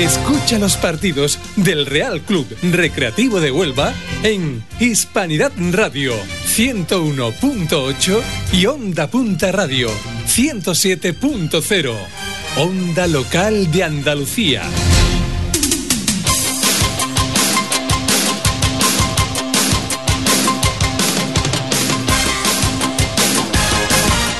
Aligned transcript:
Escucha 0.00 0.58
los 0.58 0.78
partidos 0.78 1.38
del 1.56 1.84
Real 1.84 2.22
Club 2.22 2.46
Recreativo 2.62 3.38
de 3.38 3.52
Huelva 3.52 3.92
en 4.22 4.64
Hispanidad 4.78 5.52
Radio 5.72 6.14
101.8 6.46 8.22
y 8.54 8.64
Onda 8.64 9.08
Punta 9.10 9.52
Radio 9.52 9.90
107.0. 10.26 11.94
Onda 12.56 13.06
Local 13.08 13.70
de 13.70 13.84
Andalucía. 13.84 14.62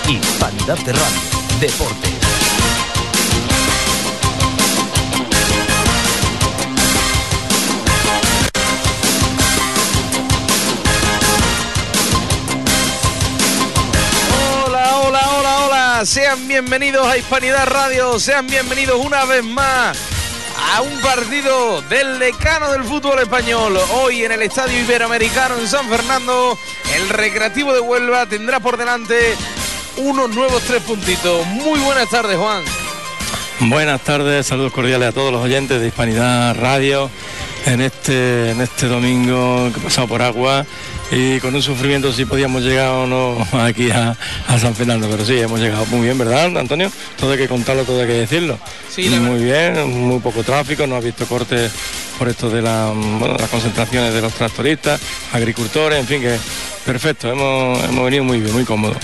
Hispanidad 0.09 0.79
Radio. 0.87 1.61
Deportes. 1.61 2.10
Sean 16.05 16.49
bienvenidos 16.49 17.07
a 17.07 17.19
Hispanidad 17.19 17.67
Radio. 17.67 18.19
Sean 18.19 18.47
bienvenidos 18.47 19.05
una 19.05 19.27
vez 19.27 19.45
más 19.45 19.99
a 20.73 20.81
un 20.81 20.99
partido 21.03 21.83
del 21.83 22.19
decano 22.19 22.73
del 22.73 22.85
fútbol 22.85 23.19
español. 23.19 23.79
Hoy 23.93 24.25
en 24.25 24.33
el 24.33 24.41
Estadio 24.41 24.79
Iberoamericano 24.79 25.59
en 25.59 25.69
San 25.69 25.91
Fernando, 25.91 26.57
el 26.97 27.09
Recreativo 27.11 27.75
de 27.75 27.81
Huelva 27.81 28.25
tendrá 28.25 28.61
por 28.61 28.79
delante 28.79 29.37
unos 29.99 30.31
nuevos 30.31 30.63
tres 30.63 30.83
puntitos. 30.83 31.47
Muy 31.49 31.79
buenas 31.81 32.09
tardes, 32.09 32.39
Juan. 32.39 32.65
Buenas 33.61 34.01
tardes, 34.01 34.47
saludos 34.47 34.73
cordiales 34.73 35.11
a 35.11 35.13
todos 35.13 35.31
los 35.31 35.43
oyentes 35.43 35.83
de 35.83 35.89
Hispanidad 35.89 36.57
Radio 36.59 37.11
en 37.67 37.83
este, 37.83 38.53
en 38.53 38.63
este 38.63 38.87
domingo 38.87 39.71
que 39.75 39.81
pasado 39.81 40.09
por 40.09 40.23
agua 40.23 40.65
y 41.11 41.41
con 41.41 41.55
un 41.55 41.63
sufrimiento 41.63 42.13
si 42.13 42.25
podíamos 42.25 42.63
llegar 42.63 42.91
o 42.91 43.07
no 43.07 43.47
aquí 43.61 43.91
a, 43.91 44.17
a 44.47 44.59
San 44.59 44.75
Fernando, 44.75 45.09
pero 45.11 45.25
sí, 45.25 45.39
hemos 45.39 45.61
llegado 45.61 45.87
muy 45.87 46.03
bien, 46.03 46.19
¿verdad, 46.19 46.57
Antonio? 46.57 46.91
Todo 47.19 47.33
hay 47.33 47.39
que 47.39 47.49
contarlo, 47.49 47.85
todo 47.85 48.01
hay 48.01 48.07
que 48.07 48.13
decirlo. 48.15 48.59
Sí, 48.89 49.09
muy 49.09 49.43
bien, 49.43 49.89
muy 50.07 50.21
poco 50.21 50.43
tráfico, 50.43 50.87
no 50.87 50.97
ha 50.97 51.01
visto 51.01 51.27
cortes 51.27 51.73
por 52.19 52.29
esto 52.29 52.51
de 52.51 52.63
la, 52.63 52.93
bueno, 52.95 53.35
las 53.39 53.49
concentraciones 53.49 54.13
de 54.13 54.21
los 54.21 54.35
tractoristas, 54.35 55.01
agricultores, 55.33 55.99
en 55.99 56.07
fin, 56.07 56.21
que 56.21 56.37
perfecto, 56.85 57.31
hemos, 57.31 57.83
hemos 57.85 58.05
venido 58.05 58.25
muy 58.25 58.41
bien, 58.41 58.53
muy 58.53 58.65
cómodos. 58.65 58.99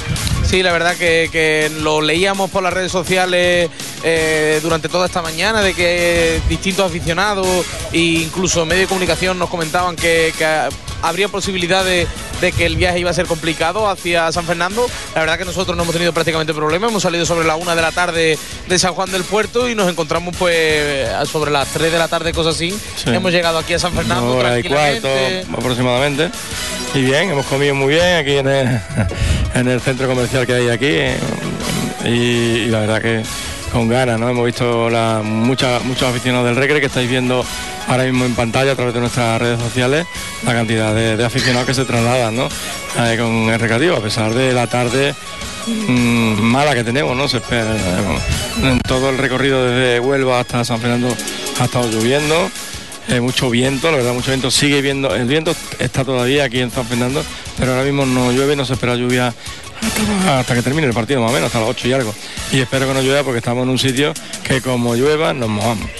Sí, 0.44 0.62
la 0.62 0.72
verdad 0.72 0.96
que, 0.96 1.28
que 1.32 1.70
lo 1.80 2.00
leíamos 2.00 2.50
por 2.50 2.62
las 2.62 2.72
redes 2.72 2.92
sociales 2.92 3.68
eh, 4.04 4.60
durante 4.62 4.88
toda 4.88 5.06
esta 5.06 5.22
mañana 5.22 5.62
de 5.62 5.74
que 5.74 6.40
distintos 6.48 6.86
aficionados 6.86 7.46
e 7.92 7.98
incluso 7.98 8.64
medios 8.64 8.82
de 8.82 8.88
comunicación 8.88 9.38
nos 9.38 9.48
comentaban 9.48 9.96
que, 9.96 10.32
que 10.36 10.68
habría 11.08 11.28
posibilidad 11.28 11.84
de, 11.84 12.06
de 12.40 12.52
que 12.52 12.66
el 12.66 12.76
viaje 12.76 12.98
iba 12.98 13.10
a 13.10 13.14
ser 13.14 13.26
complicado 13.26 13.88
hacia 13.88 14.30
San 14.32 14.44
Fernando. 14.44 14.86
La 15.14 15.20
verdad 15.20 15.38
que 15.38 15.44
nosotros 15.44 15.76
no 15.76 15.82
hemos 15.82 15.94
tenido 15.94 16.12
prácticamente 16.12 16.52
problema. 16.52 16.88
Hemos 16.88 17.02
salido 17.02 17.24
sobre 17.26 17.46
la 17.46 17.56
una 17.56 17.74
de 17.74 17.82
la 17.82 17.92
tarde 17.92 18.38
de 18.68 18.78
San 18.78 18.94
Juan 18.94 19.10
del 19.12 19.24
Puerto 19.24 19.68
y 19.68 19.74
nos 19.74 19.88
encontramos 19.88 20.34
pues 20.36 21.08
sobre 21.28 21.50
las 21.50 21.68
3 21.68 21.92
de 21.92 21.98
la 21.98 22.08
tarde, 22.08 22.32
cosas 22.32 22.56
así. 22.56 22.70
Sí. 22.96 23.10
Hemos 23.10 23.32
llegado 23.32 23.58
aquí 23.58 23.74
a 23.74 23.78
San 23.78 23.92
Fernando. 23.92 24.32
Una 24.32 24.40
hora 24.40 24.58
y 24.58 24.62
cuarto 24.64 25.08
aproximadamente. 25.56 26.30
Y 26.94 27.02
bien, 27.02 27.30
hemos 27.30 27.46
comido 27.46 27.74
muy 27.74 27.94
bien 27.94 28.16
aquí 28.16 28.36
en 28.36 28.48
el, 28.48 28.80
en 29.54 29.68
el 29.68 29.80
centro 29.80 30.08
comercial 30.08 30.46
que 30.46 30.54
hay 30.54 30.68
aquí. 30.68 30.96
Y, 32.04 32.08
y 32.08 32.66
la 32.66 32.80
verdad 32.80 33.02
que 33.02 33.22
con 33.72 33.88
ganas, 33.88 34.18
¿no? 34.18 34.28
Hemos 34.28 34.46
visto 34.46 34.88
la, 34.88 35.20
mucha- 35.24 35.80
muchos 35.80 36.08
aficionados 36.08 36.46
del 36.46 36.56
Recre 36.56 36.80
que 36.80 36.86
estáis 36.86 37.08
viendo 37.10 37.44
ahora 37.88 38.04
mismo 38.04 38.24
en 38.24 38.34
pantalla 38.34 38.72
a 38.72 38.74
través 38.74 38.94
de 38.94 39.00
nuestras 39.00 39.40
redes 39.40 39.60
sociales 39.60 40.06
la 40.44 40.52
cantidad 40.54 40.94
de, 40.94 41.22
aficionados 41.24 41.66
que 41.66 41.74
se 41.74 41.84
trasladan, 41.84 42.34
¿no? 42.36 42.48
Eh, 42.98 43.16
con 43.18 43.50
el 43.52 43.58
recreativo, 43.60 43.96
a 43.96 44.00
pesar 44.00 44.32
de 44.32 44.52
la 44.52 44.66
tarde 44.66 45.14
mm, 45.88 46.40
mala 46.40 46.74
que 46.74 46.84
tenemos, 46.84 47.16
¿no? 47.16 47.28
Se 47.28 47.38
espera, 47.38 47.64
eh, 47.74 48.18
en 48.62 48.78
todo 48.80 49.10
el 49.10 49.18
recorrido 49.18 49.64
desde 49.64 50.00
Huelva 50.00 50.40
hasta 50.40 50.64
San 50.64 50.80
Fernando 50.80 51.14
ha 51.60 51.64
estado 51.64 51.90
lloviendo. 51.90 52.50
Eh, 53.08 53.20
mucho 53.20 53.48
viento, 53.50 53.88
la 53.92 53.98
verdad, 53.98 54.14
mucho 54.14 54.32
viento. 54.32 54.50
Sigue 54.50 54.80
viendo, 54.82 55.14
el 55.14 55.26
viento 55.28 55.54
está 55.78 56.04
todavía 56.04 56.42
aquí 56.44 56.58
en 56.58 56.72
San 56.72 56.84
Fernando, 56.86 57.22
pero 57.56 57.70
ahora 57.72 57.84
mismo 57.84 58.04
no 58.04 58.32
llueve 58.32 58.56
no 58.56 58.64
se 58.64 58.72
espera 58.72 58.96
lluvia 58.96 59.32
hasta, 60.26 60.54
que 60.54 60.62
termine 60.62 60.86
el 60.86 60.94
partido, 60.94 61.20
más 61.20 61.30
o 61.30 61.34
menos, 61.34 61.46
hasta 61.46 61.60
las 61.60 61.68
8 61.70 61.88
y 61.88 61.92
algo. 61.92 62.14
Y 62.52 62.60
espero 62.60 62.86
que 62.86 62.94
no 62.94 63.02
llueva 63.02 63.22
porque 63.22 63.38
estamos 63.38 63.64
en 63.64 63.70
un 63.70 63.78
sitio 63.78 64.12
que 64.44 64.60
como 64.60 64.94
llueva 64.94 65.32
nos 65.34 65.48
mojamos. 65.48 65.90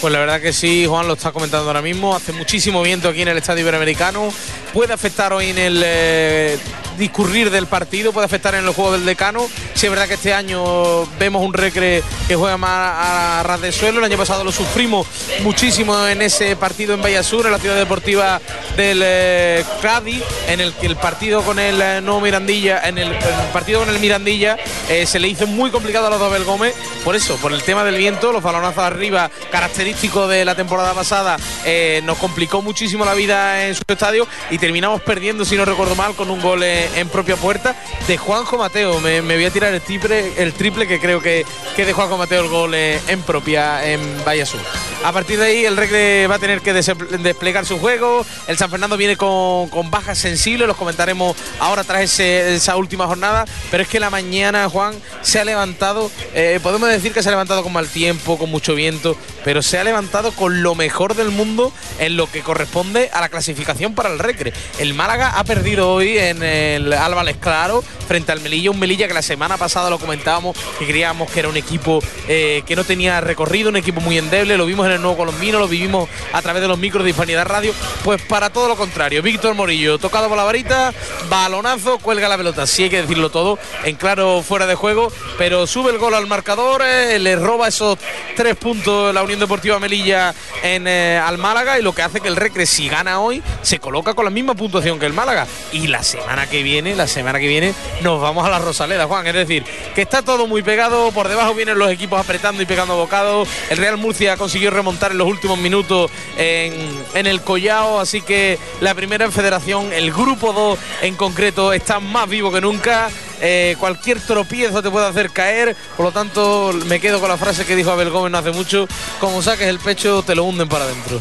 Pues 0.00 0.12
la 0.12 0.18
verdad 0.18 0.40
que 0.40 0.52
sí, 0.52 0.86
Juan 0.86 1.06
lo 1.06 1.14
está 1.14 1.32
comentando 1.32 1.66
ahora 1.66 1.82
mismo. 1.82 2.14
Hace 2.14 2.32
muchísimo 2.32 2.82
viento 2.82 3.08
aquí 3.08 3.22
en 3.22 3.28
el 3.28 3.38
Estadio 3.38 3.62
Iberoamericano. 3.62 4.28
Puede 4.72 4.92
afectar 4.92 5.32
hoy 5.32 5.50
en 5.50 5.58
el 5.58 5.82
eh, 5.84 6.58
discurrir 6.96 7.50
del 7.50 7.66
partido, 7.66 8.12
puede 8.12 8.26
afectar 8.26 8.54
en 8.54 8.64
los 8.64 8.74
juegos 8.74 8.94
del 8.94 9.06
decano. 9.06 9.46
Sí 9.74 9.86
es 9.86 9.90
verdad 9.90 10.08
que 10.08 10.14
este 10.14 10.32
año 10.32 11.06
vemos 11.18 11.42
un 11.42 11.52
recre 11.52 12.02
que 12.28 12.36
juega 12.36 12.56
más 12.56 12.70
a 12.70 13.42
ras 13.44 13.60
de 13.60 13.72
suelo. 13.72 13.98
El 13.98 14.04
año 14.04 14.16
pasado 14.16 14.44
lo 14.44 14.52
sufrimos 14.52 15.06
muchísimo 15.42 16.06
en 16.06 16.22
ese 16.22 16.56
partido 16.56 16.94
en 16.94 17.02
Vallasur, 17.02 17.46
en 17.46 17.52
la 17.52 17.58
ciudad 17.58 17.76
deportiva 17.76 18.40
del 18.76 19.00
eh, 19.04 19.64
Cádiz, 19.82 20.22
en 20.48 20.60
el 20.60 20.72
que 20.74 20.86
el 20.86 20.96
partido 20.96 21.42
con 21.42 21.58
el 21.58 21.80
eh, 21.80 22.00
nuevo 22.00 22.20
Mirandilla, 22.20 22.80
en 22.86 22.98
el, 22.98 23.08
el 23.12 23.50
partido 23.52 23.80
con 23.80 23.88
el 23.88 24.00
Mirandilla, 24.00 24.56
eh, 24.88 25.06
se 25.06 25.18
le 25.18 25.28
hizo 25.28 25.46
muy 25.46 25.70
complicado 25.70 26.06
a 26.06 26.10
los 26.10 26.20
Abel 26.20 26.44
Gómez. 26.44 26.74
Por 27.04 27.14
eso, 27.16 27.36
por 27.36 27.52
el 27.52 27.62
tema 27.62 27.84
del 27.84 27.96
viento, 27.96 28.32
los 28.32 28.42
balonazos 28.42 28.82
arriba, 28.82 29.30
característico 29.50 30.26
de 30.26 30.44
la 30.44 30.54
temporada 30.54 30.92
pasada, 30.94 31.36
eh, 31.64 32.00
nos 32.04 32.18
complicó 32.18 32.62
muchísimo 32.62 33.04
la 33.04 33.14
vida 33.14 33.66
en 33.66 33.74
su 33.74 33.82
estadio 33.86 34.26
y 34.50 34.58
terminamos 34.58 35.00
perdiendo, 35.02 35.44
si 35.44 35.56
no 35.56 35.64
recuerdo 35.64 35.94
mal, 35.94 36.14
con 36.14 36.30
un 36.30 36.40
gol 36.40 36.62
en, 36.62 36.85
en 36.94 37.08
propia 37.08 37.36
puerta 37.36 37.74
de 38.06 38.16
Juanjo 38.16 38.58
Mateo. 38.58 39.00
Me, 39.00 39.20
voy 39.20 39.44
a 39.44 39.50
tirar 39.50 39.74
el 39.74 39.80
triple, 39.80 40.32
el 40.36 40.52
triple 40.52 40.86
que 40.86 41.00
creo 41.00 41.20
que, 41.20 41.44
que 41.74 41.84
de 41.84 41.92
Juanjo 41.92 42.16
Mateo 42.16 42.42
el 42.42 42.48
gol 42.48 42.74
en, 42.74 43.22
propia 43.22 43.86
en 43.86 44.00
Vallasur. 44.24 44.60
A 45.04 45.12
partir 45.12 45.38
de 45.38 45.46
ahí 45.46 45.64
el 45.64 45.76
Recre 45.76 46.26
va 46.26 46.36
a 46.36 46.38
tener 46.38 46.60
que 46.60 46.72
desplegar 46.72 47.66
su 47.66 47.78
juego. 47.78 48.24
El 48.46 48.56
San 48.56 48.70
Fernando 48.70 48.96
viene 48.96 49.16
con, 49.16 49.68
con 49.68 49.90
bajas 49.90 50.18
sensibles, 50.18 50.66
los 50.66 50.76
comentaremos 50.76 51.36
ahora 51.58 51.84
tras 51.84 52.18
esa 52.20 52.76
última 52.76 53.06
jornada. 53.06 53.44
Pero 53.70 53.82
es 53.82 53.88
que 53.88 54.00
la 54.00 54.10
mañana, 54.10 54.68
Juan, 54.68 54.94
se 55.22 55.40
ha 55.40 55.44
levantado, 55.44 56.10
eh, 56.34 56.60
podemos 56.62 56.88
decir 56.88 57.12
que 57.12 57.22
se 57.22 57.28
ha 57.28 57.32
levantado 57.32 57.62
con 57.62 57.72
mal 57.72 57.88
tiempo, 57.88 58.38
con 58.38 58.50
mucho 58.50 58.74
viento, 58.74 59.16
pero 59.44 59.62
se 59.62 59.78
ha 59.78 59.84
levantado 59.84 60.32
con 60.32 60.62
lo 60.62 60.74
mejor 60.74 61.14
del 61.14 61.30
mundo 61.30 61.72
en 61.98 62.16
lo 62.16 62.30
que 62.30 62.42
corresponde 62.42 63.10
a 63.12 63.20
la 63.20 63.28
clasificación 63.28 63.94
para 63.94 64.12
el 64.12 64.18
Recre. 64.18 64.52
El 64.78 64.94
Málaga 64.94 65.38
ha 65.38 65.44
perdido 65.44 65.92
hoy 65.92 66.18
en 66.18 66.42
el 66.76 66.92
Álvarez 66.92 67.36
Claro 67.38 67.82
frente 68.06 68.32
al 68.32 68.40
Melilla, 68.40 68.70
un 68.70 68.78
Melilla 68.78 69.08
que 69.08 69.14
la 69.14 69.22
semana 69.22 69.56
pasada 69.56 69.90
lo 69.90 69.98
comentábamos, 69.98 70.56
que 70.78 70.86
creíamos 70.86 71.30
que 71.30 71.40
era 71.40 71.48
un 71.48 71.56
equipo 71.56 72.00
eh, 72.28 72.62
que 72.66 72.76
no 72.76 72.84
tenía 72.84 73.20
recorrido, 73.20 73.68
un 73.68 73.76
equipo 73.76 74.00
muy 74.00 74.16
endeble, 74.16 74.56
lo 74.56 74.66
vimos 74.66 74.86
en 74.86 74.92
el 74.92 75.00
Nuevo 75.00 75.16
Colombino, 75.16 75.58
lo 75.58 75.66
vivimos 75.66 76.08
a 76.32 76.40
través 76.40 76.62
de 76.62 76.68
los 76.68 76.78
micros 76.78 77.02
de 77.02 77.10
Hispanidad 77.10 77.46
Radio, 77.46 77.74
pues 78.04 78.22
para 78.22 78.50
todo 78.50 78.68
lo 78.68 78.76
contrario, 78.76 79.22
Víctor 79.22 79.54
Morillo, 79.54 79.98
tocado 79.98 80.28
por 80.28 80.36
la 80.36 80.44
varita, 80.44 80.94
balonazo, 81.28 81.98
cuelga 81.98 82.28
la 82.28 82.36
pelota, 82.36 82.66
sí 82.66 82.84
hay 82.84 82.90
que 82.90 83.02
decirlo 83.02 83.30
todo, 83.30 83.58
en 83.84 83.96
claro 83.96 84.42
fuera 84.42 84.66
de 84.66 84.76
juego, 84.76 85.10
pero 85.36 85.66
sube 85.66 85.90
el 85.90 85.98
gol 85.98 86.14
al 86.14 86.28
marcador, 86.28 86.82
eh, 86.84 87.18
le 87.18 87.34
roba 87.34 87.68
esos 87.68 87.98
tres 88.36 88.54
puntos 88.54 89.12
la 89.12 89.22
Unión 89.22 89.40
Deportiva 89.40 89.78
Melilla 89.78 90.34
en, 90.62 90.86
eh, 90.86 91.18
al 91.18 91.38
Málaga 91.38 91.78
y 91.78 91.82
lo 91.82 91.94
que 91.94 92.02
hace 92.02 92.20
que 92.20 92.28
el 92.28 92.36
Recre, 92.36 92.66
si 92.66 92.88
gana 92.88 93.20
hoy, 93.20 93.42
se 93.62 93.78
coloca 93.78 94.14
con 94.14 94.24
la 94.24 94.30
misma 94.30 94.54
puntuación 94.54 94.98
que 94.98 95.06
el 95.06 95.12
Málaga. 95.12 95.46
Y 95.72 95.86
la 95.86 96.02
semana 96.02 96.48
que 96.48 96.62
viene, 96.62 96.65
la 96.66 97.06
semana 97.06 97.38
que 97.38 97.46
viene, 97.46 97.72
nos 98.02 98.20
vamos 98.20 98.44
a 98.44 98.50
la 98.50 98.58
Rosaleda, 98.58 99.06
Juan. 99.06 99.24
Es 99.28 99.34
decir, 99.34 99.64
que 99.94 100.02
está 100.02 100.22
todo 100.22 100.48
muy 100.48 100.64
pegado, 100.64 101.12
por 101.12 101.28
debajo 101.28 101.54
vienen 101.54 101.78
los 101.78 101.88
equipos 101.92 102.18
apretando 102.18 102.60
y 102.60 102.66
pegando 102.66 102.96
bocados. 102.96 103.48
El 103.70 103.78
Real 103.78 103.96
Murcia 103.96 104.36
consiguió 104.36 104.72
remontar 104.72 105.12
en 105.12 105.18
los 105.18 105.28
últimos 105.28 105.58
minutos 105.58 106.10
en, 106.36 106.74
en 107.14 107.26
el 107.28 107.40
Collao, 107.42 108.00
así 108.00 108.20
que 108.20 108.58
la 108.80 108.96
primera 108.96 109.24
en 109.24 109.30
federación, 109.30 109.92
el 109.92 110.10
grupo 110.10 110.52
2 110.52 110.78
en 111.02 111.14
concreto, 111.14 111.72
está 111.72 112.00
más 112.00 112.28
vivo 112.28 112.50
que 112.50 112.60
nunca. 112.60 113.10
Eh, 113.40 113.76
cualquier 113.78 114.20
tropiezo 114.20 114.82
te 114.82 114.90
puede 114.90 115.06
hacer 115.06 115.30
caer, 115.30 115.76
por 115.96 116.06
lo 116.06 116.12
tanto 116.12 116.72
me 116.86 116.98
quedo 116.98 117.20
con 117.20 117.28
la 117.28 117.36
frase 117.36 117.64
que 117.64 117.76
dijo 117.76 117.92
Abel 117.92 118.10
Gómez 118.10 118.32
no 118.32 118.38
hace 118.38 118.50
mucho, 118.50 118.88
como 119.20 119.40
saques 119.40 119.68
el 119.68 119.78
pecho 119.78 120.22
te 120.22 120.34
lo 120.34 120.42
hunden 120.44 120.68
para 120.68 120.84
adentro. 120.84 121.20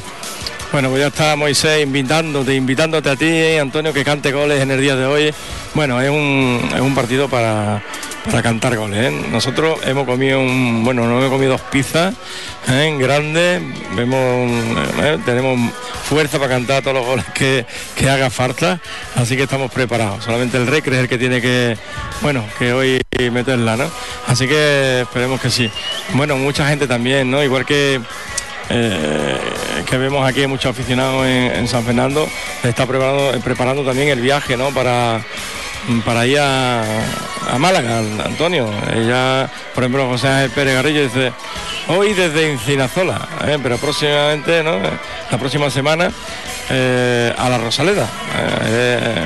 Bueno, 0.76 0.90
pues 0.90 1.04
ya 1.04 1.08
está 1.08 1.38
Moisés 1.38 1.84
invitándote, 1.84 2.54
invitándote 2.54 3.10
a 3.10 3.16
ti, 3.16 3.56
Antonio, 3.56 3.94
que 3.94 4.04
cante 4.04 4.34
goles 4.34 4.62
en 4.62 4.72
el 4.72 4.82
día 4.82 4.98
de 4.98 5.06
hoy. 5.06 5.34
Bueno, 5.74 6.02
es 6.02 6.10
un, 6.10 6.70
es 6.76 6.82
un 6.82 6.94
partido 6.94 7.30
para, 7.30 7.82
para 8.26 8.44
cantar 8.44 8.76
goles. 8.76 9.06
¿eh? 9.06 9.26
Nosotros 9.32 9.80
hemos 9.86 10.06
comido 10.06 10.42
un, 10.42 10.84
bueno, 10.84 11.08
no 11.08 11.20
hemos 11.20 11.30
comido 11.30 11.54
dos 11.54 11.62
pizzas 11.62 12.14
¿eh? 12.68 12.94
grandes, 13.00 13.62
vemos, 13.96 14.52
¿eh? 15.02 15.18
tenemos 15.26 15.58
fuerza 16.04 16.40
para 16.40 16.56
cantar 16.56 16.84
todos 16.84 16.98
los 16.98 17.06
goles 17.06 17.26
que, 17.34 17.66
que 17.96 18.10
haga 18.10 18.30
falta, 18.30 18.82
así 19.16 19.38
que 19.38 19.44
estamos 19.44 19.72
preparados. 19.72 20.26
Solamente 20.26 20.58
el 20.58 20.68
Recre 20.68 20.98
es 20.98 21.04
el 21.04 21.08
que 21.08 21.18
tiene 21.18 21.40
que, 21.42 21.78
bueno, 22.20 22.44
que 22.60 22.74
hoy 22.74 23.00
meterla, 23.32 23.78
¿no? 23.78 23.90
Así 24.28 24.46
que 24.46 25.04
esperemos 25.04 25.40
que 25.40 25.50
sí. 25.50 25.72
Bueno, 26.16 26.36
mucha 26.36 26.68
gente 26.68 26.86
también, 26.86 27.32
¿no? 27.32 27.42
Igual 27.42 27.66
que 27.66 28.02
eh, 28.70 29.38
que 29.84 29.98
vemos 29.98 30.28
aquí 30.28 30.48
muchos 30.48 30.72
aficionados 30.72 31.26
en, 31.26 31.68
San 31.68 31.84
Fernando, 31.84 32.28
está 32.64 32.86
preparando, 32.86 33.40
preparando 33.42 33.84
también 33.84 34.10
el 34.10 34.22
viaje 34.22 34.56
¿no? 34.56 34.70
para, 34.70 35.22
para 36.06 36.26
ir 36.26 36.40
a, 36.40 36.84
Málaga, 37.60 38.00
Antonio. 38.00 38.70
Por 39.74 39.84
ejemplo, 39.84 40.08
José 40.08 40.28
Ángel 40.28 40.52
Pérez 40.52 40.76
Garrillo 40.76 41.04
dice, 41.04 41.32
hoy 41.88 42.14
desde 42.14 42.52
Encinazola, 42.52 43.28
¿eh? 43.48 43.60
pero 43.62 43.78
próximamente, 43.78 44.64
¿no? 44.64 44.80
la 44.80 45.38
próxima 45.38 45.70
semana, 45.70 46.12
eh, 46.70 47.34
a 47.38 47.50
la 47.50 47.58
Rosaleda, 47.58 48.10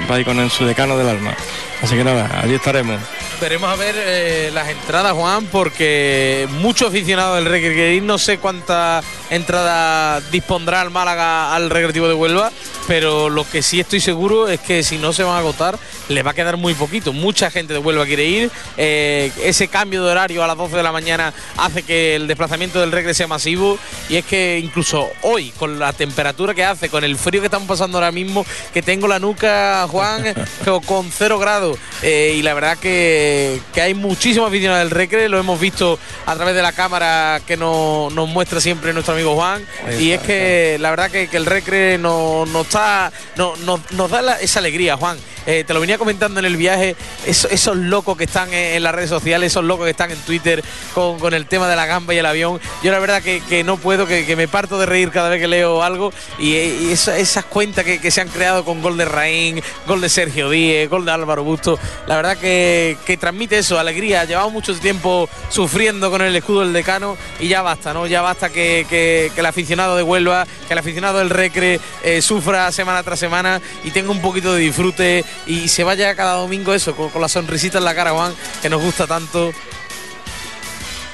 va 0.10 0.16
a 0.16 0.20
ir 0.20 0.26
con 0.26 0.50
su 0.50 0.66
decano 0.66 0.98
del 0.98 1.10
alma. 1.10 1.34
Así 1.82 1.96
que 1.96 2.04
nada, 2.04 2.42
allí 2.42 2.56
estaremos. 2.56 3.00
Veremos 3.40 3.70
a 3.70 3.76
ver 3.78 3.96
eh, 3.98 4.52
las 4.54 4.68
entradas, 4.68 5.14
Juan, 5.14 5.46
porque 5.46 6.46
muchos 6.60 6.90
aficionados 6.90 7.38
del 7.38 7.46
Recreativo, 7.46 8.06
no 8.06 8.18
sé 8.18 8.38
cuántas 8.38 9.06
entradas 9.30 10.30
dispondrá 10.32 10.82
el 10.82 10.90
Málaga 10.90 11.56
al 11.56 11.70
Recreativo 11.70 12.08
de 12.08 12.14
Huelva, 12.14 12.52
pero 12.88 13.30
lo 13.30 13.50
que 13.50 13.62
sí 13.62 13.80
estoy 13.80 14.00
seguro 14.00 14.50
es 14.50 14.60
que 14.60 14.84
si 14.84 14.98
no 14.98 15.14
se 15.14 15.24
van 15.24 15.36
a 15.36 15.40
agotar, 15.40 15.78
les 16.10 16.26
va 16.26 16.32
a 16.32 16.34
quedar 16.34 16.58
muy 16.58 16.74
poquito. 16.74 17.14
Mucha 17.14 17.52
gente 17.52 17.74
de 17.74 17.80
Huelva 17.80 18.06
quiere 18.06 18.26
ir. 18.26 18.52
Eh, 18.78 19.32
ese 19.44 19.68
cambio 19.68 20.04
de 20.04 20.12
horario 20.12 20.44
a 20.44 20.48
las 20.48 20.58
12 20.58 20.76
de 20.78 20.84
la 20.84 20.92
mañana 20.92 21.34
hace 21.58 21.84
que 21.84 22.16
el 22.16 22.28
desplazamiento 22.28 22.80
del 22.80 22.92
Recre 22.92 23.14
sea 23.14 23.28
masivo. 23.28 23.78
Y 24.10 24.18
es 24.18 24.26
que 24.26 24.60
incluso 24.64 25.08
hoy, 25.22 25.52
con 25.52 25.80
la 25.80 25.94
temperatura 25.94 26.54
que 26.54 26.66
hace, 26.66 26.90
con 26.90 27.04
el 27.04 27.16
frío 27.16 27.42
que 27.42 27.48
estamos 27.48 27.68
pasando 27.68 27.98
ahora 27.98 28.12
mismo, 28.12 28.46
que 28.74 28.82
tengo 28.82 29.08
la 29.08 29.20
nuca, 29.20 29.88
Juan, 29.90 30.24
con 30.86 31.12
cero 31.12 31.38
grados, 31.38 31.78
eh, 32.02 32.34
y 32.36 32.42
la 32.42 32.54
verdad 32.54 32.78
que 32.78 32.90
que, 32.90 33.82
hay 33.82 33.94
muchísimos 33.94 34.50
aficionados 34.50 34.84
del 34.84 34.92
Recre, 34.92 35.30
lo 35.30 35.40
hemos 35.40 35.60
visto 35.60 36.00
a 36.26 36.36
través 36.36 36.56
de 36.56 36.62
la 36.62 36.72
cámara 36.72 37.42
que 37.46 37.58
nos, 37.58 38.14
muestra 38.14 38.62
siempre 38.62 38.94
nuestro 38.94 39.14
amigo 39.20 39.36
Juan. 39.36 39.66
y 40.00 40.12
es 40.12 40.22
que 40.22 40.78
la 40.80 40.90
verdad 40.92 41.12
que, 41.12 41.30
el 41.32 41.46
Recre 41.46 41.98
nos, 41.98 42.50
está, 42.50 43.12
nos 43.36 44.12
da 44.12 44.40
esa 44.40 44.60
alegría, 44.60 44.96
Juan. 44.96 45.18
Eh, 45.46 45.64
te 45.64 45.74
lo 45.74 45.80
venía 45.80 45.98
comentando 45.98 46.40
en 46.40 46.46
el 46.46 46.58
viaje, 46.58 46.96
esos, 47.26 47.76
locos 47.76 48.16
que 48.18 48.26
están 48.26 48.54
en, 48.54 48.84
las 48.84 48.94
redes 48.94 49.10
sociales, 49.10 49.52
esos 49.52 49.64
locos 49.64 49.86
que 49.86 49.90
están 49.90 50.12
en 50.12 50.20
Twitter 50.20 50.64
con, 50.94 51.34
el 51.34 51.48
tema 51.48 51.68
de 51.68 51.76
la 51.76 51.88
gamba 51.88 52.14
y 52.14 52.20
el 52.20 52.26
avión. 52.28 52.60
Yo 52.84 52.92
la 52.92 53.00
verdad 53.00 53.24
que, 53.24 53.64
no 53.64 53.78
puedo, 53.78 54.06
que, 54.06 54.36
me 54.36 54.48
parto 54.48 54.78
de 54.78 54.86
reír 54.86 55.10
cada 55.10 55.30
vez 55.30 55.42
que 55.42 55.48
leo 55.48 55.82
algo. 55.82 56.14
Y, 56.38 56.56
esas 56.92 57.46
cuentas 57.46 57.84
que, 57.84 58.12
se 58.12 58.22
han 58.22 58.28
creado 58.28 58.64
con 58.64 58.82
gol 58.84 58.96
de 58.98 59.06
Raín, 59.06 59.62
gol 59.88 60.02
de 60.02 60.10
Sergio 60.10 60.52
Díez, 60.52 60.88
gol 60.88 61.06
de 61.06 61.12
Álvaro 61.12 61.44
Busto, 61.44 61.80
la 62.06 62.16
verdad 62.16 62.38
que, 62.38 63.18
transmite 63.20 63.58
eso, 63.58 63.80
alegría. 63.80 64.26
Llevamos 64.26 64.54
mucho 64.54 64.76
tiempo 64.76 65.28
sufriendo 65.50 66.12
con 66.12 66.22
el 66.22 66.36
escudo 66.36 66.62
del 66.62 66.74
decano 66.74 67.18
y 67.40 67.48
ya 67.48 67.64
basta, 67.64 67.92
¿no? 67.92 68.06
Ya 68.06 68.22
basta 68.22 68.50
que, 68.50 68.86
el 69.36 69.46
aficionado 69.46 69.96
de 69.96 70.04
Huelva, 70.04 70.46
que 70.68 70.74
el 70.74 70.80
aficionado 70.80 71.20
del 71.20 71.30
Recre 71.30 71.80
eh, 72.04 72.22
sufra 72.22 72.72
semana 72.72 73.04
tras 73.04 73.20
semana 73.20 73.62
y 73.84 73.92
tenga 73.92 74.12
un 74.12 74.22
poquito 74.22 74.54
de 74.54 74.62
disfrute 74.62 75.24
y 75.46 75.68
se 75.68 75.84
vaya 75.84 76.16
cada 76.16 76.34
domingo 76.34 76.74
eso, 76.74 76.96
con, 76.96 77.22
la 77.22 77.28
sonrisita 77.28 77.78
en 77.78 77.86
la 77.86 77.96
cara, 77.96 78.12
Juan, 78.12 78.34
que 78.62 78.70
nos 78.70 78.82
gusta 78.82 79.08
tanto. 79.08 79.52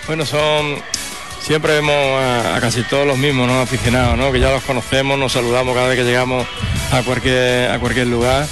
Bueno, 0.07 0.25
son. 0.25 0.81
Siempre 1.42 1.74
vemos 1.74 1.94
a, 1.94 2.57
casi 2.59 2.81
todos 2.83 3.06
los 3.06 3.19
mismos 3.19 3.47
¿no? 3.47 3.62
aficionados, 3.62 4.18
¿no? 4.18 4.31
que 4.31 4.39
ya 4.39 4.50
los 4.50 4.63
conocemos, 4.63 5.19
nos 5.19 5.31
saludamos 5.31 5.75
cada 5.75 5.89
vez 5.89 6.00
que 6.00 6.03
llegamos 6.03 6.47
a 6.92 7.03
cualquier, 7.03 7.69
a 7.69 7.77
cualquier 7.77 8.07
lugar. 8.07 8.47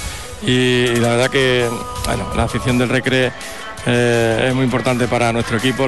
Y, 0.46 0.86
la 0.96 1.08
verdad 1.08 1.30
que 1.30 1.68
bueno, 2.06 2.32
la 2.36 2.44
afición 2.44 2.78
del 2.78 2.90
Recre 2.90 3.32
eh, 3.86 4.46
es 4.48 4.54
muy 4.54 4.64
importante 4.64 5.06
para 5.08 5.32
nuestro 5.32 5.58
equipo, 5.58 5.86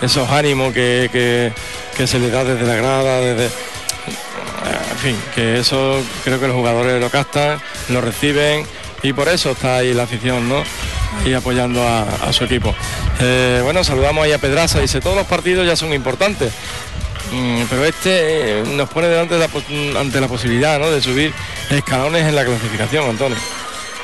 esos 0.00 0.30
ánimos 0.30 0.72
que, 0.72 1.52
que, 1.96 2.06
se 2.06 2.18
le 2.18 2.30
da 2.30 2.44
desde 2.44 2.66
la 2.66 2.74
grada, 2.74 3.20
desde, 3.20 3.44
en 3.44 4.98
fin, 4.98 5.16
que 5.34 5.58
eso 5.58 6.02
creo 6.22 6.38
que 6.40 6.46
los 6.46 6.56
jugadores 6.56 7.00
lo 7.00 7.10
captan, 7.10 7.60
lo 7.88 8.00
reciben 8.00 8.66
y 9.02 9.12
por 9.12 9.28
eso 9.28 9.50
está 9.50 9.76
ahí 9.76 9.92
la 9.92 10.04
afición, 10.04 10.48
¿no? 10.48 10.62
Ahí 11.24 11.34
apoyando 11.34 11.86
a, 11.86 12.32
su 12.32 12.44
equipo. 12.44 12.74
Eh, 13.20 13.60
bueno, 13.62 13.84
saludamos 13.84 14.24
ahí 14.24 14.32
a 14.32 14.38
Pedraza, 14.38 14.80
dice, 14.80 15.00
todos 15.00 15.16
los 15.16 15.26
partidos 15.26 15.66
ya 15.66 15.76
son 15.76 15.92
importantes, 15.92 16.52
mm, 17.30 17.62
pero 17.68 17.84
este 17.84 18.60
eh, 18.60 18.64
nos 18.74 18.88
pone 18.88 19.08
delante 19.08 19.34
ante 19.98 20.20
la 20.20 20.28
posibilidad 20.28 20.78
¿no? 20.78 20.90
de 20.90 21.02
subir 21.02 21.32
escalones 21.70 22.26
en 22.26 22.34
la 22.34 22.44
clasificación, 22.44 23.10
Antonio. 23.10 23.36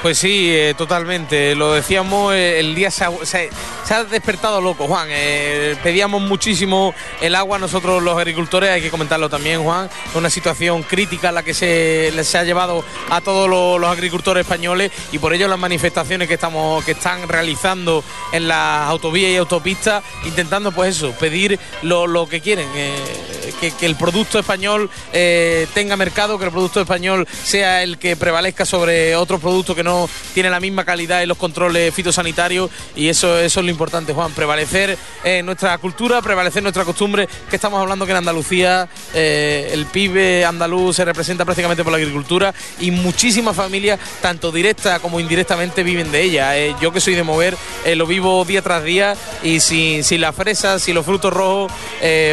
Pues 0.03 0.17
sí, 0.17 0.49
eh, 0.51 0.73
totalmente. 0.79 1.55
Lo 1.55 1.75
decíamos, 1.75 2.33
eh, 2.33 2.59
el 2.59 2.75
día 2.75 2.91
se 2.91 3.05
ha, 3.05 4.05
despertado 4.05 4.63
loco, 4.63 4.87
Juan. 4.87 5.09
Eh, 5.11 5.77
pedíamos 5.83 6.23
muchísimo 6.23 6.95
el 7.21 7.35
agua 7.35 7.59
nosotros 7.59 8.03
los 8.03 8.17
agricultores, 8.17 8.71
hay 8.71 8.81
que 8.81 8.91
comentarlo 8.91 9.29
también, 9.29 9.63
Juan. 9.63 9.91
Una 10.15 10.31
situación 10.31 10.85
crítica 10.85 11.31
la 11.33 11.43
que 11.43 11.53
se, 11.53 12.13
se 12.25 12.39
ha 12.39 12.45
llevado 12.45 12.83
a 13.11 13.21
todos 13.21 13.51
los, 13.51 13.91
agricultores 13.91 14.43
españoles 14.43 14.91
y 15.13 15.19
por 15.19 15.35
ello 15.35 15.49
las 15.49 15.59
manifestaciones 15.59 16.29
que, 16.29 16.35
estamos, 16.35 16.83
que 16.85 16.93
están 16.93 17.29
realizando 17.29 18.03
en 18.33 18.49
las 18.49 18.89
autovías 18.89 19.33
y 19.33 19.37
autopistas, 19.37 20.03
intentando 20.25 20.73
pues 20.73 20.97
eso, 20.97 21.13
pedir 21.13 21.59
lo, 21.83 22.27
que 22.27 22.41
quieren, 22.41 22.69
que, 22.73 23.73
que, 23.73 23.87
el 23.87 23.97
producto 23.97 24.39
español 24.39 24.89
tenga 25.13 25.97
mercado, 25.97 26.39
que 26.39 26.47
el 26.47 26.51
producto 26.53 26.81
español 26.81 27.27
sea 27.43 27.83
el 27.83 27.99
que 27.99 28.17
prevalezca 28.17 28.65
sobre 28.65 29.15
otros 29.17 29.41
productos 29.41 29.77
que 29.77 29.83
no 29.83 29.90
tiene 30.35 30.51
la 30.51 30.61
misma 30.61 30.85
calidad 30.85 31.23
en 31.23 31.29
los 31.29 31.39
controles 31.39 31.95
fitosanitarios 31.95 32.71
y 32.97 33.09
eso, 33.09 33.39
eso 33.39 33.61
es 33.61 33.65
lo 33.65 33.71
importante, 33.71 34.13
Juan, 34.13 34.33
prevalecer 34.33 34.97
en 35.25 35.47
nuestra 35.47 35.77
cultura, 35.79 36.23
prevalecer 36.23 36.63
nuestra 36.63 36.85
costumbre, 36.85 37.29
que 37.49 37.57
estamos 37.57 37.81
hablando 37.81 38.07
que 38.07 38.13
en 38.13 38.19
Andalucía 38.19 38.89
eh, 39.15 39.71
el 39.73 39.87
PIB 39.87 40.45
andaluz 40.47 40.97
se 40.97 41.05
representa 41.05 41.45
prácticamente 41.45 41.83
por 41.83 41.93
la 41.93 41.99
agricultura 41.99 42.55
y 42.79 42.91
muchísimas 42.91 43.57
familias, 43.57 43.99
tanto 44.21 44.53
directa 44.53 44.99
como 45.01 45.21
indirectamente, 45.21 45.83
viven 45.83 46.13
de 46.13 46.23
ella. 46.23 46.57
Eh, 46.59 46.75
yo 46.81 46.93
que 46.93 47.01
soy 47.01 47.15
de 47.15 47.23
mover, 47.23 47.57
eh, 47.85 47.97
lo 47.97 48.07
vivo 48.07 48.45
día 48.45 48.63
tras 48.63 48.85
día 48.85 49.17
y 49.43 49.61
sin, 49.61 50.05
sin 50.05 50.21
las 50.21 50.35
fresas, 50.35 50.83
sin 50.83 50.95
los 50.95 51.05
frutos 51.05 51.33
rojos, 51.33 51.73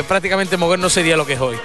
prácticamente 0.07 0.57
mover 0.57 0.79
no 0.79 0.89
sería 0.89 1.17
lo 1.17 1.25
que 1.25 1.33
es 1.33 1.39
hoy. 1.39 1.57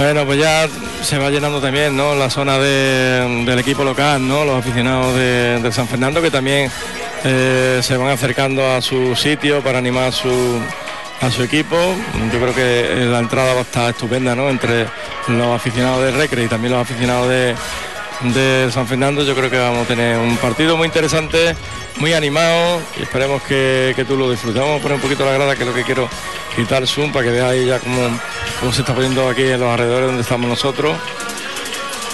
Bueno, 0.00 0.24
pues 0.24 0.38
ya 0.38 0.66
se 1.02 1.18
va 1.18 1.28
llenando 1.28 1.60
también 1.60 1.94
¿no? 1.94 2.14
la 2.14 2.30
zona 2.30 2.58
del 2.58 3.58
equipo 3.58 3.84
local, 3.84 4.26
¿no? 4.26 4.46
los 4.46 4.58
aficionados 4.58 5.14
de, 5.14 5.70
San 5.72 5.86
Fernando 5.86 6.22
que 6.22 6.30
también 6.30 6.70
eh, 7.22 7.80
se 7.82 7.98
van 7.98 8.08
acercando 8.08 8.66
a 8.66 8.80
su 8.80 9.14
sitio 9.14 9.60
para 9.60 9.78
animar 9.78 10.04
a 10.04 10.12
su, 10.12 10.58
a 11.20 11.30
su 11.30 11.42
equipo. 11.42 11.76
Yo 12.32 12.40
creo 12.40 12.54
que 12.54 13.04
la 13.10 13.18
entrada 13.18 13.52
va 13.52 13.58
a 13.58 13.62
estar 13.62 13.90
estupenda 13.90 14.34
¿no? 14.34 14.48
entre 14.48 14.86
los 15.28 15.54
aficionados 15.54 16.02
de 16.02 16.12
Recre 16.12 16.44
y 16.44 16.48
también 16.48 16.72
los 16.72 16.80
aficionados 16.80 17.28
de, 17.28 17.54
de 18.22 18.70
San 18.72 18.86
Fernando. 18.86 19.22
Yo 19.22 19.34
creo 19.34 19.50
que 19.50 19.58
vamos 19.58 19.84
a 19.84 19.88
tener 19.88 20.18
un 20.18 20.36
partido 20.36 20.76
muy 20.76 20.86
interesante, 20.86 21.54
muy 21.98 22.12
animado 22.12 22.80
y 22.98 23.02
esperemos 23.02 23.42
que, 23.42 24.04
tú 24.06 24.16
lo 24.16 24.30
disfrutes. 24.30 24.60
Vamos 24.60 24.80
a 24.80 24.82
poner 24.82 24.96
un 24.96 25.02
poquito 25.02 25.24
la 25.24 25.32
grada, 25.32 25.56
que 25.56 25.62
es 25.62 25.68
lo 25.68 25.74
que 25.74 25.84
quiero 25.84 26.08
quitar 26.54 26.86
zoom 26.86 27.12
para 27.12 27.26
que 27.26 27.32
veáis 27.32 27.66
ya 27.66 27.78
cómo, 27.78 28.00
cómo 28.60 28.72
se 28.72 28.82
está 28.82 28.94
poniendo 28.94 29.28
aquí 29.28 29.42
en 29.42 29.60
los 29.60 29.70
alrededores 29.70 30.06
donde 30.06 30.22
estamos 30.22 30.48
nosotros. 30.48 30.96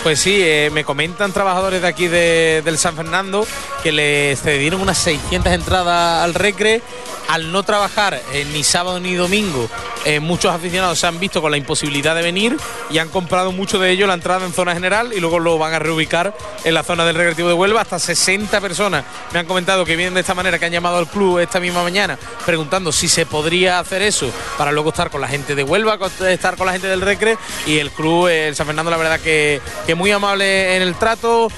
Pues 0.03 0.21
sí, 0.21 0.38
eh, 0.41 0.71
me 0.73 0.85
comentan 0.85 1.33
trabajadores 1.33 1.83
de 1.83 1.88
aquí 1.88 2.07
del 2.07 2.79
San 2.79 2.95
Fernando 2.95 3.47
que 3.83 3.93
le 3.93 4.37
cedieron 4.37 4.81
unas 4.81 4.99
600 4.99 5.53
entradas 5.53 6.23
al 6.25 6.35
Recre. 6.35 6.83
Al 7.29 7.50
no 7.50 7.65
trabajar 7.65 8.21
eh, 8.33 8.47
ni 8.53 8.62
sábado 8.62 9.00
ni 9.00 9.15
domingo, 9.15 9.69
eh, 10.05 10.21
muchos 10.21 10.55
aficionados 10.55 11.00
se 11.00 11.09
han 11.09 11.19
visto 11.19 11.43
con 11.43 11.50
la 11.50 11.57
imposibilidad 11.57 12.15
de 12.15 12.23
venir 12.23 12.57
y 12.88 12.99
han 12.99 13.09
comprado 13.09 13.50
mucho 13.50 13.81
de 13.81 13.91
ellos 13.91 14.07
la 14.07 14.15
entrada 14.15 14.47
en 14.47 14.53
zona 14.53 14.73
general 14.73 15.12
y 15.12 15.19
luego 15.19 15.41
lo 15.41 15.59
van 15.59 15.75
a 15.75 15.81
reubicar 15.81 16.33
en 16.62 16.75
la 16.75 16.85
zona 16.85 17.05
del 17.05 17.17
recreativo 17.17 17.49
de 17.49 17.55
Huelva. 17.55 17.81
Hasta 17.81 17.99
60 17.99 18.61
personas 18.61 19.05
me 19.33 19.41
han 19.41 19.47
comentado 19.47 19.85
que 19.85 19.97
vienen 19.97 20.15
de 20.15 20.21
esta 20.21 20.35
manera, 20.35 20.61
que 20.61 20.67
han 20.67 20.71
llamado 20.71 20.99
al 20.99 21.09
club 21.09 21.41
esta 21.41 21.59
misma 21.59 21.83
mañana 21.83 22.17
preguntando 22.45 22.93
si 22.93 23.09
se 23.09 23.26
podría 23.26 23.81
hacer 23.81 24.03
eso 24.03 24.31
para 24.57 24.71
luego 24.71 24.91
estar 24.91 25.11
con 25.11 25.21
la 25.21 25.26
gente 25.26 25.57
de 25.57 25.65
Huelva, 25.65 25.99
estar 26.29 26.57
con 26.57 26.67
la 26.67 26.73
gente 26.73 26.87
del 26.87 27.00
Recre 27.00 27.37
y 27.67 27.79
el 27.79 27.91
club, 27.91 28.29
el 28.29 28.55
San 28.55 28.67
Fernando, 28.67 28.93
la 28.93 28.97
verdad 28.99 29.19
que, 29.19 29.61
que 29.87 29.95
muy 29.95 30.11
amable 30.11 30.76
en 30.76 30.83
el 30.83 30.95
trato, 30.95 31.49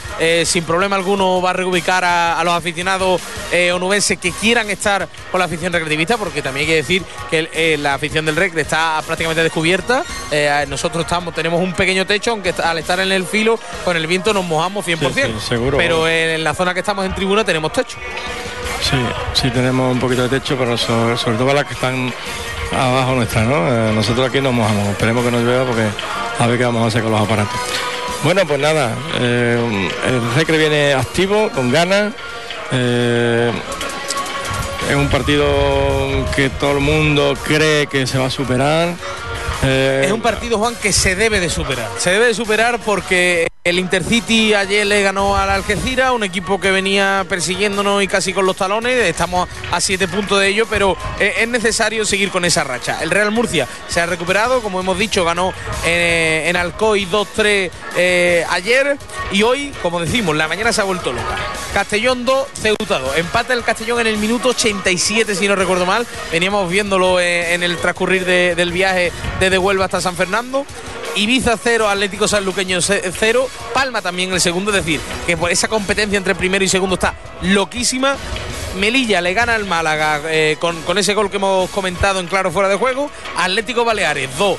sin 0.45 0.65
problema 0.65 0.97
alguno 0.97 1.41
va 1.41 1.51
a 1.51 1.53
reubicar 1.55 2.05
a 2.05 2.19
a, 2.39 2.45
los 2.45 2.55
aficionados 2.55 3.21
eh, 3.53 3.73
onubenses 3.73 4.19
que 4.19 4.33
quieran 4.33 4.71
estar 4.71 5.09
con 5.31 5.39
la 5.39 5.47
afición 5.47 5.73
recreativista, 5.73 6.17
porque 6.17 6.43
también 6.43 6.63
hay 6.63 6.73
que 6.73 6.77
decir 6.77 7.03
que 7.31 7.49
eh, 7.53 7.77
la 7.79 7.95
afición 7.95 8.25
del 8.25 8.37
Recre 8.37 8.63
está 8.63 9.01
prácticamente 9.07 9.43
descubierta. 9.43 10.05
Eh, 10.31 10.67
nosotros 10.69 11.05
estamos, 11.05 11.35
tenemos 11.35 11.61
un 11.61 11.73
pequeño 11.73 12.07
techo, 12.07 12.33
aunque 12.33 12.55
al 12.63 12.79
estar 12.79 13.01
en 13.01 13.13
el 13.13 13.25
filo, 13.25 13.59
con 13.85 13.97
el 13.97 14.07
viento 14.07 14.33
nos 14.33 14.45
mojamos 14.45 14.87
100%. 14.87 15.39
seguro, 15.41 15.79
pero 15.79 16.09
en 16.09 16.43
la 16.45 16.55
zona 16.55 16.75
que 16.75 16.81
estamos 16.81 17.05
en 17.05 17.15
tribuna 17.15 17.45
tenemos 17.45 17.73
techo. 17.73 17.99
Sí, 18.83 18.97
sí 19.33 19.51
tenemos 19.51 19.93
un 19.93 19.99
poquito 19.99 20.29
de 20.29 20.41
techo, 20.41 20.57
pero 20.57 20.77
sobre, 20.77 21.17
todo 21.37 21.53
las 21.53 21.65
que 21.65 21.75
están 21.75 22.13
abajo 22.73 23.15
nuestra, 23.15 23.43
¿no? 23.43 23.93
nosotros 23.93 24.29
aquí 24.29 24.41
nos 24.41 24.53
mojamos, 24.53 24.89
esperemos 24.89 25.25
que 25.25 25.31
nos 25.31 25.43
llueva 25.43 25.65
porque 25.65 25.89
a 26.39 26.47
ver 26.47 26.59
qué 26.59 26.65
vamos 26.65 26.85
a 26.85 26.87
hacer 26.87 27.03
con 27.03 27.11
los 27.11 27.21
aparatos. 27.21 27.59
Bueno, 28.25 28.45
pues 28.47 28.61
nada, 28.61 28.97
eh, 29.21 29.89
el 30.07 30.35
Recre 30.35 30.59
viene 30.59 30.93
activo, 30.93 31.51
con 31.51 31.71
ganas. 31.71 32.13
Eh, 32.73 33.53
es 34.91 34.97
un 34.97 35.09
partido 35.09 35.47
que 36.35 36.51
todo 36.51 36.73
el 36.73 36.81
mundo 36.81 37.35
cree 37.45 37.87
que 37.87 38.07
se 38.07 38.19
va 38.19 38.27
a 38.27 38.31
superar. 38.31 38.95
Eh, 39.63 40.03
es 40.05 40.13
un 40.13 40.21
partido, 40.21 40.59
Juan, 40.59 40.77
que 40.77 40.93
se 40.93 41.15
debe 41.15 41.41
de 41.41 41.51
superar. 41.51 41.89
Se 41.99 42.11
debe 42.11 42.27
de 42.27 42.35
superar 42.35 42.79
porque 42.79 43.49
el 43.65 43.79
Intercity 43.79 44.55
ayer 44.55 44.87
le 44.87 45.03
ganó 45.03 45.37
al 45.37 45.51
Algeciras, 45.51 46.13
un 46.13 46.23
equipo 46.23 46.61
que 46.61 46.71
venía 46.71 47.27
persiguiéndonos 47.29 48.03
y 48.03 48.07
casi 48.07 48.33
con 48.33 48.47
los 48.47 48.57
talones. 48.57 48.97
Estamos 49.07 49.49
a 49.73 49.81
siete 49.81 50.07
puntos 50.07 50.41
de 50.41 50.49
ello, 50.49 50.67
pero 50.71 50.97
eh, 51.19 51.35
es 51.41 51.49
necesario 51.49 52.05
seguir 52.05 52.31
con 52.31 52.45
esa 52.45 52.65
racha. 52.65 53.03
El 53.03 53.11
Real 53.11 53.31
Murcia 53.31 53.67
se 53.89 54.01
ha 54.01 54.07
recuperado, 54.07 54.63
como 54.63 54.81
hemos 54.81 54.97
dicho, 54.99 55.25
ganó 55.25 55.53
eh, 55.85 56.45
en, 56.47 56.57
Alcoy 56.57 57.07
2-3 57.07 57.71
ayer 58.51 58.97
y 59.33 59.43
hoy, 59.43 59.73
como 59.83 60.01
decimos, 60.01 60.37
la 60.37 60.49
mañana 60.49 60.73
se 60.73 60.81
ha 60.81 60.85
vuelto 60.85 61.13
loca. 61.13 61.37
Castellón 61.75 62.25
2, 62.25 62.49
Ceuta 62.55 62.99
2. 62.99 63.19
Empata 63.19 63.53
el 63.53 63.63
Castellón 63.63 64.01
en 64.01 64.07
el 64.07 64.17
minuto 64.17 64.51
87, 64.51 65.35
si 65.35 65.49
no 65.49 65.57
recuerdo 65.57 65.85
mal. 65.85 66.07
Veníamos 66.33 66.71
viéndolo 66.71 67.21
en 67.21 67.63
el 67.63 67.77
transcurrir 67.77 68.25
del 68.25 68.73
viaje 68.73 69.13
de 69.41 69.48
de 69.51 69.59
Huelva 69.59 69.87
hasta 69.87 70.01
San 70.01 70.17
Fernando. 70.17 70.67
Ibiza 71.17 71.57
0, 71.63 71.89
Atlético 71.89 72.29
Sanluqueño 72.29 72.81
0, 72.81 73.49
Palma 73.75 74.03
también 74.03 74.33
el 74.33 74.41
segundo, 74.41 74.71
es 74.71 74.85
decir, 74.85 75.01
que 75.27 75.37
por 75.37 75.51
esa 75.51 75.67
competencia 75.67 76.17
entre 76.17 76.35
primero 76.35 76.65
y 76.65 76.69
segundo 76.69 76.95
está 76.95 77.15
loquísima. 77.43 78.17
Melilla 78.79 79.21
le 79.21 79.35
gana 79.35 79.55
al 79.55 79.65
Málaga 79.65 80.21
eh, 80.27 80.57
con, 80.61 80.99
ese 80.99 81.15
gol 81.15 81.31
que 81.31 81.37
hemos 81.37 81.69
comentado 81.71 82.21
en 82.21 82.27
claro 82.27 82.53
fuera 82.53 82.69
de 82.69 82.77
juego. 82.77 83.11
Atlético 83.37 83.85
Baleares 83.85 84.31
2, 84.39 84.59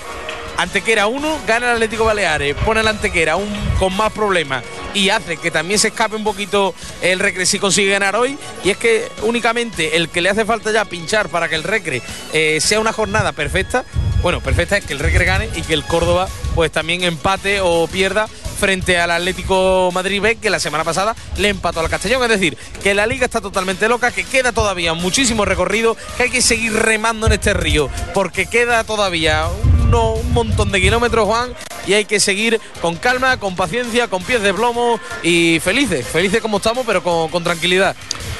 Antequera 0.57 1.07
1, 1.07 1.39
gana 1.47 1.67
el 1.67 1.73
Atlético 1.75 2.03
Baleares, 2.03 2.55
pone 2.65 2.81
el 2.81 2.87
Antequera 2.87 3.37
un, 3.37 3.49
con 3.77 3.95
más 3.95 4.11
problemas 4.11 4.63
y 4.93 5.09
hace 5.09 5.37
que 5.37 5.51
también 5.51 5.79
se 5.79 5.89
escape 5.89 6.15
un 6.15 6.23
poquito 6.23 6.73
el 7.01 7.19
Recre 7.19 7.45
si 7.45 7.59
consigue 7.59 7.91
ganar 7.91 8.15
hoy. 8.15 8.37
Y 8.63 8.71
es 8.71 8.77
que 8.77 9.07
únicamente 9.21 9.95
el 9.95 10.09
que 10.09 10.21
le 10.21 10.29
hace 10.29 10.45
falta 10.45 10.71
ya 10.71 10.85
pinchar 10.85 11.29
para 11.29 11.47
que 11.47 11.55
el 11.55 11.63
Recre 11.63 12.01
eh, 12.33 12.59
sea 12.59 12.79
una 12.79 12.91
jornada 12.91 13.31
perfecta 13.31 13.85
bueno, 14.21 14.41
perfecta 14.41 14.77
es 14.77 14.85
que 14.85 14.93
el 14.93 14.99
Recre 14.99 15.25
gane 15.25 15.49
y 15.55 15.61
que 15.61 15.73
el 15.73 15.83
Córdoba 15.83 16.27
pues 16.55 16.71
también 16.71 17.03
empate 17.03 17.61
o 17.61 17.87
pierda 17.87 18.27
frente 18.59 18.99
al 18.99 19.11
Atlético 19.11 19.89
Madrid 19.93 20.21
B, 20.21 20.35
que 20.35 20.49
la 20.49 20.59
semana 20.59 20.83
pasada 20.83 21.15
le 21.37 21.47
empató 21.47 21.79
al 21.79 21.89
Castellón. 21.89 22.21
Es 22.23 22.29
decir, 22.29 22.57
que 22.83 22.93
la 22.93 23.07
liga 23.07 23.25
está 23.25 23.39
totalmente 23.39 23.87
loca, 23.87 24.11
que 24.11 24.25
queda 24.25 24.51
todavía 24.51 24.93
muchísimo 24.93 25.45
recorrido, 25.45 25.95
que 26.17 26.23
hay 26.23 26.29
que 26.29 26.41
seguir 26.41 26.73
remando 26.73 27.27
en 27.27 27.33
este 27.33 27.53
río, 27.53 27.89
porque 28.13 28.47
queda 28.47 28.83
todavía 28.83 29.47
un 29.91 30.33
montón 30.33 30.71
de 30.71 30.81
kilómetros, 30.81 31.25
Juan, 31.25 31.53
y 31.87 31.93
hay 31.93 32.05
que 32.05 32.19
seguir 32.19 32.59
con 32.81 32.95
calma, 32.97 33.37
con 33.37 33.55
paciencia, 33.55 34.07
con 34.07 34.21
pies 34.23 34.41
de 34.41 34.53
plomo 34.53 34.99
y 35.23 35.59
felices, 35.61 36.05
felices 36.05 36.41
como 36.41 36.57
estamos, 36.57 36.85
pero 36.85 37.01
con, 37.01 37.43
tranquilidad. 37.43 37.95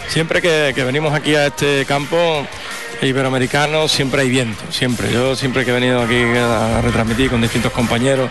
Siempre 0.10 0.42
que 0.42 0.84
venimos 0.84 1.14
aquí 1.14 1.34
a 1.36 1.48
este 1.48 1.86
campo 1.86 2.46
iberoamericano 3.02 3.88
siempre 3.88 4.22
hay 4.22 4.30
viento, 4.30 4.64
siempre. 4.72 5.12
Yo 5.12 5.36
siempre 5.36 5.66
que 5.66 5.72
he 5.72 5.74
venido 5.74 6.02
aquí 6.02 6.22
a 6.38 6.82
retransmitir 6.82 7.30
con 7.30 7.42
distintos 7.42 7.72
compañeros, 7.72 8.30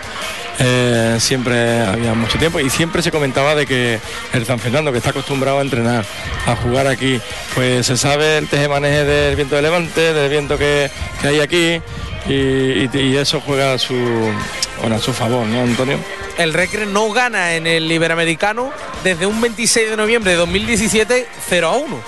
eh, 0.59 1.17
siempre 1.21 1.83
había 1.83 2.15
mucho 2.15 2.39
tiempo 2.39 2.61
y 2.61 2.69
siempre 2.71 3.03
se 3.03 3.11
comentaba 3.11 3.55
de 3.55 3.67
que 3.67 3.99
el 4.33 4.47
San 4.47 4.59
Fernando, 4.59 4.93
que 4.93 4.99
está 4.99 5.11
acostumbrado 5.11 5.59
a 5.59 5.63
entrenar, 5.63 6.05
a 6.47 6.57
jugar 6.57 6.87
aquí, 6.87 7.21
pues 7.55 7.87
se 7.87 7.97
sabe 7.97 8.39
el 8.39 8.49
tejemaneje 8.49 9.05
del 9.05 9.37
viento 9.37 9.57
de 9.57 9.63
levante, 9.63 10.13
del 10.13 10.31
viento 10.31 10.59
que, 10.59 10.91
hay 11.23 11.41
aquí 11.41 11.81
y, 12.29 13.17
eso 13.17 13.41
juega 13.41 13.73
a 13.73 13.79
su, 13.79 13.95
a 13.95 14.99
su 14.99 15.13
favor, 15.13 15.47
¿no, 15.47 15.63
Antonio? 15.63 15.99
el 16.39 16.55
Recre 16.55 16.87
no 16.87 17.11
gana 17.11 17.55
en 17.55 17.67
el 17.67 17.91
Iberoamericano 17.91 18.71
desde 19.03 19.27
un 19.27 19.41
26 19.41 19.91
de 19.91 19.97
noviembre 19.97 20.31
de 20.31 20.37
2017 20.39 21.27
0 21.49 21.69
a 21.69 21.77
1. 21.77 22.01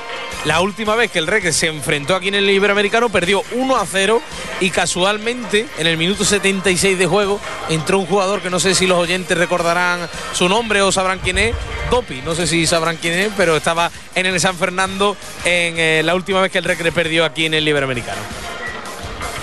La 0.47 0.63
última 0.63 0.97
vez 0.97 1.11
que 1.11 1.19
el 1.19 1.27
Recre 1.27 1.53
se 1.53 1.67
enfrentó 1.67 2.15
aquí 2.15 2.29
en 2.29 2.35
el 2.35 2.49
Iberoamericano 2.49 3.11
perdió 3.11 3.43
1 3.53 3.77
a 3.77 3.85
0 3.85 4.23
y 4.61 4.71
casualmente 4.71 5.67
en 5.77 5.87
el 5.87 5.99
minuto 5.99 6.25
76 6.25 6.99
de 6.99 7.07
juego 7.07 7.39
entró 7.69 7.99
un 7.99 8.07
jugador 8.07 8.41
que 8.41 8.49
no 8.49 8.59
sé 8.59 8.75
si 8.75 8.87
los 8.87 8.99
oyentes 8.99 9.37
recordarán 9.37 10.09
su 10.33 10.49
nombre 10.49 10.81
o 10.81 10.91
sabrán 10.93 11.19
quién 11.19 11.37
es, 11.37 11.55
Dopi, 11.91 12.23
no 12.23 12.35
sé 12.35 12.47
si 12.47 12.67
sabrán 12.67 12.97
quién 12.97 13.19
es, 13.19 13.31
pero 13.37 13.55
estaba 13.55 13.91
en 14.15 14.25
el 14.25 14.41
San 14.41 14.57
Fernando 14.57 15.15
en 15.45 15.79
eh, 15.79 16.03
la 16.03 16.15
última 16.15 16.41
vez 16.41 16.51
que 16.51 16.59
el 16.59 16.65
Recre 16.65 16.91
perdió 16.91 17.27
aquí 17.27 17.45
en 17.45 17.53
el 17.53 17.69
Iberoamericano. 17.69 18.23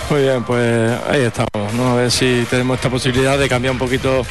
Muy 0.10 0.22
bien, 0.22 0.42
pues 0.44 0.92
ahí 1.10 1.22
estamos, 1.22 1.74
¿no? 1.74 1.92
A 1.92 1.96
ver 1.96 2.12
si 2.12 2.46
tenemos 2.50 2.78
esta 2.78 2.90
posibilidad 2.90 3.38
de 3.38 3.50
cambiar 3.50 3.74
un 3.74 3.78
poquito 3.78 4.26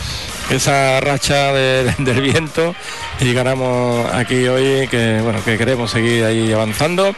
esa 0.48 1.00
racha 1.00 1.52
del 1.52 2.20
viento 2.22 2.74
y 3.20 3.34
ganamos 3.34 4.10
aquí 4.14 4.46
hoy 4.48 4.88
que 4.88 5.20
bueno 5.22 5.44
que 5.44 5.58
queremos 5.58 5.90
seguir 5.90 6.24
ahí 6.24 6.50
avanzando 6.52 7.14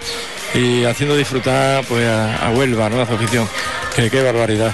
y 0.55 0.85
haciendo 0.85 1.15
disfrutar 1.15 1.85
pues 1.85 2.05
a, 2.09 2.50
Huelva, 2.50 2.91
¿no? 2.91 3.00
A 3.00 3.07
su 3.07 3.15
afición. 3.15 3.49
Que 3.95 4.11
qué 4.11 4.23
barbaridad. 4.23 4.73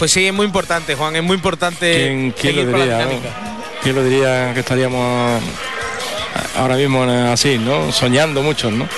Pues 0.00 0.10
sí, 0.10 0.26
es 0.26 0.32
muy 0.32 0.46
importante, 0.46 0.96
Juan, 0.96 1.14
es 1.14 1.22
muy 1.22 1.36
importante. 1.36 2.32
¿Quién, 2.40 2.56
lo 2.56 2.64
diría? 2.64 3.06
¿Quién 3.82 3.94
lo 3.94 4.02
diría 4.02 4.54
que 4.54 4.60
estaríamos 4.60 5.40
ahora 6.56 6.76
mismo 6.76 7.04
así, 7.04 7.58
¿no? 7.58 7.92
Soñando 7.92 8.42
mucho, 8.42 8.72
¿no? 8.72 8.88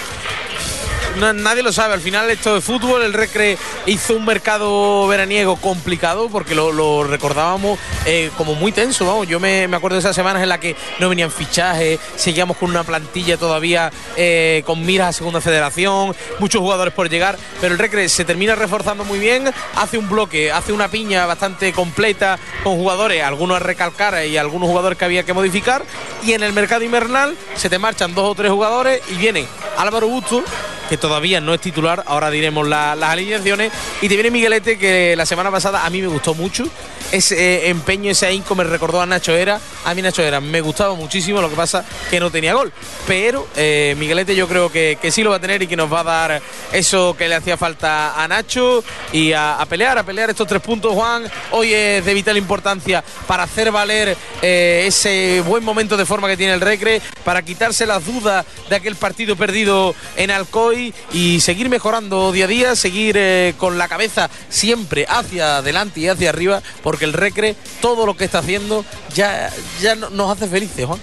Nadie 1.17 1.63
lo 1.63 1.73
sabe. 1.73 1.95
Al 1.95 2.01
final 2.01 2.31
esto 2.31 2.55
de 2.55 2.61
fútbol, 2.61 3.03
el 3.03 3.13
Recre 3.13 3.59
hizo 3.87 4.17
un 4.17 4.25
mercado 4.25 5.07
veraniego 5.07 5.57
complicado 5.57 6.29
porque 6.29 6.55
lo, 6.55 7.05
recordábamos 7.05 7.79
eh, 8.07 8.31
como 8.37 8.55
muy 8.55 8.73
tenso. 8.73 9.25
Yo 9.25 9.41
me, 9.41 9.65
acuerdo 9.65 9.97
de 9.97 10.01
esas 10.01 10.17
semanas 10.17 10.43
en 10.43 10.49
las 10.49 10.59
que 10.59 10.77
no 10.99 11.09
venían 11.09 11.31
fichajes, 11.31 11.99
seguíamos 12.17 12.57
con 12.57 12.71
una 12.71 12.85
plantilla 12.85 13.37
todavía 13.37 13.91
eh, 14.17 14.63
con 14.67 14.85
miras 14.85 15.09
a 15.09 15.13
segunda 15.13 15.41
federación, 15.41 16.15
muchos 16.39 16.61
jugadores 16.61 16.95
por 16.95 17.09
llegar, 17.09 17.39
pero 17.61 17.75
el 17.75 17.79
Recre 17.79 18.09
se 18.09 18.25
termina 18.25 18.55
reforzando 18.55 19.05
muy 19.05 19.19
bien, 19.19 19.51
hace 19.77 19.99
un 19.99 20.09
bloque, 20.09 20.53
hace 20.53 20.73
una 20.73 20.89
piña 20.89 21.27
bastante 21.27 21.73
completa 21.73 22.39
con 22.63 22.77
jugadores, 22.77 23.23
algunos 23.23 23.57
a 23.57 23.61
recalcar 23.61 24.27
y 24.27 24.37
algunos 24.37 24.69
jugadores 24.69 24.99
que 24.99 25.05
había 25.05 25.25
que 25.25 25.33
modificar, 25.33 25.85
y 26.25 26.33
en 26.33 26.43
el 26.43 26.53
mercado 26.53 26.85
invernal 26.85 27.37
se 27.57 27.69
te 27.69 27.79
marchan 27.79 28.15
dos 28.15 28.31
o 28.31 28.35
tres 28.35 28.51
jugadores 28.51 29.03
y 29.11 29.15
viene 29.15 29.47
Álvaro 29.77 30.09
Busto 30.09 30.45
que 30.89 30.99
todavía 31.03 31.41
no 31.41 31.53
es 31.53 31.61
titular, 31.61 32.05
ahora 32.07 32.31
diremos 32.31 32.67
las 32.67 33.03
alineaciones. 33.03 33.73
Y 34.01 34.09
te 34.09 34.15
viene 34.15 34.31
Miguelete, 34.31 34.79
que 34.79 35.15
la 35.17 35.27
semana 35.27 35.51
pasada 35.51 35.85
a 35.85 35.91
mí 35.91 36.01
me 36.01 36.07
gustó 36.07 36.33
mucho. 36.33 36.65
Ese 37.13 37.67
eh, 37.67 37.69
empeño, 37.69 38.11
ese 38.11 38.25
ahínco 38.25 38.55
me 38.55 38.65
recordó 38.65 39.03
a 39.03 39.05
Nacho 39.05 39.33
Era. 39.33 39.61
A 39.85 39.95
mí 39.95 40.01
Nacho 40.01 40.23
Era 40.23 40.41
me 40.41 40.63
gustaba 40.63 40.95
muchísimo, 40.95 41.43
lo 41.43 41.51
que 41.51 41.57
pasa 41.57 41.85
que 42.11 42.19
no 42.19 42.31
tenía 42.31 42.55
gol. 42.55 42.73
Pero 43.07 43.47
eh, 43.55 43.95
Miguelete 43.99 44.35
yo 44.35 44.49
creo 44.49 44.73
que, 44.73 44.99
sí 45.11 45.23
lo 45.23 45.29
va 45.29 45.37
a 45.37 45.41
tener 45.41 45.61
y 45.61 45.67
que 45.67 45.77
nos 45.77 45.93
va 45.93 46.01
a 46.01 46.05
dar 46.05 46.43
eso 46.73 47.15
que 47.17 47.29
le 47.29 47.35
hacía 47.35 47.59
falta 47.59 48.23
a 48.23 48.27
Nacho 48.27 48.83
y 49.13 49.35
a, 49.35 49.59
pelear, 49.69 49.99
a 49.99 50.05
pelear 50.05 50.31
estos 50.31 50.49
tres 50.49 50.63
puntos, 50.63 50.95
Juan. 50.95 51.31
Hoy 51.51 51.75
es 51.75 52.03
de 52.03 52.15
vital 52.15 52.39
importancia 52.39 53.05
para 53.27 53.43
hacer 53.43 53.71
valer 53.71 54.17
eh, 54.41 54.85
ese 54.87 55.43
buen 55.47 55.63
momento 55.63 55.99
de 55.99 56.07
forma 56.07 56.29
que 56.29 56.39
tiene 56.39 56.55
el 56.55 56.63
Recre, 56.63 57.03
para 57.27 57.43
quitarse 57.43 57.85
las 57.85 58.07
dudas 58.07 58.47
de 58.71 58.77
aquel 58.77 58.97
partido 58.97 59.37
perdido 59.37 59.95
en 60.17 60.31
Alcoy 60.31 60.95
y 61.13 61.41
seguir 61.41 61.69
mejorando 61.69 62.33
día 62.33 62.47
a 62.47 62.49
día, 62.49 62.75
seguir 62.75 63.19
con 63.59 63.77
la 63.77 63.87
cabeza 63.89 64.31
siempre 64.49 65.05
hacia 65.07 65.59
adelante 65.59 66.01
y 66.01 66.09
hacia 66.09 66.31
arriba, 66.31 66.63
el 67.05 67.13
Recre, 67.13 67.57
todo 67.81 68.07
lo 68.07 68.17
que 68.17 68.25
está 68.25 68.39
haciendo, 68.39 68.85
ya, 69.15 69.51
ya 69.81 69.95
nos 69.95 70.31
hace 70.31 70.49
felices, 70.49 70.87
Juan. 70.87 71.01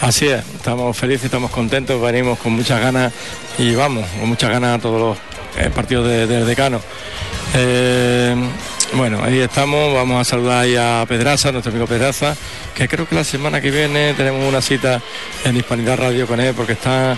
Así 0.00 0.26
es, 0.28 0.42
estamos 0.56 0.96
felices, 0.96 1.26
estamos 1.26 1.50
contentos, 1.50 2.00
venimos 2.00 2.38
con 2.38 2.52
muchas 2.52 2.80
ganas 2.80 3.12
y 3.58 3.74
vamos, 3.74 4.04
con 4.18 4.28
muchas 4.28 4.50
ganas 4.50 4.78
a 4.78 4.82
todos 4.82 5.00
los 5.00 5.18
eh, 5.64 5.70
partidos 5.70 6.08
del 6.08 6.46
decano. 6.46 6.80
Eh, 7.54 8.34
bueno, 8.94 9.20
ahí 9.22 9.38
estamos, 9.38 9.94
vamos 9.94 10.20
a 10.20 10.24
saludar 10.24 10.64
ahí 10.64 10.76
a 10.76 11.04
Pedraza, 11.08 11.50
nuestro 11.50 11.70
amigo 11.70 11.86
Pedraza, 11.86 12.36
que 12.74 12.88
creo 12.88 13.08
que 13.08 13.14
la 13.14 13.24
semana 13.24 13.60
que 13.60 13.70
viene 13.70 14.12
tenemos 14.14 14.46
una 14.46 14.60
cita 14.60 15.00
en 15.44 15.56
Hispanidad 15.56 15.98
Radio 15.98 16.26
con 16.26 16.40
él, 16.40 16.54
porque 16.54 16.72
está, 16.72 17.16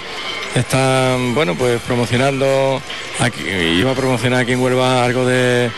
está 0.54 1.16
bueno, 1.34 1.54
pues 1.54 1.80
promocionando, 1.82 2.80
aquí, 3.18 3.42
iba 3.48 3.90
a 3.90 3.94
promocionar 3.94 4.40
aquí 4.40 4.52
en 4.52 4.60
Huelva 4.60 5.04
algo 5.04 5.26
de, 5.26 5.70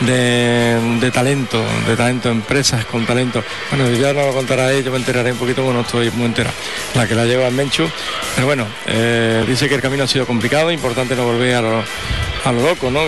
de, 0.00 1.10
talento, 1.12 1.64
de 1.86 1.96
talento, 1.96 2.30
empresas 2.30 2.84
con 2.86 3.06
talento. 3.06 3.42
Bueno, 3.70 3.90
ya 3.92 4.12
no 4.12 4.26
lo 4.26 4.32
contará 4.32 4.72
yo 4.72 4.90
me 4.90 4.98
enteraré 4.98 5.32
un 5.32 5.38
poquito, 5.38 5.62
bueno, 5.62 5.82
estoy 5.82 6.10
muy 6.10 6.26
entera, 6.26 6.50
la 6.94 7.06
que 7.06 7.14
la 7.14 7.24
lleva 7.24 7.46
en 7.46 7.56
Menchu, 7.56 7.88
pero 8.34 8.46
bueno, 8.46 8.66
eh, 8.86 9.44
dice 9.46 9.68
que 9.68 9.76
el 9.76 9.80
camino 9.80 10.04
ha 10.04 10.08
sido 10.08 10.26
complicado, 10.26 10.72
importante 10.72 11.14
no 11.14 11.24
volver 11.24 11.54
a 11.54 12.52
lo 12.52 12.62
loco, 12.62 12.90
¿no? 12.90 13.00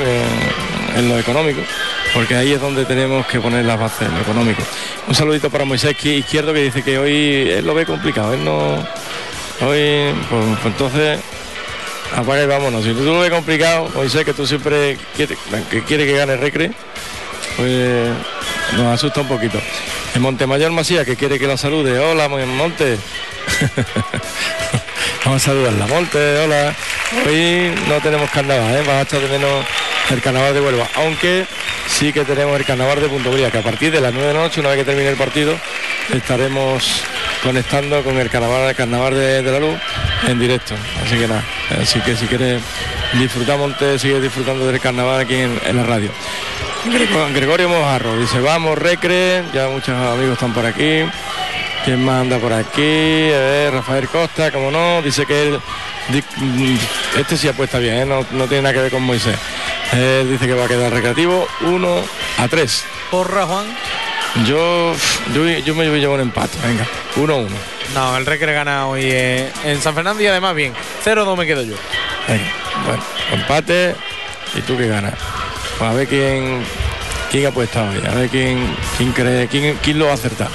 en 0.97 1.09
lo 1.09 1.18
económico 1.18 1.61
porque 2.15 2.35
ahí 2.35 2.53
es 2.53 2.61
donde 2.61 2.85
tenemos 2.85 3.27
que 3.27 3.41
poner 3.41 3.65
las 3.65 3.79
bases, 3.79 4.11
lo 4.11 4.21
económico. 4.21 4.62
Un 5.07 5.15
saludito 5.15 5.50
para 5.50 5.65
Moisés 5.65 5.97
Izquierdo 6.05 6.53
que 6.53 6.62
dice 6.62 6.83
que 6.83 6.99
hoy 6.99 7.50
él 7.50 7.67
lo 7.67 7.75
ve 7.75 7.87
complicado, 7.87 8.35
él 8.35 8.45
no. 8.45 8.77
Hoy, 9.61 10.15
pues, 10.31 10.45
pues 10.62 10.67
entonces, 10.67 11.21
apaga 12.15 12.43
y 12.43 12.47
vámonos. 12.47 12.85
Si 12.85 12.93
tú 12.93 13.05
lo 13.05 13.21
ves 13.21 13.31
complicado, 13.31 13.88
Moisés, 13.95 14.25
que 14.25 14.35
tú 14.35 14.47
siempre 14.47 14.99
quieres 15.17 15.38
que, 15.71 15.83
quiere 15.83 16.07
que 16.07 16.17
gane 16.17 16.37
Recre, 16.37 16.73
pues 17.57 18.09
nos 18.77 18.95
asusta 18.95 19.21
un 19.21 19.29
poquito. 19.29 19.61
En 20.15 20.23
Montemayor 20.23 20.73
Masía, 20.73 21.05
que 21.05 21.17
quiere 21.17 21.38
que 21.38 21.47
la 21.47 21.57
salude. 21.57 21.99
Hola, 21.99 22.29
Monte. 22.29 22.99
Vamos 25.25 25.43
a 25.43 25.47
saludarla. 25.47 25.87
Monte, 25.87 26.38
hola. 26.38 26.75
Hoy 27.27 27.75
no 27.88 28.00
tenemos 28.00 28.31
carnaval, 28.31 28.77
¿eh? 28.77 28.83
vamos 28.87 29.12
a 29.12 29.19
de 29.19 29.29
menos 29.29 29.65
el 30.11 30.23
carnaval 30.23 30.55
de 30.55 30.61
Huelva, 30.61 30.88
aunque 30.97 31.47
sí 31.87 32.12
que 32.12 32.25
tenemos 32.25 32.59
el 32.59 32.65
carnaval 32.65 33.00
de 33.00 33.09
Punto 33.09 33.31
Bría, 33.31 33.50
que 33.50 33.59
a 33.59 33.62
partir 33.62 33.93
de 33.93 34.00
las 34.00 34.12
9 34.12 34.29
de 34.29 34.35
noche, 34.35 34.61
una 34.61 34.71
vez 34.71 34.79
que 34.79 34.85
termine 34.85 35.11
el 35.11 35.17
partido, 35.17 35.55
estaremos 36.12 37.03
conectando 37.43 38.03
con 38.03 38.19
el 38.19 38.31
carnaval, 38.31 38.69
el 38.69 38.75
carnaval 38.75 39.15
de, 39.15 39.43
la 39.43 39.59
luz 39.59 39.79
en 40.27 40.38
directo. 40.38 40.75
Así 41.05 41.17
que 41.17 41.29
nada, 41.29 41.45
así 41.81 42.00
que 42.00 42.17
si 42.17 42.27
quieres 42.27 42.62
disfrutamos, 43.15 43.77
te 43.77 43.99
sigue 43.99 44.21
disfrutando 44.21 44.67
del 44.67 44.81
carnaval 44.81 45.21
aquí 45.21 45.35
en, 45.35 45.77
la 45.77 45.83
radio. 45.83 46.11
Gregorio 47.35 47.69
Mojarro 47.69 48.19
dice, 48.19 48.41
vamos, 48.41 48.79
recre, 48.79 49.43
ya 49.53 49.69
muchos 49.69 49.91
amigos 49.91 50.35
están 50.35 50.53
por 50.53 50.65
aquí. 50.65 51.05
¿Quién 51.85 52.05
manda 52.05 52.38
por 52.38 52.53
aquí? 52.53 53.31
Rafael 53.71 54.09
Costa, 54.09 54.50
como 54.50 54.71
no, 54.71 55.00
dice 55.03 55.25
que 55.27 55.49
él, 55.49 55.61
este 57.17 57.37
sí 57.37 57.49
apuesta 57.49 57.79
bien, 57.79 57.99
¿eh? 57.99 58.05
no, 58.05 58.27
no, 58.33 58.47
tiene 58.47 58.62
nada 58.62 58.75
que 58.75 58.81
ver 58.81 58.91
con 58.91 59.03
Moisés. 59.03 59.37
Él 59.92 60.30
dice 60.30 60.47
que 60.47 60.54
va 60.54 60.66
a 60.66 60.68
quedar 60.68 60.92
recreativo 60.92 61.47
1 61.62 62.02
a 62.38 62.49
3. 62.49 62.85
¿Porra, 63.11 63.47
Juan? 63.47 63.66
Yo, 64.47 64.95
yo, 65.64 65.75
me 65.75 65.88
llevo 65.99 66.14
un 66.14 66.21
empate, 66.21 66.59
venga, 66.62 66.87
1-1. 67.16 67.49
No, 67.95 68.16
el 68.16 68.26
Recre 68.26 68.52
gana 68.52 68.87
hoy 68.87 69.02
eh, 69.04 69.50
en 69.64 69.80
San 69.80 69.95
Fernando 69.95 70.23
y 70.23 70.26
además 70.26 70.54
bien. 70.54 70.75
0-2 71.04 71.37
me 71.37 71.47
quedo 71.47 71.62
yo. 71.62 71.75
Venga, 72.28 72.52
bueno, 72.87 73.02
empate 73.33 73.97
y 74.54 74.61
tú 74.61 74.76
que 74.76 74.87
ganas. 74.87 75.14
Pues 75.78 75.90
a 75.90 75.95
ver 75.95 76.07
quién, 76.07 76.62
quién 77.30 77.47
apuesta 77.47 77.88
hoy, 77.88 78.02
a 78.07 78.14
ver 78.14 78.28
quién, 78.28 78.76
quién 78.97 79.12
cree, 79.12 79.49
quién, 79.49 79.78
quién 79.83 79.99
lo 79.99 80.07
va 80.07 80.12
a 80.12 80.14
acertar. 80.14 80.49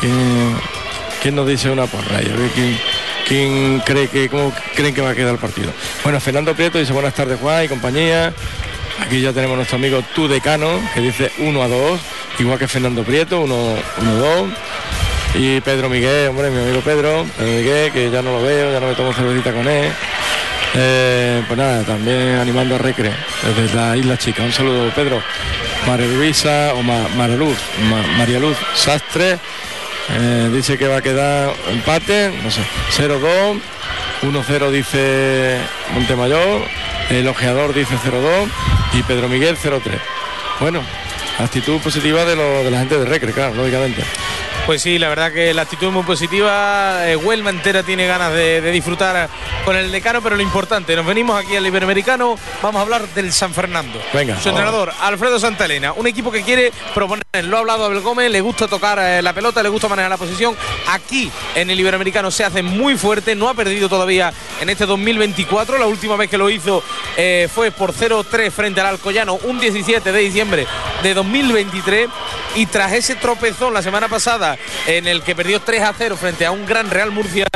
Quién, 0.00 0.56
quién 1.22 1.34
nos 1.34 1.46
dice 1.46 1.70
una 1.70 1.86
porra, 1.86 2.18
a 2.18 2.20
ver 2.20 2.50
quién, 2.54 2.78
quién 3.32 3.80
cree 3.80 4.08
que, 4.08 4.28
cómo 4.28 4.52
creen 4.76 4.94
que 4.94 5.00
va 5.00 5.10
a 5.10 5.14
quedar 5.14 5.32
el 5.32 5.38
partido. 5.38 5.72
Bueno, 6.02 6.20
Fernando 6.20 6.54
Prieto 6.54 6.78
dice 6.78 6.92
buenas 6.92 7.14
tardes 7.14 7.40
Juan 7.40 7.64
y 7.64 7.68
compañía. 7.68 8.30
Aquí 9.00 9.22
ya 9.22 9.32
tenemos 9.32 9.56
nuestro 9.56 9.78
amigo 9.78 10.02
Tu 10.14 10.28
Decano, 10.28 10.78
que 10.92 11.00
dice 11.00 11.32
1 11.38 11.62
a 11.62 11.66
2 11.66 12.00
igual 12.40 12.58
que 12.58 12.68
Fernando 12.68 13.02
Prieto, 13.04 13.42
1-2. 13.42 14.52
Y 15.34 15.62
Pedro 15.62 15.88
Miguel, 15.88 16.28
hombre, 16.28 16.50
mi 16.50 16.60
amigo 16.60 16.82
Pedro, 16.82 17.24
Pedro 17.38 17.52
Miguel, 17.52 17.90
que 17.90 18.10
ya 18.10 18.20
no 18.20 18.32
lo 18.32 18.42
veo, 18.42 18.70
ya 18.70 18.80
no 18.80 18.88
me 18.88 18.94
tomo 18.94 19.14
cervecita 19.14 19.50
con 19.52 19.66
él. 19.66 19.90
Eh, 20.74 21.42
pues 21.48 21.56
nada, 21.56 21.82
también 21.84 22.34
animando 22.34 22.74
a 22.74 22.78
Recre 22.78 23.12
desde 23.56 23.74
la 23.74 23.96
Isla 23.96 24.18
Chica. 24.18 24.42
Un 24.42 24.52
saludo, 24.52 24.90
Pedro. 24.94 25.22
María 25.86 26.06
Luisa 26.06 26.74
o 26.74 26.82
María 26.82 27.36
Luz, 27.36 27.56
María 28.18 28.38
Luz 28.38 28.58
Sastre 28.74 29.38
eh, 30.10 30.50
dice 30.52 30.78
que 30.78 30.88
va 30.88 30.98
a 30.98 31.02
quedar 31.02 31.54
empate, 31.70 32.32
no 32.42 32.50
sé, 32.50 32.62
0-2, 32.96 33.60
1-0 34.22 34.70
dice 34.70 35.58
Montemayor, 35.94 36.62
el 37.10 37.28
ojeador 37.28 37.74
dice 37.74 37.94
0-2 37.96 38.48
y 38.94 39.02
Pedro 39.02 39.28
Miguel 39.28 39.56
0-3. 39.56 39.80
Bueno, 40.60 40.82
actitud 41.38 41.80
positiva 41.80 42.24
de, 42.24 42.36
lo, 42.36 42.64
de 42.64 42.70
la 42.70 42.78
gente 42.80 42.98
de 42.98 43.04
Recre, 43.04 43.32
claro, 43.32 43.54
lógicamente. 43.54 44.02
Pues 44.66 44.80
sí, 44.80 44.96
la 44.96 45.08
verdad 45.08 45.32
que 45.32 45.52
la 45.52 45.62
actitud 45.62 45.88
es 45.88 45.92
muy 45.92 46.04
positiva. 46.04 47.08
Eh, 47.08 47.16
Huelva 47.16 47.50
entera 47.50 47.82
tiene 47.82 48.06
ganas 48.06 48.32
de, 48.32 48.60
disfrutar 48.70 49.28
con 49.64 49.74
el 49.74 49.90
decano, 49.90 50.22
pero 50.22 50.36
lo 50.36 50.42
importante, 50.42 50.94
nos 50.94 51.04
venimos 51.04 51.36
aquí 51.36 51.56
al 51.56 51.66
Iberoamericano, 51.66 52.36
vamos 52.62 52.78
a 52.78 52.82
hablar 52.82 53.08
del 53.08 53.32
San 53.32 53.52
Fernando. 53.52 54.00
Venga. 54.14 54.40
Su 54.40 54.50
entrenador, 54.50 54.92
Alfredo 55.00 55.40
Santalena, 55.40 55.92
un 55.92 56.06
equipo 56.06 56.30
que 56.30 56.42
quiere 56.42 56.72
proponer, 56.94 57.24
lo 57.44 57.56
ha 57.56 57.60
hablado 57.60 57.84
Abel 57.84 58.00
Gómez, 58.00 58.30
le 58.30 58.40
gusta 58.40 58.68
tocar 58.68 58.98
eh, 59.00 59.20
la 59.20 59.32
pelota, 59.32 59.62
le 59.64 59.68
gusta 59.68 59.88
manejar 59.88 60.10
la 60.10 60.16
posición. 60.16 60.56
Aquí 60.88 61.30
en 61.56 61.68
el 61.68 61.80
Iberoamericano 61.80 62.30
se 62.30 62.44
hace 62.44 62.62
muy 62.62 62.96
fuerte, 62.96 63.34
no 63.34 63.48
ha 63.48 63.54
perdido 63.54 63.88
todavía 63.88 64.32
en 64.60 64.70
este 64.70 64.86
2024. 64.86 65.76
La 65.76 65.86
última 65.86 66.16
vez 66.16 66.30
que 66.30 66.38
lo 66.38 66.48
hizo 66.48 66.84
eh, 67.16 67.48
fue 67.52 67.72
por 67.72 67.92
0-3 67.92 68.50
frente 68.52 68.80
al 68.80 68.86
Alcoyano, 68.86 69.34
un 69.42 69.58
17 69.58 70.12
de 70.12 70.18
diciembre 70.20 70.66
de 71.02 71.14
2023. 71.14 72.08
Y 72.54 72.66
tras 72.66 72.92
ese 72.92 73.16
tropezón 73.16 73.72
la 73.72 73.82
semana 73.82 74.08
pasada 74.08 74.51
en 74.86 75.06
el 75.06 75.22
que 75.22 75.34
perdió 75.34 75.60
3 75.60 75.82
a 75.82 75.94
0 75.96 76.16
frente 76.16 76.46
a 76.46 76.50
un 76.50 76.66
gran 76.66 76.90
Real 76.90 77.10
Murcia, 77.10 77.46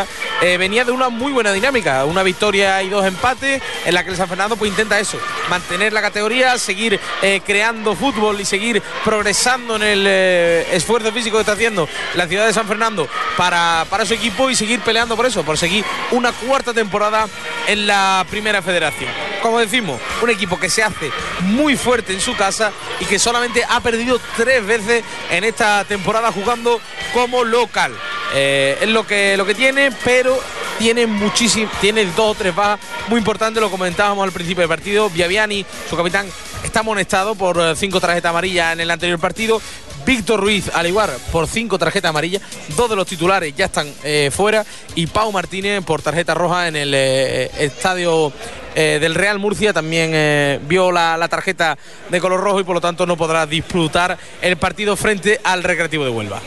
eh, 0.42 0.56
venía 0.58 0.84
de 0.84 0.92
una 0.92 1.08
muy 1.08 1.32
buena 1.32 1.52
dinámica, 1.52 2.04
una 2.04 2.22
victoria 2.22 2.82
y 2.82 2.88
dos 2.88 3.06
empates, 3.06 3.62
en 3.84 3.94
la 3.94 4.04
que 4.04 4.10
el 4.10 4.16
San 4.16 4.28
Fernando 4.28 4.56
pues 4.56 4.70
intenta 4.70 4.98
eso, 4.98 5.18
mantener 5.48 5.92
la 5.92 6.02
categoría, 6.02 6.58
seguir 6.58 7.00
eh, 7.22 7.40
creando 7.44 7.94
fútbol 7.94 8.40
y 8.40 8.44
seguir 8.44 8.82
progresando 9.04 9.76
en 9.76 9.82
el 9.82 10.04
eh, 10.06 10.66
esfuerzo 10.72 11.12
físico 11.12 11.36
que 11.36 11.42
está 11.42 11.52
haciendo 11.52 11.88
la 12.14 12.26
ciudad 12.26 12.46
de 12.46 12.52
San 12.52 12.66
Fernando 12.66 13.08
para, 13.36 13.86
para 13.88 14.04
su 14.04 14.14
equipo 14.14 14.50
y 14.50 14.54
seguir 14.54 14.80
peleando 14.80 15.16
por 15.16 15.26
eso, 15.26 15.42
por 15.44 15.58
seguir 15.58 15.84
una 16.10 16.32
cuarta 16.32 16.72
temporada 16.72 17.26
en 17.66 17.86
la 17.86 18.26
primera 18.30 18.62
federación. 18.62 19.10
Como 19.42 19.60
decimos, 19.60 20.00
un 20.22 20.30
equipo 20.30 20.58
que 20.58 20.70
se 20.70 20.82
hace 20.82 21.10
muy 21.40 21.76
fuerte 21.76 22.12
en 22.12 22.20
su 22.20 22.36
casa 22.36 22.72
y 23.00 23.04
que 23.04 23.18
solamente 23.18 23.62
ha 23.68 23.80
perdido 23.80 24.20
tres 24.36 24.64
veces 24.66 25.04
en 25.30 25.44
esta 25.44 25.84
temporada 25.84 26.32
jugando 26.32 26.80
como 27.12 27.44
local. 27.44 27.92
Eh, 28.34 28.78
es 28.80 28.88
lo 28.88 29.06
que, 29.06 29.36
lo 29.36 29.46
que 29.46 29.54
tiene, 29.54 29.90
pero 30.04 30.38
tiene 30.78 31.06
muchísimo, 31.06 31.70
tiene 31.80 32.04
dos 32.04 32.32
o 32.32 32.34
tres 32.34 32.54
bajas 32.54 32.80
muy 33.08 33.18
importantes, 33.18 33.62
lo 33.62 33.70
comentábamos 33.70 34.24
al 34.24 34.32
principio 34.32 34.60
del 34.60 34.68
partido. 34.68 35.08
Viaviani, 35.10 35.64
su 35.88 35.96
capitán, 35.96 36.26
está 36.64 36.80
amonestado 36.80 37.34
por 37.34 37.58
eh, 37.58 37.74
cinco 37.76 38.00
tarjetas 38.00 38.30
amarillas 38.30 38.72
en 38.72 38.80
el 38.80 38.90
anterior 38.90 39.18
partido. 39.18 39.60
Víctor 40.04 40.40
Ruiz, 40.40 40.70
al 40.72 40.86
igual, 40.86 41.10
por 41.32 41.48
cinco 41.48 41.78
tarjetas 41.78 42.10
amarillas. 42.10 42.42
Dos 42.76 42.88
de 42.88 42.94
los 42.94 43.06
titulares 43.06 43.54
ya 43.56 43.64
están 43.64 43.92
eh, 44.04 44.30
fuera. 44.32 44.64
Y 44.94 45.06
Pau 45.06 45.32
Martínez 45.32 45.82
por 45.84 46.00
tarjeta 46.00 46.32
roja 46.34 46.68
en 46.68 46.76
el 46.76 46.94
estadio 46.94 48.32
del 48.74 49.14
Real 49.16 49.40
Murcia. 49.40 49.72
También 49.72 50.60
vio 50.68 50.92
la, 50.92 51.16
la, 51.16 51.26
tarjeta 51.26 51.76
de 52.08 52.20
color 52.20 52.40
rojo 52.40 52.60
y 52.60 52.64
por 52.64 52.76
lo 52.76 52.80
tanto 52.80 53.04
no 53.04 53.16
podrá 53.16 53.46
disfrutar 53.46 54.16
el 54.42 54.56
partido 54.58 54.94
frente 54.96 55.40
al 55.42 55.64
Recreativo 55.64 56.04
de 56.04 56.10
Huelva. 56.10 56.40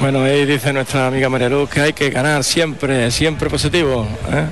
Bueno, 0.00 0.22
ahí 0.22 0.46
dice 0.46 0.72
nuestra 0.72 1.08
amiga 1.08 1.28
María 1.28 1.48
Luz 1.48 1.68
que 1.68 1.80
hay 1.80 1.92
que 1.92 2.10
ganar 2.10 2.44
siempre, 2.44 3.10
siempre 3.10 3.50
positivo. 3.50 4.06
¿eh? 4.32 4.46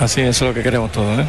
Así 0.00 0.22
es 0.22 0.40
lo 0.40 0.54
que 0.54 0.62
queremos 0.62 0.90
todos. 0.90 1.18
¿eh? 1.18 1.24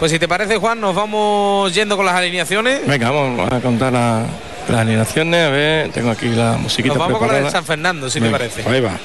Pues 0.00 0.10
si 0.10 0.18
te 0.18 0.26
parece, 0.26 0.56
Juan, 0.56 0.80
nos 0.80 0.96
vamos 0.96 1.72
yendo 1.72 1.96
con 1.96 2.04
las 2.04 2.16
alineaciones. 2.16 2.84
Venga, 2.86 3.10
vamos 3.12 3.52
a 3.52 3.60
contar 3.60 3.92
las 3.92 4.26
alineaciones. 4.80 5.46
A 5.46 5.50
ver, 5.50 5.90
tengo 5.92 6.10
aquí 6.10 6.28
la 6.28 6.56
musiquita. 6.56 6.94
Nos 6.94 6.98
vamos 6.98 7.18
con 7.20 7.28
la 7.28 7.40
de 7.40 7.50
San 7.50 7.64
Fernando, 7.64 8.10
si 8.10 8.20
te 8.20 8.30
parece. 8.30 8.68
Ahí 8.68 8.80
va. 8.80 8.98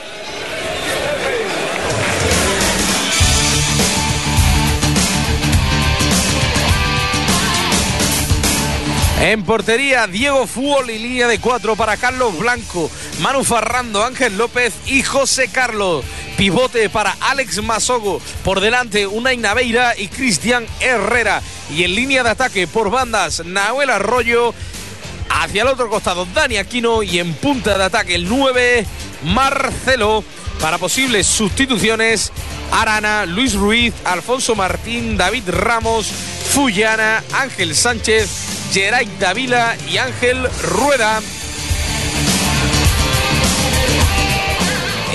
En 9.23 9.45
portería, 9.45 10.05
Diego 10.05 10.45
Fútbol 10.47 10.89
y 10.89 10.99
línea 10.99 11.29
de 11.29 11.39
cuatro 11.39 11.77
para 11.77 11.95
Carlos 11.95 12.37
Blanco, 12.37 12.91
Manu 13.21 13.45
Farrando, 13.45 14.03
Ángel 14.03 14.37
López 14.37 14.73
y 14.85 15.01
José 15.01 15.47
Carlos. 15.47 16.03
Pivote 16.35 16.89
para 16.89 17.15
Alex 17.21 17.63
Masogo. 17.63 18.19
Por 18.43 18.59
delante, 18.59 19.07
Unai 19.07 19.37
Naveira 19.37 19.97
y 19.97 20.09
Cristian 20.09 20.65
Herrera. 20.81 21.41
Y 21.71 21.85
en 21.85 21.95
línea 21.95 22.21
de 22.21 22.31
ataque 22.31 22.67
por 22.67 22.91
bandas, 22.91 23.45
Nahuel 23.45 23.91
Arroyo. 23.91 24.53
Hacia 25.29 25.61
el 25.61 25.69
otro 25.69 25.89
costado, 25.89 26.25
Dani 26.25 26.57
Aquino. 26.57 27.01
Y 27.01 27.19
en 27.19 27.33
punta 27.33 27.77
de 27.77 27.83
ataque, 27.85 28.15
el 28.15 28.27
9, 28.27 28.85
Marcelo. 29.23 30.25
Para 30.63 30.77
posibles 30.77 31.27
sustituciones, 31.27 32.31
Arana, 32.71 33.25
Luis 33.25 33.53
Ruiz, 33.53 33.93
Alfonso 34.05 34.55
Martín, 34.55 35.17
David 35.17 35.43
Ramos, 35.49 36.07
Fullana, 36.53 37.21
Ángel 37.33 37.75
Sánchez 37.75 38.29
Geray 38.71 39.05
Davila 39.19 39.75
y 39.91 39.97
Ángel 39.97 40.49
Rueda. 40.61 41.21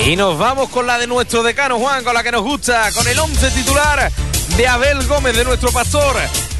Y 0.04 0.16
nos 0.16 0.38
vamos 0.38 0.68
con 0.68 0.86
la 0.86 0.98
de 0.98 1.06
nuestro 1.06 1.42
decano 1.42 1.78
Juan, 1.78 2.04
con 2.04 2.12
la 2.12 2.22
que 2.22 2.30
nos 2.30 2.42
gusta, 2.42 2.92
con 2.92 3.08
el 3.08 3.18
11 3.18 3.50
titular 3.52 4.12
de 4.54 4.68
Abel 4.68 5.06
Gómez, 5.06 5.34
de 5.34 5.44
nuestro 5.44 5.72
pastor. 5.72 6.14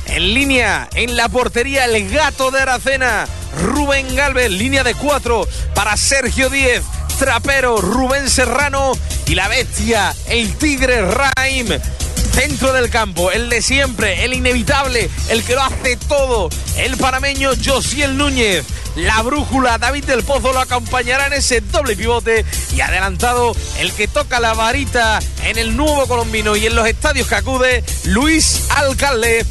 En 0.07 0.33
línea, 0.33 0.89
en 0.95 1.15
la 1.15 1.29
portería, 1.29 1.85
el 1.85 2.09
gato 2.09 2.51
de 2.51 2.63
Aracena, 2.63 3.27
Rubén 3.61 4.17
Galvez, 4.17 4.51
línea 4.51 4.83
de 4.83 4.95
cuatro 4.95 5.47
para 5.75 5.95
Sergio 5.99 6.49
Díez, 6.49 6.83
Trapero, 7.19 7.79
Rubén 7.79 8.31
Serrano 8.31 8.93
y 9.27 9.35
la 9.35 9.49
bestia, 9.49 10.15
el 10.29 10.55
tigre 10.57 11.03
Raim 11.03 11.67
centro 12.33 12.73
del 12.73 12.89
campo, 12.89 13.33
el 13.33 13.51
de 13.51 13.61
siempre, 13.61 14.25
el 14.25 14.33
inevitable, 14.33 15.11
el 15.29 15.43
que 15.43 15.55
lo 15.55 15.63
hace 15.63 15.97
todo, 15.97 16.49
el 16.77 16.97
panameño 16.97 17.51
Josiel 17.65 18.17
Núñez. 18.17 18.65
La 18.95 19.23
brújula 19.23 19.79
David 19.79 20.05
del 20.05 20.23
Pozo 20.23 20.53
lo 20.53 20.61
acompañará 20.61 21.27
en 21.27 21.33
ese 21.33 21.61
doble 21.61 21.97
pivote 21.97 22.45
y 22.77 22.81
adelantado 22.81 23.57
el 23.81 23.93
que 23.93 24.07
toca 24.07 24.39
la 24.39 24.55
varita 24.55 25.19
en 25.45 25.59
el 25.59 25.77
nuevo 25.77 26.07
colombino 26.07 26.55
y 26.55 26.67
en 26.67 26.77
los 26.77 26.87
estadios 26.87 27.27
que 27.27 27.35
acude, 27.35 27.85
Luis 28.05 28.63
Alcalde. 28.71 29.45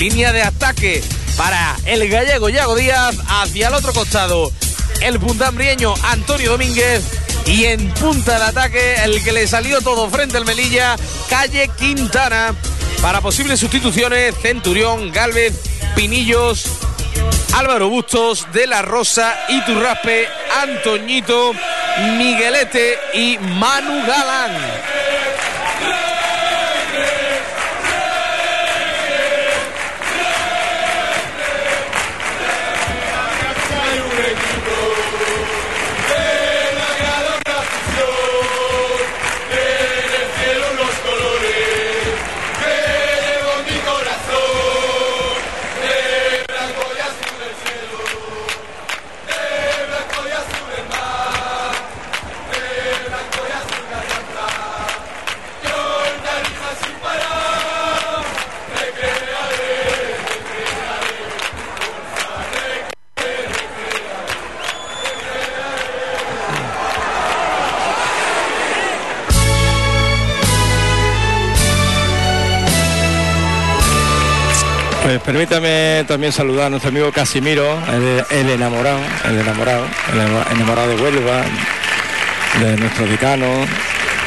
Línea 0.00 0.32
de 0.32 0.42
ataque 0.42 1.02
para 1.36 1.76
el 1.84 2.08
gallego 2.08 2.48
Yago 2.48 2.74
Díaz 2.74 3.14
hacia 3.28 3.68
el 3.68 3.74
otro 3.74 3.92
costado. 3.92 4.50
El 5.02 5.18
puntambrieño 5.18 5.94
Antonio 6.04 6.52
Domínguez 6.52 7.02
Y 7.46 7.64
en 7.64 7.92
punta 7.94 8.34
del 8.34 8.42
ataque, 8.42 8.94
el 9.04 9.22
que 9.22 9.32
le 9.32 9.46
salió 9.46 9.80
todo 9.80 10.08
frente 10.08 10.36
al 10.36 10.44
Melilla, 10.44 10.96
Calle 11.28 11.70
Quintana. 11.76 12.54
Para 13.00 13.20
posibles 13.20 13.58
sustituciones, 13.58 14.34
Centurión, 14.40 15.10
Galvez, 15.10 15.54
Pinillos, 15.96 16.66
Álvaro 17.54 17.88
Bustos, 17.88 18.46
De 18.52 18.66
la 18.66 18.82
Rosa, 18.82 19.34
Iturraspe, 19.48 20.28
Antoñito, 20.62 21.52
Miguelete 22.16 22.96
y 23.12 23.38
Manu 23.38 24.06
Galán. 24.06 24.52
Pues 75.12 75.24
permítame 75.24 76.06
también 76.08 76.32
saludar 76.32 76.68
a 76.68 76.70
nuestro 76.70 76.88
amigo 76.88 77.12
Casimiro, 77.12 77.78
el, 78.30 78.48
enamorado, 78.48 78.98
el 79.26 79.38
enamorado, 79.38 79.84
el 80.10 80.56
enamorado 80.56 80.88
de 80.88 81.02
Huelva, 81.02 81.42
de 82.58 82.76
nuestro 82.78 83.04
decano. 83.04 83.44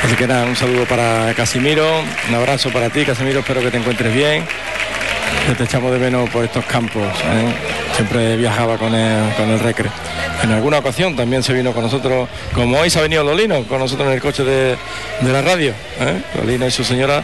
Así 0.03 0.15
que 0.15 0.27
nada, 0.27 0.45
un 0.45 0.55
saludo 0.55 0.85
para 0.85 1.33
Casimiro, 1.33 2.03
un 2.29 2.35
abrazo 2.35 2.69
para 2.69 2.91
ti, 2.91 3.03
Casimiro, 3.03 3.39
espero 3.39 3.61
que 3.61 3.71
te 3.71 3.77
encuentres 3.77 4.13
bien. 4.13 4.45
Que 5.47 5.55
te 5.55 5.63
echamos 5.63 5.91
de 5.91 5.97
menos 5.97 6.29
por 6.29 6.43
estos 6.43 6.63
campos. 6.65 7.01
¿eh? 7.01 7.95
Siempre 7.95 8.37
viajaba 8.37 8.77
con 8.77 8.93
el, 8.93 9.33
con 9.33 9.49
el 9.49 9.59
Recre. 9.59 9.89
En 10.43 10.51
alguna 10.51 10.77
ocasión 10.77 11.15
también 11.15 11.41
se 11.41 11.53
vino 11.53 11.73
con 11.73 11.81
nosotros, 11.81 12.29
como 12.53 12.77
hoy 12.77 12.91
se 12.91 12.99
ha 12.99 13.01
venido 13.01 13.23
Lolino, 13.23 13.63
con 13.63 13.79
nosotros 13.79 14.07
en 14.07 14.13
el 14.13 14.21
coche 14.21 14.43
de, 14.43 14.77
de 15.21 15.33
la 15.33 15.41
radio. 15.41 15.73
¿eh? 15.99 16.67
Y 16.67 16.71
su 16.71 16.83
señora 16.83 17.23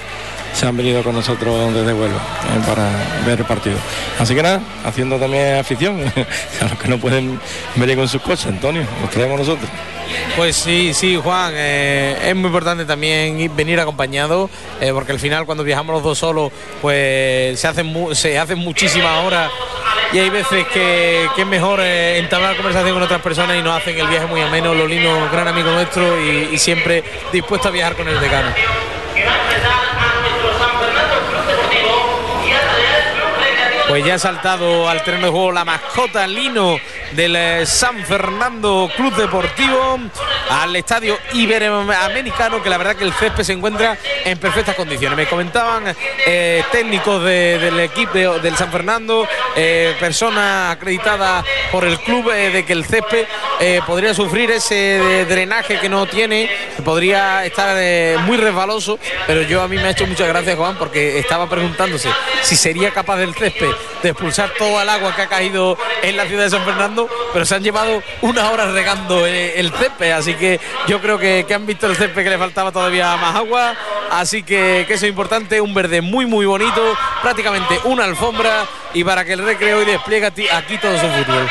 se 0.54 0.66
han 0.66 0.76
venido 0.78 1.04
con 1.04 1.16
nosotros 1.16 1.74
desde 1.74 1.94
Huelva 1.94 2.18
eh, 2.20 2.62
para 2.68 2.90
ver 3.26 3.40
el 3.40 3.46
partido. 3.46 3.78
Así 4.20 4.36
que 4.36 4.44
nada, 4.44 4.62
haciendo 4.86 5.18
también 5.18 5.56
afición 5.58 6.02
a 6.62 6.64
los 6.66 6.78
que 6.80 6.88
no 6.88 6.98
pueden 7.00 7.40
venir 7.76 7.96
con 7.98 8.08
sus 8.08 8.22
coches, 8.22 8.46
Antonio, 8.48 8.84
los 9.02 9.10
traemos 9.10 9.40
nosotros. 9.40 9.70
Pues 10.36 10.58
sí, 10.58 10.94
sí, 10.94 11.18
Juan, 11.24 11.54
eh, 11.56 12.18
es 12.28 12.36
muy 12.36 12.48
importante 12.48 12.84
también 12.84 13.40
ir- 13.40 13.56
venir 13.56 13.80
acompañado, 13.80 14.50
eh, 14.82 14.92
porque 14.94 15.14
al 15.14 15.20
final 15.20 15.46
cuando 15.46 15.64
viajamos 15.64 15.94
los 15.96 16.04
dos 16.04 16.18
solos, 16.18 16.52
pues 16.82 17.58
se 17.60 17.68
hacen, 17.68 17.96
se 18.14 18.38
hacen 18.38 18.58
muchísimas 18.60 19.24
horas 19.26 19.50
y 20.12 20.20
hay 20.20 20.30
veces 20.30 20.66
que, 20.74 21.28
que 21.34 21.42
es 21.44 21.48
mejor 21.48 21.80
entablar 21.80 22.58
conversación 22.58 22.94
con 22.94 23.04
otras 23.04 23.22
personas 23.22 23.56
y 23.58 23.62
nos 23.62 23.78
hacen 23.82 23.98
el 23.98 24.08
viaje 24.08 24.26
muy 24.26 24.42
ameno. 24.42 24.74
Lolino, 24.74 25.30
gran 25.32 25.48
amigo 25.48 25.72
nuestro 25.72 26.20
y 26.22 26.58
siempre 26.58 27.02
dispuesto 27.32 27.70
a 27.70 27.72
viajar 27.72 27.96
con 27.96 28.06
el 28.10 28.20
decano. 28.20 28.50
Pues 33.92 34.06
ya 34.06 34.16
ha 34.16 34.20
saltado 34.20 34.88
al 34.88 35.04
terreno 35.04 35.26
de 35.26 35.32
juego 35.34 35.52
la 35.52 35.66
mascota 35.66 36.26
Lino 36.26 36.78
del 37.14 37.36
eh, 37.36 37.66
San 37.66 38.04
Fernando 38.06 38.90
Club 38.96 39.14
Deportivo 39.16 40.00
al 40.50 40.76
estadio 40.76 41.18
Iberoamericano, 41.34 42.62
que 42.62 42.70
la 42.70 42.78
verdad 42.78 42.96
que 42.96 43.04
el 43.04 43.14
césped 43.14 43.44
se 43.44 43.54
encuentra 43.54 43.98
en 44.26 44.38
perfectas 44.38 44.76
condiciones. 44.76 45.18
Me 45.18 45.26
comentaban 45.28 45.96
eh, 46.26 46.64
técnicos 46.72 47.24
de- 47.24 47.58
del 47.60 47.80
equipo 47.80 48.14
de- 48.14 48.40
del 48.40 48.56
San 48.56 48.72
Fernando, 48.72 49.28
eh, 49.56 49.96
personas 50.00 50.72
acreditadas 50.76 51.46
por 51.72 51.86
el 51.86 52.00
club, 52.00 52.30
eh, 52.32 52.50
de 52.52 52.66
que 52.66 52.74
el 52.74 52.86
césped 52.86 53.26
podría 53.86 54.14
sufrir 54.16 54.50
ese 54.50 55.26
drenaje 55.30 55.80
que 55.80 55.88
no 55.88 56.08
tiene, 56.08 56.50
podría 56.84 57.46
estar 57.46 57.76
muy 58.22 58.36
resbaloso, 58.38 58.98
pero 59.28 59.44
yo 59.44 59.62
a 59.62 59.68
mí 59.68 59.76
me 59.76 59.84
ha 59.84 59.90
hecho 59.92 60.08
muchas 60.08 60.28
gracias, 60.28 60.58
Juan, 60.58 60.78
porque 60.80 61.20
estaba 61.20 61.48
preguntándose 61.48 62.10
si 62.42 62.56
sería 62.56 62.90
capaz 62.92 63.18
del 63.18 63.36
césped 63.36 63.70
de 64.02 64.10
expulsar 64.10 64.50
toda 64.58 64.82
el 64.82 64.90
agua 64.90 65.16
que 65.16 65.22
ha 65.22 65.28
caído 65.28 65.78
en 66.02 66.18
la 66.18 66.26
ciudad 66.26 66.46
de 66.46 66.50
San 66.50 66.66
Fernando, 66.66 67.01
pero 67.34 67.46
se 67.46 67.56
han 67.56 67.64
llevado 67.64 68.02
unas 68.22 68.52
horas 68.52 68.72
regando 68.72 69.26
eh, 69.26 69.60
el 69.60 69.72
césped, 69.72 70.12
así 70.12 70.34
que 70.36 70.60
yo 70.88 71.00
creo 71.02 71.18
que, 71.18 71.46
han 71.54 71.66
visto 71.66 71.88
el 71.88 71.96
césped 71.96 72.24
que 72.24 72.30
le 72.30 72.38
faltaba 72.38 72.72
todavía 72.72 73.16
más 73.18 73.36
agua, 73.36 73.74
así 74.10 74.44
que, 74.44 74.86
que 74.88 74.94
eso 74.94 75.06
es 75.06 75.10
importante, 75.10 75.62
un 75.62 75.74
verde 75.74 76.02
muy 76.02 76.26
muy 76.26 76.46
bonito, 76.46 76.82
prácticamente 77.22 77.80
una 77.84 78.06
alfombra 78.06 78.66
y 78.94 79.04
para 79.04 79.26
que 79.26 79.34
el 79.34 79.44
recreo 79.44 79.80
hoy 79.80 79.86
despliegue 79.86 80.26
aquí 80.26 80.78
todo 80.78 80.94
su 80.98 81.08
fútbol. 81.08 81.50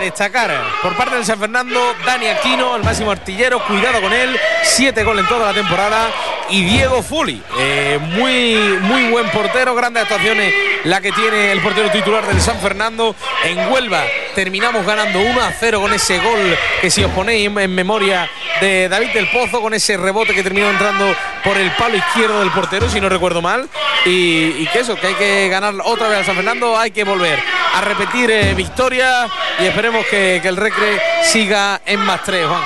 Destacar 0.00 0.50
por 0.82 0.96
parte 0.96 1.14
del 1.14 1.24
San 1.24 1.38
Fernando, 1.38 1.94
Dani 2.04 2.26
Aquino, 2.28 2.76
el 2.76 2.82
máximo 2.82 3.10
artillero, 3.10 3.64
cuidado 3.64 4.00
con 4.00 4.12
él, 4.12 4.38
siete 4.62 5.04
goles 5.04 5.24
en 5.24 5.28
toda 5.28 5.46
la 5.46 5.54
temporada. 5.54 6.08
Y 6.50 6.64
Diego 6.64 7.02
Fuli, 7.02 7.40
eh, 7.58 7.98
muy, 8.00 8.56
muy 8.80 9.10
buen 9.10 9.30
portero, 9.30 9.74
grandes 9.74 10.02
actuaciones 10.02 10.52
la 10.84 11.00
que 11.00 11.12
tiene 11.12 11.52
el 11.52 11.60
portero 11.60 11.90
titular 11.90 12.26
del 12.26 12.40
San 12.40 12.58
Fernando. 12.60 13.14
En 13.44 13.70
Huelva 13.70 14.04
terminamos 14.34 14.84
ganando 14.84 15.20
1 15.20 15.40
a 15.40 15.52
0 15.52 15.80
con 15.80 15.92
ese 15.92 16.18
gol 16.18 16.58
que 16.80 16.90
si 16.90 17.04
os 17.04 17.12
ponéis 17.12 17.46
en, 17.46 17.74
memoria 17.74 18.28
de 18.60 18.88
David 18.88 19.10
del 19.10 19.28
Pozo, 19.28 19.60
con 19.60 19.74
ese 19.74 19.96
rebote 19.96 20.34
que 20.34 20.42
terminó 20.42 20.68
entrando 20.70 21.14
por 21.44 21.56
el 21.56 21.70
palo 21.72 21.96
izquierdo 21.96 22.40
del 22.40 22.50
portero, 22.50 22.88
si 22.88 23.00
no 23.00 23.08
recuerdo 23.08 23.40
mal. 23.40 23.68
Y, 24.04 24.54
y 24.58 24.68
que 24.72 24.80
eso, 24.80 24.96
que 24.96 25.08
hay 25.08 25.14
que 25.14 25.48
ganar 25.48 25.74
otra 25.84 26.08
vez 26.08 26.18
al 26.18 26.24
San 26.24 26.36
Fernando, 26.36 26.76
hay 26.76 26.90
que 26.90 27.04
volver 27.04 27.38
a 27.74 27.80
repetir 27.82 28.30
eh, 28.30 28.54
victoria 28.54 29.28
y 29.60 29.66
esperemos 29.66 30.04
que, 30.06 30.40
que 30.42 30.48
el 30.48 30.56
Recre 30.56 31.00
siga 31.22 31.80
en 31.86 32.00
más 32.00 32.22
tres, 32.24 32.46
Juan. 32.46 32.62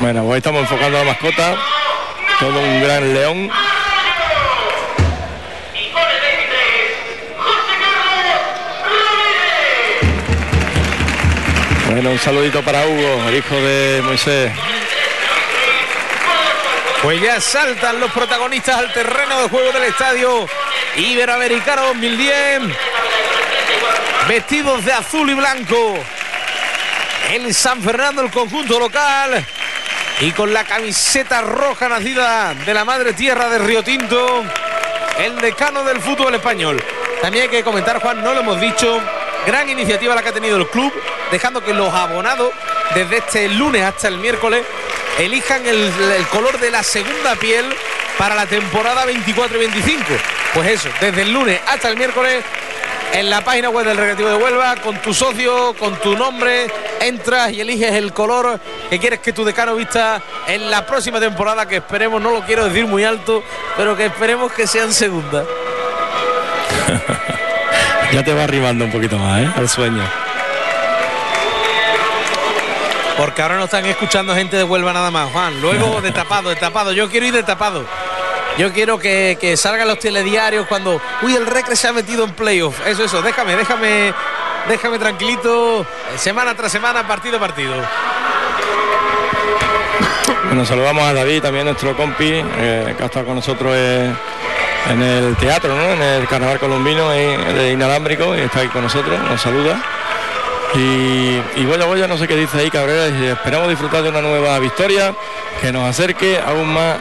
Bueno, 0.00 0.24
hoy 0.24 0.38
estamos 0.38 0.62
enfocando 0.62 0.98
a 0.98 1.04
la 1.04 1.12
mascota, 1.12 1.56
todo 2.42 2.58
un 2.58 2.82
gran 2.82 3.14
león. 3.14 3.50
Bueno, 11.88 12.10
un 12.10 12.18
saludito 12.18 12.60
para 12.62 12.84
Hugo, 12.84 13.28
el 13.28 13.36
hijo 13.36 13.54
de 13.54 14.02
Moisés. 14.02 14.52
Pues 17.00 17.20
ya 17.20 17.40
saltan 17.40 18.00
los 18.00 18.10
protagonistas 18.10 18.74
al 18.74 18.92
terreno 18.92 19.42
de 19.42 19.48
juego 19.48 19.70
del 19.70 19.84
estadio 19.84 20.48
Iberoamericano 20.96 21.82
2010. 21.86 22.62
Vestidos 24.26 24.84
de 24.84 24.92
azul 24.92 25.30
y 25.30 25.34
blanco. 25.34 25.96
El 27.30 27.54
San 27.54 27.80
Fernando, 27.80 28.20
el 28.22 28.32
conjunto 28.32 28.80
local. 28.80 29.46
Y 30.22 30.30
con 30.30 30.52
la 30.52 30.62
camiseta 30.62 31.40
roja 31.40 31.88
nacida 31.88 32.54
de 32.54 32.72
la 32.72 32.84
madre 32.84 33.12
tierra 33.12 33.48
de 33.48 33.58
Río 33.58 33.82
Tinto. 33.82 34.44
El 35.18 35.40
decano 35.40 35.82
del 35.82 36.00
fútbol 36.00 36.32
español. 36.36 36.80
También 37.20 37.42
hay 37.42 37.48
que 37.50 37.64
comentar, 37.64 38.00
Juan, 38.00 38.22
no 38.22 38.32
lo 38.32 38.38
hemos 38.38 38.60
dicho. 38.60 39.00
Gran 39.44 39.68
iniciativa 39.68 40.14
la 40.14 40.22
que 40.22 40.28
ha 40.28 40.32
tenido 40.32 40.58
el 40.58 40.68
club, 40.68 40.92
dejando 41.32 41.64
que 41.64 41.74
los 41.74 41.92
abonados, 41.92 42.52
desde 42.94 43.16
este 43.16 43.48
lunes 43.48 43.82
hasta 43.82 44.06
el 44.06 44.18
miércoles, 44.18 44.64
elijan 45.18 45.66
el, 45.66 45.90
color 46.30 46.60
de 46.60 46.70
la 46.70 46.84
segunda 46.84 47.34
piel 47.34 47.64
para 48.16 48.36
la 48.36 48.46
temporada 48.46 49.04
24 49.04 49.56
y 49.56 49.60
25. 49.66 50.04
Pues 50.54 50.68
eso, 50.68 50.88
desde 51.00 51.22
el 51.22 51.32
lunes 51.32 51.60
hasta 51.66 51.88
el 51.88 51.96
miércoles, 51.96 52.44
en 53.12 53.30
la 53.30 53.42
página 53.42 53.70
web 53.70 53.86
del 53.86 53.96
Recreativo 53.96 54.28
de 54.28 54.36
Huelva, 54.36 54.76
con 54.76 54.96
tu 54.98 55.12
socio, 55.12 55.74
con 55.78 55.96
tu 55.96 56.16
nombre, 56.16 56.66
entras 57.00 57.52
y 57.52 57.60
eliges 57.60 57.92
el 57.92 58.12
color 58.12 58.58
que 58.88 58.98
quieres 58.98 59.20
que 59.20 59.32
tu 59.32 59.44
decano 59.44 59.74
vista 59.74 60.22
en 60.46 60.70
la 60.70 60.86
próxima 60.86 61.20
temporada, 61.20 61.66
que 61.66 61.76
esperemos, 61.76 62.20
no 62.20 62.30
lo 62.30 62.42
quiero 62.42 62.68
decir 62.68 62.86
muy 62.86 63.04
alto, 63.04 63.42
pero 63.76 63.96
que 63.96 64.06
esperemos 64.06 64.52
que 64.52 64.66
sea 64.66 64.84
en 64.84 64.92
segunda. 64.92 65.44
Ya 68.12 68.22
te 68.22 68.34
va 68.34 68.44
arribando 68.44 68.84
un 68.84 68.92
poquito 68.92 69.16
más, 69.16 69.40
¿eh? 69.40 69.50
Al 69.56 69.70
sueño. 69.70 70.02
Porque 73.16 73.40
ahora 73.40 73.56
no 73.56 73.64
están 73.64 73.86
escuchando 73.86 74.34
gente 74.34 74.56
de 74.58 74.64
Huelva 74.64 74.92
nada 74.92 75.10
más, 75.10 75.30
Juan. 75.32 75.62
Luego 75.62 76.00
de 76.02 76.12
tapado, 76.12 76.50
de 76.50 76.56
tapado. 76.56 76.92
Yo 76.92 77.08
quiero 77.08 77.24
ir 77.24 77.32
de 77.32 77.42
tapado. 77.42 77.86
Yo 78.58 78.72
quiero 78.72 78.98
que, 78.98 79.38
que 79.40 79.56
salgan 79.56 79.88
los 79.88 79.98
telediarios 79.98 80.66
cuando. 80.66 81.00
Uy, 81.22 81.34
el 81.34 81.46
Recre 81.46 81.76
se 81.76 81.88
ha 81.88 81.92
metido 81.92 82.24
en 82.24 82.32
playoff. 82.32 82.86
Eso, 82.86 83.04
eso. 83.04 83.22
Déjame, 83.22 83.56
déjame. 83.56 84.12
Déjame 84.68 84.98
tranquilito. 84.98 85.84
Semana 86.16 86.54
tras 86.54 86.70
semana, 86.70 87.06
partido 87.06 87.38
a 87.38 87.40
partido. 87.40 87.74
Bueno, 90.46 90.66
saludamos 90.66 91.02
a 91.04 91.14
David, 91.14 91.42
también 91.42 91.64
nuestro 91.64 91.96
compi, 91.96 92.30
eh, 92.30 92.94
que 92.96 93.02
ha 93.02 93.06
estado 93.06 93.26
con 93.26 93.36
nosotros 93.36 93.72
eh, 93.74 94.12
en 94.90 95.02
el 95.02 95.34
teatro, 95.36 95.74
¿no? 95.74 95.92
en 95.92 96.02
el 96.02 96.28
carnaval 96.28 96.58
colombino 96.58 97.08
de 97.10 97.72
inalámbrico, 97.72 98.36
y 98.36 98.40
está 98.40 98.60
ahí 98.60 98.68
con 98.68 98.82
nosotros, 98.82 99.18
nos 99.30 99.40
saluda. 99.40 99.80
Y, 100.74 101.40
y 101.56 101.64
Goya 101.66 101.84
Goya 101.84 102.06
no 102.06 102.16
sé 102.16 102.26
qué 102.26 102.36
dice 102.36 102.58
ahí 102.58 102.70
Cabrera, 102.70 103.06
esperamos 103.06 103.68
disfrutar 103.68 104.02
de 104.02 104.08
una 104.08 104.22
nueva 104.22 104.58
victoria 104.58 105.14
que 105.60 105.70
nos 105.70 105.88
acerque 105.88 106.40
aún 106.44 106.72
más 106.72 106.96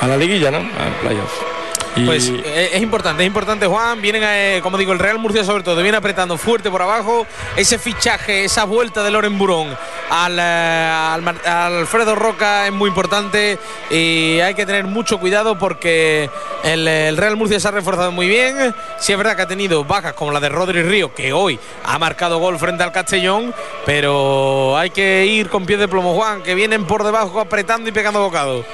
a 0.00 0.06
la 0.06 0.16
liguilla, 0.16 0.50
¿no? 0.50 0.58
Al 0.58 0.92
playoff. 1.00 1.58
Pues 2.04 2.28
eh, 2.28 2.70
es 2.74 2.82
importante, 2.82 3.22
es 3.22 3.26
importante 3.26 3.66
Juan, 3.66 4.00
vienen, 4.00 4.22
eh, 4.24 4.60
como 4.62 4.78
digo, 4.78 4.92
el 4.92 4.98
Real 4.98 5.18
Murcia 5.18 5.44
sobre 5.44 5.62
todo, 5.62 5.82
viene 5.82 5.96
apretando 5.96 6.36
fuerte 6.36 6.70
por 6.70 6.82
abajo, 6.82 7.26
ese 7.56 7.78
fichaje, 7.78 8.44
esa 8.44 8.64
vuelta 8.64 9.02
de 9.02 9.10
Loren 9.10 9.36
Burón 9.36 9.76
al, 10.10 10.38
eh, 10.38 11.48
Alfredo 11.48 12.14
Roca 12.14 12.66
es 12.66 12.72
muy 12.72 12.88
importante 12.88 13.58
y 13.90 14.38
hay 14.40 14.54
que 14.54 14.64
tener 14.64 14.84
mucho 14.84 15.18
cuidado 15.18 15.58
porque 15.58 16.30
el, 16.62 17.16
Real 17.16 17.36
Murcia 17.36 17.58
se 17.58 17.68
ha 17.68 17.72
reforzado 17.72 18.12
muy 18.12 18.28
bien, 18.28 18.74
sí 18.98 19.12
es 19.12 19.18
verdad 19.18 19.36
que 19.36 19.42
ha 19.42 19.48
tenido 19.48 19.84
bajas 19.84 20.12
como 20.12 20.30
la 20.30 20.40
de 20.40 20.48
Rodri 20.48 20.82
Río, 20.82 21.12
que 21.12 21.32
hoy 21.32 21.58
ha 21.84 21.98
marcado 21.98 22.38
gol 22.38 22.58
frente 22.58 22.84
al 22.84 22.92
Castellón, 22.92 23.52
pero 23.84 24.76
hay 24.76 24.90
que 24.90 25.26
ir 25.26 25.48
con 25.48 25.66
pie 25.66 25.76
de 25.76 25.88
plomo 25.88 26.14
Juan, 26.14 26.42
que 26.42 26.54
vienen 26.54 26.84
por 26.84 27.02
debajo 27.02 27.40
apretando 27.40 27.88
y 27.88 27.92
pegando 27.92 28.20
bocado. 28.20 28.64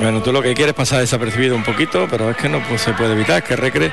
Bueno, 0.00 0.22
tú 0.22 0.32
lo 0.32 0.40
que 0.40 0.54
quieres 0.54 0.74
pasar 0.74 1.00
desapercibido 1.00 1.54
un 1.54 1.62
poquito, 1.62 2.06
pero 2.10 2.30
es 2.30 2.36
que 2.36 2.48
no 2.48 2.60
pues, 2.66 2.80
se 2.80 2.92
puede 2.94 3.12
evitar, 3.12 3.42
es 3.42 3.44
que 3.44 3.54
Recre 3.54 3.92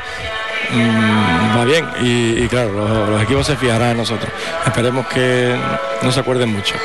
mm, 0.72 1.58
va 1.58 1.66
bien 1.66 1.86
y, 2.02 2.48
claro, 2.48 3.08
los, 3.10 3.22
equipos 3.22 3.46
se 3.46 3.58
fijarán 3.58 3.92
en 3.92 3.98
nosotros. 3.98 4.32
Esperemos 4.66 5.06
que 5.08 5.54
no 6.02 6.12
se 6.12 6.20
acuerden 6.22 6.54
mucho 6.54 6.76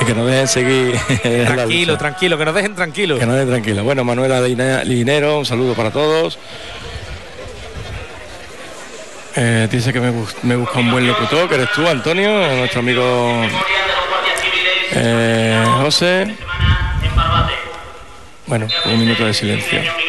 y 0.00 0.04
que 0.04 0.14
nos 0.14 0.26
dejen 0.26 0.46
seguir. 0.46 0.96
Tranquilo, 1.22 1.98
tranquilo, 1.98 2.38
que 2.38 2.44
nos 2.44 2.54
dejen 2.54 2.74
tranquilos. 2.76 3.18
Que 3.18 3.26
nos 3.26 3.34
dejen 3.34 3.50
tranquilos. 3.50 3.84
Bueno, 3.84 4.04
Manuela 4.04 4.40
Linero, 4.40 5.38
un 5.38 5.46
saludo 5.46 5.74
para 5.74 5.90
todos. 5.90 6.38
Eh, 9.34 9.68
dice 9.70 9.92
que 9.92 10.00
me, 10.00 10.56
busca 10.56 10.78
un 10.78 10.90
buen 10.90 11.06
locutor, 11.06 11.48
que 11.48 11.56
eres 11.56 11.72
tú, 11.72 11.86
Antonio, 11.86 12.56
nuestro 12.56 12.80
amigo 12.80 13.44
eh, 14.92 15.64
José. 15.80 16.36
Bueno, 18.48 18.66
un 18.86 18.98
minuto 18.98 19.26
de 19.26 19.34
silencio. 19.34 20.07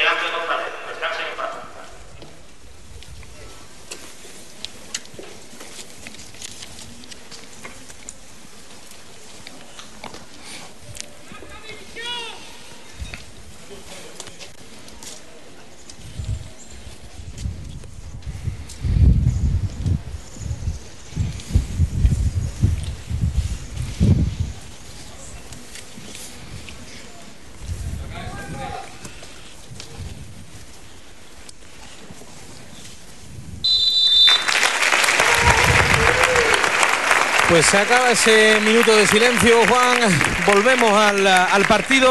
Se 37.69 37.77
acaba 37.77 38.09
ese 38.09 38.59
minuto 38.61 38.95
de 38.95 39.05
silencio, 39.05 39.59
Juan. 39.67 39.99
Volvemos 40.47 40.91
al, 40.91 41.65
partido, 41.67 42.09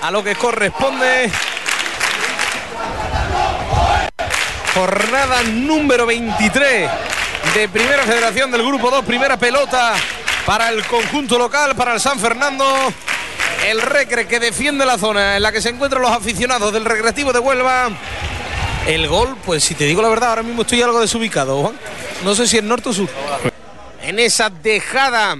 a 0.00 0.10
lo 0.10 0.24
que 0.24 0.34
corresponde. 0.34 1.30
Jornada 4.74 5.42
número 5.44 6.04
23 6.06 6.90
de 7.54 7.68
Primera 7.68 8.02
Federación 8.02 8.50
del 8.50 8.62
Grupo 8.62 8.90
2, 8.90 9.04
primera 9.04 9.36
pelota 9.36 9.94
para 10.46 10.70
el 10.70 10.84
conjunto 10.86 11.38
local, 11.38 11.76
para 11.76 11.94
el 11.94 12.00
San 12.00 12.18
Fernando. 12.18 12.92
El 13.64 13.80
Recre 13.80 14.26
que 14.26 14.40
defiende 14.40 14.84
la 14.84 14.98
zona 14.98 15.36
en 15.36 15.42
la 15.42 15.52
que 15.52 15.60
se 15.60 15.68
encuentran 15.68 16.02
los 16.02 16.10
aficionados 16.10 16.72
del 16.72 16.84
Recreativo 16.84 17.32
de 17.32 17.38
Huelva. 17.38 17.88
El 18.88 19.06
gol, 19.06 19.36
pues 19.46 19.62
si 19.62 19.76
te 19.76 19.84
digo 19.84 20.02
la 20.02 20.08
verdad, 20.08 20.30
ahora 20.30 20.42
mismo 20.42 20.62
estoy 20.62 20.82
algo 20.82 21.00
desubicado, 21.00 21.62
Juan. 21.62 21.74
No 22.24 22.34
sé 22.34 22.48
si 22.48 22.58
es 22.58 22.64
norte 22.64 22.88
o 22.88 22.92
sur 22.92 23.08
en 24.02 24.18
esa 24.18 24.50
dejada 24.50 25.36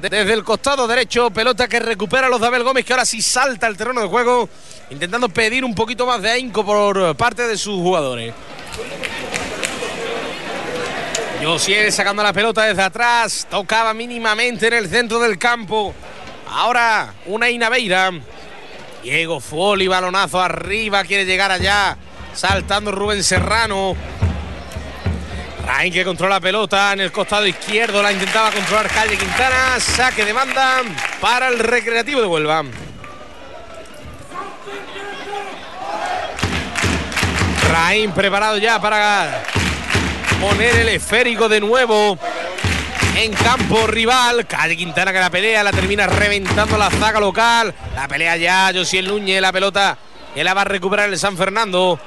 desde 0.00 0.32
el 0.32 0.44
costado 0.44 0.86
derecho, 0.86 1.30
pelota 1.30 1.66
que 1.66 1.80
recupera 1.80 2.28
los 2.28 2.40
Dabel 2.40 2.62
Gómez, 2.62 2.84
que 2.84 2.92
ahora 2.92 3.04
sí 3.04 3.20
salta 3.20 3.66
al 3.66 3.76
terreno 3.76 4.00
de 4.00 4.06
juego, 4.06 4.48
intentando 4.90 5.28
pedir 5.28 5.64
un 5.64 5.74
poquito 5.74 6.06
más 6.06 6.22
de 6.22 6.30
ahínco 6.30 6.64
por 6.64 7.16
parte 7.16 7.48
de 7.48 7.56
sus 7.56 7.80
jugadores. 7.80 8.32
Josiel 11.42 11.92
sacando 11.92 12.22
la 12.22 12.32
pelota 12.32 12.64
desde 12.64 12.82
atrás, 12.82 13.46
tocaba 13.50 13.94
mínimamente 13.94 14.66
en 14.68 14.74
el 14.74 14.88
centro 14.88 15.20
del 15.20 15.38
campo. 15.38 15.94
Ahora 16.50 17.14
una 17.26 17.50
Inaveira. 17.50 18.12
Diego 19.02 19.40
Foli, 19.40 19.86
balonazo 19.86 20.40
arriba, 20.40 21.04
quiere 21.04 21.24
llegar 21.24 21.50
allá, 21.50 21.96
saltando 22.34 22.90
Rubén 22.90 23.22
Serrano. 23.22 23.96
Rain 25.68 25.92
que 25.92 26.02
controla 26.02 26.36
la 26.36 26.40
pelota 26.40 26.94
en 26.94 27.00
el 27.00 27.12
costado 27.12 27.46
izquierdo, 27.46 28.02
la 28.02 28.10
intentaba 28.10 28.50
controlar 28.50 28.88
Calle 28.88 29.18
Quintana, 29.18 29.78
saque 29.78 30.24
de 30.24 30.32
banda 30.32 30.80
para 31.20 31.48
el 31.48 31.58
Recreativo 31.58 32.22
de 32.22 32.26
Huelva. 32.26 32.64
Rain 37.70 38.12
preparado 38.12 38.56
ya 38.56 38.80
para 38.80 39.44
poner 40.40 40.74
el 40.74 40.88
esférico 40.88 41.50
de 41.50 41.60
nuevo 41.60 42.18
en 43.14 43.32
campo 43.34 43.86
rival. 43.86 44.46
Calle 44.46 44.74
Quintana 44.74 45.12
que 45.12 45.20
la 45.20 45.28
pelea, 45.28 45.62
la 45.62 45.72
termina 45.72 46.06
reventando 46.06 46.78
la 46.78 46.88
zaga 46.88 47.20
local. 47.20 47.74
La 47.94 48.08
pelea 48.08 48.38
ya 48.38 48.70
Josiel 48.74 49.06
Núñez, 49.06 49.42
la 49.42 49.52
pelota 49.52 49.98
que 50.34 50.42
la 50.42 50.54
va 50.54 50.62
a 50.62 50.64
recuperar 50.64 51.10
el 51.10 51.18
San 51.18 51.36
Fernando. 51.36 52.00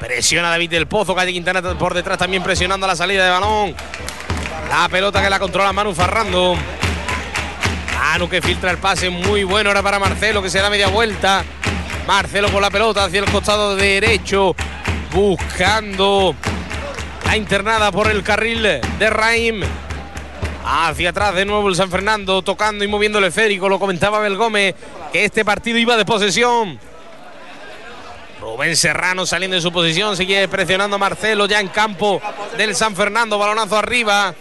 Presiona 0.00 0.50
David 0.50 0.70
del 0.70 0.86
Pozo, 0.86 1.14
Calle 1.14 1.32
Quintana 1.32 1.60
por 1.76 1.92
detrás 1.92 2.18
también 2.18 2.42
presionando 2.42 2.86
la 2.86 2.94
salida 2.94 3.24
de 3.24 3.30
balón. 3.30 3.74
La 4.68 4.88
pelota 4.88 5.22
que 5.22 5.28
la 5.28 5.38
controla 5.38 5.72
Manu 5.72 5.92
Farrando. 5.92 6.56
Manu 7.98 8.28
que 8.28 8.40
filtra 8.40 8.70
el 8.70 8.78
pase 8.78 9.10
muy 9.10 9.42
bueno 9.42 9.70
ahora 9.70 9.82
para 9.82 9.98
Marcelo 9.98 10.40
que 10.40 10.50
se 10.50 10.60
da 10.60 10.70
media 10.70 10.88
vuelta. 10.88 11.44
Marcelo 12.06 12.50
con 12.52 12.62
la 12.62 12.70
pelota 12.70 13.04
hacia 13.04 13.20
el 13.20 13.30
costado 13.30 13.74
derecho. 13.74 14.54
Buscando 15.12 16.34
la 17.24 17.36
internada 17.36 17.90
por 17.90 18.08
el 18.08 18.22
carril 18.22 18.62
de 18.62 19.10
Raim. 19.10 19.62
Hacia 20.64 21.10
atrás 21.10 21.34
de 21.34 21.44
nuevo 21.44 21.68
el 21.68 21.76
San 21.76 21.90
Fernando, 21.90 22.42
tocando 22.42 22.84
y 22.84 22.88
moviendo 22.88 23.18
el 23.18 23.24
esférico. 23.24 23.68
Lo 23.68 23.78
comentaba 23.80 24.20
Belgómez 24.20 24.74
que 25.12 25.24
este 25.24 25.44
partido 25.44 25.78
iba 25.78 25.96
de 25.96 26.04
posesión. 26.04 26.78
Rubén 28.40 28.76
Serrano 28.76 29.26
saliendo 29.26 29.56
de 29.56 29.60
su 29.60 29.72
posición, 29.72 30.16
sigue 30.16 30.46
presionando 30.48 30.98
Marcelo 30.98 31.46
ya 31.46 31.60
en 31.60 31.68
campo 31.68 32.20
del 32.56 32.74
San 32.76 32.94
Fernando, 32.94 33.38
balonazo 33.38 33.76
arriba. 33.76 34.34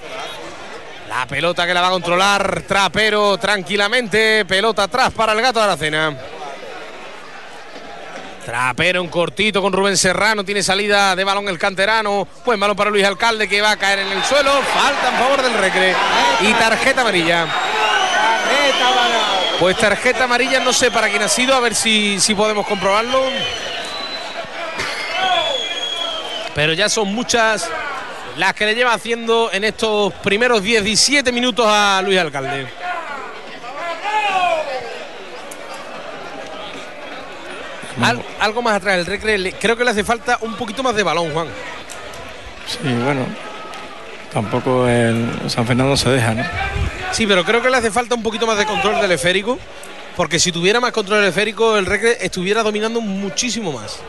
La 1.09 1.25
pelota 1.25 1.65
que 1.65 1.73
la 1.73 1.81
va 1.81 1.87
a 1.87 1.91
controlar 1.91 2.63
Trapero 2.67 3.37
tranquilamente, 3.37 4.45
pelota 4.45 4.83
atrás 4.83 5.11
para 5.13 5.33
el 5.33 5.41
gato 5.41 5.59
de 5.59 5.65
Aracena. 5.65 6.17
Trapero 8.45 9.01
en 9.01 9.07
cortito 9.07 9.61
con 9.61 9.73
Rubén 9.73 9.97
Serrano, 9.97 10.43
tiene 10.43 10.61
salida 10.61 11.15
de 11.15 11.23
balón 11.23 11.49
el 11.49 11.57
canterano. 11.57 12.27
Buen 12.45 12.59
balón 12.59 12.77
para 12.77 12.89
Luis 12.89 13.03
Alcalde 13.03 13.49
que 13.49 13.61
va 13.61 13.71
a 13.71 13.77
caer 13.77 13.99
en 13.99 14.07
el 14.09 14.23
suelo. 14.23 14.51
Falta 14.73 15.09
en 15.09 15.15
favor 15.15 15.41
del 15.41 15.53
Recre. 15.53 15.95
Y 16.41 16.53
tarjeta 16.53 17.01
amarilla. 17.01 17.45
Pues 19.59 19.75
tarjeta 19.77 20.25
amarilla, 20.25 20.59
no 20.59 20.71
sé 20.71 20.91
para 20.91 21.09
quién 21.09 21.23
ha 21.23 21.27
sido, 21.27 21.55
a 21.55 21.59
ver 21.59 21.73
si, 21.73 22.19
si 22.19 22.35
podemos 22.35 22.65
comprobarlo 22.67 23.21
pero 26.57 26.73
ya 26.73 26.89
son 26.89 27.13
muchas 27.13 27.69
las 28.35 28.55
que 28.55 28.65
le 28.65 28.73
lleva 28.73 28.91
haciendo 28.91 29.51
en 29.53 29.63
estos 29.63 30.11
primeros 30.11 30.63
17 30.63 31.31
minutos 31.31 31.67
a 31.69 32.01
Luis 32.03 32.17
Alcalde. 32.17 32.65
algo 38.39 38.63
más 38.63 38.77
atrás, 38.77 38.97
el 38.97 39.05
Recre, 39.05 39.53
creo 39.53 39.77
que 39.77 39.83
le 39.83 39.91
hace 39.91 40.03
falta 40.03 40.39
un 40.41 40.55
poquito 40.55 40.81
más 40.81 40.95
de 40.95 41.03
balón, 41.03 41.31
Juan. 41.31 41.47
Sí, 42.65 42.91
bueno, 43.03 43.27
tampoco 44.33 44.87
el 44.87 45.29
San 45.51 45.67
Fernando 45.67 45.95
se 45.95 46.09
deja, 46.09 46.33
¿no? 46.33 46.43
Sí, 47.11 47.27
pero 47.27 47.43
creo 47.45 47.61
que 47.61 47.69
le 47.69 47.77
hace 47.77 47.91
falta 47.91 48.15
un 48.15 48.23
poquito 48.23 48.47
más 48.47 48.57
de 48.57 48.65
control 48.65 48.99
del 48.99 49.11
esférico. 49.11 49.59
Porque 50.15 50.39
si 50.39 50.51
tuviera 50.51 50.79
más 50.79 50.91
control 50.91 51.19
del 51.19 51.29
esférico, 51.29 51.77
el 51.77 51.85
Recre 51.85 52.17
estuviera 52.19 52.63
dominando 52.63 52.99
muchísimo 52.99 53.71
más. 53.71 53.99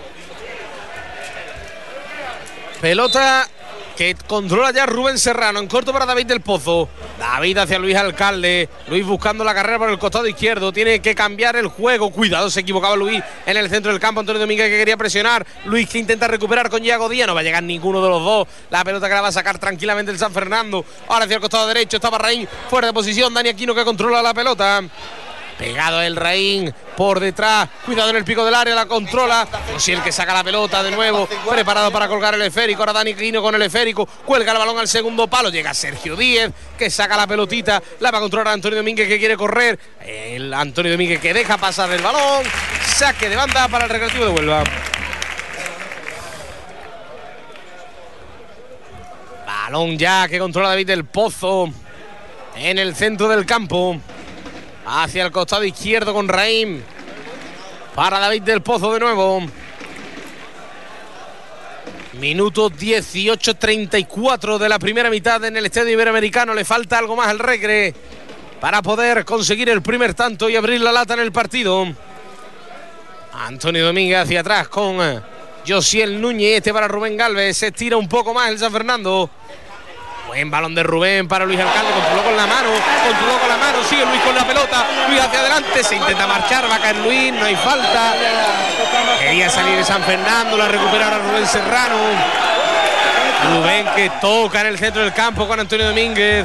Pelota 2.81 3.49
que 3.97 4.15
controla 4.15 4.71
ya 4.71 4.87
Rubén 4.87 5.19
Serrano. 5.19 5.59
En 5.59 5.67
corto 5.67 5.93
para 5.93 6.07
David 6.07 6.27
del 6.27 6.41
Pozo. 6.41 6.89
David 7.19 7.59
hacia 7.59 7.81
Luis 7.81 7.97
Alcalde. 7.97 8.69
Luis 8.87 9.05
buscando 9.05 9.43
la 9.43 9.53
carrera 9.53 9.79
por 9.81 9.91
el 9.91 9.99
costado 9.99 10.29
izquierdo. 10.29 10.73
Tiene 10.73 11.01
que 11.01 11.17
cambiar 11.17 11.57
el 11.57 11.67
juego. 11.67 12.13
Cuidado, 12.13 12.49
se 12.49 12.61
equivocaba 12.61 12.95
Luis 12.95 13.21
en 13.45 13.57
el 13.57 13.69
centro 13.69 13.91
del 13.91 14.01
campo. 14.01 14.21
Antonio 14.21 14.39
Domínguez 14.39 14.71
que 14.71 14.79
quería 14.79 14.97
presionar. 14.97 15.45
Luis 15.65 15.89
que 15.89 15.99
intenta 15.99 16.29
recuperar 16.29 16.71
con 16.71 16.81
Diego 16.81 17.09
Díaz. 17.09 17.27
No 17.27 17.35
va 17.35 17.41
a 17.41 17.43
llegar 17.43 17.65
ninguno 17.65 18.01
de 18.01 18.09
los 18.09 18.23
dos. 18.23 18.47
La 18.71 18.85
pelota 18.85 19.09
que 19.09 19.15
la 19.15 19.23
va 19.23 19.29
a 19.29 19.33
sacar 19.33 19.59
tranquilamente 19.59 20.13
el 20.13 20.19
San 20.19 20.33
Fernando. 20.33 20.85
Ahora 21.09 21.25
hacia 21.25 21.35
el 21.35 21.41
costado 21.41 21.67
derecho. 21.67 21.97
Estaba 21.97 22.19
Raín 22.19 22.49
fuera 22.71 22.87
de 22.87 22.93
posición. 22.93 23.35
Dani 23.35 23.49
Aquino 23.49 23.75
que 23.75 23.85
controla 23.85 24.23
la 24.23 24.33
pelota. 24.33 24.81
Pegado 25.59 26.01
el 26.03 26.15
Raín 26.15 26.73
por 26.99 27.21
detrás. 27.21 27.69
Cuidado 27.87 28.11
en 28.11 28.17
el 28.17 28.25
pico 28.25 28.45
del 28.45 28.57
área, 28.57 28.75
la 28.75 28.87
controla. 28.87 29.47
el 29.87 30.03
que 30.03 30.11
saca 30.11 30.35
la 30.35 30.43
pelota 30.43 30.83
de 30.83 30.91
nuevo. 30.91 31.29
Preparado 31.49 31.93
para 31.93 32.09
colgar 32.09 32.35
el 32.35 32.43
esférico. 32.43 32.83
Ahora 32.83 32.93
Dani 32.93 33.15
Quino 33.15 33.41
con 33.41 33.55
el 33.55 33.63
esférico. 33.63 34.05
Cuelga 34.05 34.51
el 34.51 34.59
balón 34.59 34.81
al 34.81 34.89
segundo 34.89 35.29
palo. 35.29 35.49
Llega 35.49 35.73
Sergio 35.75 36.17
Díez 36.17 36.51
que 36.77 36.91
saca 36.91 37.17
la 37.17 37.29
pelotita. 37.29 37.81
La 38.01 38.11
va 38.11 38.19
a 38.19 38.21
controlar 38.21 38.53
Antonio 38.53 38.79
Domínguez 38.79 39.07
que 39.07 39.17
quiere 39.17 39.37
correr. 39.37 39.79
El 40.05 40.53
Antonio 40.53 40.91
Domínguez 40.91 41.21
que 41.21 41.33
deja 41.33 41.57
pasar 41.57 41.89
el 41.93 42.03
balón. 42.03 42.45
Saque 42.85 43.29
de 43.29 43.37
banda 43.37 43.69
para 43.69 43.85
el 43.85 43.91
recreativo 43.91 44.25
de 44.25 44.31
Huelva. 44.33 44.65
Balón 49.47 49.97
ya 49.97 50.27
que 50.27 50.41
controla 50.41 50.71
David 50.71 50.89
del 50.89 51.05
Pozo 51.05 51.71
en 52.57 52.77
el 52.77 52.97
centro 52.97 53.29
del 53.29 53.47
campo 53.47 54.01
hacia 54.89 55.27
el 55.27 55.33
costado 55.33 55.65
izquierdo 55.65 56.15
con 56.15 56.29
Raim. 56.29 56.83
Para 57.95 58.19
David 58.19 58.43
del 58.43 58.63
Pozo 58.63 58.93
de 58.93 59.01
nuevo. 59.01 59.43
Minuto 62.15 62.71
18-34 62.71 64.59
de 64.59 64.69
la 64.69 64.79
primera 64.79 65.11
mitad 65.11 65.45
en 65.45 65.57
el 65.57 65.67
Estadio 65.67 65.93
Iberoamericano. 65.93 66.55
Le 66.55 66.65
falta 66.65 66.99
algo 66.99 67.15
más 67.17 67.29
al 67.29 67.39
Recre 67.39 67.95
para 68.61 68.83
poder 68.83 69.25
conseguir 69.25 69.69
el 69.69 69.83
primer 69.83 70.15
tanto 70.15 70.49
y 70.49 70.57
abrir 70.57 70.81
la 70.81 70.91
lata 70.91 71.15
en 71.15 71.21
el 71.21 71.33
partido. 71.33 71.87
Antonio 73.33 73.87
Domínguez 73.87 74.19
hacia 74.19 74.41
atrás 74.41 74.69
con 74.69 75.01
eh, 75.01 75.21
Josiel 75.67 76.21
Núñez. 76.21 76.57
Este 76.57 76.73
para 76.73 76.89
Rubén 76.89 77.17
Galvez. 77.17 77.59
Se 77.59 77.69
estira 77.69 77.97
un 77.97 78.09
poco 78.09 78.35
más 78.35 78.51
el 78.51 78.59
San 78.59 78.73
Fernando. 78.73 79.31
Buen 80.29 80.51
balón 80.51 80.75
de 80.75 80.83
Rubén 80.83 81.27
para 81.27 81.47
Luis 81.47 81.59
Alcalde, 81.59 81.91
controló 81.91 82.23
con 82.23 82.37
la 82.37 82.47
mano, 82.47 82.69
controló 83.03 83.39
con 83.41 83.49
la 83.49 83.57
mano, 83.57 83.79
sigue 83.89 84.05
Luis 84.05 84.21
con 84.21 84.35
la 84.35 84.47
pelota, 84.47 84.85
Luis 85.09 85.21
hacia 85.23 85.41
adelante, 85.41 85.83
se 85.83 85.97
intenta 85.97 86.27
marchar, 86.27 86.71
va 86.71 86.75
a 86.75 86.79
caer 86.79 86.97
Luis, 86.99 87.33
no 87.33 87.47
hay 87.47 87.57
falta. 87.57 88.13
Quería 89.19 89.49
salir 89.49 89.77
de 89.77 89.85
San 89.85 90.03
Fernando, 90.03 90.59
la 90.59 90.69
recupera 90.69 91.07
ahora 91.07 91.19
Rubén 91.19 91.47
Serrano. 91.47 91.97
Rubén 93.55 93.87
que 93.97 94.11
toca 94.21 94.61
en 94.61 94.67
el 94.67 94.79
centro 94.79 95.03
del 95.03 95.15
campo 95.15 95.49
con 95.49 95.59
Antonio 95.59 95.87
Domínguez. 95.87 96.45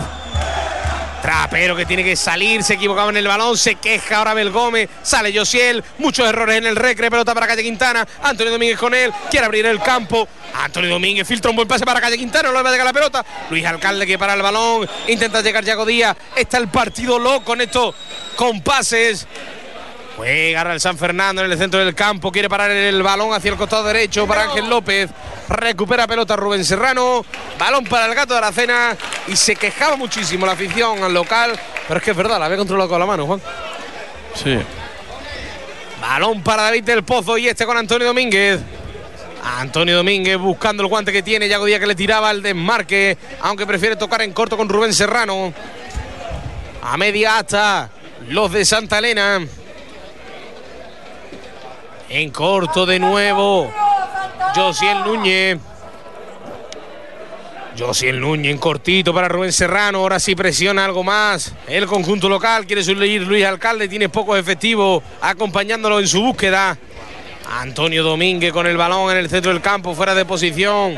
Trapero 1.23 1.73
que 1.73 1.85
tiene 1.85 2.03
que 2.03 2.17
salir, 2.17 2.63
se 2.63 2.73
equivocaba 2.73 3.09
en 3.09 3.15
el 3.15 3.25
balón, 3.25 3.57
se 3.57 3.75
queja 3.75 4.17
ahora 4.17 4.33
Bel 4.33 4.49
Gómez, 4.49 4.89
sale 5.03 5.33
Josiel, 5.33 5.81
muchos 5.99 6.27
errores 6.27 6.57
en 6.57 6.65
el 6.65 6.75
recre, 6.75 7.09
pelota 7.09 7.33
para 7.33 7.47
Calle 7.47 7.63
Quintana, 7.63 8.05
Antonio 8.23 8.51
Domínguez 8.51 8.77
con 8.77 8.93
él, 8.93 9.09
quiere 9.31 9.45
abrir 9.45 9.65
el 9.65 9.79
campo, 9.79 10.27
Antonio 10.53 10.89
Domínguez 10.89 11.25
filtra 11.25 11.49
un 11.49 11.55
buen 11.55 11.65
pase 11.65 11.85
para 11.85 12.01
Calle 12.01 12.17
Quintana, 12.17 12.49
no 12.49 12.57
le 12.57 12.61
va 12.61 12.67
a 12.67 12.71
llegar 12.73 12.85
la 12.85 12.91
pelota, 12.91 13.25
Luis 13.49 13.65
Alcalde 13.65 14.05
que 14.05 14.19
para 14.19 14.33
el 14.33 14.41
balón, 14.41 14.85
intenta 15.07 15.39
llegar 15.39 15.63
Yago 15.63 15.85
Díaz, 15.85 16.17
está 16.35 16.57
el 16.57 16.67
partido 16.67 17.17
loco 17.17 17.53
en 17.53 17.61
estos 17.61 17.95
compases, 18.35 19.25
Juega 20.15 20.73
el 20.73 20.79
San 20.79 20.97
Fernando 20.97 21.43
en 21.43 21.51
el 21.51 21.57
centro 21.57 21.79
del 21.83 21.95
campo. 21.95 22.31
Quiere 22.31 22.47
parar 22.47 22.69
el 22.69 23.01
balón 23.01 23.33
hacia 23.33 23.51
el 23.51 23.57
costado 23.57 23.83
derecho 23.83 24.27
para 24.27 24.43
Ángel 24.43 24.69
López. 24.69 25.09
Recupera 25.49 26.05
pelota 26.05 26.35
Rubén 26.35 26.63
Serrano. 26.63 27.25
Balón 27.57 27.83
para 27.85 28.05
el 28.05 28.13
gato 28.13 28.33
de 28.33 28.39
Aracena. 28.39 28.95
Y 29.27 29.35
se 29.35 29.55
quejaba 29.55 29.95
muchísimo 29.95 30.45
la 30.45 30.51
afición 30.51 31.03
al 31.03 31.13
local. 31.13 31.59
Pero 31.87 31.97
es 31.97 32.03
que 32.03 32.11
es 32.11 32.17
verdad, 32.17 32.39
la 32.39 32.45
había 32.45 32.57
controlado 32.57 32.89
con 32.89 32.99
la 32.99 33.05
mano, 33.05 33.25
Juan. 33.25 33.41
Sí. 34.35 34.57
Balón 35.99 36.43
para 36.43 36.63
David 36.63 36.83
del 36.83 37.03
Pozo 37.03 37.37
y 37.37 37.47
este 37.47 37.65
con 37.65 37.77
Antonio 37.77 38.07
Domínguez. 38.07 38.59
Antonio 39.43 39.97
Domínguez 39.97 40.37
buscando 40.37 40.83
el 40.83 40.89
guante 40.89 41.11
que 41.11 41.23
tiene. 41.23 41.49
Yago 41.49 41.65
Díaz 41.65 41.79
que 41.79 41.87
le 41.87 41.95
tiraba 41.95 42.29
el 42.29 42.43
desmarque. 42.43 43.17
Aunque 43.41 43.65
prefiere 43.65 43.95
tocar 43.95 44.21
en 44.21 44.31
corto 44.31 44.57
con 44.57 44.69
Rubén 44.69 44.93
Serrano. 44.93 45.51
A 46.83 46.97
media 46.97 47.39
hasta 47.39 47.89
los 48.27 48.51
de 48.51 48.63
Santa 48.63 48.99
Elena. 48.99 49.41
En 52.15 52.29
corto 52.29 52.85
de 52.85 52.99
nuevo. 52.99 53.73
Josiel 54.53 54.99
Núñez. 55.03 55.57
Josiel 57.75 58.19
Núñez 58.19 58.51
en 58.51 58.59
cortito 58.59 59.15
para 59.15 59.27
Rubén 59.27 59.51
Serrano. 59.51 59.97
Ahora 59.97 60.19
sí 60.19 60.35
presiona 60.35 60.85
algo 60.85 61.03
más. 61.03 61.55
El 61.67 61.87
conjunto 61.87 62.29
local 62.29 62.67
quiere 62.67 62.83
subir 62.83 63.23
Luis 63.23 63.43
Alcalde. 63.43 63.87
Tiene 63.87 64.09
pocos 64.09 64.37
efectivos 64.37 65.01
acompañándolo 65.21 65.99
en 65.99 66.07
su 66.07 66.21
búsqueda. 66.21 66.77
Antonio 67.49 68.03
Domínguez 68.03 68.53
con 68.53 68.67
el 68.67 68.77
balón 68.77 69.09
en 69.09 69.17
el 69.17 69.27
centro 69.27 69.51
del 69.51 69.63
campo, 69.63 69.95
fuera 69.95 70.13
de 70.13 70.23
posición. 70.23 70.95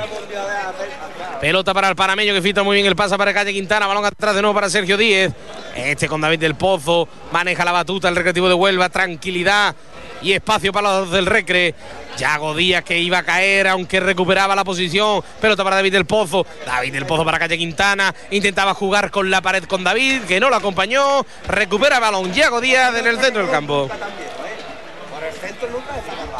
Pelota 1.40 1.74
para 1.74 1.90
el 1.90 1.96
panameño 1.96 2.34
que 2.34 2.42
fita 2.42 2.64
muy 2.64 2.76
bien 2.76 2.86
el 2.88 2.96
pasa 2.96 3.18
para 3.18 3.34
Calle 3.34 3.52
Quintana. 3.54 3.88
Balón 3.88 4.06
atrás 4.06 4.36
de 4.36 4.42
nuevo 4.42 4.56
para 4.56 4.70
Sergio 4.70 4.98
Díez. 4.98 5.34
Este 5.76 6.08
con 6.08 6.22
David 6.22 6.40
del 6.40 6.56
Pozo. 6.56 7.08
Maneja 7.32 7.66
la 7.66 7.72
batuta 7.72 8.08
el 8.08 8.16
recreativo 8.16 8.48
de 8.48 8.54
Huelva. 8.54 8.90
Tranquilidad 8.90 9.76
y 10.22 10.32
espacio 10.32 10.72
para 10.72 11.00
los 11.00 11.12
del 11.12 11.26
Recre. 11.26 11.76
Yago 12.18 12.56
Díaz 12.56 12.84
que 12.86 12.98
iba 13.00 13.18
a 13.18 13.24
caer, 13.24 13.68
aunque 13.68 14.00
recuperaba 14.00 14.56
la 14.56 14.64
posición. 14.64 15.22
Pelota 15.42 15.64
para 15.64 15.76
David 15.76 15.92
del 15.92 16.06
Pozo. 16.06 16.46
David 16.66 16.94
del 16.94 17.06
Pozo 17.06 17.26
para 17.26 17.38
Calle 17.38 17.58
Quintana. 17.58 18.16
Intentaba 18.32 18.74
jugar 18.74 19.12
con 19.12 19.30
la 19.30 19.42
pared 19.42 19.66
con 19.66 19.84
David, 19.84 20.22
que 20.22 20.40
no 20.40 20.50
lo 20.50 20.56
acompañó. 20.56 21.26
Recupera 21.48 22.00
balón 22.00 22.34
Yago 22.34 22.62
Díaz 22.62 22.96
en 22.96 23.08
el 23.08 23.20
centro 23.20 23.42
del 23.42 23.52
campo. 23.52 23.90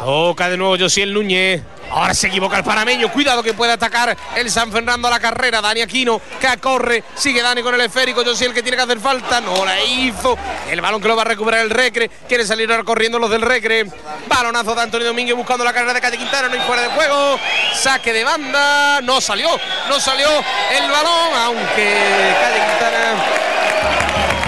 Toca 0.00 0.48
de 0.48 0.56
nuevo 0.56 0.76
Josiel 0.78 1.12
Núñez. 1.12 1.62
Ahora 1.90 2.14
se 2.14 2.26
equivoca 2.28 2.58
el 2.58 2.64
panameño. 2.64 3.10
Cuidado 3.10 3.42
que 3.42 3.54
puede 3.54 3.72
atacar 3.72 4.16
el 4.34 4.50
San 4.50 4.70
Fernando 4.72 5.08
a 5.08 5.10
la 5.10 5.20
carrera. 5.20 5.60
Dani 5.60 5.80
Aquino 5.82 6.20
que 6.40 6.56
corre. 6.58 7.04
Sigue 7.14 7.42
Dani 7.42 7.62
con 7.62 7.74
el 7.74 7.80
esférico. 7.80 8.24
Josiel 8.24 8.52
que 8.52 8.62
tiene 8.62 8.76
que 8.76 8.82
hacer 8.82 9.00
falta. 9.00 9.40
No 9.40 9.64
la 9.64 9.82
hizo. 9.82 10.36
El 10.70 10.80
balón 10.80 11.00
que 11.00 11.08
lo 11.08 11.16
va 11.16 11.22
a 11.22 11.26
recuperar 11.26 11.60
el 11.60 11.70
Recre. 11.70 12.10
Quiere 12.28 12.44
salir 12.44 12.70
ahora 12.70 12.84
corriendo 12.84 13.18
los 13.18 13.30
del 13.30 13.42
Recre. 13.42 13.86
Balonazo 14.28 14.74
de 14.74 14.82
Antonio 14.82 15.06
Domínguez 15.06 15.36
buscando 15.36 15.64
la 15.64 15.72
carrera 15.72 15.94
de 15.94 16.00
Calle 16.00 16.18
Quintana. 16.18 16.48
No 16.48 16.54
hay 16.54 16.60
fuera 16.60 16.82
de 16.82 16.88
juego. 16.88 17.38
Saque 17.74 18.12
de 18.12 18.24
banda. 18.24 19.00
No 19.02 19.20
salió. 19.20 19.48
No 19.88 20.00
salió 20.00 20.28
el 20.28 20.90
balón. 20.90 21.34
Aunque 21.44 22.34
Calle 22.40 22.66
Quintana. 22.66 23.46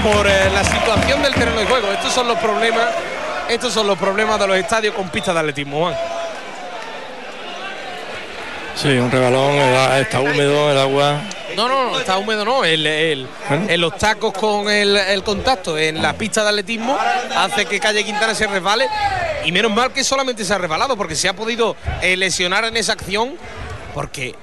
Por 0.02 0.26
eh, 0.26 0.50
la 0.52 0.64
situación 0.64 1.22
del 1.22 1.34
terreno 1.34 1.60
de 1.60 1.66
juego. 1.66 1.92
Estos 1.92 2.12
son 2.12 2.28
los 2.28 2.38
problemas. 2.38 2.88
Estos 3.48 3.72
son 3.72 3.86
los 3.86 3.96
problemas 3.96 4.38
de 4.38 4.46
los 4.46 4.56
estadios 4.58 4.94
con 4.94 5.08
pistas 5.08 5.34
de 5.34 5.40
atletismo. 5.40 5.90
Sí, 8.80 8.90
un 8.90 9.10
rebalón, 9.10 9.56
está 9.98 10.20
húmedo 10.20 10.70
el 10.70 10.78
agua. 10.78 11.20
No, 11.56 11.66
no, 11.66 11.90
no, 11.90 11.98
está 11.98 12.16
húmedo 12.16 12.44
no. 12.44 12.64
El, 12.64 12.86
en 12.86 13.80
los 13.80 13.98
tacos 13.98 14.32
con 14.32 14.70
el, 14.70 15.20
contacto 15.24 15.76
en 15.76 16.00
la 16.00 16.12
pista 16.12 16.44
de 16.44 16.50
atletismo 16.50 16.96
hace 17.36 17.66
que 17.66 17.80
Calle 17.80 18.04
Quintana 18.04 18.36
se 18.36 18.46
resbale. 18.46 18.86
Y 19.44 19.50
menos 19.50 19.72
mal 19.72 19.92
que 19.92 20.04
solamente 20.04 20.44
se 20.44 20.54
ha 20.54 20.58
resbalado 20.58 20.96
porque 20.96 21.16
se 21.16 21.28
ha 21.28 21.32
podido 21.32 21.74
eh, 22.02 22.16
lesionar 22.16 22.66
en 22.66 22.76
esa 22.76 22.92
acción. 22.92 23.34
Porque 23.94 24.36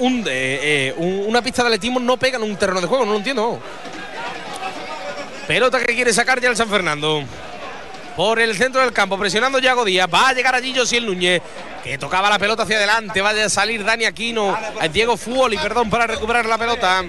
eh, 0.00 0.94
un, 0.96 1.24
una 1.28 1.42
pista 1.42 1.60
de 1.62 1.68
atletismo 1.68 2.00
no 2.00 2.16
pega 2.16 2.38
en 2.38 2.44
un 2.44 2.56
terreno 2.56 2.80
de 2.80 2.86
juego, 2.86 3.04
no 3.04 3.12
lo 3.12 3.18
entiendo. 3.18 3.60
Pelota 5.46 5.78
que 5.78 5.94
quiere 5.94 6.14
sacar 6.14 6.40
ya 6.40 6.48
el 6.48 6.56
San 6.56 6.70
Fernando 6.70 7.22
por 8.16 8.40
el 8.40 8.56
centro 8.56 8.80
del 8.80 8.92
campo, 8.92 9.18
presionando 9.18 9.58
Yago 9.58 9.84
Díaz. 9.84 10.08
Va 10.12 10.28
a 10.28 10.32
llegar 10.32 10.54
allí 10.54 10.74
Josiel 10.76 11.06
Núñez, 11.06 11.42
que 11.82 11.98
tocaba 11.98 12.28
la 12.28 12.38
pelota 12.38 12.64
hacia 12.64 12.76
adelante. 12.76 13.20
Va 13.20 13.30
a 13.30 13.48
salir 13.48 13.84
Dani 13.84 14.04
Aquino, 14.04 14.56
Diego 14.92 15.16
Fuoli, 15.16 15.56
perdón, 15.58 15.90
para 15.90 16.06
recuperar 16.06 16.46
la 16.46 16.58
pelota. 16.58 17.04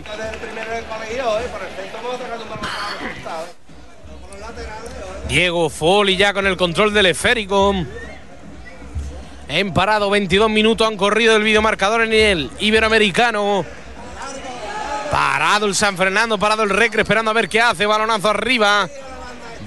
Diego 5.28 5.70
Fuoli 5.70 6.16
ya 6.16 6.34
con 6.34 6.48
el 6.48 6.58
control 6.58 6.94
del 6.94 7.08
esférico. 7.08 7.74
En 9.48 9.74
parado, 9.74 10.10
22 10.10 10.50
minutos 10.50 10.88
han 10.88 10.98
corrido 10.98 11.36
el 11.36 11.44
videomarcador 11.44 12.02
en 12.04 12.14
el 12.14 12.52
Iberoamericano. 12.60 13.66
Parado 15.12 15.68
el 15.68 15.76
San 15.76 15.96
Fernando, 15.96 16.40
parado 16.40 16.64
el 16.64 16.70
Recre, 16.70 17.02
esperando 17.02 17.30
a 17.30 17.34
ver 17.36 17.48
qué 17.48 17.62
hace. 17.62 17.86
Balonazo 17.86 18.30
arriba. 18.30 18.90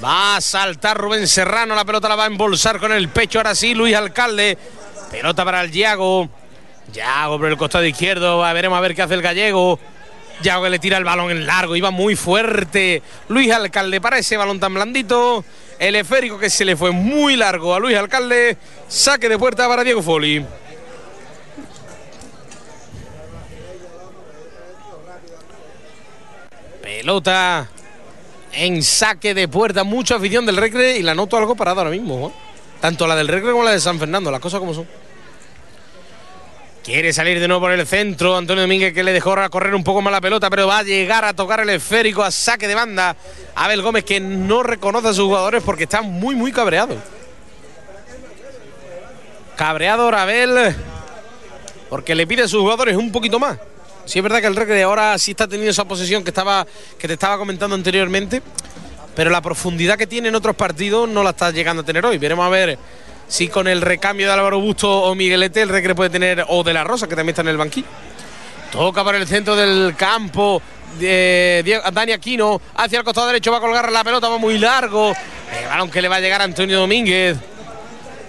Va 0.03 0.36
a 0.36 0.40
saltar 0.40 0.99
Rubén 0.99 1.26
Serrano, 1.26 1.74
la 1.74 1.84
pelota 1.84 2.09
la 2.09 2.16
va 2.16 2.24
a 2.24 2.26
embolsar 2.26 2.78
con 2.78 2.92
el 2.92 3.09
pecho. 3.09 3.38
Ahora 3.38 3.55
sí, 3.55 3.74
Luis 3.74 3.94
Alcalde. 3.94 4.59
Pelota 5.11 5.44
para 5.44 5.62
el 5.62 5.70
Yago. 5.70 6.28
Yago 6.92 7.38
por 7.38 7.49
el 7.49 7.57
costado 7.57 7.84
izquierdo. 7.84 8.40
Veremos 8.40 8.76
a 8.76 8.80
ver 8.80 8.94
qué 8.94 9.03
hace 9.03 9.14
el 9.14 9.22
gallego. 9.22 9.78
Yago 10.42 10.64
que 10.64 10.70
le 10.70 10.78
tira 10.78 10.99
el 10.99 11.05
balón 11.05 11.30
en 11.30 11.47
largo, 11.47 11.76
iba 11.76 11.90
muy 11.90 12.14
fuerte. 12.14 13.03
Luis 13.28 13.51
Alcalde 13.51 14.01
para 14.01 14.18
ese 14.18 14.36
balón 14.36 14.61
tan 14.61 14.74
blandito. 14.74 15.44
El 15.78 15.97
esférico 15.97 16.38
que 16.38 16.51
se 16.51 16.64
le 16.64 16.76
fue 16.76 16.90
muy 16.90 17.36
largo 17.36 17.74
a 17.74 17.80
Luis 17.80 17.97
Alcalde. 17.97 18.59
Saque 18.88 19.30
de 19.30 19.38
puerta 19.38 19.66
para 19.66 19.82
Diego 19.82 20.03
Foli. 20.03 20.44
Pelota 26.82 27.68
en 28.53 28.82
saque 28.82 29.34
de 29.34 29.49
puerta. 29.49 29.84
Mucha 29.84 30.16
afición 30.16 30.47
del 30.47 30.57
Recre 30.57 30.99
y 30.99 31.03
la 31.03 31.14
noto 31.14 31.36
algo 31.36 31.55
parada 31.55 31.82
ahora 31.82 31.90
mismo. 31.90 32.32
Tanto 32.80 33.07
la 33.07 33.16
del 33.16 33.28
Recre 33.28 33.53
como 33.53 33.64
la 33.64 33.72
de 33.72 33.80
San 33.80 33.99
Fernando, 33.99 34.30
las 34.30 34.40
cosas 34.40 34.61
como 34.61 34.74
son. 34.74 34.86
Quiere 36.84 37.12
salir 37.12 37.40
de 37.40 37.49
nuevo 37.49 37.62
por 37.62 37.72
el 37.72 37.84
centro. 37.86 38.36
Antonio 38.36 38.62
Domínguez 38.62 38.94
que 38.94 39.03
le 39.03 39.12
dejó 39.12 39.34
correr 39.51 39.74
un 39.74 39.82
poco 39.82 40.03
más 40.03 40.12
la 40.12 40.20
pelota, 40.20 40.49
pero 40.49 40.68
va 40.68 40.78
a 40.78 40.82
llegar 40.84 41.24
a 41.24 41.34
tocar 41.34 41.61
el 41.61 41.70
esférico 41.70 42.22
a 42.22 42.30
saque 42.30 42.68
de 42.68 42.76
banda. 42.76 43.16
Abel 43.57 43.82
Gómez 43.82 44.05
que 44.05 44.20
no 44.20 44.62
reconoce 44.62 45.09
a 45.09 45.12
sus 45.12 45.24
jugadores 45.24 45.62
porque 45.64 45.84
está 45.84 46.03
muy, 46.03 46.36
muy 46.36 46.53
cabreado. 46.53 46.97
Cabreado 49.57 50.09
Abel 50.14 50.76
porque 51.88 52.14
le 52.14 52.26
pide 52.26 52.42
a 52.42 52.49
sus 52.49 52.61
jugadores 52.61 52.97
un 52.97 53.11
poquito 53.11 53.38
más. 53.38 53.59
Sí 54.07 54.20
es 54.20 54.22
verdad 54.22 54.40
que 54.40 54.46
el 54.46 54.54
Recre 54.54 54.82
ahora 54.84 55.18
sí 55.18 55.32
está 55.32 55.48
teniendo 55.48 55.72
esa 55.72 55.84
posesión 55.84 56.22
que, 56.22 56.30
estaba, 56.30 56.64
que 56.96 57.09
te 57.09 57.14
estaba 57.14 57.36
comentando 57.36 57.74
anteriormente, 57.74 58.40
pero 59.16 59.30
la 59.30 59.42
profundidad 59.42 59.98
que 59.98 60.07
tiene 60.07 60.28
en 60.28 60.36
otros 60.36 60.54
partidos 60.54 61.09
no 61.09 61.24
la 61.24 61.30
está 61.30 61.50
llegando 61.50 61.82
a 61.82 61.84
tener 61.84 62.07
hoy. 62.07 62.16
Veremos 62.16 62.46
a 62.46 62.48
ver 62.48 62.78
si 63.26 63.48
con 63.48 63.66
el 63.66 63.82
recambio 63.82 64.28
de 64.28 64.32
Álvaro 64.32 64.61
Busto 64.61 64.88
o 64.88 65.14
Miguelete 65.16 65.61
el 65.61 65.68
Recre 65.68 65.96
puede 65.96 66.11
tener, 66.11 66.44
o 66.48 66.62
de 66.62 66.72
la 66.72 66.84
Rosa, 66.84 67.09
que 67.09 67.16
también 67.16 67.30
está 67.30 67.42
en 67.42 67.48
el 67.48 67.57
banquillo. 67.57 67.88
Toca 68.70 69.02
por 69.02 69.16
el 69.16 69.26
centro 69.26 69.57
del 69.57 69.96
campo. 69.96 70.62
de 71.00 71.82
Dani 71.92 72.12
Aquino 72.12 72.61
hacia 72.76 73.00
el 73.00 73.04
costado 73.04 73.26
derecho 73.26 73.50
va 73.50 73.59
a 73.59 73.61
colgar 73.61 73.90
la 73.90 74.04
pelota, 74.04 74.28
va 74.28 74.38
muy 74.38 74.57
largo. 74.57 75.12
El 75.61 75.68
balón 75.68 75.90
que 75.90 76.00
le 76.00 76.07
va 76.07 76.16
a 76.16 76.20
llegar 76.20 76.40
a 76.40 76.44
Antonio 76.44 76.78
Domínguez. 76.78 77.36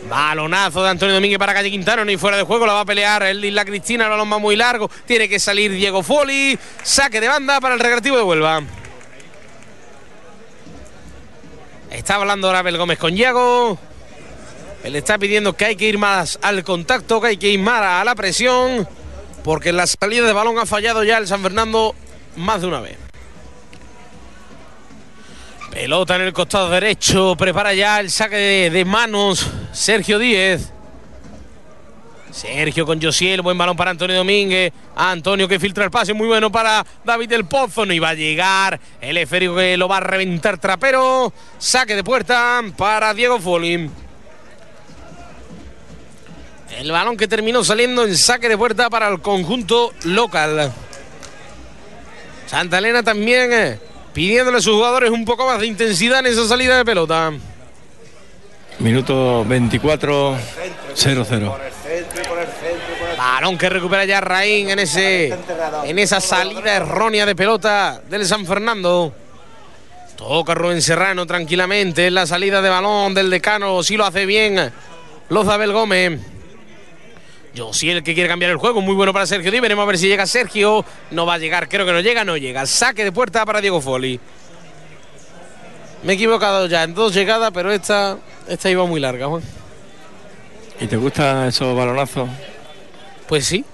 Balonazo 0.09 0.83
de 0.83 0.89
Antonio 0.89 1.15
Domínguez 1.15 1.37
para 1.39 1.53
Calle 1.53 1.69
Quintano, 1.69 2.05
ni 2.05 2.17
fuera 2.17 2.37
de 2.37 2.43
juego, 2.43 2.65
la 2.65 2.73
va 2.73 2.81
a 2.81 2.85
pelear 2.85 3.23
el 3.23 3.43
Isla 3.43 3.65
Cristina, 3.65 4.05
el 4.05 4.09
balón 4.11 4.31
va 4.31 4.37
muy 4.37 4.55
largo, 4.55 4.89
tiene 5.05 5.27
que 5.27 5.39
salir 5.39 5.71
Diego 5.71 6.01
Foli, 6.01 6.57
saque 6.83 7.19
de 7.19 7.27
banda 7.27 7.59
para 7.59 7.75
el 7.75 7.79
recreativo 7.79 8.17
de 8.17 8.23
Huelva. 8.23 8.61
Está 11.91 12.15
hablando 12.15 12.47
ahora 12.47 12.59
Abel 12.59 12.77
Gómez 12.77 12.97
con 12.97 13.15
Diego. 13.15 13.77
Él 14.83 14.95
está 14.95 15.17
pidiendo 15.17 15.53
que 15.53 15.65
hay 15.65 15.75
que 15.75 15.87
ir 15.87 15.97
más 15.97 16.39
al 16.41 16.63
contacto, 16.63 17.19
que 17.19 17.27
hay 17.27 17.37
que 17.37 17.49
ir 17.49 17.59
más 17.59 17.81
a 17.81 18.03
la 18.03 18.15
presión, 18.15 18.87
porque 19.43 19.73
la 19.73 19.87
salida 19.87 20.25
de 20.25 20.33
balón 20.33 20.59
ha 20.59 20.65
fallado 20.65 21.03
ya 21.03 21.17
el 21.17 21.27
San 21.27 21.41
Fernando 21.41 21.95
más 22.35 22.61
de 22.61 22.67
una 22.67 22.79
vez. 22.79 23.06
Pelota 25.77 26.15
en 26.15 26.23
el 26.23 26.33
costado 26.33 26.71
derecho, 26.71 27.35
prepara 27.37 27.71
ya 27.71 27.99
el 27.99 28.09
saque 28.09 28.71
de, 28.71 28.83
manos 28.83 29.47
Sergio 29.71 30.17
Díez. 30.17 30.71
Sergio 32.31 32.83
con 32.83 32.99
Josiel, 32.99 33.43
buen 33.43 33.55
balón 33.55 33.77
para 33.77 33.91
Antonio 33.91 34.15
Domínguez. 34.15 34.73
Antonio 34.95 35.47
que 35.47 35.59
filtra 35.59 35.83
el 35.83 35.91
pase, 35.91 36.15
muy 36.15 36.25
bueno 36.25 36.51
para 36.51 36.83
David 37.03 37.29
del 37.29 37.45
Pozo. 37.45 37.85
No 37.85 37.93
iba 37.93 38.09
a 38.09 38.15
llegar. 38.15 38.79
El 38.99 39.17
esférico 39.17 39.55
que 39.55 39.77
lo 39.77 39.87
va 39.87 39.97
a 39.97 39.99
reventar 39.99 40.57
trapero. 40.57 41.31
Saque 41.59 41.95
de 41.95 42.03
puerta 42.03 42.59
para 42.75 43.13
Diego 43.13 43.39
Folin. 43.39 43.91
El 46.71 46.91
balón 46.91 47.15
que 47.15 47.27
terminó 47.27 47.63
saliendo 47.63 48.03
en 48.03 48.17
saque 48.17 48.49
de 48.49 48.57
puerta 48.57 48.89
para 48.89 49.09
el 49.09 49.21
conjunto 49.21 49.93
local. 50.05 50.73
Santa 52.47 52.79
Elena 52.79 53.03
también 53.03 53.53
eh, 53.53 53.79
pidiéndole 54.17 54.57
a 54.57 54.61
sus 54.61 54.73
jugadores 54.73 55.11
un 55.11 55.23
poco 55.25 55.45
más 55.45 55.59
de 55.59 55.67
intensidad 55.67 56.21
en 56.21 56.25
esa 56.25 56.47
salida 56.47 56.75
de 56.75 56.83
pelota. 56.83 57.31
Minuto 58.79 59.45
24, 59.45 60.35
0-0. 60.95 61.57
Balón 63.15 63.59
que 63.59 63.69
recupera 63.69 64.05
ya 64.05 64.19
Raín 64.19 64.71
en, 64.71 64.79
ese, 64.79 65.37
en 65.83 65.99
esa 65.99 66.19
salida 66.19 66.77
errónea 66.77 67.27
de 67.27 67.35
pelota 67.35 68.01
del 68.09 68.25
San 68.25 68.47
Fernando. 68.47 69.13
Toca 70.15 70.55
Rubén 70.55 70.81
Serrano 70.81 71.27
tranquilamente 71.27 72.07
en 72.07 72.15
la 72.15 72.25
salida 72.25 72.59
de 72.63 72.69
balón 72.69 73.13
del 73.13 73.29
decano. 73.29 73.83
Si 73.83 73.97
lo 73.97 74.05
hace 74.07 74.25
bien, 74.25 74.73
los 75.29 75.47
Abel 75.47 75.73
Gómez. 75.73 76.19
Yo 77.57 77.73
sí 77.73 77.89
el 77.89 78.03
que 78.03 78.13
quiere 78.13 78.29
cambiar 78.29 78.51
el 78.51 78.57
juego, 78.57 78.81
muy 78.81 78.93
bueno 78.93 79.11
para 79.11 79.25
Sergio 79.25 79.49
Díaz. 79.49 79.63
Veremos 79.63 79.81
a 79.81 79.87
ver 79.87 79.97
si 79.97 80.07
llega 80.07 80.27
Sergio. 80.27 80.85
No 81.09 81.25
va 81.25 81.33
a 81.33 81.37
llegar, 81.39 81.67
creo 81.67 81.87
que 81.87 81.91
no 81.91 82.01
llega, 82.01 82.23
no 82.23 82.37
llega. 82.37 82.67
Saque 82.67 83.03
de 83.03 83.11
puerta 83.11 83.43
para 83.47 83.61
Diego 83.61 83.81
Foli. 83.81 84.19
Me 86.03 86.13
he 86.13 86.15
equivocado 86.15 86.67
ya 86.67 86.83
en 86.83 86.93
dos 86.93 87.15
llegadas, 87.15 87.49
pero 87.51 87.71
esta, 87.71 88.19
esta 88.47 88.69
iba 88.69 88.85
muy 88.85 88.99
larga, 88.99 89.25
Juan. 89.25 89.41
¿Y 90.79 90.85
te 90.85 90.97
gustan 90.97 91.47
esos 91.47 91.75
balonazos? 91.75 92.29
Pues 93.27 93.45
sí. 93.45 93.65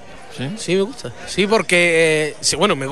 Sí, 0.55 0.75
me 0.75 0.84
gusta. 0.84 1.11
Sí, 1.27 1.45
porque, 1.45 2.38
eh, 2.39 2.55
bueno, 2.55 2.77
me 2.77 2.88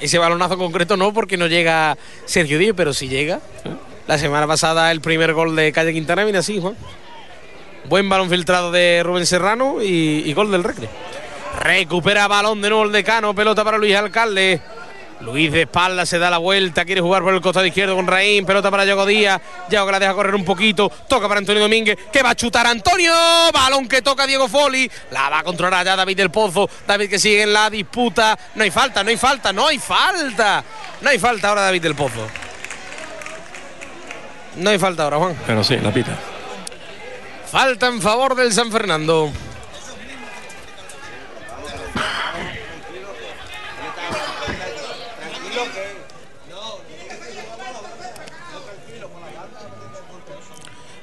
ese 0.00 0.18
balonazo 0.18 0.58
concreto 0.58 0.96
no, 0.96 1.12
porque 1.12 1.36
no 1.36 1.46
llega 1.46 1.96
Sergio 2.24 2.58
Díaz, 2.58 2.74
pero 2.76 2.92
si 2.92 3.06
llega. 3.06 3.38
La 4.08 4.18
semana 4.18 4.48
pasada 4.48 4.90
el 4.90 5.00
primer 5.00 5.32
gol 5.32 5.54
de 5.54 5.70
Calle 5.70 5.92
Quintana 5.92 6.24
viene 6.24 6.40
así, 6.40 6.60
Juan. 6.60 6.74
Buen 7.86 8.08
balón 8.08 8.30
filtrado 8.30 8.72
de 8.72 9.02
Rubén 9.04 9.26
Serrano 9.26 9.82
y, 9.82 10.32
gol 10.32 10.50
del 10.50 10.64
Recre. 10.64 10.88
Recupera 11.60 12.26
balón 12.26 12.62
de 12.62 12.70
nuevo 12.70 12.84
el 12.84 12.92
decano, 12.92 13.34
pelota 13.34 13.62
para 13.62 13.76
Luis 13.76 13.94
Alcalde. 13.94 14.60
Luis 15.20 15.52
de 15.52 15.62
espalda 15.62 16.04
se 16.04 16.18
da 16.18 16.28
la 16.28 16.38
vuelta, 16.38 16.84
quiere 16.84 17.00
jugar 17.00 17.22
por 17.22 17.32
el 17.32 17.40
costado 17.40 17.64
izquierdo 17.64 17.94
con 17.94 18.06
Raín, 18.06 18.44
pelota 18.44 18.70
para 18.70 18.84
Yago 18.84 19.06
Díaz, 19.06 19.40
Yago 19.70 19.86
que 19.86 19.92
la 19.92 20.00
deja 20.00 20.12
correr 20.12 20.34
un 20.34 20.44
poquito, 20.44 20.90
toca 21.08 21.28
para 21.28 21.38
Antonio 21.38 21.62
Domínguez, 21.62 21.96
que 22.12 22.22
va 22.22 22.30
a 22.30 22.34
chutar 22.34 22.66
Antonio, 22.66 23.12
balón 23.52 23.86
que 23.86 24.02
toca 24.02 24.26
Diego 24.26 24.48
Foli, 24.48 24.90
la 25.12 25.30
va 25.30 25.38
a 25.38 25.44
controlar 25.44 25.86
ya 25.86 25.94
David 25.96 26.16
del 26.16 26.30
Pozo, 26.30 26.68
David 26.86 27.08
que 27.08 27.18
sigue 27.18 27.42
en 27.42 27.52
la 27.52 27.70
disputa, 27.70 28.36
no 28.56 28.64
hay 28.64 28.70
falta, 28.70 29.04
no 29.04 29.10
hay 29.10 29.16
falta, 29.16 29.52
no 29.52 29.66
hay 29.68 29.78
falta, 29.78 30.64
no 31.00 31.08
hay 31.08 31.18
falta 31.18 31.48
ahora 31.48 31.62
David 31.62 31.82
del 31.82 31.94
Pozo. 31.94 32.26
No 34.56 34.70
hay 34.70 34.78
falta 34.78 35.04
ahora, 35.04 35.16
Juan. 35.18 35.36
Pero 35.46 35.64
sí, 35.64 35.76
la 35.78 35.92
pita. 35.92 36.33
Falta 37.54 37.86
en 37.86 38.02
favor 38.02 38.34
del 38.34 38.52
San 38.52 38.72
Fernando. 38.72 39.30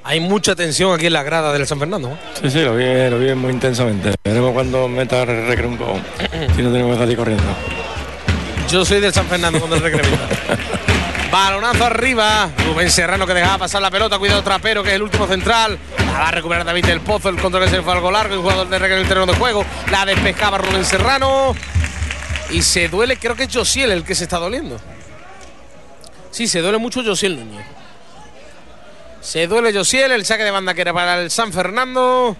Hay 0.03 0.19
mucha 0.19 0.53
tensión 0.53 0.93
aquí 0.93 1.05
en 1.05 1.13
la 1.13 1.23
grada 1.23 1.53
del 1.53 1.65
San 1.65 1.79
Fernando. 1.79 2.17
Sí, 2.41 2.51
sí, 2.51 2.59
lo 2.63 2.75
vi, 2.75 2.83
lo 3.09 3.17
vi 3.17 3.33
muy 3.33 3.53
intensamente. 3.53 4.11
Veremos 4.21 4.51
cuando 4.51 4.89
meta 4.89 5.21
el 5.23 5.47
recreo 5.47 5.69
un 5.69 5.77
poco. 5.77 6.01
si 6.53 6.61
no 6.63 6.69
tenemos 6.73 6.95
que 6.95 6.99
salir 6.99 7.15
corriendo. 7.15 7.45
Yo 8.69 8.83
soy 8.83 8.99
del 8.99 9.13
San 9.13 9.27
Fernando 9.27 9.57
cuando 9.57 9.77
el 9.77 9.83
recreo. 9.83 10.03
Balonazo 11.31 11.85
arriba. 11.85 12.49
Rubén 12.65 12.91
Serrano 12.91 13.25
que 13.25 13.33
dejaba 13.33 13.59
pasar 13.59 13.81
la 13.81 13.89
pelota. 13.89 14.19
Cuidado 14.19 14.43
Trapero, 14.43 14.83
que 14.83 14.89
es 14.89 14.95
el 14.95 15.01
último 15.01 15.25
central. 15.27 15.79
La 15.97 16.19
va 16.19 16.27
a 16.27 16.31
recuperar 16.31 16.65
David 16.65 16.85
del 16.85 16.99
Pozo. 16.99 17.29
El 17.29 17.39
control 17.39 17.63
que 17.63 17.69
se 17.69 17.81
fue 17.81 17.93
algo 17.93 18.11
largo. 18.11 18.33
El 18.33 18.41
jugador 18.41 18.67
de 18.67 18.77
regla 18.77 18.97
en 18.97 19.01
el 19.03 19.07
terreno 19.07 19.31
de 19.31 19.37
juego. 19.37 19.65
La 19.89 20.05
despejaba 20.05 20.57
Rubén 20.57 20.83
Serrano. 20.83 21.55
Y 22.49 22.61
se 22.63 22.89
duele, 22.89 23.15
creo 23.15 23.35
que 23.35 23.43
es 23.43 23.55
Josiel 23.55 23.91
el 23.91 24.03
que 24.03 24.13
se 24.13 24.25
está 24.25 24.39
doliendo. 24.39 24.77
Sí, 26.31 26.49
se 26.49 26.59
duele 26.59 26.77
mucho 26.79 27.01
Josiel 27.01 27.39
Núñez. 27.39 27.65
Se 29.21 29.47
duele 29.47 29.73
Josiel. 29.73 30.11
El 30.11 30.25
saque 30.25 30.43
de 30.43 30.51
banda 30.51 30.73
que 30.73 30.81
era 30.81 30.93
para 30.93 31.21
el 31.21 31.31
San 31.31 31.53
Fernando. 31.53 32.35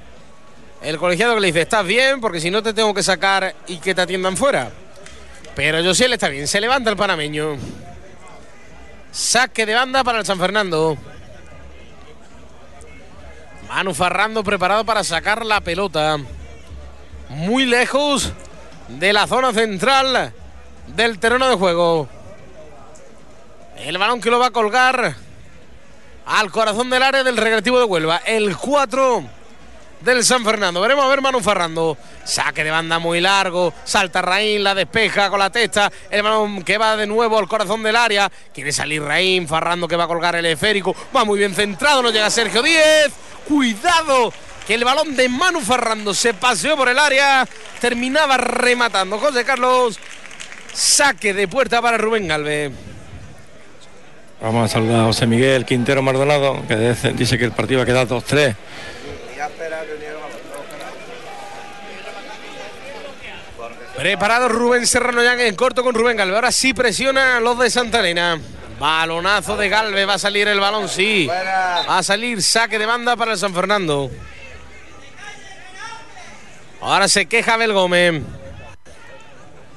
El 0.81 0.97
colegiado 0.97 1.35
que 1.35 1.39
le 1.39 1.47
dice, 1.47 1.61
estás 1.61 1.85
bien, 1.85 2.19
porque 2.19 2.41
si 2.41 2.51
no 2.51 2.61
te 2.61 2.73
tengo 2.73 2.93
que 2.93 3.03
sacar 3.03 3.55
y 3.67 3.77
que 3.77 3.95
te 3.95 4.01
atiendan 4.01 4.35
fuera. 4.35 4.69
Pero 5.55 5.81
Josiel 5.81 6.11
está 6.11 6.27
bien, 6.27 6.45
se 6.45 6.59
levanta 6.59 6.89
el 6.89 6.97
panameño. 6.97 7.55
Saque 9.11 9.65
de 9.65 9.75
banda 9.75 10.03
para 10.03 10.19
el 10.19 10.25
San 10.25 10.39
Fernando. 10.39 10.97
Manu 13.67 13.93
Farrando 13.93 14.43
preparado 14.43 14.85
para 14.85 15.03
sacar 15.03 15.45
la 15.45 15.61
pelota. 15.61 16.17
Muy 17.29 17.65
lejos 17.65 18.31
de 18.87 19.13
la 19.13 19.27
zona 19.27 19.53
central 19.53 20.33
del 20.87 21.19
terreno 21.19 21.49
de 21.49 21.55
juego. 21.55 22.09
El 23.77 23.97
balón 23.97 24.21
que 24.21 24.29
lo 24.29 24.39
va 24.39 24.47
a 24.47 24.51
colgar 24.51 25.15
al 26.25 26.51
corazón 26.51 26.89
del 26.89 27.03
área 27.03 27.23
del 27.23 27.37
recreativo 27.37 27.79
de 27.79 27.85
Huelva. 27.85 28.17
El 28.25 28.55
4 28.55 29.23
del 30.01 30.23
San 30.23 30.43
Fernando. 30.43 30.81
Veremos 30.81 31.05
a 31.05 31.07
ver 31.07 31.21
Manu 31.21 31.39
Farrando. 31.39 31.97
Saque 32.23 32.63
de 32.63 32.71
banda 32.71 32.99
muy 32.99 33.21
largo. 33.21 33.73
Salta 33.83 34.21
Raín, 34.21 34.63
la 34.63 34.75
despeja 34.75 35.29
con 35.29 35.39
la 35.39 35.49
testa. 35.49 35.91
El 36.09 36.23
balón 36.23 36.63
que 36.63 36.77
va 36.77 36.95
de 36.95 37.07
nuevo 37.07 37.37
al 37.37 37.47
corazón 37.47 37.83
del 37.83 37.95
área. 37.95 38.31
Quiere 38.53 38.71
salir 38.71 39.01
Raín. 39.01 39.47
Farrando 39.47 39.87
que 39.87 39.95
va 39.95 40.03
a 40.05 40.07
colgar 40.07 40.35
el 40.35 40.45
esférico. 40.45 40.95
Va 41.15 41.23
muy 41.23 41.39
bien 41.39 41.53
centrado. 41.53 42.01
No 42.01 42.11
llega 42.11 42.29
Sergio 42.29 42.61
Díez. 42.61 43.11
Cuidado. 43.47 44.33
Que 44.67 44.75
el 44.75 44.83
balón 44.83 45.15
de 45.15 45.27
Manu 45.29 45.61
Farrando 45.61 46.13
se 46.13 46.33
paseó 46.33 46.77
por 46.77 46.89
el 46.89 46.99
área. 46.99 47.47
Terminaba 47.79 48.37
rematando. 48.37 49.17
José 49.17 49.43
Carlos. 49.43 49.99
Saque 50.73 51.33
de 51.33 51.47
puerta 51.47 51.81
para 51.81 51.97
Rubén 51.97 52.27
Galvez. 52.27 52.71
Vamos 54.41 54.65
a 54.65 54.73
saludar 54.73 55.01
a 55.01 55.03
José 55.03 55.27
Miguel 55.27 55.65
Quintero 55.65 56.01
Maldonado, 56.01 56.63
que 56.67 56.95
dice 57.13 57.37
que 57.37 57.45
el 57.45 57.51
partido 57.51 57.79
va 57.79 57.83
a 57.83 57.85
quedar 57.85 58.07
2-3. 58.07 58.55
Preparado 63.95 64.49
Rubén 64.49 64.87
Serrano 64.87 65.21
ya 65.23 65.33
en 65.33 65.55
corto 65.55 65.83
con 65.83 65.93
Rubén 65.93 66.17
Galvez. 66.17 66.35
Ahora 66.35 66.51
sí 66.51 66.73
presiona 66.73 67.37
a 67.37 67.39
los 67.39 67.59
de 67.59 67.69
Santa 67.69 67.99
Elena. 67.99 68.39
Balonazo 68.79 69.57
de 69.57 69.69
Galvez. 69.69 70.07
Va 70.07 70.15
a 70.15 70.19
salir 70.19 70.47
el 70.47 70.59
balón, 70.59 70.89
sí. 70.89 71.27
Va 71.27 71.97
a 71.99 72.03
salir 72.03 72.41
saque 72.41 72.79
de 72.79 72.85
banda 72.85 73.15
para 73.15 73.33
el 73.33 73.37
San 73.37 73.53
Fernando. 73.53 74.09
Ahora 76.81 77.07
se 77.07 77.27
queja 77.27 77.53
Abel 77.53 77.73
Gómez. 77.73 78.23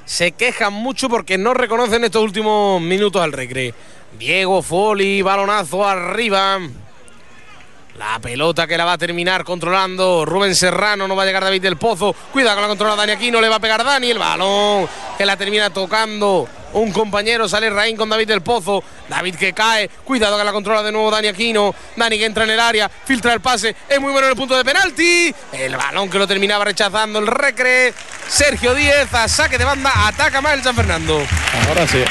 Se 0.05 0.31
quejan 0.31 0.73
mucho 0.73 1.09
porque 1.09 1.37
no 1.37 1.53
reconocen 1.53 2.03
estos 2.03 2.23
últimos 2.23 2.81
minutos 2.81 3.21
al 3.21 3.31
recreo. 3.31 3.73
Diego 4.17 4.61
Foli, 4.61 5.21
balonazo 5.21 5.87
arriba. 5.87 6.59
La 7.97 8.19
pelota 8.19 8.67
que 8.67 8.77
la 8.77 8.83
va 8.83 8.93
a 8.93 8.97
terminar 8.97 9.45
controlando 9.45 10.25
Rubén 10.25 10.53
Serrano, 10.53 11.07
no 11.07 11.15
va 11.15 11.23
a 11.23 11.25
llegar 11.25 11.45
David 11.45 11.61
del 11.61 11.77
Pozo. 11.77 12.13
Cuidado 12.33 12.57
con 12.57 12.63
la 12.63 12.67
controla 12.67 12.95
Dani 12.95 13.13
aquí, 13.13 13.31
no 13.31 13.39
le 13.39 13.47
va 13.47 13.55
a 13.55 13.59
pegar 13.59 13.85
Dani. 13.85 14.11
El 14.11 14.19
balón 14.19 14.87
que 15.17 15.25
la 15.25 15.37
termina 15.37 15.69
tocando 15.69 16.45
un 16.73 16.91
compañero, 16.91 17.47
sale 17.47 17.69
Raín 17.69 17.95
con 17.95 18.09
David 18.09 18.27
del 18.27 18.41
Pozo. 18.41 18.83
David 19.07 19.35
que 19.35 19.53
cae, 19.53 19.87
cuidado 20.03 20.37
que 20.37 20.43
la 20.43 20.51
controla 20.51 20.83
de 20.83 20.91
nuevo 20.91 21.09
Dani 21.09 21.29
Aquino. 21.29 21.73
Dani 21.95 22.17
que 22.17 22.25
entra 22.25 22.43
en 22.43 22.49
el 22.49 22.59
área, 22.59 22.89
filtra 22.89 23.31
el 23.31 23.39
pase, 23.39 23.73
es 23.87 24.01
muy 24.01 24.11
bueno 24.11 24.27
en 24.27 24.31
el 24.31 24.37
punto 24.37 24.57
de 24.57 24.65
penalti. 24.65 25.33
El 25.53 25.77
balón 25.77 26.09
que 26.09 26.19
lo 26.19 26.27
terminaba 26.27 26.65
rechazando 26.65 27.19
el 27.19 27.27
recre. 27.27 27.93
Sergio 28.27 28.75
Díez 28.75 29.13
a 29.13 29.29
saque 29.29 29.57
de 29.57 29.63
banda, 29.63 29.91
ataca 30.07 30.41
más 30.41 30.55
el 30.55 30.63
San 30.63 30.75
Fernando. 30.75 31.25
Ahora 31.69 31.87
sí. 31.87 32.03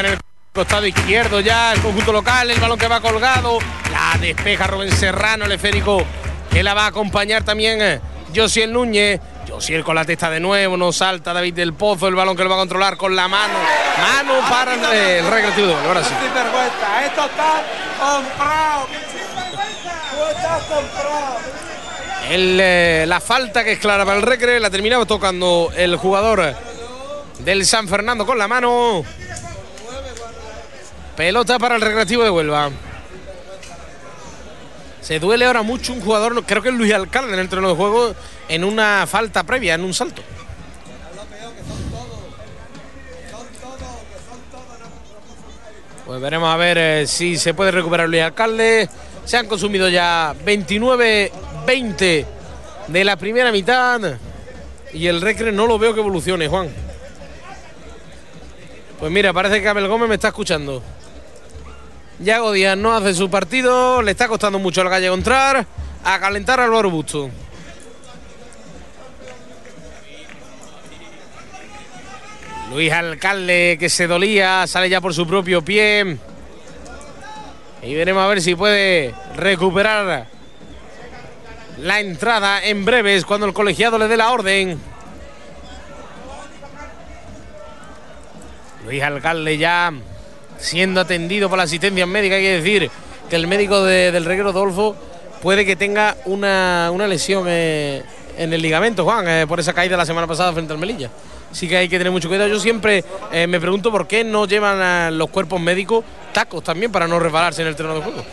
En 0.00 0.06
el 0.06 0.18
costado 0.52 0.86
izquierdo 0.86 1.40
ya 1.40 1.72
el 1.72 1.80
conjunto 1.80 2.12
local, 2.12 2.50
el 2.50 2.60
balón 2.60 2.78
que 2.78 2.88
va 2.88 3.00
colgado, 3.00 3.58
la 3.90 4.18
despeja 4.18 4.66
Rubén 4.66 4.92
Serrano, 4.92 5.44
el 5.44 5.52
esférico 5.52 6.04
que 6.50 6.62
la 6.62 6.74
va 6.74 6.84
a 6.84 6.86
acompañar 6.88 7.44
también 7.44 7.80
eh, 7.80 8.00
Josiel 8.34 8.72
Núñez. 8.72 9.20
Josiel 9.48 9.82
con 9.82 9.94
la 9.94 10.04
testa 10.04 10.28
de 10.28 10.40
nuevo, 10.40 10.76
no 10.76 10.92
salta 10.92 11.32
David 11.32 11.54
del 11.54 11.72
Pozo, 11.72 12.06
el 12.06 12.14
balón 12.14 12.36
que 12.36 12.44
lo 12.44 12.50
va 12.50 12.56
a 12.56 12.58
controlar 12.58 12.96
con 12.98 13.16
la 13.16 13.28
mano. 13.28 13.54
Mano 13.98 14.34
para 14.50 14.74
el, 14.74 15.26
recreativo. 15.26 15.74
Ahora 15.86 16.04
sí. 16.04 16.12
Esto 17.06 17.24
está 17.24 17.62
comprado. 17.98 18.86
El, 22.28 22.58
eh, 22.60 23.04
la 23.08 23.20
falta 23.20 23.64
que 23.64 23.72
es 23.72 23.78
clara 23.78 24.04
para 24.04 24.18
el 24.18 24.22
recre 24.22 24.60
la 24.60 24.68
terminaba 24.68 25.06
tocando 25.06 25.70
el 25.74 25.96
jugador 25.96 26.54
del 27.38 27.64
San 27.64 27.88
Fernando 27.88 28.26
con 28.26 28.36
la 28.36 28.48
mano. 28.48 29.02
Pelota 31.18 31.58
para 31.58 31.74
el 31.74 31.80
Recreativo 31.80 32.22
de 32.22 32.30
Huelva. 32.30 32.70
Se 35.00 35.18
duele 35.18 35.46
ahora 35.46 35.62
mucho 35.62 35.92
un 35.92 36.00
jugador, 36.00 36.44
creo 36.44 36.62
que 36.62 36.68
es 36.68 36.74
Luis 36.76 36.94
Alcalde 36.94 37.34
en 37.34 37.40
el 37.40 37.48
terreno 37.48 37.70
de 37.70 37.74
juego, 37.74 38.14
en 38.48 38.62
una 38.62 39.04
falta 39.08 39.42
previa, 39.42 39.74
en 39.74 39.82
un 39.82 39.92
salto. 39.92 40.22
Pues 46.06 46.20
veremos 46.20 46.54
a 46.54 46.56
ver 46.56 46.78
eh, 46.78 47.06
si 47.08 47.36
se 47.36 47.52
puede 47.52 47.72
recuperar 47.72 48.08
Luis 48.08 48.22
Alcalde. 48.22 48.88
Se 49.24 49.36
han 49.38 49.48
consumido 49.48 49.88
ya 49.88 50.36
29-20 50.46 52.26
de 52.86 53.04
la 53.04 53.16
primera 53.16 53.50
mitad. 53.50 54.00
Y 54.92 55.08
el 55.08 55.20
Recre 55.20 55.50
no 55.50 55.66
lo 55.66 55.80
veo 55.80 55.94
que 55.94 56.00
evolucione, 56.00 56.46
Juan. 56.46 56.68
Pues 59.00 59.10
mira, 59.10 59.32
parece 59.32 59.60
que 59.60 59.68
Abel 59.68 59.88
Gómez 59.88 60.08
me 60.08 60.14
está 60.14 60.28
escuchando. 60.28 60.80
Yago 62.20 62.50
Díaz 62.50 62.76
no 62.76 62.94
hace 62.94 63.14
su 63.14 63.30
partido, 63.30 64.02
le 64.02 64.10
está 64.10 64.26
costando 64.26 64.58
mucho 64.58 64.80
al 64.80 64.88
gallego 64.88 65.14
entrar, 65.14 65.64
a 66.04 66.18
calentar 66.18 66.58
al 66.58 66.70
Busto. 66.90 67.30
Luis 72.72 72.92
Alcalde 72.92 73.76
que 73.78 73.88
se 73.88 74.08
dolía, 74.08 74.66
sale 74.66 74.90
ya 74.90 75.00
por 75.00 75.14
su 75.14 75.26
propio 75.26 75.62
pie. 75.62 76.18
Y 77.82 77.94
veremos 77.94 78.24
a 78.24 78.26
ver 78.26 78.42
si 78.42 78.56
puede 78.56 79.14
recuperar 79.36 80.26
la 81.78 82.00
entrada 82.00 82.64
en 82.64 82.84
breves 82.84 83.24
cuando 83.24 83.46
el 83.46 83.52
colegiado 83.52 83.96
le 83.96 84.08
dé 84.08 84.16
la 84.16 84.32
orden. 84.32 84.78
Luis 88.84 89.02
Alcalde 89.02 89.56
ya 89.56 89.92
siendo 90.58 91.00
atendido 91.00 91.48
por 91.48 91.58
la 91.58 91.64
asistencia 91.64 92.06
médica. 92.06 92.36
Hay 92.36 92.42
que 92.42 92.60
decir 92.60 92.90
que 93.28 93.36
el 93.36 93.46
médico 93.46 93.84
del 93.84 94.24
reguero 94.24 94.52
Dolfo 94.52 94.96
puede 95.42 95.64
que 95.64 95.76
tenga 95.76 96.16
una, 96.26 96.90
lesión 97.08 97.44
eh, 97.48 98.02
en 98.36 98.52
el 98.52 98.62
ligamento, 98.62 99.04
Juan, 99.04 99.28
eh, 99.28 99.46
por 99.46 99.60
esa 99.60 99.72
caída 99.72 99.96
la 99.96 100.06
semana 100.06 100.26
pasada 100.26 100.52
frente 100.52 100.72
al 100.72 100.78
Melilla. 100.78 101.10
Sí 101.52 101.66
que 101.66 101.76
hay 101.76 101.88
que 101.88 101.96
tener 101.96 102.12
mucho 102.12 102.28
cuidado. 102.28 102.48
Yo 102.48 102.60
siempre 102.60 103.04
eh, 103.32 103.46
me 103.46 103.58
pregunto 103.58 103.90
por 103.90 104.06
qué 104.06 104.22
no 104.24 104.46
llevan 104.46 105.16
los 105.16 105.30
cuerpos 105.30 105.60
médicos 105.60 106.04
tacos 106.32 106.62
también 106.62 106.92
para 106.92 107.08
no 107.08 107.18
resbalarse 107.18 107.62
en 107.62 107.68
el 107.68 107.76
terreno 107.76 107.94
de 107.94 108.02
juego. 108.02 108.24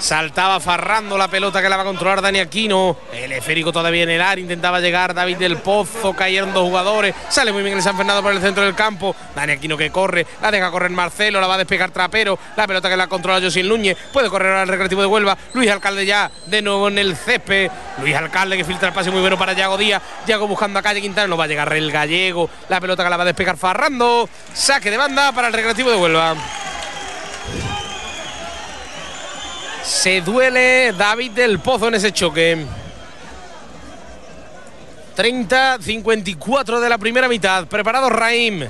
Saltaba 0.00 0.60
farrando 0.60 1.18
la 1.18 1.28
pelota 1.28 1.60
que 1.60 1.68
la 1.68 1.76
va 1.76 1.82
a 1.82 1.86
controlar 1.86 2.22
Dani 2.22 2.40
Aquino. 2.40 2.96
El 3.12 3.32
esférico 3.32 3.70
todavía 3.70 4.02
en 4.02 4.10
el 4.10 4.22
área. 4.22 4.42
Intentaba 4.42 4.80
llegar 4.80 5.12
David 5.12 5.36
del 5.36 5.58
Pozo. 5.58 6.14
Cayeron 6.14 6.54
dos 6.54 6.64
jugadores. 6.64 7.14
Sale 7.28 7.52
muy 7.52 7.62
bien 7.62 7.76
el 7.76 7.82
San 7.82 7.96
Fernando 7.96 8.22
por 8.22 8.32
el 8.32 8.40
centro 8.40 8.64
del 8.64 8.74
campo. 8.74 9.14
Dani 9.36 9.52
Aquino 9.52 9.76
que 9.76 9.90
corre. 9.90 10.26
La 10.40 10.50
deja 10.50 10.70
correr 10.70 10.90
Marcelo. 10.90 11.40
La 11.40 11.46
va 11.46 11.54
a 11.54 11.58
despegar 11.58 11.90
Trapero. 11.90 12.38
La 12.56 12.66
pelota 12.66 12.88
que 12.88 12.96
la 12.96 13.08
controla 13.08 13.40
José 13.40 13.62
Núñez. 13.62 13.96
Puede 14.12 14.30
correr 14.30 14.52
al 14.52 14.68
recreativo 14.68 15.02
de 15.02 15.06
Huelva. 15.06 15.36
Luis 15.52 15.70
Alcalde 15.70 16.06
ya 16.06 16.30
de 16.46 16.62
nuevo 16.62 16.88
en 16.88 16.98
el 16.98 17.14
césped. 17.14 17.70
Luis 17.98 18.16
Alcalde 18.16 18.56
que 18.56 18.64
filtra 18.64 18.88
el 18.88 18.94
pase 18.94 19.10
muy 19.10 19.20
bueno 19.20 19.38
para 19.38 19.52
Yago 19.52 19.76
Díaz. 19.76 20.02
Yago 20.26 20.48
buscando 20.48 20.78
a 20.78 20.82
calle 20.82 21.02
Quintana. 21.02 21.28
No 21.28 21.36
va 21.36 21.44
a 21.44 21.48
llegar 21.48 21.70
el 21.74 21.92
gallego. 21.92 22.48
La 22.70 22.80
pelota 22.80 23.04
que 23.04 23.10
la 23.10 23.16
va 23.18 23.24
a 23.24 23.26
despegar 23.26 23.58
Farrando. 23.58 24.28
Saque 24.54 24.90
de 24.90 24.96
banda 24.96 25.30
para 25.32 25.48
el 25.48 25.52
recreativo 25.52 25.90
de 25.90 25.96
Huelva. 25.96 26.34
Se 29.90 30.20
duele 30.20 30.92
David 30.92 31.32
del 31.32 31.58
Pozo 31.58 31.88
en 31.88 31.96
ese 31.96 32.12
choque. 32.12 32.64
30-54 35.16 36.78
de 36.78 36.88
la 36.88 36.96
primera 36.96 37.28
mitad. 37.28 37.66
Preparado 37.66 38.08
Raim. 38.08 38.66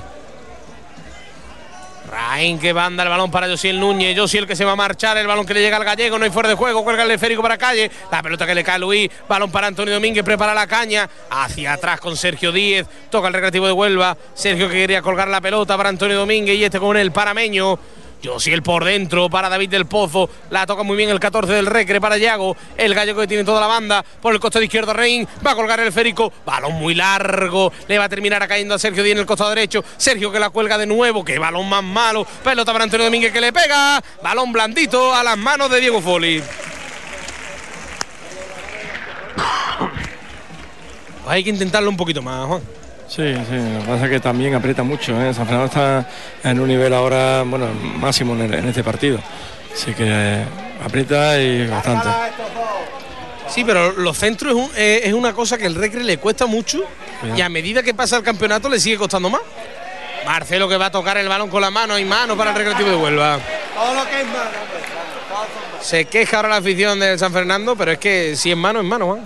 Raim 2.09 2.59
que 2.59 2.73
banda 2.73 3.03
el 3.03 3.09
balón 3.09 3.29
para 3.29 3.47
Josiel 3.47 3.79
Núñez. 3.79 4.17
Josiel 4.17 4.47
que 4.47 4.55
se 4.55 4.65
va 4.65 4.71
a 4.71 4.75
marchar. 4.75 5.15
El 5.15 5.27
balón 5.27 5.45
que 5.45 5.53
le 5.53 5.61
llega 5.61 5.77
al 5.77 5.85
gallego. 5.85 6.17
No 6.17 6.25
hay 6.25 6.31
fuera 6.31 6.49
de 6.49 6.55
juego. 6.55 6.83
Cuelga 6.83 7.03
el 7.03 7.11
esférico 7.11 7.43
para 7.43 7.55
calle. 7.55 7.89
La 8.11 8.23
pelota 8.23 8.47
que 8.47 8.55
le 8.55 8.63
cae 8.63 8.75
a 8.75 8.79
Luis. 8.79 9.07
Balón 9.29 9.51
para 9.51 9.67
Antonio 9.67 9.93
Domínguez. 9.93 10.25
Prepara 10.25 10.55
la 10.55 10.65
caña. 10.65 11.07
Hacia 11.29 11.73
atrás 11.73 12.01
con 12.01 12.17
Sergio 12.17 12.51
Díez. 12.51 12.87
Toca 13.11 13.27
el 13.27 13.33
recreativo 13.35 13.67
de 13.67 13.73
Huelva. 13.73 14.17
Sergio 14.33 14.67
que 14.67 14.73
quería 14.73 15.03
colgar 15.03 15.27
la 15.27 15.39
pelota 15.39 15.77
para 15.77 15.89
Antonio 15.89 16.17
Domínguez. 16.17 16.57
Y 16.57 16.63
este 16.63 16.79
con 16.79 16.97
el 16.97 17.11
parameño. 17.11 17.79
Josiel 18.23 18.61
por 18.61 18.85
dentro 18.85 19.29
para 19.29 19.49
David 19.49 19.69
del 19.69 19.85
Pozo. 19.85 20.29
La 20.49 20.65
toca 20.65 20.83
muy 20.83 20.97
bien 20.97 21.09
el 21.09 21.19
14 21.19 21.53
del 21.53 21.65
Recre 21.65 21.99
para 21.99 22.17
Yago. 22.17 22.55
El 22.77 22.93
gallego 22.93 23.21
que 23.21 23.27
tiene 23.27 23.43
toda 23.43 23.61
la 23.61 23.67
banda. 23.67 24.03
Por 24.21 24.33
el 24.33 24.39
costado 24.39 24.63
izquierdo 24.63 24.93
Rein. 24.93 25.27
Va 25.45 25.51
a 25.51 25.55
colgar 25.55 25.79
el 25.79 25.91
férico. 25.91 26.31
Balón 26.45 26.73
muy 26.73 26.95
largo. 26.95 27.71
Le 27.87 27.97
va 27.97 28.05
a 28.05 28.09
terminar 28.09 28.47
cayendo 28.47 28.75
a 28.75 28.79
Sergio 28.79 29.03
Díaz 29.03 29.13
en 29.13 29.19
el 29.19 29.25
costado 29.25 29.49
derecho. 29.49 29.83
Sergio 29.97 30.31
que 30.31 30.39
la 30.39 30.49
cuelga 30.49 30.77
de 30.77 30.85
nuevo. 30.85 31.23
Qué 31.23 31.39
balón 31.39 31.67
más 31.69 31.83
malo. 31.83 32.25
Pelota 32.43 32.71
para 32.71 32.83
Antonio 32.83 33.05
Domínguez 33.05 33.31
que 33.31 33.41
le 33.41 33.53
pega. 33.53 34.01
Balón 34.23 34.51
blandito 34.51 35.13
a 35.13 35.23
las 35.23 35.37
manos 35.37 35.69
de 35.69 35.79
Diego 35.79 36.01
Foli. 36.01 36.41
Hay 41.27 41.43
que 41.43 41.49
intentarlo 41.49 41.89
un 41.89 41.97
poquito 41.97 42.21
más, 42.21 42.47
Juan. 42.47 42.80
Sí, 43.13 43.23
sí, 43.35 43.57
lo 43.57 43.81
que 43.81 43.85
pasa 43.89 44.05
es 44.05 44.09
que 44.09 44.19
también 44.21 44.55
aprieta 44.55 44.83
mucho. 44.83 45.11
¿eh? 45.21 45.33
San 45.33 45.45
Fernando 45.45 45.65
está 45.65 46.07
en 46.45 46.61
un 46.61 46.67
nivel 46.69 46.93
ahora, 46.93 47.43
bueno, 47.45 47.67
máximo 47.97 48.35
en, 48.35 48.53
este 48.69 48.85
partido. 48.85 49.19
Así 49.73 49.93
que 49.93 50.45
aprieta 50.81 51.37
y 51.41 51.67
bastante. 51.67 52.07
Sí, 53.49 53.65
pero 53.65 53.91
los 53.91 54.17
centros 54.17 54.57
es, 54.77 55.07
es 55.07 55.13
una 55.13 55.33
cosa 55.33 55.57
que 55.57 55.65
el 55.65 55.75
Recre 55.75 56.05
le 56.05 56.19
cuesta 56.19 56.45
mucho 56.45 56.85
y 57.35 57.41
a 57.41 57.49
medida 57.49 57.83
que 57.83 57.93
pasa 57.93 58.15
el 58.15 58.23
campeonato 58.23 58.69
le 58.69 58.79
sigue 58.79 58.97
costando 58.97 59.29
más. 59.29 59.41
Marcelo 60.25 60.69
que 60.69 60.77
va 60.77 60.85
a 60.85 60.91
tocar 60.91 61.17
el 61.17 61.27
balón 61.27 61.49
con 61.49 61.61
la 61.61 61.69
mano 61.69 61.99
y 61.99 62.05
mano 62.05 62.37
para 62.37 62.51
el 62.51 62.55
Recreativo 62.55 62.91
de 62.91 62.95
Huelva. 62.95 63.39
Todo 63.75 63.93
lo 63.93 64.05
que 64.05 64.21
es 64.21 64.27
mano. 64.27 64.49
Se 65.81 66.05
queja 66.05 66.37
ahora 66.37 66.47
la 66.47 66.57
afición 66.57 66.97
del 66.97 67.19
San 67.19 67.33
Fernando, 67.33 67.75
pero 67.75 67.91
es 67.91 67.97
que 67.97 68.37
si 68.37 68.51
es 68.51 68.57
mano, 68.57 68.79
es 68.79 68.85
mano, 68.85 69.19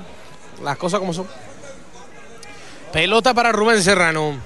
Las 0.63 0.75
cosas 0.75 0.99
como 0.99 1.13
son. 1.13 1.27
Pelota 2.95 3.33
para 3.33 3.51
Rubén 3.51 3.83
Serrano. 3.83 4.37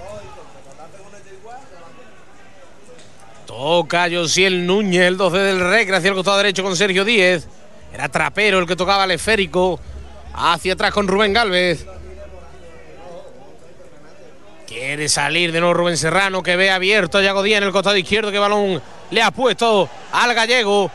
Toca 3.46 4.08
Josiel 4.12 4.66
Núñez, 4.66 5.04
el 5.04 5.18
12 5.18 5.38
del 5.38 5.60
Recre, 5.60 5.98
hacia 5.98 6.10
el 6.10 6.16
costado 6.16 6.38
derecho 6.38 6.64
con 6.64 6.76
Sergio 6.76 7.06
Díez. 7.06 7.48
Era 7.94 8.10
trapero 8.10 8.58
el 8.58 8.66
que 8.66 8.76
tocaba 8.76 9.04
el 9.04 9.12
esférico. 9.12 9.80
Hacia 10.34 10.74
atrás 10.74 10.92
con 10.92 11.08
Rubén 11.08 11.32
Galvez. 11.32 11.86
Quiere 14.66 15.08
salir 15.10 15.52
de 15.52 15.60
nuevo 15.60 15.76
Rubén 15.76 15.98
Serrano, 15.98 16.42
que 16.42 16.56
ve 16.56 16.72
abierto 16.72 17.20
a 17.20 17.22
Yago 17.22 17.44
Díaz 17.44 17.60
en 17.60 17.66
el 17.66 17.72
costado 17.72 17.98
izquierdo, 17.98 18.32
que 18.32 18.40
balón 18.40 18.82
le 19.12 19.22
ha 19.22 19.30
puesto 19.30 19.88
al 20.12 20.34
gallego. 20.34 20.90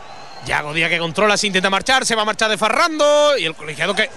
Yago 0.45 0.75
Díaz 0.75 0.91
que 0.91 0.99
controla, 0.99 1.37
se 1.37 1.47
intenta 1.47 1.71
marchar, 1.71 2.05
se 2.05 2.17
va 2.17 2.23
a 2.23 2.25
marchar 2.25 2.51
de 2.51 2.59
Farrando. 2.59 3.39
Y 3.39 3.45
el 3.45 3.55
colegiado 3.55 3.95
que, 3.95 4.11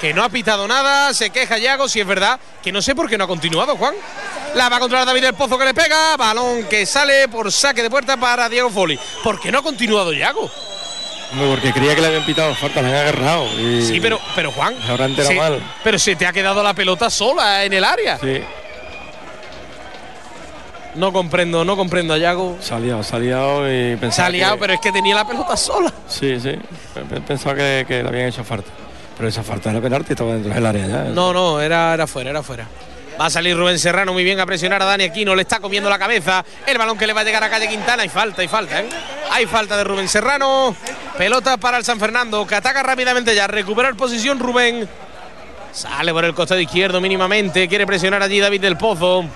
que 0.00 0.14
no 0.14 0.24
ha 0.24 0.28
pitado 0.28 0.66
nada, 0.66 1.12
se 1.12 1.30
queja 1.30 1.58
Yago, 1.58 1.88
si 1.88 2.00
es 2.00 2.06
verdad, 2.06 2.40
que 2.62 2.72
no 2.72 2.80
sé 2.80 2.94
por 2.94 3.08
qué 3.08 3.18
no 3.18 3.24
ha 3.24 3.28
continuado, 3.28 3.76
Juan. 3.76 3.94
La 4.54 4.68
va 4.68 4.76
a 4.76 4.80
controlar 4.80 5.06
David 5.06 5.22
del 5.22 5.34
Pozo 5.34 5.58
que 5.58 5.64
le 5.64 5.74
pega, 5.74 6.16
balón 6.16 6.64
que 6.64 6.86
sale 6.86 7.28
por 7.28 7.52
saque 7.52 7.82
de 7.82 7.90
puerta 7.90 8.16
para 8.16 8.48
Diego 8.48 8.70
Foli. 8.70 8.98
¿Por 9.22 9.38
qué 9.40 9.52
no 9.52 9.58
ha 9.58 9.62
continuado 9.62 10.12
Yago? 10.12 10.50
Porque 11.48 11.72
creía 11.72 11.94
que 11.94 12.00
le 12.00 12.06
habían 12.08 12.24
pitado 12.24 12.52
falta, 12.56 12.82
le 12.82 12.88
han 12.88 12.94
agarrado. 12.96 13.46
Y 13.60 13.82
Sí, 13.86 14.00
pero, 14.00 14.18
pero 14.34 14.50
Juan. 14.50 14.74
Ahora 14.88 15.04
entera 15.04 15.28
se- 15.28 15.34
mal. 15.36 15.62
Pero 15.84 15.98
se 15.98 16.16
te 16.16 16.26
ha 16.26 16.32
quedado 16.32 16.62
la 16.62 16.74
pelota 16.74 17.08
sola 17.10 17.64
en 17.64 17.72
el 17.72 17.84
área. 17.84 18.18
Sí, 18.18 18.42
No 20.96 21.12
comprendo, 21.12 21.64
no 21.64 21.76
comprendo 21.76 22.14
a 22.14 22.18
Yago. 22.18 22.56
se 22.60 22.74
ha 22.74 22.80
liado, 22.80 23.02
se 23.04 23.14
ha 23.14 23.18
liado 23.20 23.70
y 23.72 23.94
pensaba. 23.96 24.26
ha 24.26 24.30
liado, 24.30 24.54
que- 24.54 24.60
pero 24.60 24.72
es 24.72 24.80
que 24.80 24.90
tenía 24.90 25.14
la 25.14 25.24
pelota 25.24 25.56
sola. 25.56 25.92
Sí, 26.08 26.40
sí. 26.40 26.52
Pe- 26.94 27.02
pe- 27.02 27.20
Pensaba 27.20 27.54
que, 27.54 27.84
que 27.86 28.02
le 28.02 28.08
habían 28.08 28.26
hecho 28.28 28.42
falta. 28.42 28.68
Pero 29.20 29.28
esa 29.28 29.42
falta 29.42 29.68
era 29.70 29.82
penalti, 29.82 30.14
estaba 30.14 30.32
dentro 30.32 30.50
del 30.50 30.64
área 30.64 30.86
ya. 30.86 31.04
No, 31.04 31.34
no, 31.34 31.60
era, 31.60 31.92
era 31.92 32.06
fuera, 32.06 32.30
era 32.30 32.42
fuera. 32.42 32.66
Va 33.20 33.26
a 33.26 33.30
salir 33.30 33.54
Rubén 33.54 33.78
Serrano 33.78 34.14
muy 34.14 34.24
bien 34.24 34.40
a 34.40 34.46
presionar 34.46 34.80
a 34.80 34.86
Dani 34.86 35.04
Aquino, 35.04 35.34
le 35.34 35.42
está 35.42 35.60
comiendo 35.60 35.90
la 35.90 35.98
cabeza. 35.98 36.42
El 36.66 36.78
balón 36.78 36.96
que 36.96 37.06
le 37.06 37.12
va 37.12 37.20
a 37.20 37.24
llegar 37.24 37.44
a 37.44 37.50
calle 37.50 37.68
Quintana. 37.68 38.02
Hay 38.02 38.08
falta, 38.08 38.40
hay 38.40 38.48
falta, 38.48 38.80
¿eh? 38.80 38.88
Hay 39.30 39.44
falta 39.44 39.76
de 39.76 39.84
Rubén 39.84 40.08
Serrano. 40.08 40.74
Pelota 41.18 41.58
para 41.58 41.76
el 41.76 41.84
San 41.84 42.00
Fernando, 42.00 42.46
que 42.46 42.54
ataca 42.54 42.82
rápidamente 42.82 43.34
ya. 43.34 43.46
Recuperar 43.46 43.94
posición 43.94 44.38
Rubén. 44.38 44.88
Sale 45.70 46.14
por 46.14 46.24
el 46.24 46.32
costado 46.32 46.58
izquierdo 46.58 46.98
mínimamente. 46.98 47.68
Quiere 47.68 47.86
presionar 47.86 48.22
allí 48.22 48.40
David 48.40 48.62
del 48.62 48.78
Pozo. 48.78 49.26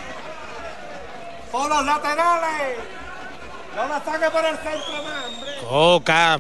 ¡Por 1.52 1.68
los 1.68 1.84
laterales! 1.84 2.78
¡No 3.74 3.88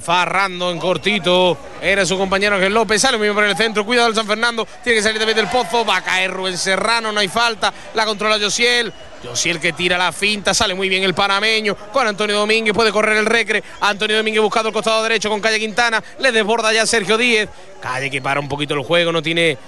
Farrando 0.00 0.70
en 0.70 0.78
cortito. 0.78 1.56
Era 1.80 2.06
su 2.06 2.16
compañero 2.16 2.56
Ángel 2.56 2.72
López. 2.72 3.00
Sale 3.02 3.18
bien 3.18 3.34
por 3.34 3.44
el 3.44 3.56
centro. 3.56 3.84
Cuidado 3.84 4.08
el 4.08 4.14
San 4.14 4.26
Fernando. 4.26 4.66
Tiene 4.82 4.98
que 4.98 5.02
salir 5.02 5.18
David 5.18 5.34
del 5.34 5.48
Pozo. 5.48 5.84
Va 5.84 5.96
a 5.96 6.02
caer 6.02 6.30
Rubén 6.30 6.56
Serrano. 6.56 7.10
No 7.10 7.20
hay 7.20 7.28
falta. 7.28 7.72
La 7.94 8.04
controla 8.04 8.38
Josiel. 8.38 8.92
Josiel 9.24 9.58
que 9.58 9.72
tira 9.72 9.98
la 9.98 10.12
finta. 10.12 10.54
Sale 10.54 10.74
muy 10.74 10.88
bien 10.88 11.02
el 11.02 11.14
panameño. 11.14 11.74
Con 11.92 12.06
Antonio 12.06 12.36
Domínguez. 12.36 12.74
Puede 12.74 12.92
correr 12.92 13.16
el 13.16 13.26
recre. 13.26 13.62
Antonio 13.80 14.16
Domínguez 14.16 14.42
buscando 14.42 14.68
el 14.68 14.74
costado 14.74 15.02
derecho 15.02 15.28
con 15.28 15.40
Calle 15.40 15.58
Quintana. 15.58 16.02
Le 16.20 16.30
desborda 16.30 16.72
ya 16.72 16.86
Sergio 16.86 17.18
Díez. 17.18 17.48
Calle 17.80 18.10
que 18.10 18.22
para 18.22 18.38
un 18.38 18.48
poquito 18.48 18.74
el 18.74 18.82
juego. 18.82 19.10
No 19.10 19.22
tiene 19.22 19.58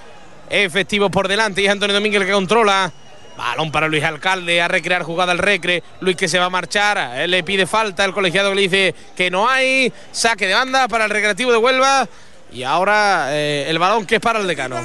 efectivos 0.49 1.11
por 1.11 1.27
delante. 1.27 1.63
Y 1.63 1.67
es 1.67 1.73
Antonio 1.73 1.95
Domínguez 1.95 2.21
el 2.21 2.27
que 2.29 2.33
controla. 2.35 2.93
Balón 3.37 3.71
para 3.71 3.89
Luis 3.89 4.03
Alcalde 4.03 4.63
a 4.63 4.69
recrear 4.69 5.03
jugada 5.03 5.33
al 5.33 5.39
recre. 5.39 5.83
Luis 6.01 6.17
que 6.17 6.29
se 6.29 6.39
va 6.39 6.47
a 6.47 6.51
marchar. 6.51 7.17
Él 7.17 7.31
le 7.31 7.43
pide 7.43 7.67
falta. 7.67 8.05
El 8.05 8.13
colegiado 8.13 8.51
que 8.51 8.57
le 8.57 8.63
dice 8.63 8.95
que 9.17 9.31
no 9.31 9.49
hay. 9.49 9.93
Saque 10.13 10.47
de 10.47 10.55
banda 10.55 10.89
para 10.89 11.05
el 11.05 11.11
recreativo 11.11 11.53
de 11.53 11.59
Huelva. 11.59 12.09
Y 12.53 12.63
ahora 12.63 13.27
eh, 13.31 13.67
el 13.69 13.79
balón 13.79 14.07
que 14.07 14.17
es 14.17 14.21
para 14.21 14.39
el 14.39 14.47
decano. 14.47 14.77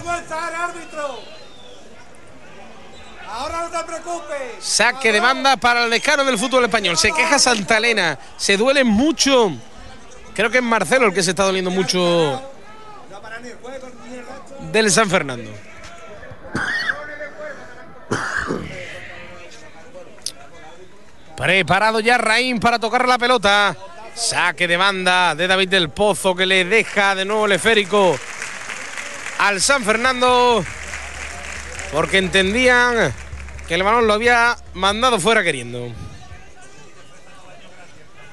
Ahora 3.28 3.62
no 3.62 3.80
te 3.80 3.86
preocupes. 3.86 4.38
Saque 4.60 5.12
de 5.12 5.20
banda 5.20 5.58
para 5.58 5.86
el 5.86 5.90
decano 5.90 6.26
del 6.26 6.38
fútbol 6.38 6.66
español. 6.66 6.98
Se 6.98 7.12
queja 7.12 7.40
Santa 7.40 7.78
Elena. 7.78 8.20
Se 8.36 8.58
duele 8.58 8.84
mucho. 8.84 9.52
Creo 10.34 10.50
que 10.50 10.58
es 10.58 10.64
Marcelo 10.64 11.08
el 11.08 11.14
que 11.14 11.24
se 11.24 11.32
está 11.32 11.44
doliendo 11.44 11.72
mucho 11.72 12.42
del 14.72 14.92
San 14.92 15.10
Fernando. 15.10 15.52
Preparado 21.42 22.00
ya 22.02 22.20
Raín 22.20 22.60
para 22.60 22.78
tocar 22.78 23.08
la 23.08 23.18
pelota. 23.18 23.76
Saque 24.14 24.68
de 24.68 24.78
banda 24.78 25.34
de 25.34 25.48
David 25.48 25.70
del 25.70 25.90
Pozo 25.90 26.36
que 26.36 26.46
le 26.46 26.66
deja 26.66 27.16
de 27.16 27.26
nuevo 27.26 27.48
el 27.48 27.54
esférico 27.54 28.16
al 29.40 29.60
San 29.60 29.84
Fernando. 29.84 30.64
Porque 31.92 32.20
entendían 32.20 33.12
que 33.68 33.74
el 33.74 33.82
balón 33.82 34.06
lo 34.06 34.14
había 34.14 34.56
mandado 34.76 35.20
fuera 35.20 35.42
queriendo. 35.44 35.92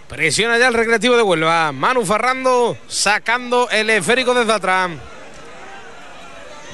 Presiona 0.07 0.59
ya 0.59 0.69
el 0.69 0.75
recreativo 0.75 1.17
de 1.17 1.23
Huelva. 1.23 1.73
Manu 1.73 2.05
Farrando 2.05 2.77
sacando 2.89 3.71
el 3.71 3.89
esférico 3.89 4.35
desde 4.35 4.53
atrás. 4.53 4.91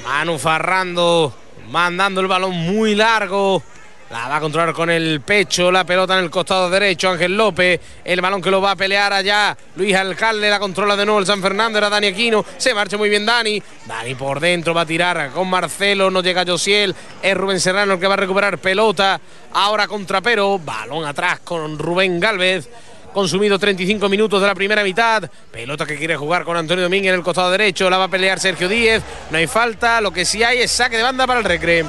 Manu 0.03 0.37
Farrando 0.41 1.32
mandando 1.70 2.20
el 2.20 2.26
balón 2.26 2.57
muy 2.57 2.97
largo. 2.97 3.62
La 4.11 4.29
va 4.29 4.37
a 4.37 4.41
controlar 4.41 4.75
con 4.75 4.91
el 4.91 5.23
pecho, 5.23 5.73
la 5.73 5.85
pelota 5.85 6.19
en 6.19 6.25
el 6.25 6.31
costado 6.31 6.69
derecho, 6.69 7.09
Ángel 7.09 7.37
López, 7.37 7.81
el 8.05 8.21
balón 8.21 8.43
que 8.43 8.51
lo 8.51 8.61
va 8.61 8.73
a 8.73 8.77
pelear 8.77 9.13
allá, 9.13 9.57
Luis 9.77 9.95
Alcalde, 9.95 10.51
la 10.51 10.59
controla 10.59 10.95
de 10.95 11.07
nuevo 11.07 11.21
el 11.21 11.27
San 11.27 11.41
Fernando, 11.41 11.79
era 11.79 11.89
Dani 11.89 12.09
Aquino, 12.09 12.45
se 12.59 12.75
marcha 12.75 12.99
muy 12.99 13.09
bien 13.09 13.25
Dani, 13.25 13.61
Dani 13.87 14.15
por 14.15 14.41
dentro 14.41 14.75
va 14.75 14.83
a 14.83 14.87
tirar 14.87 15.31
con 15.31 15.49
Marcelo, 15.49 16.11
no 16.11 16.23
llega 16.23 16.45
Josiel, 16.47 16.95
es 17.23 17.35
Rubén 17.35 17.59
Serrano 17.61 17.95
el 17.95 18.01
que 18.01 18.07
va 18.07 18.15
a 18.15 18.19
recuperar 18.19 18.59
pelota, 18.59 19.21
ahora 19.55 19.89
contra 19.89 20.21
Pero, 20.21 20.59
balón 20.59 21.07
atrás 21.07 21.41
con 21.43 21.79
Rubén 21.79 22.21
Galvez, 22.21 22.69
Consumido 23.15 23.61
35 23.61 24.09
minutos 24.09 24.41
de 24.41 24.49
la 24.49 24.57
primera 24.57 24.83
mitad. 24.83 25.31
Pelota 25.53 25.87
que 25.87 25.97
quiere 25.97 26.17
jugar 26.17 26.43
con 26.43 26.57
Antonio 26.57 26.83
Domínguez 26.83 27.11
en 27.11 27.15
el 27.21 27.23
costado 27.23 27.49
derecho. 27.49 27.89
La 27.89 27.97
va 27.97 28.05
a 28.05 28.09
pelear 28.09 28.41
Sergio 28.41 28.69
Díez. 28.69 29.05
No 29.31 29.39
hay 29.39 29.47
falta. 29.47 30.01
Lo 30.01 30.11
que 30.11 30.25
sí 30.25 30.43
hay 30.43 30.59
es 30.59 30.73
saque 30.73 30.97
de 30.97 31.05
banda 31.05 31.25
para 31.25 31.39
el 31.39 31.45
Recre. 31.45 31.85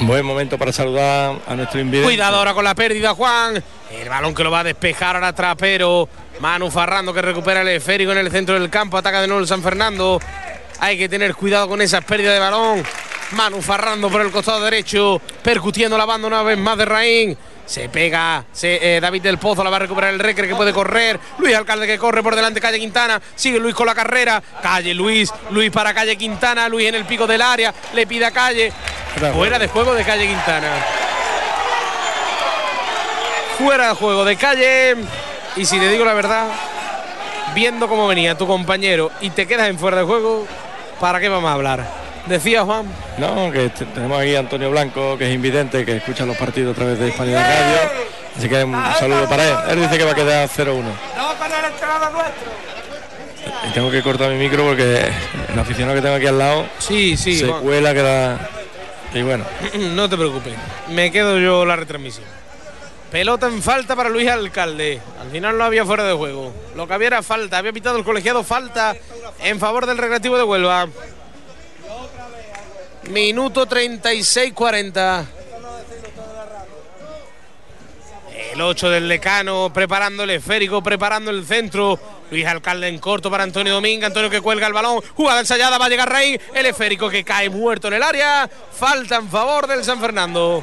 Buen 0.00 0.26
momento 0.26 0.58
para 0.58 0.72
saludar 0.72 1.36
a 1.46 1.54
nuestro 1.54 1.80
invidente. 1.80 2.06
Cuidado 2.06 2.36
ahora 2.36 2.52
con 2.52 2.64
la 2.64 2.74
pérdida, 2.74 3.14
Juan. 3.14 3.62
El 3.90 4.08
balón 4.08 4.34
que 4.34 4.44
lo 4.44 4.50
va 4.50 4.60
a 4.60 4.64
despejar 4.64 5.16
ahora 5.16 5.32
Trapero. 5.32 6.08
Manu 6.40 6.70
Farrando 6.70 7.14
que 7.14 7.22
recupera 7.22 7.62
el 7.62 7.68
esférico 7.68 8.12
en 8.12 8.18
el 8.18 8.30
centro 8.30 8.58
del 8.58 8.68
campo. 8.68 8.98
Ataca 8.98 9.22
de 9.22 9.26
nuevo 9.26 9.40
el 9.40 9.48
San 9.48 9.62
Fernando. 9.62 10.20
Hay 10.80 10.98
que 10.98 11.08
tener 11.08 11.34
cuidado 11.34 11.68
con 11.68 11.80
esas 11.80 12.04
pérdidas 12.04 12.34
de 12.34 12.40
balón. 12.40 12.82
Manu 13.32 13.62
Farrando 13.62 14.10
por 14.10 14.20
el 14.20 14.30
costado 14.30 14.60
derecho. 14.60 15.20
Percutiendo 15.42 15.96
la 15.96 16.04
banda 16.04 16.28
una 16.28 16.42
vez 16.42 16.58
más 16.58 16.76
de 16.76 16.84
Raín. 16.84 17.38
Se 17.66 17.88
pega 17.88 18.44
se- 18.52 18.96
eh, 18.96 19.00
David 19.00 19.22
del 19.22 19.38
Pozo, 19.38 19.62
la 19.64 19.70
va 19.70 19.76
a 19.76 19.80
recuperar 19.80 20.14
el 20.14 20.20
Recre 20.20 20.46
que 20.48 20.54
puede 20.54 20.72
correr. 20.72 21.18
Luis 21.38 21.54
Alcalde 21.54 21.86
que 21.86 21.98
corre 21.98 22.22
por 22.22 22.34
delante, 22.36 22.60
Calle 22.60 22.78
Quintana. 22.78 23.20
Sigue 23.34 23.58
Luis 23.58 23.74
con 23.74 23.86
la 23.86 23.94
carrera. 23.94 24.40
Calle 24.62 24.94
Luis, 24.94 25.32
Luis 25.50 25.70
para 25.72 25.92
Calle 25.92 26.16
Quintana. 26.16 26.68
Luis 26.68 26.88
en 26.88 26.94
el 26.94 27.04
pico 27.04 27.26
del 27.26 27.42
área. 27.42 27.74
Le 27.92 28.06
pide 28.06 28.24
a 28.26 28.30
Calle. 28.30 28.72
Fuera 29.34 29.58
de 29.58 29.66
juego 29.68 29.94
de 29.94 30.04
Calle 30.04 30.26
Quintana. 30.28 30.68
Fuera 33.58 33.88
de 33.88 33.94
juego 33.94 34.24
de 34.24 34.36
Calle. 34.36 34.96
Y 35.56 35.64
si 35.64 35.78
te 35.78 35.88
digo 35.88 36.04
la 36.04 36.12
verdad, 36.14 36.46
viendo 37.54 37.88
cómo 37.88 38.06
venía 38.06 38.36
tu 38.36 38.46
compañero 38.46 39.10
y 39.20 39.30
te 39.30 39.46
quedas 39.46 39.68
en 39.68 39.78
fuera 39.78 39.96
de 39.96 40.04
juego, 40.04 40.46
¿para 41.00 41.18
qué 41.18 41.28
vamos 41.28 41.50
a 41.50 41.54
hablar? 41.54 42.05
Decía 42.26 42.64
Juan. 42.64 42.86
No, 43.18 43.50
que 43.52 43.68
te- 43.70 43.84
tenemos 43.86 44.20
aquí 44.20 44.34
a 44.34 44.40
Antonio 44.40 44.70
Blanco, 44.70 45.16
que 45.16 45.28
es 45.28 45.34
invidente, 45.34 45.84
que 45.84 45.96
escucha 45.98 46.26
los 46.26 46.36
partidos 46.36 46.72
a 46.74 46.76
través 46.76 46.98
de 46.98 47.08
Hispanidad 47.08 47.42
Radio. 47.42 47.90
Así 48.36 48.48
que 48.48 48.64
un 48.64 48.74
saludo 48.98 49.28
para 49.28 49.44
él. 49.48 49.56
Él 49.70 49.82
dice 49.82 49.96
que 49.98 50.04
va 50.04 50.10
a 50.12 50.14
quedar 50.14 50.48
0-1. 50.48 50.82
No 51.16 51.34
con 51.38 51.46
el 51.52 51.64
entrenador 51.72 52.12
nuestro. 52.12 52.52
Y 53.68 53.72
tengo 53.72 53.90
que 53.90 54.02
cortar 54.02 54.30
mi 54.30 54.36
micro 54.38 54.64
porque 54.64 55.08
el 55.52 55.58
aficionado 55.58 55.94
que 55.96 56.02
tengo 56.02 56.16
aquí 56.16 56.26
al 56.26 56.38
lado 56.38 56.66
Sí, 56.78 57.16
sí, 57.16 57.38
se 57.38 57.46
Juan. 57.46 57.62
cuela 57.62 57.94
que 57.94 58.02
da. 58.02 58.50
Y 59.14 59.22
bueno, 59.22 59.44
No 59.94 60.08
te 60.08 60.16
preocupes, 60.16 60.52
me 60.90 61.10
quedo 61.12 61.38
yo 61.38 61.64
la 61.64 61.76
retransmisión. 61.76 62.26
Pelota 63.10 63.46
en 63.46 63.62
falta 63.62 63.94
para 63.94 64.08
Luis 64.08 64.28
Alcalde. 64.28 65.00
Al 65.20 65.30
final 65.30 65.56
no 65.56 65.64
había 65.64 65.84
fuera 65.86 66.02
de 66.04 66.12
juego. 66.12 66.52
Lo 66.74 66.88
que 66.88 66.94
había 66.94 67.06
era 67.06 67.22
falta. 67.22 67.58
Había 67.58 67.72
pitado 67.72 67.96
el 67.96 68.04
colegiado 68.04 68.42
falta 68.42 68.94
en 69.42 69.60
favor 69.60 69.86
del 69.86 69.96
Recreativo 69.96 70.36
de 70.36 70.42
Huelva. 70.42 70.88
Minuto 73.08 73.66
36-40. 73.66 75.26
El 78.52 78.60
8 78.60 78.90
del 78.90 79.08
decano 79.08 79.70
preparando 79.72 80.24
el 80.24 80.30
esférico, 80.30 80.82
preparando 80.82 81.30
el 81.30 81.46
centro. 81.46 81.98
Luis 82.30 82.46
Alcalde 82.46 82.88
en 82.88 82.98
corto 82.98 83.30
para 83.30 83.44
Antonio 83.44 83.74
Domínguez. 83.74 84.06
Antonio 84.06 84.30
que 84.30 84.40
cuelga 84.40 84.66
el 84.66 84.72
balón. 84.72 85.00
Jugada 85.14 85.40
ensayada, 85.40 85.78
va 85.78 85.86
a 85.86 85.88
llegar 85.88 86.10
Rey. 86.10 86.40
El 86.54 86.66
esférico 86.66 87.08
que 87.08 87.24
cae 87.24 87.48
muerto 87.48 87.88
en 87.88 87.94
el 87.94 88.02
área. 88.02 88.48
Falta 88.72 89.16
en 89.16 89.28
favor 89.28 89.66
del 89.66 89.84
San 89.84 90.00
Fernando. 90.00 90.62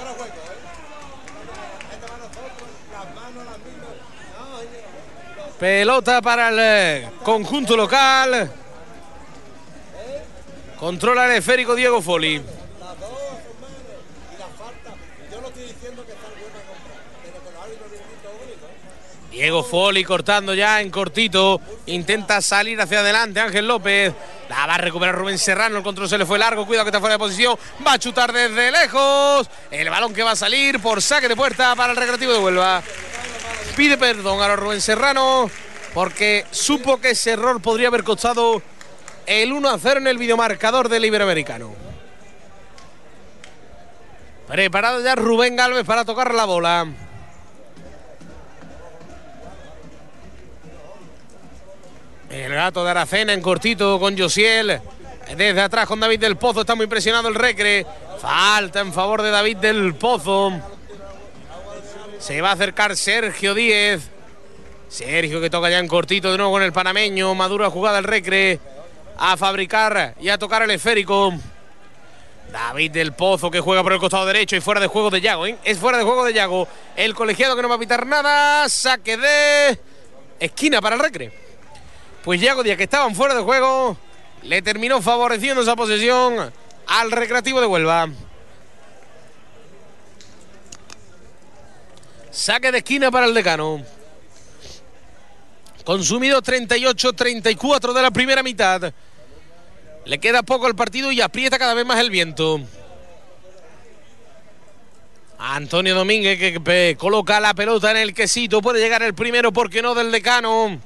Pelota 5.60 6.22
para 6.22 6.50
el 6.50 6.60
eh, 6.60 7.10
conjunto 7.24 7.78
local. 7.78 8.63
Controla 10.84 11.28
el 11.28 11.38
esférico 11.38 11.76
Diego 11.76 12.02
Foli. 12.02 12.42
Diego 19.32 19.64
Foli 19.64 20.04
cortando 20.04 20.54
ya 20.54 20.82
en 20.82 20.90
cortito. 20.90 21.62
Intenta 21.86 22.42
salir 22.42 22.82
hacia 22.82 23.00
adelante 23.00 23.40
Ángel 23.40 23.66
López. 23.66 24.14
La 24.50 24.66
va 24.66 24.76
a 24.76 24.78
recuperar 24.78 25.16
Rubén 25.16 25.38
Serrano. 25.38 25.78
El 25.78 25.84
control 25.84 26.10
se 26.10 26.18
le 26.18 26.26
fue 26.26 26.38
largo. 26.38 26.66
Cuidado 26.66 26.84
que 26.84 26.90
está 26.90 27.00
fuera 27.00 27.16
de 27.16 27.20
posición. 27.20 27.58
Va 27.88 27.94
a 27.94 27.98
chutar 27.98 28.34
desde 28.34 28.70
lejos. 28.70 29.50
El 29.72 29.90
balón 29.90 30.14
que 30.14 30.24
va 30.24 30.32
a 30.32 30.36
salir 30.36 30.82
por 30.82 31.02
saque 31.02 31.30
de 31.30 31.38
puerta 31.38 31.78
para 31.78 31.94
el 31.94 31.98
recreativo 31.98 32.34
de 32.34 32.40
Huelva. 32.40 32.84
Pide 33.78 33.98
perdón 33.98 34.42
a 34.42 34.54
Rubén 34.58 34.82
Serrano 34.82 35.50
porque 35.94 36.46
supo 36.52 37.00
que 37.00 37.12
ese 37.12 37.32
error 37.32 37.62
podría 37.62 37.88
haber 37.88 38.04
costado 38.04 38.62
el 39.26 39.52
1 39.52 39.70
a 39.70 39.80
0 39.80 40.00
en 40.00 40.08
el 40.08 40.18
videomarcador 40.18 40.90
del 40.90 41.06
Iberoamericano. 41.06 41.74
Preparado 44.48 45.02
ya 45.02 45.16
Rubén 45.16 45.56
Galvez 45.56 45.86
para 45.86 46.06
tocar 46.06 46.34
la 46.34 46.46
bola. 46.46 46.88
El 52.30 52.52
gato 52.52 52.84
de 52.84 52.92
Aracena 52.92 53.34
en 53.34 53.42
cortito 53.42 54.00
con 54.00 54.18
Josiel. 54.18 54.82
Desde 55.38 55.62
atrás 55.62 55.88
con 55.88 56.00
David 56.00 56.20
del 56.20 56.36
Pozo. 56.36 56.62
Está 56.62 56.76
muy 56.76 56.86
impresionado 56.86 57.30
el 57.30 57.36
Recre. 57.36 57.86
Falta 58.20 58.82
en 58.82 58.92
favor 58.92 59.22
de 59.22 59.32
David 59.32 59.58
del 59.58 59.96
Pozo. 59.96 60.52
Se 62.20 62.42
va 62.42 62.50
a 62.50 62.54
acercar 62.54 62.96
Sergio 62.98 63.54
Díez. 63.54 64.10
Sergio 64.90 65.42
que 65.42 65.50
toca 65.50 65.70
ya 65.70 65.80
en 65.80 65.88
cortito 65.88 66.32
de 66.32 66.38
nuevo 66.38 66.54
con 66.54 66.64
el 66.64 66.74
panameño. 66.74 67.34
Madura 67.36 67.70
jugada 67.70 68.00
el 68.00 68.04
Recre. 68.04 68.60
A 69.18 69.38
fabricar 69.38 70.16
y 70.20 70.30
a 70.30 70.38
tocar 70.38 70.64
el 70.64 70.72
esférico. 70.72 71.34
David 72.52 72.92
del 72.92 73.14
Pozo 73.14 73.50
que 73.50 73.60
juega 73.60 73.82
por 73.82 73.94
el 73.94 74.00
costado 74.00 74.26
derecho 74.26 74.56
y 74.56 74.62
fuera 74.62 74.80
de 74.80 74.88
juego 74.88 75.10
de 75.10 75.22
Yago. 75.22 75.48
¿eh? 75.48 75.58
Es 75.64 75.80
fuera 75.80 75.98
de 75.98 76.04
juego 76.04 76.24
de 76.24 76.34
Yago. 76.34 76.68
El 76.96 77.16
colegiado 77.16 77.56
que 77.56 77.62
no 77.62 77.70
va 77.70 77.76
a 77.76 77.80
pitar 77.80 78.06
nada. 78.06 78.70
Saque 78.70 79.18
de 79.18 79.80
esquina 80.40 80.82
para 80.82 80.96
el 80.96 81.02
Recre. 81.02 81.32
Pues 82.24 82.40
Yago 82.40 82.64
Díaz, 82.64 82.78
que 82.78 82.84
estaban 82.84 83.16
fuera 83.16 83.34
de 83.34 83.42
juego, 83.42 83.98
le 84.44 84.62
terminó 84.62 85.02
favoreciendo 85.02 85.62
esa 85.62 85.76
posesión 85.76 86.54
al 86.88 87.12
Recreativo 87.12 87.60
de 87.60 87.68
Huelva. 87.68 88.08
Saque 92.32 92.72
de 92.72 92.78
esquina 92.80 93.12
para 93.12 93.26
el 93.26 93.34
decano. 93.34 93.82
Consumido 95.84 96.42
38-34 96.42 97.94
de 97.94 98.02
la 98.02 98.12
primera 98.12 98.42
mitad. 98.42 98.94
Le 100.06 100.18
queda 100.20 100.44
poco 100.44 100.66
al 100.66 100.76
partido 100.76 101.12
y 101.12 101.22
aprieta 101.22 101.60
cada 101.60 101.74
vez 101.74 101.86
más 101.86 102.00
el 102.00 102.10
viento. 102.10 102.62
Antonio 105.38 105.94
Domínguez 105.94 106.40
que 106.40 106.96
coloca 106.98 107.40
la 107.42 107.54
pelota 107.54 107.92
en 107.92 107.98
el 107.98 108.14
quesito. 108.14 108.62
Puede 108.62 108.80
llegar 108.80 109.04
el 109.04 109.14
primero, 109.14 109.52
porque 109.52 109.82
no 109.82 109.94
del 109.94 110.10
decano. 110.10 110.80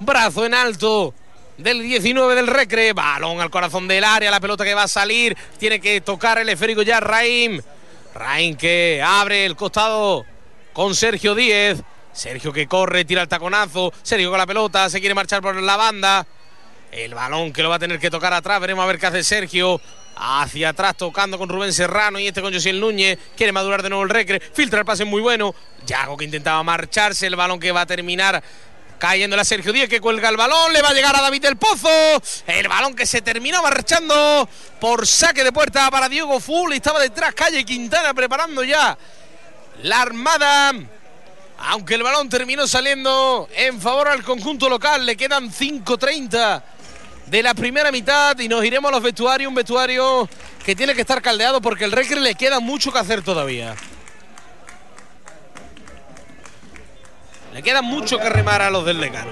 Brazo 0.00 0.44
en 0.44 0.52
alto 0.52 1.14
del 1.56 1.82
19 1.82 2.34
del 2.34 2.46
Recre. 2.46 2.92
Balón 2.92 3.40
al 3.40 3.50
corazón 3.50 3.88
del 3.88 4.04
área. 4.04 4.30
La 4.30 4.40
pelota 4.40 4.62
que 4.62 4.74
va 4.74 4.82
a 4.82 4.88
salir. 4.88 5.34
Tiene 5.58 5.80
que 5.80 6.02
tocar 6.02 6.36
el 6.38 6.50
esférico 6.50 6.82
ya 6.82 7.00
Raim. 7.00 7.62
Raim 8.14 8.56
que 8.56 9.02
abre 9.02 9.46
el 9.46 9.56
costado 9.56 10.26
con 10.74 10.94
Sergio 10.94 11.34
Díez. 11.34 11.82
Sergio 12.16 12.50
que 12.50 12.66
corre, 12.66 13.04
tira 13.04 13.22
el 13.22 13.28
taconazo. 13.28 13.92
Sergio 14.02 14.30
con 14.30 14.38
la 14.38 14.46
pelota. 14.46 14.88
Se 14.88 15.00
quiere 15.00 15.14
marchar 15.14 15.42
por 15.42 15.54
la 15.54 15.76
banda. 15.76 16.26
El 16.90 17.14
balón 17.14 17.52
que 17.52 17.62
lo 17.62 17.68
va 17.68 17.76
a 17.76 17.78
tener 17.78 17.98
que 17.98 18.10
tocar 18.10 18.32
atrás. 18.32 18.58
Veremos 18.58 18.82
a 18.82 18.86
ver 18.86 18.98
qué 18.98 19.06
hace 19.06 19.22
Sergio. 19.22 19.80
Hacia 20.18 20.70
atrás 20.70 20.96
tocando 20.96 21.36
con 21.36 21.50
Rubén 21.50 21.74
Serrano 21.74 22.18
y 22.18 22.26
este 22.26 22.40
con 22.40 22.54
Josiel 22.54 22.80
Núñez. 22.80 23.18
Quiere 23.36 23.52
madurar 23.52 23.82
de 23.82 23.90
nuevo 23.90 24.02
el 24.02 24.08
recre. 24.08 24.40
Filtra 24.40 24.78
el 24.78 24.86
pase 24.86 25.04
muy 25.04 25.20
bueno. 25.20 25.54
Yago 25.84 26.16
que 26.16 26.24
intentaba 26.24 26.62
marcharse. 26.62 27.26
El 27.26 27.36
balón 27.36 27.60
que 27.60 27.70
va 27.70 27.82
a 27.82 27.86
terminar 27.86 28.42
Cayendo 28.98 29.36
la 29.36 29.44
Sergio 29.44 29.74
Díez 29.74 29.90
que 29.90 30.00
cuelga 30.00 30.30
el 30.30 30.38
balón. 30.38 30.72
Le 30.72 30.80
va 30.80 30.88
a 30.88 30.94
llegar 30.94 31.14
a 31.14 31.20
David 31.20 31.42
del 31.42 31.56
Pozo. 31.56 32.22
El 32.46 32.66
balón 32.66 32.94
que 32.94 33.04
se 33.04 33.20
terminó 33.20 33.62
marchando 33.62 34.48
por 34.80 35.06
saque 35.06 35.44
de 35.44 35.52
puerta 35.52 35.90
para 35.90 36.08
Diego 36.08 36.40
Full. 36.40 36.72
Estaba 36.72 36.98
detrás 36.98 37.34
Calle 37.34 37.62
Quintana 37.64 38.14
preparando 38.14 38.64
ya 38.64 38.96
la 39.82 40.00
armada. 40.00 40.72
Aunque 41.58 41.94
el 41.94 42.02
balón 42.02 42.28
terminó 42.28 42.66
saliendo 42.66 43.48
en 43.54 43.80
favor 43.80 44.08
al 44.08 44.22
conjunto 44.22 44.68
local. 44.68 45.06
Le 45.06 45.16
quedan 45.16 45.50
5.30 45.50 46.62
de 47.26 47.42
la 47.42 47.54
primera 47.54 47.90
mitad 47.90 48.38
y 48.38 48.48
nos 48.48 48.64
iremos 48.64 48.90
a 48.90 48.92
los 48.92 49.02
vestuarios. 49.02 49.48
Un 49.48 49.54
vestuario 49.54 50.28
que 50.64 50.76
tiene 50.76 50.94
que 50.94 51.00
estar 51.00 51.22
caldeado 51.22 51.60
porque 51.60 51.84
el 51.84 51.92
Recre 51.92 52.20
le 52.20 52.34
queda 52.34 52.60
mucho 52.60 52.92
que 52.92 52.98
hacer 52.98 53.22
todavía. 53.22 53.74
Le 57.52 57.62
queda 57.62 57.80
mucho 57.80 58.18
que 58.18 58.28
remar 58.28 58.60
a 58.60 58.70
los 58.70 58.84
del 58.84 59.00
decano. 59.00 59.30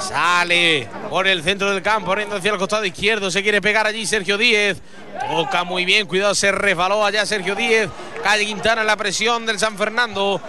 Sale 0.00 0.88
por 1.08 1.26
el 1.26 1.42
centro 1.42 1.70
del 1.70 1.82
campo, 1.82 2.06
corriendo 2.06 2.36
hacia 2.36 2.52
el 2.52 2.58
costado 2.58 2.84
izquierdo. 2.84 3.30
Se 3.30 3.42
quiere 3.42 3.60
pegar 3.60 3.86
allí 3.86 4.06
Sergio 4.06 4.38
Díez. 4.38 4.78
Toca 5.30 5.64
muy 5.64 5.84
bien, 5.84 6.06
cuidado, 6.06 6.34
se 6.34 6.50
resbaló 6.52 7.04
allá 7.04 7.26
Sergio 7.26 7.54
Díez. 7.54 7.88
Calle 8.22 8.46
Quintana 8.46 8.80
en 8.80 8.86
la 8.86 8.96
presión 8.96 9.46
del 9.46 9.58
San 9.58 9.76
Fernando. 9.76 10.40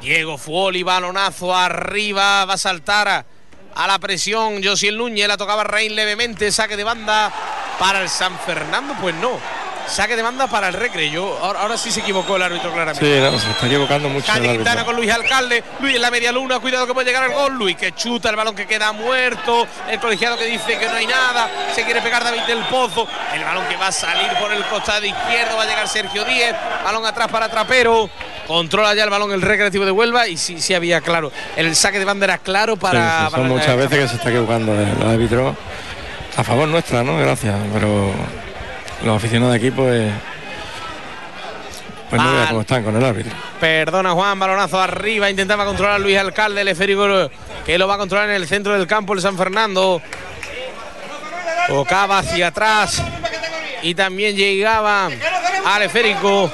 Diego 0.00 0.38
Fuoli, 0.38 0.82
balonazo 0.82 1.54
arriba, 1.54 2.44
va 2.44 2.54
a 2.54 2.58
saltar 2.58 3.08
a, 3.08 3.86
la 3.86 3.98
presión. 3.98 4.62
Josiel 4.62 4.96
Núñez 4.96 5.28
la 5.28 5.36
tocaba 5.36 5.64
Rein 5.64 5.94
levemente, 5.94 6.50
saque 6.52 6.76
de 6.76 6.84
banda 6.84 7.32
para 7.78 8.02
el 8.02 8.08
San 8.08 8.38
Fernando. 8.38 8.94
Pues 9.00 9.14
no, 9.16 9.38
Saque 9.86 10.16
de 10.16 10.22
banda 10.22 10.46
para 10.46 10.68
el 10.68 10.74
recre. 10.74 11.10
ahora, 11.16 11.76
sí 11.76 11.90
se 11.90 12.00
equivocó 12.00 12.36
el 12.36 12.42
árbitro 12.42 12.72
claramente. 12.72 13.04
Sí, 13.04 13.20
no, 13.20 13.38
se 13.38 13.50
está 13.50 13.66
equivocando 13.66 14.08
mucho. 14.08 14.32
Quintana 14.32 14.84
con 14.84 14.96
Luis 14.96 15.10
Alcalde. 15.10 15.62
Luis 15.80 15.96
en 15.96 16.02
la 16.02 16.10
media 16.10 16.32
luna. 16.32 16.58
Cuidado 16.58 16.86
que 16.86 16.94
puede 16.94 17.06
llegar 17.06 17.24
el 17.24 17.32
gol. 17.32 17.54
Luis 17.54 17.76
que 17.76 17.92
chuta 17.92 18.30
el 18.30 18.36
balón 18.36 18.54
que 18.54 18.66
queda 18.66 18.92
muerto. 18.92 19.66
El 19.88 20.00
colegiado 20.00 20.36
que 20.36 20.44
dice 20.46 20.78
que 20.78 20.86
no 20.86 20.94
hay 20.94 21.06
nada. 21.06 21.48
Se 21.74 21.84
quiere 21.84 22.02
pegar 22.02 22.24
David 22.24 22.42
del 22.42 22.64
Pozo. 22.64 23.06
El 23.32 23.44
balón 23.44 23.66
que 23.68 23.76
va 23.76 23.88
a 23.88 23.92
salir 23.92 24.28
por 24.40 24.52
el 24.52 24.64
costado 24.66 25.04
izquierdo. 25.04 25.56
Va 25.56 25.62
a 25.62 25.66
llegar 25.66 25.88
Sergio 25.88 26.24
Díez. 26.24 26.54
Balón 26.84 27.06
atrás 27.06 27.28
para 27.28 27.48
Trapero. 27.48 28.10
Controla 28.46 28.94
ya 28.94 29.04
el 29.04 29.10
balón 29.10 29.32
el 29.32 29.42
recreativo 29.42 29.84
de 29.84 29.92
Huelva. 29.92 30.26
Y 30.26 30.36
sí, 30.36 30.60
sí 30.60 30.74
había 30.74 31.00
claro. 31.00 31.30
El 31.54 31.74
saque 31.76 31.98
de 31.98 32.04
banda 32.04 32.24
era 32.24 32.38
claro 32.38 32.76
para. 32.76 33.30
son 33.30 33.48
muchas 33.48 33.76
veces 33.76 33.98
que 33.98 34.08
se 34.08 34.16
está 34.16 34.30
equivocando 34.30 34.72
el 34.74 35.02
árbitro. 35.02 35.56
A 36.36 36.44
favor 36.44 36.68
nuestra, 36.68 37.02
¿no? 37.02 37.16
Gracias. 37.18 37.54
Pero 37.72 38.12
los 39.04 39.16
aficionados 39.16 39.52
de 39.52 39.58
aquí 39.58 39.70
pues 39.70 40.12
pues 42.10 42.22
no 42.22 42.32
vea 42.32 42.48
cómo 42.48 42.60
están 42.60 42.84
con 42.84 42.96
el 42.96 43.04
árbitro. 43.04 43.32
Perdona 43.60 44.12
Juan, 44.12 44.38
balonazo 44.38 44.80
arriba, 44.80 45.28
intentaba 45.28 45.64
controlar 45.64 46.00
Luis 46.00 46.16
Alcalde, 46.16 46.60
el 46.60 46.68
esférico 46.68 47.30
que 47.64 47.78
lo 47.78 47.88
va 47.88 47.94
a 47.94 47.98
controlar 47.98 48.30
en 48.30 48.36
el 48.36 48.46
centro 48.46 48.74
del 48.74 48.86
campo 48.86 49.12
el 49.12 49.20
San 49.20 49.36
Fernando. 49.36 50.00
Tocaba 51.66 52.18
hacia 52.18 52.48
atrás 52.48 53.02
y 53.82 53.94
también 53.94 54.36
llegaba 54.36 55.08
al 55.64 55.82
esférico. 55.82 56.50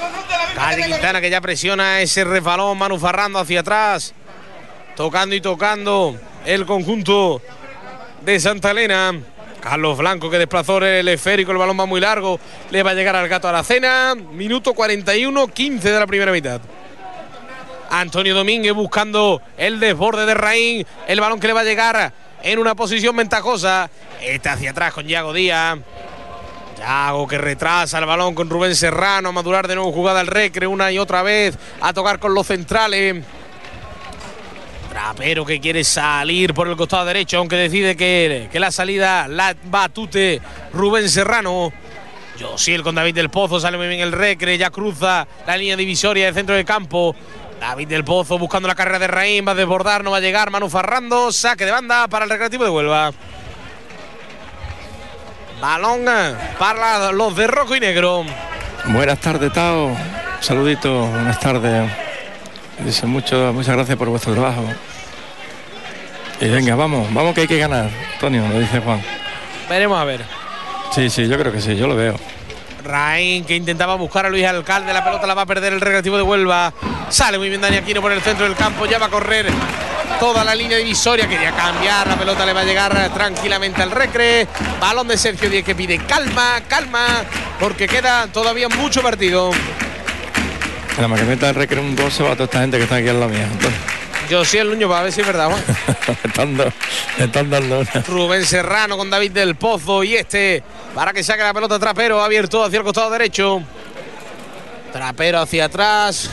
Calle 0.55 0.85
Quintana 0.85 1.21
que 1.21 1.29
ya 1.29 1.41
presiona 1.41 2.01
ese 2.01 2.23
refalón, 2.23 2.77
Manu 2.77 2.97
Farrando 2.97 3.39
hacia 3.39 3.59
atrás. 3.59 4.13
Tocando 4.95 5.35
y 5.35 5.41
tocando 5.41 6.15
el 6.45 6.65
conjunto 6.65 7.41
de 8.21 8.39
Santa 8.39 8.71
Elena. 8.71 9.13
Carlos 9.63 9.97
Blanco 9.97 10.29
que 10.29 10.37
desplazó 10.37 10.79
el 10.79 11.07
esférico, 11.07 11.53
el 11.53 11.57
balón 11.57 11.79
va 11.79 11.85
muy 11.85 12.01
largo, 12.01 12.37
le 12.69 12.83
va 12.83 12.91
a 12.91 12.93
llegar 12.93 13.15
al 13.15 13.29
gato 13.29 13.47
a 13.47 13.53
la 13.53 13.63
cena. 13.63 14.13
Minuto 14.13 14.73
41, 14.73 15.47
15 15.47 15.89
de 15.89 15.99
la 15.99 16.05
primera 16.05 16.33
mitad. 16.33 16.59
Antonio 17.89 18.35
Domínguez 18.35 18.73
buscando 18.73 19.41
el 19.55 19.79
desborde 19.79 20.25
de 20.25 20.33
Raín, 20.33 20.85
el 21.07 21.21
balón 21.21 21.39
que 21.39 21.47
le 21.47 21.53
va 21.53 21.61
a 21.61 21.63
llegar 21.63 22.11
en 22.41 22.59
una 22.59 22.75
posición 22.75 23.15
ventajosa. 23.15 23.89
Está 24.21 24.51
hacia 24.53 24.71
atrás 24.71 24.93
con 24.93 25.07
Yago 25.07 25.31
Díaz. 25.31 25.79
Yago 26.77 27.25
que 27.25 27.37
retrasa 27.37 27.99
el 27.99 28.05
balón 28.05 28.35
con 28.35 28.49
Rubén 28.49 28.75
Serrano, 28.75 29.29
a 29.29 29.31
madurar 29.31 29.69
de 29.69 29.75
nuevo 29.75 29.93
jugada 29.93 30.19
al 30.19 30.27
recre 30.27 30.67
una 30.67 30.91
y 30.91 30.99
otra 30.99 31.23
vez, 31.23 31.57
a 31.79 31.93
tocar 31.93 32.19
con 32.19 32.33
los 32.33 32.47
centrales. 32.47 33.23
Trapero 34.93 35.43
que 35.43 35.59
quiere 35.59 35.83
salir 35.83 36.53
por 36.53 36.67
el 36.67 36.75
costado 36.75 37.03
derecho, 37.05 37.39
aunque 37.39 37.55
decide 37.55 37.97
que, 37.97 38.47
que 38.51 38.59
la 38.59 38.69
salida 38.69 39.27
la 39.27 39.55
batute 39.63 40.39
Rubén 40.71 41.09
Serrano. 41.09 41.73
Josiel 42.39 42.83
con 42.83 42.93
David 42.93 43.15
del 43.15 43.31
Pozo, 43.31 43.59
sale 43.59 43.75
muy 43.75 43.87
bien 43.87 44.01
el 44.01 44.11
recre, 44.11 44.55
ya 44.55 44.69
cruza 44.69 45.27
la 45.47 45.57
línea 45.57 45.75
divisoria 45.75 46.25
del 46.25 46.35
centro 46.35 46.53
del 46.53 46.63
campo. 46.63 47.15
David 47.59 47.87
del 47.87 48.03
Pozo 48.03 48.37
buscando 48.37 48.67
la 48.67 48.75
carrera 48.75 48.99
de 48.99 49.07
Raín, 49.07 49.47
va 49.47 49.53
a 49.53 49.55
desbordar, 49.55 50.03
no 50.03 50.11
va 50.11 50.17
a 50.17 50.19
llegar. 50.19 50.51
Manu 50.51 50.69
Farrando, 50.69 51.31
saque 51.31 51.65
de 51.65 51.71
banda 51.71 52.07
para 52.07 52.25
el 52.25 52.29
Recreativo 52.29 52.63
de 52.63 52.69
Huelva. 52.69 53.11
Balón 55.59 56.05
para 56.59 57.11
los 57.11 57.35
de 57.35 57.47
rojo 57.47 57.75
y 57.75 57.79
negro. 57.79 58.25
Buenas 58.85 59.19
tardes, 59.19 59.51
Tao. 59.53 59.97
Saludito, 60.39 61.07
buenas 61.07 61.39
tardes. 61.39 61.89
Dice 62.79 63.05
mucho, 63.05 63.53
muchas 63.53 63.75
gracias 63.75 63.97
por 63.97 64.09
vuestro 64.09 64.33
trabajo. 64.33 64.65
Y 66.41 66.47
venga, 66.49 66.75
vamos, 66.75 67.13
vamos 67.13 67.33
que 67.33 67.41
hay 67.41 67.47
que 67.47 67.57
ganar, 67.57 67.89
Antonio, 68.13 68.47
lo 68.47 68.59
dice 68.59 68.79
Juan. 68.79 69.01
Veremos 69.69 69.97
a 69.97 70.03
ver. 70.03 70.25
Sí, 70.93 71.09
sí, 71.09 71.27
yo 71.27 71.37
creo 71.37 71.51
que 71.51 71.61
sí, 71.61 71.75
yo 71.75 71.87
lo 71.87 71.95
veo. 71.95 72.15
Raín 72.83 73.45
que 73.45 73.55
intentaba 73.55 73.95
buscar 73.95 74.25
a 74.25 74.29
Luis 74.29 74.45
Alcalde, 74.45 74.93
la 74.93 75.03
pelota 75.03 75.25
la 75.25 75.33
va 75.33 75.43
a 75.43 75.45
perder 75.45 75.73
el 75.73 75.81
recreativo 75.81 76.17
de 76.17 76.23
Huelva. 76.23 76.73
Sale 77.09 77.37
muy 77.37 77.49
bien 77.49 77.61
Dani 77.61 77.77
Aquino 77.77 78.01
por 78.01 78.11
el 78.11 78.21
centro 78.21 78.45
del 78.45 78.55
campo. 78.55 78.85
Ya 78.85 78.97
va 78.97 79.05
a 79.05 79.09
correr 79.09 79.45
toda 80.19 80.43
la 80.43 80.53
línea 80.53 80.77
divisoria. 80.77 81.27
Quería 81.27 81.51
cambiar. 81.51 82.07
La 82.07 82.17
pelota 82.17 82.45
le 82.45 82.53
va 82.53 82.61
a 82.61 82.65
llegar 82.65 83.09
tranquilamente 83.13 83.81
al 83.81 83.91
recre. 83.91 84.47
Balón 84.79 85.07
de 85.07 85.17
Sergio 85.17 85.49
Díez 85.49 85.63
que 85.63 85.75
pide 85.75 85.99
calma, 85.99 86.61
calma. 86.67 87.05
Porque 87.59 87.87
queda 87.87 88.27
todavía 88.27 88.67
mucho 88.67 89.01
partido. 89.01 89.51
Nada 90.95 91.07
más 91.07 91.19
que 91.19 91.25
meta 91.25 91.49
el 91.49 91.55
recreo 91.55 91.81
un 91.81 91.95
12 91.95 92.23
va 92.23 92.31
a 92.31 92.33
toda 92.33 92.45
esta 92.45 92.61
gente 92.61 92.77
que 92.77 92.83
está 92.83 92.97
aquí 92.97 93.09
en 93.09 93.19
la 93.19 93.27
mía. 93.27 93.47
Yo 94.29 94.45
sí, 94.45 94.57
el 94.57 94.69
Nuño, 94.69 94.87
va 94.87 94.99
a 94.99 95.03
ver 95.03 95.11
si 95.11 95.21
es 95.21 95.27
verdad, 95.27 95.49
Juan. 95.49 95.63
están, 96.23 96.55
dando, 96.55 96.73
están 97.17 97.49
dando 97.49 97.79
una. 97.79 97.91
Rubén 98.07 98.45
Serrano 98.45 98.97
con 98.97 99.09
David 99.09 99.31
del 99.31 99.55
Pozo 99.55 100.03
y 100.03 100.15
este 100.15 100.63
para 100.95 101.11
que 101.11 101.23
saque 101.23 101.41
la 101.41 101.53
pelota 101.53 101.79
trapero, 101.79 102.21
abierto 102.21 102.63
hacia 102.63 102.77
el 102.77 102.83
costado 102.83 103.09
derecho. 103.09 103.61
Trapero 104.91 105.39
hacia 105.39 105.65
atrás. 105.65 106.29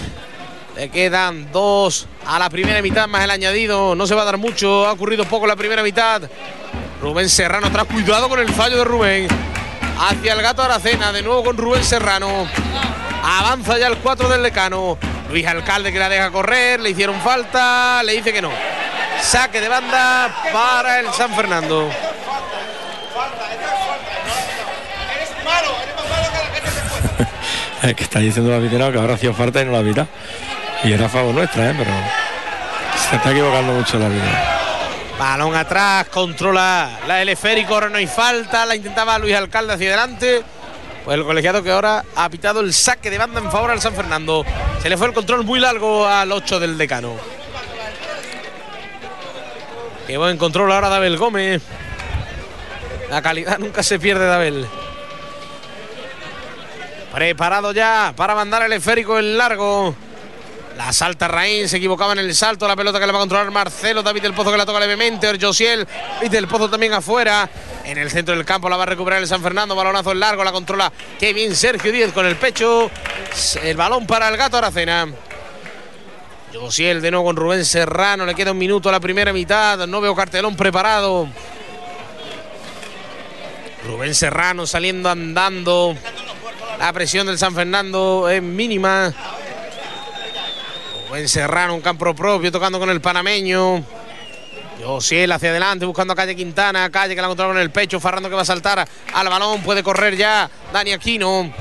Le 0.77 0.89
quedan 0.89 1.51
dos 1.51 2.07
a 2.27 2.39
la 2.39 2.49
primera 2.49 2.81
mitad 2.83 3.09
más 3.09 3.25
el 3.25 3.31
añadido. 3.31 3.95
No 3.95 4.07
se 4.07 4.15
va 4.15 4.23
a 4.23 4.27
dar 4.27 4.39
mucho. 4.39 4.87
Ha 4.87 4.93
ocurrido 4.93 5.25
poco 5.25 5.47
la 5.47 5.57
primera 5.57 5.83
mitad. 5.83 6.23
Rubén 7.01 7.29
Serrano 7.29 7.69
atrás. 7.69 7.87
Cuidado 7.87 8.29
con 8.29 8.39
el 8.39 8.51
fallo 8.53 8.77
de 8.77 8.85
Rubén. 8.85 9.29
Hacia 10.01 10.33
el 10.33 10.41
gato 10.41 10.63
Aracena. 10.63 11.13
De 11.13 11.23
nuevo 11.23 11.45
con 11.45 11.57
Rubén 11.59 11.85
Serrano. 11.85 12.47
Avanza 13.23 13.79
ya 13.79 13.87
el 13.89 13.99
4 13.99 14.31
del 14.31 14.43
decano. 14.43 14.97
Luis 15.31 15.47
Alcalde 15.47 15.93
que 15.93 15.99
la 15.99 16.09
deja 16.09 16.31
correr. 16.31 16.81
Le 16.81 16.91
hicieron 16.91 17.21
falta. 17.21 18.03
Le 18.03 18.15
dice 18.15 18.33
que 18.33 18.41
no. 18.41 18.51
Saque 19.21 19.61
de 19.61 19.69
banda 19.69 20.35
para 20.53 21.01
el 21.01 21.13
San 21.13 21.35
Fernando. 21.35 21.91
Es 27.83 27.95
que 27.95 28.03
está 28.03 28.19
diciendo 28.19 28.53
el 28.53 28.59
aficionado 28.59 28.93
que 28.93 28.99
ahora 28.99 29.15
hacía 29.15 29.33
falta 29.33 29.63
y 29.63 29.65
no 29.65 29.73
la 29.73 29.81
vida. 29.81 30.07
Y 30.85 30.93
era 30.93 31.09
favor 31.09 31.35
nuestra, 31.35 31.71
¿eh? 31.71 31.75
pero 31.77 31.91
se 33.09 33.17
está 33.17 33.31
equivocando 33.31 33.73
mucho 33.73 33.99
la 33.99 34.09
vida. 34.09 34.60
Balón 35.21 35.55
atrás, 35.55 36.07
controla 36.09 36.99
la 37.07 37.21
el 37.21 37.29
esférico, 37.29 37.75
ahora 37.75 37.91
no 37.91 37.99
hay 37.99 38.07
falta, 38.07 38.65
la 38.65 38.75
intentaba 38.75 39.19
Luis 39.19 39.35
Alcalde 39.35 39.75
hacia 39.75 39.89
adelante. 39.89 40.43
Pues 41.05 41.19
el 41.19 41.25
colegiado 41.27 41.63
que 41.63 41.71
ahora 41.71 42.03
ha 42.17 42.31
pitado 42.31 42.61
el 42.61 42.73
saque 42.73 43.11
de 43.11 43.19
banda 43.19 43.39
en 43.39 43.51
favor 43.51 43.71
al 43.71 43.83
San 43.83 43.93
Fernando. 43.93 44.47
Se 44.81 44.89
le 44.89 44.97
fue 44.97 45.09
el 45.09 45.13
control 45.13 45.45
muy 45.45 45.61
largo 45.61 46.07
al 46.07 46.33
8 46.33 46.59
del 46.59 46.79
decano. 46.79 47.17
Qué 50.07 50.17
buen 50.17 50.39
control 50.39 50.73
ahora 50.73 50.89
Dabel 50.89 51.19
Gómez. 51.19 51.61
La 53.11 53.21
calidad 53.21 53.59
nunca 53.59 53.83
se 53.83 53.99
pierde, 53.99 54.25
Dabel. 54.25 54.67
Preparado 57.13 57.73
ya 57.73 58.15
para 58.17 58.35
mandar 58.35 58.63
el 58.63 58.73
esférico 58.73 59.19
en 59.19 59.37
largo. 59.37 59.95
La 60.81 60.95
salta 60.95 61.29
Raín, 61.29 61.69
se 61.69 61.77
equivocaba 61.77 62.15
en 62.15 62.21
el 62.21 62.35
salto. 62.35 62.67
La 62.67 62.75
pelota 62.75 62.99
que 62.99 63.05
le 63.05 63.13
va 63.13 63.19
a 63.19 63.21
controlar 63.21 63.51
Marcelo. 63.51 64.03
David 64.03 64.23
del 64.23 64.33
Pozo 64.33 64.51
que 64.51 64.57
la 64.57 64.65
toca 64.65 64.81
levemente. 64.81 65.31
Josiel. 65.39 65.87
David 66.15 66.31
del 66.31 66.49
Pozo 66.49 66.71
también 66.71 66.95
afuera. 66.95 67.51
En 67.85 67.99
el 67.99 68.11
centro 68.11 68.35
del 68.35 68.47
campo 68.47 68.67
la 68.71 68.79
va 68.79 68.85
a 68.85 68.87
recuperar 68.87 69.21
el 69.21 69.29
San 69.29 69.43
Fernando. 69.43 69.77
Balonazo 69.77 70.13
en 70.13 70.21
largo. 70.21 70.43
La 70.43 70.53
controla. 70.53 70.91
Bien 71.21 71.55
Sergio 71.55 71.93
Díez 71.93 72.15
con 72.15 72.25
el 72.25 72.37
pecho. 72.37 72.91
El 73.63 73.77
balón 73.77 74.07
para 74.07 74.31
el 74.31 74.39
gato 74.39 74.57
Aracena. 74.57 75.07
Josiel 76.55 77.03
de 77.03 77.11
nuevo 77.11 77.27
con 77.27 77.37
Rubén 77.37 77.63
Serrano. 77.67 78.25
Le 78.25 78.35
queda 78.35 78.53
un 78.53 78.59
minuto 78.59 78.89
a 78.89 78.93
la 78.93 79.01
primera 79.01 79.35
mitad. 79.35 79.87
No 79.87 80.01
veo 80.01 80.17
cartelón 80.17 80.57
preparado. 80.57 81.29
Rubén 83.87 84.15
Serrano 84.15 84.67
saliendo 84.67 85.11
andando. 85.11 85.95
La 86.79 86.91
presión 86.95 87.27
del 87.27 87.37
San 87.37 87.55
Fernando 87.55 88.31
es 88.31 88.43
mínima. 88.43 89.13
Rubén 91.11 91.29
Serrano, 91.29 91.75
un 91.75 91.81
campo 91.81 92.15
propio, 92.15 92.53
tocando 92.53 92.79
con 92.79 92.89
el 92.89 93.01
panameño. 93.01 93.83
Josiel 94.81 95.33
hacia 95.33 95.51
adelante, 95.51 95.85
buscando 95.85 96.13
a 96.13 96.17
Calle 96.17 96.37
Quintana. 96.37 96.89
Calle 96.89 97.17
que 97.17 97.21
la 97.21 97.27
controla 97.27 97.55
con 97.55 97.61
el 97.61 97.73
pecho. 97.73 97.99
Farrando 97.99 98.29
que 98.29 98.37
va 98.37 98.43
a 98.43 98.45
saltar 98.45 98.87
al 99.13 99.29
balón. 99.29 99.61
Puede 99.63 99.83
correr 99.83 100.17
ya 100.17 100.49
Dani 100.73 100.93
Aquino. 100.93 101.53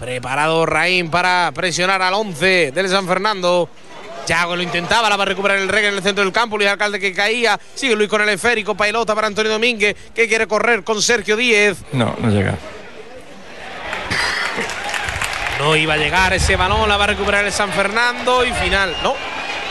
Preparado 0.00 0.64
Raín 0.64 1.10
para 1.10 1.52
presionar 1.54 2.00
al 2.00 2.14
11 2.14 2.72
del 2.72 2.88
San 2.88 3.06
Fernando. 3.06 3.68
Yago 4.26 4.56
lo 4.56 4.62
intentaba, 4.62 5.10
la 5.10 5.18
va 5.18 5.24
a 5.24 5.26
recuperar 5.26 5.58
el 5.58 5.68
reggae 5.68 5.88
en 5.88 5.96
el 5.96 6.02
centro 6.02 6.24
del 6.24 6.32
campo. 6.32 6.56
Luis 6.56 6.70
Alcalde 6.70 6.98
que 6.98 7.12
caía. 7.12 7.60
Sigue 7.74 7.94
Luis 7.94 8.08
con 8.08 8.22
el 8.22 8.30
esférico. 8.30 8.74
Pailota 8.74 9.14
para 9.14 9.26
Antonio 9.26 9.52
Domínguez 9.52 9.94
que 10.14 10.26
quiere 10.26 10.46
correr 10.46 10.82
con 10.82 11.02
Sergio 11.02 11.36
Díez. 11.36 11.76
No, 11.92 12.16
no 12.18 12.30
llega. 12.30 12.56
No 15.58 15.76
iba 15.76 15.94
a 15.94 15.96
llegar 15.96 16.32
ese 16.32 16.56
balón, 16.56 16.88
la 16.88 16.96
va 16.96 17.04
a 17.04 17.08
recuperar 17.08 17.44
el 17.44 17.52
San 17.52 17.70
Fernando 17.72 18.44
y 18.44 18.52
final. 18.52 18.94
No, 19.02 19.14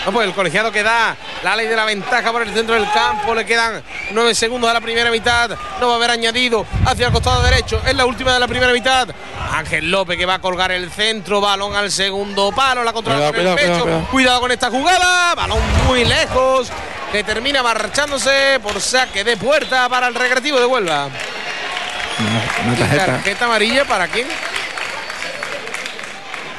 no, 0.06 0.12
pues 0.12 0.28
el 0.28 0.34
colegiado 0.34 0.72
que 0.72 0.84
da 0.84 1.16
la 1.44 1.56
ley 1.56 1.68
de 1.68 1.76
la 1.76 1.86
ventaja 1.86 2.32
por 2.32 2.42
el 2.42 2.54
centro 2.54 2.76
del 2.76 2.90
campo. 2.92 3.36
Le 3.36 3.46
quedan 3.46 3.84
nueve 4.12 4.34
segundos 4.34 4.70
a 4.70 4.74
la 4.74 4.82
primera 4.82 5.12
mitad. 5.12 5.52
No 5.80 5.88
va 5.88 5.94
a 5.94 5.96
haber 5.98 6.12
añadido 6.12 6.66
hacia 6.86 7.08
el 7.08 7.14
costado 7.14 7.42
derecho. 7.44 7.82
Es 7.86 7.96
la 7.96 8.06
última 8.06 8.34
de 8.34 8.40
la 8.40 8.48
primera 8.48 8.72
mitad. 8.72 9.08
Ángel 9.52 9.92
López 9.92 10.18
que 10.18 10.26
va 10.26 10.36
a 10.36 10.40
colgar 10.40 10.72
el 10.72 10.90
centro. 10.90 11.42
Balón 11.42 11.76
al 11.76 11.92
segundo 11.92 12.52
palo. 12.52 12.84
La 12.84 12.94
controla 12.94 13.32
con 13.32 13.40
el 13.40 13.56
pecho. 13.56 13.56
cuidado, 13.56 13.84
cuidado. 13.84 14.08
Cuidado 14.12 14.40
con 14.42 14.52
esta 14.52 14.70
jugada. 14.70 15.36
Balón 15.36 15.60
muy 15.86 16.06
lejos. 16.06 16.70
Que 17.12 17.24
termina 17.24 17.62
marchándose 17.62 18.60
por 18.64 18.82
saque 18.82 19.24
de 19.24 19.38
puerta 19.38 19.88
para 19.88 20.08
el 20.08 20.16
recreativo 20.16 20.60
de 20.60 20.66
Huelva. 20.66 21.10
Una, 22.20 22.68
una 22.68 22.78
tarjeta. 22.78 23.06
¿Tarjeta 23.06 23.46
amarilla 23.46 23.86
para 23.86 24.08
quién? 24.08 24.28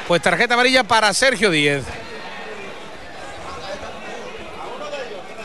Pues 0.07 0.21
tarjeta 0.21 0.53
amarilla 0.53 0.83
para 0.83 1.11
Sergio 1.15 1.49
Díez. 1.49 1.83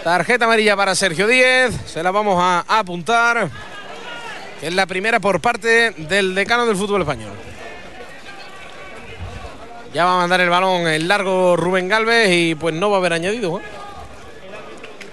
Tarjeta 0.04 0.44
amarilla 0.44 0.76
para 0.76 0.94
Sergio 0.94 1.26
Díez. 1.26 1.74
Se 1.86 2.02
la 2.02 2.11
vamos 2.11 2.36
a 2.38 2.64
apuntar. 2.68 3.48
Es 4.61 4.74
la 4.74 4.84
primera 4.84 5.18
por 5.18 5.40
parte 5.40 5.92
del 5.92 6.34
decano 6.34 6.66
del 6.66 6.76
fútbol 6.76 7.00
español. 7.00 7.32
Ya 9.94 10.04
va 10.04 10.14
a 10.14 10.16
mandar 10.18 10.42
el 10.42 10.50
balón 10.50 10.86
el 10.86 11.08
largo 11.08 11.56
Rubén 11.56 11.88
Galvez 11.88 12.28
y 12.30 12.54
pues 12.54 12.74
no 12.74 12.90
va 12.90 12.96
a 12.96 13.00
haber 13.00 13.14
añadido. 13.14 13.61
¿eh? 13.61 13.62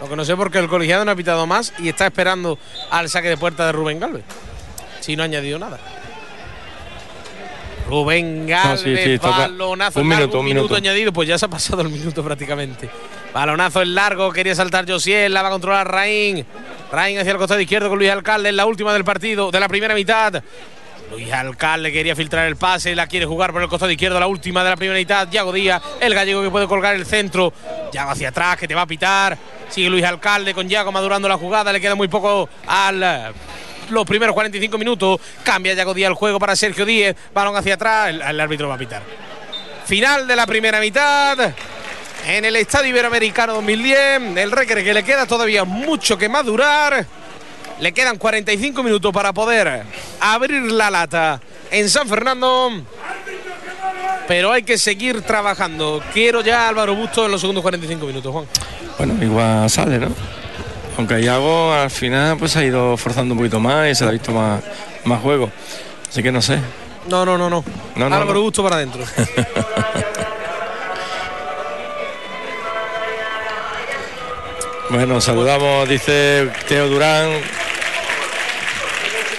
Lo 0.01 0.09
que 0.09 0.15
no 0.17 0.25
sé 0.25 0.35
porque 0.35 0.59
el 0.59 0.67
colegiado 0.67 1.05
no 1.05 1.11
ha 1.11 1.15
pitado 1.15 1.47
más 1.47 1.71
y 1.79 1.87
está 1.87 2.05
esperando 2.05 2.59
al 2.91 3.09
saque 3.09 3.29
de 3.29 3.37
puerta 3.37 3.65
de 3.65 3.71
Rubén 3.71 4.01
Galvez. 4.01 4.25
Si 4.99 5.15
no 5.15 5.23
ha 5.23 5.25
añadido 5.25 5.57
nada. 5.57 5.79
Rubén 7.87 8.45
Galvez, 8.47 8.81
sí, 8.81 8.95
sí, 8.97 9.11
está- 9.13 9.29
balonazo 9.29 10.01
un 10.01 10.09
largo, 10.09 10.21
minuto, 10.25 10.39
un 10.39 10.45
minuto 10.45 10.61
minuto. 10.63 10.75
añadido, 10.75 11.13
pues 11.13 11.27
ya 11.29 11.37
se 11.37 11.45
ha 11.45 11.49
pasado 11.49 11.81
el 11.81 11.89
minuto 11.89 12.23
prácticamente. 12.23 12.89
Balonazo 13.33 13.81
en 13.81 13.95
largo, 13.95 14.31
quería 14.31 14.55
saltar 14.55 14.85
Josiel, 14.89 15.33
la 15.33 15.41
va 15.41 15.47
a 15.47 15.51
controlar 15.51 15.89
Raín. 15.89 16.45
Raín 16.91 17.17
hacia 17.19 17.31
el 17.31 17.37
costado 17.37 17.59
izquierdo 17.61 17.89
con 17.89 17.97
Luis 17.97 18.11
Alcalde 18.11 18.49
en 18.49 18.55
la 18.57 18.65
última 18.65 18.93
del 18.93 19.03
partido, 19.05 19.51
de 19.51 19.59
la 19.59 19.67
primera 19.69 19.95
mitad. 19.95 20.41
Luis 21.11 21.31
Alcalde 21.31 21.91
quería 21.93 22.15
filtrar 22.17 22.47
el 22.47 22.57
pase, 22.57 22.93
la 22.93 23.07
quiere 23.07 23.25
jugar 23.25 23.53
por 23.53 23.61
el 23.61 23.69
costado 23.69 23.89
izquierdo, 23.91 24.19
la 24.19 24.27
última 24.27 24.61
de 24.65 24.69
la 24.71 24.75
primera 24.75 24.99
mitad. 24.99 25.29
Yago 25.31 25.53
Díaz, 25.53 25.81
el 26.01 26.13
gallego 26.13 26.43
que 26.43 26.49
puede 26.49 26.67
colgar 26.67 26.95
el 26.95 27.05
centro. 27.05 27.53
Yago 27.93 28.11
hacia 28.11 28.29
atrás, 28.29 28.57
que 28.57 28.67
te 28.67 28.75
va 28.75 28.81
a 28.81 28.87
pitar. 28.87 29.37
Sigue 29.69 29.89
Luis 29.89 30.03
Alcalde 30.03 30.53
con 30.53 30.67
Yago 30.67 30.91
madurando 30.91 31.29
la 31.29 31.37
jugada, 31.37 31.71
le 31.71 31.79
queda 31.79 31.95
muy 31.95 32.09
poco 32.09 32.49
al 32.67 33.33
los 33.89 34.05
primeros 34.05 34.33
45 34.33 34.77
minutos. 34.77 35.19
Cambia 35.43 35.73
Yago 35.73 35.93
Díaz 35.93 36.09
el 36.09 36.15
juego 36.15 36.39
para 36.39 36.55
Sergio 36.55 36.85
Díez. 36.85 37.15
Balón 37.33 37.55
hacia 37.55 37.75
atrás. 37.75 38.09
El, 38.09 38.39
árbitro 38.39 38.67
va 38.67 38.75
a 38.75 38.77
pitar. 38.77 39.01
Final 39.85 40.27
de 40.27 40.35
la 40.35 40.45
primera 40.45 40.79
mitad. 40.79 41.53
En 42.25 42.45
el 42.45 42.55
Estadio 42.55 42.89
Iberoamericano 42.89 43.53
2010. 43.55 44.37
El 44.37 44.51
Recre 44.51 44.83
que 44.83 44.93
le 44.93 45.03
queda 45.03 45.25
todavía 45.25 45.63
mucho 45.63 46.17
que 46.17 46.29
madurar. 46.29 47.05
Le 47.79 47.91
quedan 47.91 48.17
45 48.17 48.81
minutos 48.83 49.13
para 49.13 49.33
poder 49.33 49.83
abrir 50.19 50.71
la 50.71 50.89
lata 50.89 51.39
en 51.69 51.89
San 51.89 52.07
Fernando. 52.07 52.71
Pero 54.27 54.51
hay 54.51 54.63
que 54.63 54.77
seguir 54.77 55.21
trabajando. 55.21 56.03
Quiero 56.13 56.41
ya 56.41 56.67
Álvaro 56.67 56.95
Busto 56.95 57.25
en 57.25 57.31
los 57.31 57.39
segundos 57.39 57.61
45 57.61 58.05
minutos, 58.05 58.33
Juan. 58.33 58.45
Bueno, 58.97 59.23
igual 59.23 59.69
sale, 59.69 59.99
¿no? 59.99 60.09
Aunque 60.97 61.21
Iago 61.21 61.73
al 61.73 61.91
final 61.91 62.37
pues 62.37 62.55
ha 62.57 62.63
ido 62.63 62.97
forzando 62.97 63.33
un 63.33 63.39
poquito 63.39 63.59
más 63.59 63.89
y 63.89 63.95
se 63.95 64.03
le 64.03 64.09
ha 64.09 64.13
visto 64.13 64.31
más, 64.31 64.61
más 65.05 65.21
juego. 65.21 65.51
Así 66.09 66.23
que 66.23 66.31
no 66.31 66.41
sé. 66.41 66.59
No, 67.07 67.25
no, 67.25 67.37
no, 67.37 67.49
no. 67.49 67.63
No, 67.95 68.09
no, 68.09 68.15
Álvaro 68.15 68.33
no. 68.33 68.41
Busto 68.41 68.63
para 68.63 68.77
adentro. 68.77 69.03
Bueno, 74.89 75.19
saludamos, 75.19 75.89
dice 75.89 76.49
Teo 76.65 76.87
Durán, 76.87 77.29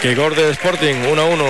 que 0.03 0.15
gol 0.15 0.37
de 0.37 0.51
Sporting, 0.51 0.95
1-1. 0.95 1.45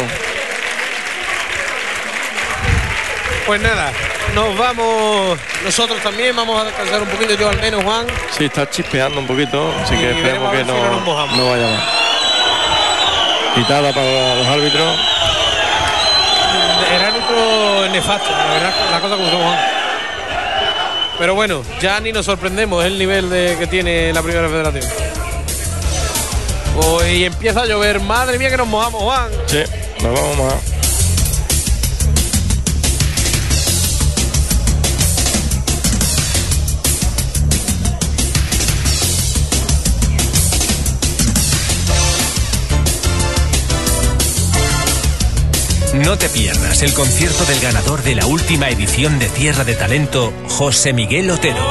Pues 3.45 3.61
nada, 3.61 3.93
nos 4.35 4.57
vamos 4.57 5.39
nosotros 5.65 6.01
también, 6.03 6.35
vamos 6.35 6.61
a 6.61 6.65
descansar 6.65 7.03
un 7.03 7.09
poquito, 7.09 7.35
yo 7.35 7.49
al 7.49 7.61
menos, 7.61 7.83
Juan. 7.85 8.07
Sí, 8.37 8.45
está 8.45 8.69
chispeando 8.69 9.21
un 9.21 9.27
poquito, 9.27 9.73
así 9.83 9.95
Y 9.95 9.99
que 9.99 10.11
esperemos 10.11 10.51
que 10.51 10.57
ver 10.59 10.67
si 10.67 10.73
no 10.73 11.01
no, 11.01 11.37
no 11.37 11.51
vaya 11.51 11.67
más. 11.67 11.83
Quitada 13.55 13.93
para 13.93 14.35
los 14.37 14.47
árbitros. 14.47 14.99
El 16.95 17.05
árbitro 17.05 17.89
nefasto, 17.91 18.31
la 18.31 18.55
verdad, 18.55 18.75
la 18.91 19.01
cosa 19.01 19.17
como 19.17 19.31
son, 19.31 19.43
Juan. 19.43 19.59
Pero 21.19 21.35
bueno, 21.35 21.63
ya 21.81 21.99
ni 22.01 22.13
nos 22.13 22.27
sorprendemos 22.27 22.85
el 22.85 22.99
nivel 22.99 23.29
de, 23.29 23.57
que 23.59 23.67
tiene 23.67 24.13
la 24.13 24.23
primera 24.23 24.49
federación. 24.49 24.85
Hoy 26.77 27.25
empieza 27.25 27.63
a 27.63 27.67
llover, 27.67 28.01
madre 28.01 28.39
mía 28.39 28.51
que 28.51 28.57
nos 28.57 28.69
mojamos, 28.69 29.03
Juan. 29.03 29.29
Sí, 29.47 29.65
nos 30.01 30.15
vamos 30.15 30.33
a 30.33 30.37
mojar. 30.37 30.78
No 45.95 46.19
te 46.19 46.29
pierdas 46.29 46.83
el 46.83 46.93
concierto 46.93 47.47
del 47.47 47.61
ganador 47.61 48.03
de 48.03 48.15
la 48.15 48.27
última 48.27 48.69
edición 48.69 49.19
de 49.19 49.27
Tierra 49.29 49.65
de 49.65 49.75
Talento, 49.75 50.35
José 50.49 50.93
Miguel 50.93 51.31
Otero. 51.31 51.65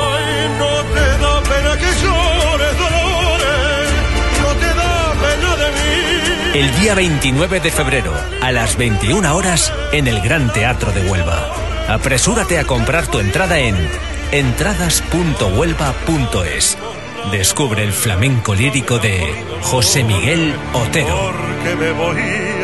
no 0.57 0.83
te 0.85 1.17
da 1.19 1.43
pena 1.43 1.77
que 1.77 1.85
llores, 1.85 2.75
Dolores, 2.77 3.89
no 4.41 4.55
te 4.55 4.65
da 4.73 5.13
pena 5.13 5.55
de 5.55 5.69
mí. 5.71 5.77
El 6.55 6.75
día 6.79 6.95
29 6.95 7.59
de 7.59 7.69
febrero, 7.69 8.11
a 8.41 8.51
las 8.51 8.75
21 8.77 9.35
horas, 9.35 9.71
en 9.91 10.07
el 10.07 10.19
Gran 10.21 10.51
Teatro 10.51 10.91
de 10.91 11.07
Huelva. 11.07 11.53
Apresúrate 11.87 12.57
a 12.57 12.63
comprar 12.63 13.05
tu 13.07 13.19
entrada 13.19 13.59
en 13.59 13.75
entradas.huelva.es. 14.31 16.77
Descubre 17.31 17.83
el 17.83 17.93
flamenco 17.93 18.55
lírico 18.55 18.97
de 18.97 19.45
José 19.61 20.03
Miguel 20.03 20.55
Otero. 20.73 21.33
Porque 21.33 21.75
me 21.75 21.91
voy. 21.91 22.56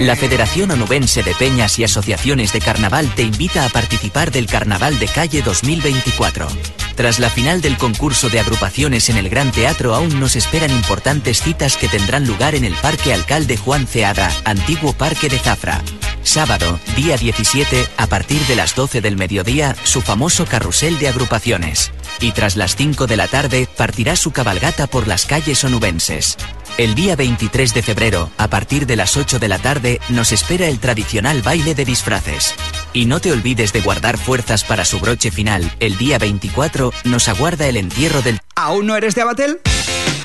La 0.00 0.14
Federación 0.14 0.70
Onubense 0.70 1.22
de 1.22 1.34
Peñas 1.34 1.78
y 1.78 1.84
Asociaciones 1.84 2.52
de 2.52 2.60
Carnaval 2.60 3.12
te 3.14 3.22
invita 3.22 3.64
a 3.64 3.68
participar 3.68 4.30
del 4.30 4.46
Carnaval 4.46 4.98
de 4.98 5.08
Calle 5.08 5.42
2024. 5.42 6.46
Tras 6.94 7.18
la 7.18 7.30
final 7.30 7.60
del 7.60 7.76
concurso 7.76 8.28
de 8.28 8.40
agrupaciones 8.40 9.08
en 9.08 9.16
el 9.16 9.28
Gran 9.28 9.52
Teatro 9.52 9.94
aún 9.94 10.18
nos 10.20 10.36
esperan 10.36 10.70
importantes 10.70 11.42
citas 11.42 11.76
que 11.76 11.88
tendrán 11.88 12.26
lugar 12.26 12.54
en 12.54 12.64
el 12.64 12.74
Parque 12.74 13.12
Alcalde 13.12 13.56
Juan 13.56 13.86
Ceada, 13.86 14.30
antiguo 14.44 14.92
Parque 14.92 15.28
de 15.28 15.38
Zafra. 15.38 15.82
Sábado, 16.22 16.78
día 16.96 17.16
17, 17.16 17.88
a 17.96 18.06
partir 18.06 18.40
de 18.42 18.56
las 18.56 18.74
12 18.74 19.00
del 19.00 19.16
mediodía, 19.16 19.74
su 19.84 20.00
famoso 20.00 20.44
carrusel 20.44 20.98
de 20.98 21.08
agrupaciones. 21.08 21.92
Y 22.20 22.32
tras 22.32 22.56
las 22.56 22.76
5 22.76 23.06
de 23.06 23.16
la 23.16 23.28
tarde, 23.28 23.68
partirá 23.76 24.16
su 24.16 24.30
cabalgata 24.30 24.86
por 24.86 25.06
las 25.06 25.24
calles 25.24 25.64
onubenses. 25.64 26.36
El 26.78 26.94
día 26.94 27.16
23 27.16 27.74
de 27.74 27.82
febrero, 27.82 28.30
a 28.38 28.46
partir 28.46 28.86
de 28.86 28.94
las 28.94 29.16
8 29.16 29.40
de 29.40 29.48
la 29.48 29.58
tarde, 29.58 30.00
nos 30.10 30.30
espera 30.30 30.68
el 30.68 30.78
tradicional 30.78 31.42
baile 31.42 31.74
de 31.74 31.84
disfraces. 31.84 32.54
Y 32.92 33.06
no 33.06 33.18
te 33.18 33.32
olvides 33.32 33.72
de 33.72 33.80
guardar 33.80 34.16
fuerzas 34.16 34.62
para 34.62 34.84
su 34.84 35.00
broche 35.00 35.32
final. 35.32 35.68
El 35.80 35.98
día 35.98 36.18
24 36.18 36.92
nos 37.02 37.26
aguarda 37.26 37.66
el 37.66 37.78
entierro 37.78 38.22
del... 38.22 38.38
¿Aún 38.54 38.86
no 38.86 38.94
eres 38.94 39.16
de 39.16 39.22
Abatel? 39.22 39.58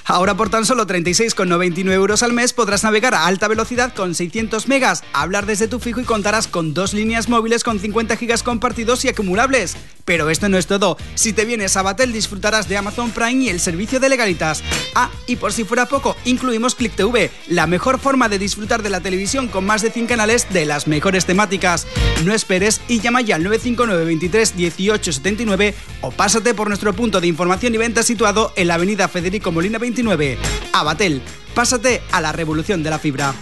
Ahora 0.06 0.36
por 0.36 0.50
tan 0.50 0.66
solo 0.66 0.86
36,99 0.86 1.92
euros 1.94 2.24
al 2.24 2.34
mes 2.34 2.52
podrás 2.52 2.84
navegar 2.84 3.16
a 3.16 3.26
alta 3.26 3.48
velocidad 3.48 3.94
con 3.94 4.16
600 4.16 4.68
megas, 4.68 5.04
hablar 5.14 5.46
desde 5.46 5.68
tu 5.68 5.80
fijo 5.80 6.02
y 6.02 6.04
contarás 6.04 6.48
con 6.48 6.74
dos 6.74 6.94
líneas 6.94 7.30
móviles 7.30 7.64
con 7.64 7.80
50 7.80 8.18
gigas 8.18 8.44
compartidos 8.44 9.06
y 9.06 9.10
acumulables. 9.10 9.78
Pero 10.06 10.30
esto 10.30 10.50
no 10.50 10.58
es 10.58 10.68
todo. 10.68 10.98
Si 11.16 11.32
te 11.32 11.46
vienes 11.46 11.78
a 11.78 11.82
Batel 11.82 12.12
disfrutarás 12.12 12.68
de 12.68 12.76
Amazon 12.76 13.12
Prime 13.12 13.46
y 13.46 13.50
el 13.50 13.62
servicio 13.62 14.02
de 14.02 14.10
legalitas. 14.10 14.62
Ah, 14.96 15.10
y 15.28 15.38
por 15.38 15.54
si 15.54 15.64
fuera 15.64 15.86
poco, 15.86 16.18
incluimos 16.26 16.76
Click 16.76 16.94
TV, 16.94 17.32
la 17.48 17.68
mejor 17.68 18.00
forma 18.00 18.28
de 18.28 18.40
disfrutar 18.40 18.84
de 18.84 18.90
la 18.90 19.00
televisión 19.00 19.48
con 19.48 19.66
más 19.66 19.82
de 19.82 19.92
100 19.92 20.08
canales 20.08 20.48
de 20.52 20.66
las 20.66 20.88
mejores 20.88 21.26
temáticas. 21.26 21.88
No 22.26 22.34
esperes 22.34 22.82
y 22.90 23.00
llama 23.00 23.22
ya 23.22 23.36
al 23.36 23.44
959 23.44 24.06
23 24.06 24.58
18 24.58 25.14
79 25.14 25.74
o 26.02 26.12
pásate 26.12 26.54
por 26.54 26.68
nuestro 26.68 26.94
punto 26.94 27.22
de 27.22 27.28
información 27.28 27.74
y 27.74 27.78
venta 27.78 28.04
situado 28.04 28.52
en 28.58 28.68
la 28.68 28.76
avenida 28.76 29.08
Federico 29.08 29.54
Molina 29.54 29.80
29. 29.94 30.40
Abatel, 30.74 31.22
pásate 31.54 32.02
a 32.12 32.20
la 32.20 32.32
revolución 32.32 32.82
de 32.82 32.90
la 32.90 32.98
fibra. 32.98 33.34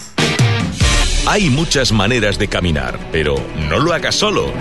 Hay 1.26 1.50
muchas 1.50 1.94
maneras 1.94 2.38
de 2.38 2.50
caminar, 2.50 3.00
pero 3.12 3.36
no 3.70 3.80
lo 3.80 3.94
hagas 3.94 4.16
solo. 4.16 4.52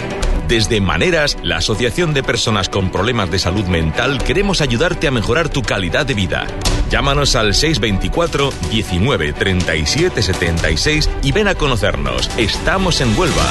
Desde 0.46 0.80
Maneras, 0.80 1.36
la 1.42 1.56
Asociación 1.56 2.12
de 2.14 2.22
Personas 2.22 2.68
con 2.68 2.90
Problemas 2.90 3.30
de 3.30 3.38
Salud 3.38 3.64
Mental, 3.64 4.22
queremos 4.22 4.60
ayudarte 4.60 5.08
a 5.08 5.10
mejorar 5.10 5.48
tu 5.48 5.62
calidad 5.62 6.06
de 6.06 6.14
vida. 6.14 6.46
Llámanos 6.90 7.34
al 7.34 7.54
624 7.54 8.52
19 8.70 9.32
37 9.32 10.22
76 10.22 11.10
y 11.22 11.32
ven 11.32 11.48
a 11.48 11.54
conocernos. 11.54 12.30
Estamos 12.36 13.00
en 13.00 13.16
Huelva. 13.18 13.48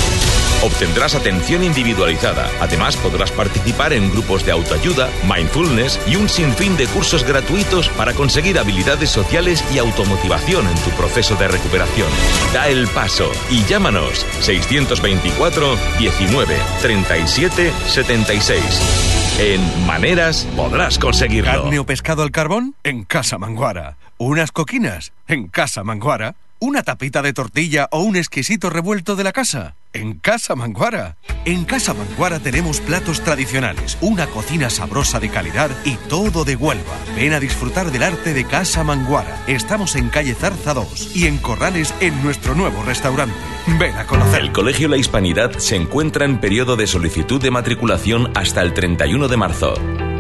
Obtendrás 0.62 1.16
atención 1.16 1.64
individualizada. 1.64 2.50
Además, 2.60 2.98
podrás 2.98 3.32
participar 3.32 3.94
en 3.94 4.12
grupos 4.12 4.46
de 4.46 4.52
autoayuda, 4.52 5.10
mindfulness 5.24 6.00
y 6.06 6.18
un 6.18 6.28
sinfín 6.28 6.76
de 6.76 6.86
cursos 6.88 7.24
gratuitos 7.24 7.88
para 7.90 8.14
conseguir 8.14 8.60
habilidades 8.60 9.10
sociales 9.10 9.64
y 9.74 9.78
automotivación 9.78 10.68
en 10.68 10.76
tu 10.84 10.90
proceso 10.92 11.36
de 11.36 11.48
recuperación. 11.48 12.10
Da 12.54 12.68
el 12.68 12.88
paso 12.90 13.32
y 13.50 13.64
llámanos 13.66 14.26
624 14.42 15.78
19 15.98 16.56
37 16.82 17.72
76. 17.88 19.10
En 19.40 19.88
Maneras 19.88 20.46
podrás 20.58 21.00
conseguirlo. 21.00 21.64
¿Carne 21.64 21.80
o 21.80 21.86
pescado 21.86 22.24
al 22.24 22.32
carbón? 22.32 22.76
En 22.84 23.06
Casa 23.06 23.38
Manguara. 23.38 23.96
¿Unas 24.18 24.52
coquinas? 24.52 25.14
En 25.30 25.48
Casa 25.48 25.86
Manguara. 25.86 26.36
¿Una 26.62 26.84
tapita 26.84 27.22
de 27.22 27.32
tortilla 27.32 27.88
o 27.90 28.02
un 28.02 28.18
exquisito 28.18 28.70
revuelto 28.70 29.16
de 29.16 29.24
la 29.24 29.32
casa? 29.32 29.76
En 29.94 30.16
Casa 30.16 30.56
Manguara. 30.56 31.16
En 31.46 31.64
Casa 31.64 31.94
Manguara 31.94 32.40
tenemos 32.40 32.82
platos 32.82 33.22
tradicionales, 33.22 33.98
una 34.02 34.28
cocina 34.28 34.70
sabrosa 34.70 35.22
de 35.22 35.30
calidad 35.30 35.72
y 35.86 35.96
todo 36.10 36.44
de 36.44 36.58
Huelva. 36.58 36.98
Ven 37.16 37.32
a 37.32 37.40
disfrutar 37.40 37.92
del 37.92 38.04
arte 38.04 38.34
de 38.34 38.44
Casa 38.44 38.84
Manguara. 38.84 39.42
Estamos 39.48 39.96
en 39.96 40.10
calle 40.10 40.36
Zarza 40.36 40.74
2 40.74 41.16
y 41.16 41.28
en 41.28 41.38
Corrales 41.38 41.94
en 42.02 42.22
nuestro 42.22 42.56
nuevo 42.56 42.84
restaurante. 42.84 43.38
Ven 43.80 43.96
a 43.96 44.06
conocer. 44.06 44.42
El 44.42 44.52
Colegio 44.52 44.90
La 44.90 44.98
Hispanidad 44.98 45.58
se 45.60 45.78
encuentra 45.78 46.26
en 46.26 46.42
periodo 46.42 46.76
de 46.76 46.88
solicitud 46.88 47.42
de 47.42 47.52
matriculación 47.52 48.34
hasta 48.36 48.62
el 48.64 48.74
31 48.74 49.30
de 49.30 49.38
marzo. 49.38 49.76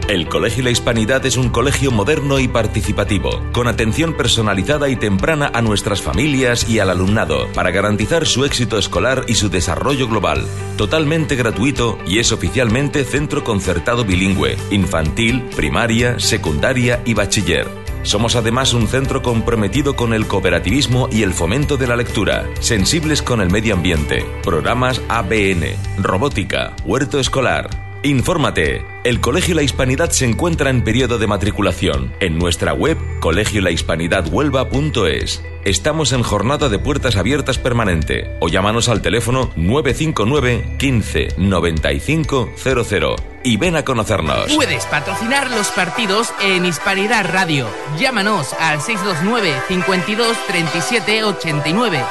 El 0.09 0.27
Colegio 0.27 0.63
La 0.63 0.71
Hispanidad 0.71 1.23
es 1.27 1.37
un 1.37 1.49
colegio 1.49 1.91
moderno 1.91 2.39
y 2.39 2.47
participativo, 2.47 3.43
con 3.51 3.67
atención 3.67 4.15
personalizada 4.15 4.89
y 4.89 4.95
temprana 4.95 5.51
a 5.53 5.61
nuestras 5.61 6.01
familias 6.01 6.67
y 6.67 6.79
al 6.79 6.89
alumnado, 6.89 7.47
para 7.53 7.69
garantizar 7.69 8.25
su 8.25 8.43
éxito 8.43 8.79
escolar 8.79 9.25
y 9.27 9.35
su 9.35 9.51
desarrollo 9.51 10.07
global. 10.07 10.47
Totalmente 10.77 11.35
gratuito 11.35 11.99
y 12.07 12.17
es 12.17 12.31
oficialmente 12.31 13.03
centro 13.03 13.43
concertado 13.43 14.03
bilingüe, 14.03 14.57
infantil, 14.71 15.43
primaria, 15.55 16.19
secundaria 16.19 17.03
y 17.05 17.13
bachiller. 17.13 17.67
Somos 18.01 18.35
además 18.35 18.73
un 18.73 18.87
centro 18.87 19.21
comprometido 19.21 19.95
con 19.95 20.15
el 20.15 20.25
cooperativismo 20.25 21.07
y 21.11 21.21
el 21.21 21.33
fomento 21.33 21.77
de 21.77 21.85
la 21.85 21.95
lectura, 21.95 22.49
sensibles 22.61 23.21
con 23.21 23.41
el 23.41 23.51
medio 23.51 23.75
ambiente, 23.75 24.25
programas 24.41 25.03
ABN, 25.07 25.65
robótica, 26.01 26.73
huerto 26.83 27.19
escolar. 27.19 27.88
Infórmate. 28.03 28.85
El 29.03 29.19
Colegio 29.19 29.55
La 29.55 29.61
Hispanidad 29.61 30.11
se 30.11 30.23
encuentra 30.23 30.69
en 30.69 30.85
periodo 30.85 31.17
de 31.17 31.27
matriculación. 31.27 32.13
En 32.21 32.39
nuestra 32.39 32.71
web 32.73 32.97
colegiolahispanidadhuelva.es. 33.19 35.43
Estamos 35.65 36.13
en 36.13 36.23
jornada 36.23 36.69
de 36.69 36.79
puertas 36.79 37.17
abiertas 37.17 37.57
permanente 37.57 38.37
o 38.39 38.47
llámanos 38.47 38.87
al 38.87 39.01
teléfono 39.01 39.51
959 39.57 40.77
15 40.77 41.35
95 41.37 42.51
00 42.55 43.15
y 43.43 43.57
ven 43.57 43.75
a 43.75 43.83
conocernos. 43.83 44.49
Puedes 44.53 44.85
patrocinar 44.85 45.51
los 45.51 45.67
partidos 45.71 46.31
en 46.41 46.65
Hispanidad 46.65 47.29
Radio. 47.29 47.67
Llámanos 47.99 48.53
al 48.53 48.81
629 48.81 49.53
52 49.67 50.37
37 50.47 51.25
89. 51.25 52.01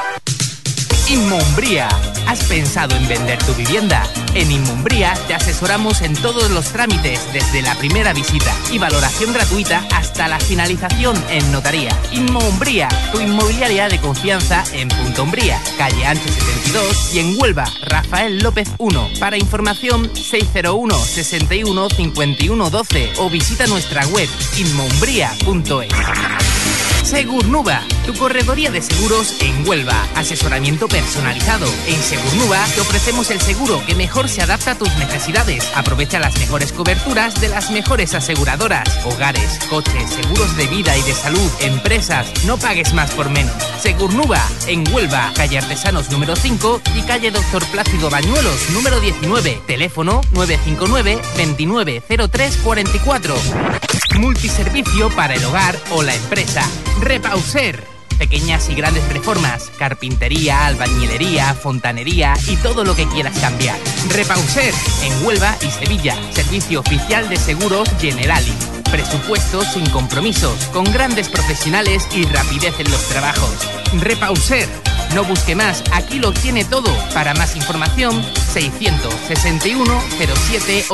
Inmumbría. 1.10 1.88
¿Has 2.26 2.44
pensado 2.44 2.94
en 2.94 3.08
vender 3.08 3.38
tu 3.38 3.54
vivienda? 3.54 4.02
En 4.34 4.52
Inmumbría 4.52 5.14
te 5.26 5.32
asesoramos 5.32 6.02
en 6.02 6.14
todos 6.14 6.50
los 6.50 6.66
trámites, 6.66 7.32
desde 7.32 7.62
la 7.62 7.74
primera 7.76 8.12
visita 8.12 8.54
y 8.70 8.78
valoración 8.78 9.32
gratuita 9.32 9.86
hasta 9.94 10.28
la 10.28 10.38
finalización 10.38 11.16
en 11.30 11.50
notaría. 11.50 11.98
Inmumbría, 12.12 12.88
tu 13.10 13.20
inmobiliaria 13.20 13.88
de 13.88 13.98
confianza 13.98 14.62
en 14.74 14.88
Punto 14.88 15.22
Umbría, 15.22 15.58
calle 15.78 16.04
Ancho 16.04 16.28
72 16.28 17.14
y 17.14 17.20
en 17.20 17.40
Huelva, 17.40 17.64
Rafael 17.86 18.40
López 18.40 18.68
1. 18.76 19.08
Para 19.18 19.38
información 19.38 20.14
601 20.14 20.94
61 20.94 21.88
51 21.88 22.70
12 22.70 23.12
o 23.16 23.30
visita 23.30 23.66
nuestra 23.66 24.06
web 24.08 24.28
inmumbría.es. 24.58 26.67
Segurnuba, 27.02 27.82
tu 28.06 28.14
corredoría 28.14 28.70
de 28.70 28.82
seguros 28.82 29.34
en 29.40 29.66
Huelva. 29.66 30.06
Asesoramiento 30.14 30.88
personalizado. 30.88 31.66
En 31.86 32.00
Segurnuba 32.02 32.64
te 32.74 32.80
ofrecemos 32.80 33.30
el 33.30 33.40
seguro 33.40 33.82
que 33.86 33.94
mejor 33.94 34.28
se 34.28 34.42
adapta 34.42 34.72
a 34.72 34.78
tus 34.78 34.94
necesidades. 34.96 35.70
Aprovecha 35.74 36.18
las 36.18 36.38
mejores 36.38 36.72
coberturas 36.72 37.40
de 37.40 37.48
las 37.48 37.70
mejores 37.70 38.14
aseguradoras. 38.14 38.88
Hogares, 39.04 39.58
coches, 39.70 40.10
seguros 40.10 40.56
de 40.56 40.66
vida 40.66 40.96
y 40.96 41.02
de 41.02 41.14
salud, 41.14 41.50
empresas. 41.60 42.26
No 42.44 42.58
pagues 42.58 42.92
más 42.92 43.10
por 43.12 43.30
menos. 43.30 43.54
Segurnuba, 43.80 44.42
en 44.66 44.86
Huelva, 44.92 45.32
calle 45.34 45.58
Artesanos 45.58 46.10
número 46.10 46.36
5 46.36 46.82
y 46.94 47.02
calle 47.02 47.30
Doctor 47.30 47.64
Plácido 47.66 48.10
Bañuelos 48.10 48.70
número 48.70 49.00
19. 49.00 49.62
Teléfono 49.66 50.20
959 50.32 51.20
290344. 51.36 53.87
Multiservicio 54.18 55.10
para 55.10 55.34
el 55.34 55.44
hogar 55.44 55.78
o 55.90 56.02
la 56.02 56.14
empresa. 56.14 56.62
Repauser. 57.00 57.82
Pequeñas 58.18 58.68
y 58.68 58.74
grandes 58.74 59.06
reformas, 59.12 59.70
carpintería, 59.78 60.66
albañilería, 60.66 61.54
fontanería 61.54 62.34
y 62.48 62.56
todo 62.56 62.82
lo 62.84 62.96
que 62.96 63.06
quieras 63.06 63.38
cambiar. 63.38 63.78
Repauser 64.08 64.74
en 65.02 65.24
Huelva 65.24 65.56
y 65.62 65.70
Sevilla. 65.70 66.16
Servicio 66.32 66.80
oficial 66.80 67.28
de 67.28 67.36
seguros 67.36 67.88
Generali. 68.00 68.52
Presupuestos 68.90 69.66
sin 69.72 69.88
compromisos, 69.90 70.64
con 70.72 70.84
grandes 70.92 71.28
profesionales 71.28 72.08
y 72.12 72.24
rapidez 72.24 72.74
en 72.80 72.90
los 72.90 73.08
trabajos. 73.08 73.68
Repauser. 74.00 74.68
No 75.14 75.24
busque 75.24 75.54
más, 75.54 75.84
aquí 75.92 76.18
lo 76.18 76.32
tiene 76.32 76.64
todo. 76.64 76.92
Para 77.14 77.34
más 77.34 77.54
información, 77.56 78.20
661 78.52 80.02
07 80.48 80.86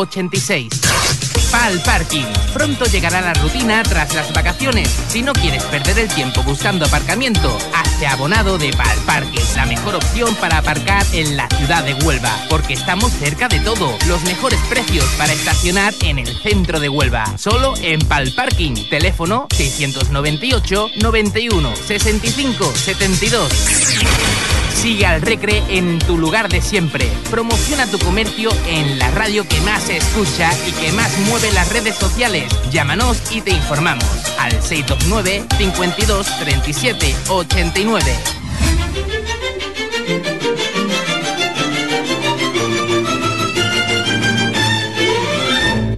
86. 1.54 1.54
Pal 1.54 1.80
Parking. 1.82 2.24
Pronto 2.52 2.84
llegará 2.86 3.20
la 3.20 3.32
rutina 3.34 3.82
tras 3.84 4.12
las 4.14 4.32
vacaciones. 4.32 4.88
Si 5.08 5.22
no 5.22 5.32
quieres 5.32 5.62
perder 5.64 6.00
el 6.00 6.08
tiempo 6.08 6.42
buscando 6.42 6.84
aparcamiento, 6.84 7.56
hazte 7.74 8.06
abonado 8.06 8.58
de 8.58 8.72
Pal 8.72 8.98
Parking. 9.06 9.40
La 9.54 9.64
mejor 9.64 9.94
opción 9.94 10.34
para 10.36 10.58
aparcar 10.58 11.04
en 11.12 11.36
la 11.36 11.48
ciudad 11.48 11.84
de 11.84 11.94
Huelva. 11.94 12.36
Porque 12.50 12.74
estamos 12.74 13.12
cerca 13.12 13.48
de 13.48 13.60
todo. 13.60 13.96
Los 14.08 14.24
mejores 14.24 14.58
precios 14.68 15.04
para 15.16 15.32
estacionar 15.32 15.94
en 16.02 16.18
el 16.18 16.36
centro 16.42 16.80
de 16.80 16.88
Huelva. 16.88 17.24
Solo 17.38 17.74
en 17.80 18.00
Pal 18.00 18.32
Parking. 18.32 18.74
Teléfono 18.90 19.46
698 19.50 20.90
91 20.96 21.76
65 21.76 22.72
72. 22.74 24.73
Sigue 24.84 25.06
al 25.06 25.22
Recre 25.22 25.62
en 25.70 25.98
tu 25.98 26.18
lugar 26.18 26.50
de 26.50 26.60
siempre. 26.60 27.08
Promociona 27.30 27.90
tu 27.90 27.98
comercio 27.98 28.50
en 28.68 28.98
la 28.98 29.10
radio 29.12 29.48
que 29.48 29.58
más 29.62 29.84
se 29.84 29.96
escucha 29.96 30.50
y 30.68 30.72
que 30.72 30.92
más 30.92 31.18
mueve 31.20 31.50
las 31.52 31.72
redes 31.72 31.94
sociales. 31.94 32.44
Llámanos 32.70 33.32
y 33.32 33.40
te 33.40 33.50
informamos 33.50 34.04
al 34.38 34.52
629 34.52 35.46
52 35.56 36.38
37 36.38 37.16
89. 37.30 38.14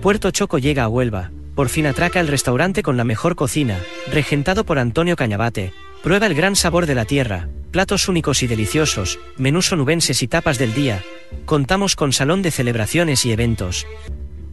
Puerto 0.01 0.31
Choco 0.31 0.59
llega 0.59 0.85
a 0.85 0.89
Huelva. 0.89 1.33
Por 1.57 1.71
fin 1.71 1.87
atraca 1.87 2.21
el 2.21 2.29
restaurante 2.29 2.85
con 2.85 2.97
la 2.97 3.03
mejor 3.03 3.35
cocina, 3.35 3.81
regentado 4.13 4.63
por 4.63 4.79
Antonio 4.79 5.17
Cañabate. 5.17 5.73
Prueba 6.05 6.27
el 6.27 6.37
gran 6.37 6.55
sabor 6.55 6.87
de 6.87 6.95
la 6.95 7.05
tierra, 7.05 7.49
platos 7.77 8.09
únicos 8.09 8.43
y 8.43 8.47
deliciosos, 8.47 9.19
menús 9.37 9.71
onubenses 9.71 10.23
y 10.23 10.29
tapas 10.29 10.57
del 10.57 10.73
día. 10.73 11.05
Contamos 11.45 11.95
con 11.95 12.15
salón 12.15 12.41
de 12.41 12.51
celebraciones 12.51 13.27
y 13.27 13.33
eventos. 13.33 13.87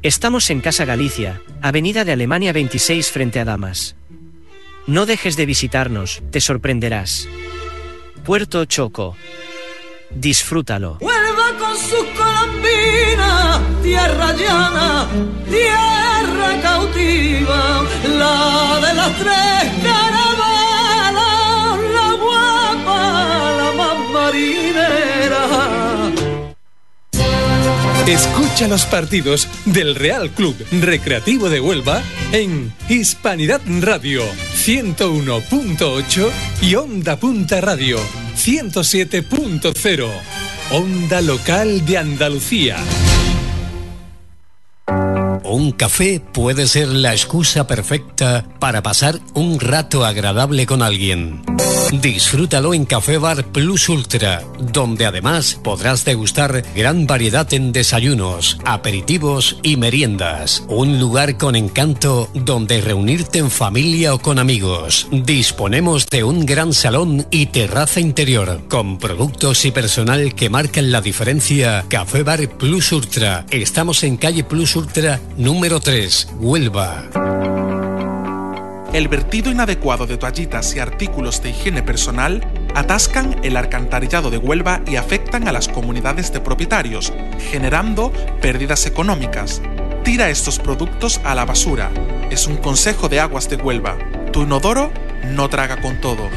Estamos 0.02 0.50
en 0.50 0.60
Casa 0.60 0.84
Galicia, 0.84 1.40
Avenida 1.62 2.04
de 2.04 2.12
Alemania 2.12 2.52
26 2.52 3.12
frente 3.12 3.40
a 3.40 3.46
Damas. 3.46 3.96
No 4.88 5.06
dejes 5.06 5.38
de 5.38 5.46
visitarnos, 5.46 6.22
te 6.32 6.42
sorprenderás. 6.42 7.30
Puerto 8.26 8.66
Choco. 8.66 9.16
Disfrútalo. 10.14 10.98
Huelva 11.00 11.58
con 11.58 11.78
sus 11.78 12.04
colombinas, 12.20 13.62
tierra 13.82 14.34
llana, 14.34 15.08
tierra 15.50 16.62
cautiva, 16.62 17.86
la 18.20 18.82
de 18.86 18.94
las 18.94 19.18
tres 19.18 19.72
caravanas, 19.82 20.33
Escucha 28.08 28.68
los 28.68 28.86
partidos 28.86 29.48
del 29.64 29.96
Real 29.96 30.30
Club 30.30 30.56
Recreativo 30.82 31.50
de 31.50 31.62
Huelva 31.62 32.04
en 32.34 32.74
Hispanidad 32.90 33.62
Radio 33.80 34.24
101.8 34.56 36.30
y 36.62 36.76
Onda 36.76 37.16
Punta 37.16 37.62
Radio 37.62 37.98
107.0. 38.36 40.10
Onda 40.72 41.22
Local 41.22 41.86
de 41.86 41.98
Andalucía. 41.98 42.76
Un 45.44 45.72
café 45.74 46.22
puede 46.22 46.68
ser 46.68 46.88
la 46.88 47.12
excusa 47.12 47.68
perfecta 47.68 48.46
para 48.60 48.82
pasar 48.82 49.20
un 49.34 49.60
rato 49.60 50.06
agradable 50.06 50.66
con 50.66 50.82
alguien. 50.82 51.44
Disfrútalo 52.02 52.74
en 52.74 52.86
Café 52.86 53.18
Bar 53.20 53.46
Plus 53.52 53.88
Ultra, 53.88 54.42
donde 54.60 55.06
además 55.06 55.60
podrás 55.64 56.06
degustar 56.06 56.64
gran 56.76 57.06
variedad 57.06 57.54
en 57.54 57.72
desayunos, 57.72 58.58
aperitivos 58.66 59.58
y 59.62 59.78
meriendas. 59.78 60.64
Un 60.70 61.00
lugar 61.00 61.38
con 61.38 61.56
encanto 61.56 62.30
donde 62.34 62.82
reunirte 62.82 63.38
en 63.40 63.52
familia 63.52 64.16
o 64.16 64.20
con 64.20 64.40
amigos. 64.40 65.08
Disponemos 65.12 66.08
de 66.08 66.24
un 66.24 66.48
gran 66.48 66.74
salón 66.74 67.28
y 67.30 67.48
terraza 67.48 68.00
interior, 68.00 68.62
con 68.70 68.98
productos 68.98 69.64
y 69.66 69.72
personal 69.72 70.34
que 70.34 70.50
marcan 70.50 70.92
la 70.92 71.02
diferencia. 71.02 71.86
Café 71.90 72.24
Bar 72.24 72.50
Plus 72.58 72.92
Ultra. 72.92 73.46
Estamos 73.52 74.04
en 74.04 74.18
calle 74.18 74.44
Plus 74.44 74.76
Ultra 74.76 75.20
número 75.38 75.80
3, 75.80 76.30
Huelva. 76.40 77.04
El 78.94 79.08
vertido 79.08 79.50
inadecuado 79.50 80.06
de 80.06 80.18
toallitas 80.18 80.76
y 80.76 80.80
artículos 80.80 81.42
de 81.42 81.50
higiene 81.50 81.82
personal 81.82 82.46
atascan 82.76 83.40
el 83.44 83.58
alcantarillado 83.58 84.30
de 84.30 84.38
Huelva 84.38 84.82
y 84.86 84.98
afectan 84.98 85.48
a 85.48 85.52
las 85.52 85.68
comunidades 85.68 86.32
de 86.32 86.40
propietarios, 86.40 87.12
generando 87.52 88.12
pérdidas 88.42 88.86
económicas. 88.86 89.62
Tira 90.04 90.30
estos 90.30 90.60
productos 90.60 91.20
a 91.24 91.34
la 91.34 91.46
basura. 91.46 91.90
Es 92.30 92.46
un 92.46 92.58
consejo 92.58 93.10
de 93.10 93.20
aguas 93.20 93.50
de 93.50 93.56
Huelva. 93.56 93.98
Tu 94.32 94.44
inodoro 94.44 94.92
no 95.26 95.50
traga 95.50 95.82
con 95.82 96.00
todo. 96.00 96.30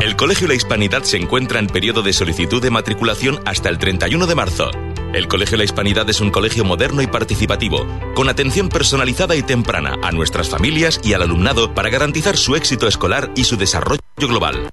El 0.00 0.16
Colegio 0.16 0.48
La 0.48 0.54
Hispanidad 0.54 1.02
se 1.02 1.18
encuentra 1.18 1.58
en 1.58 1.66
periodo 1.66 2.02
de 2.02 2.12
solicitud 2.12 2.62
de 2.62 2.70
matriculación 2.70 3.40
hasta 3.44 3.68
el 3.68 3.78
31 3.78 4.26
de 4.26 4.34
marzo. 4.34 4.70
El 5.14 5.28
Colegio 5.28 5.56
La 5.56 5.62
Hispanidad 5.62 6.10
es 6.10 6.20
un 6.20 6.32
colegio 6.32 6.64
moderno 6.64 7.00
y 7.00 7.06
participativo, 7.06 7.86
con 8.16 8.28
atención 8.28 8.68
personalizada 8.68 9.36
y 9.36 9.44
temprana 9.44 9.96
a 10.02 10.10
nuestras 10.10 10.50
familias 10.50 11.00
y 11.04 11.12
al 11.12 11.22
alumnado 11.22 11.72
para 11.72 11.88
garantizar 11.88 12.36
su 12.36 12.56
éxito 12.56 12.88
escolar 12.88 13.30
y 13.36 13.44
su 13.44 13.56
desarrollo 13.56 14.00
global. 14.16 14.70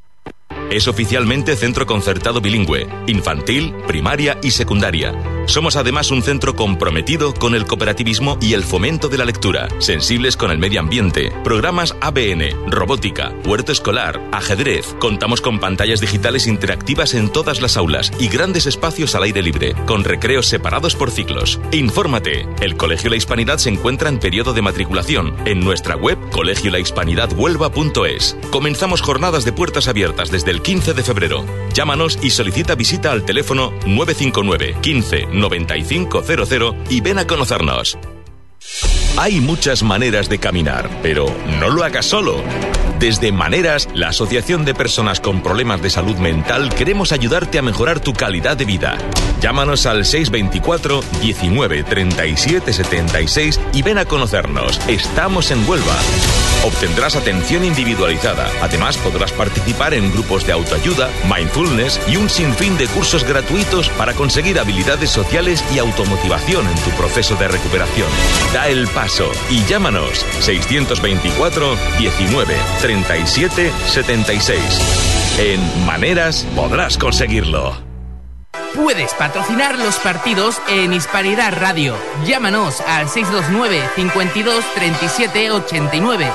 Es 0.71 0.87
oficialmente 0.87 1.55
centro 1.55 1.85
concertado 1.85 2.41
bilingüe, 2.41 2.87
infantil, 3.05 3.75
primaria 3.85 4.39
y 4.41 4.49
secundaria. 4.49 5.13
Somos 5.51 5.75
además 5.75 6.09
un 6.11 6.23
centro 6.23 6.55
comprometido 6.55 7.33
con 7.33 7.55
el 7.55 7.65
cooperativismo 7.65 8.37
y 8.39 8.53
el 8.53 8.63
fomento 8.63 9.09
de 9.09 9.17
la 9.17 9.25
lectura, 9.25 9.67
sensibles 9.79 10.37
con 10.37 10.49
el 10.49 10.59
medio 10.59 10.79
ambiente, 10.79 11.29
programas 11.43 11.93
ABN, 11.99 12.71
robótica, 12.71 13.33
huerto 13.45 13.73
escolar, 13.73 14.21
ajedrez. 14.31 14.95
Contamos 14.97 15.41
con 15.41 15.59
pantallas 15.59 15.99
digitales 15.99 16.47
interactivas 16.47 17.13
en 17.15 17.29
todas 17.29 17.59
las 17.59 17.75
aulas 17.75 18.13
y 18.17 18.29
grandes 18.29 18.65
espacios 18.65 19.13
al 19.13 19.23
aire 19.23 19.41
libre, 19.41 19.75
con 19.87 20.05
recreos 20.05 20.47
separados 20.47 20.95
por 20.95 21.11
ciclos. 21.11 21.59
Infórmate. 21.73 22.47
El 22.61 22.77
Colegio 22.77 23.09
La 23.09 23.17
Hispanidad 23.17 23.57
se 23.57 23.67
encuentra 23.67 24.07
en 24.07 24.19
periodo 24.19 24.53
de 24.53 24.61
matriculación 24.61 25.35
en 25.43 25.59
nuestra 25.59 25.97
web 25.97 26.17
colegiolahispanidadhuelva.es. 26.31 28.37
Comenzamos 28.51 29.01
jornadas 29.01 29.43
de 29.43 29.51
puertas 29.51 29.89
abiertas 29.89 30.31
desde 30.31 30.51
el 30.51 30.61
15 30.61 30.93
de 30.93 31.03
febrero. 31.03 31.45
Llámanos 31.73 32.19
y 32.21 32.29
solicita 32.29 32.75
visita 32.75 33.11
al 33.11 33.25
teléfono 33.25 33.73
959 33.85 34.77
15 34.79 35.40
9500 35.41 36.75
y 36.89 37.01
ven 37.01 37.19
a 37.19 37.27
conocernos. 37.27 37.97
Hay 39.17 39.41
muchas 39.41 39.83
maneras 39.83 40.29
de 40.29 40.39
caminar, 40.39 40.89
pero 41.03 41.25
no 41.59 41.69
lo 41.69 41.83
hagas 41.83 42.05
solo. 42.05 42.41
Desde 42.97 43.31
Maneras, 43.31 43.89
la 43.93 44.09
Asociación 44.09 44.63
de 44.63 44.73
Personas 44.73 45.19
con 45.19 45.41
Problemas 45.41 45.81
de 45.81 45.89
Salud 45.89 46.15
Mental, 46.17 46.73
queremos 46.73 47.11
ayudarte 47.11 47.57
a 47.59 47.61
mejorar 47.61 47.99
tu 47.99 48.13
calidad 48.13 48.55
de 48.55 48.65
vida. 48.65 48.97
Llámanos 49.41 49.85
al 49.85 50.05
624 50.05 51.01
19 51.21 51.83
37 51.83 52.71
76 52.71 53.59
y 53.73 53.81
ven 53.81 53.97
a 53.97 54.05
conocernos. 54.05 54.79
Estamos 54.87 55.51
en 55.51 55.67
Huelva. 55.67 55.97
Obtendrás 56.63 57.15
atención 57.15 57.65
individualizada. 57.65 58.47
Además, 58.61 58.97
podrás 58.97 59.31
participar 59.31 59.95
en 59.95 60.11
grupos 60.11 60.45
de 60.45 60.51
autoayuda, 60.51 61.09
mindfulness 61.27 61.99
y 62.07 62.17
un 62.17 62.29
sinfín 62.29 62.77
de 62.77 62.85
cursos 62.85 63.23
gratuitos 63.23 63.89
para 63.89 64.13
conseguir 64.13 64.59
habilidades 64.59 65.09
sociales 65.09 65.63
y 65.73 65.79
automotivación 65.79 66.67
en 66.67 66.75
tu 66.83 66.91
proceso 66.91 67.35
de 67.35 67.47
recuperación. 67.47 68.07
Da 68.53 68.67
el 68.67 68.87
paso 68.89 69.00
paso 69.01 69.31
y 69.49 69.65
llámanos 69.65 70.23
624 70.41 71.75
19 71.97 72.55
37 72.81 73.71
76. 73.87 75.39
En 75.39 75.85
Maneras 75.87 76.45
podrás 76.55 76.99
conseguirlo. 76.99 77.75
Puedes 78.75 79.15
patrocinar 79.15 79.79
los 79.79 79.95
partidos 79.95 80.61
en 80.69 80.93
Hispanidad 80.93 81.51
Radio. 81.59 81.95
Llámanos 82.27 82.79
al 82.81 83.09
629 83.09 83.81
52 83.95 84.63
37 84.75 85.49
89. 85.49 86.27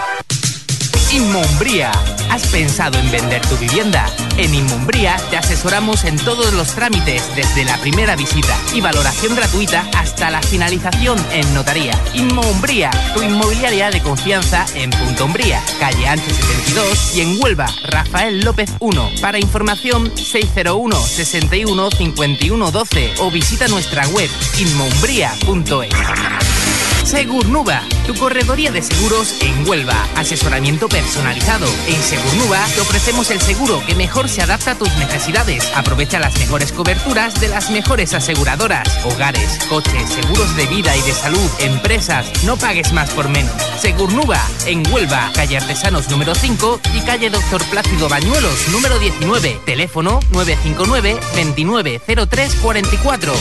Inmumbría. 1.13 1.93
¿Has 2.31 2.47
pensado 2.49 2.99
en 2.99 3.11
vender 3.11 3.41
tu 3.43 3.57
vivienda? 3.57 4.07
En 4.37 4.55
Inmumbría 4.55 5.17
te 5.31 5.37
asesoramos 5.37 6.05
en 6.05 6.17
todos 6.17 6.53
los 6.53 6.75
trámites, 6.75 7.23
desde 7.37 7.65
la 7.65 7.79
primera 7.79 8.17
visita 8.17 8.59
y 8.75 8.81
valoración 8.81 9.37
gratuita 9.37 9.89
hasta 9.97 10.31
la 10.31 10.43
finalización 10.43 11.19
en 11.33 11.55
notaría. 11.55 11.93
Inmumbría, 12.15 12.91
tu 13.15 13.23
inmobiliaria 13.23 13.91
de 13.91 14.03
confianza 14.03 14.67
en 14.75 14.91
Punto 14.91 15.27
Umbría, 15.27 15.63
calle 15.79 16.09
Ancho 16.09 16.29
72 16.29 17.17
y 17.17 17.21
en 17.21 17.41
Huelva, 17.41 17.67
Rafael 17.85 18.41
López 18.41 18.71
1. 18.81 19.11
Para 19.21 19.39
información 19.39 20.13
601 20.17 20.97
61 20.97 21.91
51 21.91 22.71
12 22.71 23.15
o 23.21 23.31
visita 23.31 23.69
nuestra 23.69 24.07
web 24.09 24.29
inmumbría.es. 24.59 26.66
Segurnuba, 27.07 27.83
tu 28.05 28.17
corredoría 28.17 28.73
de 28.73 28.83
seguros 28.83 29.37
en 29.41 29.69
Huelva. 29.69 29.95
Asesoramiento 30.17 30.89
personalizado. 30.89 31.65
En 31.87 32.03
Segurnuba 32.03 32.59
te 32.75 32.81
ofrecemos 32.81 33.31
el 33.31 33.41
seguro 33.41 33.81
que 33.87 33.95
mejor 33.95 34.29
se 34.29 34.43
adapta 34.43 34.73
a 34.73 34.75
tus 34.75 34.93
necesidades. 34.97 35.71
Aprovecha 35.77 36.19
las 36.19 36.37
mejores 36.37 36.73
coberturas 36.73 37.41
de 37.41 37.47
las 37.47 37.71
mejores 37.71 38.13
aseguradoras. 38.13 38.89
Hogares, 39.05 39.57
coches, 39.69 40.11
seguros 40.11 40.57
de 40.57 40.67
vida 40.67 40.97
y 40.97 41.03
de 41.03 41.13
salud, 41.13 41.49
empresas. 41.61 42.27
No 42.43 42.57
pagues 42.57 42.93
más 42.93 43.09
por 43.11 43.29
menos. 43.29 43.55
Segurnuba, 43.81 44.41
en 44.67 44.83
Huelva, 44.93 45.31
calle 45.33 45.59
Artesanos 45.59 46.11
número 46.11 46.35
5 46.35 46.81
y 46.93 47.03
calle 47.03 47.31
Doctor 47.31 47.63
Plácido 47.67 48.09
Bañuelos 48.09 48.69
número 48.73 48.99
19. 48.99 49.61
Teléfono 49.65 50.19
959 50.33 51.21
290344. 51.37 53.33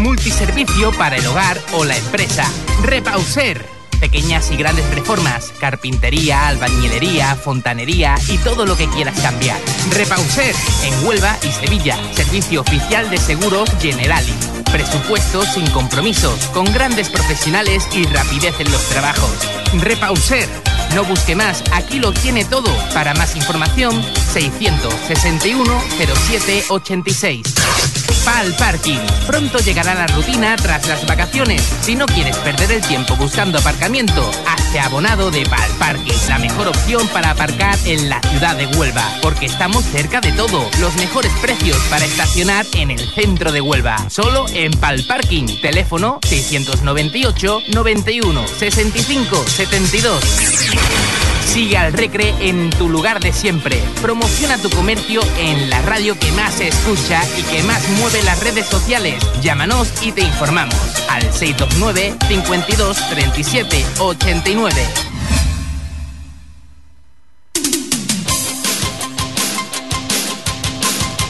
Multiservicio 0.00 0.92
para 0.92 1.16
el 1.16 1.26
hogar 1.26 1.60
o 1.72 1.84
la 1.84 1.96
empresa. 1.96 2.50
Repauser. 2.82 3.64
Pequeñas 4.00 4.50
y 4.50 4.56
grandes 4.56 4.88
reformas, 4.94 5.52
carpintería, 5.60 6.48
albañilería, 6.48 7.36
fontanería 7.36 8.14
y 8.28 8.38
todo 8.38 8.64
lo 8.64 8.76
que 8.76 8.88
quieras 8.88 9.18
cambiar. 9.20 9.58
Repauser 9.90 10.54
en 10.84 11.06
Huelva 11.06 11.36
y 11.42 11.52
Sevilla. 11.52 11.98
Servicio 12.14 12.62
oficial 12.62 13.10
de 13.10 13.18
seguros 13.18 13.70
Generali. 13.80 14.32
Presupuestos 14.72 15.48
sin 15.52 15.66
compromisos, 15.70 16.46
con 16.54 16.64
grandes 16.72 17.10
profesionales 17.10 17.86
y 17.92 18.04
rapidez 18.06 18.54
en 18.58 18.72
los 18.72 18.82
trabajos. 18.88 19.30
Repauser. 19.80 20.48
No 20.94 21.04
busque 21.04 21.36
más, 21.36 21.62
aquí 21.72 21.98
lo 22.00 22.12
tiene 22.12 22.44
todo. 22.44 22.74
Para 22.94 23.14
más 23.14 23.36
información, 23.36 24.02
661 24.32 25.82
07 26.26 26.64
86. 28.30 28.40
Pal 28.40 28.54
Parking. 28.54 28.98
Pronto 29.26 29.58
llegará 29.58 29.94
la 29.94 30.06
rutina 30.06 30.56
tras 30.56 30.86
las 30.86 31.04
vacaciones. 31.06 31.62
Si 31.82 31.96
no 31.96 32.06
quieres 32.06 32.36
perder 32.38 32.70
el 32.70 32.80
tiempo 32.80 33.16
buscando 33.16 33.58
aparcamiento, 33.58 34.30
hazte 34.46 34.78
abonado 34.78 35.30
de 35.30 35.44
Pal 35.46 35.70
Parking. 35.78 36.14
La 36.28 36.38
mejor 36.38 36.68
opción 36.68 37.06
para 37.08 37.30
aparcar 37.32 37.76
en 37.84 38.08
la 38.08 38.20
ciudad 38.22 38.56
de 38.56 38.66
Huelva. 38.66 39.04
Porque 39.20 39.46
estamos 39.46 39.84
cerca 39.84 40.20
de 40.20 40.32
todo. 40.32 40.70
Los 40.80 40.94
mejores 40.96 41.32
precios 41.42 41.76
para 41.90 42.04
estacionar 42.04 42.64
en 42.74 42.90
el 42.92 43.00
centro 43.00 43.52
de 43.52 43.60
Huelva. 43.60 44.08
Solo 44.08 44.46
en 44.54 44.72
Pal 44.72 45.04
Parking. 45.04 45.60
Teléfono 45.60 46.20
698 46.22 47.62
91 47.68 48.46
65 48.46 49.44
72. 49.46 50.70
Sigue 51.52 51.76
al 51.76 51.92
Recre 51.92 52.32
en 52.38 52.70
tu 52.70 52.88
lugar 52.88 53.18
de 53.18 53.32
siempre. 53.32 53.82
Promociona 54.00 54.56
tu 54.58 54.70
comercio 54.70 55.20
en 55.36 55.68
la 55.68 55.82
radio 55.82 56.16
que 56.16 56.30
más 56.32 56.54
se 56.54 56.68
escucha 56.68 57.20
y 57.36 57.42
que 57.42 57.64
más 57.64 57.82
mueve 57.98 58.19
las 58.24 58.40
redes 58.42 58.66
sociales. 58.66 59.22
Llámanos 59.40 59.92
y 60.02 60.12
te 60.12 60.22
informamos 60.22 60.74
al 61.08 61.22
629 61.22 62.16
52 62.28 63.08
37 63.10 63.86
89. 63.98 64.88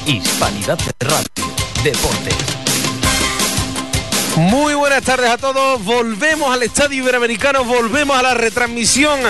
Hispanidad 0.07 0.79
Radio. 1.01 1.27
Deportes. 1.85 2.35
Muy 4.37 4.75
buenas 4.75 5.03
tardes 5.03 5.31
a 5.31 5.39
todos. 5.39 5.85
Volvemos 5.85 6.53
al 6.53 6.63
Estadio 6.63 7.03
Iberoamericano, 7.03 7.65
volvemos 7.65 8.19
a 8.19 8.23
la 8.23 8.35
retransmisión 8.35 9.21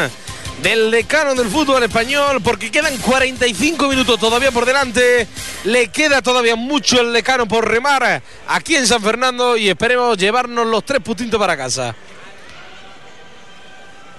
del 0.62 0.90
decano 0.90 1.34
del 1.34 1.48
fútbol 1.48 1.82
español, 1.82 2.40
porque 2.42 2.70
quedan 2.70 2.96
45 2.98 3.88
minutos 3.88 4.18
todavía 4.18 4.50
por 4.50 4.66
delante. 4.66 5.26
Le 5.64 5.88
queda 5.88 6.22
todavía 6.22 6.56
mucho 6.56 7.00
el 7.00 7.12
decano 7.12 7.46
por 7.46 7.68
remar 7.68 8.22
aquí 8.46 8.76
en 8.76 8.86
San 8.86 9.02
Fernando 9.02 9.56
y 9.56 9.68
esperemos 9.68 10.18
llevarnos 10.18 10.66
los 10.66 10.84
tres 10.84 11.00
puntitos 11.00 11.38
para 11.38 11.56
casa. 11.56 11.94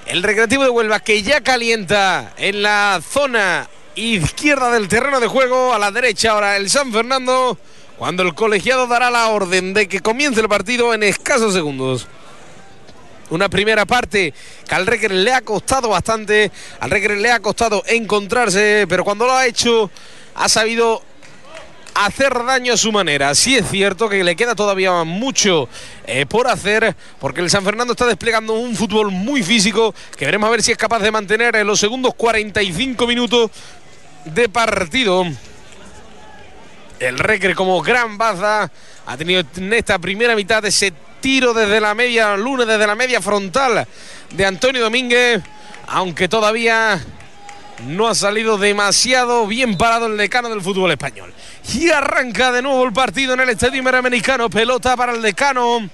El 0.06 0.24
recreativo 0.24 0.64
de 0.64 0.70
Huelva 0.70 1.00
que 1.00 1.22
ya 1.22 1.42
calienta 1.42 2.34
en 2.38 2.64
la 2.64 3.02
zona 3.08 3.70
izquierda 3.96 4.72
del 4.72 4.88
terreno 4.88 5.20
de 5.20 5.28
juego, 5.28 5.74
a 5.74 5.80
la 5.80 5.92
derecha 5.92 6.32
ahora 6.32 6.58
el 6.58 6.70
San 6.70 6.92
Fernando, 6.92 7.58
cuando 7.98 8.24
el 8.24 8.34
colegiado 8.34 8.88
dará 8.88 9.12
la 9.12 9.28
orden 9.28 9.74
de 9.74 9.88
que 9.88 10.00
comience 10.00 10.42
el 10.42 10.50
partido 10.50 10.94
en 10.94 11.04
escasos 11.04 11.54
segundos. 11.54 12.08
Una 13.32 13.48
primera 13.48 13.86
parte 13.86 14.34
que 14.68 14.76
al 14.76 14.86
Recre 14.86 15.16
le 15.16 15.34
ha 15.34 15.40
costado 15.40 15.88
bastante, 15.88 16.52
al 16.82 16.92
Recre 16.92 17.18
le 17.18 17.32
ha 17.32 17.40
costado 17.40 17.82
encontrarse, 17.88 18.86
pero 18.90 19.06
cuando 19.06 19.26
lo 19.26 19.34
ha 19.34 19.48
hecho 19.48 19.90
ha 20.36 20.50
sabido 20.50 21.02
hacer 21.94 22.34
daño 22.46 22.74
a 22.74 22.78
su 22.78 22.92
manera. 22.92 23.34
Sí 23.34 23.56
es 23.56 23.70
cierto 23.70 24.10
que 24.10 24.22
le 24.26 24.36
queda 24.36 24.54
todavía 24.54 25.06
mucho 25.06 25.70
eh, 26.06 26.26
por 26.26 26.50
hacer, 26.50 26.94
porque 27.20 27.40
el 27.40 27.50
San 27.50 27.64
Fernando 27.64 27.94
está 27.94 28.06
desplegando 28.06 28.54
un 28.54 28.76
fútbol 28.76 29.12
muy 29.12 29.44
físico, 29.44 29.96
que 30.18 30.26
veremos 30.26 30.48
a 30.50 30.52
ver 30.52 30.62
si 30.62 30.74
es 30.74 30.78
capaz 30.78 31.00
de 31.00 31.12
mantener 31.12 31.56
en 31.56 31.68
los 31.68 31.80
segundos 31.80 32.14
45 32.16 33.08
minutos 33.08 33.50
de 34.26 34.50
partido. 34.50 35.26
El 37.00 37.18
Recre 37.18 37.56
como 37.56 37.82
gran 37.82 38.18
baza 38.18 38.70
ha 39.06 39.18
tenido 39.18 39.42
en 39.56 39.72
esta 39.72 39.98
primera 40.00 40.36
mitad 40.36 40.64
ese 40.66 40.92
tiro 41.22 41.54
desde 41.54 41.80
la 41.80 41.94
media 41.94 42.36
luna, 42.36 42.66
desde 42.66 42.86
la 42.86 42.96
media 42.96 43.22
frontal 43.22 43.88
de 44.32 44.46
Antonio 44.46 44.82
Domínguez, 44.82 45.42
aunque 45.88 46.28
todavía 46.28 47.00
no 47.88 48.08
ha 48.08 48.16
salido 48.16 48.58
demasiado 48.58 49.48
bien 49.48 49.78
parado 49.78 50.08
el 50.08 50.18
decano 50.18 50.50
del 50.50 50.62
fútbol 50.62 50.92
español. 50.92 51.34
Y 51.74 51.90
arranca 51.90 52.52
de 52.52 52.62
nuevo 52.62 52.84
el 52.84 52.94
partido 52.94 53.34
en 53.34 53.42
el 53.42 53.50
Estadio 53.50 53.82
Iberoamericano, 53.82 54.50
pelota 54.50 54.98
para 54.98 55.14
el 55.14 55.22
decano. 55.22 55.90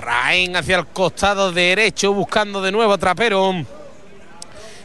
Raén 0.00 0.54
hacia 0.54 0.78
el 0.78 0.86
costado 0.86 1.50
derecho 1.50 2.12
buscando 2.12 2.62
de 2.62 2.70
nuevo 2.70 2.92
a 2.92 2.98
Trapero. 2.98 3.52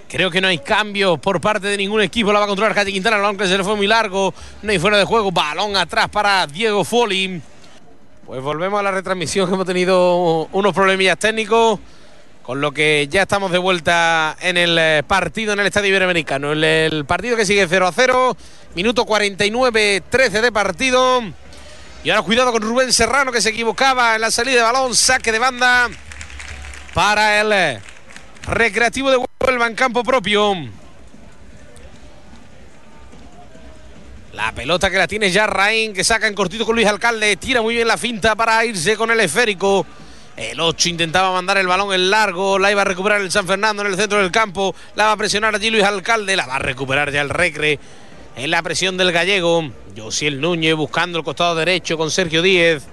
Creo 0.07 0.30
que 0.30 0.41
no 0.41 0.47
hay 0.47 0.60
cambios 0.60 1.19
por 1.19 1.41
parte 1.41 1.68
de 1.68 1.77
ningún 1.77 2.01
equipo. 2.01 2.31
La 2.31 2.39
va 2.39 2.45
a 2.45 2.47
controlar 2.47 2.76
Calle 2.76 2.91
Quintana. 2.91 3.15
El 3.15 3.23
balón 3.23 3.38
que 3.38 3.47
se 3.47 3.57
le 3.57 3.64
fue 3.64 3.76
muy 3.76 3.88
largo. 3.88 4.34
No 4.61 4.72
hay 4.72 4.80
fuera 4.80 4.97
de 4.97 5.05
juego. 5.05 5.31
Balón 5.31 5.76
atrás 5.76 6.07
para 6.10 6.45
Diego 6.45 6.84
Foli. 6.84 7.41
Pues 8.26 8.41
volvemos 8.41 8.80
a 8.80 8.84
la 8.84 8.91
retransmisión. 8.91 9.48
Hemos 9.54 9.66
tenido 9.66 10.48
unos 10.52 10.74
problemillas 10.74 11.18
técnicos. 11.18 11.80
Con 12.41 12.60
lo 12.60 12.74
que 12.74 13.08
ya 13.10 13.22
estamos 13.22 13.52
de 13.52 13.58
vuelta 13.58 14.36
en 14.41 14.58
el 14.58 15.04
partido 15.06 15.54
en 15.54 15.62
el 15.62 15.68
Estadio 15.68 15.90
Iberoamericano. 15.90 16.52
El, 16.52 16.64
el 16.64 17.06
partido 17.06 17.38
que 17.38 17.45
sigue 17.45 17.66
0 17.70 17.88
a 17.88 17.91
0. 17.94 18.36
Minuto 18.76 19.06
49, 19.06 20.04
13 20.10 20.41
de 20.41 20.52
partido. 20.52 21.22
Y 22.04 22.10
ahora 22.10 22.22
cuidado 22.24 22.52
con 22.52 22.62
Rubén 22.62 22.91
Serrano 22.91 23.32
que 23.32 23.40
se 23.40 23.50
equivocaba 23.50 24.16
en 24.16 24.22
la 24.22 24.30
salida 24.30 24.58
de 24.58 24.64
balón. 24.64 24.94
Saque 24.94 25.32
de 25.32 25.40
banda 25.40 25.90
para 26.94 27.40
el 27.40 27.80
Recreativo 28.45 29.10
de 29.10 29.26
Huelva 29.40 29.68
en 29.68 29.76
campo 29.76 30.04
propio. 30.04 30.54
La 34.34 34.51
pelota 34.51 34.89
que 34.89 34.97
la 34.97 35.07
tiene 35.07 35.30
ya 35.30 35.45
Raín, 35.45 35.93
que 35.93 36.03
saca 36.03 36.27
en 36.27 36.34
cortito 36.34 36.65
con 36.65 36.73
Luis 36.76 36.88
Alcalde. 36.88 37.35
Tira 37.38 37.61
muy 37.61 37.76
bien 37.76 37.88
la 37.88 37.97
finta 37.97 38.35
para 38.35 38.65
irse 38.65 38.97
con 38.97 39.11
el 39.11 39.19
esférico. 39.19 39.85
El 40.35 40.60
8 40.60 40.89
intentaba 40.89 41.31
mandar 41.31 41.60
el 41.60 41.68
balón 41.68 41.93
en 41.93 42.10
largo. 42.10 42.57
La 42.57 42.72
iba 42.72 42.81
a 42.81 42.85
recuperar 42.85 43.22
el 43.22 43.30
San 43.30 43.45
Fernando 43.45 43.84
en 43.84 43.89
el 43.89 43.95
centro 43.95 44.19
del 44.19 44.31
campo. 44.31 44.73
La 44.95 45.05
va 45.05 45.11
a 45.11 45.18
presionar 45.18 45.53
allí 45.53 45.69
Luis 45.69 45.84
Alcalde. 45.84 46.35
La 46.35 46.47
va 46.47 46.55
a 46.55 46.60
recuperar 46.60 47.11
ya 47.11 47.22
el 47.22 47.30
Recre. 47.30 47.80
En 48.35 48.49
la 48.49 48.64
presión 48.64 48.97
del 48.97 49.11
gallego. 49.11 49.69
Josiel 49.95 50.41
Núñez 50.41 50.73
buscando 50.73 51.19
el 51.19 51.23
costado 51.23 51.53
derecho 51.53 51.95
con 51.95 52.10
Sergio 52.10 52.41
Díez. 52.41 52.88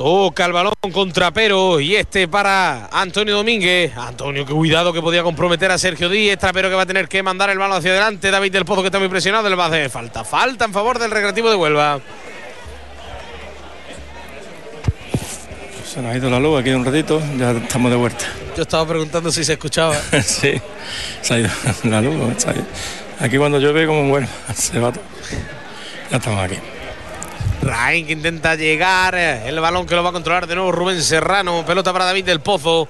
Toca 0.00 0.46
el 0.46 0.54
balón 0.54 0.72
contra 0.94 1.30
Pero 1.30 1.78
y 1.78 1.94
este 1.94 2.26
para 2.26 2.86
Antonio 2.86 3.36
Domínguez. 3.36 3.94
Antonio, 3.94 4.46
qué 4.46 4.54
cuidado 4.54 4.94
que 4.94 5.02
podía 5.02 5.22
comprometer 5.22 5.70
a 5.70 5.76
Sergio 5.76 6.08
Díez. 6.08 6.38
Trapero 6.38 6.70
que 6.70 6.74
va 6.74 6.84
a 6.84 6.86
tener 6.86 7.06
que 7.06 7.22
mandar 7.22 7.50
el 7.50 7.58
balón 7.58 7.76
hacia 7.76 7.90
adelante. 7.90 8.30
David 8.30 8.50
del 8.50 8.64
Pozo 8.64 8.80
que 8.80 8.86
está 8.86 8.98
muy 8.98 9.10
presionado. 9.10 9.46
Le 9.50 9.56
va 9.56 9.64
a 9.64 9.68
hacer 9.68 9.90
falta. 9.90 10.24
Falta 10.24 10.64
en 10.64 10.72
favor 10.72 10.98
del 10.98 11.10
Recreativo 11.10 11.50
de 11.50 11.56
Huelva. 11.56 12.00
se 15.84 16.00
nos 16.00 16.14
ha 16.14 16.16
ido 16.16 16.30
la 16.30 16.40
luz 16.40 16.60
aquí 16.60 16.70
un 16.70 16.82
ratito, 16.82 17.20
ya 17.36 17.50
estamos 17.50 17.90
de 17.90 17.98
vuelta. 17.98 18.24
Yo 18.56 18.62
estaba 18.62 18.86
preguntando 18.88 19.30
si 19.30 19.44
se 19.44 19.52
escuchaba. 19.52 20.00
sí, 20.24 20.54
se 21.20 21.34
ha 21.34 21.38
ido 21.40 21.50
la 21.82 22.00
luz. 22.00 22.46
Aquí 23.18 23.36
cuando 23.36 23.58
llueve 23.58 23.86
como 23.86 24.08
bueno, 24.08 24.28
se 24.54 24.78
va 24.78 24.92
todo. 24.92 25.04
Ya 26.10 26.16
estamos 26.16 26.42
aquí. 26.42 26.56
Rain 27.62 28.06
que 28.06 28.12
intenta 28.12 28.54
llegar. 28.54 29.14
El 29.14 29.60
balón 29.60 29.86
que 29.86 29.94
lo 29.94 30.02
va 30.02 30.10
a 30.10 30.12
controlar 30.12 30.46
de 30.46 30.54
nuevo 30.54 30.72
Rubén 30.72 31.02
Serrano. 31.02 31.64
Pelota 31.66 31.92
para 31.92 32.04
David 32.06 32.24
del 32.24 32.40
Pozo. 32.40 32.88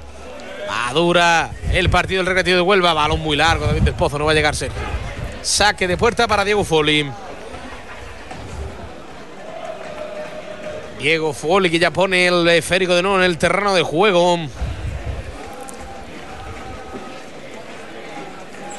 Madura 0.68 1.50
el 1.72 1.90
partido 1.90 2.18
del 2.18 2.26
recreativo 2.26 2.56
de 2.56 2.62
Huelva. 2.62 2.94
Balón 2.94 3.20
muy 3.20 3.36
largo. 3.36 3.66
David 3.66 3.82
del 3.82 3.94
Pozo 3.94 4.18
no 4.18 4.24
va 4.24 4.32
a 4.32 4.34
llegar 4.34 4.54
Sergio. 4.54 4.80
Saque 5.42 5.88
de 5.88 5.96
puerta 5.96 6.28
para 6.28 6.44
Diego 6.44 6.64
Foli. 6.64 7.10
Diego 11.00 11.32
Foli 11.32 11.70
que 11.70 11.78
ya 11.78 11.90
pone 11.90 12.26
el 12.26 12.46
esférico 12.48 12.94
de 12.94 13.02
nuevo 13.02 13.18
en 13.18 13.24
el 13.24 13.38
terreno 13.38 13.74
de 13.74 13.82
juego. 13.82 14.38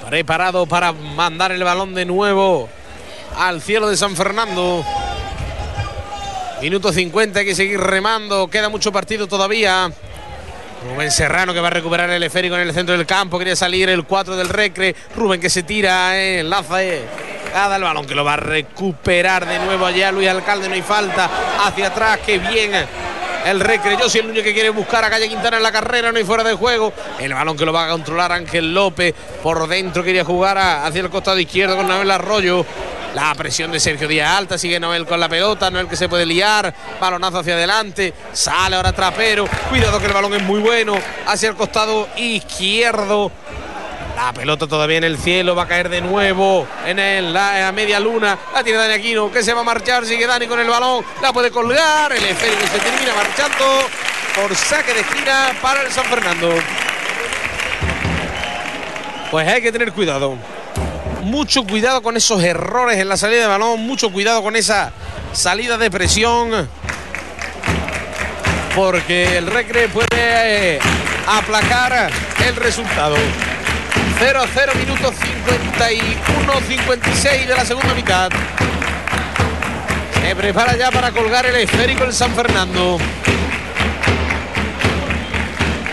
Preparado 0.07 0.68
para 0.68 0.91
mandar 0.91 1.51
el 1.51 1.63
balón 1.63 1.95
de 1.95 2.05
nuevo 2.05 2.69
al 3.38 3.61
cielo 3.61 3.89
de 3.89 3.97
San 3.97 4.15
Fernando. 4.15 4.85
Minuto 6.61 6.93
50, 6.93 7.39
hay 7.39 7.45
que 7.45 7.55
seguir 7.55 7.79
remando. 7.79 8.47
Queda 8.47 8.69
mucho 8.69 8.91
partido 8.91 9.25
todavía. 9.25 9.91
Rubén 10.88 11.09
Serrano 11.09 11.55
que 11.55 11.59
va 11.59 11.69
a 11.69 11.71
recuperar 11.71 12.07
el 12.11 12.21
esférico 12.21 12.55
en 12.55 12.67
el 12.67 12.73
centro 12.73 12.95
del 12.95 13.07
campo. 13.07 13.39
Quería 13.39 13.55
salir 13.55 13.89
el 13.89 14.03
4 14.03 14.35
del 14.35 14.47
Recre. 14.47 14.95
Rubén 15.15 15.41
que 15.41 15.49
se 15.49 15.63
tira, 15.63 16.15
eh, 16.19 16.41
enlaza. 16.41 16.83
Eh. 16.83 17.01
El 17.75 17.81
balón 17.81 18.05
que 18.05 18.13
lo 18.13 18.23
va 18.23 18.33
a 18.33 18.38
recuperar 18.38 19.47
de 19.47 19.57
nuevo 19.57 19.88
allá 19.88 20.11
Luis 20.11 20.29
Alcalde. 20.29 20.67
No 20.67 20.75
hay 20.75 20.83
falta. 20.83 21.27
Hacia 21.65 21.88
atrás, 21.88 22.19
que 22.19 22.38
bien. 22.38 22.73
El 23.43 23.59
Recre, 23.59 23.97
yo 23.99 24.07
soy 24.07 24.21
el 24.21 24.27
único 24.27 24.43
que 24.43 24.53
quiere 24.53 24.69
buscar 24.69 25.03
a 25.03 25.09
Calle 25.09 25.27
Quintana 25.27 25.57
en 25.57 25.63
la 25.63 25.71
carrera, 25.71 26.11
no 26.11 26.19
hay 26.19 26.23
fuera 26.23 26.43
de 26.43 26.53
juego. 26.53 26.93
El 27.17 27.33
balón 27.33 27.57
que 27.57 27.65
lo 27.65 27.73
va 27.73 27.88
a 27.88 27.89
controlar 27.89 28.31
Ángel 28.31 28.71
López. 28.71 29.15
Por 29.41 29.67
dentro 29.67 30.03
quería 30.03 30.23
jugar 30.23 30.59
hacia 30.59 31.01
el 31.01 31.09
costado 31.09 31.39
izquierdo 31.39 31.75
con 31.75 31.88
Nabel 31.88 32.11
Arroyo. 32.11 32.63
La 33.13 33.35
presión 33.35 33.71
de 33.71 33.79
Sergio 33.79 34.07
Díaz 34.07 34.38
alta, 34.38 34.57
sigue 34.57 34.79
Noel 34.79 35.05
con 35.05 35.19
la 35.19 35.27
pelota, 35.27 35.69
Noel 35.69 35.88
que 35.88 35.97
se 35.97 36.07
puede 36.07 36.25
liar, 36.25 36.73
balonazo 36.99 37.39
hacia 37.39 37.55
adelante, 37.55 38.13
sale 38.31 38.77
ahora 38.77 38.93
Trapero, 38.93 39.47
cuidado 39.69 39.99
que 39.99 40.05
el 40.05 40.13
balón 40.13 40.33
es 40.33 40.43
muy 40.43 40.61
bueno, 40.61 40.95
hacia 41.27 41.49
el 41.49 41.55
costado 41.55 42.07
izquierdo. 42.15 43.29
La 44.15 44.31
pelota 44.31 44.65
todavía 44.65 44.97
en 44.97 45.03
el 45.03 45.17
cielo, 45.17 45.55
va 45.55 45.63
a 45.63 45.67
caer 45.67 45.89
de 45.89 45.99
nuevo 45.99 46.65
en, 46.85 46.99
el, 46.99 47.33
la, 47.33 47.69
media 47.73 47.99
luna. 47.99 48.38
La 48.53 48.63
tiene 48.63 48.79
Dani 48.79 48.93
Aquino, 48.93 49.29
que 49.29 49.43
se 49.43 49.53
va 49.53 49.61
a 49.61 49.63
marchar, 49.63 50.05
sigue 50.05 50.25
Dani 50.25 50.47
con 50.47 50.59
el 50.59 50.69
balón, 50.69 51.03
la 51.21 51.33
puede 51.33 51.51
colgar, 51.51 52.13
el 52.13 52.23
esférico 52.23 52.61
se 52.67 52.79
termina 52.79 53.13
marchando 53.13 53.65
por 54.35 54.55
saque 54.55 54.93
de 54.93 55.01
esquina 55.01 55.51
para 55.61 55.81
el 55.81 55.91
San 55.91 56.05
Fernando. 56.05 56.53
Pues 59.29 59.47
hay 59.47 59.61
que 59.61 59.71
tener 59.71 59.91
cuidado 59.91 60.38
mucho 61.22 61.64
cuidado 61.64 62.02
con 62.02 62.18
esos 62.18 62.43
errores 62.43 62.98
en 62.98 63.07
la 63.10 63.18
salida 63.18 63.41
de 63.41 63.48
balón, 63.48 63.81
mucho 63.81 64.11
cuidado 64.11 64.41
con 64.43 64.56
esa 64.56 64.91
salida 65.34 65.77
de 65.77 65.89
presión. 65.91 66.69
Porque 68.76 69.38
el 69.38 69.48
Recre 69.48 69.89
puede 69.89 70.07
eh, 70.11 70.80
aplacar 71.27 72.10
el 72.45 72.56
resultado. 72.56 73.15
0 74.19 74.41
0 74.53 74.72
minutos 74.77 75.15
51-56 75.80 77.48
de 77.48 77.56
la 77.56 77.65
segunda 77.65 77.93
mitad. 77.93 78.30
Se 80.22 80.35
prepara 80.35 80.77
ya 80.77 80.91
para 80.91 81.11
colgar 81.11 81.45
el 81.45 81.56
esférico 81.56 82.03
el 82.03 82.14
San 82.14 82.34
Fernando. 82.35 82.98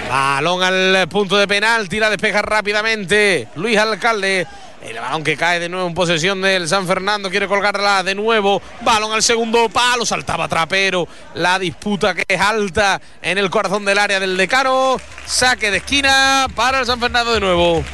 Balón 0.08 0.62
al 0.62 1.08
punto 1.08 1.36
de 1.36 1.48
penal, 1.48 1.88
tira 1.88 2.08
despeja 2.10 2.42
rápidamente. 2.42 3.48
Luis 3.56 3.76
Alcalde 3.78 4.46
el 4.82 4.98
balón 4.98 5.24
que 5.24 5.36
cae 5.36 5.60
de 5.60 5.68
nuevo 5.68 5.86
en 5.86 5.94
posesión 5.94 6.40
del 6.40 6.68
San 6.68 6.86
Fernando. 6.86 7.30
Quiere 7.30 7.48
colgarla 7.48 8.02
de 8.02 8.14
nuevo. 8.14 8.62
Balón 8.82 9.12
al 9.12 9.22
segundo 9.22 9.68
palo. 9.68 10.06
Saltaba 10.06 10.48
Trapero. 10.48 11.06
La 11.34 11.58
disputa 11.58 12.14
que 12.14 12.24
es 12.26 12.40
alta 12.40 13.00
en 13.22 13.38
el 13.38 13.50
corazón 13.50 13.84
del 13.84 13.98
área 13.98 14.20
del 14.20 14.36
decano. 14.36 14.96
Saque 15.26 15.70
de 15.70 15.78
esquina 15.78 16.46
para 16.54 16.80
el 16.80 16.86
San 16.86 17.00
Fernando 17.00 17.32
de 17.34 17.40
nuevo. 17.40 17.84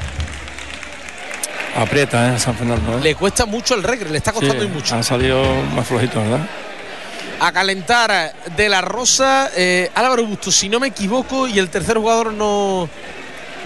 Aprieta, 1.77 2.35
¿eh? 2.35 2.39
San 2.39 2.55
Fernando. 2.55 2.99
¿eh? 2.99 3.01
Le 3.03 3.15
cuesta 3.17 3.47
mucho 3.47 3.75
el 3.75 3.83
regre, 3.83 4.11
le 4.11 4.19
está 4.19 4.33
costando 4.33 4.63
sí, 4.63 4.69
mucho. 4.69 4.95
Ha 4.95 5.03
salido 5.03 5.43
más 5.75 5.87
flojito, 5.87 6.21
¿verdad? 6.21 6.47
A 7.41 7.51
calentar 7.51 8.33
de 8.57 8.69
la 8.69 8.81
Rosa, 8.81 9.51
eh, 9.57 9.91
Álvaro 9.95 10.25
Busto, 10.25 10.53
si 10.53 10.69
no 10.69 10.79
me 10.79 10.89
equivoco, 10.89 11.49
y 11.49 11.59
el 11.59 11.69
tercer 11.69 11.99
jugador 11.99 12.33
no, 12.33 12.89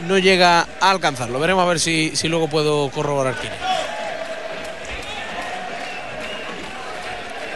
no 0.07 0.19
llega 0.19 0.67
a 0.81 0.91
alcanzarlo. 0.91 1.41
Veremos 1.41 1.65
a 1.65 1.69
ver 1.69 1.81
si, 1.81 2.15
si 2.15 2.29
luego 2.29 2.49
puedo 2.49 2.91
corroborar 2.91 3.35
quién. 3.35 3.53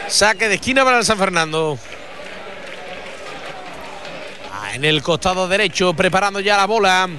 Saque 0.07 0.47
de 0.47 0.55
esquina 0.55 0.83
para 0.83 0.99
el 0.99 1.05
San 1.05 1.17
Fernando. 1.17 1.77
Ah, 4.51 4.75
en 4.75 4.85
el 4.85 5.01
costado 5.01 5.47
derecho, 5.47 5.93
preparando 5.93 6.39
ya 6.39 6.57
la 6.57 6.65
bola. 6.65 7.09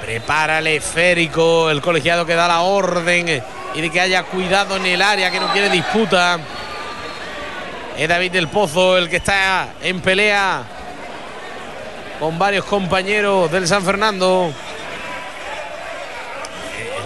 Prepara 0.00 0.58
el 0.58 0.66
esférico, 0.66 1.70
el 1.70 1.80
colegiado 1.80 2.26
que 2.26 2.34
da 2.34 2.48
la 2.48 2.60
orden 2.62 3.42
y 3.74 3.80
de 3.80 3.90
que 3.90 4.00
haya 4.00 4.24
cuidado 4.24 4.76
en 4.76 4.86
el 4.86 5.00
área, 5.00 5.30
que 5.30 5.40
no 5.40 5.52
quiere 5.52 5.70
disputa. 5.70 6.38
Es 7.96 8.08
David 8.08 8.32
del 8.32 8.48
Pozo 8.48 8.96
el 8.96 9.08
que 9.08 9.16
está 9.16 9.74
en 9.82 10.00
pelea 10.00 10.81
con 12.22 12.38
varios 12.38 12.64
compañeros 12.66 13.50
del 13.50 13.66
San 13.66 13.82
Fernando. 13.82 14.54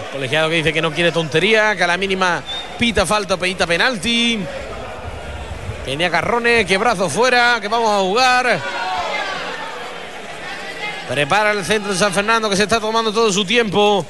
El 0.05 0.11
colegiado 0.11 0.47
que 0.47 0.57
dice 0.57 0.71
que 0.71 0.79
no 0.79 0.91
quiere 0.91 1.11
tontería, 1.11 1.75
que 1.75 1.83
a 1.83 1.87
la 1.87 1.97
mínima 1.97 2.43
pita 2.77 3.03
falta, 3.03 3.35
pita 3.35 3.65
penalti. 3.65 4.39
Tenía 5.83 6.11
Carrones, 6.11 6.67
que 6.67 6.77
brazo 6.77 7.09
fuera, 7.09 7.57
que 7.59 7.67
vamos 7.67 7.89
a 7.89 7.97
jugar. 8.01 8.61
Prepara 11.09 11.49
el 11.49 11.65
centro 11.65 11.93
de 11.93 11.97
San 11.97 12.13
Fernando 12.13 12.47
que 12.47 12.55
se 12.55 12.63
está 12.63 12.79
tomando 12.79 13.11
todo 13.11 13.33
su 13.33 13.43
tiempo. 13.43 14.05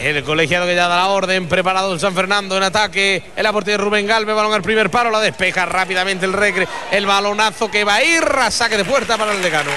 El 0.00 0.22
colegiado 0.24 0.66
que 0.66 0.74
ya 0.74 0.88
da 0.88 0.96
la 0.96 1.08
orden, 1.08 1.48
preparado 1.48 1.92
el 1.92 2.00
San 2.00 2.14
Fernando 2.14 2.56
en 2.56 2.62
ataque. 2.62 3.22
En 3.34 3.42
la 3.42 3.52
portería 3.52 3.78
de 3.78 3.84
Rubén 3.84 4.06
Galve, 4.06 4.32
balón 4.32 4.52
al 4.52 4.62
primer 4.62 4.90
paro, 4.90 5.10
la 5.10 5.20
despeja 5.20 5.64
rápidamente 5.64 6.26
el 6.26 6.32
Recre. 6.32 6.68
El 6.90 7.06
balonazo 7.06 7.70
que 7.70 7.84
va 7.84 7.96
a 7.96 8.04
ir, 8.04 8.22
a 8.22 8.50
saque 8.50 8.76
de 8.76 8.84
puerta 8.84 9.16
para 9.16 9.32
el 9.32 9.42
decano. 9.42 9.70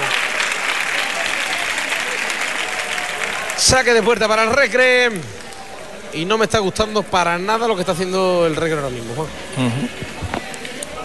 Saque 3.58 3.94
de 3.94 4.04
puerta 4.04 4.28
para 4.28 4.44
el 4.44 4.52
Recre. 4.52 5.10
Y 6.14 6.26
no 6.26 6.38
me 6.38 6.46
está 6.46 6.60
gustando 6.60 7.04
para 7.04 7.38
nada 7.38 7.68
lo 7.68 7.76
que 7.76 7.82
está 7.82 7.94
haciendo 7.94 8.46
el 8.46 8.56
Recre 8.56 8.78
ahora 8.78 8.90
mismo, 8.90 9.14
Juan. 9.16 9.28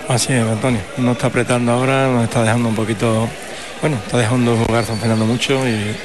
Así 0.08 0.32
es, 0.32 0.42
Antonio. 0.42 0.80
No 0.96 1.12
está 1.12 1.28
apretando 1.28 1.72
ahora, 1.72 2.08
nos 2.08 2.24
está 2.24 2.42
dejando 2.42 2.68
un 2.68 2.74
poquito. 2.74 3.28
Bueno, 3.80 3.96
está 4.04 4.18
dejando 4.18 4.56
jugar 4.56 4.84
San 4.84 4.98
Fernando 4.98 5.24
mucho 5.24 5.66
y, 5.68 5.96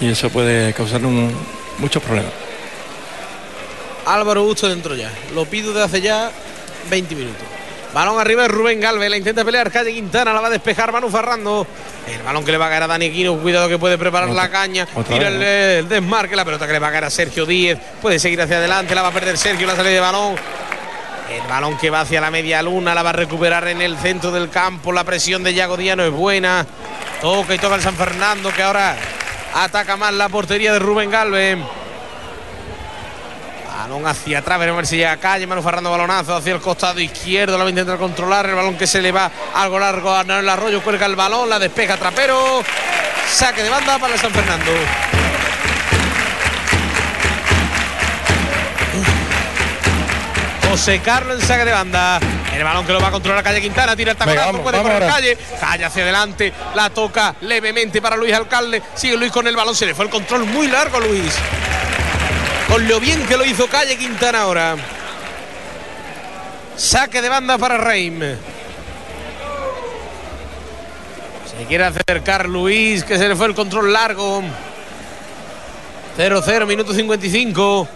y 0.00 0.10
eso 0.10 0.30
puede 0.30 0.72
causar 0.72 1.04
un, 1.04 1.34
muchos 1.78 2.02
problemas. 2.02 2.32
Álvaro 4.06 4.42
Busto 4.42 4.68
dentro 4.68 4.94
ya. 4.94 5.10
Lo 5.34 5.44
pido 5.44 5.72
de 5.72 5.82
hace 5.82 6.00
ya 6.00 6.30
20 6.90 7.14
minutos. 7.14 7.42
Balón 7.92 8.20
arriba 8.20 8.42
de 8.42 8.48
Rubén 8.48 8.80
Galvez. 8.80 9.10
La 9.10 9.16
intenta 9.16 9.44
pelear 9.44 9.70
Calle 9.70 9.92
Quintana. 9.92 10.32
La 10.32 10.40
va 10.40 10.48
a 10.48 10.50
despejar 10.50 10.92
Manu 10.92 11.08
Farrando. 11.08 11.66
El 12.06 12.22
balón 12.22 12.44
que 12.44 12.52
le 12.52 12.58
va 12.58 12.66
a 12.66 12.70
caer 12.70 12.82
a 12.82 12.86
Dani 12.86 13.10
Quino. 13.10 13.36
Cuidado 13.38 13.68
que 13.68 13.78
puede 13.78 13.98
preparar 13.98 14.28
otra, 14.28 14.42
la 14.42 14.50
caña. 14.50 14.86
Tira 15.06 15.28
el, 15.28 15.42
el, 15.42 15.88
desmarque. 15.88 16.36
La 16.36 16.44
pelota 16.44 16.66
que 16.66 16.72
le 16.72 16.78
va 16.78 16.88
a 16.88 16.90
caer 16.90 17.04
a 17.04 17.10
Sergio 17.10 17.46
Díez. 17.46 17.78
Puede 18.00 18.18
seguir 18.18 18.40
hacia 18.40 18.58
adelante. 18.58 18.94
La 18.94 19.02
va 19.02 19.08
a 19.08 19.12
perder 19.12 19.36
Sergio. 19.36 19.66
La 19.66 19.76
salida 19.76 19.94
de 19.94 20.00
balón. 20.00 20.36
El 21.30 21.46
balón 21.48 21.76
que 21.76 21.90
va 21.90 22.00
hacia 22.00 22.20
la 22.20 22.30
media 22.30 22.62
luna. 22.62 22.94
La 22.94 23.02
va 23.02 23.10
a 23.10 23.14
recuperar 23.14 23.68
en 23.68 23.82
el 23.82 23.96
centro 23.98 24.30
del 24.30 24.48
campo. 24.50 24.92
La 24.92 25.04
presión 25.04 25.42
de 25.42 25.54
Yago 25.54 25.76
Díaz 25.76 25.96
no 25.96 26.04
es 26.04 26.12
buena. 26.12 26.66
Toca 27.20 27.54
y 27.54 27.58
toca 27.58 27.74
el 27.74 27.82
San 27.82 27.94
Fernando. 27.94 28.50
Que 28.52 28.62
ahora 28.62 28.96
ataca 29.54 29.96
más 29.96 30.12
la 30.14 30.28
portería 30.28 30.72
de 30.72 30.78
Rubén 30.78 31.10
Galvez. 31.10 31.58
Balón 33.66 34.06
hacia 34.06 34.40
atrás, 34.40 34.58
veremos 34.58 34.78
a 34.78 34.80
ver 34.80 34.86
si 34.86 34.96
llega 34.96 35.12
a 35.12 35.16
calle. 35.16 35.46
Manu 35.46 35.62
Ferrando 35.62 35.90
balonazo 35.90 36.36
hacia 36.36 36.52
el 36.52 36.60
costado 36.60 37.00
izquierdo. 37.00 37.52
Lo 37.52 37.64
va 37.64 37.68
a 37.68 37.70
intentar 37.70 37.96
controlar. 37.96 38.46
El 38.46 38.54
balón 38.54 38.76
que 38.76 38.86
se 38.86 39.00
le 39.00 39.12
va 39.12 39.30
algo 39.54 39.78
largo 39.78 40.12
a 40.12 40.22
el 40.22 40.48
Arroyo. 40.48 40.82
Cuelga 40.82 41.06
el 41.06 41.16
balón, 41.16 41.48
la 41.48 41.58
despeja 41.58 41.96
Trapero. 41.96 42.62
Saque 43.30 43.62
de 43.62 43.70
banda 43.70 43.98
para 43.98 44.18
San 44.18 44.32
Fernando. 44.32 44.72
José 50.70 51.00
Carlos 51.00 51.40
en 51.40 51.46
saque 51.46 51.64
de 51.64 51.72
banda. 51.72 52.20
El 52.54 52.62
balón 52.62 52.84
que 52.84 52.92
lo 52.92 53.00
va 53.00 53.08
a 53.08 53.10
controlar 53.10 53.42
Calle 53.42 53.60
Quintana. 53.60 53.96
Tira 53.96 54.12
el 54.12 54.18
taconazo, 54.18 54.62
puede 54.62 54.82
correr 54.82 55.06
Calle. 55.06 55.38
Calle 55.58 55.84
hacia 55.84 56.02
adelante. 56.02 56.52
La 56.74 56.90
toca 56.90 57.34
levemente 57.40 58.02
para 58.02 58.16
Luis 58.16 58.34
Alcalde. 58.34 58.82
Sigue 58.94 59.16
Luis 59.16 59.32
con 59.32 59.46
el 59.46 59.56
balón. 59.56 59.74
Se 59.74 59.86
le 59.86 59.94
fue 59.94 60.04
el 60.04 60.10
control 60.10 60.44
muy 60.44 60.68
largo 60.68 60.98
a 60.98 61.00
Luis. 61.00 61.34
Con 62.68 62.86
lo 62.86 63.00
bien 63.00 63.24
que 63.26 63.36
lo 63.36 63.44
hizo 63.44 63.66
Calle 63.66 63.96
Quintana 63.96 64.42
ahora. 64.42 64.76
Saque 66.76 67.22
de 67.22 67.28
banda 67.28 67.56
para 67.56 67.78
Reim. 67.78 68.20
Se 71.50 71.64
quiere 71.66 71.84
acercar 71.84 72.48
Luis, 72.48 73.04
que 73.04 73.16
se 73.16 73.26
le 73.26 73.34
fue 73.34 73.46
el 73.46 73.54
control 73.54 73.92
largo. 73.92 74.42
0-0, 76.18 76.66
minuto 76.66 76.92
55. 76.92 77.88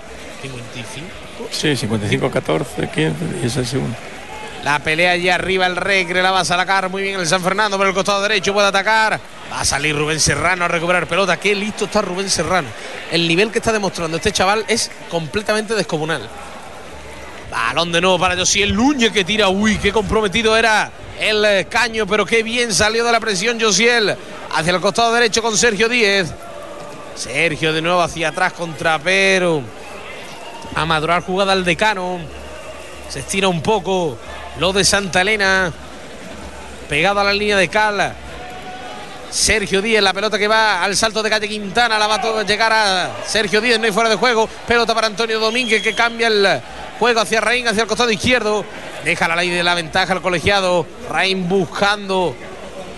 55. 0.42 1.21
Sí, 1.50 1.76
55, 1.76 2.30
14, 2.30 2.88
15, 2.88 3.24
16 3.40 3.68
segundos. 3.68 3.98
La 4.64 4.78
pelea 4.78 5.12
allí 5.12 5.28
arriba 5.28 5.66
el 5.66 5.74
Recre, 5.74 6.22
la 6.22 6.30
va 6.30 6.40
a 6.40 6.44
sacar 6.44 6.88
muy 6.88 7.02
bien 7.02 7.18
el 7.18 7.26
San 7.26 7.42
Fernando 7.42 7.76
por 7.76 7.86
el 7.86 7.92
costado 7.92 8.22
derecho, 8.22 8.52
puede 8.52 8.68
atacar. 8.68 9.18
Va 9.52 9.60
a 9.60 9.64
salir 9.64 9.96
Rubén 9.96 10.20
Serrano 10.20 10.64
a 10.64 10.68
recuperar 10.68 11.08
pelota. 11.08 11.36
Qué 11.36 11.54
listo 11.54 11.86
está 11.86 12.00
Rubén 12.00 12.30
Serrano. 12.30 12.68
El 13.10 13.26
nivel 13.26 13.50
que 13.50 13.58
está 13.58 13.72
demostrando 13.72 14.16
este 14.16 14.30
chaval 14.30 14.64
es 14.68 14.90
completamente 15.10 15.74
descomunal. 15.74 16.28
Balón 17.50 17.90
de 17.90 18.00
nuevo 18.00 18.18
para 18.20 18.36
Josiel 18.36 18.74
Núñez 18.74 19.10
que 19.10 19.24
tira. 19.24 19.48
Uy, 19.48 19.78
qué 19.78 19.92
comprometido 19.92 20.56
era 20.56 20.90
el 21.20 21.44
eh, 21.44 21.66
caño, 21.68 22.06
pero 22.06 22.24
qué 22.24 22.44
bien 22.44 22.72
salió 22.72 23.04
de 23.04 23.10
la 23.10 23.20
presión 23.20 23.60
Josiel. 23.60 24.16
Hacia 24.54 24.72
el 24.72 24.80
costado 24.80 25.12
derecho 25.12 25.42
con 25.42 25.58
Sergio 25.58 25.88
Díez. 25.88 26.32
Sergio 27.16 27.72
de 27.72 27.82
nuevo 27.82 28.00
hacia 28.00 28.28
atrás 28.28 28.52
contra 28.52 29.00
Pero. 29.00 29.62
A 30.74 30.86
madurar 30.86 31.22
jugada 31.22 31.52
al 31.52 31.64
decano. 31.64 32.18
Se 33.08 33.20
estira 33.20 33.48
un 33.48 33.62
poco. 33.62 34.16
Lo 34.58 34.72
de 34.72 34.84
Santa 34.84 35.20
Elena. 35.20 35.72
Pegado 36.88 37.20
a 37.20 37.24
la 37.24 37.32
línea 37.32 37.56
de 37.56 37.68
Cal. 37.68 38.14
Sergio 39.32 39.80
Díez, 39.80 40.02
la 40.02 40.12
pelota 40.12 40.38
que 40.38 40.46
va 40.46 40.84
al 40.84 40.94
salto 40.94 41.22
de 41.22 41.30
calle 41.30 41.48
Quintana, 41.48 41.98
la 41.98 42.06
va 42.06 42.16
a 42.16 42.42
llegar 42.42 42.70
a 42.70 43.10
Sergio 43.26 43.62
Díez, 43.62 43.78
no 43.78 43.86
hay 43.86 43.92
fuera 43.92 44.10
de 44.10 44.16
juego. 44.16 44.46
Pelota 44.68 44.94
para 44.94 45.06
Antonio 45.06 45.40
Domínguez 45.40 45.82
que 45.82 45.94
cambia 45.94 46.26
el 46.26 46.60
juego 46.98 47.20
hacia 47.20 47.40
Raín, 47.40 47.66
hacia 47.66 47.82
el 47.82 47.88
costado 47.88 48.10
izquierdo. 48.10 48.62
Deja 49.04 49.26
la 49.28 49.36
ley 49.36 49.48
de 49.48 49.62
la 49.62 49.74
ventaja 49.74 50.12
al 50.12 50.20
colegiado. 50.20 50.86
Raín 51.08 51.48
buscando 51.48 52.36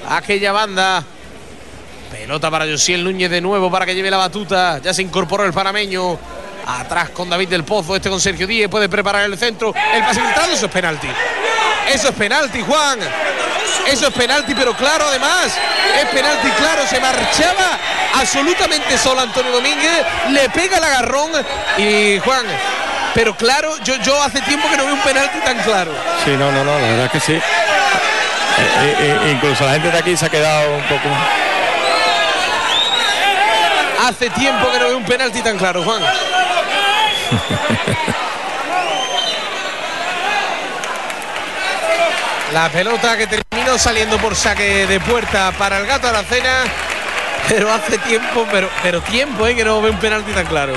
aquella 0.08 0.50
banda. 0.50 1.04
Pelota 2.10 2.50
para 2.50 2.66
Josiel 2.66 3.04
Núñez 3.04 3.30
de 3.30 3.40
nuevo 3.40 3.70
para 3.70 3.86
que 3.86 3.94
lleve 3.94 4.10
la 4.10 4.16
batuta. 4.16 4.78
Ya 4.78 4.92
se 4.92 5.02
incorporó 5.02 5.44
el 5.44 5.52
panameño. 5.52 6.18
Atrás 6.66 7.10
con 7.10 7.28
David 7.28 7.48
del 7.48 7.64
Pozo, 7.64 7.96
este 7.96 8.08
con 8.08 8.20
Sergio 8.20 8.46
Díez, 8.46 8.68
puede 8.68 8.88
preparar 8.88 9.24
el 9.24 9.38
centro. 9.38 9.74
El 9.92 10.02
pase 10.02 10.20
filtrado, 10.20 10.52
eso 10.52 10.66
es 10.66 10.72
penalti. 10.72 11.08
Eso 11.88 12.08
es 12.08 12.14
penalti, 12.14 12.62
Juan. 12.62 12.98
Eso 13.86 14.08
es 14.08 14.14
penalti, 14.14 14.54
pero 14.54 14.74
claro, 14.74 15.06
además. 15.08 15.56
Es 16.00 16.06
penalti, 16.06 16.48
claro. 16.50 16.86
Se 16.86 16.98
marchaba 17.00 17.78
absolutamente 18.14 18.96
solo 18.96 19.20
Antonio 19.20 19.52
Domínguez. 19.52 20.04
Le 20.30 20.48
pega 20.50 20.78
el 20.78 20.84
agarrón. 20.84 21.32
Y 21.76 22.18
Juan, 22.20 22.46
pero 23.14 23.36
claro, 23.36 23.76
yo, 23.84 23.94
yo 23.96 24.20
hace 24.22 24.40
tiempo 24.42 24.68
que 24.68 24.76
no 24.76 24.86
veo 24.86 24.94
un 24.94 25.00
penalti 25.00 25.38
tan 25.40 25.58
claro. 25.58 25.92
Sí, 26.24 26.30
no, 26.30 26.50
no, 26.50 26.64
no, 26.64 26.78
la 26.78 26.88
verdad 26.88 27.06
es 27.06 27.12
que 27.12 27.20
sí. 27.20 27.34
Eh, 27.34 27.40
eh, 28.58 28.94
eh, 29.00 29.30
incluso 29.32 29.64
la 29.64 29.72
gente 29.72 29.90
de 29.90 29.98
aquí 29.98 30.16
se 30.16 30.26
ha 30.26 30.28
quedado 30.28 30.76
un 30.76 30.82
poco. 30.84 31.08
Hace 34.06 34.30
tiempo 34.30 34.70
que 34.70 34.78
no 34.78 34.86
veo 34.86 34.96
un 34.96 35.04
penalti 35.04 35.40
tan 35.42 35.56
claro, 35.56 35.82
Juan. 35.84 36.02
La 42.52 42.68
pelota 42.68 43.16
que 43.16 43.26
terminó 43.26 43.76
saliendo 43.78 44.16
por 44.18 44.36
saque 44.36 44.86
de 44.86 45.00
puerta 45.00 45.52
para 45.58 45.78
el 45.78 45.86
gato 45.86 46.06
Aracena. 46.06 46.64
Pero 47.48 47.72
hace 47.72 47.98
tiempo, 47.98 48.46
pero, 48.50 48.70
pero 48.82 49.00
tiempo 49.02 49.46
eh, 49.46 49.54
que 49.54 49.64
no 49.64 49.82
ve 49.82 49.90
un 49.90 49.98
penalti 49.98 50.32
tan 50.32 50.46
claro. 50.46 50.72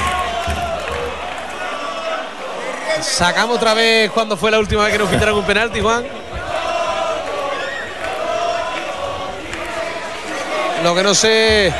Sacamos 3.02 3.58
otra 3.58 3.74
vez 3.74 4.12
cuando 4.12 4.36
fue 4.36 4.52
la 4.52 4.60
última 4.60 4.84
vez 4.84 4.92
que 4.92 5.00
nos 5.00 5.10
quitaron 5.10 5.38
un 5.38 5.46
penalti, 5.46 5.80
Juan. 5.80 6.06
Lo 10.84 10.96
que 10.96 11.04
no 11.04 11.14
sé. 11.14 11.74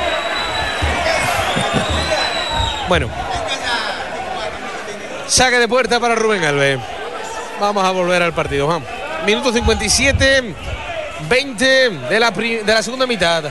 Bueno. 2.88 3.27
Saque 5.28 5.60
de 5.60 5.68
puerta 5.68 5.99
para 5.99 6.16
Rubén 6.16 6.44
Alves. 6.44 6.80
Vamos 7.60 7.84
a 7.84 7.91
volver 7.91 8.24
al 8.24 8.34
partido, 8.34 8.68
Juan. 8.68 8.84
Minuto 9.26 9.52
57, 9.52 10.56
20 11.28 11.90
de 11.90 12.20
la, 12.20 12.32
de 12.32 12.64
la 12.66 12.82
segunda 12.82 13.06
mitad. 13.06 13.44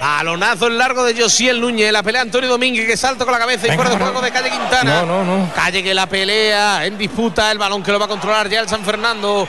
Balonazo 0.00 0.68
en 0.68 0.78
largo 0.78 1.04
de 1.04 1.20
Josiel 1.20 1.60
Núñez. 1.60 1.92
La 1.92 2.02
pelea 2.02 2.22
Antonio 2.22 2.48
Domínguez 2.48 2.86
que 2.86 2.96
salta 2.96 3.24
con 3.24 3.32
la 3.32 3.38
cabeza 3.38 3.66
y 3.66 3.72
fuera 3.72 3.90
de 3.90 3.96
juego 3.96 4.20
de 4.20 4.30
Calle 4.30 4.50
Quintana. 4.50 5.02
No, 5.02 5.24
no, 5.24 5.24
no. 5.24 5.52
Calle 5.52 5.82
que 5.82 5.92
la 5.92 6.06
pelea 6.06 6.86
en 6.86 6.96
disputa. 6.96 7.50
El 7.50 7.58
balón 7.58 7.82
que 7.82 7.92
lo 7.92 7.98
va 7.98 8.06
a 8.06 8.08
controlar 8.08 8.48
ya 8.48 8.60
el 8.60 8.68
San 8.68 8.84
Fernando. 8.84 9.46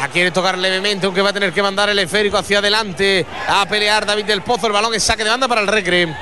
La 0.00 0.08
quiere 0.08 0.30
tocar 0.30 0.58
levemente, 0.58 1.06
aunque 1.06 1.22
va 1.22 1.30
a 1.30 1.32
tener 1.32 1.52
que 1.52 1.62
mandar 1.62 1.88
el 1.88 1.98
esférico 1.98 2.36
hacia 2.36 2.58
adelante. 2.58 3.24
A 3.48 3.64
pelear 3.66 4.04
David 4.04 4.26
del 4.26 4.42
Pozo. 4.42 4.66
El 4.66 4.72
balón 4.72 4.92
es 4.94 5.02
saque 5.02 5.24
de 5.24 5.30
banda 5.30 5.48
para 5.48 5.60
el 5.60 5.66
Recre. 5.66 6.14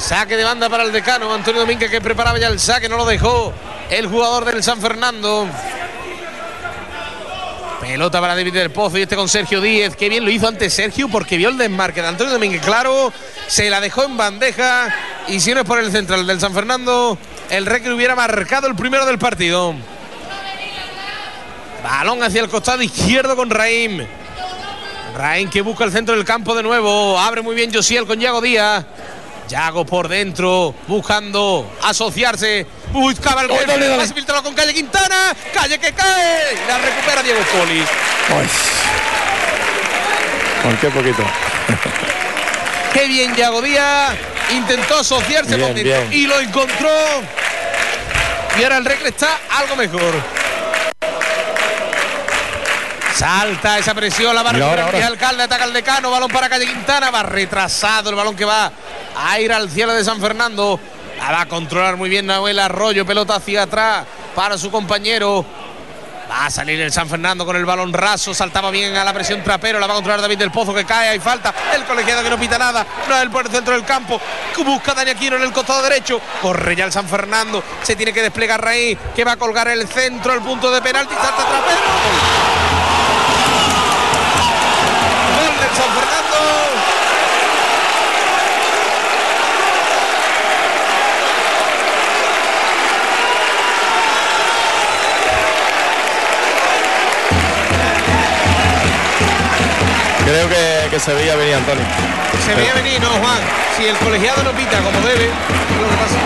Saque 0.00 0.36
de 0.36 0.44
banda 0.44 0.68
para 0.70 0.82
el 0.84 0.92
decano. 0.92 1.32
Antonio 1.32 1.60
Domínguez 1.60 1.90
que 1.90 2.00
preparaba 2.00 2.38
ya 2.38 2.48
el 2.48 2.58
saque. 2.58 2.88
No 2.88 2.96
lo 2.96 3.04
dejó 3.04 3.52
el 3.90 4.06
jugador 4.06 4.46
del 4.46 4.62
San 4.62 4.80
Fernando. 4.80 5.46
Pelota 7.80 8.20
para 8.20 8.34
David 8.34 8.54
del 8.54 8.70
Pozo 8.70 8.98
y 8.98 9.02
este 9.02 9.14
con 9.14 9.28
Sergio 9.28 9.60
Díez. 9.60 9.94
Qué 9.96 10.08
bien 10.08 10.24
lo 10.24 10.30
hizo 10.30 10.48
antes 10.48 10.72
Sergio 10.72 11.08
porque 11.08 11.36
vio 11.36 11.50
el 11.50 11.58
desmarque 11.58 12.00
de 12.00 12.08
Antonio 12.08 12.32
Domínguez. 12.32 12.62
Claro, 12.62 13.12
se 13.46 13.68
la 13.68 13.80
dejó 13.80 14.04
en 14.04 14.16
bandeja. 14.16 14.94
Y 15.28 15.38
si 15.38 15.52
no 15.52 15.60
es 15.60 15.66
por 15.66 15.78
el 15.78 15.92
central 15.92 16.26
del 16.26 16.40
San 16.40 16.54
Fernando, 16.54 17.18
el 17.50 17.66
Recre 17.66 17.92
hubiera 17.92 18.16
marcado 18.16 18.66
el 18.68 18.74
primero 18.74 19.04
del 19.04 19.18
partido. 19.18 19.74
Balón 21.84 22.22
hacia 22.22 22.40
el 22.40 22.48
costado 22.48 22.82
izquierdo 22.82 23.36
con 23.36 23.50
Raim. 23.50 24.06
Raim 25.16 25.50
que 25.50 25.60
busca 25.60 25.84
el 25.84 25.92
centro 25.92 26.14
del 26.14 26.24
campo 26.24 26.54
de 26.54 26.62
nuevo. 26.62 27.18
Abre 27.18 27.42
muy 27.42 27.54
bien 27.54 27.72
Josiel 27.72 28.06
con 28.06 28.18
Yago 28.18 28.40
Díaz. 28.40 28.84
Yago 29.50 29.84
por 29.84 30.06
dentro, 30.06 30.72
buscando 30.86 31.68
asociarse. 31.82 32.64
Buscaba 32.92 33.42
el 33.42 33.48
gol. 33.48 33.58
Pase 33.98 34.14
filtrado 34.14 34.44
con 34.44 34.54
Calle 34.54 34.72
Quintana. 34.72 35.34
Calle 35.52 35.76
que 35.78 35.92
cae. 35.92 36.56
La 36.68 36.78
recupera 36.78 37.20
Diego 37.20 37.40
Poli. 37.52 37.84
¿Por 40.62 40.76
qué 40.78 40.88
poquito? 40.90 41.24
Qué 42.92 43.06
bien 43.08 43.34
Yago 43.34 43.60
Díaz. 43.60 44.14
Intentó 44.52 44.98
asociarse 45.00 45.56
Bien, 45.56 45.74
bien. 45.74 46.08
y 46.12 46.26
lo 46.28 46.38
encontró. 46.40 46.88
Y 48.58 48.62
ahora 48.62 48.78
el 48.78 48.84
Recre 48.84 49.08
está 49.08 49.36
algo 49.50 49.74
mejor. 49.74 50.39
Salta 53.20 53.78
esa 53.78 53.92
presión, 53.92 54.34
la 54.34 54.42
va 54.42 54.48
a 54.48 54.56
Y 54.56 54.62
ahora, 54.62 54.86
ahora. 54.86 55.06
alcalde, 55.06 55.42
ataca 55.42 55.64
al 55.64 55.74
decano, 55.74 56.10
balón 56.10 56.30
para 56.30 56.48
Calle 56.48 56.64
Quintana, 56.64 57.10
va 57.10 57.22
retrasado 57.22 58.08
el 58.08 58.16
balón 58.16 58.34
que 58.34 58.46
va 58.46 58.72
a 59.14 59.38
ir 59.38 59.52
al 59.52 59.68
cielo 59.68 59.92
de 59.92 60.02
San 60.02 60.22
Fernando. 60.22 60.80
La 61.18 61.30
va 61.30 61.40
a 61.42 61.46
controlar 61.46 61.98
muy 61.98 62.08
bien 62.08 62.24
Nahuel 62.24 62.58
Arroyo, 62.58 63.04
pelota 63.04 63.34
hacia 63.34 63.64
atrás 63.64 64.06
para 64.34 64.56
su 64.56 64.70
compañero. 64.70 65.44
Va 66.30 66.46
a 66.46 66.50
salir 66.50 66.80
el 66.80 66.90
San 66.92 67.10
Fernando 67.10 67.44
con 67.44 67.56
el 67.56 67.66
balón 67.66 67.92
raso, 67.92 68.32
saltaba 68.32 68.70
bien 68.70 68.96
a 68.96 69.04
la 69.04 69.12
presión 69.12 69.44
trapero, 69.44 69.78
la 69.78 69.86
va 69.86 69.92
a 69.92 69.96
controlar 69.96 70.22
David 70.22 70.38
del 70.38 70.50
Pozo 70.50 70.72
que 70.72 70.86
cae, 70.86 71.10
hay 71.10 71.20
falta, 71.20 71.52
el 71.74 71.84
colegiado 71.84 72.22
que 72.22 72.30
no 72.30 72.38
pita 72.38 72.56
nada, 72.56 72.86
no 73.06 73.16
es 73.16 73.20
el 73.20 73.30
por 73.30 73.44
el 73.44 73.52
centro 73.52 73.74
del 73.74 73.84
campo, 73.84 74.18
busca 74.64 74.94
Dani 74.94 75.10
Aquino 75.10 75.36
en 75.36 75.42
el 75.42 75.52
costado 75.52 75.82
derecho, 75.82 76.22
corre 76.40 76.74
ya 76.74 76.86
el 76.86 76.92
San 76.92 77.06
Fernando, 77.06 77.62
se 77.82 77.96
tiene 77.96 78.14
que 78.14 78.22
desplegar 78.22 78.64
Raíz, 78.64 78.96
que 79.14 79.24
va 79.24 79.32
a 79.32 79.36
colgar 79.36 79.68
el 79.68 79.86
centro, 79.88 80.32
el 80.32 80.40
punto 80.40 80.70
de 80.70 80.80
penalti, 80.80 81.14
salta 81.14 81.44
trapero. 81.44 82.79
San 85.68 85.90
Fernando. 85.94 86.36
Creo 100.24 100.48
que, 100.48 100.90
que 100.90 101.00
se 101.00 101.12
veía 101.14 101.34
venir 101.36 101.54
Antonio. 101.54 101.84
Se 102.44 102.54
veía 102.54 102.74
venir, 102.74 103.00
no, 103.00 103.08
Juan. 103.08 103.38
Si 103.76 103.86
el 103.86 103.96
colegiado 103.96 104.42
no 104.42 104.52
pita 104.52 104.78
como 104.78 105.00
debe, 105.00 105.26
lo 105.26 105.88
que 105.90 105.96
pasa. 105.96 106.16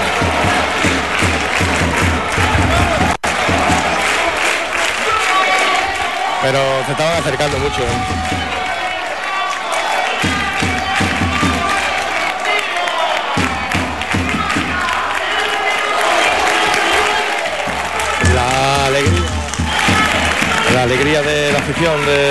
Pero 6.43 6.59
se 6.85 6.93
estaban 6.93 7.17
acercando 7.19 7.59
mucho. 7.59 7.81
¿eh? 7.81 8.44
Alegría 20.85 21.23
de 21.23 21.51
la 21.51 21.61
afición 21.61 22.05
de, 22.05 22.31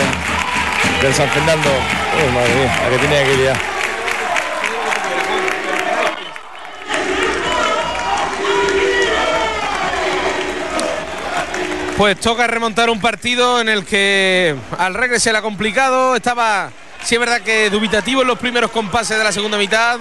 del 1.01 1.13
San 1.15 1.27
Fernando. 1.29 1.69
Madre 2.35 2.53
mía, 2.53 2.89
la 2.91 2.97
tiene 2.99 3.17
aquí. 3.17 3.59
Pues 11.97 12.19
toca 12.19 12.45
remontar 12.45 12.91
un 12.91 13.01
partido 13.01 13.59
en 13.59 13.69
el 13.69 13.85
que 13.85 14.55
al 14.77 14.93
regreso 14.93 15.31
era 15.31 15.41
complicado. 15.41 16.15
Estaba, 16.15 16.69
sí 17.03 17.15
es 17.15 17.19
verdad 17.19 17.41
que 17.41 17.71
dubitativo 17.71 18.21
en 18.21 18.27
los 18.27 18.37
primeros 18.37 18.69
compases 18.69 19.17
de 19.17 19.23
la 19.23 19.31
segunda 19.31 19.57
mitad. 19.57 19.99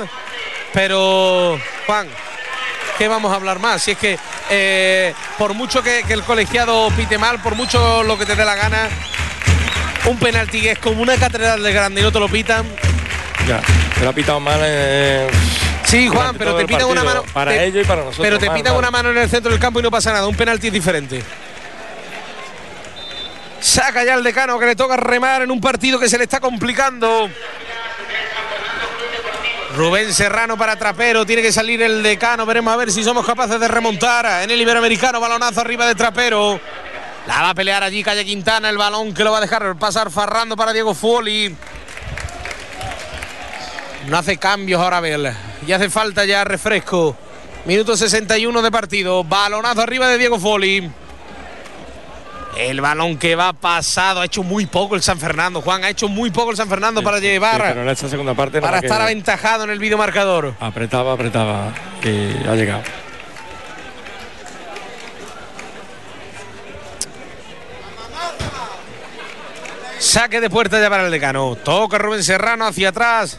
Pero, 0.74 1.58
Juan, 1.86 2.06
¿qué 3.02 3.08
vamos 3.08 3.32
a 3.32 3.34
hablar 3.34 3.58
más? 3.58 3.82
Si 3.82 3.90
es 3.90 3.98
que 3.98 4.16
eh, 4.48 5.12
por 5.36 5.54
mucho 5.54 5.82
que, 5.82 6.04
que 6.06 6.12
el 6.12 6.22
colegiado 6.22 6.88
pite 6.96 7.18
mal, 7.18 7.42
por 7.42 7.56
mucho 7.56 8.04
lo 8.04 8.16
que 8.16 8.24
te 8.24 8.36
dé 8.36 8.44
la 8.44 8.54
gana, 8.54 8.88
un 10.04 10.16
penalti 10.20 10.60
que 10.60 10.70
es 10.70 10.78
como 10.78 11.02
una 11.02 11.16
catedral 11.16 11.60
de 11.64 11.72
grande 11.72 12.00
y 12.00 12.04
no 12.04 12.12
te 12.12 12.20
lo 12.20 12.28
pitan. 12.28 12.64
Ya, 13.48 13.60
te 13.96 14.04
lo 14.04 14.10
ha 14.10 14.12
pitado 14.12 14.38
mal. 14.38 14.60
eh, 14.62 15.28
Sí, 15.84 16.06
Juan, 16.06 16.36
pero 16.38 16.54
te 16.54 16.64
pitan 16.64 16.84
una 16.86 17.02
mano. 17.02 17.24
Para 17.32 17.50
te- 17.50 17.64
ellos 17.64 17.84
y 17.84 17.88
para 17.88 18.02
nosotros. 18.04 18.24
Pero 18.24 18.38
te 18.38 18.46
mal, 18.46 18.56
pitan 18.56 18.72
mal. 18.74 18.78
una 18.78 18.90
mano 18.92 19.10
en 19.10 19.18
el 19.18 19.28
centro 19.28 19.50
del 19.50 19.58
campo 19.58 19.80
y 19.80 19.82
no 19.82 19.90
pasa 19.90 20.12
nada. 20.12 20.28
Un 20.28 20.36
penalti 20.36 20.68
es 20.68 20.72
diferente. 20.72 21.24
Saca 23.58 24.04
ya 24.04 24.14
el 24.14 24.22
decano 24.22 24.60
que 24.60 24.66
le 24.66 24.76
toca 24.76 24.96
remar 24.96 25.42
en 25.42 25.50
un 25.50 25.60
partido 25.60 25.98
que 25.98 26.08
se 26.08 26.18
le 26.18 26.22
está 26.24 26.38
complicando. 26.38 27.28
Rubén 29.76 30.12
Serrano 30.12 30.58
para 30.58 30.76
Trapero, 30.76 31.24
tiene 31.24 31.40
que 31.40 31.50
salir 31.50 31.80
el 31.82 32.02
decano, 32.02 32.44
veremos 32.44 32.74
a 32.74 32.76
ver 32.76 32.92
si 32.92 33.02
somos 33.02 33.24
capaces 33.24 33.58
de 33.58 33.68
remontar 33.68 34.42
en 34.42 34.50
el 34.50 34.60
Iberoamericano, 34.60 35.18
balonazo 35.18 35.62
arriba 35.62 35.86
de 35.86 35.94
Trapero. 35.94 36.60
La 37.26 37.40
va 37.40 37.50
a 37.50 37.54
pelear 37.54 37.82
allí 37.82 38.02
Calle 38.02 38.24
Quintana, 38.24 38.68
el 38.68 38.76
balón 38.76 39.14
que 39.14 39.24
lo 39.24 39.32
va 39.32 39.38
a 39.38 39.40
dejar 39.40 39.76
pasar 39.76 40.10
Farrando 40.10 40.56
para 40.56 40.72
Diego 40.72 40.92
Fuoli. 40.92 41.56
No 44.08 44.18
hace 44.18 44.36
cambios 44.36 44.80
ahora 44.80 45.00
Bel. 45.00 45.32
Y 45.66 45.72
hace 45.72 45.88
falta 45.88 46.24
ya 46.24 46.44
refresco. 46.44 47.16
Minuto 47.64 47.96
61 47.96 48.60
de 48.60 48.70
partido. 48.70 49.22
Balonazo 49.22 49.82
arriba 49.82 50.08
de 50.08 50.18
Diego 50.18 50.38
Foli. 50.40 50.90
El 52.56 52.80
balón 52.80 53.16
que 53.18 53.34
va 53.34 53.52
pasado. 53.52 54.20
Ha 54.20 54.26
hecho 54.26 54.42
muy 54.42 54.66
poco 54.66 54.94
el 54.94 55.02
San 55.02 55.18
Fernando, 55.18 55.60
Juan. 55.62 55.84
Ha 55.84 55.88
hecho 55.90 56.08
muy 56.08 56.30
poco 56.30 56.50
el 56.50 56.56
San 56.56 56.68
Fernando 56.68 57.02
para 57.02 57.18
Sí, 57.18 57.24
llevar. 57.24 57.62
pero 57.62 57.82
en 57.82 57.88
esta 57.88 58.08
segunda 58.08 58.34
parte 58.34 58.60
para 58.60 58.80
que- 58.80 58.86
estar 58.86 59.00
aventajado 59.00 59.64
en 59.64 59.70
el 59.70 59.78
videomarcador. 59.78 60.54
Apretaba, 60.60 61.12
apretaba 61.14 61.72
y 62.04 62.46
ha 62.48 62.54
llegado. 62.54 62.82
Saque 69.98 70.40
de 70.40 70.50
puerta 70.50 70.80
ya 70.80 70.90
para 70.90 71.04
el 71.06 71.10
decano. 71.12 71.56
Toca 71.56 71.98
Rubén 71.98 72.22
Serrano 72.22 72.66
hacia 72.66 72.88
atrás. 72.88 73.38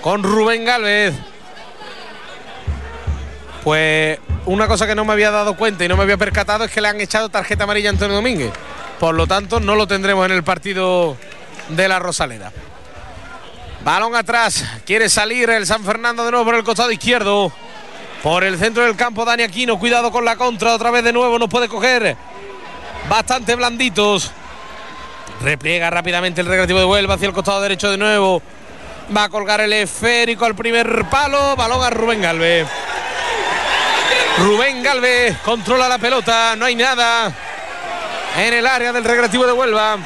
Con 0.00 0.22
Rubén 0.22 0.64
Galvez. 0.64 1.14
Pues 3.64 4.18
una 4.46 4.66
cosa 4.66 4.86
que 4.86 4.94
no 4.94 5.04
me 5.04 5.12
había 5.12 5.30
dado 5.30 5.54
cuenta 5.54 5.84
y 5.84 5.88
no 5.88 5.96
me 5.96 6.04
había 6.04 6.16
percatado 6.16 6.64
es 6.64 6.70
que 6.70 6.80
le 6.80 6.88
han 6.88 7.00
echado 7.00 7.28
tarjeta 7.28 7.64
amarilla 7.64 7.90
a 7.90 7.92
Antonio 7.92 8.16
Domínguez. 8.16 8.52
Por 8.98 9.14
lo 9.14 9.26
tanto, 9.26 9.60
no 9.60 9.74
lo 9.74 9.86
tendremos 9.86 10.26
en 10.26 10.32
el 10.32 10.42
partido 10.42 11.16
de 11.68 11.88
la 11.88 11.98
Rosaleda. 11.98 12.52
Balón 13.84 14.14
atrás. 14.14 14.64
Quiere 14.84 15.08
salir 15.08 15.48
el 15.50 15.66
San 15.66 15.84
Fernando 15.84 16.24
de 16.24 16.30
nuevo 16.30 16.44
por 16.44 16.54
el 16.54 16.64
costado 16.64 16.90
izquierdo. 16.90 17.52
Por 18.22 18.44
el 18.44 18.58
centro 18.58 18.84
del 18.84 18.96
campo, 18.96 19.24
Dani 19.24 19.42
Aquino. 19.42 19.78
Cuidado 19.78 20.10
con 20.10 20.24
la 20.24 20.36
contra. 20.36 20.74
Otra 20.74 20.90
vez 20.90 21.02
de 21.02 21.12
nuevo. 21.12 21.38
Nos 21.38 21.48
puede 21.48 21.68
coger. 21.68 22.16
Bastante 23.08 23.54
blanditos. 23.54 24.30
Repliega 25.42 25.88
rápidamente 25.88 26.42
el 26.42 26.46
recreativo 26.46 26.78
de 26.78 26.84
Huelva 26.84 27.14
hacia 27.14 27.28
el 27.28 27.32
costado 27.32 27.62
derecho 27.62 27.90
de 27.90 27.96
nuevo. 27.96 28.42
Va 29.16 29.24
a 29.24 29.28
colgar 29.30 29.60
el 29.62 29.72
esférico 29.72 30.44
al 30.44 30.54
primer 30.54 31.06
palo. 31.10 31.56
Balón 31.56 31.82
a 31.82 31.88
Rubén 31.88 32.20
Galvez. 32.20 32.68
Rubén 34.40 34.82
Galvez 34.82 35.36
controla 35.44 35.88
la 35.88 35.98
pelota. 35.98 36.56
No 36.56 36.64
hay 36.64 36.74
nada 36.74 37.30
en 38.38 38.54
el 38.54 38.66
área 38.66 38.92
del 38.92 39.04
recreativo 39.04 39.46
de 39.46 39.52
Huelva. 39.52 39.96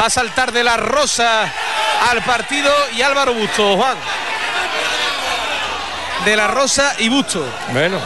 Va 0.00 0.06
a 0.06 0.10
saltar 0.10 0.52
de 0.52 0.62
la 0.62 0.76
Rosa 0.76 1.42
al 2.10 2.22
partido 2.22 2.72
y 2.96 3.02
Álvaro 3.02 3.34
Busto. 3.34 3.76
Juan. 3.76 3.96
De 6.24 6.36
la 6.36 6.46
Rosa 6.46 6.94
y 6.98 7.08
Busto. 7.08 7.44
Bueno. 7.72 7.98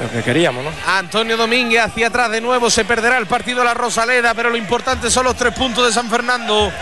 Lo 0.00 0.10
que 0.10 0.22
queríamos, 0.22 0.64
¿no? 0.64 0.70
Antonio 0.86 1.36
Domínguez 1.36 1.82
hacia 1.82 2.08
atrás 2.08 2.30
de 2.30 2.40
nuevo. 2.40 2.70
Se 2.70 2.84
perderá 2.84 3.18
el 3.18 3.26
partido 3.26 3.60
de 3.60 3.66
la 3.66 3.74
Rosaleda, 3.74 4.34
pero 4.34 4.50
lo 4.50 4.56
importante 4.56 5.10
son 5.10 5.24
los 5.24 5.36
tres 5.36 5.54
puntos 5.54 5.86
de 5.86 5.92
San 5.92 6.08
Fernando. 6.10 6.72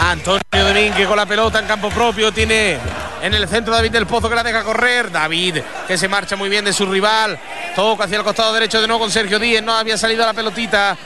Antonio 0.00 0.40
Domínguez 0.50 1.06
con 1.06 1.16
la 1.16 1.26
pelota 1.26 1.58
en 1.58 1.66
campo 1.66 1.88
propio. 1.90 2.32
Tiene 2.32 2.78
en 3.22 3.34
el 3.34 3.48
centro 3.48 3.74
David 3.74 3.92
del 3.92 4.06
Pozo 4.06 4.28
que 4.28 4.34
la 4.34 4.42
deja 4.42 4.62
correr. 4.62 5.10
David 5.10 5.58
que 5.86 5.98
se 5.98 6.08
marcha 6.08 6.36
muy 6.36 6.48
bien 6.48 6.64
de 6.64 6.72
su 6.72 6.86
rival. 6.86 7.38
Toca 7.74 8.04
hacia 8.04 8.18
el 8.18 8.24
costado 8.24 8.52
derecho 8.52 8.80
de 8.80 8.86
nuevo 8.86 9.00
con 9.00 9.10
Sergio 9.10 9.38
Díez. 9.38 9.62
No 9.62 9.74
había 9.74 9.96
salido 9.96 10.24
la 10.24 10.32
pelotita. 10.32 10.96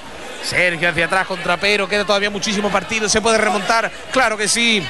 Sergio 0.42 0.88
hacia 0.88 1.06
atrás 1.06 1.26
contra 1.26 1.56
Pero. 1.56 1.88
Queda 1.88 2.04
todavía 2.04 2.30
muchísimo 2.30 2.70
partido. 2.70 3.08
Se 3.08 3.20
puede 3.20 3.38
remontar. 3.38 3.90
Claro 4.12 4.36
que 4.36 4.48
sí. 4.48 4.86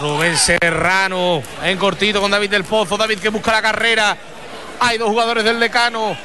Rubén 0.00 0.36
Serrano 0.36 1.42
en 1.62 1.78
cortito 1.78 2.20
con 2.20 2.30
David 2.30 2.50
del 2.50 2.64
Pozo. 2.64 2.96
David 2.96 3.20
que 3.20 3.28
busca 3.28 3.52
la 3.52 3.62
carrera. 3.62 4.16
Hay 4.80 4.98
dos 4.98 5.08
jugadores 5.08 5.44
del 5.44 5.60
decano. 5.60 6.16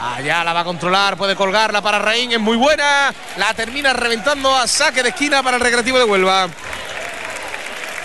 Allá 0.00 0.44
la 0.44 0.52
va 0.52 0.60
a 0.60 0.64
controlar, 0.64 1.16
puede 1.16 1.34
colgarla 1.34 1.80
para 1.80 1.98
Reín, 1.98 2.30
es 2.32 2.40
muy 2.40 2.58
buena. 2.58 3.12
La 3.38 3.54
termina 3.54 3.92
reventando 3.94 4.54
a 4.54 4.66
saque 4.66 5.02
de 5.02 5.08
esquina 5.08 5.42
para 5.42 5.56
el 5.56 5.62
recreativo 5.62 5.98
de 5.98 6.04
Huelva. 6.04 6.48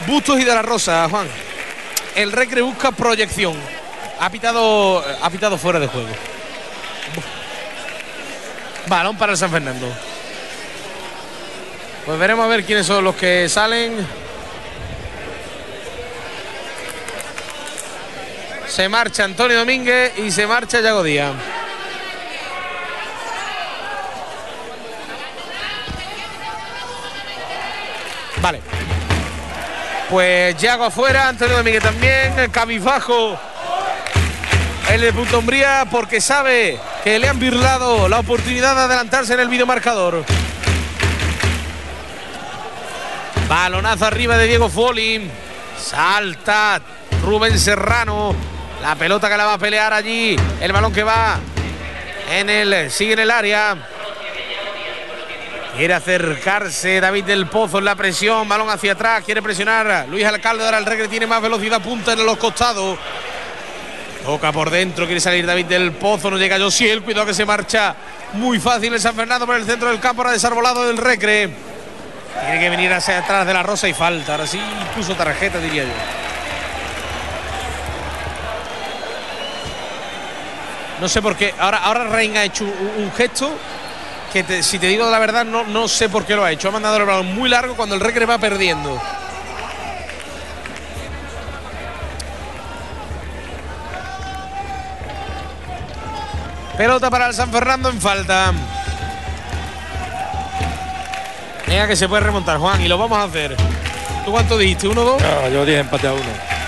Bustos 0.08 0.40
y 0.40 0.44
de 0.44 0.54
la 0.54 0.62
Rosa, 0.62 1.08
Juan. 1.10 1.28
El 2.16 2.32
recre 2.32 2.62
busca 2.62 2.92
proyección. 2.92 3.56
Ha 4.20 4.30
pitado, 4.30 5.04
ha 5.22 5.30
pitado 5.30 5.58
fuera 5.58 5.80
de 5.80 5.88
juego. 5.88 6.10
Balón 8.88 9.18
para 9.18 9.34
el 9.34 9.38
San 9.38 9.52
Fernando. 9.52 9.88
Pues 12.06 12.20
veremos 12.20 12.46
a 12.46 12.48
ver 12.48 12.64
quiénes 12.64 12.88
son 12.88 13.04
los 13.04 13.16
que 13.16 13.48
salen. 13.48 14.06
Se 18.68 18.90
marcha 18.90 19.24
Antonio 19.24 19.60
Domínguez 19.60 20.14
y 20.18 20.32
se 20.32 20.48
marcha 20.48 20.82
Yago 20.82 21.04
Díaz. 21.04 21.34
Vale. 28.42 28.89
Pues 30.10 30.58
Yago 30.58 30.86
afuera, 30.86 31.28
Antonio 31.28 31.58
Domínguez 31.58 31.84
también, 31.84 32.50
cabizbajo. 32.52 33.40
El 34.90 35.02
de 35.02 35.14
Punta 35.14 35.38
Umbría 35.38 35.86
porque 35.92 36.20
sabe 36.20 36.80
que 37.04 37.20
le 37.20 37.28
han 37.28 37.40
birlado 37.40 38.10
la 38.10 38.18
oportunidad 38.18 38.74
de 38.74 38.82
adelantarse 38.82 39.36
en 39.36 39.42
el 39.42 39.50
videomarcador. 39.50 40.26
Balonazo 43.48 44.06
arriba 44.06 44.36
de 44.36 44.48
Diego 44.48 44.68
Foli. 44.68 45.30
Salta 45.80 46.82
Rubén 47.24 47.60
Serrano. 47.60 48.36
La 48.82 48.96
pelota 48.96 49.30
que 49.30 49.38
la 49.38 49.46
va 49.46 49.54
a 49.54 49.58
pelear 49.60 49.94
allí. 49.94 50.36
El 50.60 50.72
balón 50.72 50.92
que 50.92 51.04
va 51.04 51.38
en 52.32 52.50
el. 52.50 52.90
Sigue 52.90 53.14
en 53.14 53.20
el 53.20 53.30
área. 53.30 53.78
Quiere 55.80 55.94
acercarse 55.94 57.00
David 57.00 57.24
del 57.24 57.48
Pozo 57.48 57.78
en 57.78 57.86
la 57.86 57.96
presión. 57.96 58.50
Balón 58.50 58.70
hacia 58.70 58.92
atrás. 58.92 59.24
Quiere 59.24 59.42
presionar. 59.42 60.08
Luis 60.10 60.26
Alcalde 60.26 60.66
ahora 60.66 60.78
el 60.78 60.86
regre 60.86 61.08
tiene 61.08 61.26
más 61.26 61.42
velocidad. 61.42 61.82
Punta 61.82 62.12
en 62.12 62.26
los 62.26 62.36
costados. 62.36 63.00
Toca 64.26 64.52
por 64.52 64.72
dentro. 64.72 65.06
Quiere 65.06 65.22
salir 65.22 65.46
David 65.46 65.68
del 65.68 65.94
Pozo. 65.94 66.30
No 66.30 66.38
llega 66.38 66.60
Josiel. 66.60 67.02
Cuidado 67.02 67.26
que 67.26 67.34
se 67.34 67.46
marcha 67.46 67.96
muy 68.34 68.60
fácil 68.60 68.94
el 68.94 69.00
San 69.00 69.16
Fernando 69.16 69.46
por 69.46 69.56
el 69.56 69.64
centro 69.64 69.88
del 69.88 70.02
campo. 70.02 70.22
Ahora 70.22 70.34
desarbolado 70.34 70.86
del 70.86 70.98
recre. 70.98 71.50
Tiene 72.42 72.60
que 72.60 72.70
venir 72.70 72.92
hacia 72.92 73.20
atrás 73.20 73.48
de 73.48 73.54
la 73.54 73.64
Rosa 73.64 73.88
y 73.88 73.94
falta. 73.94 74.34
Ahora 74.34 74.48
sí, 74.48 74.60
incluso 74.90 75.16
tarjeta, 75.16 75.60
diría 75.60 75.86
yo. 75.86 75.94
No 81.00 81.08
sé 81.08 81.22
por 81.22 81.38
qué. 81.38 81.54
Ahora, 81.58 81.78
ahora 81.78 82.04
Rein 82.10 82.36
ha 82.36 82.44
hecho 82.44 82.66
un, 82.66 83.04
un 83.06 83.12
gesto 83.14 83.58
que, 84.30 84.64
si 84.64 84.80
te 84.80 84.88
digo 84.88 85.10
la 85.10 85.20
verdad, 85.20 85.46
no, 85.46 85.64
no 85.64 85.88
sé 85.88 86.10
por 86.10 86.26
qué 86.26 86.36
lo 86.36 86.44
ha 86.44 86.52
hecho. 86.52 86.70
Ha 86.70 86.72
mandado 86.72 86.98
el 86.98 87.06
balón 87.06 87.34
muy 87.34 87.50
largo 87.50 87.76
cuando 87.76 87.96
el 87.96 88.02
Recre 88.02 88.26
va 88.26 88.38
perdiendo. 88.38 89.02
Pelota 96.78 97.10
para 97.10 97.28
el 97.28 97.34
San 97.34 97.52
Fernando 97.52 97.90
en 97.90 98.00
falta. 98.00 98.54
Venga, 101.68 101.88
que 101.88 101.96
se 101.96 102.08
puede 102.08 102.22
remontar, 102.22 102.58
Juan, 102.58 102.82
y 102.82 102.88
lo 102.88 102.98
vamos 102.98 103.18
a 103.18 103.24
hacer. 103.24 103.56
¿Tú 104.24 104.32
cuánto 104.32 104.58
dijiste? 104.58 104.88
¿Uno, 104.88 105.04
dos? 105.04 105.22
No, 105.22 105.50
yo 105.50 105.66
dije 105.66 105.80
empate 105.80 106.08
a 106.08 106.14
uno. 106.14 106.59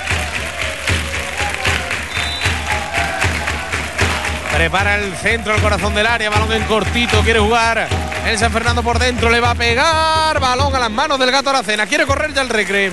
Prepara 4.61 4.93
el 4.97 5.15
centro, 5.15 5.55
el 5.55 5.59
corazón 5.59 5.95
del 5.95 6.05
área, 6.05 6.29
balón 6.29 6.53
en 6.53 6.61
cortito, 6.65 7.21
quiere 7.21 7.39
jugar. 7.39 7.87
El 8.27 8.37
San 8.37 8.51
Fernando 8.51 8.83
por 8.83 8.99
dentro, 8.99 9.31
le 9.31 9.39
va 9.39 9.49
a 9.49 9.55
pegar. 9.55 10.39
Balón 10.39 10.75
a 10.75 10.77
las 10.77 10.91
manos 10.91 11.17
del 11.17 11.31
gato 11.31 11.49
Aracena. 11.49 11.87
Quiere 11.87 12.05
correr 12.05 12.31
ya 12.31 12.43
el 12.43 12.49
recre. 12.49 12.91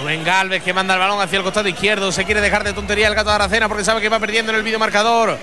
Rubén 0.00 0.22
Galvez 0.22 0.62
que 0.62 0.72
manda 0.72 0.94
el 0.94 1.00
balón 1.00 1.20
hacia 1.20 1.38
el 1.38 1.42
costado 1.42 1.68
izquierdo. 1.68 2.12
Se 2.12 2.24
quiere 2.24 2.40
dejar 2.40 2.62
de 2.62 2.74
tontería 2.74 3.08
el 3.08 3.14
gato 3.16 3.32
Aracena 3.32 3.66
porque 3.66 3.82
sabe 3.82 4.00
que 4.00 4.08
va 4.08 4.20
perdiendo 4.20 4.52
en 4.52 4.58
el 4.58 4.62
videomarcador. 4.62 5.36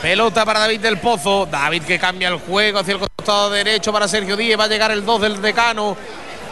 Pelota 0.00 0.44
para 0.44 0.60
David 0.60 0.82
del 0.82 0.98
Pozo. 0.98 1.46
David 1.46 1.82
que 1.82 1.98
cambia 1.98 2.28
el 2.28 2.36
juego 2.36 2.78
hacia 2.78 2.94
el 2.94 3.00
costado 3.00 3.50
derecho 3.50 3.92
para 3.92 4.06
Sergio 4.06 4.36
Díez. 4.36 4.56
Va 4.56 4.64
a 4.64 4.68
llegar 4.68 4.92
el 4.92 5.04
2 5.04 5.20
del 5.20 5.42
decano. 5.42 5.96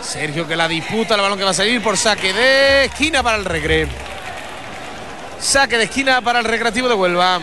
Sergio 0.03 0.49
que 0.49 0.57
la 0.57 0.67
disputa. 0.67 1.15
El 1.15 1.21
balón 1.21 1.39
que 1.39 1.45
va 1.45 1.51
a 1.51 1.55
salir 1.55 1.81
por 1.81 1.97
saque 1.97 2.33
de 2.33 2.87
esquina 2.87 3.23
para 3.23 3.37
el 3.37 3.45
Recre. 3.45 4.11
Saque 5.41 5.79
de 5.79 5.85
esquina 5.85 6.21
para 6.21 6.41
el 6.41 6.45
Recreativo 6.45 6.87
de 6.87 6.95
Huelva. 6.95 7.41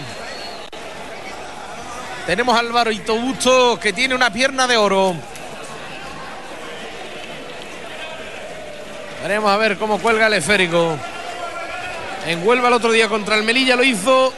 Tenemos 2.28 2.56
a 2.56 2.60
Álvaro 2.60 2.92
Itobusto 2.92 3.80
que 3.80 3.92
tiene 3.92 4.14
una 4.14 4.32
pierna 4.32 4.68
de 4.68 4.78
oro. 4.78 5.16
Veremos 9.24 9.52
a 9.52 9.58
ver 9.58 9.78
cómo 9.78 10.00
cuelga 10.00 10.28
el 10.28 10.34
esférico. 10.34 10.98
En 12.28 12.48
Huelva 12.48 12.68
el 12.68 12.76
otro 12.76 12.92
día 12.92 13.10
contra 13.10 13.36
el 13.36 13.44
Melilla 13.44 13.76
lo 13.76 13.84
hizo. 13.84 14.32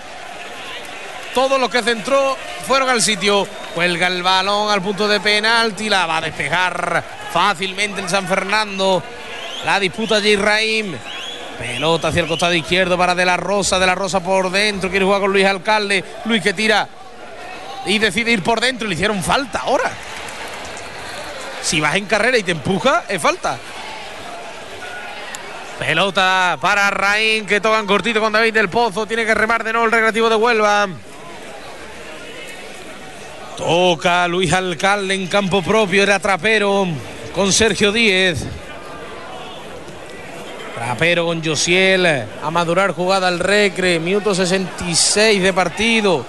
Todos 1.33 1.59
los 1.59 1.69
que 1.69 1.83
centró 1.83 2.37
fueron 2.65 2.89
al 2.89 3.01
sitio. 3.01 3.45
Cuelga 3.75 4.07
el 4.07 4.23
balón 4.23 4.71
al 4.71 4.81
punto 4.81 5.07
de 5.07 5.19
penalti. 5.19 5.89
La 5.89 6.05
va 6.05 6.17
a 6.17 6.21
despejar 6.21 7.03
fácilmente 7.33 7.99
el 7.99 8.09
San 8.09 8.25
Fernando. 8.25 9.03
La 9.65 9.79
disputa 9.79 10.15
J. 10.15 10.41
Raim. 10.41 10.95
Pelota 11.59 12.07
hacia 12.07 12.21
el 12.21 12.27
costado 12.27 12.53
izquierdo 12.53 12.97
para 12.97 13.13
De 13.13 13.25
La 13.25 13.35
Rosa. 13.35 13.77
De 13.77 13.85
La 13.85 13.93
Rosa 13.93 14.21
por 14.21 14.49
dentro. 14.49 14.89
Quiere 14.89 15.05
jugar 15.05 15.19
con 15.19 15.33
Luis 15.33 15.45
Alcalde. 15.45 16.03
Luis 16.23 16.41
que 16.41 16.53
tira. 16.53 16.87
Y 17.85 17.99
decide 17.99 18.31
ir 18.31 18.41
por 18.41 18.61
dentro. 18.61 18.87
Le 18.87 18.95
hicieron 18.95 19.21
falta 19.21 19.59
ahora. 19.59 19.91
Si 21.61 21.81
vas 21.81 21.95
en 21.95 22.05
carrera 22.05 22.37
y 22.37 22.43
te 22.43 22.51
empuja, 22.51 23.03
es 23.09 23.21
falta. 23.21 23.57
Pelota 25.77 26.57
para 26.59 26.89
Raín 26.91 27.45
que 27.45 27.61
tocan 27.61 27.85
cortito 27.85 28.21
con 28.21 28.31
David 28.31 28.53
del 28.53 28.69
Pozo. 28.69 29.05
Tiene 29.05 29.25
que 29.25 29.35
remar 29.35 29.63
de 29.63 29.73
nuevo 29.73 29.85
el 29.85 29.91
recreativo 29.91 30.29
de 30.29 30.35
Huelva. 30.37 30.87
Toca 33.57 34.27
Luis 34.29 34.53
Alcalde 34.53 35.13
en 35.13 35.27
campo 35.27 35.61
propio. 35.61 36.03
Era 36.03 36.19
trapero 36.19 36.87
con 37.35 37.51
Sergio 37.51 37.91
Díez. 37.91 38.45
Trapero 40.79 41.25
con 41.25 41.43
Josiel. 41.43 42.05
A 42.05 42.51
madurar 42.51 42.93
jugada 42.93 43.27
al 43.27 43.39
recre. 43.39 43.99
Minuto 43.99 44.33
66 44.33 45.43
de 45.43 45.51
partido. 45.51 46.25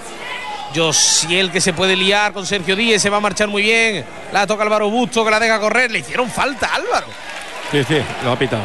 Josiel 0.75 1.53
que 1.53 1.61
se 1.61 1.73
puede 1.73 1.95
liar 1.95 2.33
con 2.33 2.45
Sergio 2.45 2.75
Díez. 2.75 3.01
Se 3.01 3.11
va 3.11 3.19
a 3.19 3.21
marchar 3.21 3.47
muy 3.47 3.63
bien. 3.63 4.05
La 4.33 4.49
toca 4.49 4.65
Álvaro 4.65 4.91
Busto 4.91 5.25
que 5.25 5.31
la 5.31 5.39
deja 5.39 5.61
correr. 5.61 5.93
Le 5.93 6.01
hicieron 6.01 6.29
falta 6.29 6.75
Álvaro. 6.75 7.07
Sí, 7.71 7.85
sí, 7.85 8.03
lo 8.25 8.33
ha 8.33 8.37
pitado. 8.37 8.65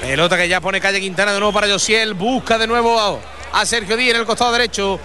Pelota 0.00 0.36
que 0.36 0.46
ya 0.46 0.60
pone 0.60 0.80
calle 0.80 1.00
Quintana 1.00 1.32
de 1.32 1.40
nuevo 1.40 1.52
para 1.52 1.66
Josiel. 1.66 2.14
Busca 2.14 2.58
de 2.58 2.68
nuevo 2.68 3.20
a 3.52 3.66
Sergio 3.66 3.96
Díez 3.96 4.14
en 4.14 4.20
el 4.20 4.26
costado 4.26 4.52
derecho. 4.52 5.00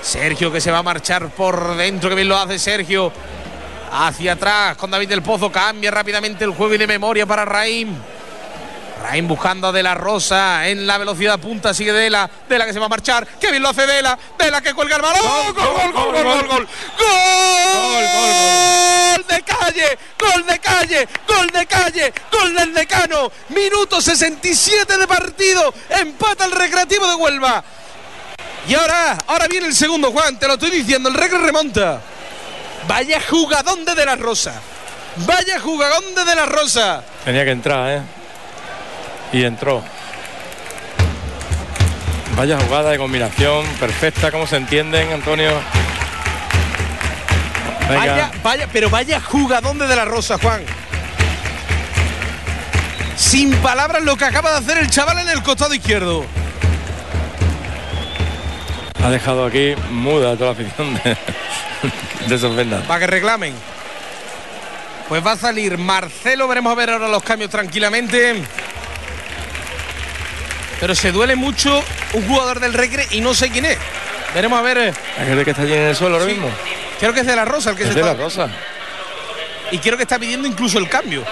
Sergio 0.00 0.50
que 0.50 0.62
se 0.62 0.70
va 0.70 0.78
a 0.78 0.82
marchar 0.82 1.28
por 1.28 1.76
dentro. 1.76 2.08
Que 2.08 2.16
bien 2.16 2.28
lo 2.28 2.38
hace 2.38 2.58
Sergio. 2.58 3.12
Hacia 3.92 4.32
atrás 4.32 4.76
con 4.76 4.90
David 4.90 5.08
del 5.08 5.22
Pozo. 5.22 5.50
Cambia 5.50 5.90
rápidamente 5.90 6.44
el 6.44 6.50
juego 6.50 6.74
y 6.74 6.78
de 6.78 6.86
memoria 6.86 7.26
para 7.26 7.44
Raim. 7.44 7.94
Raim 9.02 9.28
buscando 9.28 9.68
a 9.68 9.72
De 9.72 9.82
La 9.82 9.94
Rosa 9.94 10.66
en 10.68 10.86
la 10.86 10.98
velocidad 10.98 11.38
punta. 11.38 11.74
Sigue 11.74 11.92
De 11.92 12.08
La. 12.08 12.30
De 12.48 12.58
La 12.58 12.66
que 12.66 12.72
se 12.72 12.78
va 12.78 12.86
a 12.86 12.88
marchar. 12.88 13.26
Que 13.26 13.50
bien 13.50 13.62
lo 13.62 13.68
hace 13.68 13.86
De 13.86 14.02
La. 14.02 14.18
De 14.38 14.50
La 14.50 14.60
que 14.60 14.72
cuelga 14.72 14.96
el 14.96 15.02
balón. 15.02 15.20
Gol, 15.20 15.52
gol, 15.52 15.92
gol, 15.92 16.12
gol, 16.12 16.24
gol, 16.24 16.46
gol. 16.48 16.68
Gol, 16.98 18.04
gol 18.14 19.26
de 19.28 19.42
calle. 19.42 19.98
Gol 20.18 20.46
de 20.46 20.58
calle. 20.58 21.08
Gol 21.28 21.46
de 21.48 21.66
calle. 21.66 22.12
Gol 22.32 22.54
del 22.54 22.74
decano. 22.74 23.30
Minuto 23.50 24.00
67 24.00 24.96
de 24.96 25.06
partido. 25.06 25.74
Empata 25.90 26.46
el 26.46 26.52
recreativo 26.52 27.06
de 27.06 27.14
Huelva. 27.14 27.62
Y 28.66 28.74
ahora, 28.74 29.18
ahora 29.26 29.46
viene 29.48 29.66
el 29.66 29.74
segundo, 29.74 30.10
Juan. 30.10 30.38
Te 30.38 30.46
lo 30.46 30.54
estoy 30.54 30.70
diciendo. 30.70 31.08
El 31.08 31.14
recre 31.14 31.38
remonta. 31.38 32.00
Vaya 32.88 33.20
jugadón 33.28 33.84
de 33.84 33.94
De 33.94 34.04
La 34.04 34.16
Rosa. 34.16 34.60
Vaya 35.16 35.60
jugadón 35.60 36.14
de 36.14 36.24
De 36.24 36.34
La 36.34 36.46
Rosa. 36.46 37.02
Tenía 37.24 37.44
que 37.44 37.50
entrar, 37.50 37.90
¿eh? 37.90 38.02
Y 39.32 39.44
entró. 39.44 39.82
Vaya 42.36 42.58
jugada 42.60 42.90
de 42.90 42.98
combinación 42.98 43.64
perfecta, 43.78 44.30
como 44.30 44.46
se 44.46 44.56
entienden, 44.56 45.12
Antonio. 45.12 45.52
Venga. 47.88 47.98
Vaya, 47.98 48.30
vaya, 48.42 48.68
pero 48.72 48.90
vaya 48.90 49.20
jugadón 49.20 49.78
de 49.78 49.86
De 49.86 49.96
La 49.96 50.04
Rosa, 50.04 50.38
Juan. 50.38 50.62
Sin 53.16 53.54
palabras 53.56 54.02
lo 54.02 54.16
que 54.16 54.24
acaba 54.24 54.50
de 54.50 54.58
hacer 54.58 54.78
el 54.78 54.90
chaval 54.90 55.18
en 55.20 55.28
el 55.28 55.42
costado 55.42 55.74
izquierdo. 55.74 56.24
Ha 59.02 59.10
dejado 59.10 59.46
aquí 59.46 59.74
muda 59.90 60.34
toda 60.34 60.46
la 60.46 60.52
afición 60.52 60.94
de, 60.94 61.16
de 62.28 62.48
vendas. 62.48 62.86
Para 62.86 63.00
que 63.00 63.06
reclamen. 63.06 63.54
Pues 65.08 65.24
va 65.24 65.32
a 65.32 65.36
salir 65.36 65.76
Marcelo. 65.78 66.48
Veremos 66.48 66.72
a 66.72 66.74
ver 66.76 66.90
ahora 66.90 67.08
los 67.08 67.22
cambios 67.22 67.50
tranquilamente. 67.50 68.42
Pero 70.80 70.94
se 70.94 71.12
duele 71.12 71.36
mucho 71.36 71.82
un 72.14 72.26
jugador 72.28 72.60
del 72.60 72.72
Recre 72.74 73.06
y 73.10 73.20
no 73.20 73.34
sé 73.34 73.50
quién 73.50 73.64
es. 73.66 73.78
Veremos 74.34 74.58
a 74.58 74.62
ver. 74.62 74.78
eh, 74.78 74.92
¿Es 75.18 75.44
que 75.44 75.50
está 75.50 75.62
allí 75.62 75.72
en 75.74 75.82
el 75.82 75.96
suelo 75.96 76.16
ahora 76.16 76.26
Sí. 76.26 76.32
mismo? 76.32 76.50
Creo 76.98 77.12
que 77.12 77.20
es 77.20 77.26
de 77.26 77.36
la 77.36 77.44
Rosa 77.44 77.70
el 77.70 77.76
que 77.76 77.82
Es 77.84 77.88
se 77.90 77.94
de 77.94 78.00
está- 78.00 78.14
la 78.14 78.22
Rosa. 78.22 78.48
Y 79.70 79.78
creo 79.78 79.96
que 79.96 80.02
está 80.02 80.18
pidiendo 80.18 80.46
incluso 80.48 80.78
el 80.78 80.88
cambio. 80.88 81.24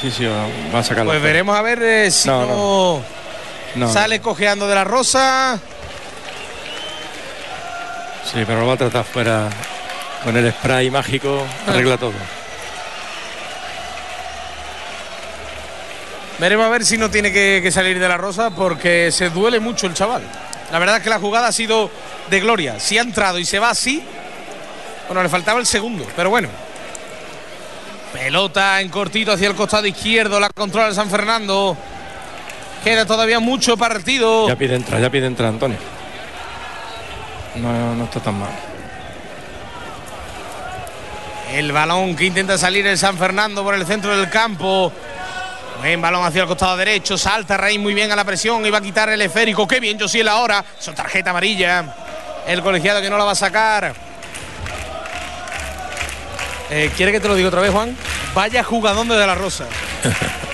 Fisio, 0.00 0.30
va 0.74 0.78
a 0.80 0.82
sacar 0.82 1.04
Pues 1.04 1.20
veremos 1.20 1.56
a 1.56 1.62
ver 1.62 1.82
eh, 1.82 2.10
si 2.10 2.28
no, 2.28 2.40
No, 2.46 2.46
No, 2.46 3.02
sale 3.92 4.20
cojeando 4.20 4.66
de 4.66 4.74
la 4.74 4.84
Rosa. 4.84 5.58
Sí, 8.24 8.42
pero 8.46 8.60
lo 8.60 8.66
va 8.66 8.74
a 8.74 8.76
tratar 8.76 9.04
fuera 9.04 9.48
con 10.24 10.36
el 10.36 10.52
spray 10.52 10.90
mágico, 10.90 11.46
arregla 11.66 11.96
todo. 11.96 12.12
Veremos 16.38 16.64
a 16.64 16.68
ver 16.70 16.84
si 16.84 16.96
no 16.96 17.10
tiene 17.10 17.32
que, 17.32 17.60
que 17.62 17.70
salir 17.70 17.98
de 17.98 18.08
la 18.08 18.16
Rosa 18.16 18.50
porque 18.50 19.10
se 19.12 19.30
duele 19.30 19.60
mucho 19.60 19.86
el 19.86 19.94
chaval. 19.94 20.22
La 20.72 20.78
verdad 20.78 20.98
es 20.98 21.02
que 21.02 21.10
la 21.10 21.18
jugada 21.18 21.48
ha 21.48 21.52
sido 21.52 21.90
de 22.30 22.40
gloria. 22.40 22.78
Si 22.78 22.96
ha 22.96 23.02
entrado 23.02 23.38
y 23.38 23.44
se 23.44 23.58
va 23.58 23.70
así, 23.70 24.02
bueno, 25.08 25.22
le 25.22 25.28
faltaba 25.28 25.58
el 25.58 25.66
segundo, 25.66 26.06
pero 26.14 26.30
bueno. 26.30 26.48
Pelota 28.12 28.80
en 28.80 28.88
cortito 28.88 29.32
hacia 29.32 29.48
el 29.48 29.54
costado 29.54 29.86
izquierdo, 29.86 30.40
la 30.40 30.48
controla 30.50 30.88
el 30.88 30.94
San 30.94 31.10
Fernando. 31.10 31.76
Queda 32.84 33.04
todavía 33.04 33.40
mucho 33.40 33.76
partido. 33.76 34.48
Ya 34.48 34.56
pide 34.56 34.76
entrar, 34.76 35.00
ya 35.00 35.10
pide 35.10 35.26
entrar, 35.26 35.50
Antonio. 35.50 35.78
No, 37.56 37.94
no 37.94 38.04
está 38.04 38.20
tan 38.20 38.38
mal. 38.38 38.50
El 41.52 41.72
balón 41.72 42.14
que 42.14 42.26
intenta 42.26 42.56
salir 42.56 42.86
el 42.86 42.96
San 42.96 43.18
Fernando 43.18 43.62
por 43.62 43.74
el 43.74 43.84
centro 43.84 44.16
del 44.16 44.30
campo. 44.30 44.92
Buen 45.80 46.00
balón 46.00 46.24
hacia 46.24 46.42
el 46.42 46.48
costado 46.48 46.76
derecho. 46.76 47.18
Salta 47.18 47.56
Rey 47.56 47.78
muy 47.78 47.92
bien 47.92 48.12
a 48.12 48.16
la 48.16 48.24
presión. 48.24 48.64
Y 48.64 48.70
va 48.70 48.78
a 48.78 48.82
quitar 48.82 49.08
el 49.08 49.20
esférico. 49.20 49.66
Qué 49.66 49.80
bien 49.80 49.98
Josiel 49.98 50.28
ahora. 50.28 50.64
Son 50.78 50.94
tarjeta 50.94 51.30
amarilla. 51.30 51.84
El 52.46 52.62
colegiado 52.62 53.00
que 53.00 53.10
no 53.10 53.18
la 53.18 53.24
va 53.24 53.32
a 53.32 53.36
sacar. 53.36 53.92
Eh, 56.70 56.90
¿Quiere 56.96 57.10
que 57.10 57.18
te 57.20 57.26
lo 57.26 57.34
diga 57.34 57.48
otra 57.48 57.60
vez, 57.60 57.72
Juan? 57.72 57.96
Vaya 58.32 58.62
jugadón 58.62 59.08
de 59.08 59.16
De 59.16 59.26
La 59.26 59.34
Rosa. 59.34 59.66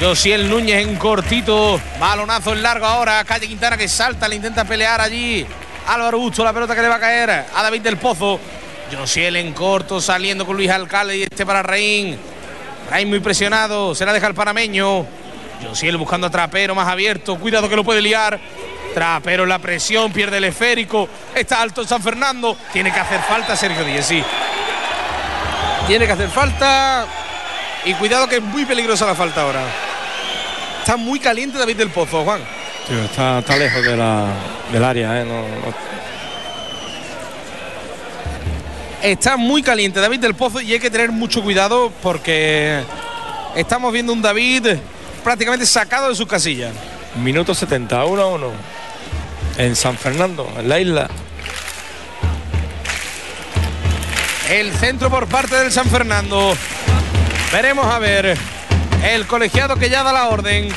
Josiel 0.00 0.48
Núñez 0.48 0.86
en 0.86 0.96
cortito. 0.96 1.80
Balonazo 1.98 2.52
en 2.52 2.62
largo 2.62 2.86
ahora. 2.86 3.24
Calle 3.24 3.48
Quintana 3.48 3.76
que 3.76 3.88
salta, 3.88 4.28
le 4.28 4.36
intenta 4.36 4.64
pelear 4.64 5.00
allí. 5.00 5.44
Álvaro 5.88 6.18
Busto, 6.18 6.44
la 6.44 6.52
pelota 6.52 6.74
que 6.74 6.82
le 6.82 6.88
va 6.88 6.96
a 6.96 7.00
caer 7.00 7.30
a 7.30 7.62
David 7.62 7.80
del 7.80 7.96
Pozo. 7.96 8.38
Josiel 8.96 9.36
en 9.36 9.52
corto, 9.52 10.00
saliendo 10.00 10.46
con 10.46 10.56
Luis 10.56 10.70
Alcalde 10.70 11.16
y 11.16 11.22
este 11.24 11.44
para 11.44 11.62
Reín. 11.62 12.16
Reín 12.90 13.08
muy 13.08 13.20
presionado, 13.20 13.94
se 13.94 14.06
la 14.06 14.12
deja 14.12 14.28
el 14.28 14.34
panameño. 14.34 15.04
Josiel 15.66 15.96
buscando 15.96 16.28
a 16.28 16.30
Trapero 16.30 16.76
más 16.76 16.86
abierto. 16.86 17.36
Cuidado 17.36 17.68
que 17.68 17.74
lo 17.74 17.82
puede 17.82 18.00
liar. 18.00 18.38
Trapero 18.94 19.42
en 19.42 19.48
la 19.48 19.58
presión, 19.58 20.12
pierde 20.12 20.36
el 20.36 20.44
esférico. 20.44 21.08
Está 21.34 21.60
alto 21.60 21.84
San 21.84 22.02
Fernando. 22.02 22.56
Tiene 22.72 22.92
que 22.92 23.00
hacer 23.00 23.20
falta 23.22 23.56
Sergio 23.56 23.84
Díez, 23.84 24.06
sí. 24.06 24.22
Tiene 25.88 26.06
que 26.06 26.12
hacer 26.12 26.28
falta. 26.28 27.04
Y 27.84 27.94
cuidado 27.94 28.28
que 28.28 28.36
es 28.36 28.42
muy 28.42 28.64
peligrosa 28.64 29.04
la 29.04 29.14
falta 29.16 29.42
ahora. 29.42 29.87
Está 30.88 30.96
muy 30.96 31.20
caliente 31.20 31.58
David 31.58 31.76
del 31.76 31.90
Pozo, 31.90 32.24
Juan. 32.24 32.40
Sí, 32.88 32.94
está, 32.94 33.40
está 33.40 33.58
lejos 33.58 33.84
de 33.84 33.94
la, 33.94 34.24
del 34.72 34.82
área, 34.82 35.20
¿eh? 35.20 35.24
No- 35.26 35.42
no- 35.42 35.74
Está 39.02 39.36
muy 39.36 39.62
caliente 39.62 40.00
David 40.00 40.20
del 40.20 40.34
Pozo 40.34 40.62
y 40.62 40.72
hay 40.72 40.80
que 40.80 40.88
tener 40.90 41.12
mucho 41.12 41.42
cuidado 41.42 41.92
porque 42.02 42.80
estamos 43.54 43.92
viendo 43.92 44.14
un 44.14 44.22
David 44.22 44.66
prácticamente 45.22 45.66
sacado 45.66 46.08
de 46.08 46.14
sus 46.14 46.26
casillas. 46.26 46.72
Minuto 47.22 47.54
70, 47.54 48.06
1 48.06 48.22
a 48.22 48.26
1. 48.28 48.50
en 49.58 49.76
San 49.76 49.94
Fernando, 49.98 50.50
en 50.58 50.70
la 50.70 50.80
isla. 50.80 51.06
El 54.48 54.72
centro 54.72 55.10
por 55.10 55.26
parte 55.26 55.54
del 55.54 55.70
San 55.70 55.84
Fernando. 55.90 56.56
Veremos 57.52 57.84
a 57.84 57.98
ver. 57.98 58.38
El 59.02 59.26
colegiado 59.26 59.76
que 59.76 59.88
ya 59.88 60.02
da 60.02 60.12
la 60.12 60.28
orden. 60.28 60.68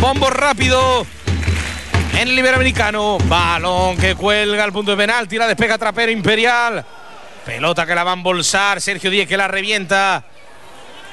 Bombo 0.00 0.28
rápido. 0.28 1.06
En 2.18 2.28
el 2.28 2.38
Iberoamericano. 2.38 3.18
Balón 3.26 3.96
que 3.96 4.14
cuelga 4.14 4.64
al 4.64 4.72
punto 4.72 4.90
de 4.90 4.96
penalti. 4.96 5.38
La 5.38 5.46
despega 5.46 5.78
Trapero 5.78 6.12
Imperial. 6.12 6.84
Pelota 7.46 7.86
que 7.86 7.94
la 7.94 8.04
va 8.04 8.10
a 8.10 8.14
embolsar. 8.14 8.80
Sergio 8.80 9.10
Díez 9.10 9.28
que 9.28 9.36
la 9.36 9.48
revienta. 9.48 10.24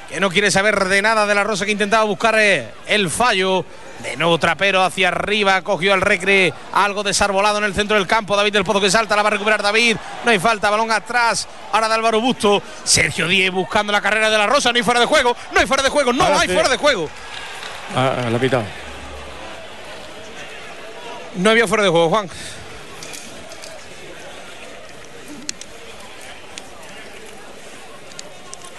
Que 0.08 0.20
no 0.20 0.30
quiere 0.30 0.50
saber 0.50 0.78
de 0.84 1.00
nada 1.00 1.26
de 1.26 1.34
la 1.34 1.44
Rosa 1.44 1.64
que 1.64 1.72
intentaba 1.72 2.04
buscar 2.04 2.38
eh, 2.38 2.68
el 2.86 3.08
fallo. 3.08 3.64
De 4.00 4.16
nuevo 4.16 4.36
Trapero 4.38 4.82
hacia 4.82 5.08
arriba, 5.08 5.62
cogió 5.62 5.94
al 5.94 6.00
recre, 6.00 6.52
algo 6.72 7.04
desarbolado 7.04 7.58
en 7.58 7.64
el 7.64 7.74
centro 7.74 7.96
del 7.96 8.06
campo. 8.06 8.36
David 8.36 8.52
del 8.52 8.64
Pozo 8.64 8.80
que 8.80 8.90
salta, 8.90 9.14
la 9.14 9.22
va 9.22 9.28
a 9.28 9.32
recuperar 9.32 9.62
David. 9.62 9.96
No 10.24 10.30
hay 10.30 10.40
falta, 10.40 10.70
balón 10.70 10.90
atrás. 10.90 11.46
Ahora 11.70 11.88
de 11.88 11.94
Álvaro 11.94 12.20
Busto. 12.20 12.60
Sergio 12.82 13.28
Díez 13.28 13.52
buscando 13.52 13.92
la 13.92 14.00
carrera 14.00 14.28
de 14.28 14.38
la 14.38 14.46
Rosa. 14.46 14.72
No 14.72 14.76
hay 14.76 14.82
fuera 14.82 14.98
de 14.98 15.06
juego, 15.06 15.36
no 15.52 15.60
hay 15.60 15.66
fuera 15.66 15.82
de 15.84 15.88
juego, 15.88 16.12
no 16.12 16.24
hay 16.24 16.48
fuera 16.48 16.68
de 16.68 16.76
juego. 16.76 17.08
Ah, 17.94 18.28
la 18.30 18.38
pitado. 18.38 18.64
No 21.36 21.50
había 21.50 21.66
fuera 21.66 21.84
de 21.84 21.90
juego, 21.90 22.08
Juan. 22.08 22.28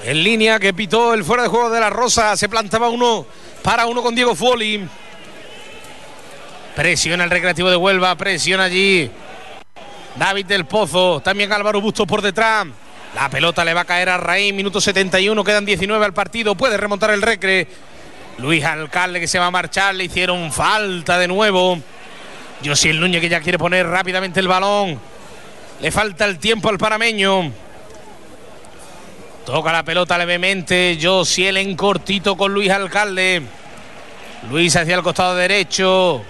En 0.03 0.21
línea 0.21 0.59
que 0.59 0.73
pitó 0.73 1.13
el 1.13 1.23
fuera 1.23 1.43
de 1.43 1.49
juego 1.49 1.69
de 1.69 1.79
la 1.79 1.89
Rosa. 1.89 2.35
Se 2.35 2.49
plantaba 2.49 2.89
uno 2.89 3.25
para 3.61 3.85
uno 3.85 4.03
con 4.03 4.13
Diego 4.13 4.35
Foli. 4.35 4.85
Presiona 6.75 7.23
el 7.23 7.29
recreativo 7.29 7.69
de 7.69 7.75
Huelva. 7.75 8.15
Presiona 8.15 8.63
allí. 8.63 9.09
David 10.15 10.45
del 10.45 10.65
Pozo. 10.65 11.21
También 11.21 11.51
Álvaro 11.53 11.81
Bustos 11.81 12.07
por 12.07 12.21
detrás. 12.21 12.65
La 13.13 13.29
pelota 13.29 13.63
le 13.63 13.75
va 13.75 13.81
a 13.81 13.85
caer 13.85 14.09
a 14.09 14.17
Raín. 14.17 14.55
Minuto 14.55 14.81
71. 14.81 15.43
Quedan 15.43 15.65
19 15.65 16.03
al 16.03 16.13
partido. 16.13 16.55
Puede 16.55 16.77
remontar 16.77 17.11
el 17.11 17.21
recre. 17.21 17.67
Luis 18.39 18.63
Alcalde 18.63 19.19
que 19.19 19.27
se 19.27 19.37
va 19.37 19.47
a 19.47 19.51
marchar. 19.51 19.93
Le 19.93 20.05
hicieron 20.05 20.51
falta 20.51 21.19
de 21.19 21.27
nuevo. 21.27 21.79
el 22.63 22.99
Núñez 22.99 23.21
que 23.21 23.29
ya 23.29 23.39
quiere 23.39 23.59
poner 23.59 23.87
rápidamente 23.87 24.39
el 24.39 24.47
balón. 24.47 24.99
Le 25.79 25.91
falta 25.91 26.25
el 26.25 26.39
tiempo 26.39 26.69
al 26.69 26.79
panameño. 26.79 27.51
Toca 29.45 29.71
la 29.71 29.83
pelota 29.83 30.17
levemente. 30.17 30.97
Josiel 30.99 31.57
en 31.57 31.75
cortito 31.75 32.35
con 32.35 32.51
Luis 32.51 32.71
Alcalde. 32.71 33.43
Luis 34.49 34.75
hacia 34.75 34.95
el 34.95 35.03
costado 35.03 35.35
derecho. 35.35 36.23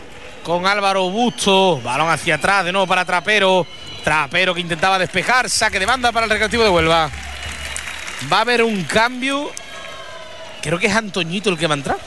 Con 0.44 0.68
Álvaro 0.68 1.10
Busto. 1.10 1.80
Balón 1.82 2.10
hacia 2.10 2.36
atrás 2.36 2.66
de 2.66 2.72
nuevo 2.72 2.86
para 2.86 3.06
Trapero. 3.06 3.66
Trapero 4.04 4.54
que 4.54 4.62
intentaba 4.62 5.00
despejar. 5.00 5.50
Saque 5.50 5.80
de 5.80 5.86
banda 5.86 6.12
para 6.12 6.26
el 6.26 6.30
recreativo 6.30 6.64
de 6.64 6.70
Huelva. 6.70 7.10
Va 8.32 8.38
a 8.38 8.42
haber 8.42 8.64
un 8.64 8.84
cambio. 8.84 9.52
Creo 10.62 10.78
que 10.78 10.88
es 10.88 10.96
Antoñito 10.96 11.50
el 11.50 11.58
que 11.58 11.68
va 11.68 11.76
a 11.76 11.78
entrar. 11.78 11.98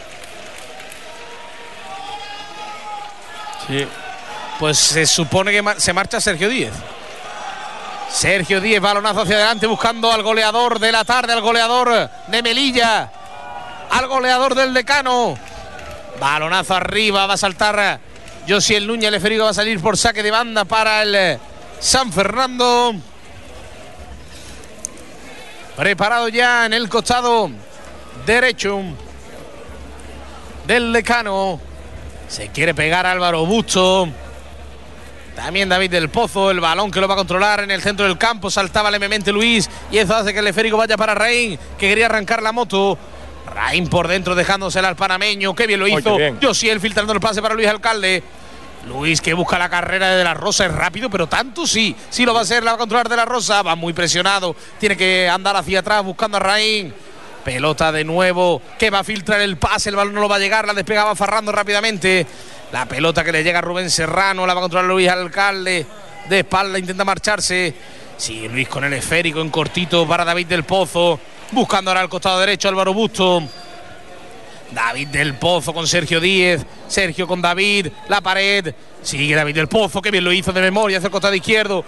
Sí. 3.66 3.86
Pues 4.58 4.78
se 4.78 5.06
supone 5.06 5.50
que 5.50 5.80
se 5.80 5.92
marcha 5.92 6.20
Sergio 6.20 6.48
Díez. 6.48 6.72
Sergio 8.10 8.60
Díez, 8.60 8.80
balonazo 8.80 9.22
hacia 9.22 9.36
adelante 9.36 9.66
buscando 9.66 10.12
al 10.12 10.22
goleador 10.22 10.78
de 10.78 10.92
la 10.92 11.04
tarde, 11.04 11.32
al 11.32 11.40
goleador 11.40 12.08
de 12.28 12.42
Melilla, 12.42 13.10
al 13.90 14.06
goleador 14.06 14.54
del 14.54 14.72
decano. 14.72 15.36
Balonazo 16.18 16.74
arriba, 16.74 17.26
va 17.26 17.34
a 17.34 17.36
saltar 17.36 18.00
el 18.48 18.86
Núñez, 18.86 19.12
el 19.12 19.20
Ferigo 19.20 19.44
va 19.44 19.50
a 19.50 19.54
salir 19.54 19.80
por 19.80 19.98
saque 19.98 20.22
de 20.22 20.30
banda 20.30 20.64
para 20.64 21.02
el 21.02 21.14
eh, 21.14 21.38
San 21.80 22.12
Fernando. 22.12 22.94
Preparado 25.76 26.28
ya 26.28 26.64
en 26.64 26.72
el 26.72 26.88
costado 26.88 27.50
derecho 28.24 28.80
del 30.66 30.92
decano. 30.92 31.60
Se 32.28 32.48
quiere 32.48 32.72
pegar 32.72 33.04
Álvaro 33.04 33.44
Busto. 33.44 34.08
También 35.34 35.68
David 35.68 35.90
del 35.90 36.08
Pozo, 36.08 36.50
el 36.50 36.60
balón 36.60 36.90
que 36.90 37.00
lo 37.00 37.08
va 37.08 37.14
a 37.14 37.18
controlar 37.18 37.60
en 37.60 37.70
el 37.72 37.82
centro 37.82 38.06
del 38.06 38.16
campo. 38.16 38.48
Saltaba 38.48 38.90
levemente 38.90 39.32
Luis 39.32 39.68
y 39.90 39.98
eso 39.98 40.14
hace 40.14 40.32
que 40.32 40.38
el 40.38 40.46
esférico 40.46 40.76
vaya 40.76 40.96
para 40.96 41.14
Raín, 41.14 41.58
que 41.78 41.88
quería 41.88 42.06
arrancar 42.06 42.42
la 42.42 42.52
moto. 42.52 42.96
Raín 43.46 43.88
por 43.88 44.08
dentro 44.08 44.34
dejándosela 44.34 44.88
al 44.88 44.96
panameño. 44.96 45.54
Qué 45.54 45.66
bien 45.66 45.80
lo 45.80 45.88
hizo. 45.88 46.18
Yo 46.40 46.54
sí, 46.54 46.68
él 46.68 46.80
filtrando 46.80 47.12
el 47.12 47.20
pase 47.20 47.40
para 47.40 47.54
Luis 47.54 47.68
Alcalde. 47.68 48.22
Luis 48.86 49.20
que 49.20 49.34
busca 49.34 49.58
la 49.58 49.68
carrera 49.68 50.10
de, 50.10 50.16
de 50.16 50.24
la 50.24 50.34
Rosa 50.34 50.66
es 50.66 50.72
rápido, 50.72 51.10
pero 51.10 51.26
tanto 51.26 51.66
sí. 51.66 51.96
Sí 52.08 52.24
lo 52.24 52.32
va 52.32 52.40
a 52.40 52.42
hacer, 52.42 52.62
la 52.62 52.72
va 52.72 52.74
a 52.76 52.78
controlar 52.78 53.08
de 53.08 53.16
la 53.16 53.24
Rosa. 53.24 53.62
Va 53.62 53.74
muy 53.74 53.92
presionado. 53.92 54.54
Tiene 54.78 54.96
que 54.96 55.28
andar 55.28 55.56
hacia 55.56 55.80
atrás 55.80 56.04
buscando 56.04 56.36
a 56.36 56.40
Raín. 56.40 56.92
Pelota 57.44 57.92
de 57.92 58.04
nuevo 58.04 58.60
que 58.78 58.90
va 58.90 59.00
a 59.00 59.04
filtrar 59.04 59.40
el 59.40 59.56
pase. 59.56 59.90
El 59.90 59.96
balón 59.96 60.14
no 60.14 60.20
lo 60.20 60.28
va 60.28 60.36
a 60.36 60.40
llegar. 60.40 60.66
La 60.66 60.74
despegaba 60.74 61.14
Farrando 61.14 61.52
rápidamente. 61.52 62.26
La 62.72 62.86
pelota 62.86 63.22
que 63.22 63.32
le 63.32 63.44
llega 63.44 63.60
a 63.60 63.62
Rubén 63.62 63.90
Serrano, 63.90 64.46
la 64.46 64.54
va 64.54 64.60
a 64.60 64.62
controlar 64.62 64.88
Luis 64.88 65.08
Alcalde. 65.08 65.86
De 66.28 66.40
espalda 66.40 66.78
intenta 66.78 67.04
marcharse. 67.04 67.74
Sigue 68.16 68.48
Luis 68.48 68.68
con 68.68 68.82
el 68.82 68.92
esférico 68.92 69.40
en 69.40 69.50
cortito 69.50 70.06
para 70.06 70.24
David 70.24 70.46
del 70.46 70.64
Pozo. 70.64 71.20
Buscando 71.52 71.90
ahora 71.90 72.00
al 72.00 72.08
costado 72.08 72.40
derecho 72.40 72.68
Álvaro 72.68 72.92
Busto. 72.92 73.42
David 74.70 75.08
del 75.08 75.34
Pozo 75.34 75.72
con 75.72 75.86
Sergio 75.86 76.20
Díez. 76.20 76.64
Sergio 76.88 77.26
con 77.26 77.40
David. 77.40 77.88
La 78.08 78.20
pared. 78.20 78.74
Sigue 79.02 79.34
David 79.34 79.54
del 79.54 79.68
Pozo. 79.68 80.02
Que 80.02 80.10
bien 80.10 80.24
lo 80.24 80.32
hizo 80.32 80.52
de 80.52 80.60
memoria 80.60 80.98
hacia 80.98 81.06
el 81.06 81.12
costado 81.12 81.34
izquierdo 81.34 81.84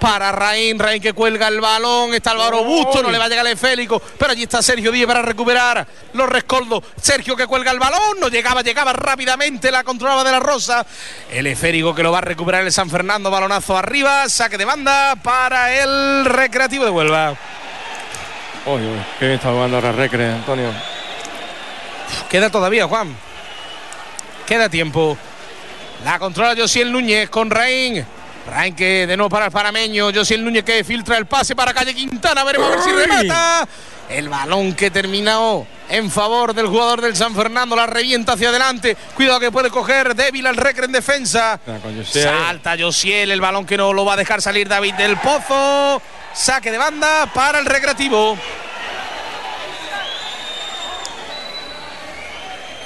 para 0.00 0.32
Raín, 0.32 0.78
Raín 0.78 1.00
que 1.00 1.12
cuelga 1.12 1.46
el 1.48 1.60
balón, 1.60 2.14
está 2.14 2.30
Álvaro 2.30 2.64
Busto, 2.64 3.02
no 3.02 3.10
le 3.10 3.18
va 3.18 3.26
a 3.26 3.28
llegar 3.28 3.46
el 3.46 3.56
Félix, 3.56 3.92
pero 4.18 4.32
allí 4.32 4.44
está 4.44 4.62
Sergio 4.62 4.90
Díez 4.90 5.06
para 5.06 5.20
recuperar 5.20 5.86
los 6.14 6.28
rescoldos, 6.28 6.82
Sergio 7.00 7.36
que 7.36 7.46
cuelga 7.46 7.70
el 7.70 7.78
balón, 7.78 8.18
no 8.18 8.28
llegaba, 8.28 8.62
llegaba 8.62 8.94
rápidamente, 8.94 9.70
la 9.70 9.84
controlaba 9.84 10.24
de 10.24 10.32
la 10.32 10.40
Rosa, 10.40 10.84
el 11.30 11.46
esférico 11.46 11.94
que 11.94 12.02
lo 12.02 12.10
va 12.10 12.18
a 12.18 12.22
recuperar 12.22 12.64
el 12.64 12.72
San 12.72 12.88
Fernando, 12.88 13.30
balonazo 13.30 13.76
arriba, 13.76 14.26
saque 14.28 14.56
de 14.56 14.64
banda 14.64 15.16
para 15.22 15.74
el 15.74 16.24
Recreativo 16.24 16.86
de 16.86 16.90
Huelva. 16.90 17.36
Uy, 18.66 18.80
qué 19.18 19.34
está 19.34 19.50
jugando 19.50 19.76
ahora 19.76 19.92
Recre, 19.92 20.26
Antonio. 20.26 20.70
Queda 22.28 22.50
todavía, 22.50 22.86
Juan. 22.86 23.16
Queda 24.46 24.68
tiempo. 24.68 25.16
La 26.04 26.18
controla 26.18 26.54
Josiel 26.56 26.92
Núñez 26.92 27.30
con 27.30 27.50
Raín. 27.50 28.04
Arranque 28.46 29.06
de 29.06 29.16
nuevo 29.16 29.30
para 29.30 29.46
el 29.46 29.52
panameño. 29.52 30.08
el 30.08 30.44
Núñez 30.44 30.64
que 30.64 30.82
filtra 30.82 31.16
el 31.16 31.26
pase 31.26 31.54
para 31.54 31.72
Calle 31.72 31.94
Quintana. 31.94 32.42
Veremos 32.44 32.68
a 32.68 32.70
ver 32.70 32.80
si 32.80 32.90
remata. 32.90 33.68
El 34.08 34.28
balón 34.28 34.74
que 34.74 34.90
terminó 34.90 35.66
en 35.88 36.10
favor 36.10 36.52
del 36.52 36.66
jugador 36.66 37.00
del 37.00 37.14
San 37.16 37.34
Fernando. 37.34 37.76
La 37.76 37.86
revienta 37.86 38.32
hacia 38.32 38.48
adelante. 38.48 38.96
Cuidado 39.14 39.40
que 39.40 39.52
puede 39.52 39.70
coger 39.70 40.14
débil 40.14 40.46
al 40.46 40.56
Recre 40.56 40.86
en 40.86 40.92
defensa. 40.92 41.60
Salta 42.04 42.76
Josiel. 42.78 43.30
El 43.30 43.40
balón 43.40 43.66
que 43.66 43.76
no 43.76 43.92
lo 43.92 44.04
va 44.04 44.14
a 44.14 44.16
dejar 44.16 44.42
salir 44.42 44.68
David 44.68 44.94
del 44.94 45.16
Pozo. 45.16 46.02
Saque 46.32 46.70
de 46.70 46.78
banda 46.78 47.30
para 47.34 47.58
el 47.58 47.66
recreativo. 47.66 48.38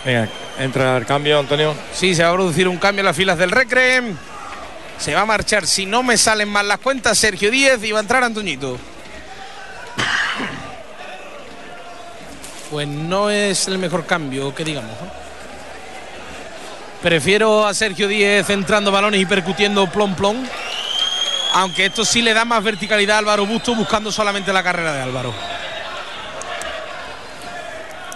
Venga, 0.04 0.28
entra 0.58 0.96
el 0.96 1.06
cambio, 1.06 1.38
Antonio. 1.38 1.74
Sí, 1.92 2.14
se 2.14 2.22
va 2.22 2.30
a 2.30 2.34
producir 2.34 2.68
un 2.68 2.76
cambio 2.76 3.00
en 3.00 3.06
las 3.06 3.16
filas 3.16 3.38
del 3.38 3.50
Recre. 3.50 4.02
Se 4.98 5.14
va 5.14 5.22
a 5.22 5.26
marchar, 5.26 5.66
si 5.66 5.86
no 5.86 6.02
me 6.02 6.16
salen 6.16 6.48
mal 6.48 6.68
las 6.68 6.78
cuentas, 6.78 7.18
Sergio 7.18 7.50
Díez 7.50 7.82
y 7.82 7.92
va 7.92 7.98
a 7.98 8.02
entrar 8.02 8.22
Antoñito. 8.22 8.78
Pues 12.70 12.88
no 12.88 13.30
es 13.30 13.68
el 13.68 13.78
mejor 13.78 14.06
cambio, 14.06 14.54
que 14.54 14.64
digamos. 14.64 14.92
Prefiero 17.02 17.66
a 17.66 17.74
Sergio 17.74 18.08
Díez 18.08 18.48
entrando 18.50 18.90
balones 18.90 19.20
y 19.20 19.26
percutiendo 19.26 19.86
plom 19.90 20.14
plom. 20.14 20.46
Aunque 21.54 21.86
esto 21.86 22.04
sí 22.04 22.22
le 22.22 22.34
da 22.34 22.44
más 22.44 22.62
verticalidad 22.62 23.16
a 23.16 23.18
Álvaro 23.20 23.46
Busto 23.46 23.74
buscando 23.74 24.12
solamente 24.12 24.52
la 24.52 24.62
carrera 24.62 24.92
de 24.92 25.02
Álvaro. 25.02 25.32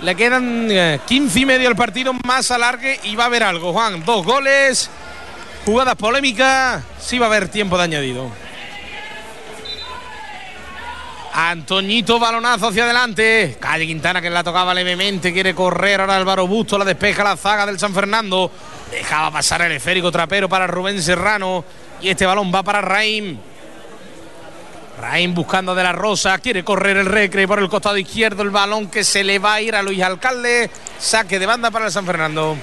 Le 0.03 0.15
quedan 0.15 0.69
15 1.07 1.39
eh, 1.39 1.43
y 1.43 1.47
medio 1.47 1.69
al 1.69 1.77
partido, 1.77 2.13
más 2.25 2.51
alargue 2.51 3.01
y 3.03 3.17
va 3.17 3.25
a 3.25 3.27
haber 3.27 3.43
algo, 3.43 3.73
Juan. 3.73 4.05
Dos 4.05 4.25
goles 4.25 4.91
Jugadas 5.69 5.97
polémicas, 5.97 6.83
sí 6.99 7.19
va 7.19 7.27
a 7.27 7.29
haber 7.29 7.49
tiempo 7.49 7.77
de 7.77 7.85
añadido. 7.85 8.31
Antoñito, 11.35 12.19
balonazo 12.19 12.69
hacia 12.69 12.85
adelante. 12.85 13.59
Calle 13.61 13.87
Quintana 13.87 14.23
que 14.23 14.31
la 14.31 14.43
tocaba 14.43 14.73
levemente, 14.73 15.31
quiere 15.31 15.55
correr 15.55 16.01
ahora 16.01 16.17
Álvaro 16.17 16.47
Busto, 16.47 16.79
la 16.79 16.87
despeja 16.87 17.23
la 17.23 17.37
zaga 17.37 17.67
del 17.67 17.79
San 17.79 17.93
Fernando. 17.93 18.51
Dejaba 18.91 19.31
pasar 19.31 19.61
el 19.61 19.73
esférico 19.73 20.11
trapero 20.11 20.49
para 20.49 20.67
Rubén 20.67 21.03
Serrano. 21.03 21.65
Y 22.01 22.11
este 22.11 22.27
balón 22.27 22.53
va 22.55 22.63
para 22.63 22.81
Raim. 22.81 23.39
Raim 25.01 25.35
buscando 25.35 25.75
de 25.75 25.83
la 25.83 25.93
Rosa, 25.93 26.39
quiere 26.39 26.65
correr 26.65 26.97
el 26.97 27.07
recre 27.07 27.47
por 27.47 27.61
el 27.61 27.69
costado 27.69 27.97
izquierdo, 27.97 28.43
el 28.43 28.51
balón 28.51 28.89
que 28.89 29.05
se 29.05 29.23
le 29.23 29.39
va 29.39 29.55
a 29.55 29.61
ir 29.61 29.77
a 29.77 29.83
Luis 29.83 30.03
Alcalde, 30.03 30.71
saque 30.99 31.39
de 31.39 31.47
banda 31.47 31.71
para 31.71 31.87
el 31.87 31.93
San 31.93 32.05
Fernando. 32.05 32.57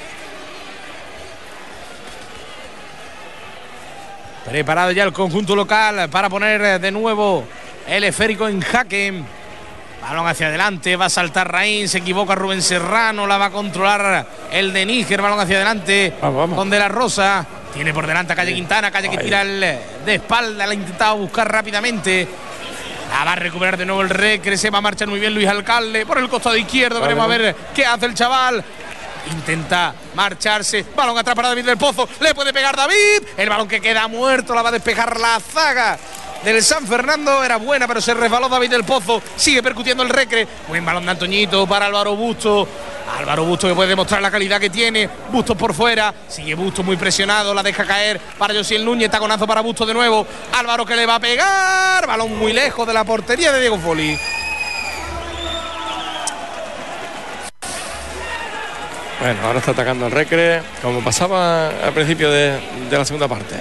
Preparado 4.45 4.91
ya 4.91 5.03
el 5.03 5.13
conjunto 5.13 5.55
local 5.55 6.09
para 6.09 6.29
poner 6.29 6.79
de 6.79 6.91
nuevo 6.91 7.45
el 7.87 8.03
esférico 8.03 8.47
en 8.47 8.61
jaque. 8.61 9.23
Balón 10.07 10.27
hacia 10.27 10.47
adelante, 10.47 10.95
va 10.95 11.05
a 11.05 11.09
saltar 11.09 11.51
Raín, 11.51 11.89
se 11.89 11.97
equivoca 11.97 12.35
Rubén 12.35 12.61
Serrano, 12.61 13.25
la 13.25 13.39
va 13.39 13.45
a 13.45 13.49
controlar 13.49 14.27
el 14.51 14.71
de 14.71 14.85
Níger, 14.85 15.19
balón 15.19 15.39
hacia 15.39 15.55
adelante 15.55 16.13
con 16.21 16.69
De 16.69 16.77
la 16.77 16.87
Rosa. 16.87 17.43
Tiene 17.73 17.91
por 17.91 18.05
delante 18.05 18.31
a 18.31 18.35
Calle 18.35 18.53
Quintana, 18.53 18.91
Calle 18.91 19.09
que 19.09 19.17
tira 19.17 19.41
el 19.41 19.59
de 19.59 20.15
espalda, 20.15 20.67
la 20.67 20.71
ha 20.71 20.75
intentado 20.75 21.17
buscar 21.17 21.51
rápidamente. 21.51 22.27
La 23.09 23.25
va 23.25 23.33
a 23.33 23.35
recuperar 23.35 23.77
de 23.77 23.85
nuevo 23.87 24.03
el 24.03 24.09
Recre, 24.09 24.57
se 24.57 24.69
va 24.69 24.77
a 24.77 24.81
marchar 24.81 25.07
muy 25.07 25.19
bien 25.19 25.33
Luis 25.33 25.47
Alcalde 25.47 26.05
por 26.05 26.19
el 26.19 26.29
costado 26.29 26.55
izquierdo, 26.55 27.01
veremos 27.01 27.25
a 27.25 27.27
ver 27.27 27.55
qué 27.73 27.83
hace 27.83 28.05
el 28.05 28.13
chaval. 28.13 28.63
Intenta 29.31 29.91
marcharse. 30.13 30.85
Balón 30.95 31.17
atrás 31.17 31.35
para 31.35 31.47
David 31.47 31.65
del 31.65 31.77
Pozo. 31.77 32.07
Le 32.19 32.35
puede 32.35 32.53
pegar 32.53 32.75
David. 32.75 33.23
El 33.35 33.49
balón 33.49 33.67
que 33.67 33.81
queda 33.81 34.07
muerto. 34.07 34.53
La 34.53 34.61
va 34.61 34.69
a 34.69 34.73
despejar 34.73 35.19
la 35.19 35.39
zaga 35.39 35.97
del 36.43 36.63
San 36.63 36.85
Fernando. 36.85 37.43
Era 37.43 37.57
buena, 37.57 37.87
pero 37.87 38.01
se 38.01 38.13
resbaló 38.13 38.49
David 38.49 38.69
del 38.69 38.83
Pozo. 38.83 39.21
Sigue 39.35 39.63
percutiendo 39.63 40.03
el 40.03 40.09
recre. 40.09 40.47
Buen 40.67 40.85
balón 40.85 41.05
de 41.05 41.11
Antoñito 41.11 41.65
para 41.67 41.85
Álvaro 41.85 42.15
Busto. 42.15 42.67
Álvaro 43.17 43.45
Busto 43.45 43.67
que 43.67 43.75
puede 43.75 43.89
demostrar 43.89 44.21
la 44.21 44.31
calidad 44.31 44.59
que 44.59 44.69
tiene. 44.69 45.09
Busto 45.31 45.55
por 45.55 45.73
fuera. 45.73 46.13
Sigue 46.27 46.55
Busto 46.55 46.83
muy 46.83 46.97
presionado. 46.97 47.53
La 47.53 47.63
deja 47.63 47.85
caer 47.85 48.19
para 48.37 48.53
Josiel 48.53 48.83
Núñez. 48.83 49.09
Taconazo 49.09 49.47
para 49.47 49.61
Busto 49.61 49.85
de 49.85 49.93
nuevo. 49.93 50.25
Álvaro 50.53 50.85
que 50.85 50.95
le 50.95 51.05
va 51.05 51.15
a 51.15 51.19
pegar. 51.19 52.07
Balón 52.07 52.37
muy 52.37 52.53
lejos 52.53 52.85
de 52.87 52.93
la 52.93 53.03
portería 53.03 53.51
de 53.51 53.59
Diego 53.59 53.77
Foli. 53.77 54.17
Bueno, 59.19 59.41
ahora 59.43 59.59
está 59.59 59.71
atacando 59.71 60.05
el 60.05 60.11
Recre, 60.11 60.61
como 60.81 61.03
pasaba 61.03 61.69
al 61.69 61.93
principio 61.93 62.29
de, 62.29 62.59
la 62.91 63.05
segunda 63.05 63.27
parte. 63.27 63.55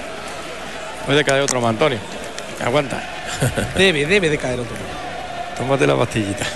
Puede 1.06 1.24
caer 1.24 1.42
otro 1.42 1.60
más, 1.60 1.70
Antonio. 1.70 1.98
Aguanta. 2.62 3.02
Debe, 3.76 4.06
debe 4.06 4.30
de 4.30 4.38
caer 4.38 4.60
otro. 4.60 4.76
Tómate 5.56 5.86
la 5.86 5.96
pastillita. 5.96 6.46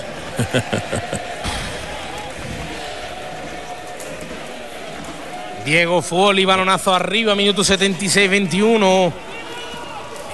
Diego 5.65 6.01
Foli, 6.01 6.45
balonazo 6.45 6.93
arriba, 6.93 7.35
minuto 7.35 7.61
76-21. 7.63 9.11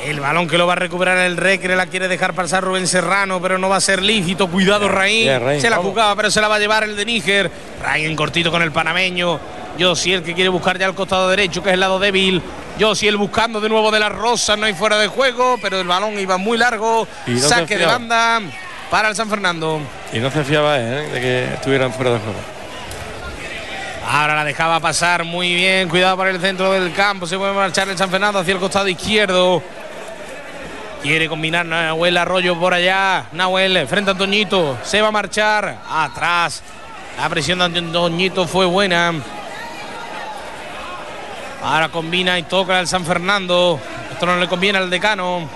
El 0.06 0.20
balón 0.20 0.48
que 0.48 0.58
lo 0.58 0.68
va 0.68 0.74
a 0.74 0.76
recuperar 0.78 1.18
el 1.18 1.36
Recre 1.36 1.76
la 1.76 1.88
quiere 1.88 2.08
dejar 2.08 2.34
pasar 2.34 2.64
Rubén 2.64 2.88
Serrano, 2.88 3.42
pero 3.42 3.58
no 3.58 3.70
va 3.70 3.78
a 3.78 3.82
ser 3.82 4.04
lícito. 4.04 4.48
Cuidado, 4.48 4.88
Raín. 4.88 5.26
Se 5.60 5.70
la 5.70 5.78
vamos. 5.78 5.92
jugaba, 5.92 6.16
pero 6.16 6.30
se 6.30 6.40
la 6.42 6.48
va 6.48 6.56
a 6.56 6.60
llevar 6.60 6.84
el 6.84 6.96
de 6.96 7.06
Níger. 7.06 7.52
Raín 7.82 8.16
cortito 8.16 8.52
con 8.52 8.62
el 8.62 8.72
panameño. 8.72 9.40
El 9.78 10.24
que 10.24 10.34
quiere 10.34 10.50
buscar 10.50 10.78
ya 10.78 10.86
el 10.86 10.96
costado 10.96 11.30
derecho, 11.30 11.62
que 11.62 11.70
es 11.70 11.74
el 11.74 11.80
lado 11.80 12.00
débil. 12.00 12.42
el 12.80 13.18
buscando 13.18 13.60
de 13.62 13.70
nuevo 13.70 13.92
de 13.92 14.00
la 14.00 14.10
Rosa, 14.10 14.56
no 14.56 14.66
hay 14.66 14.74
fuera 14.74 14.98
de 14.98 15.08
juego, 15.08 15.58
pero 15.62 15.80
el 15.80 15.88
balón 15.88 16.18
iba 16.20 16.38
muy 16.38 16.58
largo. 16.58 17.08
No 17.28 17.40
Saque 17.40 17.78
de 17.78 17.86
banda 17.86 18.42
para 18.90 19.10
el 19.10 19.16
San 19.16 19.30
Fernando. 19.30 19.82
Y 20.14 20.20
no 20.20 20.32
se 20.32 20.44
fiaba 20.44 20.78
¿eh? 20.80 21.10
de 21.12 21.22
que 21.22 21.54
estuvieran 21.56 21.92
fuera 21.94 22.12
de 22.12 22.20
juego. 22.20 22.40
Ahora 24.08 24.36
la 24.36 24.44
dejaba 24.44 24.80
pasar 24.80 25.24
muy 25.24 25.54
bien. 25.56 25.90
Cuidado 25.90 26.16
para 26.16 26.30
el 26.30 26.40
centro 26.40 26.72
del 26.72 26.94
campo. 26.94 27.26
Se 27.26 27.38
puede 27.38 27.54
marchar 27.54 27.90
el 27.90 27.98
San 27.98 28.10
Fernando 28.10 28.40
hacia 28.40 28.54
el 28.54 28.60
costado 28.60 28.88
izquierdo. 28.88 29.64
Quiere 31.02 31.28
combinar 31.28 31.66
Nahuel 31.66 32.16
Arroyo 32.18 32.60
por 32.60 32.74
allá. 32.74 33.26
Nahuel 33.32 33.88
frente 33.88 34.12
a 34.12 34.14
Antoñito. 34.14 34.78
Se 34.84 35.02
va 35.02 35.08
a 35.08 35.12
marchar 35.12 35.80
atrás. 35.90 36.62
La 37.18 37.30
presión 37.30 37.60
de 37.60 37.66
Antoñito 37.66 38.48
fue 38.48 38.66
buena. 38.66 39.14
Ahora 41.66 41.90
combina 41.90 42.38
y 42.38 42.44
toca 42.44 42.80
el 42.80 42.88
San 42.88 43.04
Fernando. 43.06 43.80
Esto 44.12 44.28
no 44.28 44.38
le 44.38 44.48
conviene 44.48 44.78
al 44.78 44.88
decano. 44.88 45.50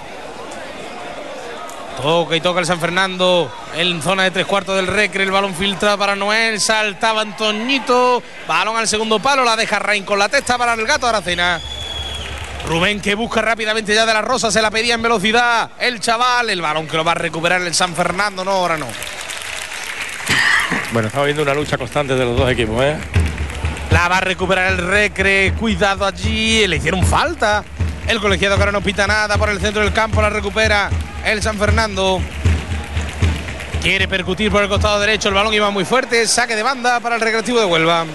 Toca 2.02 2.36
y 2.36 2.41
toca 2.41 2.61
el 2.61 2.65
San 2.65 2.80
Fernando 2.80 3.52
en 3.76 4.02
zona 4.02 4.23
de 4.23 4.31
tres 4.31 4.48
cuartos 4.48 4.76
del 4.76 4.88
recre. 4.88 5.22
El 5.22 5.30
balón 5.30 5.53
filtrado 5.53 5.99
para 5.99 6.15
Noel. 6.15 6.60
Saltaba 6.60 7.22
Antoñito. 7.22 8.23
Balón 8.48 8.76
al 8.76 8.88
segundo 8.88 9.19
palo. 9.19 9.44
La 9.44 9.56
deja 9.56 9.77
Rain 9.77 10.03
con 10.03 10.18
la 10.18 10.30
testa 10.30 10.57
para 10.57 10.73
el 10.73 10.84
gato 10.88 11.06
Aracena. 11.06 11.61
Rubén 12.68 13.02
que 13.02 13.14
busca 13.14 13.44
rápidamente 13.44 13.94
ya 13.94 14.07
de 14.07 14.14
la 14.14 14.23
Rosa. 14.23 14.49
Se 14.49 14.64
la 14.64 14.72
pedía 14.72 14.95
en 14.95 15.03
velocidad. 15.03 15.69
El 15.77 15.99
chaval. 15.99 16.49
El 16.49 16.64
balón 16.64 16.88
que 16.88 16.98
lo 16.98 17.03
va 17.03 17.11
a 17.11 17.15
recuperar 17.15 17.61
el 17.61 17.76
San 17.76 17.94
Fernando. 17.94 18.44
No, 18.44 18.52
ahora 18.52 18.80
no. 18.80 18.88
Bueno, 20.91 21.07
estamos 21.07 21.27
viendo 21.27 21.44
una 21.44 21.53
lucha 21.53 21.77
constante 21.77 22.15
de 22.15 22.26
los 22.26 22.36
dos 22.36 22.49
equipos, 22.49 22.84
¿eh? 22.84 22.98
La 23.91 24.07
va 24.07 24.18
a 24.18 24.22
recuperar 24.22 24.72
el 24.72 24.78
Recre. 24.78 25.53
Cuidado 25.60 26.06
allí. 26.06 26.66
Le 26.68 26.78
hicieron 26.78 27.06
falta. 27.06 27.64
El 28.07 28.20
colegiado 28.20 28.56
que 28.56 28.61
ahora 28.61 28.72
no 28.72 28.82
pita 28.82 29.07
nada 29.07 29.38
por 29.38 29.49
el 29.49 29.60
centro 29.60 29.82
del 29.82 29.94
campo. 29.94 30.22
La 30.22 30.30
recupera 30.30 30.90
el 31.26 31.41
San 31.41 31.57
Fernando. 31.57 32.22
Quiere 33.82 34.07
percutir 34.07 34.52
por 34.52 34.64
el 34.64 34.70
costado 34.70 34.99
derecho. 34.99 35.30
El 35.30 35.36
balón 35.36 35.53
iba 35.53 35.70
muy 35.70 35.86
fuerte. 35.86 36.28
Saque 36.28 36.56
de 36.56 36.64
banda 36.64 36.99
para 36.99 37.16
el 37.16 37.22
Recreativo 37.22 37.60
de 37.60 37.66
Huelva. 37.66 38.06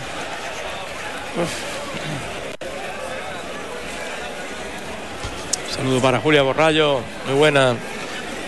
Saludo 5.74 6.00
para 6.00 6.20
Julia 6.20 6.42
Borrallo, 6.42 7.00
muy 7.26 7.34
buena. 7.34 7.74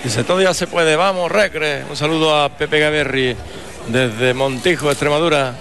Dice, 0.04 0.22
todo 0.22 0.40
ya 0.40 0.54
se 0.54 0.68
puede, 0.68 0.94
vamos, 0.94 1.30
Recre. 1.30 1.84
Un 1.90 1.96
saludo 1.96 2.40
a 2.40 2.48
Pepe 2.50 2.78
Gaberri 2.78 3.36
desde 3.88 4.32
Montijo, 4.32 4.90
Extremadura. 4.90 5.54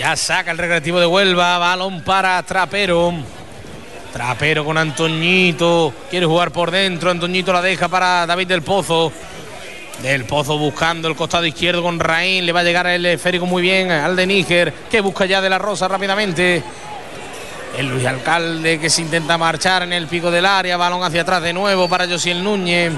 Ya 0.00 0.16
saca 0.16 0.50
el 0.50 0.56
Recreativo 0.56 0.98
de 0.98 1.04
Huelva. 1.04 1.58
Balón 1.58 2.00
para 2.00 2.42
Trapero. 2.42 3.12
Trapero 4.10 4.64
con 4.64 4.78
Antoñito. 4.78 5.92
Quiere 6.08 6.24
jugar 6.24 6.52
por 6.52 6.70
dentro. 6.70 7.10
Antoñito 7.10 7.52
la 7.52 7.60
deja 7.60 7.86
para 7.86 8.24
David 8.24 8.46
del 8.46 8.62
Pozo. 8.62 9.12
Del 10.02 10.24
Pozo 10.24 10.56
buscando 10.56 11.06
el 11.06 11.14
costado 11.14 11.44
izquierdo 11.44 11.82
con 11.82 12.00
Raín. 12.00 12.46
Le 12.46 12.52
va 12.52 12.60
a 12.60 12.62
llegar 12.62 12.86
el 12.86 13.04
esférico 13.04 13.44
muy 13.44 13.60
bien 13.60 13.90
al 13.90 14.16
de 14.16 14.26
Níger. 14.26 14.72
Que 14.90 15.02
busca 15.02 15.26
ya 15.26 15.42
de 15.42 15.50
la 15.50 15.58
Rosa 15.58 15.86
rápidamente. 15.86 16.62
El 17.76 17.90
Luis 17.90 18.06
Alcalde 18.06 18.80
que 18.80 18.88
se 18.88 19.02
intenta 19.02 19.36
marchar 19.36 19.82
en 19.82 19.92
el 19.92 20.06
pico 20.06 20.30
del 20.30 20.46
área. 20.46 20.78
Balón 20.78 21.04
hacia 21.04 21.20
atrás 21.20 21.42
de 21.42 21.52
nuevo 21.52 21.90
para 21.90 22.08
Josiel 22.08 22.42
Núñez. 22.42 22.94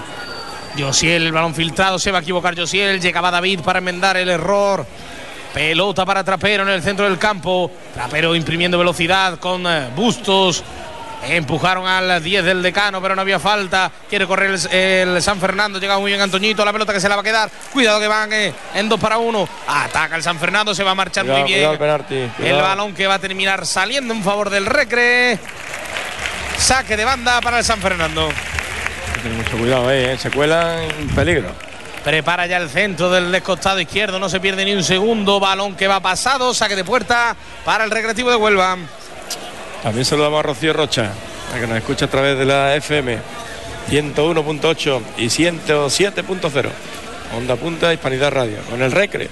Josiel, 0.78 1.26
el 1.26 1.32
balón 1.32 1.56
filtrado. 1.56 1.98
Se 1.98 2.12
va 2.12 2.18
a 2.18 2.22
equivocar 2.22 2.56
Josiel. 2.56 3.00
Llegaba 3.00 3.32
David 3.32 3.58
para 3.62 3.80
enmendar 3.80 4.16
el 4.16 4.28
error. 4.28 4.86
Pelota 5.52 6.04
para 6.06 6.24
Trapero 6.24 6.62
en 6.62 6.70
el 6.70 6.82
centro 6.82 7.04
del 7.06 7.18
campo. 7.18 7.70
Trapero 7.94 8.34
imprimiendo 8.34 8.78
velocidad 8.78 9.38
con 9.38 9.66
eh, 9.66 9.88
Bustos. 9.94 10.62
Empujaron 11.24 11.86
al 11.86 12.20
10 12.20 12.44
del 12.44 12.62
decano, 12.62 13.00
pero 13.00 13.14
no 13.14 13.20
había 13.22 13.38
falta. 13.38 13.92
Quiere 14.10 14.26
correr 14.26 14.58
el, 14.72 15.08
el 15.14 15.22
San 15.22 15.38
Fernando. 15.38 15.78
Llega 15.78 15.96
muy 15.98 16.10
bien 16.10 16.20
Antoñito. 16.20 16.64
La 16.64 16.72
pelota 16.72 16.92
que 16.92 17.00
se 17.00 17.08
la 17.08 17.14
va 17.14 17.20
a 17.20 17.24
quedar. 17.24 17.48
Cuidado 17.72 18.00
que 18.00 18.08
van 18.08 18.32
eh, 18.32 18.52
en 18.74 18.88
dos 18.88 18.98
para 18.98 19.18
uno. 19.18 19.48
Ataca 19.68 20.16
el 20.16 20.22
San 20.24 20.38
Fernando. 20.40 20.74
Se 20.74 20.82
va 20.82 20.90
a 20.92 20.94
marchar 20.96 21.24
Cuidado, 21.24 21.42
muy 21.42 21.52
bien. 21.54 21.70
el 21.70 21.78
penalti, 21.78 22.14
El 22.16 22.30
cuidado. 22.30 22.62
balón 22.62 22.94
que 22.94 23.06
va 23.06 23.14
a 23.14 23.18
terminar 23.20 23.64
saliendo 23.66 24.12
en 24.14 24.22
favor 24.24 24.50
del 24.50 24.66
Recre. 24.66 25.38
Saque 26.58 26.96
de 26.96 27.04
banda 27.04 27.40
para 27.40 27.58
el 27.58 27.64
San 27.64 27.78
Fernando. 27.80 28.26
Hay 28.28 29.14
que 29.14 29.20
tener 29.20 29.38
mucho 29.38 29.58
cuidado, 29.58 29.90
¿eh? 29.92 30.16
Se 30.18 30.30
cuelan 30.30 30.80
en 30.98 31.08
peligro. 31.10 31.52
Prepara 32.04 32.46
ya 32.46 32.56
el 32.56 32.68
centro 32.68 33.10
del 33.10 33.30
descostado 33.30 33.80
izquierdo, 33.80 34.18
no 34.18 34.28
se 34.28 34.40
pierde 34.40 34.64
ni 34.64 34.74
un 34.74 34.82
segundo. 34.82 35.38
Balón 35.38 35.76
que 35.76 35.86
va 35.86 36.00
pasado, 36.00 36.52
saque 36.52 36.74
de 36.74 36.84
puerta 36.84 37.36
para 37.64 37.84
el 37.84 37.90
Recreativo 37.90 38.30
de 38.30 38.36
Huelva. 38.36 38.76
También 39.82 40.04
saludamos 40.04 40.40
a 40.40 40.42
Rocío 40.42 40.72
Rocha, 40.72 41.12
a 41.54 41.60
que 41.60 41.66
nos 41.66 41.76
escucha 41.76 42.06
a 42.06 42.08
través 42.08 42.38
de 42.38 42.44
la 42.44 42.74
FM 42.74 43.18
101.8 43.88 45.00
y 45.18 45.26
107.0. 45.26 46.68
Onda 47.36 47.56
Punta, 47.56 47.92
Hispanidad 47.92 48.32
Radio, 48.32 48.58
con 48.68 48.82
el 48.82 48.90
Recre. 48.90 49.30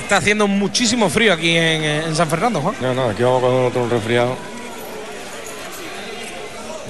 Está 0.00 0.18
haciendo 0.18 0.46
muchísimo 0.46 1.10
frío 1.10 1.32
aquí 1.32 1.56
en, 1.56 1.82
en 1.82 2.14
San 2.14 2.28
Fernando, 2.28 2.60
Juan. 2.60 2.76
No, 2.80 2.94
no, 2.94 3.10
aquí 3.10 3.22
vamos 3.22 3.40
con 3.40 3.64
otro 3.66 3.88
resfriado. 3.88 4.36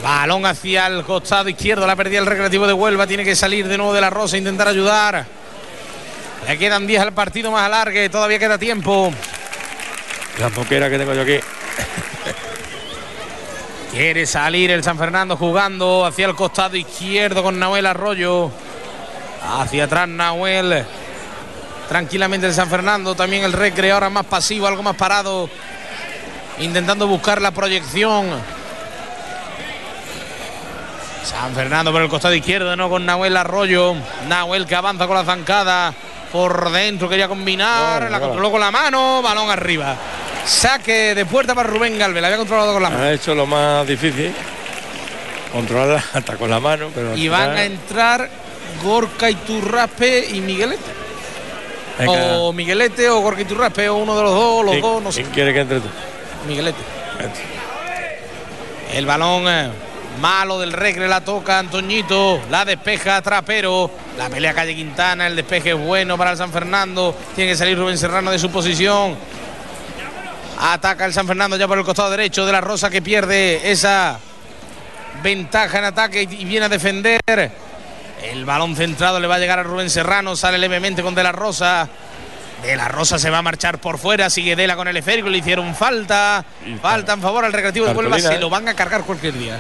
Balón 0.03 0.47
hacia 0.47 0.87
el 0.87 1.05
costado 1.05 1.49
izquierdo, 1.49 1.87
la 1.87 1.95
perdía 1.95 2.21
el 2.21 2.27
Recreativo 2.27 2.67
de 2.67 2.73
Huelva. 2.73 3.07
Tiene 3.07 3.25
que 3.25 3.37
salir 3.37 3.69
de 3.69 3.77
nuevo 3.77 3.93
de 3.93 4.01
la 4.01 4.11
Rosa, 4.11 4.39
intentar 4.39 4.69
ayudar. 4.69 5.27
Le 6.47 6.59
quedan 6.59 6.87
10 6.87 7.03
al 7.03 7.13
partido 7.13 7.51
más 7.51 7.65
alargue, 7.65 8.09
todavía 8.09 8.39
queda 8.39 8.57
tiempo. 8.57 9.13
La 10.39 10.49
poquera 10.49 10.89
que 10.89 10.99
tengo 10.99 11.13
yo 11.13 11.23
aquí. 11.23 11.39
Quiere 13.93 14.25
salir 14.25 14.71
el 14.71 14.83
San 14.83 14.97
Fernando 14.97 15.37
jugando 15.37 16.07
hacia 16.07 16.27
el 16.27 16.35
costado 16.35 16.77
izquierdo 16.77 17.43
con 17.43 17.59
Nahuel 17.59 17.87
Arroyo. 17.87 18.51
Hacia 19.43 19.85
atrás 19.85 20.09
Nahuel. 20.09 20.85
Tranquilamente 21.89 22.47
el 22.47 22.55
San 22.55 22.71
Fernando. 22.71 23.15
También 23.15 23.45
el 23.45 23.53
Recre 23.53 23.91
ahora 23.91 24.09
más 24.09 24.25
pasivo, 24.27 24.67
algo 24.67 24.83
más 24.83 24.97
parado. 24.97 25.51
Intentando 26.61 27.07
buscar 27.07 27.43
la 27.43 27.51
proyección. 27.51 28.60
San 31.25 31.55
Fernando 31.55 31.93
por 31.93 32.03
el 32.03 32.09
costado 32.09 32.35
izquierdo, 32.35 32.75
no 32.77 32.89
con 32.89 33.05
Nahuel 33.07 33.37
Arroyo. 33.37 33.95
Nahuel 34.29 34.67
que 34.67 34.75
avanza 34.75 35.07
con 35.07 35.17
la 35.17 35.25
zancada. 35.25 35.93
Por 36.33 36.71
dentro 36.71 37.09
quería 37.09 37.27
combinar, 37.27 38.09
la 38.11 38.21
controló 38.21 38.51
con 38.53 38.61
la 38.61 38.71
mano, 38.71 39.21
balón 39.21 39.51
arriba. 39.51 39.97
Saque 40.47 41.15
de 41.15 41.27
puerta 41.27 41.55
para 41.55 41.69
Rubén 41.69 41.99
Galvez, 41.99 42.21
la 42.23 42.29
había 42.29 42.39
controlado 42.39 42.73
con 42.73 42.83
la 42.83 42.91
mano. 42.91 43.03
Ha 43.03 43.13
hecho 43.13 43.35
lo 43.35 43.47
más 43.47 43.87
difícil. 43.87 44.33
Controlarla 45.53 46.03
hasta 46.15 46.37
con 46.37 46.49
la 46.49 46.61
mano, 46.61 46.89
pero. 46.95 47.17
Y 47.17 47.29
van 47.29 47.51
a 47.51 47.65
entrar 47.65 48.29
Gorka 48.83 49.29
Iturraspe 49.29 50.29
y 50.33 50.41
Miguelete. 50.41 50.83
Venga. 51.99 52.39
O 52.39 52.53
Miguelete 52.53 53.09
o 53.11 53.19
Gorka 53.21 53.43
Iturraspe, 53.43 53.89
o 53.89 53.97
uno 53.97 54.17
de 54.17 54.23
los 54.23 54.33
dos, 54.33 54.65
los 54.65 54.73
¿Quién- 54.73 54.83
dos, 54.83 55.03
no 55.03 55.13
sé. 55.13 55.23
¿Quién 55.23 55.35
quiere 55.35 55.53
que 55.53 55.61
entre 55.61 55.81
tú? 55.81 55.89
Miguelete. 56.47 56.79
El 58.95 59.05
balón 59.07 59.45
eh, 59.49 59.71
malo 60.21 60.61
del 60.61 60.73
Regre 60.73 61.09
la 61.09 61.23
toca 61.23 61.59
Antoñito, 61.59 62.41
la 62.51 62.65
despeja 62.65 63.23
Trapero, 63.23 63.91
la 64.19 64.29
pelea 64.29 64.53
calle 64.53 64.75
Quintana, 64.75 65.27
el 65.27 65.35
despeje 65.35 65.71
es 65.71 65.79
bueno 65.79 66.19
para 66.19 66.33
el 66.33 66.37
San 66.37 66.53
Fernando, 66.53 67.17
tiene 67.35 67.51
que 67.51 67.57
salir 67.57 67.79
Rubén 67.79 67.99
Serrano 67.99 68.31
de 68.31 68.39
su 68.39 68.51
posición. 68.51 69.17
Ataca 70.59 71.07
el 71.07 71.15
San 71.15 71.27
Fernando 71.27 71.57
ya 71.57 71.67
por 71.67 71.79
el 71.79 71.85
costado 71.85 72.11
derecho 72.11 72.45
de 72.45 72.53
la 72.53 72.61
Rosa 72.61 72.91
que 72.91 73.01
pierde 73.01 73.71
esa 73.71 74.19
ventaja 75.23 75.79
en 75.79 75.85
ataque 75.85 76.23
y 76.23 76.45
viene 76.45 76.67
a 76.67 76.69
defender. 76.69 77.21
El 78.23 78.45
balón 78.45 78.77
centrado 78.77 79.19
le 79.19 79.27
va 79.27 79.37
a 79.37 79.39
llegar 79.39 79.59
a 79.59 79.63
Rubén 79.63 79.89
Serrano, 79.89 80.37
sale 80.37 80.59
levemente 80.59 81.03
con 81.03 81.15
De 81.15 81.23
la 81.23 81.33
Rosa. 81.33 81.89
De 82.63 82.77
la 82.77 82.89
Rosa 82.89 83.19
se 83.19 83.31
va 83.31 83.39
a 83.39 83.43
marchar 83.43 83.79
por 83.79 83.97
fuera, 83.97 84.29
sigue 84.29 84.55
Dela 84.55 84.77
con 84.77 84.87
el 84.87 84.95
esférico, 84.95 85.31
le 85.31 85.39
hicieron 85.39 85.75
falta. 85.75 86.45
Falta 86.83 87.15
en 87.15 87.23
favor 87.23 87.43
al 87.47 87.55
recreativo 87.55 87.87
de 87.87 87.95
Huelva, 87.95 88.19
se 88.19 88.35
¿eh? 88.35 88.39
lo 88.39 88.51
van 88.51 88.69
a 88.69 88.75
cargar 88.75 89.05
cualquier 89.05 89.33
día. 89.33 89.59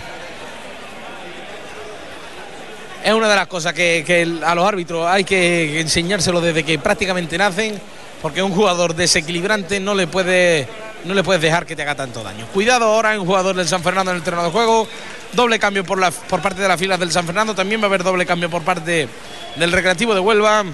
Es 3.04 3.12
una 3.12 3.28
de 3.28 3.36
las 3.36 3.46
cosas 3.46 3.72
que, 3.72 4.38
a 4.44 4.54
los 4.54 4.64
árbitros 4.66 5.06
hay 5.06 5.24
que 5.24 5.80
enseñárselo 5.80 6.40
desde 6.40 6.64
que 6.64 6.78
prácticamente 6.78 7.38
nacen, 7.38 7.80
porque 8.20 8.42
un 8.42 8.52
jugador 8.52 8.94
desequilibrante 8.94 9.80
no 9.80 9.94
le 9.94 10.06
puede 10.06 10.68
no 11.04 11.14
le 11.14 11.22
puedes 11.22 11.40
dejar 11.40 11.64
que 11.64 11.74
te 11.74 11.82
haga 11.82 11.94
tanto 11.94 12.22
daño. 12.22 12.46
Cuidado 12.52 12.84
ahora 12.84 13.14
en 13.14 13.24
jugador 13.24 13.56
del 13.56 13.66
San 13.66 13.82
Fernando 13.82 14.10
en 14.10 14.18
el 14.18 14.22
terreno 14.22 14.44
de 14.44 14.50
juego. 14.50 14.86
Doble 15.32 15.58
cambio 15.58 15.82
por, 15.82 15.98
la, 15.98 16.10
por 16.10 16.42
parte 16.42 16.60
de 16.60 16.68
las 16.68 16.78
filas 16.78 17.00
del 17.00 17.10
San 17.10 17.24
Fernando. 17.24 17.54
También 17.54 17.80
va 17.80 17.84
a 17.84 17.86
haber 17.86 18.02
doble 18.02 18.26
cambio 18.26 18.50
por 18.50 18.62
parte 18.62 19.08
del 19.56 19.72
Recreativo 19.72 20.12
de 20.12 20.20
Huelva. 20.20 20.64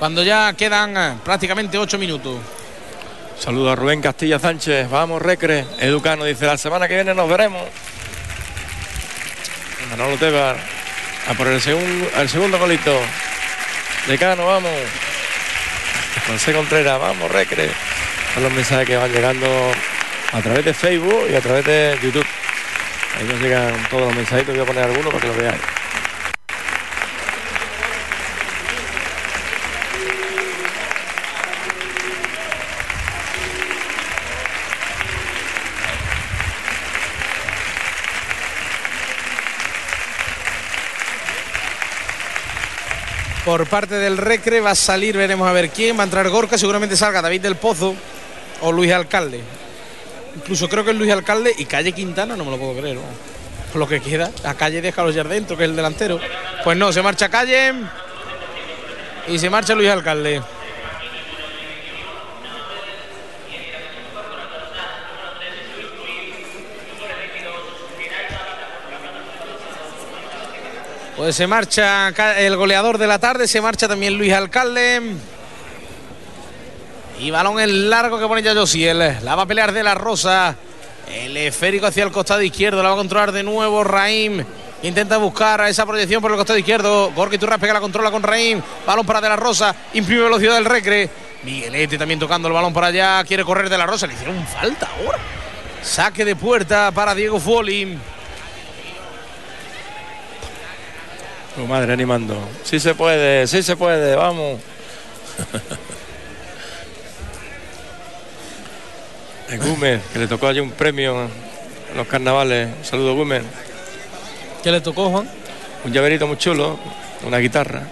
Cuando 0.00 0.24
ya 0.24 0.52
quedan 0.54 0.96
eh, 0.96 1.14
prácticamente 1.24 1.78
ocho 1.78 1.98
minutos. 1.98 2.38
Saludo 3.38 3.70
a 3.70 3.76
Rubén 3.76 4.00
Castilla 4.00 4.38
Sánchez. 4.38 4.90
Vamos, 4.90 5.22
Recre. 5.22 5.64
Educano 5.78 6.24
dice: 6.24 6.46
La 6.46 6.56
semana 6.56 6.88
que 6.88 6.94
viene 6.94 7.14
nos 7.14 7.28
veremos. 7.28 7.62
Manolo 10.00 10.16
Tebar. 10.16 10.56
A 11.28 11.34
por 11.34 11.46
el, 11.46 11.60
segun- 11.60 12.08
el 12.16 12.28
segundo 12.28 12.58
golito. 12.58 12.98
Decano, 14.08 14.46
vamos. 14.46 14.72
José 16.26 16.52
Contreras, 16.54 16.98
vamos, 16.98 17.30
Recre. 17.30 17.68
Los 18.40 18.50
mensajes 18.52 18.86
que 18.86 18.96
van 18.96 19.12
llegando 19.12 19.46
a 20.32 20.40
través 20.40 20.64
de 20.64 20.72
Facebook 20.72 21.26
y 21.30 21.34
a 21.34 21.40
través 21.42 21.66
de 21.66 21.98
YouTube. 22.02 22.26
Ahí 23.18 23.24
nos 23.26 23.40
llegan 23.42 23.74
todos 23.90 24.06
los 24.06 24.16
mensajitos. 24.16 24.54
Voy 24.54 24.62
a 24.62 24.66
poner 24.66 24.84
algunos 24.84 25.12
para 25.12 25.20
que 25.20 25.26
lo 25.28 25.34
veáis. 25.36 25.60
Por 43.50 43.66
parte 43.66 43.96
del 43.96 44.16
Recre 44.16 44.60
va 44.60 44.70
a 44.70 44.74
salir, 44.76 45.16
veremos 45.16 45.48
a 45.48 45.52
ver 45.52 45.70
quién. 45.70 45.98
Va 45.98 46.02
a 46.02 46.04
entrar 46.04 46.28
Gorka, 46.28 46.56
seguramente 46.56 46.96
salga 46.96 47.20
David 47.20 47.40
del 47.40 47.56
Pozo 47.56 47.96
o 48.60 48.70
Luis 48.70 48.92
Alcalde. 48.92 49.40
Incluso 50.36 50.68
creo 50.68 50.84
que 50.84 50.92
es 50.92 50.96
Luis 50.96 51.10
Alcalde 51.10 51.52
y 51.58 51.64
Calle 51.64 51.90
Quintana, 51.90 52.36
no 52.36 52.44
me 52.44 52.52
lo 52.52 52.58
puedo 52.58 52.80
creer. 52.80 52.98
lo 53.74 53.88
que 53.88 54.00
queda, 54.00 54.30
a 54.44 54.54
Calle 54.54 54.80
déjalo 54.80 55.10
ya 55.10 55.24
dentro, 55.24 55.56
que 55.56 55.64
es 55.64 55.70
el 55.70 55.74
delantero. 55.74 56.20
Pues 56.62 56.78
no, 56.78 56.92
se 56.92 57.02
marcha 57.02 57.28
Calle 57.28 57.72
y 59.26 59.36
se 59.36 59.50
marcha 59.50 59.74
Luis 59.74 59.90
Alcalde. 59.90 60.40
Pues 71.20 71.36
se 71.36 71.46
marcha 71.46 72.08
el 72.38 72.56
goleador 72.56 72.96
de 72.96 73.06
la 73.06 73.18
tarde, 73.18 73.46
se 73.46 73.60
marcha 73.60 73.86
también 73.86 74.16
Luis 74.16 74.32
Alcalde. 74.32 75.02
Y 77.18 77.30
balón 77.30 77.60
en 77.60 77.90
largo 77.90 78.18
que 78.18 78.26
pone 78.26 78.42
ya 78.42 78.54
Josiel. 78.54 79.18
La 79.22 79.34
va 79.34 79.42
a 79.42 79.46
pelear 79.46 79.72
de 79.72 79.82
la 79.82 79.94
Rosa. 79.94 80.56
El 81.12 81.36
esférico 81.36 81.88
hacia 81.88 82.04
el 82.04 82.10
costado 82.10 82.40
izquierdo. 82.40 82.82
La 82.82 82.88
va 82.88 82.94
a 82.94 82.98
controlar 82.98 83.32
de 83.32 83.42
nuevo 83.42 83.84
Raim. 83.84 84.42
Intenta 84.82 85.18
buscar 85.18 85.60
esa 85.68 85.84
proyección 85.84 86.22
por 86.22 86.30
el 86.30 86.38
costado 86.38 86.58
izquierdo. 86.58 87.12
Gorka 87.14 87.34
Iturraspe 87.34 87.66
que 87.66 87.74
la 87.74 87.80
controla 87.80 88.10
con 88.10 88.22
Raim. 88.22 88.62
Balón 88.86 89.04
para 89.04 89.20
De 89.20 89.28
la 89.28 89.36
Rosa. 89.36 89.74
Imprime 89.92 90.22
velocidad 90.22 90.54
del 90.54 90.64
Recre. 90.64 91.10
Miguelete 91.42 91.98
también 91.98 92.18
tocando 92.18 92.48
el 92.48 92.54
balón 92.54 92.72
para 92.72 92.86
allá. 92.86 93.22
Quiere 93.24 93.44
correr 93.44 93.68
De 93.68 93.76
la 93.76 93.84
Rosa. 93.84 94.06
Le 94.06 94.14
hicieron 94.14 94.42
falta 94.46 94.88
ahora. 94.96 95.18
Saque 95.82 96.24
de 96.24 96.34
puerta 96.34 96.90
para 96.92 97.14
Diego 97.14 97.38
Fuoli. 97.38 97.98
Tu 101.54 101.66
madre 101.66 101.92
animando. 101.92 102.36
Sí 102.64 102.78
se 102.78 102.94
puede, 102.94 103.46
sí 103.46 103.62
se 103.62 103.76
puede, 103.76 104.14
vamos. 104.16 104.60
El 109.50 109.58
Gumer, 109.58 110.00
que 110.12 110.18
le 110.20 110.28
tocó 110.28 110.46
allí 110.46 110.60
un 110.60 110.70
premio 110.70 111.22
en 111.22 111.96
los 111.96 112.06
carnavales. 112.06 112.68
Un 112.78 112.84
saludo, 112.84 113.14
Gumer. 113.14 113.42
¿Qué 114.62 114.70
le 114.70 114.80
tocó, 114.80 115.10
Juan? 115.10 115.28
Un 115.84 115.92
llaverito 115.92 116.26
muy 116.26 116.36
chulo, 116.36 116.78
una 117.26 117.38
guitarra 117.38 117.82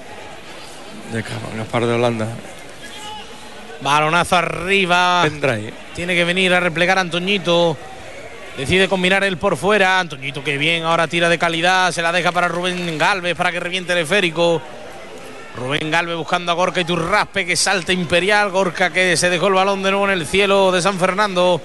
de 1.13 1.25
Gaspar 1.57 1.87
de 1.87 1.95
Holanda. 1.95 2.29
Balonazo 3.81 4.37
arriba. 4.37 5.23
Pendrive. 5.25 5.73
Tiene 5.95 6.15
que 6.15 6.25
venir 6.25 6.53
a 6.53 6.61
replegar 6.61 6.99
a 6.99 7.01
Antoñito. 7.01 7.77
Decide 8.59 8.89
combinar 8.89 9.23
él 9.23 9.37
por 9.37 9.57
fuera. 9.57 10.01
Antoñito, 10.01 10.43
que 10.43 10.59
bien, 10.59 10.83
ahora 10.83 11.07
tira 11.07 11.29
de 11.29 11.39
calidad. 11.39 11.93
Se 11.93 12.03
la 12.03 12.11
deja 12.11 12.33
para 12.33 12.49
Rubén 12.49 12.99
Galvez 12.99 13.37
para 13.37 13.53
que 13.53 13.61
reviente 13.61 13.93
el 13.93 14.01
esférico. 14.01 14.61
Rubén 15.55 15.93
Galvez 15.93 16.17
buscando 16.17 16.51
a 16.51 16.57
Gorka 16.57 16.81
y 16.81 16.85
Turraspe 16.85 17.47
que 17.47 17.55
salta 17.55 17.93
imperial. 17.93 18.51
Gorka 18.51 18.91
que 18.91 19.17
se 19.17 19.31
dejó 19.31 19.47
el 19.47 19.55
balón 19.55 19.85
de 19.85 19.93
nuevo 19.93 20.07
en 20.07 20.19
el 20.19 20.27
cielo 20.27 20.73
de 20.73 20.83
San 20.83 20.99
Fernando. 20.99 21.61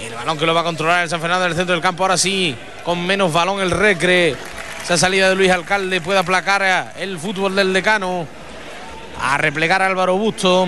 El 0.00 0.14
balón 0.14 0.38
que 0.38 0.46
lo 0.46 0.54
va 0.54 0.62
a 0.62 0.64
controlar 0.64 1.02
el 1.02 1.10
San 1.10 1.20
Fernando 1.20 1.44
en 1.44 1.50
el 1.50 1.56
centro 1.56 1.74
del 1.74 1.82
campo. 1.82 2.02
Ahora 2.02 2.16
sí, 2.16 2.56
con 2.82 3.06
menos 3.06 3.30
balón 3.30 3.60
el 3.60 3.70
Recre. 3.70 4.34
Esa 4.82 4.96
salida 4.96 5.28
de 5.28 5.34
Luis 5.34 5.50
Alcalde 5.50 6.00
puede 6.00 6.20
aplacar 6.20 6.94
el 6.96 7.18
fútbol 7.18 7.54
del 7.54 7.74
decano. 7.74 8.26
A 9.20 9.36
replegar 9.36 9.82
a 9.82 9.86
Álvaro 9.86 10.16
Busto. 10.16 10.66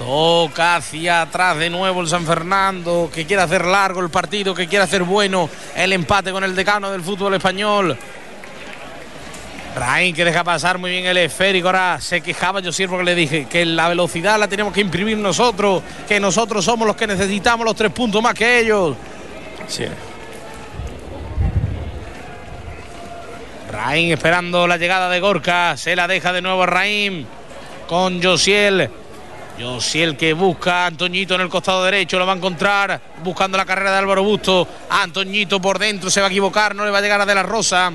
Toca 0.00 0.76
hacia 0.76 1.20
atrás 1.20 1.58
de 1.58 1.68
nuevo 1.68 2.00
el 2.00 2.08
San 2.08 2.24
Fernando, 2.24 3.10
que 3.12 3.26
quiere 3.26 3.42
hacer 3.42 3.66
largo 3.66 4.00
el 4.00 4.08
partido, 4.08 4.54
que 4.54 4.66
quiere 4.66 4.84
hacer 4.84 5.02
bueno 5.02 5.50
el 5.76 5.92
empate 5.92 6.32
con 6.32 6.42
el 6.42 6.56
decano 6.56 6.90
del 6.90 7.02
fútbol 7.02 7.34
español. 7.34 7.98
Raín 9.76 10.14
que 10.14 10.24
deja 10.24 10.42
pasar 10.42 10.78
muy 10.78 10.90
bien 10.90 11.04
el 11.04 11.18
esférico. 11.18 11.68
Ahora 11.68 12.00
se 12.00 12.22
quejaba 12.22 12.60
yo 12.60 12.70
porque 12.88 13.04
le 13.04 13.14
dije 13.14 13.44
que 13.44 13.66
la 13.66 13.90
velocidad 13.90 14.40
la 14.40 14.48
tenemos 14.48 14.72
que 14.72 14.80
imprimir 14.80 15.18
nosotros, 15.18 15.82
que 16.08 16.18
nosotros 16.18 16.64
somos 16.64 16.86
los 16.86 16.96
que 16.96 17.06
necesitamos 17.06 17.66
los 17.66 17.76
tres 17.76 17.92
puntos 17.92 18.22
más 18.22 18.32
que 18.32 18.60
ellos. 18.60 18.96
Sí. 19.68 19.84
Raín 23.70 24.12
esperando 24.12 24.66
la 24.66 24.78
llegada 24.78 25.10
de 25.10 25.20
Gorka. 25.20 25.76
Se 25.76 25.94
la 25.94 26.08
deja 26.08 26.32
de 26.32 26.40
nuevo 26.40 26.62
a 26.62 26.66
Raín 26.66 27.26
con 27.86 28.22
Josiel. 28.22 28.90
Josiel 29.58 30.16
que 30.16 30.32
busca 30.32 30.84
a 30.84 30.86
Antoñito 30.86 31.34
en 31.34 31.42
el 31.42 31.48
costado 31.48 31.84
derecho. 31.84 32.18
Lo 32.18 32.26
va 32.26 32.32
a 32.32 32.36
encontrar 32.36 33.00
buscando 33.22 33.56
la 33.56 33.64
carrera 33.64 33.92
de 33.92 33.98
Álvaro 33.98 34.22
Busto. 34.22 34.66
Antoñito 34.88 35.60
por 35.60 35.78
dentro 35.78 36.10
se 36.10 36.20
va 36.20 36.28
a 36.28 36.30
equivocar. 36.30 36.74
No 36.74 36.84
le 36.84 36.90
va 36.90 36.98
a 36.98 37.00
llegar 37.00 37.20
a 37.20 37.26
De 37.26 37.34
la 37.34 37.42
Rosa. 37.42 37.92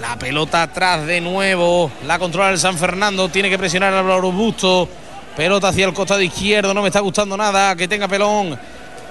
La 0.00 0.18
pelota 0.18 0.62
atrás 0.62 1.06
de 1.06 1.20
nuevo. 1.20 1.90
La 2.06 2.18
controla 2.18 2.50
el 2.50 2.58
San 2.58 2.78
Fernando. 2.78 3.28
Tiene 3.28 3.50
que 3.50 3.58
presionar 3.58 3.92
Álvaro 3.94 4.32
Busto. 4.32 4.88
Pelota 5.36 5.68
hacia 5.68 5.86
el 5.86 5.94
costado 5.94 6.20
izquierdo. 6.20 6.74
No 6.74 6.82
me 6.82 6.88
está 6.88 7.00
gustando 7.00 7.36
nada. 7.36 7.76
Que 7.76 7.86
tenga 7.88 8.08
pelón. 8.08 8.58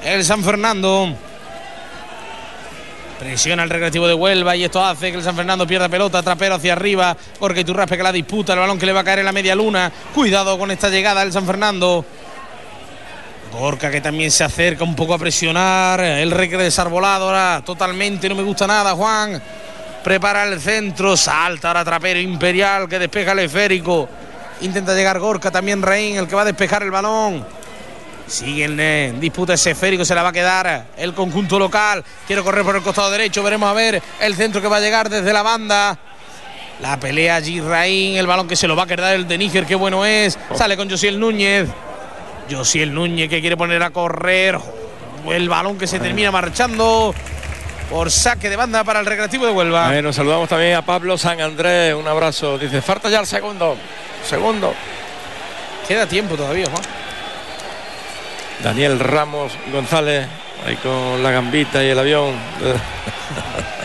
El 0.03 0.23
San 0.23 0.43
Fernando. 0.43 1.15
Presiona 3.21 3.61
el 3.61 3.69
recreativo 3.69 4.07
de 4.07 4.15
Huelva 4.15 4.55
y 4.55 4.63
esto 4.63 4.83
hace 4.83 5.11
que 5.11 5.17
el 5.17 5.23
San 5.23 5.35
Fernando 5.35 5.67
pierda 5.67 5.87
pelota, 5.87 6.23
trapero 6.23 6.55
hacia 6.55 6.73
arriba, 6.73 7.15
porque 7.37 7.59
Iturraspe 7.59 7.95
que 7.95 8.01
la 8.01 8.11
disputa, 8.11 8.53
el 8.53 8.59
balón 8.59 8.79
que 8.79 8.87
le 8.87 8.93
va 8.93 9.01
a 9.01 9.03
caer 9.03 9.19
en 9.19 9.25
la 9.25 9.31
media 9.31 9.53
luna. 9.53 9.91
Cuidado 10.11 10.57
con 10.57 10.71
esta 10.71 10.89
llegada 10.89 11.21
del 11.21 11.31
San 11.31 11.45
Fernando. 11.45 12.03
Gorka 13.53 13.91
que 13.91 14.01
también 14.01 14.31
se 14.31 14.43
acerca 14.43 14.83
un 14.83 14.95
poco 14.95 15.13
a 15.13 15.19
presionar. 15.19 15.99
El 15.99 16.31
recre 16.31 16.63
desarbolado 16.63 17.27
ahora 17.27 17.61
totalmente. 17.63 18.27
No 18.27 18.33
me 18.33 18.41
gusta 18.41 18.65
nada, 18.65 18.93
Juan. 18.93 19.39
Prepara 20.03 20.45
el 20.45 20.59
centro. 20.59 21.15
Salta 21.15 21.67
ahora 21.67 21.85
Trapero 21.85 22.19
Imperial 22.19 22.89
que 22.89 22.97
despeja 22.97 23.33
el 23.33 23.39
esférico. 23.39 24.09
Intenta 24.61 24.95
llegar 24.95 25.19
Gorka, 25.19 25.51
también 25.51 25.83
Rein, 25.83 26.15
el 26.15 26.27
que 26.27 26.33
va 26.33 26.41
a 26.41 26.45
despejar 26.45 26.81
el 26.81 26.89
balón. 26.89 27.45
Sigue 28.31 28.63
en 28.63 29.19
disputa 29.19 29.55
ese 29.55 29.71
esférico, 29.71 30.05
se 30.05 30.15
la 30.15 30.23
va 30.23 30.29
a 30.29 30.31
quedar 30.31 30.85
el 30.95 31.13
conjunto 31.13 31.59
local. 31.59 32.01
Quiere 32.25 32.41
correr 32.41 32.63
por 32.63 32.77
el 32.77 32.81
costado 32.81 33.11
derecho. 33.11 33.43
Veremos 33.43 33.69
a 33.69 33.73
ver 33.73 34.01
el 34.21 34.35
centro 34.35 34.61
que 34.61 34.69
va 34.69 34.77
a 34.77 34.79
llegar 34.79 35.09
desde 35.09 35.33
la 35.33 35.41
banda. 35.41 35.97
La 36.79 36.97
pelea 36.97 37.35
allí 37.35 37.59
Raín, 37.59 38.15
el 38.15 38.25
balón 38.25 38.47
que 38.47 38.55
se 38.55 38.69
lo 38.69 38.75
va 38.77 38.83
a 38.83 38.87
quedar 38.87 39.15
el 39.15 39.27
de 39.27 39.37
Níger, 39.37 39.65
qué 39.65 39.75
bueno 39.75 40.05
es. 40.05 40.39
Sale 40.55 40.77
con 40.77 40.89
Josiel 40.89 41.19
Núñez. 41.19 41.67
Josiel 42.49 42.93
Núñez 42.93 43.27
que 43.29 43.41
quiere 43.41 43.57
poner 43.57 43.83
a 43.83 43.89
correr. 43.89 44.57
El 45.29 45.49
balón 45.49 45.77
que 45.77 45.85
se 45.85 45.99
termina 45.99 46.31
marchando 46.31 47.13
por 47.89 48.09
saque 48.09 48.49
de 48.49 48.55
banda 48.55 48.85
para 48.85 49.01
el 49.01 49.07
Recreativo 49.07 49.45
de 49.45 49.51
Huelva. 49.51 49.87
Bueno, 49.89 50.13
saludamos 50.13 50.47
también 50.47 50.75
a 50.75 50.81
Pablo 50.83 51.17
San 51.17 51.41
Andrés. 51.41 51.93
Un 51.93 52.07
abrazo. 52.07 52.57
Dice, 52.57 52.81
falta 52.81 53.09
ya 53.09 53.19
el 53.19 53.27
segundo. 53.27 53.75
Segundo. 54.25 54.73
Queda 55.85 56.07
tiempo 56.07 56.35
todavía, 56.35 56.67
Juan. 56.69 56.83
Daniel 58.63 58.99
Ramos 58.99 59.53
González, 59.71 60.27
ahí 60.65 60.75
con 60.77 61.23
la 61.23 61.31
gambita 61.31 61.83
y 61.83 61.89
el 61.89 61.99
avión. 61.99 62.35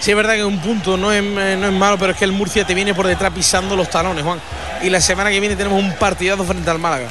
Sí, 0.00 0.12
es 0.12 0.16
verdad 0.16 0.36
que 0.36 0.44
un 0.44 0.60
punto 0.60 0.96
no 0.96 1.12
es, 1.12 1.22
no 1.22 1.66
es 1.66 1.72
malo, 1.72 1.98
pero 1.98 2.12
es 2.12 2.18
que 2.18 2.24
el 2.24 2.30
Murcia 2.30 2.64
te 2.64 2.72
viene 2.72 2.94
por 2.94 3.06
detrás 3.06 3.32
pisando 3.32 3.74
los 3.74 3.90
talones, 3.90 4.22
Juan. 4.22 4.40
Y 4.80 4.90
la 4.90 5.00
semana 5.00 5.28
que 5.28 5.40
viene 5.40 5.56
tenemos 5.56 5.82
un 5.82 5.92
partidazo 5.96 6.44
frente 6.44 6.70
al 6.70 6.78
Málaga. 6.78 7.08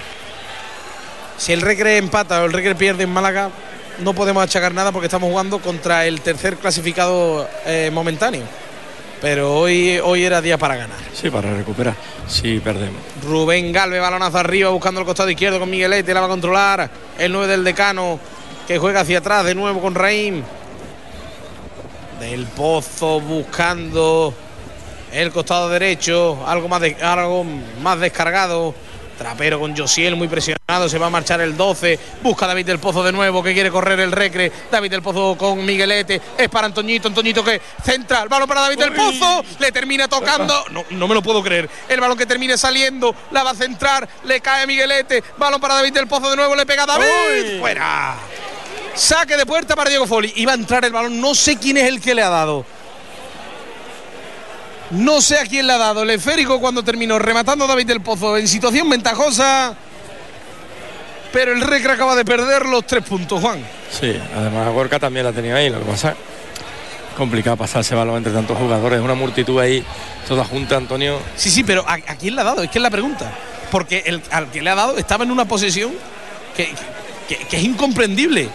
Si 1.37 1.51
el 1.51 1.61
Recre 1.61 1.97
empata 1.97 2.41
o 2.41 2.45
el 2.45 2.53
Recre 2.53 2.75
pierde 2.75 3.03
en 3.03 3.09
Málaga, 3.09 3.49
no 3.99 4.13
podemos 4.13 4.41
achacar 4.41 4.73
nada 4.73 4.91
porque 4.91 5.07
estamos 5.07 5.29
jugando 5.29 5.59
contra 5.59 6.05
el 6.05 6.21
tercer 6.21 6.55
clasificado 6.55 7.47
eh, 7.65 7.91
momentáneo. 7.93 8.43
Pero 9.21 9.55
hoy, 9.55 9.99
hoy 10.03 10.23
era 10.23 10.41
día 10.41 10.57
para 10.57 10.75
ganar. 10.75 10.97
Sí, 11.13 11.29
para 11.29 11.53
recuperar. 11.53 11.95
Sí, 12.27 12.59
perdemos. 12.59 13.01
Rubén 13.23 13.71
Galve, 13.71 13.99
balonazo 13.99 14.37
arriba, 14.37 14.69
buscando 14.69 14.99
el 14.99 15.05
costado 15.05 15.29
izquierdo 15.29 15.59
con 15.59 15.69
Miguelete, 15.69 16.13
la 16.13 16.19
va 16.19 16.27
a 16.27 16.29
controlar. 16.29 16.89
El 17.17 17.31
9 17.31 17.47
del 17.47 17.63
decano, 17.63 18.19
que 18.67 18.77
juega 18.77 19.01
hacia 19.01 19.19
atrás 19.19 19.45
de 19.45 19.55
nuevo 19.55 19.81
con 19.81 19.95
Raim. 19.95 20.43
Del 22.19 22.45
Pozo 22.45 23.19
buscando 23.21 24.33
el 25.11 25.31
costado 25.31 25.69
derecho, 25.69 26.43
algo 26.45 26.67
más, 26.67 26.81
de, 26.81 26.97
algo 27.01 27.45
más 27.81 27.99
descargado. 27.99 28.75
Trapero 29.17 29.59
con 29.59 29.75
Josiel 29.75 30.15
muy 30.15 30.27
presionado, 30.27 30.87
se 30.87 30.97
va 30.97 31.07
a 31.07 31.09
marchar 31.09 31.41
el 31.41 31.57
12. 31.57 31.99
Busca 32.21 32.45
David 32.45 32.65
del 32.65 32.79
Pozo 32.79 33.03
de 33.03 33.11
nuevo, 33.11 33.41
que 33.41 33.53
quiere 33.53 33.71
correr 33.71 33.99
el 33.99 34.11
recre. 34.11 34.51
David 34.71 34.91
del 34.91 35.01
Pozo 35.01 35.35
con 35.37 35.65
Miguelete. 35.65 36.21
Es 36.37 36.49
para 36.49 36.67
Antoñito, 36.67 37.07
Antoñito 37.07 37.43
que 37.43 37.59
centra 37.83 38.21
el 38.21 38.29
balón 38.29 38.47
para 38.47 38.61
David 38.61 38.77
del 38.77 38.93
Pozo. 38.93 39.43
Le 39.59 39.71
termina 39.71 40.07
tocando. 40.07 40.65
No, 40.77 40.83
no 40.91 41.07
me 41.07 41.13
lo 41.13 41.21
puedo 41.23 41.41
creer. 41.41 41.69
El 41.87 41.99
balón 41.99 42.17
que 42.17 42.25
termine 42.25 42.57
saliendo, 42.57 43.15
la 43.31 43.41
va 43.43 43.51
a 43.51 43.55
centrar. 43.55 44.07
Le 44.25 44.41
cae 44.41 44.63
a 44.63 44.67
Miguelete. 44.67 45.23
Balón 45.37 45.61
para 45.61 45.75
David 45.75 45.93
del 45.93 46.07
Pozo 46.07 46.29
de 46.29 46.35
nuevo, 46.35 46.55
le 46.55 46.65
pega 46.65 46.83
a 46.83 46.85
David. 46.85 47.59
Fuera. 47.59 48.15
Saque 48.93 49.37
de 49.37 49.45
puerta 49.45 49.75
para 49.75 49.89
Diego 49.89 50.05
Foli. 50.05 50.33
Iba 50.35 50.51
a 50.51 50.55
entrar 50.55 50.83
el 50.83 50.91
balón, 50.91 51.19
no 51.21 51.33
sé 51.33 51.57
quién 51.57 51.77
es 51.77 51.85
el 51.85 52.01
que 52.01 52.13
le 52.13 52.21
ha 52.21 52.29
dado. 52.29 52.65
No 54.91 55.21
sé 55.21 55.37
a 55.39 55.45
quién 55.45 55.67
le 55.67 55.73
ha 55.73 55.77
dado 55.77 56.03
el 56.03 56.09
esférico 56.09 56.59
cuando 56.59 56.83
terminó 56.83 57.19
rematando 57.19 57.67
David 57.67 57.87
del 57.87 58.01
Pozo 58.01 58.37
en 58.37 58.47
situación 58.47 58.89
ventajosa. 58.89 59.75
Pero 61.33 61.51
el 61.51 61.61
Recre 61.61 61.91
acaba 61.91 62.15
de 62.15 62.23
perder 62.23 62.65
los 62.65 62.87
tres 62.87 63.03
puntos, 63.03 63.41
Juan. 63.41 63.59
Sí, 63.91 64.17
además 64.35 64.71
Gorka 64.71 64.97
también 64.97 65.25
la 65.25 65.33
tenía 65.33 65.55
ahí. 65.55 65.69
Lo 65.69 65.79
que 65.79 65.85
pasa 65.85 66.15
complicado 67.17 67.57
pasarse 67.57 67.95
balón 67.95 68.17
entre 68.17 68.31
tantos 68.31 68.57
jugadores. 68.57 69.01
Una 69.01 69.15
multitud 69.15 69.59
ahí, 69.59 69.83
toda 70.27 70.45
junta, 70.45 70.77
Antonio. 70.77 71.19
Sí, 71.35 71.49
sí, 71.49 71.63
pero 71.63 71.83
¿a, 71.87 71.93
a 71.95 72.15
quién 72.15 72.35
le 72.35 72.41
ha 72.41 72.45
dado? 72.45 72.63
Es 72.63 72.69
que 72.69 72.77
es 72.77 72.81
la 72.81 72.91
pregunta. 72.91 73.31
Porque 73.71 74.03
el, 74.05 74.21
al 74.31 74.49
que 74.51 74.61
le 74.61 74.69
ha 74.69 74.75
dado 74.75 74.97
estaba 74.97 75.25
en 75.25 75.31
una 75.31 75.45
posesión 75.45 75.91
que, 76.55 76.73
que, 77.27 77.35
que 77.35 77.57
es 77.57 77.63
incomprendible. 77.63 78.49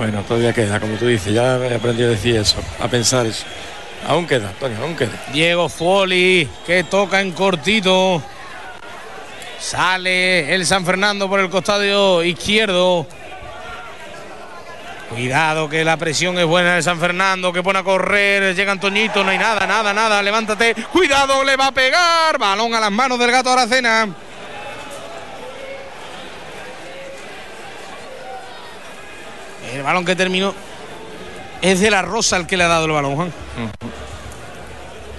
Bueno, 0.00 0.22
todavía 0.22 0.54
queda, 0.54 0.80
como 0.80 0.96
tú 0.96 1.08
dices, 1.08 1.34
ya 1.34 1.58
he 1.58 1.74
aprendido 1.74 2.08
a 2.08 2.12
decir 2.12 2.34
eso, 2.34 2.56
a 2.80 2.88
pensar 2.88 3.26
eso. 3.26 3.44
Aún 4.08 4.26
queda, 4.26 4.48
Antonio, 4.48 4.78
aún 4.80 4.96
queda. 4.96 5.12
Diego 5.30 5.68
Foli, 5.68 6.48
que 6.66 6.84
toca 6.84 7.20
en 7.20 7.32
cortito. 7.32 8.22
Sale 9.58 10.54
el 10.54 10.64
San 10.64 10.86
Fernando 10.86 11.28
por 11.28 11.38
el 11.38 11.50
costado 11.50 12.24
izquierdo. 12.24 13.06
Cuidado 15.10 15.68
que 15.68 15.84
la 15.84 15.98
presión 15.98 16.38
es 16.38 16.46
buena 16.46 16.76
de 16.76 16.82
San 16.82 16.98
Fernando, 16.98 17.52
que 17.52 17.62
pone 17.62 17.80
a 17.80 17.82
correr, 17.82 18.56
llega 18.56 18.72
Antoñito, 18.72 19.22
no 19.22 19.32
hay 19.32 19.38
nada, 19.38 19.66
nada, 19.66 19.92
nada, 19.92 20.22
levántate. 20.22 20.76
Cuidado, 20.90 21.44
le 21.44 21.56
va 21.56 21.66
a 21.66 21.72
pegar. 21.72 22.38
Balón 22.38 22.74
a 22.74 22.80
las 22.80 22.90
manos 22.90 23.18
del 23.18 23.30
gato 23.30 23.52
Aracena. 23.52 24.08
El 29.72 29.82
balón 29.82 30.04
que 30.04 30.16
terminó 30.16 30.54
es 31.62 31.80
de 31.80 31.90
la 31.90 32.02
Rosa 32.02 32.36
el 32.36 32.46
que 32.46 32.56
le 32.56 32.64
ha 32.64 32.68
dado 32.68 32.86
el 32.86 32.92
balón, 32.92 33.16
Juan. 33.16 33.32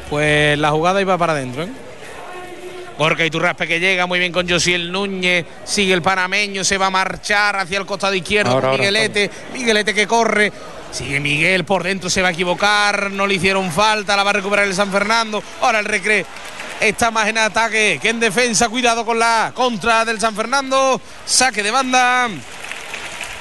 Pues 0.10 0.58
la 0.58 0.72
jugada 0.72 1.00
iba 1.02 1.18
para 1.18 1.34
adentro, 1.34 1.64
¿eh? 1.64 1.70
Gorka 2.98 3.26
Iturraspe 3.26 3.68
que 3.68 3.80
llega 3.80 4.06
muy 4.06 4.20
bien 4.20 4.32
con 4.32 4.48
Josiel 4.48 4.92
Núñez. 4.92 5.46
Sigue 5.64 5.94
el 5.94 6.02
panameño, 6.02 6.64
se 6.64 6.78
va 6.78 6.88
a 6.88 6.90
marchar 6.92 7.56
hacia 7.56 7.80
el 7.80 7.86
costado 7.86 8.14
izquierdo 8.14 8.52
Ahora, 8.52 8.62
con 8.62 8.70
ahora, 8.72 8.82
Miguelete. 8.82 9.32
Miguelete 9.54 9.94
que 9.94 10.06
corre. 10.06 10.52
Sigue 10.92 11.20
Miguel 11.20 11.64
por 11.64 11.84
dentro, 11.84 12.10
se 12.10 12.22
va 12.22 12.28
a 12.28 12.32
equivocar. 12.32 13.10
No 13.10 13.26
le 13.26 13.36
hicieron 13.36 13.72
falta, 13.72 14.16
la 14.16 14.24
va 14.24 14.32
a 14.32 14.34
recuperar 14.34 14.68
el 14.68 14.76
San 14.76 14.92
Fernando. 14.92 15.42
Ahora 15.62 15.80
el 15.80 15.86
recre 15.86 16.26
está 16.80 17.10
más 17.10 17.28
en 17.28 17.38
ataque 17.38 17.98
que 18.02 18.10
en 18.10 18.20
defensa. 18.20 18.70
Cuidado 18.70 19.06
con 19.06 19.18
la 19.18 19.52
contra 19.56 20.06
del 20.06 20.20
San 20.20 20.36
Fernando. 20.36 21.02
Saque 21.26 21.64
de 21.64 21.72
banda 21.72 22.30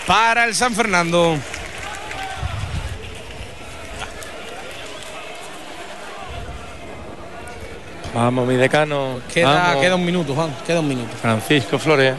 para 0.06 0.44
el 0.44 0.54
San 0.54 0.74
Fernando. 0.74 1.38
Vamos, 8.14 8.46
mi 8.46 8.56
decano. 8.56 9.20
Queda, 9.32 9.68
vamos. 9.68 9.82
queda 9.82 9.94
un 9.94 10.04
minuto, 10.04 10.34
Juan. 10.34 10.54
Queda 10.66 10.80
un 10.80 10.88
minuto. 10.88 11.16
Francisco 11.20 11.78
Flores. 11.78 12.14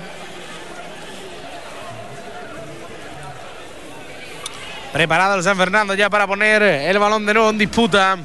Preparado 4.93 5.35
el 5.35 5.43
San 5.43 5.57
Fernando 5.57 5.93
ya 5.93 6.09
para 6.09 6.27
poner 6.27 6.63
el 6.63 6.99
balón 6.99 7.25
de 7.25 7.33
nuevo 7.33 7.49
en 7.49 7.57
disputa. 7.57 8.17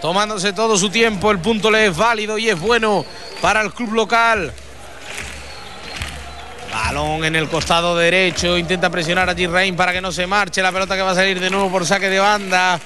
Tomándose 0.00 0.52
todo 0.52 0.76
su 0.76 0.90
tiempo, 0.90 1.30
el 1.30 1.40
punto 1.40 1.70
le 1.70 1.86
es 1.86 1.96
válido 1.96 2.38
y 2.38 2.48
es 2.48 2.58
bueno 2.58 3.04
para 3.40 3.60
el 3.62 3.72
club 3.72 3.92
local. 3.92 4.52
Balón 6.70 7.24
en 7.24 7.36
el 7.36 7.48
costado 7.48 7.96
derecho, 7.96 8.58
intenta 8.58 8.90
presionar 8.90 9.28
a 9.28 9.34
Girrain 9.34 9.74
para 9.74 9.92
que 9.92 10.00
no 10.00 10.12
se 10.12 10.26
marche. 10.26 10.62
La 10.62 10.72
pelota 10.72 10.96
que 10.96 11.02
va 11.02 11.12
a 11.12 11.14
salir 11.14 11.40
de 11.40 11.50
nuevo 11.50 11.70
por 11.70 11.86
saque 11.86 12.08
de 12.08 12.18
banda. 12.18 12.78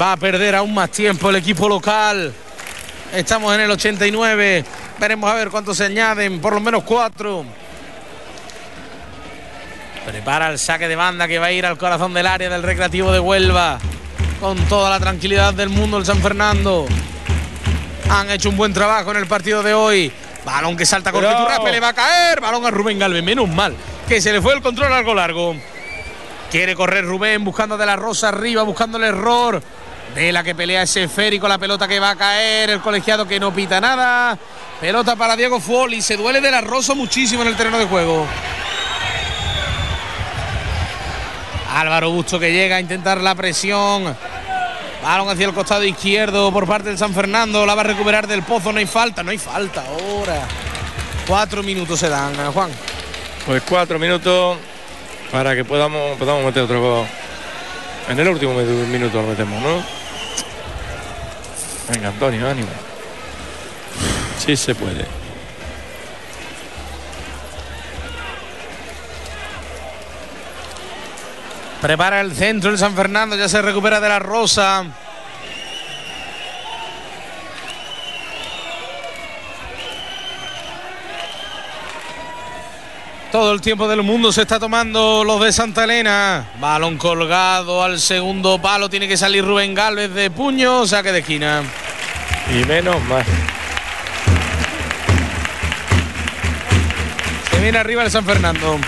Va 0.00 0.12
a 0.12 0.16
perder 0.16 0.54
aún 0.54 0.74
más 0.74 0.90
tiempo 0.90 1.30
el 1.30 1.36
equipo 1.36 1.68
local. 1.68 2.32
Estamos 3.12 3.54
en 3.54 3.62
el 3.62 3.70
89. 3.70 4.64
Veremos 4.98 5.30
a 5.30 5.34
ver 5.34 5.50
cuántos 5.50 5.76
se 5.76 5.84
añaden, 5.84 6.40
por 6.40 6.54
lo 6.54 6.60
menos 6.60 6.82
cuatro. 6.82 7.44
Prepara 10.04 10.50
el 10.50 10.58
saque 10.58 10.88
de 10.88 10.96
banda 10.96 11.28
que 11.28 11.38
va 11.38 11.46
a 11.46 11.52
ir 11.52 11.64
al 11.64 11.78
corazón 11.78 12.12
del 12.12 12.26
área 12.26 12.48
del 12.48 12.62
recreativo 12.62 13.12
de 13.12 13.20
Huelva. 13.20 13.78
Con 14.40 14.56
toda 14.68 14.90
la 14.90 15.00
tranquilidad 15.00 15.54
del 15.54 15.68
mundo 15.68 15.98
el 15.98 16.06
San 16.06 16.20
Fernando. 16.20 16.86
Han 18.10 18.30
hecho 18.30 18.48
un 18.48 18.56
buen 18.56 18.72
trabajo 18.72 19.10
en 19.10 19.18
el 19.18 19.26
partido 19.26 19.62
de 19.62 19.74
hoy. 19.74 20.12
Balón 20.44 20.76
que 20.76 20.86
salta 20.86 21.12
con 21.12 21.20
Cuidado. 21.20 21.44
Piturraspe, 21.44 21.72
le 21.72 21.80
va 21.80 21.88
a 21.88 21.94
caer. 21.94 22.40
Balón 22.40 22.64
a 22.64 22.70
Rubén 22.70 22.98
Galvez, 22.98 23.22
menos 23.22 23.48
mal 23.48 23.74
que 24.08 24.22
se 24.22 24.32
le 24.32 24.40
fue 24.40 24.54
el 24.54 24.62
control 24.62 24.92
algo 24.92 25.14
largo. 25.14 25.54
Quiere 26.50 26.74
correr 26.74 27.04
Rubén 27.04 27.44
buscando 27.44 27.76
de 27.76 27.84
la 27.84 27.94
Rosa 27.94 28.28
arriba, 28.28 28.62
buscando 28.62 28.96
el 28.96 29.04
error. 29.04 29.62
De 30.14 30.32
la 30.32 30.42
que 30.42 30.54
pelea 30.54 30.82
ese 30.82 31.04
esférico, 31.04 31.46
la 31.46 31.58
pelota 31.58 31.86
que 31.86 32.00
va 32.00 32.10
a 32.10 32.16
caer, 32.16 32.70
el 32.70 32.80
colegiado 32.80 33.28
que 33.28 33.38
no 33.38 33.52
pita 33.52 33.78
nada. 33.78 34.38
Pelota 34.80 35.14
para 35.14 35.36
Diego 35.36 35.60
Fuoli, 35.60 36.00
se 36.00 36.16
duele 36.16 36.40
de 36.40 36.50
la 36.50 36.62
Rosa 36.62 36.94
muchísimo 36.94 37.42
en 37.42 37.48
el 37.48 37.56
terreno 37.56 37.78
de 37.78 37.84
juego. 37.84 38.26
Álvaro 41.74 42.10
Busto 42.10 42.40
que 42.40 42.50
llega 42.50 42.76
a 42.76 42.80
intentar 42.80 43.20
la 43.20 43.34
presión. 43.34 44.16
Balón 45.08 45.30
hacia 45.30 45.46
el 45.46 45.54
costado 45.54 45.84
izquierdo 45.84 46.52
por 46.52 46.66
parte 46.66 46.90
del 46.90 46.98
San 46.98 47.14
Fernando. 47.14 47.64
La 47.64 47.74
va 47.74 47.80
a 47.80 47.84
recuperar 47.84 48.26
del 48.26 48.42
pozo. 48.42 48.74
No 48.74 48.78
hay 48.78 48.84
falta, 48.84 49.22
no 49.22 49.30
hay 49.30 49.38
falta 49.38 49.82
ahora. 49.86 50.46
Cuatro 51.26 51.62
minutos 51.62 51.98
se 51.98 52.10
dan, 52.10 52.34
eh, 52.34 52.50
Juan. 52.52 52.70
Pues 53.46 53.62
cuatro 53.62 53.98
minutos 53.98 54.58
para 55.32 55.56
que 55.56 55.64
podamos, 55.64 56.18
podamos 56.18 56.44
meter 56.44 56.62
otro 56.62 56.82
gol. 56.82 57.06
En 58.10 58.20
el 58.20 58.28
último 58.28 58.52
minuto 58.52 59.22
lo 59.22 59.28
metemos, 59.28 59.62
¿no? 59.62 59.82
Venga, 61.90 62.08
Antonio, 62.08 62.46
ánimo. 62.46 62.68
Sí 64.44 64.56
se 64.56 64.74
puede. 64.74 65.06
Prepara 71.80 72.20
el 72.20 72.34
centro 72.34 72.70
el 72.70 72.78
San 72.78 72.94
Fernando, 72.94 73.36
ya 73.36 73.48
se 73.48 73.62
recupera 73.62 74.00
de 74.00 74.08
la 74.08 74.18
Rosa. 74.18 74.84
Todo 83.30 83.52
el 83.52 83.60
tiempo 83.60 83.86
del 83.86 84.02
mundo 84.02 84.32
se 84.32 84.40
está 84.40 84.58
tomando 84.58 85.22
los 85.22 85.40
de 85.42 85.52
Santa 85.52 85.84
Elena. 85.84 86.46
Balón 86.58 86.96
colgado 86.96 87.84
al 87.84 88.00
segundo 88.00 88.58
palo. 88.58 88.88
Tiene 88.88 89.06
que 89.06 89.18
salir 89.18 89.44
Rubén 89.44 89.74
Galvez 89.74 90.12
de 90.14 90.30
puño. 90.30 90.86
Saque 90.86 91.12
de 91.12 91.18
esquina. 91.18 91.62
Y 92.50 92.64
menos 92.64 93.00
más. 93.04 93.26
Se 97.50 97.60
viene 97.60 97.76
arriba 97.76 98.02
el 98.02 98.10
San 98.10 98.24
Fernando. 98.24 98.80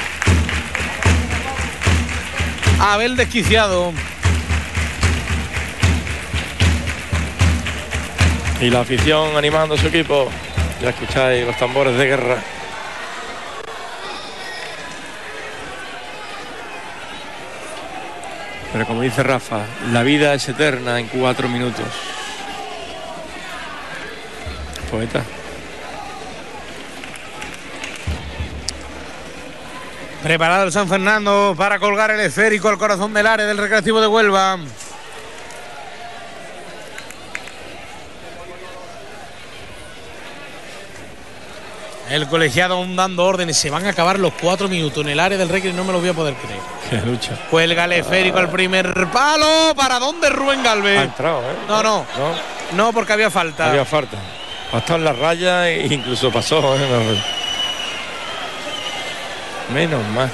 Abel 2.80 3.14
desquiciado. 3.14 3.92
Y 8.58 8.70
la 8.70 8.80
afición 8.80 9.36
animando 9.36 9.74
a 9.74 9.78
su 9.78 9.88
equipo. 9.88 10.30
Ya 10.80 10.88
escucháis 10.88 11.46
los 11.46 11.58
tambores 11.58 11.96
de 11.98 12.06
guerra. 12.06 12.38
Pero 18.72 18.86
como 18.86 19.02
dice 19.02 19.22
Rafa, 19.22 19.66
la 19.92 20.02
vida 20.02 20.32
es 20.32 20.48
eterna 20.48 20.98
en 20.98 21.08
cuatro 21.08 21.48
minutos. 21.48 21.84
Poeta. 24.90 25.22
Preparado 30.22 30.64
el 30.64 30.72
San 30.72 30.86
Fernando 30.88 31.54
para 31.56 31.78
colgar 31.78 32.10
el 32.10 32.20
esférico 32.20 32.68
al 32.68 32.76
corazón 32.78 33.14
del 33.14 33.26
área 33.26 33.46
del 33.46 33.56
Recreativo 33.56 34.00
de 34.00 34.06
Huelva. 34.06 34.58
El 42.10 42.26
colegiado 42.26 42.74
aún 42.74 42.96
dando 42.96 43.24
órdenes. 43.24 43.56
Se 43.56 43.70
van 43.70 43.86
a 43.86 43.90
acabar 43.90 44.18
los 44.18 44.32
cuatro 44.34 44.68
minutos 44.68 45.04
en 45.04 45.10
el 45.10 45.20
área 45.20 45.38
del 45.38 45.48
Recre 45.48 45.70
y 45.70 45.72
no 45.72 45.84
me 45.84 45.92
lo 45.92 46.00
voy 46.00 46.08
a 46.08 46.14
poder 46.14 46.34
creer. 46.34 46.60
Qué 46.90 46.96
lucha. 47.08 47.36
Cuelga 47.48 47.84
el 47.84 47.92
esférico 47.92 48.38
al 48.38 48.50
primer 48.50 48.92
palo. 49.12 49.74
¿Para 49.76 49.98
dónde 50.00 50.28
Rubén 50.28 50.62
Galvez? 50.62 50.98
Ha 50.98 51.02
entrado, 51.04 51.40
¿eh? 51.42 51.54
No, 51.68 51.82
no. 51.82 51.98
No, 52.18 52.34
No, 52.76 52.92
porque 52.92 53.12
había 53.12 53.30
falta. 53.30 53.70
había 53.70 53.84
falta. 53.84 54.16
Ha 54.72 54.78
estado 54.78 54.98
en 54.98 55.04
la 55.04 55.12
raya 55.12 55.68
e 55.68 55.86
incluso 55.94 56.32
pasó. 56.32 56.76
¿eh? 56.76 57.22
Menos 59.72 60.04
más. 60.08 60.30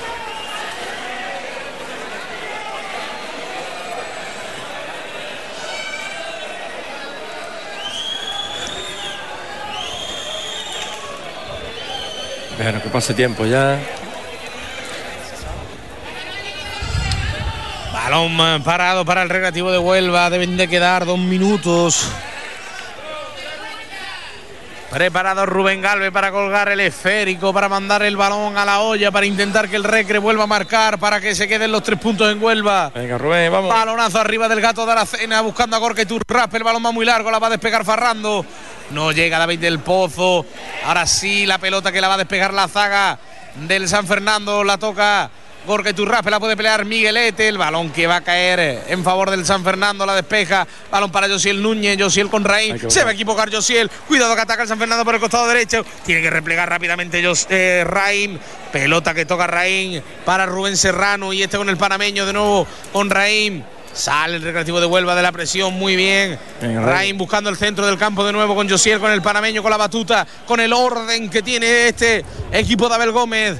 Bueno, 12.57 12.83
que 12.83 12.89
pase 12.89 13.13
tiempo 13.13 13.45
ya. 13.45 13.79
Balón 17.93 18.63
parado 18.63 19.05
para 19.05 19.23
el 19.23 19.29
Recreativo 19.29 19.71
de 19.71 19.79
Huelva. 19.79 20.31
Deben 20.31 20.57
de 20.57 20.67
quedar 20.67 21.05
dos 21.05 21.19
minutos. 21.19 22.09
Preparado 24.97 25.45
Rubén 25.45 25.83
Galvez 25.83 26.11
para 26.11 26.31
colgar 26.31 26.71
el 26.71 26.81
esférico, 26.81 27.53
para 27.53 27.69
mandar 27.69 28.03
el 28.03 28.17
balón 28.17 28.57
a 28.57 28.65
la 28.65 28.81
olla, 28.81 29.11
para 29.11 29.27
intentar 29.27 29.69
que 29.69 29.77
el 29.77 29.85
Recre 29.85 30.19
vuelva 30.19 30.45
a 30.45 30.47
marcar, 30.47 30.99
para 30.99 31.21
que 31.21 31.35
se 31.35 31.47
queden 31.47 31.71
los 31.71 31.83
tres 31.83 32.01
puntos 32.01 32.33
en 32.33 32.43
Huelva. 32.43 32.93
Venga, 32.95 33.19
Rubén, 33.19 33.53
vamos. 33.53 33.69
Balonazo 33.69 34.19
arriba 34.19 34.49
del 34.49 34.63
gato 34.63 34.87
de 34.87 34.93
Aracena, 34.93 35.43
buscando 35.43 35.77
a 35.77 35.81
Gorka 35.81 36.01
y 36.01 36.07
Turraspe. 36.07 36.57
El 36.57 36.65
balón 36.65 36.83
va 36.83 36.93
muy 36.93 37.05
largo, 37.05 37.31
la 37.31 37.39
va 37.39 37.49
a 37.49 37.51
despegar 37.51 37.85
Farrando. 37.85 38.47
No 38.93 39.13
llega 39.13 39.39
David 39.39 39.59
del 39.59 39.81
Pozo. 39.81 40.47
Ahora 40.87 41.05
sí, 41.07 41.45
la 41.45 41.59
pelota 41.59 41.93
que 41.93 42.01
la 42.01 42.09
va 42.09 42.15
a 42.15 42.19
despegar 42.19 42.55
la 42.55 42.67
zaga 42.67 43.19
del 43.67 43.91
San 43.91 44.07
Fernando. 44.07 44.65
La 44.65 44.79
toca 44.79 45.29
Gorka 45.67 45.91
y 45.91 45.93
Turraspe, 45.93 46.31
la 46.31 46.41
puede 46.41 46.57
pelear 46.57 46.85
Miguelete. 46.85 47.49
El 47.49 47.59
balón 47.59 47.91
que 47.91 48.07
va 48.07 48.17
a 48.17 48.21
caer 48.23 48.85
en 48.89 49.03
favor 49.05 49.31
del 49.31 49.45
San 49.45 49.63
Fernando, 49.65 50.07
la 50.07 50.15
despeja. 50.15 50.67
Balón 50.91 51.11
para 51.11 51.29
Josiel 51.29 51.61
Núñez, 51.63 52.01
Josiel 52.01 52.29
con 52.31 52.45
Raín. 52.45 52.75
Se 52.91 53.05
va 53.05 53.11
a 53.11 53.13
equivocar 53.13 53.53
Josiel. 53.53 53.91
Cuidado 54.07 54.35
que 54.35 54.41
ataca 54.41 54.63
el 54.63 54.69
San 54.69 54.79
Fernando 54.79 55.05
por 55.05 55.15
el 55.15 55.21
costado 55.21 55.47
derecho. 55.49 55.85
Tiene 56.05 56.23
que 56.23 56.31
replegar 56.31 56.69
rápidamente 56.69 57.23
Jos- 57.23 57.47
eh, 57.51 57.85
Raín. 57.87 58.39
Pelota 58.73 59.13
que 59.15 59.27
toca 59.27 59.47
Raín 59.47 60.03
para 60.25 60.47
Rubén 60.47 60.77
Serrano. 60.77 61.33
Y 61.33 61.43
este 61.43 61.57
con 61.59 61.69
el 61.69 61.77
panameño 61.77 62.25
de 62.27 62.33
nuevo 62.33 62.67
con 62.93 63.11
Raín. 63.11 63.65
Sale 63.93 64.37
el 64.37 64.43
recreativo 64.43 64.79
de 64.79 64.85
Huelva 64.85 65.15
de 65.15 65.23
la 65.23 65.33
presión, 65.33 65.73
muy 65.73 65.97
bien. 65.97 66.39
Raín 66.61 67.17
buscando 67.17 67.49
el 67.49 67.57
centro 67.57 67.87
del 67.87 67.97
campo 67.97 68.27
de 68.27 68.33
nuevo 68.33 68.55
con 68.55 68.69
Josiel, 68.69 69.01
con 69.01 69.11
el 69.11 69.23
panameño, 69.23 69.63
con 69.63 69.71
la 69.71 69.79
batuta, 69.79 70.27
con 70.47 70.61
el 70.61 70.71
orden 70.75 71.31
que 71.31 71.41
tiene 71.41 71.89
este 71.89 72.23
equipo 72.53 72.91
de 72.91 72.95
Abel 72.95 73.13
Gómez. 73.13 73.59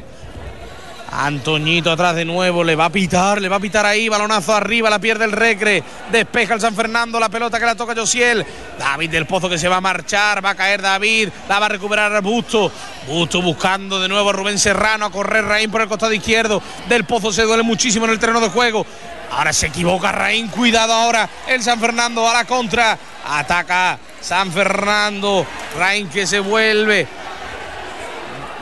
Antoñito 1.19 1.91
atrás 1.91 2.15
de 2.15 2.27
nuevo, 2.27 2.63
le 2.63 2.77
va 2.77 2.85
a 2.85 2.91
pitar, 2.91 3.41
le 3.41 3.49
va 3.49 3.57
a 3.57 3.61
pitar 3.61 3.87
ahí, 3.87 4.07
balonazo 4.07 4.55
arriba, 4.55 4.91
la 4.91 4.99
pierde 4.99 5.25
el 5.25 5.33
Recre, 5.33 5.83
despeja 6.13 6.53
el 6.53 6.61
San 6.61 6.75
Fernando, 6.75 7.19
la 7.19 7.31
pelota 7.31 7.59
que 7.59 7.65
la 7.65 7.75
toca 7.75 7.95
Josiel, 7.95 8.45
David 8.79 9.11
del 9.11 9.25
Pozo 9.25 9.49
que 9.49 9.57
se 9.57 9.67
va 9.67 9.77
a 9.77 9.81
marchar, 9.81 10.45
va 10.45 10.51
a 10.51 10.55
caer 10.55 10.83
David, 10.83 11.31
la 11.49 11.59
va 11.59 11.67
a 11.67 11.69
recuperar 11.71 12.21
Busto, 12.21 12.71
Busto 13.09 13.41
buscando 13.41 13.99
de 13.99 14.09
nuevo 14.09 14.29
a 14.29 14.33
Rubén 14.35 14.59
Serrano, 14.59 15.07
a 15.07 15.11
correr 15.11 15.47
Raín 15.47 15.71
por 15.71 15.81
el 15.81 15.89
costado 15.89 16.13
izquierdo, 16.13 16.63
del 16.87 17.05
Pozo 17.05 17.33
se 17.33 17.45
duele 17.45 17.63
muchísimo 17.63 18.05
en 18.05 18.11
el 18.11 18.19
terreno 18.19 18.41
de 18.41 18.51
juego, 18.51 18.85
ahora 19.31 19.55
se 19.55 19.69
equivoca 19.69 20.13
Raín, 20.13 20.49
cuidado 20.49 20.93
ahora, 20.93 21.31
el 21.49 21.63
San 21.63 21.81
Fernando 21.81 22.29
a 22.29 22.35
la 22.35 22.45
contra, 22.45 22.99
ataca 23.27 23.99
San 24.21 24.53
Fernando, 24.53 25.47
Raín 25.79 26.11
que 26.11 26.27
se 26.27 26.41
vuelve, 26.41 27.09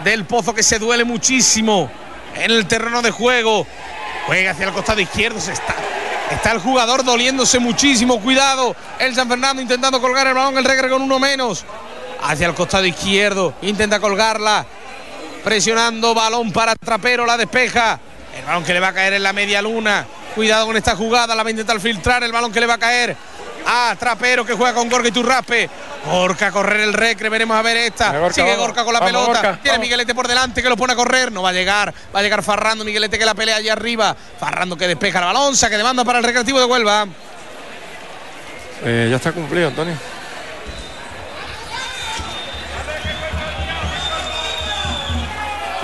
del 0.04 0.24
Pozo 0.24 0.54
que 0.54 0.62
se 0.62 0.78
duele 0.78 1.02
muchísimo 1.02 2.03
en 2.36 2.50
el 2.50 2.66
terreno 2.66 3.02
de 3.02 3.10
juego. 3.10 3.66
Juega 4.26 4.52
hacia 4.52 4.66
el 4.66 4.72
costado 4.72 5.00
izquierdo. 5.00 5.40
Se 5.40 5.52
está, 5.52 5.74
está 6.30 6.52
el 6.52 6.58
jugador 6.58 7.04
doliéndose 7.04 7.58
muchísimo. 7.58 8.20
Cuidado. 8.20 8.74
El 8.98 9.14
San 9.14 9.28
Fernando 9.28 9.60
intentando 9.60 10.00
colgar 10.00 10.26
el 10.26 10.34
balón. 10.34 10.56
El 10.58 10.64
regre 10.64 10.88
con 10.88 11.02
uno 11.02 11.18
menos. 11.18 11.64
Hacia 12.22 12.46
el 12.46 12.54
costado 12.54 12.84
izquierdo. 12.86 13.54
Intenta 13.62 14.00
colgarla. 14.00 14.66
Presionando. 15.42 16.14
Balón 16.14 16.52
para 16.52 16.74
Trapero. 16.74 17.26
La 17.26 17.36
despeja. 17.36 17.98
El 18.36 18.44
balón 18.44 18.64
que 18.64 18.72
le 18.72 18.80
va 18.80 18.88
a 18.88 18.94
caer 18.94 19.14
en 19.14 19.22
la 19.22 19.32
media 19.32 19.60
luna. 19.60 20.06
Cuidado 20.34 20.66
con 20.66 20.76
esta 20.76 20.96
jugada. 20.96 21.34
La 21.34 21.42
va 21.42 21.48
a 21.48 21.50
intentar 21.50 21.78
filtrar. 21.80 22.24
El 22.24 22.32
balón 22.32 22.52
que 22.52 22.60
le 22.60 22.66
va 22.66 22.74
a 22.74 22.78
caer. 22.78 23.16
A 23.66 23.96
Trapero 23.98 24.44
que 24.44 24.52
juega 24.54 24.74
con 24.74 24.88
Gorka 24.88 25.08
y 25.08 25.12
Turraspe. 25.12 25.70
Gorka 26.06 26.48
a 26.48 26.52
correr 26.52 26.80
el 26.80 26.92
recre. 26.92 27.28
Veremos 27.28 27.56
a 27.56 27.62
ver 27.62 27.76
esta. 27.78 28.12
Gorka, 28.18 28.34
Sigue 28.34 28.50
vamos. 28.50 28.66
Gorka 28.66 28.84
con 28.84 28.92
la 28.92 29.00
Vamos, 29.00 29.12
pelota. 29.12 29.40
Gorka, 29.40 29.62
Tiene 29.62 29.78
vamos. 29.78 29.86
Miguelete 29.86 30.14
por 30.14 30.28
delante 30.28 30.62
que 30.62 30.68
lo 30.68 30.76
pone 30.76 30.92
a 30.92 30.96
correr. 30.96 31.32
No 31.32 31.42
va 31.42 31.50
a 31.50 31.52
llegar. 31.52 31.92
Va 32.14 32.20
a 32.20 32.22
llegar 32.22 32.42
Farrando. 32.42 32.84
Miguelete 32.84 33.18
que 33.18 33.24
la 33.24 33.34
pelea 33.34 33.56
allí 33.56 33.68
arriba. 33.68 34.14
Farrando 34.38 34.76
que 34.76 34.86
despeja 34.86 35.18
el 35.20 35.24
balón. 35.24 35.56
Saque 35.56 35.76
de 35.76 35.82
manda 35.82 36.04
para 36.04 36.18
el 36.18 36.24
recreativo 36.24 36.58
de 36.58 36.66
Huelva. 36.66 37.06
Eh, 38.84 39.08
ya 39.10 39.16
está 39.16 39.32
cumplido, 39.32 39.68
Antonio. 39.68 39.96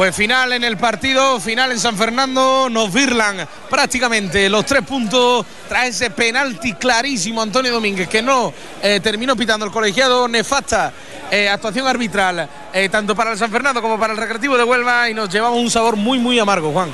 Pues 0.01 0.17
final 0.17 0.55
en 0.55 0.65
el 0.65 0.79
partido, 0.79 1.39
final 1.41 1.73
en 1.73 1.79
San 1.79 1.95
Fernando, 1.95 2.69
nos 2.71 2.91
virlan 2.91 3.47
prácticamente 3.69 4.49
los 4.49 4.65
tres 4.65 4.81
puntos 4.81 5.45
tras 5.69 5.89
ese 5.89 6.09
penalti 6.09 6.73
clarísimo 6.73 7.43
Antonio 7.43 7.71
Domínguez 7.71 8.09
que 8.09 8.23
no 8.23 8.51
eh, 8.83 9.01
terminó 9.03 9.37
pitando 9.37 9.67
el 9.67 9.71
colegiado, 9.71 10.27
nefasta 10.27 10.91
eh, 11.31 11.51
actuación 11.51 11.87
arbitral 11.87 12.49
eh, 12.73 12.89
tanto 12.89 13.15
para 13.15 13.33
el 13.33 13.37
San 13.37 13.51
Fernando 13.51 13.83
como 13.83 14.01
para 14.01 14.15
el 14.15 14.19
Recreativo 14.19 14.57
de 14.57 14.65
Huelva 14.65 15.11
y 15.11 15.13
nos 15.13 15.29
llevamos 15.29 15.59
un 15.59 15.71
sabor 15.71 15.97
muy 15.97 16.19
muy 16.19 16.39
amargo, 16.39 16.73
Juan. 16.73 16.89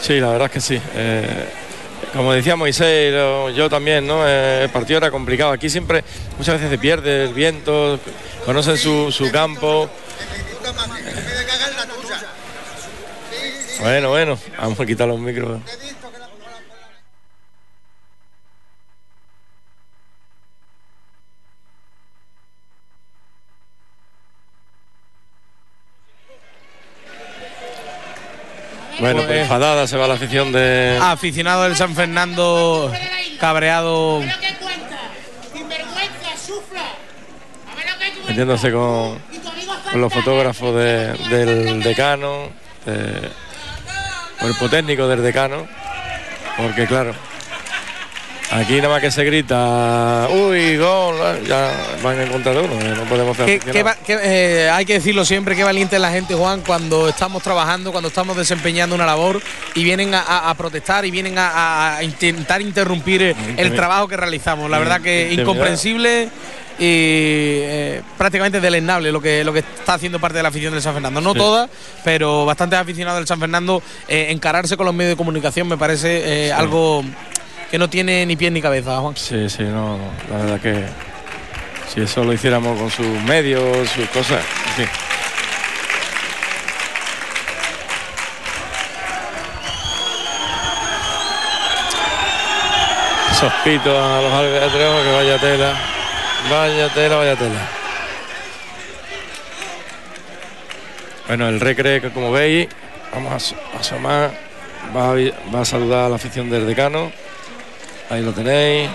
Sí, 0.00 0.20
la 0.20 0.28
verdad 0.28 0.46
es 0.46 0.52
que 0.52 0.60
sí. 0.60 0.80
Como 2.12 2.32
decía 2.32 2.54
Moisés, 2.54 3.12
yo 3.56 3.68
también, 3.68 4.06
¿no? 4.06 4.24
El 4.24 4.70
partido 4.70 4.98
era 4.98 5.10
complicado. 5.10 5.50
Aquí 5.50 5.68
siempre, 5.68 6.04
muchas 6.38 6.54
veces 6.54 6.70
se 6.70 6.78
pierde 6.78 7.24
el 7.24 7.34
viento, 7.34 7.98
conocen 8.44 8.78
su, 8.78 9.10
su 9.10 9.32
campo. 9.32 9.90
Bueno, 13.80 14.08
bueno, 14.10 14.38
vamos 14.58 14.80
a 14.80 14.86
quitar 14.86 15.06
los 15.08 15.18
micros. 15.18 15.60
Bueno, 28.98 29.22
pues 29.26 29.42
enfadada 29.42 29.86
se 29.86 29.96
va 29.96 30.06
la 30.08 30.14
afición 30.14 30.52
de. 30.52 30.98
Aficionado 31.00 31.64
del 31.64 31.76
San 31.76 31.94
Fernando 31.94 32.90
cabreado 33.38 34.20
¿Pero 34.20 34.32
qué 34.40 34.54
cuenta? 34.64 34.98
Sinvergüenza, 35.52 36.36
sufla. 36.46 36.82
metiéndose 38.26 38.72
con, 38.72 39.18
con 39.92 40.00
los 40.00 40.12
fotógrafos 40.12 40.74
de- 40.76 41.12
del 41.28 41.82
decano, 41.82 42.48
de- 42.86 43.28
cuerpo 44.40 44.68
técnico 44.68 45.08
del 45.08 45.22
decano, 45.22 45.66
porque 46.56 46.86
claro, 46.86 47.14
aquí 48.50 48.76
nada 48.76 48.88
más 48.90 49.00
que 49.00 49.10
se 49.10 49.24
grita, 49.24 50.28
uy, 50.30 50.76
gol, 50.76 51.16
ya 51.46 51.70
van 52.02 52.20
en 52.20 52.28
contra 52.30 52.52
de 52.52 52.60
uno, 52.60 52.74
no 52.94 53.02
podemos 53.04 53.34
hacer 53.38 53.46
Qué- 53.46 53.54
aficionados. 53.56 53.96
qué 54.06 54.14
va- 54.14 54.20
qué- 54.22 54.64
eh, 54.66 54.70
hay 54.70 54.84
que 54.84 54.94
decirlo 54.94 55.24
siempre, 55.24 55.56
qué 55.56 55.64
valiente 55.64 55.96
es 55.96 56.02
la 56.02 56.10
gente, 56.10 56.34
Juan, 56.34 56.60
cuando 56.60 57.08
estamos 57.08 57.42
trabajando, 57.42 57.90
cuando 57.92 58.08
estamos 58.08 58.36
desempeñando 58.36 58.94
una 58.94 59.06
labor 59.06 59.40
y 59.74 59.82
vienen 59.84 60.14
a, 60.14 60.20
a- 60.20 60.50
a 60.50 60.54
protestar 60.54 61.04
y 61.04 61.10
vienen 61.10 61.38
a, 61.38 61.96
a 61.96 62.02
intentar 62.04 62.60
interrumpir 62.62 63.34
el 63.56 63.74
trabajo 63.74 64.06
que 64.08 64.16
realizamos. 64.16 64.70
La 64.70 64.78
verdad 64.78 65.00
que 65.00 65.32
incomprensible 65.32 66.28
y 66.78 67.62
eh, 67.62 68.02
prácticamente 68.18 68.60
deleznable 68.60 69.10
lo 69.12 69.20
que, 69.20 69.42
lo 69.44 69.52
que 69.52 69.60
está 69.60 69.94
haciendo 69.94 70.18
parte 70.18 70.36
de 70.38 70.42
la 70.42 70.50
afición 70.50 70.72
del 70.72 70.82
San 70.82 70.92
Fernando. 70.94 71.20
No 71.20 71.32
Sí. 71.32 71.38
toda, 71.38 71.68
pero 72.04 72.44
bastantes 72.44 72.78
aficionados 72.78 73.18
del 73.20 73.26
San 73.26 73.40
Fernando. 73.40 73.82
eh, 74.08 74.26
encararse 74.30 74.76
con 74.76 74.86
los 74.86 74.94
medios 74.94 75.12
de 75.12 75.16
comunicación 75.16 75.68
me 75.68 75.76
parece 75.76 76.46
eh, 76.48 76.52
algo 76.52 77.02
que 77.70 77.78
no 77.78 77.88
tiene 77.88 78.24
ni 78.26 78.36
pie 78.36 78.50
ni 78.50 78.60
cabeza, 78.62 78.98
Juan. 79.00 79.16
Sí, 79.16 79.48
sí, 79.48 79.62
no, 79.64 79.98
la 80.30 80.36
verdad 80.38 80.60
que 80.60 80.84
si 81.92 82.00
eso 82.00 82.24
lo 82.24 82.32
hiciéramos 82.32 82.78
con 82.78 82.90
sus 82.90 83.06
medios, 83.24 83.88
sus 83.90 84.08
cosas, 84.10 84.42
pitos 93.64 93.94
a 93.98 94.20
los 94.22 94.32
árbitros, 94.32 95.02
que 95.04 95.12
vaya 95.12 95.38
tela, 95.38 95.74
vaya 96.50 96.88
tela, 96.94 97.16
vaya 97.16 97.36
tela. 97.36 97.68
Bueno, 101.28 101.48
el 101.48 101.60
recre, 101.60 102.00
como 102.12 102.30
veis, 102.30 102.68
vamos 103.12 103.32
a 103.32 103.36
aso- 103.36 103.56
a 103.76 103.80
asomar, 103.80 104.30
va 104.96 105.10
a, 105.10 105.14
va 105.54 105.60
a 105.60 105.64
saludar 105.64 106.04
a 106.06 106.08
la 106.08 106.16
afición 106.16 106.48
del 106.50 106.66
decano. 106.66 107.10
Ahí 108.10 108.22
lo 108.22 108.32
tenéis. 108.32 108.88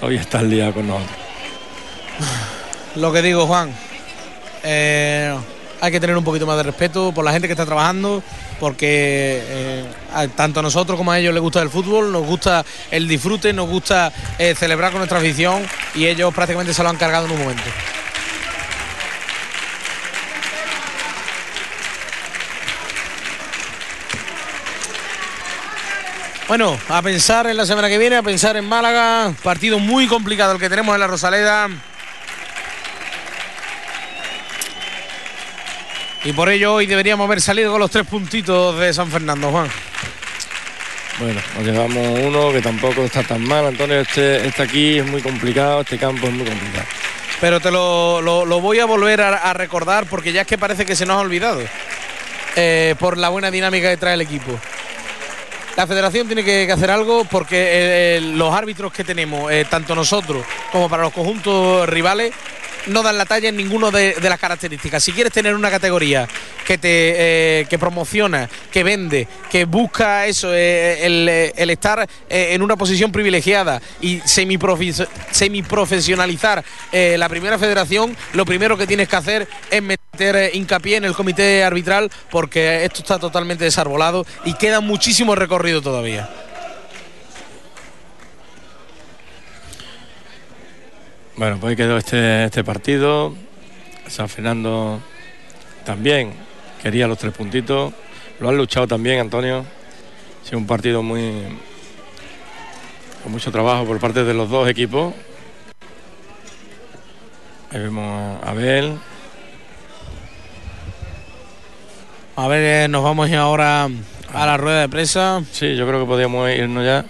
Hoy 0.00 0.16
está 0.16 0.40
el 0.40 0.50
día 0.50 0.72
con 0.72 0.86
nosotros. 0.88 1.16
Lo 2.96 3.12
que 3.12 3.22
digo, 3.22 3.46
Juan, 3.46 3.72
eh, 4.62 5.36
hay 5.80 5.90
que 5.90 5.98
tener 5.98 6.16
un 6.16 6.22
poquito 6.22 6.46
más 6.46 6.56
de 6.56 6.62
respeto 6.62 7.12
por 7.12 7.24
la 7.24 7.32
gente 7.32 7.48
que 7.48 7.54
está 7.54 7.66
trabajando, 7.66 8.22
porque 8.60 9.42
eh, 9.44 9.84
tanto 10.36 10.60
a 10.60 10.62
nosotros 10.62 10.96
como 10.96 11.10
a 11.10 11.18
ellos 11.18 11.34
les 11.34 11.42
gusta 11.42 11.60
el 11.60 11.70
fútbol, 11.70 12.12
nos 12.12 12.24
gusta 12.24 12.64
el 12.90 13.08
disfrute, 13.08 13.52
nos 13.52 13.68
gusta 13.68 14.12
eh, 14.38 14.54
celebrar 14.54 14.92
con 14.92 15.00
nuestra 15.00 15.18
afición 15.18 15.66
y 15.96 16.06
ellos 16.06 16.32
prácticamente 16.32 16.72
se 16.72 16.84
lo 16.84 16.88
han 16.88 16.96
cargado 16.96 17.26
en 17.26 17.32
un 17.32 17.38
momento. 17.40 17.64
Bueno, 26.46 26.78
a 26.88 27.02
pensar 27.02 27.46
en 27.48 27.56
la 27.56 27.66
semana 27.66 27.88
que 27.88 27.98
viene, 27.98 28.16
a 28.16 28.22
pensar 28.22 28.56
en 28.56 28.68
Málaga, 28.68 29.34
partido 29.42 29.80
muy 29.80 30.06
complicado 30.06 30.52
el 30.52 30.60
que 30.60 30.68
tenemos 30.68 30.94
en 30.94 31.00
la 31.00 31.06
Rosaleda. 31.06 31.68
Y 36.24 36.32
por 36.32 36.48
ello 36.48 36.74
hoy 36.74 36.86
deberíamos 36.86 37.24
haber 37.26 37.40
salido 37.40 37.72
con 37.72 37.80
los 37.80 37.90
tres 37.90 38.06
puntitos 38.06 38.78
de 38.78 38.94
San 38.94 39.10
Fernando, 39.10 39.50
Juan. 39.50 39.68
Bueno, 41.18 41.40
nos 41.56 41.64
llevamos 41.66 42.18
uno 42.20 42.52
que 42.52 42.60
tampoco 42.62 43.02
está 43.04 43.22
tan 43.22 43.42
mal. 43.46 43.66
Antonio, 43.66 44.00
este, 44.00 44.46
este 44.46 44.62
aquí 44.62 44.98
es 44.98 45.06
muy 45.06 45.20
complicado, 45.20 45.80
este 45.80 45.98
campo 45.98 46.26
es 46.28 46.32
muy 46.32 46.46
complicado. 46.46 46.86
Pero 47.40 47.58
te 47.60 47.70
lo, 47.72 48.20
lo- 48.22 48.44
lo 48.46 48.60
voy 48.60 48.78
a 48.78 48.84
volver 48.84 49.20
a, 49.20 49.28
a 49.36 49.52
recordar 49.52 50.06
porque 50.06 50.32
ya 50.32 50.42
es 50.42 50.46
que 50.46 50.58
parece 50.58 50.86
que 50.86 50.94
se 50.96 51.06
nos 51.06 51.16
ha 51.16 51.20
olvidado. 51.20 51.60
eh, 52.54 52.94
por 52.98 53.18
la 53.18 53.28
buena 53.30 53.50
dinámica 53.50 53.90
que 53.90 53.96
trae 53.96 54.14
el 54.14 54.20
equipo. 54.20 54.58
La 55.76 55.86
federación 55.86 56.26
tiene 56.26 56.44
que, 56.44 56.66
que 56.66 56.72
hacer 56.72 56.90
algo 56.90 57.24
porque 57.24 57.56
eh, 57.56 58.16
eh, 58.16 58.20
los 58.20 58.54
árbitros 58.54 58.92
que 58.92 59.04
tenemos, 59.04 59.50
eh, 59.50 59.66
tanto 59.68 59.94
nosotros 59.94 60.44
como 60.70 60.88
para 60.88 61.02
los 61.02 61.12
conjuntos 61.14 61.88
rivales, 61.88 62.32
no 62.86 63.02
dan 63.02 63.18
la 63.18 63.24
talla 63.24 63.48
en 63.48 63.56
ninguno 63.56 63.90
de, 63.90 64.16
las 64.20 64.38
características. 64.38 65.02
Si 65.02 65.12
quieres 65.12 65.32
tener 65.32 65.54
una 65.54 65.70
categoría 65.70 66.28
que 66.66 66.78
te 66.78 67.60
eh, 67.60 67.66
que 67.68 67.78
promociona, 67.78 68.48
que 68.70 68.82
vende, 68.82 69.28
que 69.50 69.64
busca 69.64 70.26
eso, 70.26 70.52
eh, 70.52 71.04
el, 71.04 71.70
estar 71.70 72.08
eh, 72.28 72.48
en 72.52 72.62
una 72.62 72.76
posición 72.76 73.12
privilegiada 73.12 73.80
y 74.00 74.20
semiprofi- 74.20 75.06
semiprofesionalizar 75.30 76.64
la 76.92 77.28
primera 77.28 77.58
federación, 77.58 78.16
lo 78.34 78.44
primero 78.44 78.76
que 78.76 78.86
tienes 78.86 79.08
que 79.08 79.16
hacer 79.16 79.48
es 79.70 79.82
meter 79.82 80.54
hincapié 80.54 80.96
en 80.96 81.04
el 81.04 81.14
comité 81.14 81.64
arbitral 81.64 82.10
porque 82.30 82.84
esto 82.84 83.00
está 83.00 83.18
totalmente 83.18 83.64
desarbolado 83.64 84.26
y 84.44 84.54
queda 84.54 84.80
muchísimo 84.80 85.34
recorrido 85.34 85.80
todavía. 85.80 86.28
Bueno, 91.36 91.58
pues 91.58 91.70
ahí 91.70 91.76
quedó 91.76 91.96
este, 91.96 92.44
este 92.44 92.62
partido. 92.62 93.34
San 94.06 94.28
Fernando 94.28 95.00
también 95.84 96.34
quería 96.82 97.06
los 97.06 97.16
tres 97.16 97.32
puntitos. 97.32 97.92
Lo 98.38 98.50
han 98.50 98.56
luchado 98.56 98.86
también, 98.86 99.18
Antonio. 99.18 99.64
Ha 100.42 100.46
sido 100.46 100.58
un 100.58 100.66
partido 100.66 101.02
muy. 101.02 101.42
con 103.22 103.32
mucho 103.32 103.50
trabajo 103.50 103.86
por 103.86 103.98
parte 103.98 104.24
de 104.24 104.34
los 104.34 104.50
dos 104.50 104.68
equipos. 104.68 105.14
Ahí 107.70 107.80
vemos 107.80 108.42
a 108.44 108.50
Abel. 108.50 108.98
A 112.36 112.48
ver, 112.48 112.84
eh, 112.84 112.88
nos 112.88 113.02
vamos 113.02 113.30
ahora 113.32 113.88
a 114.34 114.46
la 114.46 114.56
rueda 114.58 114.82
de 114.82 114.88
prensa. 114.90 115.42
Sí, 115.50 115.76
yo 115.76 115.86
creo 115.86 116.00
que 116.00 116.06
podríamos 116.06 116.50
irnos 116.50 116.84
ya. 116.84 117.06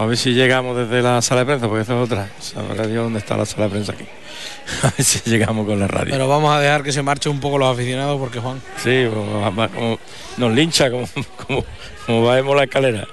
Para 0.00 0.08
ver 0.08 0.16
si 0.16 0.32
llegamos 0.32 0.78
desde 0.78 1.02
la 1.02 1.20
sala 1.20 1.40
de 1.40 1.44
prensa, 1.46 1.68
porque 1.68 1.82
esa 1.82 1.92
es 1.94 2.00
otra. 2.02 2.26
Sabrá 2.40 2.86
Dios 2.86 3.04
dónde 3.04 3.18
está 3.18 3.36
la 3.36 3.44
sala 3.44 3.64
de 3.64 3.70
prensa 3.70 3.92
aquí. 3.92 4.04
A 4.82 4.90
ver 4.96 5.04
si 5.04 5.20
llegamos 5.28 5.66
con 5.66 5.78
la 5.78 5.88
radio. 5.88 6.10
Pero 6.10 6.26
vamos 6.26 6.50
a 6.54 6.58
dejar 6.58 6.82
que 6.82 6.90
se 6.90 7.02
marchen 7.02 7.32
un 7.32 7.40
poco 7.40 7.58
los 7.58 7.70
aficionados 7.70 8.18
porque 8.18 8.38
Juan. 8.40 8.62
Sí, 8.82 9.04
como 9.12 9.98
nos 10.38 10.52
lincha 10.54 10.90
como, 10.90 11.06
como, 11.46 11.64
como 12.06 12.24
bajemos 12.24 12.56
la 12.56 12.64
escalera. 12.64 13.06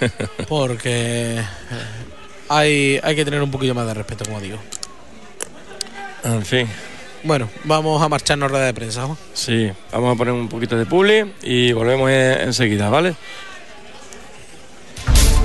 Porque 0.48 1.40
hay, 2.48 2.98
hay 3.04 3.14
que 3.14 3.24
tener 3.24 3.40
un 3.40 3.52
poquito 3.52 3.72
más 3.72 3.86
de 3.86 3.94
respeto, 3.94 4.24
como 4.24 4.40
digo. 4.40 4.58
En 6.24 6.44
fin, 6.44 6.66
Bueno, 7.22 7.48
vamos 7.62 8.02
a 8.02 8.08
marcharnos 8.08 8.46
a 8.46 8.50
rueda 8.50 8.66
de 8.66 8.74
prensa. 8.74 9.04
Juan. 9.06 9.16
sí, 9.34 9.70
vamos 9.92 10.16
a 10.16 10.18
poner 10.18 10.34
un 10.34 10.48
poquito 10.48 10.76
de 10.76 10.84
publi 10.86 11.32
y 11.42 11.70
volvemos 11.72 12.10
en- 12.10 12.40
enseguida, 12.40 12.88
¿vale? 12.88 13.14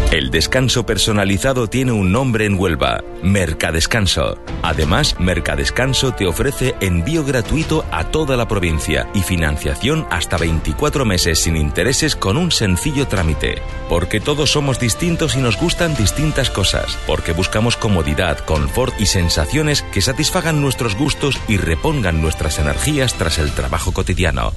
El 0.10 0.30
descanso 0.30 0.86
personalizado 0.86 1.68
tiene 1.68 1.94
un 1.94 2.12
nombre 2.12 2.46
en 2.46 2.60
Huelva, 2.60 3.02
Mercadescanso. 3.24 4.38
Además, 4.62 5.16
Mercadescanso 5.20 6.12
te 6.12 6.26
ofrece 6.28 6.76
envío 6.82 7.24
gratuito 7.24 7.86
a 7.92 8.04
toda 8.04 8.36
la 8.36 8.48
provincia 8.48 9.08
y 9.14 9.22
financiación 9.22 10.06
hasta 10.10 10.38
24 10.38 11.06
meses 11.06 11.40
sin 11.40 11.56
intereses 11.56 12.18
con 12.18 12.36
un 12.36 12.52
sencillo 12.52 13.08
trámite. 13.08 13.62
Porque 13.88 14.20
todos 14.20 14.52
somos 14.52 14.80
distintos 14.80 15.36
y 15.36 15.40
nos 15.40 15.58
gustan 15.58 15.96
distintas 15.96 16.50
cosas. 16.50 16.98
Porque 17.08 17.32
buscamos 17.32 17.78
comodidad, 17.78 18.40
confort 18.40 19.00
y 19.00 19.06
sensaciones 19.06 19.82
que 19.94 20.02
satisfagan 20.02 20.62
nuestros 20.62 20.98
gustos 20.98 21.40
y 21.48 21.56
repongan 21.56 22.22
nuestras 22.22 22.60
energías 22.60 23.14
tras 23.14 23.38
el 23.38 23.52
trabajo 23.52 23.94
cotidiano. 23.94 24.52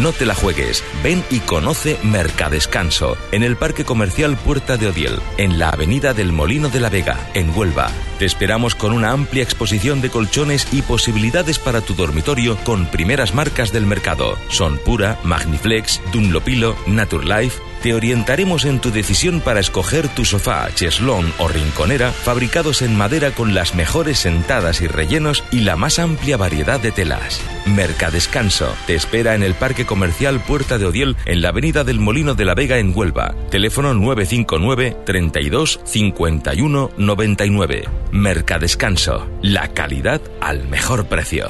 No 0.00 0.12
te 0.12 0.26
la 0.26 0.34
juegues. 0.34 0.82
Ven 1.04 1.22
y 1.30 1.38
conoce 1.38 1.98
Mercadescanso 2.02 3.16
en 3.30 3.44
el 3.44 3.56
Parque 3.56 3.84
Comercial 3.84 4.36
De 4.54 4.86
Odiel, 4.86 5.18
en 5.36 5.58
la 5.58 5.70
Avenida 5.70 6.14
del 6.14 6.30
Molino 6.30 6.68
de 6.68 6.78
la 6.78 6.88
Vega, 6.88 7.18
en 7.34 7.50
Huelva. 7.56 7.90
Te 8.20 8.24
esperamos 8.24 8.76
con 8.76 8.92
una 8.92 9.10
amplia 9.10 9.42
exposición 9.42 10.00
de 10.00 10.10
colchones 10.10 10.68
y 10.72 10.82
posibilidades 10.82 11.58
para 11.58 11.80
tu 11.80 11.94
dormitorio 11.94 12.56
con 12.58 12.86
primeras 12.86 13.34
marcas 13.34 13.72
del 13.72 13.84
mercado. 13.84 14.38
Son 14.50 14.78
Pura, 14.78 15.18
Magniflex, 15.24 16.00
Dunlopilo, 16.12 16.76
Naturlife. 16.86 17.60
Te 17.84 17.92
orientaremos 17.92 18.64
en 18.64 18.80
tu 18.80 18.90
decisión 18.90 19.42
para 19.42 19.60
escoger 19.60 20.08
tu 20.08 20.24
sofá, 20.24 20.70
cheslón 20.74 21.30
o 21.36 21.48
rinconera 21.48 22.12
fabricados 22.12 22.80
en 22.80 22.96
madera 22.96 23.32
con 23.32 23.52
las 23.52 23.74
mejores 23.74 24.20
sentadas 24.20 24.80
y 24.80 24.86
rellenos 24.86 25.44
y 25.50 25.60
la 25.60 25.76
más 25.76 25.98
amplia 25.98 26.38
variedad 26.38 26.80
de 26.80 26.92
telas. 26.92 27.42
Mercadescanso 27.66 28.74
te 28.86 28.94
espera 28.94 29.34
en 29.34 29.42
el 29.42 29.52
Parque 29.52 29.84
Comercial 29.84 30.40
Puerta 30.40 30.78
de 30.78 30.86
Odiel 30.86 31.14
en 31.26 31.42
la 31.42 31.50
Avenida 31.50 31.84
del 31.84 32.00
Molino 32.00 32.34
de 32.34 32.46
la 32.46 32.54
Vega 32.54 32.78
en 32.78 32.96
Huelva. 32.96 33.34
Teléfono 33.50 33.92
959 33.92 34.96
32 35.04 35.80
51 35.84 36.90
99. 36.96 37.84
Mercadescanso, 38.12 39.28
la 39.42 39.68
calidad 39.74 40.22
al 40.40 40.68
mejor 40.68 41.04
precio. 41.08 41.48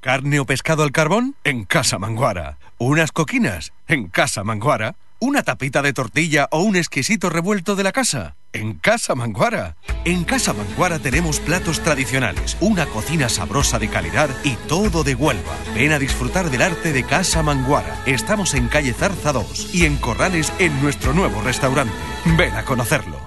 ¿Carne 0.00 0.38
o 0.38 0.44
pescado 0.44 0.84
al 0.84 0.92
carbón? 0.92 1.34
En 1.42 1.64
Casa 1.64 1.98
Manguara. 1.98 2.58
¿Unas 2.86 3.12
coquinas? 3.12 3.72
En 3.88 4.08
Casa 4.08 4.44
Manguara. 4.44 4.96
¿Una 5.18 5.42
tapita 5.42 5.80
de 5.80 5.94
tortilla 5.94 6.48
o 6.50 6.60
un 6.60 6.76
exquisito 6.76 7.30
revuelto 7.30 7.76
de 7.76 7.82
la 7.82 7.92
casa? 7.92 8.36
En 8.52 8.74
Casa 8.74 9.14
Manguara. 9.14 9.78
En 10.04 10.22
Casa 10.22 10.52
Manguara 10.52 10.98
tenemos 10.98 11.40
platos 11.40 11.80
tradicionales, 11.80 12.58
una 12.60 12.84
cocina 12.84 13.30
sabrosa 13.30 13.78
de 13.78 13.88
calidad 13.88 14.28
y 14.44 14.56
todo 14.68 15.02
de 15.02 15.14
Huelva. 15.14 15.56
Ven 15.74 15.92
a 15.92 15.98
disfrutar 15.98 16.50
del 16.50 16.60
arte 16.60 16.92
de 16.92 17.04
Casa 17.04 17.42
Manguara. 17.42 18.02
Estamos 18.04 18.52
en 18.52 18.68
calle 18.68 18.92
Zarza 18.92 19.32
2 19.32 19.74
y 19.74 19.86
en 19.86 19.96
Corrales 19.96 20.52
en 20.58 20.82
nuestro 20.82 21.14
nuevo 21.14 21.40
restaurante. 21.40 21.94
Ven 22.36 22.52
a 22.52 22.66
conocerlo. 22.66 23.18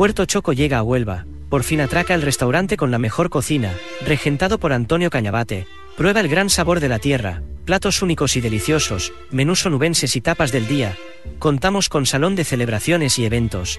Puerto 0.00 0.24
Choco 0.24 0.54
llega 0.54 0.78
a 0.78 0.82
Huelva. 0.82 1.26
Por 1.50 1.62
fin 1.62 1.82
atraca 1.82 2.14
el 2.14 2.22
restaurante 2.22 2.78
con 2.78 2.90
la 2.90 2.98
mejor 2.98 3.28
cocina, 3.28 3.74
regentado 4.00 4.58
por 4.58 4.72
Antonio 4.72 5.10
Cañabate. 5.10 5.66
Prueba 5.94 6.20
el 6.20 6.28
gran 6.28 6.48
sabor 6.48 6.80
de 6.80 6.88
la 6.88 6.98
tierra, 6.98 7.42
platos 7.66 8.00
únicos 8.00 8.34
y 8.34 8.40
deliciosos, 8.40 9.12
menús 9.30 9.66
onubenses 9.66 10.16
y 10.16 10.22
tapas 10.22 10.52
del 10.52 10.66
día. 10.66 10.96
Contamos 11.38 11.90
con 11.90 12.06
salón 12.06 12.34
de 12.34 12.44
celebraciones 12.44 13.18
y 13.18 13.26
eventos. 13.26 13.78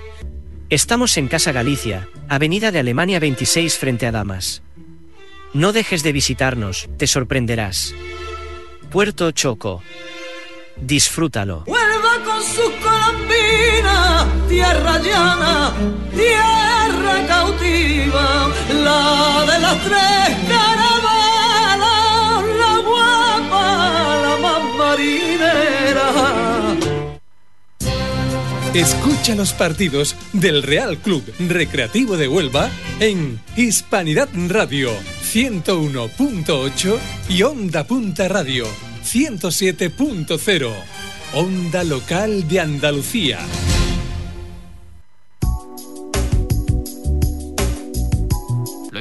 Estamos 0.69 1.17
en 1.17 1.27
Casa 1.27 1.53
Galicia, 1.53 2.07
Avenida 2.29 2.69
de 2.69 2.77
Alemania 2.77 3.19
26 3.19 3.79
frente 3.79 4.05
a 4.05 4.11
Damas. 4.11 4.61
No 5.55 5.73
dejes 5.73 6.03
de 6.03 6.11
visitarnos, 6.11 6.87
te 6.97 7.07
sorprenderás. 7.07 7.95
Puerto 8.91 9.31
Choco. 9.31 9.81
Disfrútalo. 10.81 11.63
Vuelva 11.67 12.23
con 12.25 12.41
sus 12.43 12.71
colombinas, 12.81 14.25
tierra 14.49 14.99
llana, 14.99 15.73
tierra 16.15 17.27
cautiva, 17.27 18.49
la 18.83 19.45
de 19.45 19.59
las 19.59 19.83
tres 19.83 20.37
caravanas, 20.49 21.79
la 22.59 22.77
guapa, 22.83 23.63
la 24.23 24.37
más 24.41 24.63
marinera. 24.77 26.07
Escucha 28.73 29.35
los 29.35 29.53
partidos 29.53 30.15
del 30.33 30.63
Real 30.63 30.97
Club 30.97 31.23
Recreativo 31.39 32.17
de 32.17 32.27
Huelva 32.27 32.69
en 32.99 33.39
Hispanidad 33.55 34.29
Radio 34.47 34.91
101.8 35.23 36.97
y 37.29 37.43
Onda 37.43 37.83
Punta 37.85 38.27
Radio 38.27 38.90
107.0. 39.03 40.71
Onda 41.33 41.83
Local 41.83 42.47
de 42.47 42.59
Andalucía. 42.59 43.39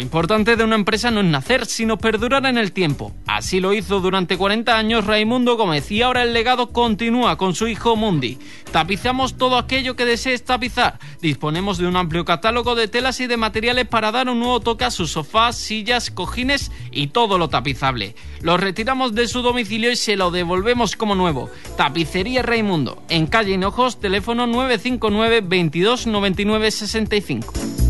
Lo 0.01 0.05
importante 0.05 0.57
de 0.57 0.65
una 0.65 0.77
empresa 0.77 1.11
no 1.11 1.21
es 1.21 1.27
nacer, 1.27 1.67
sino 1.67 1.99
perdurar 1.99 2.47
en 2.47 2.57
el 2.57 2.73
tiempo. 2.73 3.13
Así 3.27 3.61
lo 3.61 3.75
hizo 3.75 4.01
durante 4.01 4.39
40 4.39 4.75
años 4.75 5.05
Raimundo 5.05 5.59
Gómez 5.59 5.91
y 5.91 6.01
ahora 6.01 6.23
el 6.23 6.33
legado 6.33 6.73
continúa 6.73 7.37
con 7.37 7.55
su 7.55 7.69
hijo 7.69 7.97
Mundi. 7.97 8.39
Tapizamos 8.73 9.37
todo 9.37 9.59
aquello 9.59 9.97
que 9.97 10.07
desees 10.07 10.43
tapizar. 10.43 10.99
Disponemos 11.21 11.77
de 11.77 11.87
un 11.87 11.97
amplio 11.97 12.25
catálogo 12.25 12.77
de 12.77 12.89
telas 12.89 13.21
y 13.21 13.27
de 13.27 13.37
materiales 13.37 13.89
para 13.89 14.11
dar 14.11 14.31
un 14.31 14.39
nuevo 14.39 14.61
toque 14.61 14.87
a 14.87 14.91
sus 14.91 15.11
sofás, 15.11 15.57
sillas, 15.57 16.11
cojines 16.11 16.73
y 16.91 17.09
todo 17.09 17.37
lo 17.37 17.51
tapizable. 17.51 18.15
Lo 18.41 18.57
retiramos 18.57 19.15
de 19.15 19.29
su 19.29 19.43
domicilio 19.43 19.91
y 19.93 19.97
se 19.97 20.17
lo 20.17 20.31
devolvemos 20.31 20.97
como 20.97 21.15
nuevo. 21.15 21.51
Tapicería 21.77 22.41
Raimundo, 22.41 23.03
en 23.11 23.27
calle 23.27 23.53
Hinojos, 23.53 24.01
teléfono 24.01 24.47
959 24.47 25.43
22 25.43 26.07
99 26.07 26.71
65. 26.71 27.90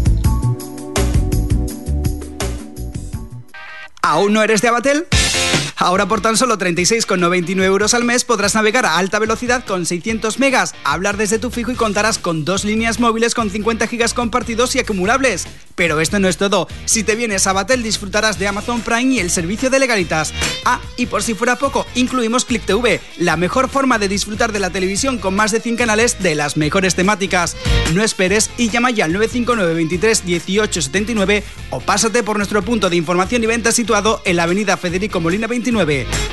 ¿Aún 4.03 4.33
no 4.33 4.43
eres 4.43 4.63
de 4.63 4.69
Abatel? 4.69 5.07
Ahora 5.81 6.07
por 6.07 6.21
tan 6.21 6.37
solo 6.37 6.59
36,99 6.59 7.63
euros 7.65 7.95
al 7.95 8.05
mes 8.05 8.25
podrás 8.25 8.55
navegar 8.55 8.85
a 8.85 8.99
alta 8.99 9.19
velocidad 9.19 9.65
con 9.65 9.87
600 9.87 10.39
megas, 10.39 10.75
hablar 10.85 11.17
desde 11.17 11.39
tu 11.39 11.51
fijo 11.51 11.73
y 11.73 11.75
contarás 11.75 12.19
con 12.19 12.45
dos 12.45 12.67
líneas 12.67 13.01
móviles 13.01 13.35
con 13.35 13.49
50 13.49 13.87
gigas 13.87 14.13
compartidos 14.13 14.77
y 14.77 14.81
acumulables. 14.81 15.47
Pero 15.77 16.01
esto 16.01 16.19
no 16.19 16.29
es 16.29 16.37
todo. 16.37 16.69
Si 16.85 17.03
te 17.03 17.17
vienes 17.17 17.47
a 17.47 17.55
Batel 17.55 17.83
disfrutarás 17.83 18.39
de 18.39 18.47
Amazon 18.47 18.83
Prime 18.83 19.15
y 19.15 19.21
el 19.21 19.31
servicio 19.31 19.71
de 19.71 19.79
legalitas. 19.79 20.35
Ah, 20.67 20.81
y 20.99 21.07
por 21.07 21.23
si 21.23 21.33
fuera 21.33 21.57
poco, 21.57 21.87
incluimos 21.95 22.45
Click 22.45 22.67
TV, 22.67 23.01
la 23.17 23.39
mejor 23.39 23.71
forma 23.71 23.99
de 23.99 24.09
disfrutar 24.09 24.53
de 24.53 24.61
la 24.61 24.69
televisión 24.69 25.17
con 25.17 25.35
más 25.35 25.51
de 25.51 25.61
100 25.61 25.77
canales 25.77 26.23
de 26.23 26.35
las 26.35 26.59
mejores 26.59 26.95
temáticas. 26.95 27.57
No 27.95 28.03
esperes 28.03 28.51
y 28.59 28.69
llama 28.69 28.91
ya 28.91 29.07
al 29.07 29.15
959 29.15 29.75
23 29.75 30.27
18 30.27 30.83
79 30.83 31.43
o 31.71 31.81
pásate 31.81 32.23
por 32.23 32.37
nuestro 32.37 32.61
punto 32.61 32.91
de 32.91 32.97
información 32.97 33.43
y 33.43 33.47
venta 33.47 33.73
situado 33.73 34.21
en 34.27 34.37
la 34.37 34.43
avenida 34.43 34.77
Federico 34.77 35.21
Molina 35.21 35.47
29. 35.47 35.70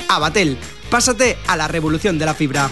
Abatel, 0.09 0.57
pásate 0.89 1.38
a 1.47 1.55
la 1.55 1.68
revolución 1.68 2.18
de 2.18 2.26
la 2.26 2.34
fibra. 2.34 2.69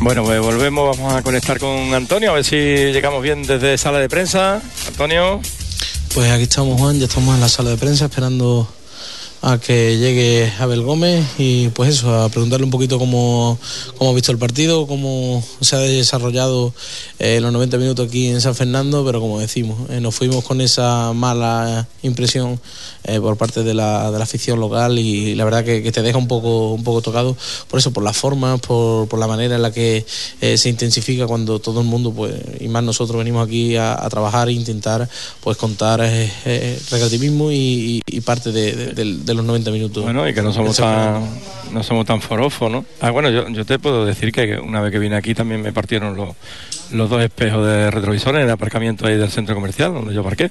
Bueno, 0.00 0.24
pues 0.24 0.40
volvemos, 0.40 0.96
vamos 0.96 1.14
a 1.14 1.22
conectar 1.22 1.58
con 1.58 1.92
Antonio, 1.92 2.30
a 2.30 2.34
ver 2.34 2.44
si 2.44 2.56
llegamos 2.56 3.22
bien 3.22 3.42
desde 3.42 3.76
sala 3.76 3.98
de 3.98 4.08
prensa. 4.08 4.62
Antonio. 4.88 5.42
Pues 6.14 6.30
aquí 6.30 6.44
estamos, 6.44 6.80
Juan, 6.80 6.98
ya 6.98 7.04
estamos 7.04 7.34
en 7.34 7.40
la 7.42 7.50
sala 7.50 7.68
de 7.70 7.76
prensa 7.76 8.06
esperando 8.06 8.66
a 9.42 9.58
que 9.58 9.98
llegue 9.98 10.50
Abel 10.58 10.82
Gómez 10.82 11.24
y 11.36 11.68
pues 11.68 11.90
eso, 11.90 12.14
a 12.18 12.30
preguntarle 12.30 12.64
un 12.64 12.70
poquito 12.70 12.98
cómo, 12.98 13.58
cómo 13.98 14.10
ha 14.10 14.14
visto 14.14 14.32
el 14.32 14.38
partido, 14.38 14.86
cómo 14.86 15.44
se 15.60 15.76
ha 15.76 15.80
desarrollado 15.80 16.72
eh, 17.20 17.38
los 17.40 17.52
90 17.52 17.76
minutos 17.78 18.08
aquí 18.08 18.26
en 18.28 18.40
San 18.40 18.54
Fernando, 18.54 19.04
pero 19.04 19.20
como 19.20 19.38
decimos, 19.38 19.88
eh, 19.90 20.00
nos 20.00 20.14
fuimos 20.14 20.42
con 20.44 20.60
esa 20.60 21.12
mala 21.12 21.86
impresión 22.02 22.58
eh, 23.04 23.20
por 23.20 23.36
parte 23.36 23.62
de 23.62 23.74
la, 23.74 24.10
de 24.10 24.18
la 24.18 24.24
afición 24.24 24.58
local 24.58 24.98
y 24.98 25.34
la 25.34 25.44
verdad 25.44 25.64
que, 25.64 25.82
que 25.82 25.92
te 25.92 26.02
deja 26.02 26.18
un 26.18 26.26
poco, 26.28 26.72
un 26.72 26.82
poco 26.82 27.02
tocado 27.02 27.36
por 27.68 27.78
eso, 27.78 27.92
por 27.92 28.02
las 28.02 28.16
formas, 28.16 28.58
por, 28.60 29.06
por 29.06 29.18
la 29.20 29.26
manera 29.26 29.54
en 29.56 29.62
la 29.62 29.70
que 29.70 30.04
se 30.40 30.68
intensifica 30.68 31.26
cuando 31.26 31.58
todo 31.60 31.80
el 31.80 31.86
mundo, 31.86 32.10
pues, 32.12 32.34
y 32.58 32.68
más 32.68 32.82
nosotros 32.82 33.18
venimos 33.18 33.46
aquí 33.46 33.76
a, 33.76 34.02
a 34.02 34.08
trabajar 34.08 34.48
e 34.48 34.52
intentar 34.52 35.08
pues 35.40 35.56
contar 35.56 36.00
recreativismo 36.90 37.50
y, 37.52 37.56
y- 37.56 38.00
y 38.06 38.20
parte 38.22 38.50
de, 38.52 38.72
de- 38.74 38.92
del- 38.92 39.24
de 39.24 39.34
los 39.34 39.44
90 39.44 39.70
minutos. 39.70 40.02
Bueno, 40.04 40.28
y 40.28 40.34
que 40.34 40.42
no 40.42 40.52
somos 40.52 40.76
tan, 40.76 41.28
no 41.72 41.82
somos 41.82 42.06
tan 42.06 42.20
forofos, 42.20 42.70
¿no? 42.70 42.84
Ah, 43.00 43.10
bueno, 43.10 43.30
yo, 43.30 43.48
yo 43.50 43.64
te 43.64 43.78
puedo 43.78 44.04
decir 44.04 44.32
que 44.32 44.58
una 44.58 44.80
vez 44.80 44.90
que 44.92 44.98
vine 44.98 45.16
aquí 45.16 45.34
también 45.34 45.62
me 45.62 45.72
partieron 45.72 46.16
los, 46.16 46.30
los 46.92 47.09
dos 47.10 47.22
espejos 47.22 47.66
de 47.66 47.90
retrovisores 47.90 48.40
en 48.40 48.46
el 48.46 48.52
aparcamiento 48.52 49.06
ahí 49.06 49.16
del 49.16 49.30
centro 49.30 49.54
comercial 49.54 49.92
donde 49.92 50.14
yo 50.14 50.24
parqué. 50.24 50.50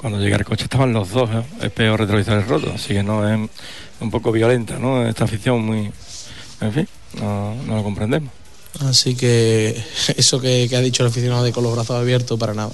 Cuando 0.00 0.20
llegué 0.20 0.34
al 0.34 0.44
coche 0.44 0.64
estaban 0.64 0.92
los 0.92 1.10
dos 1.10 1.28
¿eh? 1.30 1.42
espejos 1.62 1.98
retrovisores 1.98 2.46
rotos, 2.46 2.72
así 2.74 2.94
que 2.94 3.02
no 3.02 3.28
es 3.28 3.50
un 3.98 4.10
poco 4.10 4.30
violenta, 4.30 4.78
¿no? 4.78 5.04
Esta 5.06 5.24
afición 5.24 5.64
muy... 5.64 5.90
En 6.60 6.72
fin, 6.72 6.88
no, 7.20 7.56
lo 7.66 7.82
comprendemos. 7.82 8.30
Así 8.80 9.16
que 9.16 9.82
eso 10.16 10.40
que, 10.40 10.66
que 10.68 10.76
ha 10.76 10.80
dicho 10.80 11.02
el 11.02 11.08
aficionado 11.08 11.42
de 11.42 11.52
con 11.52 11.64
los 11.64 11.74
brazos 11.74 11.96
abiertos, 11.96 12.38
para 12.38 12.54
nada. 12.54 12.70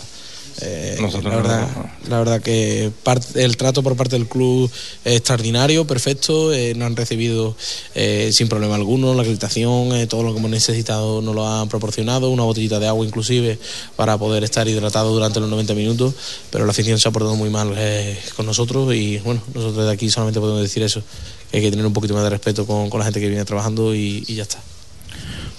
Eh, 0.62 0.96
Nosotros 1.00 1.24
la, 1.32 1.36
verdad, 1.36 1.68
la 2.08 2.18
verdad 2.20 2.40
que 2.40 2.90
el 3.34 3.56
trato 3.56 3.82
por 3.82 3.96
parte 3.96 4.16
del 4.16 4.28
club 4.28 4.70
es 5.04 5.16
extraordinario, 5.16 5.86
perfecto, 5.86 6.52
eh, 6.52 6.74
nos 6.76 6.86
han 6.86 6.96
recibido 6.96 7.56
eh, 7.94 8.30
sin 8.32 8.48
problema 8.48 8.76
alguno, 8.76 9.14
la 9.14 9.22
acreditación, 9.22 9.92
eh, 9.94 10.06
todo 10.06 10.22
lo 10.22 10.32
que 10.32 10.38
hemos 10.38 10.50
necesitado 10.50 11.20
nos 11.22 11.34
lo 11.34 11.46
han 11.48 11.68
proporcionado, 11.68 12.30
una 12.30 12.44
botellita 12.44 12.78
de 12.78 12.86
agua 12.86 13.04
inclusive 13.04 13.58
para 13.96 14.16
poder 14.16 14.44
estar 14.44 14.68
hidratado 14.68 15.12
durante 15.12 15.40
los 15.40 15.48
90 15.50 15.74
minutos, 15.74 16.14
pero 16.50 16.64
la 16.66 16.70
afición 16.70 16.98
se 17.00 17.08
ha 17.08 17.10
portado 17.10 17.34
muy 17.34 17.50
mal 17.50 17.72
eh, 17.76 18.18
con 18.36 18.46
nosotros 18.46 18.94
y 18.94 19.18
bueno, 19.18 19.42
nosotros 19.54 19.86
de 19.86 19.92
aquí 19.92 20.08
solamente 20.10 20.38
podemos 20.40 20.62
decir 20.62 20.82
eso, 20.84 21.02
que 21.50 21.56
hay 21.58 21.62
que 21.64 21.70
tener 21.70 21.84
un 21.86 21.92
poquito 21.92 22.14
más 22.14 22.22
de 22.22 22.30
respeto 22.30 22.66
con, 22.66 22.90
con 22.90 23.00
la 23.00 23.04
gente 23.06 23.20
que 23.20 23.28
viene 23.28 23.44
trabajando 23.44 23.94
y- 23.94 24.24
y 24.28 24.34
ya 24.36 24.42
está. 24.44 24.62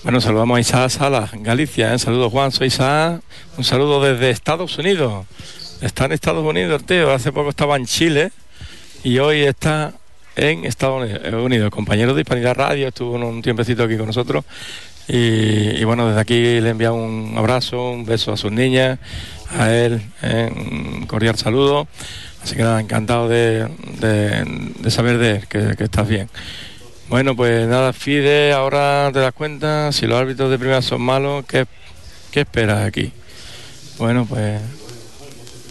Bueno, 0.06 0.22
saludamos 0.22 0.58
a 0.58 0.62
Isaac 0.62 0.90
Salas, 0.92 1.32
Galicia. 1.34 1.92
¿eh? 1.92 1.98
Saludos, 1.98 2.32
Juan. 2.32 2.52
Soy 2.52 2.68
Isaac. 2.68 3.22
Un 3.58 3.64
saludo 3.64 4.04
desde 4.04 4.30
Estados 4.30 4.78
Unidos. 4.78 5.26
Está 5.82 6.06
en 6.06 6.12
Estados 6.12 6.46
Unidos, 6.46 6.86
tío. 6.86 7.12
Hace 7.12 7.32
poco 7.32 7.50
estaba 7.50 7.76
en 7.76 7.88
Chile 7.88 8.32
y 9.04 9.18
hoy 9.18 9.42
está 9.42 9.94
en 10.36 10.64
Estados 10.66 11.10
Uni- 11.10 11.36
Unidos. 11.44 11.72
Compañero 11.72 12.14
de 12.14 12.22
Hispanidad 12.22 12.54
Radio, 12.54 12.88
estuvo 12.90 13.16
un 13.16 13.42
tiempecito 13.42 13.82
aquí 13.82 13.98
con 13.98 14.06
nosotros. 14.06 14.46
Y, 15.08 15.84
bueno, 15.86 16.08
desde 16.08 16.22
aquí 16.22 16.62
le 16.62 16.70
enviamos 16.70 17.02
un 17.02 17.36
abrazo, 17.36 17.90
un 17.92 18.06
beso 18.06 18.32
a 18.32 18.38
sus 18.38 18.52
niñas, 18.52 19.00
a 19.58 19.72
él, 19.74 20.02
¿eh? 20.22 20.52
un 20.56 21.08
cordial 21.08 21.36
saludo. 21.36 21.88
Así 22.44 22.56
que 22.56 22.62
nada, 22.62 22.80
encantado 22.80 23.28
de, 23.28 23.68
saber 24.90 25.18
de 25.18 25.32
él, 25.32 25.48
que 25.48 25.84
estás 25.84 26.08
bien. 26.08 26.30
Bueno, 27.08 27.36
pues 27.36 27.68
nada, 27.68 27.94
Fide, 27.94 28.52
ahora 28.52 29.12
te 29.14 29.20
das 29.20 29.32
cuenta, 29.32 29.92
si 29.92 30.08
los 30.08 30.20
árbitros 30.20 30.50
de 30.50 30.58
primera 30.58 30.82
son 30.82 31.04
malos, 31.04 31.46
¿qué, 31.46 31.68
qué 32.32 32.42
esperas 32.42 32.84
aquí? 32.84 33.12
Bueno, 34.00 34.26
pues 34.26 34.60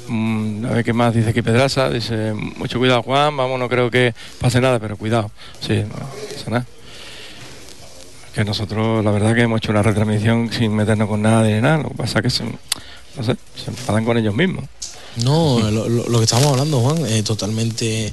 mm, 0.07 0.65
a 0.65 0.71
ver 0.71 0.85
qué 0.85 0.93
más 0.93 1.13
dice 1.13 1.31
aquí 1.31 1.43
Pedraza, 1.43 1.91
dice, 1.91 2.33
mucho 2.35 2.79
cuidado 2.79 3.03
Juan, 3.03 3.37
vamos, 3.37 3.59
no 3.59 3.69
creo 3.69 3.91
que 3.91 4.15
pase 4.41 4.61
nada, 4.61 4.79
pero 4.79 4.97
cuidado, 4.97 5.33
sí, 5.59 5.83
no 5.83 5.95
pasa 5.97 6.51
nada. 6.51 6.67
Que 8.33 8.45
nosotros 8.45 9.05
la 9.05 9.11
verdad 9.11 9.35
que 9.35 9.43
hemos 9.43 9.59
hecho 9.59 9.73
una 9.73 9.83
retransmisión 9.83 10.53
sin 10.53 10.75
meternos 10.77 11.09
con 11.09 11.21
nada 11.21 11.43
ni 11.43 11.61
nada, 11.61 11.79
lo 11.79 11.89
que 11.89 11.97
pasa 11.97 12.21
es 12.21 12.23
que 12.23 12.31
se, 12.31 12.45
no 12.45 13.25
sé, 13.25 13.37
se 13.57 13.71
enfadan 13.71 14.05
con 14.05 14.17
ellos 14.17 14.37
mismos. 14.37 14.67
No, 15.23 15.61
lo, 15.71 16.19
que 16.19 16.25
estamos 16.25 16.47
hablando, 16.49 16.81
Juan, 16.81 17.07
es 17.07 17.23
totalmente. 17.23 18.13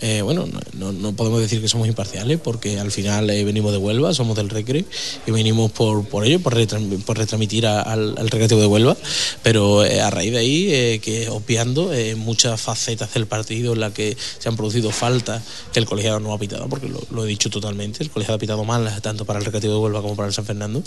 eh, 0.00 0.20
bueno, 0.22 0.46
no, 0.72 1.12
podemos 1.12 1.40
decir 1.40 1.60
que 1.60 1.68
somos 1.68 1.86
imparciales 1.86 2.40
porque 2.42 2.80
al 2.80 2.90
final 2.90 3.30
eh, 3.30 3.44
venimos 3.44 3.70
de 3.70 3.78
Huelva, 3.78 4.12
somos 4.14 4.36
del 4.36 4.48
Recre 4.48 4.84
y 5.28 5.30
venimos 5.30 5.70
por, 5.70 6.04
por 6.08 6.24
ello, 6.26 6.40
por, 6.40 6.56
retran- 6.56 7.04
por 7.04 7.18
retransmitir 7.18 7.66
al, 7.68 8.16
Recreativo 8.16 8.60
de 8.60 8.66
Huelva. 8.66 8.96
Pero 9.44 9.84
eh, 9.84 10.00
a 10.00 10.10
raíz 10.10 10.32
de 10.32 10.38
ahí, 10.38 10.66
eh, 10.74 11.00
que 11.00 11.28
obviando 11.28 11.92
eh, 11.92 12.16
muchas 12.16 12.60
facetas 12.60 13.14
del 13.14 13.26
partido 13.26 13.74
en 13.74 13.80
las 13.80 13.92
que 13.92 14.16
se 14.38 14.48
han 14.48 14.56
producido 14.56 14.90
faltas 14.90 15.42
que 15.72 15.78
el 15.78 15.86
colegiado 15.86 16.18
no 16.18 16.32
ha 16.32 16.38
pitado, 16.38 16.68
porque 16.68 16.88
lo, 16.88 17.24
he 17.24 17.28
dicho 17.28 17.48
totalmente, 17.48 18.02
el 18.02 18.10
colegiado 18.10 18.36
ha 18.36 18.40
pitado 18.40 18.64
mal 18.64 19.00
tanto 19.02 19.24
para 19.24 19.38
el 19.38 19.44
Recreativo 19.44 19.74
de 19.74 19.78
Huelva 19.80 20.02
como 20.02 20.16
para 20.16 20.26
el 20.26 20.34
San 20.34 20.46
Fernando, 20.46 20.82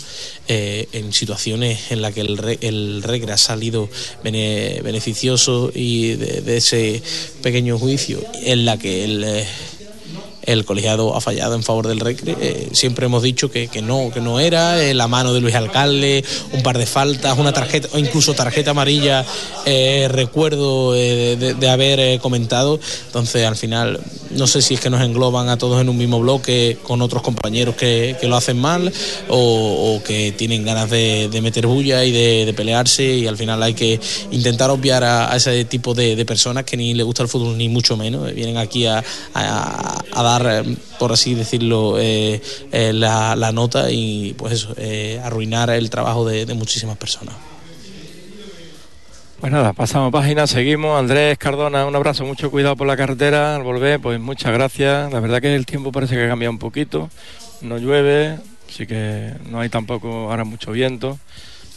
eh, 0.46 0.88
en 0.92 1.12
situaciones 1.14 1.90
en 1.90 2.02
las 2.02 2.12
que 2.12 2.20
el, 2.20 2.58
el 2.60 3.02
Recre 3.02 3.32
ha 3.32 3.38
salido 3.38 3.88
bene- 4.22 4.82
beneficioso 4.82 5.53
y 5.74 6.14
de, 6.16 6.40
de 6.40 6.56
ese 6.56 7.02
pequeño 7.42 7.78
juicio 7.78 8.20
en 8.42 8.64
la 8.64 8.78
que 8.78 9.04
el, 9.04 9.24
el 10.46 10.64
colegiado 10.64 11.16
ha 11.16 11.20
fallado 11.20 11.54
en 11.54 11.62
favor 11.62 11.86
del 11.88 12.00
Recre. 12.00 12.36
Eh, 12.40 12.68
siempre 12.72 13.06
hemos 13.06 13.22
dicho 13.22 13.50
que, 13.50 13.68
que 13.68 13.82
no, 13.82 14.10
que 14.12 14.20
no 14.20 14.40
era, 14.40 14.82
eh, 14.82 14.94
la 14.94 15.08
mano 15.08 15.32
de 15.32 15.40
Luis 15.40 15.54
Alcalde, 15.54 16.24
un 16.52 16.62
par 16.62 16.78
de 16.78 16.86
faltas, 16.86 17.38
una 17.38 17.52
tarjeta, 17.52 17.88
o 17.92 17.98
incluso 17.98 18.34
tarjeta 18.34 18.72
amarilla, 18.72 19.24
eh, 19.66 20.08
recuerdo 20.10 20.92
de, 20.92 21.68
haber 21.68 22.20
comentado. 22.20 22.78
Entonces, 23.06 23.46
al 23.46 23.56
final, 23.56 24.00
no 24.30 24.46
sé 24.46 24.62
si 24.62 24.74
es 24.74 24.80
que 24.80 24.90
nos 24.90 25.00
engloban 25.02 25.48
a 25.48 25.56
todos 25.56 25.80
en 25.80 25.88
un 25.88 25.96
mismo 25.96 26.20
bloque 26.20 26.78
con 26.82 27.02
otros 27.02 27.22
compañeros 27.22 27.74
que, 27.74 28.16
que 28.20 28.28
lo 28.28 28.36
hacen 28.36 28.58
mal 28.58 28.92
o, 29.28 30.00
que 30.04 30.32
tienen 30.32 30.64
ganas 30.64 30.90
de, 30.90 31.28
meter 31.42 31.66
bulla 31.66 32.04
y 32.04 32.12
de, 32.12 32.52
pelearse 32.54 33.04
y 33.04 33.26
al 33.26 33.36
final 33.36 33.62
hay 33.62 33.74
que 33.74 33.98
intentar 34.30 34.70
obviar 34.70 35.04
a, 35.04 35.34
ese 35.34 35.64
tipo 35.64 35.94
de, 35.94 36.24
personas 36.24 36.64
que 36.64 36.76
ni 36.76 36.94
les 36.94 37.04
gusta 37.04 37.22
el 37.22 37.28
fútbol 37.28 37.56
ni 37.58 37.68
mucho 37.68 37.96
menos. 37.96 38.32
Vienen 38.34 38.56
aquí 38.56 38.86
a, 38.86 39.02
a- 39.34 39.98
a 40.12 40.22
dar, 40.22 40.33
eh, 40.42 40.76
por 40.98 41.12
así 41.12 41.34
decirlo, 41.34 41.96
eh, 41.98 42.40
eh, 42.72 42.92
la, 42.92 43.52
nota 43.52 43.90
y 43.90 44.34
pues 44.34 44.54
eso, 44.54 44.74
arruinar 45.22 45.70
el 45.70 45.90
trabajo 45.90 46.26
de, 46.26 46.46
de 46.46 46.54
muchísimas 46.54 46.96
personas. 46.96 47.34
Pues 49.40 49.52
nada, 49.52 49.74
pasamos 49.74 50.10
página, 50.10 50.46
seguimos. 50.46 50.98
Andrés 50.98 51.36
Cardona, 51.36 51.84
un 51.84 51.94
abrazo, 51.94 52.24
mucho 52.24 52.50
cuidado 52.50 52.76
por 52.76 52.86
la 52.86 52.96
carretera 52.96 53.56
al 53.56 53.62
volver, 53.62 54.00
pues 54.00 54.18
muchas 54.18 54.52
gracias. 54.54 55.12
La 55.12 55.20
verdad 55.20 55.42
que 55.42 55.54
el 55.54 55.66
tiempo 55.66 55.92
parece 55.92 56.14
que 56.14 56.24
ha 56.24 56.28
cambiado 56.28 56.52
un 56.52 56.58
poquito, 56.58 57.10
no 57.60 57.76
llueve, 57.76 58.38
así 58.68 58.86
que 58.86 59.34
no 59.50 59.60
hay 59.60 59.68
tampoco 59.68 60.30
ahora 60.30 60.44
mucho 60.44 60.72
viento 60.72 61.18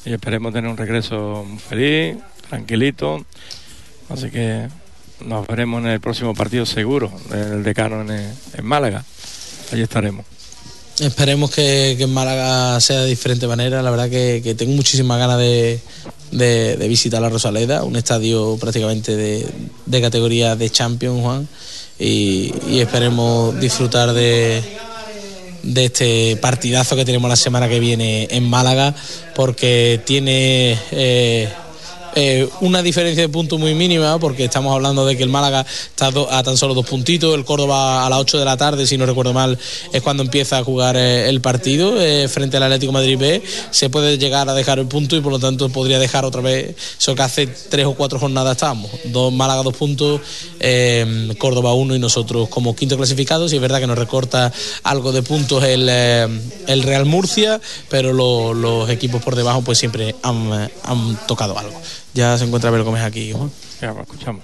y 0.05 0.13
esperemos 0.13 0.53
tener 0.53 0.71
un 0.71 0.77
regreso 0.77 1.45
feliz, 1.67 2.15
tranquilito. 2.49 3.25
Así 4.09 4.29
que 4.31 4.69
nos 5.25 5.47
veremos 5.47 5.81
en 5.83 5.89
el 5.89 5.99
próximo 5.99 6.33
partido 6.33 6.65
seguro, 6.65 7.11
el 7.33 7.63
decano 7.63 8.01
en, 8.01 8.33
en 8.53 8.65
Málaga. 8.65 9.03
Allí 9.71 9.81
estaremos. 9.81 10.25
Esperemos 10.99 11.51
que, 11.51 11.91
en 11.91 12.11
Málaga 12.13 12.79
sea 12.81 13.01
de 13.01 13.07
diferente 13.09 13.45
manera. 13.47 13.81
La 13.83 13.91
verdad 13.91 14.09
que, 14.09 14.55
tengo 14.57 14.73
muchísimas 14.73 15.19
ganas 15.19 15.37
de, 15.37 15.79
de- 16.31 16.75
de 16.77 16.87
visitar 16.87 17.21
la 17.21 17.29
Rosaleda, 17.29 17.83
un 17.83 17.95
estadio 17.95 18.57
prácticamente 18.59 19.15
de, 19.15 19.47
de 19.85 20.01
categoría 20.01 20.55
de 20.55 20.69
Champions, 20.69 21.21
Juan. 21.21 21.47
Y, 21.99 22.51
y 22.69 22.79
esperemos 22.79 23.59
disfrutar 23.59 24.13
de, 24.13 24.63
de 25.63 25.85
este 25.85 26.35
partidazo 26.37 26.95
que 26.95 27.05
tenemos 27.05 27.29
la 27.29 27.35
semana 27.35 27.67
que 27.69 27.79
viene 27.79 28.27
en 28.31 28.43
Málaga, 28.49 28.95
porque 29.35 30.01
tiene 30.05 30.77
eh, 30.91 31.49
eh, 32.19 32.49
una 32.61 32.81
diferencia 32.81 33.21
de 33.21 33.29
puntos 33.29 33.59
muy 33.59 33.75
mínima, 33.75 34.17
porque 34.17 34.45
estamos 34.45 34.73
hablando 34.73 35.05
de 35.05 35.15
que 35.15 35.21
el 35.21 35.29
Málaga 35.29 35.63
está 35.89 36.07
a 36.31 36.41
tan 36.43 36.57
solo 36.57 36.73
dos 36.73 36.87
puntitos, 36.87 37.35
el 37.35 37.45
Córdoba 37.45 38.05
a 38.05 38.09
las 38.09 38.19
8 38.19 38.39
de 38.39 38.45
la 38.45 38.57
tarde, 38.57 38.87
si 38.87 38.97
no 38.97 39.05
recuerdo 39.05 39.33
mal, 39.33 39.57
es 39.93 40.01
cuando 40.01 40.23
empieza 40.23 40.57
a 40.57 40.63
jugar 40.63 40.95
eh, 40.97 41.29
el 41.29 41.41
partido 41.41 42.01
eh, 42.01 42.27
frente 42.27 42.57
al 42.57 42.63
Atlético 42.63 42.91
Madrid 42.91 43.19
B, 43.19 43.43
se 43.69 43.91
puede 43.91 44.17
llegar 44.17 44.49
a 44.49 44.55
dejar 44.55 44.79
el 44.79 44.87
punto 44.87 45.15
y 45.15 45.21
por 45.21 45.31
lo 45.31 45.37
tanto 45.39 45.69
podría 45.69 45.99
dejar 45.99 46.25
otra 46.25 46.41
vez 46.41 46.75
eso 46.99 47.13
que 47.13 47.21
hace 47.21 47.45
tres 47.45 47.85
o 47.85 47.93
cuatro 47.93 48.17
jornadas 48.19 48.53
estábamos, 48.53 48.89
dos 49.05 49.31
Málaga 49.31 49.61
dos 49.61 49.75
puntos, 49.77 50.19
Córdoba 51.37 51.73
uno 51.73 51.95
y 51.95 51.99
nosotros 51.99 52.49
como 52.49 52.75
quinto 52.75 52.97
clasificados, 52.97 53.53
y 53.53 53.57
es 53.57 53.61
verdad 53.61 53.79
que 53.79 53.87
nos 53.87 53.97
recorta 53.97 54.51
algo 54.83 55.11
de 55.11 55.21
puntos 55.21 55.63
el, 55.63 55.87
el 55.89 56.83
Real 56.83 57.05
Murcia, 57.05 57.61
pero 57.89 58.11
lo- 58.13 58.53
los 58.53 58.89
equipos 58.89 59.21
por 59.21 59.35
debajo 59.35 59.61
pues 59.61 59.77
siempre 59.77 60.15
han, 60.23 60.69
han 60.83 61.19
tocado 61.27 61.57
algo. 61.59 61.79
Ya 62.13 62.37
se 62.37 62.45
encuentra 62.45 62.69
Abel 62.69 62.83
Gómez 62.83 63.03
aquí, 63.03 63.31
Juan. 63.31 63.51
Ya, 63.81 63.93
pues, 63.93 64.07
escuchamos. 64.07 64.43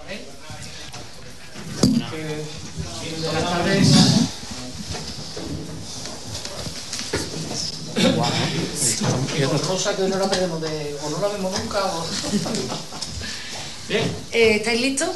Buenas 3.23 3.43
tardes. 3.49 3.87
Cosa 9.67 9.95
que 9.95 10.03
no 10.03 10.17
la 10.17 10.29
perdemos 10.29 10.61
de, 10.61 10.95
o 11.03 11.09
no 11.09 11.19
la 11.19 11.27
vemos 11.29 11.59
nunca 11.59 11.85
o... 11.85 12.05
Bien. 13.89 14.03
Eh, 14.31 14.55
¿Estáis 14.57 14.81
listos? 14.81 15.09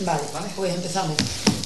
Vale, 0.00 0.22
pues 0.56 0.74
empezamos. 0.74 1.16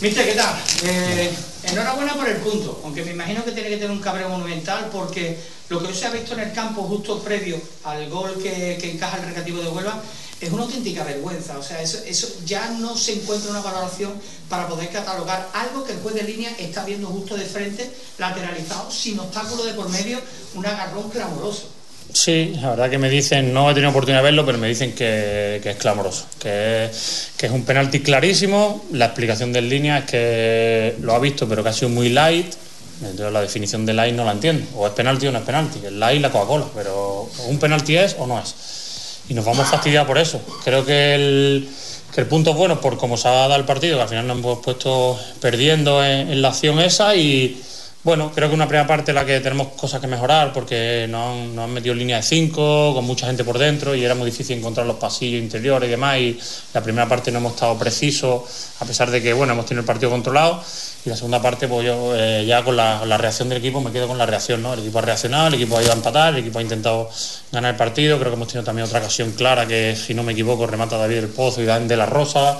Mister, 0.00 0.26
¿qué 0.26 0.34
tal? 0.34 0.56
Eh, 0.82 1.32
enhorabuena 1.62 2.14
por 2.14 2.28
el 2.28 2.38
punto, 2.38 2.80
aunque 2.84 3.04
me 3.04 3.12
imagino 3.12 3.44
que 3.44 3.52
tiene 3.52 3.68
que 3.68 3.76
tener 3.76 3.92
un 3.92 4.00
cabreo 4.00 4.28
monumental 4.28 4.88
porque 4.90 5.38
lo 5.68 5.80
que 5.80 5.86
hoy 5.86 5.94
se 5.94 6.06
ha 6.06 6.10
visto 6.10 6.34
en 6.34 6.40
el 6.40 6.52
campo 6.52 6.82
justo 6.82 7.20
previo 7.20 7.60
al 7.84 8.10
gol 8.10 8.34
que, 8.42 8.76
que 8.80 8.90
encaja 8.90 9.18
el 9.18 9.26
recreativo 9.26 9.62
de 9.62 9.68
Huelva 9.68 10.02
es 10.40 10.52
una 10.52 10.64
auténtica 10.64 11.04
vergüenza. 11.04 11.56
O 11.58 11.62
sea, 11.62 11.80
eso, 11.80 11.98
eso 12.04 12.28
ya 12.44 12.70
no 12.70 12.96
se 12.96 13.14
encuentra 13.14 13.50
una 13.50 13.60
valoración 13.60 14.12
para 14.48 14.68
poder 14.68 14.90
catalogar 14.90 15.48
algo 15.54 15.84
que 15.84 15.92
el 15.92 16.00
juez 16.00 16.16
de 16.16 16.24
línea 16.24 16.50
está 16.58 16.84
viendo 16.84 17.06
justo 17.08 17.36
de 17.36 17.44
frente, 17.44 17.90
lateralizado, 18.18 18.90
sin 18.90 19.18
obstáculo 19.20 19.64
de 19.64 19.74
por 19.74 19.88
medio, 19.88 20.20
un 20.54 20.66
agarrón 20.66 21.08
clamoroso. 21.10 21.68
Sí, 22.14 22.54
la 22.60 22.70
verdad 22.70 22.88
que 22.90 22.98
me 22.98 23.10
dicen, 23.10 23.52
no 23.52 23.68
he 23.68 23.74
tenido 23.74 23.90
oportunidad 23.90 24.20
de 24.20 24.24
verlo, 24.24 24.46
pero 24.46 24.56
me 24.56 24.68
dicen 24.68 24.92
que, 24.92 25.58
que 25.60 25.70
es 25.70 25.76
clamoroso, 25.76 26.26
que 26.38 26.88
que 27.36 27.46
es 27.46 27.52
un 27.52 27.64
penalti 27.64 28.00
clarísimo. 28.00 28.84
La 28.92 29.06
explicación 29.06 29.52
del 29.52 29.68
línea 29.68 29.98
es 29.98 30.04
que 30.04 30.96
lo 31.02 31.14
ha 31.14 31.18
visto, 31.18 31.48
pero 31.48 31.62
que 31.62 31.68
ha 31.68 31.72
sido 31.72 31.90
muy 31.90 32.08
light. 32.08 32.54
Entonces 33.02 33.32
la 33.32 33.42
definición 33.42 33.84
de 33.84 33.92
light 33.92 34.14
no 34.14 34.24
la 34.24 34.32
entiendo. 34.32 34.64
O 34.76 34.86
es 34.86 34.92
penalti 34.92 35.26
o 35.26 35.32
no 35.32 35.38
es 35.40 35.44
penalti. 35.44 35.80
El 35.84 35.98
light 35.98 36.22
la 36.22 36.30
Coca-Cola, 36.30 36.66
pero 36.74 37.28
un 37.48 37.58
penalti 37.58 37.96
es 37.96 38.16
o 38.18 38.26
no 38.26 38.40
es. 38.40 38.54
Y 39.28 39.34
nos 39.34 39.44
vamos 39.44 39.68
fastidiados 39.68 40.06
por 40.06 40.16
eso. 40.16 40.40
Creo 40.64 40.86
que 40.86 41.14
el, 41.16 41.68
que 42.14 42.20
el 42.20 42.26
punto 42.28 42.52
es 42.52 42.56
bueno 42.56 42.80
por 42.80 42.96
cómo 42.96 43.16
se 43.16 43.28
ha 43.28 43.32
dado 43.32 43.56
el 43.56 43.64
partido, 43.64 43.96
que 43.96 44.02
al 44.02 44.08
final 44.08 44.26
nos 44.26 44.38
hemos 44.38 44.60
puesto 44.60 45.18
perdiendo 45.40 46.04
en, 46.04 46.30
en 46.30 46.40
la 46.40 46.48
acción 46.48 46.78
esa 46.80 47.16
y 47.16 47.60
bueno, 48.04 48.30
creo 48.34 48.50
que 48.50 48.54
una 48.54 48.68
primera 48.68 48.86
parte 48.86 49.12
en 49.12 49.14
la 49.14 49.24
que 49.24 49.40
tenemos 49.40 49.68
cosas 49.68 49.98
que 49.98 50.06
mejorar 50.06 50.52
porque 50.52 51.06
nos 51.08 51.26
han, 51.26 51.58
han 51.58 51.72
metido 51.72 51.94
línea 51.94 52.18
de 52.18 52.22
5, 52.22 52.92
con 52.94 53.02
mucha 53.02 53.26
gente 53.26 53.44
por 53.44 53.56
dentro 53.56 53.94
y 53.94 54.04
era 54.04 54.14
muy 54.14 54.30
difícil 54.30 54.58
encontrar 54.58 54.86
los 54.86 54.96
pasillos 54.96 55.42
interiores 55.42 55.88
y 55.88 55.90
demás. 55.90 56.18
Y 56.18 56.38
la 56.74 56.82
primera 56.82 57.08
parte 57.08 57.32
no 57.32 57.38
hemos 57.38 57.54
estado 57.54 57.78
precisos, 57.78 58.42
a 58.80 58.84
pesar 58.84 59.10
de 59.10 59.22
que 59.22 59.32
bueno, 59.32 59.54
hemos 59.54 59.64
tenido 59.64 59.80
el 59.80 59.86
partido 59.86 60.10
controlado. 60.10 60.62
Y 61.06 61.08
la 61.08 61.16
segunda 61.16 61.40
parte, 61.40 61.66
pues 61.66 61.86
yo 61.86 62.14
eh, 62.14 62.44
ya 62.46 62.62
con 62.62 62.76
la, 62.76 63.06
la 63.06 63.16
reacción 63.16 63.48
del 63.48 63.58
equipo 63.58 63.80
me 63.80 63.90
quedo 63.90 64.06
con 64.06 64.18
la 64.18 64.26
reacción. 64.26 64.62
¿no? 64.62 64.74
El 64.74 64.80
equipo 64.80 64.98
ha 64.98 65.02
reaccionado, 65.02 65.48
el 65.48 65.54
equipo 65.54 65.78
ha 65.78 65.82
ido 65.82 65.92
a 65.92 65.94
empatar, 65.94 66.34
el 66.34 66.40
equipo 66.40 66.58
ha 66.58 66.62
intentado 66.62 67.08
ganar 67.52 67.72
el 67.72 67.76
partido. 67.78 68.18
Creo 68.18 68.32
que 68.32 68.36
hemos 68.36 68.48
tenido 68.48 68.64
también 68.64 68.86
otra 68.86 68.98
ocasión 68.98 69.32
clara 69.32 69.66
que, 69.66 69.96
si 69.96 70.12
no 70.12 70.22
me 70.22 70.32
equivoco, 70.32 70.66
remata 70.66 70.98
David 70.98 71.16
del 71.16 71.28
Pozo 71.28 71.62
y 71.62 71.64
Dan 71.64 71.88
de 71.88 71.96
la 71.96 72.04
Rosa 72.04 72.58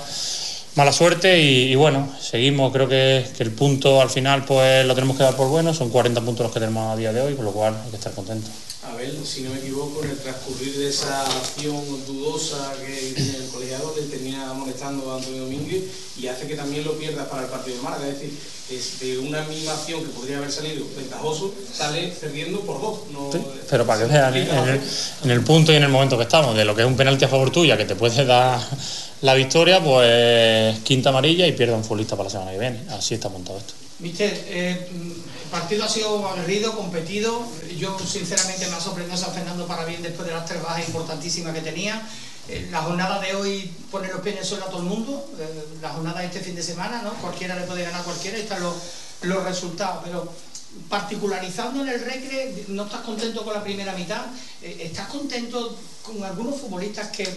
mala 0.77 0.93
suerte 0.93 1.41
y, 1.41 1.75
bueno, 1.75 2.09
seguimos, 2.21 2.73
creo 2.73 2.89
que, 2.89 3.25
que 3.37 3.43
el 3.43 3.53
punto 3.53 4.01
al 4.01 4.11
final 4.11 4.45
pues 4.45 4.85
lo 4.87 4.95
tenemos 4.95 5.17
que 5.17 5.23
dar 5.23 5.37
por 5.37 5.49
bueno, 5.49 5.73
son 5.73 5.91
40 5.91 6.21
puntos 6.21 6.45
los 6.45 6.53
que 6.53 6.61
tenemos 6.61 6.93
a 6.93 6.97
día 6.97 7.13
de 7.13 7.21
hoy, 7.21 7.35
con 7.35 7.45
lo 7.45 7.53
cual 7.53 7.77
hay 7.85 7.91
que 7.91 7.97
estar 7.97 8.13
contentos. 8.13 8.51
Abel, 8.91 9.19
si 9.25 9.43
no 9.43 9.51
me 9.51 9.59
equivoco, 9.59 10.03
en 10.05 10.11
el 10.11 10.19
transcurrir 10.19 10.77
de 10.77 10.89
esa 10.89 11.23
acción 11.23 11.83
dudosa 12.07 12.75
que 12.85 13.13
tiene 13.15 13.39
el 13.39 13.49
colegiado, 13.51 13.95
le 13.97 14.03
tenía 14.03 14.53
molestando 14.53 15.13
a 15.13 15.17
Antonio 15.17 15.43
Domínguez 15.43 15.85
y 16.21 16.27
hace 16.27 16.47
que 16.47 16.55
también 16.55 16.85
lo 16.85 16.93
pierdas 16.99 17.27
para 17.29 17.43
el 17.43 17.49
partido 17.49 17.77
de 17.77 17.83
Málaga. 17.83 18.07
Es 18.09 18.21
decir, 18.21 18.39
es 18.71 19.01
de 19.01 19.19
una 19.19 19.43
misma 19.45 19.73
acción 19.73 20.03
que 20.03 20.11
podría 20.11 20.39
haber 20.39 20.51
salido 20.51 20.87
ventajoso, 20.97 21.55
sale 21.73 22.09
perdiendo 22.21 22.61
por 22.61 22.81
dos. 22.81 22.99
No, 23.13 23.31
Pero 23.69 23.87
para 23.87 24.01
que 24.01 24.13
vean, 24.13 24.35
en 24.35 24.69
el, 24.69 24.81
en 25.25 25.31
el 25.31 25.41
punto 25.43 25.73
y 25.73 25.77
en 25.77 25.85
el 25.85 25.91
momento 25.91 26.17
que 26.17 26.25
estamos, 26.25 26.57
de 26.57 26.65
lo 26.65 26.75
que 26.75 26.83
es 26.83 26.87
un 26.87 26.97
penalti 26.97 27.25
a 27.25 27.29
favor 27.29 27.51
tuya, 27.51 27.77
que 27.77 27.85
te 27.85 27.97
puede 27.97 28.25
dar 28.25 28.61
la 29.23 29.35
victoria, 29.35 29.83
pues 29.83 30.79
quinta 30.81 31.11
amarilla 31.11 31.47
y 31.47 31.53
pierde 31.53 31.75
un 31.75 31.85
futbolista 31.85 32.17
para 32.17 32.25
la 32.25 32.31
semana 32.31 32.53
que 32.53 32.59
viene. 32.59 32.81
Así 32.91 33.15
está 33.15 33.29
montado 33.29 33.59
esto. 33.59 33.84
Mister, 34.01 34.45
eh, 34.49 34.89
el 34.91 35.51
partido 35.51 35.85
ha 35.85 35.89
sido 35.89 36.29
aguerrido, 36.29 36.77
competido. 36.77 37.47
Yo, 37.79 37.97
sinceramente, 37.99 38.67
me 38.67 38.75
ha 38.75 38.81
sorprendido 38.81 39.17
San 39.17 39.33
Fernando 39.33 39.67
para 39.67 39.85
bien 39.85 40.03
después 40.03 40.27
de 40.27 40.35
las 40.35 40.47
tres 40.47 40.63
bajas 40.63 40.89
importantísimas 40.89 41.55
que 41.55 41.61
tenía. 41.61 42.07
Eh, 42.49 42.69
la 42.71 42.83
jornada 42.83 43.21
de 43.21 43.35
hoy 43.35 43.73
pone 43.91 44.09
los 44.09 44.21
pies 44.21 44.35
en 44.35 44.43
el 44.43 44.47
suelo 44.47 44.65
a 44.65 44.69
todo 44.69 44.81
el 44.81 44.89
mundo. 44.89 45.31
Eh, 45.39 45.79
la 45.81 45.91
jornada 45.91 46.21
de 46.21 46.27
este 46.27 46.41
fin 46.41 46.57
de 46.57 46.63
semana, 46.63 47.03
¿no? 47.03 47.15
Cualquiera 47.15 47.55
le 47.55 47.67
puede 47.67 47.85
ganar 47.85 48.01
a 48.01 48.05
cualquiera 48.05 48.37
están 48.37 48.63
los, 48.63 48.75
los 49.23 49.45
resultados. 49.45 50.03
Pero 50.05 50.31
particularizando 50.89 51.83
en 51.83 51.89
el 51.89 52.01
recre, 52.01 52.65
no 52.69 52.87
estás 52.87 53.03
contento 53.03 53.45
con 53.45 53.55
la 53.55 53.63
primera 53.63 53.93
mitad. 53.95 54.27
¿Estás 54.61 55.07
contento 55.07 55.79
con 56.03 56.23
algunos 56.25 56.61
futbolistas 56.61 57.09
que 57.09 57.29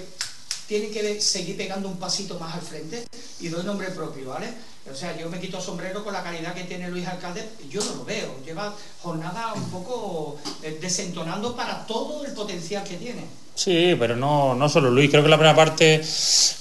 tienen 0.68 0.92
que 0.92 1.22
seguir 1.22 1.56
pegando 1.56 1.88
un 1.88 1.98
pasito 1.98 2.40
más 2.40 2.56
al 2.56 2.62
frente? 2.62 3.06
Y 3.40 3.50
doy 3.50 3.64
nombre 3.64 3.90
propio, 3.92 4.30
¿vale? 4.30 4.52
O 4.92 4.96
sea, 4.96 5.16
yo 5.18 5.30
me 5.30 5.40
quito 5.40 5.62
sombrero 5.62 6.04
con 6.04 6.14
la 6.14 6.24
calidad 6.24 6.54
que 6.54 6.64
tiene 6.64 6.90
Luis 6.90 7.08
Alcalde, 7.08 7.48
yo 7.70 7.84
no 7.84 7.96
lo 7.96 8.06
veo. 8.06 8.36
Lleva 8.46 8.74
jornada 9.02 9.54
un 9.54 9.70
poco 9.70 10.38
eh, 10.64 10.78
desentonando 10.82 11.56
para 11.56 11.86
todo 11.86 12.26
el 12.26 12.34
potencial 12.34 12.84
que 12.84 12.96
tiene. 12.96 13.24
Sí, 13.58 13.96
pero 13.98 14.16
no, 14.16 14.54
no 14.54 14.70
solo 14.70 14.92
Luis. 14.92 15.10
Creo 15.10 15.24
que 15.24 15.30
la 15.30 15.38
primera 15.38 15.56
parte 15.56 16.00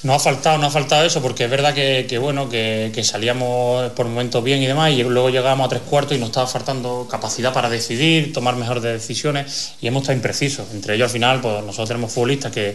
no 0.03 0.15
ha 0.15 0.19
faltado, 0.19 0.57
no 0.57 0.69
ha 0.69 0.71
faltado 0.71 1.05
eso, 1.05 1.21
porque 1.21 1.45
es 1.45 1.51
verdad 1.51 1.75
que, 1.75 2.19
bueno, 2.19 2.49
que, 2.49 2.91
que 2.95 3.05
salíamos 3.05 3.91
por 3.91 4.07
momentos 4.07 4.43
bien 4.43 4.63
y 4.63 4.67
demás, 4.67 4.93
y 4.93 5.03
luego 5.03 5.29
llegábamos 5.29 5.67
a 5.67 5.69
tres 5.69 5.83
cuartos 5.83 6.17
y 6.17 6.21
nos 6.21 6.31
estaba 6.31 6.47
faltando 6.47 7.07
capacidad 7.07 7.53
para 7.53 7.69
decidir, 7.69 8.33
tomar 8.33 8.57
mejores 8.57 8.83
decisiones, 8.83 9.75
y 9.83 9.89
hemos 9.89 10.05
estado 10.05 10.17
imprecisos. 10.17 10.69
Entre 10.73 10.95
ellos 10.95 11.09
al 11.09 11.13
final, 11.13 11.41
pues 11.43 11.63
nosotros 11.63 11.89
tenemos 11.89 12.11
futbolistas 12.11 12.51
que 12.51 12.75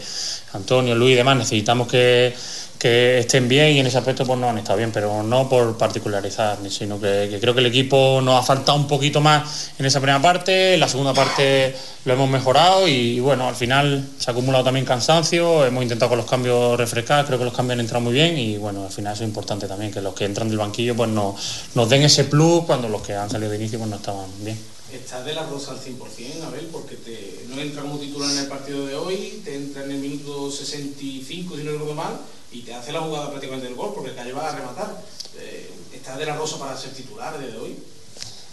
Antonio, 0.54 0.94
Luis 0.94 1.14
y 1.14 1.16
demás 1.16 1.38
necesitamos 1.38 1.88
que 1.88 2.36
que 2.82 3.20
estén 3.20 3.48
bien 3.48 3.76
y 3.76 3.80
en 3.80 3.86
ese 3.86 4.00
aspecto 4.00 4.26
pues 4.26 4.40
no 4.40 4.50
han 4.50 4.58
estado 4.58 4.80
bien, 4.80 4.92
pero 4.92 5.22
no 5.22 5.48
por 5.48 5.78
particularizar, 5.78 6.58
sino 6.68 7.00
que, 7.00 7.38
creo 7.40 7.54
que 7.54 7.60
el 7.60 7.68
equipo 7.68 8.22
nos 8.24 8.40
ha 8.40 8.42
faltado 8.42 8.76
un 8.76 8.88
poquito 8.88 9.22
más 9.22 9.70
en 9.78 9.86
esa 9.86 10.00
primera 10.00 10.20
parte, 10.20 10.74
en 10.74 10.80
la 10.80 10.88
segunda 10.88 11.14
parte 11.14 11.76
lo 12.06 12.14
hemos 12.14 12.28
mejorado 12.28 12.88
y, 12.88 13.20
bueno, 13.20 13.48
al 13.48 13.56
final 13.56 14.10
se 14.18 14.32
ha 14.32 14.34
acumulado 14.34 14.64
también 14.64 14.84
cansancio, 14.84 15.64
hemos 15.64 15.84
intentado 15.84 16.10
con 16.10 16.18
los 16.18 16.28
cambios 16.28 16.76
refrescar, 16.76 17.24
creo 17.28 17.38
que 17.38 17.46
los 17.46 17.54
cambios 17.54 17.76
han 17.76 17.82
entrado 17.82 18.04
muy 18.04 18.14
bien 18.14 18.36
y 18.36 18.58
bueno, 18.58 18.86
al 18.86 18.92
final 18.92 19.14
eso 19.14 19.26
es 19.26 19.30
importante 19.30 19.68
también, 19.68 19.92
que 19.92 20.02
los 20.02 20.16
que 20.16 20.26
entran 20.26 20.50
del 20.50 20.58
banquillo 20.58 20.96
pues 20.96 21.12
no, 21.12 21.36
nos 21.76 21.88
den 21.88 22.02
ese 22.02 22.24
plus 22.24 22.64
cuando 22.66 22.90
los 22.90 23.04
que 23.04 23.14
han 23.14 23.30
salido 23.30 23.52
de 23.52 23.58
inicio 23.58 23.78
pues 23.78 23.92
no 23.92 23.98
estaban 23.98 24.26
bien. 24.40 24.58
Estás 24.92 25.24
de 25.24 25.36
la 25.36 25.46
rosa 25.46 25.74
al 25.74 25.80
100%, 25.80 26.44
Abel, 26.48 26.68
porque 26.72 26.96
te, 26.96 27.46
no 27.48 27.62
entra 27.62 27.84
como 27.84 28.00
titular 28.00 28.32
en 28.32 28.40
el 28.40 28.48
partido 28.48 28.88
de 28.88 28.96
hoy, 28.96 29.40
te 29.46 29.56
entra 29.56 29.84
en 29.84 29.92
el 29.92 29.98
minuto 30.00 30.50
65, 30.50 31.58
si 31.58 31.64
no 31.64 31.74
recuerdo 31.74 31.94
mal, 31.94 32.20
y 32.52 32.62
te 32.62 32.74
hace 32.74 32.92
la 32.92 33.02
jugada 33.02 33.30
prácticamente 33.30 33.68
del 33.68 33.76
gol, 33.76 33.92
porque 33.94 34.10
el 34.10 34.16
Calle 34.16 34.34
va 34.34 34.50
a 34.50 34.56
rematar. 34.56 35.02
Eh, 35.38 35.72
¿Estás 35.94 36.18
de 36.18 36.26
la 36.26 36.36
rosa 36.36 36.58
para 36.60 36.76
ser 36.78 36.92
titular 36.92 37.38
de 37.38 37.58
hoy? 37.58 37.78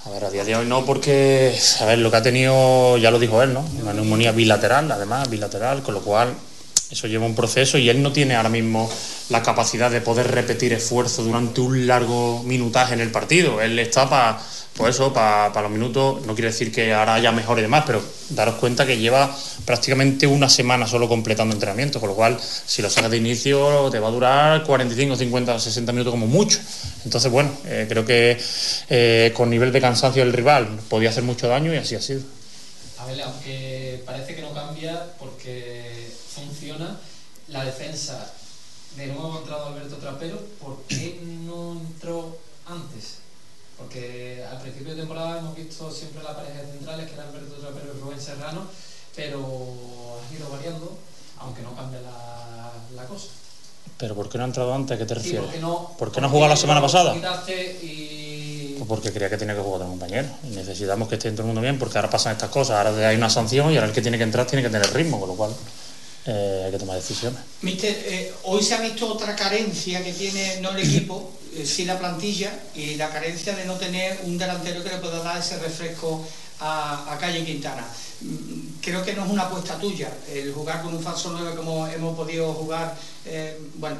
A 0.05 0.11
ver, 0.11 0.25
a 0.25 0.31
día 0.31 0.45
de 0.45 0.57
hoy 0.57 0.67
no, 0.67 0.85
porque, 0.85 1.59
a 1.81 1.85
ver, 1.85 1.99
lo 1.99 2.11
que 2.11 2.17
ha 2.17 2.23
tenido, 2.23 2.97
ya 2.99 3.11
lo 3.11 3.19
dijo 3.19 3.43
él, 3.43 3.53
¿no? 3.53 3.65
Una 3.83 3.93
neumonía 3.93 4.33
bilateral, 4.33 4.91
además, 4.91 5.29
bilateral, 5.29 5.83
con 5.83 5.95
lo 5.95 6.01
cual 6.01 6.35
eso 6.91 7.07
lleva 7.07 7.27
un 7.27 7.35
proceso 7.35 7.79
y 7.79 7.89
él 7.89 8.03
no 8.03 8.13
tiene 8.13 8.35
ahora 8.35 8.49
mismo 8.49 8.91
la 9.29 9.43
capacidad 9.43 9.91
de 9.91 10.01
poder 10.01 10.31
repetir 10.31 10.73
esfuerzo 10.73 11.23
durante 11.23 11.61
un 11.61 11.87
largo 11.87 12.43
minutaje 12.45 12.95
en 12.95 13.01
el 13.01 13.11
partido. 13.11 13.61
Él 13.61 13.79
está 13.79 14.09
para 14.09 14.39
pues 14.79 14.95
eso, 14.95 15.13
para 15.13 15.53
pa 15.53 15.61
los 15.61 15.73
minutos, 15.73 16.25
no 16.25 16.35
quiere 16.35 16.51
decir 16.51 16.71
que 16.71 16.95
ahora 16.95 17.15
haya 17.15 17.33
mejor 17.33 17.59
y 17.59 17.63
demás, 17.63 17.83
pero 17.85 18.01
daros 18.29 18.55
cuenta 18.55 18.87
que 18.87 18.97
lleva 18.97 19.37
prácticamente 19.65 20.25
una 20.25 20.49
semana 20.49 20.87
solo 20.87 21.09
completando 21.09 21.53
entrenamiento, 21.53 21.99
con 21.99 22.11
lo 22.11 22.15
cual 22.15 22.39
si 22.41 22.81
lo 22.81 22.89
sacas 22.89 23.11
de 23.11 23.17
inicio 23.17 23.91
te 23.91 23.99
va 23.99 24.07
a 24.07 24.11
durar 24.13 24.63
45, 24.63 25.17
50, 25.17 25.59
60 25.59 25.93
minutos 25.93 26.13
como 26.13 26.29
mucho. 26.29 26.61
Entonces, 27.05 27.31
bueno, 27.31 27.51
eh, 27.67 27.87
creo 27.89 28.05
que 28.05 28.39
eh, 28.89 29.33
con 29.35 29.51
nivel 29.51 29.73
de 29.73 29.81
cansancio 29.81 30.25
del 30.25 30.33
rival 30.33 30.79
podía 30.89 31.11
hacer 31.11 31.25
mucho 31.25 31.49
daño 31.49 31.75
y 31.75 31.79
así 31.79 31.97
ha 31.97 32.01
sido. 32.01 32.21
A 32.99 33.07
ver, 33.07 33.21
aunque 33.23 34.01
parece 34.07 34.37
que 34.37 34.43
no 34.43 34.53
cambia 34.53 35.07
la 37.59 37.65
defensa. 37.65 38.33
De 38.97 39.07
nuevo 39.07 39.35
ha 39.35 39.39
entrado 39.39 39.67
Alberto 39.67 39.97
Trapero, 39.97 40.39
¿por 40.61 40.77
qué 40.89 41.21
no 41.23 41.73
entró 41.73 42.37
antes? 42.67 43.19
porque 43.79 44.45
al 44.51 44.61
principio 44.61 44.93
de 44.93 44.99
temporada 45.03 45.39
hemos 45.39 45.55
visto 45.55 45.89
siempre 45.93 46.21
la 46.25 46.35
pareja 46.35 46.63
de 46.63 46.73
centrales, 46.73 47.07
que 47.07 47.15
era 47.15 47.23
Alberto 47.29 47.55
Trapero 47.61 47.95
y 47.97 48.01
Rubén 48.01 48.21
Serrano, 48.21 48.63
pero 49.15 49.39
ha 49.39 50.35
ido 50.37 50.51
variando, 50.51 50.99
aunque 51.39 51.63
no 51.63 51.77
cambia 51.77 52.01
la, 52.01 52.73
la 52.97 53.05
cosa. 53.05 53.27
¿Pero 53.97 54.17
por 54.17 54.29
qué 54.29 54.37
no 54.39 54.43
ha 54.43 54.47
entrado 54.49 54.75
antes? 54.75 54.97
¿A 54.97 54.99
qué 54.99 55.07
te 55.07 55.15
Sí, 55.15 55.21
refieres? 55.21 55.45
porque 55.45 55.61
no, 55.61 55.93
¿Por 55.97 56.11
qué 56.11 56.21
no 56.21 56.27
ha 56.27 56.31
jugado 56.31 56.49
la 56.49 56.57
semana 56.57 56.81
pasada? 56.81 57.15
y 57.81 58.75
Pues 58.79 58.89
porque 58.89 59.13
creía 59.13 59.31
que 59.31 59.37
tenía 59.39 59.55
que 59.55 59.61
jugar 59.61 59.77
otro 59.83 59.91
compañero. 59.91 60.27
Y 60.43 60.49
necesitamos 60.57 61.09
que 61.09 61.15
esté 61.15 61.31
todo 61.31 61.43
el 61.43 61.47
mundo 61.47 61.61
bien, 61.61 61.79
porque 61.79 61.99
ahora 61.99 62.11
pasan 62.11 62.33
estas 62.33 62.51
cosas. 62.51 62.85
Ahora 62.85 63.09
hay 63.09 63.17
una 63.17 63.31
sanción 63.31 63.71
y 63.73 63.77
ahora 63.77 63.87
el 63.87 63.93
que 63.95 64.03
tiene 64.03 64.19
que 64.19 64.25
entrar 64.25 64.45
tiene 64.45 64.65
que 64.65 64.71
tener 64.71 64.93
ritmo, 64.93 65.21
con 65.21 65.29
lo 65.29 65.37
cual 65.37 65.55
eh, 66.29 66.63
hay 66.67 66.71
que 66.71 66.79
tomar 66.79 66.97
decisiones. 66.97 67.41
Mister, 67.63 67.91
eh, 68.07 68.33
hoy 68.45 68.63
se 68.63 68.75
ha 68.75 68.81
visto 68.81 69.13
otra 69.13 69.35
carencia 69.35 70.05
que 70.05 70.13
tiene 70.13 70.61
no 70.61 70.71
el 70.73 70.79
equipo, 70.87 71.33
eh, 71.55 71.65
sí 71.67 71.85
la 71.87 71.99
plantilla, 71.99 72.53
y 72.75 72.95
la 72.97 73.09
carencia 73.11 73.57
de 73.57 73.65
no 73.65 73.75
tener 73.75 74.21
un 74.25 74.37
delantero 74.39 74.85
que 74.85 74.91
le 74.91 74.99
pueda 74.99 75.23
dar 75.23 75.39
ese 75.39 75.59
refresco 75.59 76.27
a, 76.61 77.13
a 77.15 77.19
Calle 77.19 77.45
Quintana. 77.45 77.87
Mm, 78.21 78.69
Creo 78.81 79.03
que 79.05 79.13
no 79.15 79.25
es 79.25 79.31
una 79.31 79.43
apuesta 79.45 79.79
tuya 79.79 80.09
el 80.33 80.53
jugar 80.53 80.83
con 80.83 80.95
un 80.95 81.03
falso 81.03 81.31
9 81.33 81.55
como 81.57 81.87
hemos 81.89 82.17
podido 82.17 82.53
jugar, 82.55 82.97
eh, 83.27 83.59
bueno, 83.75 83.97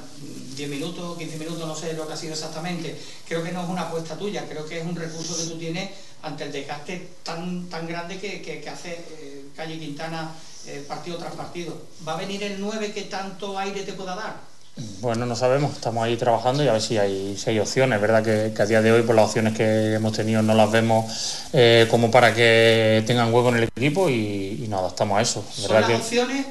10 0.57 0.69
minutos, 0.71 1.19
15 1.19 1.37
minutos, 1.39 1.67
no 1.67 1.75
sé 1.77 1.93
lo 1.95 2.07
que 2.07 2.13
ha 2.15 2.17
sido 2.17 2.33
exactamente. 2.35 2.97
Creo 3.27 3.43
que 3.43 3.53
no 3.53 3.63
es 3.65 3.69
una 3.69 3.83
apuesta 3.83 4.17
tuya, 4.17 4.45
creo 4.49 4.67
que 4.67 4.79
es 4.81 4.85
un 4.87 4.97
recurso 4.97 5.37
que 5.37 5.45
tú 5.45 5.59
tienes 5.59 5.91
ante 6.23 6.45
el 6.45 6.53
desgaste 6.53 7.09
tan, 7.23 7.69
tan 7.69 7.87
grande 7.87 8.19
que, 8.19 8.41
que- 8.43 8.61
que 8.61 8.69
hace 8.71 8.91
eh, 8.93 9.45
Calle 9.55 9.79
Quintana 9.79 10.33
eh, 10.69 10.85
partido 10.87 11.17
tras 11.17 11.33
partido. 11.33 11.77
¿Va 12.07 12.15
a 12.15 12.17
venir 12.17 12.43
el 12.43 12.61
9 12.61 12.93
que 12.93 13.03
tanto 13.03 13.59
aire 13.59 13.83
te 13.83 13.93
pueda 13.95 14.15
dar? 14.15 14.37
Bueno, 15.01 15.27
no 15.27 15.35
sabemos, 15.35 15.73
estamos 15.73 16.05
ahí 16.05 16.17
trabajando 16.17 16.63
y 16.63 16.69
a 16.69 16.73
ver 16.73 16.81
si 16.83 16.99
hay, 16.99 17.37
si 17.37 17.51
hay 17.51 17.59
opciones. 17.59 17.97
Es 17.97 18.01
verdad 18.03 18.23
que, 18.23 18.53
que 18.55 18.63
a 18.63 18.67
día 18.67 18.81
de 18.81 18.93
hoy, 18.93 19.03
por 19.03 19.17
las 19.17 19.27
opciones 19.27 19.57
que 19.57 19.95
hemos 19.95 20.13
tenido, 20.13 20.41
no 20.43 20.55
las 20.55 20.71
vemos 20.71 21.47
eh, 21.53 21.89
como 21.91 22.11
para 22.11 22.33
que 22.33 23.03
tengan 23.07 23.35
hueco 23.35 23.49
en 23.49 23.57
el 23.57 23.63
equipo 23.65 24.09
y, 24.09 24.63
y 24.65 24.69
nos 24.69 24.81
adaptamos 24.81 25.19
a 25.19 25.23
eso. 25.23 25.45
Es 25.51 25.65
Son 25.65 25.75
las 25.75 25.87
que 25.87 25.95
opciones 25.97 26.47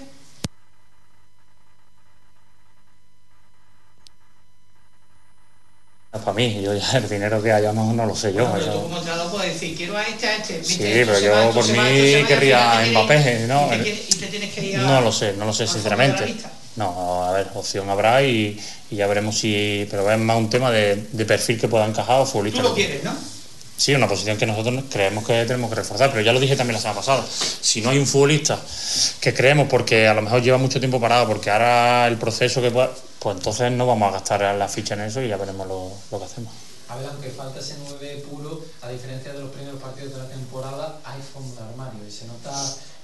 para 6.22 6.34
mí, 6.36 6.62
yo 6.62 6.74
ya 6.76 6.98
el 6.98 7.08
dinero 7.10 7.42
que 7.42 7.52
haya 7.52 7.72
no, 7.74 7.94
no 7.94 8.06
lo 8.06 8.16
sé 8.16 8.34
yo. 8.34 8.46
Bueno, 8.48 8.60
pero 8.60 8.74
tú 8.74 8.82
como 8.84 8.98
entrenador 8.98 9.32
puedes 9.32 9.54
decir, 9.54 9.76
quiero 9.78 9.98
a 9.98 10.04
este, 10.04 10.28
a 10.28 10.36
este. 10.38 10.64
Sí, 10.64 10.78
pero 10.80 11.14
va, 11.14 11.20
yo 11.20 11.52
por 11.52 11.68
mí 11.68 11.78
va, 12.22 12.28
querría 12.28 12.86
Mbappé, 12.92 13.46
¿no? 13.48 13.68
Y 13.68 13.70
te, 13.78 13.84
quieres- 13.84 14.10
y 14.10 14.14
te 14.16 14.28
tienes 14.28 14.54
que 14.54 14.66
ir 14.66 14.76
a- 14.78 14.82
No 14.82 15.02
lo 15.02 15.12
sé, 15.12 15.34
no 15.34 15.46
lo 15.46 15.54
sé 15.54 15.68
sinceramente. 15.68 16.36
No, 16.76 17.24
a 17.26 17.32
ver, 17.32 17.48
opción 17.56 17.90
habrá 17.90 18.22
y, 18.22 18.60
y 18.92 18.96
ya 18.96 19.08
veremos 19.08 19.38
si. 19.40 19.88
Pero 19.90 20.12
es 20.12 20.20
más 20.20 20.38
un 20.38 20.50
tema 20.50 20.70
de, 20.72 21.08
de 21.12 21.26
perfil 21.26 21.60
que 21.60 21.68
pueda 21.68 21.86
encajar 21.88 22.20
o 22.22 22.24
Tú 22.24 22.32
futbolista. 22.32 22.62
lo 22.62 22.74
que- 22.76 22.86
quieres, 22.86 23.04
¿no? 23.04 23.14
Sí, 23.76 23.94
una 23.94 24.08
posición 24.08 24.38
que 24.38 24.46
nosotros 24.48 24.84
creemos 24.92 25.24
que 25.24 25.46
tenemos 25.46 25.70
que 25.70 25.76
reforzar, 25.76 26.10
pero 26.10 26.22
ya 26.24 26.34
lo 26.34 26.40
dije 26.40 26.56
también 26.56 26.74
la 26.76 26.82
semana 26.82 27.00
pasada. 27.00 27.24
Si 27.62 27.80
no 27.82 27.92
hay 27.92 28.00
un 28.00 28.08
futbolista 28.08 28.60
que 29.22 29.34
creemos 29.36 29.68
porque 29.70 30.08
a 30.08 30.16
lo 30.16 30.24
mejor 30.24 30.42
lleva 30.42 30.58
mucho 30.58 30.80
tiempo 30.80 31.00
parado, 31.00 31.28
porque 31.28 31.52
ahora 31.52 32.08
el 32.08 32.18
proceso 32.18 32.60
que 32.60 32.72
pueda, 32.72 32.90
pues 33.20 33.38
entonces 33.38 33.72
no 33.72 33.88
vamos 33.88 34.10
a 34.10 34.12
gastar 34.14 34.56
la 34.56 34.68
ficha 34.68 34.94
en 34.94 35.02
eso 35.02 35.22
y 35.22 35.28
ya 35.30 35.38
veremos 35.38 35.68
lo, 35.68 36.20
que 36.20 36.26
hacemos. 36.26 36.54
A 36.90 36.96
ver, 36.96 37.08
aunque 37.08 37.30
falta 37.30 37.60
ese 37.60 37.76
9 37.84 38.26
puro, 38.30 38.62
a 38.82 38.90
diferencia 38.90 39.34
de 39.34 39.40
los 39.40 39.52
primeros 39.52 39.82
partidos 39.82 40.14
de 40.14 40.20
la 40.20 40.30
temporada, 40.30 41.00
hay 41.04 41.22
fondo 41.22 41.54
de 41.56 41.68
armario 41.68 42.08
y 42.08 42.12
se 42.12 42.28
nota 42.28 42.54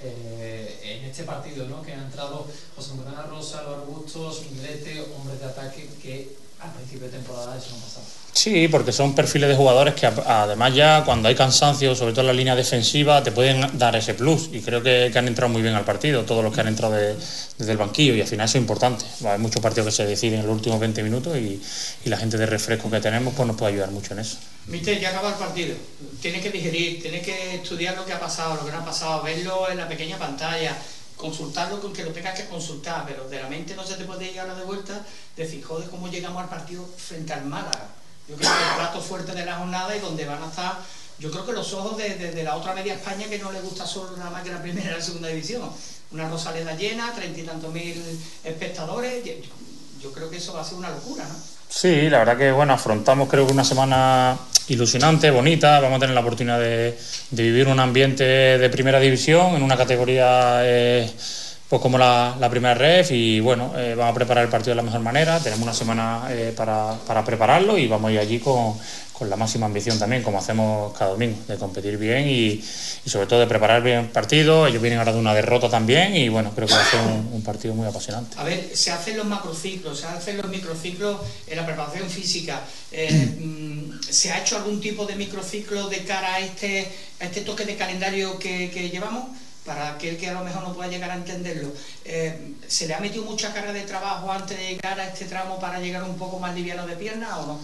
eh, 0.01 0.80
en 0.83 1.06
este 1.06 1.24
partido 1.24 1.66
¿no? 1.67 1.82
que 1.82 1.93
han 1.93 2.03
entrado 2.03 2.48
José 2.75 2.92
Antonio 2.92 3.22
Rosa, 3.24 3.59
Álvaro 3.59 3.85
Bustos, 3.85 4.43
Miguelete, 4.51 5.06
hombres 5.17 5.40
de 5.40 5.45
ataque 5.45 5.90
que 6.01 6.35
al 6.59 6.72
principio 6.72 7.08
de 7.08 7.17
temporada 7.17 7.58
eso 7.58 7.72
no 7.75 7.82
pasaba. 7.82 8.23
Sí, 8.34 8.68
porque 8.68 8.92
son 8.92 9.14
perfiles 9.14 9.48
de 9.48 9.56
jugadores 9.56 9.94
que 9.94 10.08
además 10.08 10.74
ya 10.74 11.03
cuando 11.06 11.28
hay 11.30 11.36
cansancio, 11.36 11.95
sobre 11.95 12.14
todo 12.14 12.22
en 12.22 12.28
la 12.28 12.34
línea 12.34 12.56
defensiva, 12.56 13.22
te 13.24 13.32
pueden 13.32 13.78
dar 13.78 13.95
ese 13.95 14.16
plus. 14.16 14.50
Y 14.52 14.62
creo 14.62 14.82
que, 14.82 15.12
han 15.16 15.28
entrado 15.28 15.53
muy 15.53 15.62
bien 15.62 15.76
al 15.76 15.86
partido, 15.86 16.24
todos 16.24 16.44
los 16.44 16.52
que 16.53 16.62
han 16.62 16.68
entrado 16.68 16.95
de- 16.95 17.16
desde 17.58 17.72
el 17.72 17.78
banquillo. 17.78 18.16
Y 18.16 18.22
al 18.22 18.28
final 18.28 18.45
eso 18.45 18.58
es 18.58 18.62
importante. 18.62 19.06
Hay 19.26 19.38
muchos 19.38 19.62
partidos 19.62 19.86
que 19.86 19.92
se 19.92 20.06
deciden 20.08 20.40
en 20.40 20.48
los 20.48 20.56
últimos 20.56 20.80
20 20.80 21.03
minutos 21.03 21.38
y, 21.38 21.62
la 22.06 22.18
gente 22.18 22.38
de 22.38 22.45
refresco 22.45 22.92
que 22.92 23.00
tenemos 23.00 23.34
pues 23.34 23.48
nos 23.48 23.56
puede 23.56 23.74
ayudar 23.74 23.92
mucho 23.92 24.14
en 24.14 24.20
eso. 24.20 24.38
Mister, 24.68 25.00
ya 25.00 25.10
acaba 25.10 25.30
el 25.30 25.36
partido. 25.36 25.76
Tienes 26.22 26.42
que 26.42 26.50
digerir, 26.50 27.02
tienes 27.02 27.24
que 27.24 27.56
estudiar 27.56 27.95
lo 27.95 28.06
que 28.06 28.14
ha 28.14 28.20
pasado, 28.20 28.56
lo 28.56 28.66
que 28.66 28.72
no 28.72 28.80
ha 28.80 28.86
pasado, 28.86 29.22
verlo 29.24 29.70
en 29.70 29.78
la 29.78 29.88
pequeña 29.88 30.18
pantalla, 30.18 30.76
consultarlo 31.16 31.80
con 31.80 31.94
que 31.94 32.03
lo 32.03 32.12
tengas 32.12 32.40
que 32.40 32.45
consultar, 32.48 33.06
pero 33.08 33.28
de 33.30 33.42
la 33.42 33.48
mente 33.48 33.76
no 33.76 33.86
se 33.86 33.95
te 33.95 34.06
puede 34.06 34.26
llegar 34.26 34.53
de 34.56 34.64
vuelta 34.64 35.06
decir, 35.38 35.64
joder, 35.64 35.90
cómo 35.90 36.08
llegamos 36.10 36.42
al 36.42 36.50
partido 36.50 36.86
frente 36.98 37.32
al 37.34 37.45
Málaga. 37.45 37.88
Yo 38.27 38.35
creo 38.35 38.50
que 38.52 38.58
el 38.69 38.76
plato 38.77 39.02
fuerte 39.02 39.34
de 39.34 39.45
la 39.45 39.56
jornada 39.58 39.95
y 39.95 40.00
donde 40.00 40.26
van 40.26 40.42
a 40.43 40.48
estar, 40.48 40.77
yo 41.19 41.30
creo 41.30 41.45
que 41.45 41.52
los 41.53 41.74
ojos 41.74 41.98
de, 41.98 42.16
de- 42.16 42.43
la 42.43 42.56
otra 42.56 42.74
media 42.74 42.93
España 42.95 43.27
que 43.30 43.38
no 43.40 43.52
le 43.52 43.61
gusta 43.61 43.85
solo 43.85 44.16
nada 44.18 44.30
más 44.32 44.43
que 44.43 44.52
la 44.52 44.61
primera 44.61 44.92
y 44.92 44.93
la 44.95 45.02
segunda 45.02 45.27
división. 45.27 45.61
Una 46.11 46.30
Rosaleda 46.30 46.76
llena, 46.76 47.11
treinta 47.14 47.40
y 47.40 47.43
tantos 47.43 47.74
mil 47.74 48.02
espectadores, 48.43 49.24
yo, 49.26 49.32
yo 50.02 50.11
creo 50.11 50.30
que 50.30 50.38
eso 50.38 50.53
va 50.53 50.61
a 50.61 50.66
ser 50.66 50.76
una 50.77 50.90
locura, 50.90 51.24
¿no? 51.26 51.35
Sí, 51.69 52.10
la 52.10 52.19
verdad 52.19 52.38
que 52.38 52.52
bueno, 52.52 52.74
afrontamos 52.74 53.27
creo 53.30 53.48
que 53.48 53.53
una 53.53 53.64
semana 53.64 54.38
ilusionante, 54.68 55.32
bonita, 55.32 55.80
vamos 55.80 55.98
a 55.98 56.00
tener 56.02 56.14
la 56.14 56.22
oportunidad 56.22 56.60
de, 56.60 56.98
de 57.32 57.43
vivir 57.43 57.68
un 57.68 57.80
ambiente 57.80 58.24
de 58.24 58.69
primera 58.69 59.00
división 59.00 59.56
en 59.56 59.64
una 59.64 59.76
categoría 59.76 60.60
eh, 60.64 61.11
pues 61.74 61.82
como 61.82 61.98
la, 61.98 62.35
la 62.40 62.52
primera 62.52 62.76
ref 62.76 63.10
y 63.10 63.40
bueno, 63.40 63.74
eh, 63.76 63.95
vamos 63.98 64.11
a 64.11 64.14
preparar 64.14 64.43
el 64.43 64.50
partido 64.52 64.74
de 64.74 64.76
la 64.76 64.84
mejor 64.84 65.00
manera, 65.00 65.40
tenemos 65.40 65.64
una 65.64 65.74
semana 65.74 66.27
eh, 66.30 66.53
para, 66.56 66.93
para 67.08 67.26
prepararlo 67.26 67.80
y 67.80 67.88
vamos 67.88 68.10
a 68.10 68.14
ir 68.14 68.19
allí 68.19 68.38
con, 68.38 68.76
con 69.11 69.27
la 69.27 69.35
máxima 69.38 69.66
ambición 69.66 69.98
también, 69.98 70.22
como 70.22 70.38
hacemos 70.38 70.95
cada 70.95 71.10
domingo, 71.10 71.35
de 71.48 71.56
competir 71.58 71.98
bien 71.98 72.30
y, 72.30 72.64
y 73.03 73.10
sobre 73.10 73.26
todo 73.26 73.40
de 73.40 73.48
preparar 73.48 73.82
bien 73.82 74.02
el 74.02 74.06
partido, 74.10 74.68
ellos 74.68 74.84
vienen 74.84 75.00
ahora 75.00 75.14
de 75.14 75.18
una 75.19 75.34
derrota 75.34 75.68
también 75.68 76.16
y 76.16 76.30
bueno, 76.30 76.52
creo 76.53 76.68
que 76.68 76.76
va 76.76 76.80
a 76.80 76.85
ser 76.92 77.00
un- 77.00 77.30
un 77.34 77.42
partido 77.42 77.74
muy 77.74 77.88
apasionante. 77.88 78.38
A 78.38 78.43
ver, 78.43 78.69
se 78.76 78.92
hacen 78.92 79.18
los 79.18 79.26
macrociclos, 79.26 80.00
se 80.00 80.06
hacen 80.06 80.38
los 80.38 80.45
microciclos 80.50 81.22
en 81.48 81.58
la 81.58 81.66
preparación 81.66 82.08
física. 82.08 82.61
Eh, 82.92 83.10
mm, 83.40 84.00
¿Se 84.11 84.32
ha 84.32 84.42
hecho 84.42 84.58
algún 84.58 84.80
tipo 84.80 85.08
de 85.08 85.16
microciclo 85.16 85.90
de 85.90 86.03
cara 86.03 86.35
a 86.35 86.40
este, 86.40 86.88
a 87.19 87.24
este 87.26 87.42
toque 87.42 87.66
de 87.66 87.76
calendario 87.77 88.38
que, 88.38 88.69
que 88.69 88.92
llevamos? 88.92 89.24
Para 89.66 89.93
aquel 89.93 90.17
que 90.17 90.30
a 90.30 90.33
lo 90.33 90.43
mejor 90.43 90.64
no 90.64 90.74
pueda 90.74 90.90
llegar 90.90 91.09
a 91.11 91.16
entenderlo. 91.16 91.72
Eh, 92.03 92.53
¿Se 92.67 92.88
le 92.88 92.93
ha 92.93 93.00
metido 93.00 93.24
mucha 93.24 93.53
carga 93.53 93.72
de 93.72 93.82
trabajo 93.82 94.32
antes 94.32 94.58
de 94.58 94.67
llegar 94.67 95.00
a 95.00 95.08
este 95.08 95.25
tramo 95.25 95.59
para 95.59 95.80
llegar 95.80 96.03
un 96.03 96.17
poco 96.17 96.40
más 96.40 96.53
liviano 96.53 96.85
de 96.85 96.95
pierna 96.95 97.38
o 97.40 97.48
no? 97.48 97.59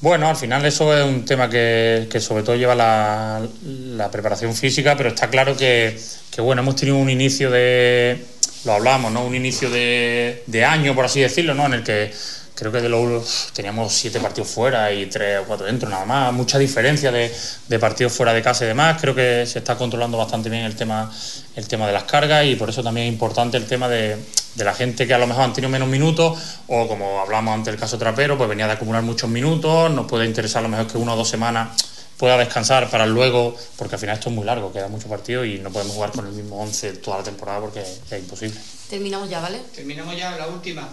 Bueno, 0.00 0.28
al 0.28 0.36
final 0.36 0.64
eso 0.66 0.96
es 0.96 1.04
un 1.04 1.24
tema 1.24 1.48
que, 1.48 2.08
que 2.10 2.20
sobre 2.20 2.42
todo 2.42 2.56
lleva 2.56 2.74
la, 2.74 3.40
la 3.62 4.10
preparación 4.10 4.54
física, 4.54 4.96
pero 4.96 5.10
está 5.10 5.30
claro 5.30 5.56
que, 5.56 5.98
que, 6.30 6.40
bueno, 6.40 6.62
hemos 6.62 6.76
tenido 6.76 6.98
un 6.98 7.08
inicio 7.08 7.50
de, 7.50 8.22
lo 8.64 8.72
hablamos, 8.72 9.12
¿no? 9.12 9.24
Un 9.24 9.34
inicio 9.34 9.70
de, 9.70 10.42
de 10.46 10.64
año, 10.64 10.94
por 10.94 11.06
así 11.06 11.20
decirlo, 11.20 11.54
¿no? 11.54 11.66
En 11.66 11.74
el 11.74 11.84
que 11.84 12.12
creo 12.54 12.70
que 12.70 12.80
de 12.80 12.88
los 12.88 13.50
teníamos 13.52 13.92
siete 13.92 14.20
partidos 14.20 14.48
fuera 14.48 14.92
y 14.92 15.06
tres 15.06 15.40
o 15.40 15.44
cuatro 15.44 15.66
dentro, 15.66 15.88
nada 15.88 16.04
más, 16.04 16.32
mucha 16.32 16.58
diferencia 16.58 17.10
de, 17.10 17.34
de 17.68 17.78
partidos 17.78 18.12
fuera 18.12 18.32
de 18.32 18.42
casa 18.42 18.64
y 18.64 18.68
demás. 18.68 19.00
Creo 19.00 19.14
que 19.14 19.44
se 19.46 19.58
está 19.58 19.76
controlando 19.76 20.16
bastante 20.16 20.48
bien 20.48 20.64
el 20.64 20.76
tema, 20.76 21.12
el 21.56 21.66
tema 21.66 21.86
de 21.86 21.92
las 21.92 22.04
cargas 22.04 22.44
y 22.46 22.54
por 22.56 22.70
eso 22.70 22.82
también 22.82 23.08
es 23.08 23.12
importante 23.12 23.56
el 23.56 23.66
tema 23.66 23.88
de, 23.88 24.16
de 24.54 24.64
la 24.64 24.74
gente 24.74 25.06
que 25.06 25.14
a 25.14 25.18
lo 25.18 25.26
mejor 25.26 25.44
han 25.44 25.52
tenido 25.52 25.70
menos 25.70 25.88
minutos 25.88 26.38
o 26.68 26.86
como 26.86 27.20
hablamos 27.20 27.54
antes 27.54 27.72
del 27.72 27.80
caso 27.80 27.98
Trapero, 27.98 28.38
pues 28.38 28.48
venía 28.48 28.66
de 28.66 28.72
acumular 28.72 29.02
muchos 29.02 29.28
minutos, 29.28 29.90
nos 29.90 30.06
puede 30.06 30.26
interesar 30.26 30.60
a 30.60 30.62
lo 30.62 30.68
mejor 30.68 30.86
que 30.86 30.98
una 30.98 31.14
o 31.14 31.16
dos 31.16 31.28
semanas 31.28 31.68
pueda 32.16 32.38
descansar 32.38 32.88
para 32.90 33.06
luego, 33.06 33.56
porque 33.76 33.96
al 33.96 34.00
final 34.00 34.14
esto 34.16 34.28
es 34.28 34.34
muy 34.34 34.44
largo, 34.44 34.72
queda 34.72 34.88
mucho 34.88 35.08
partido 35.08 35.44
y 35.44 35.58
no 35.58 35.70
podemos 35.70 35.94
jugar 35.94 36.12
con 36.12 36.26
el 36.26 36.32
mismo 36.32 36.60
11 36.62 36.92
toda 36.94 37.18
la 37.18 37.24
temporada 37.24 37.60
porque 37.60 37.80
es 37.80 38.18
imposible. 38.18 38.58
Terminamos 38.88 39.28
ya, 39.28 39.40
¿vale? 39.40 39.60
Terminamos 39.74 40.16
ya 40.16 40.36
la 40.36 40.46
última. 40.46 40.88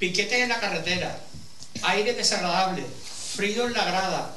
Piquetes 0.00 0.40
en 0.40 0.48
la 0.48 0.58
carretera, 0.58 1.16
aire 1.82 2.14
desagradable, 2.14 2.82
frío 3.36 3.66
en 3.66 3.74
la 3.74 3.84
grada, 3.84 4.34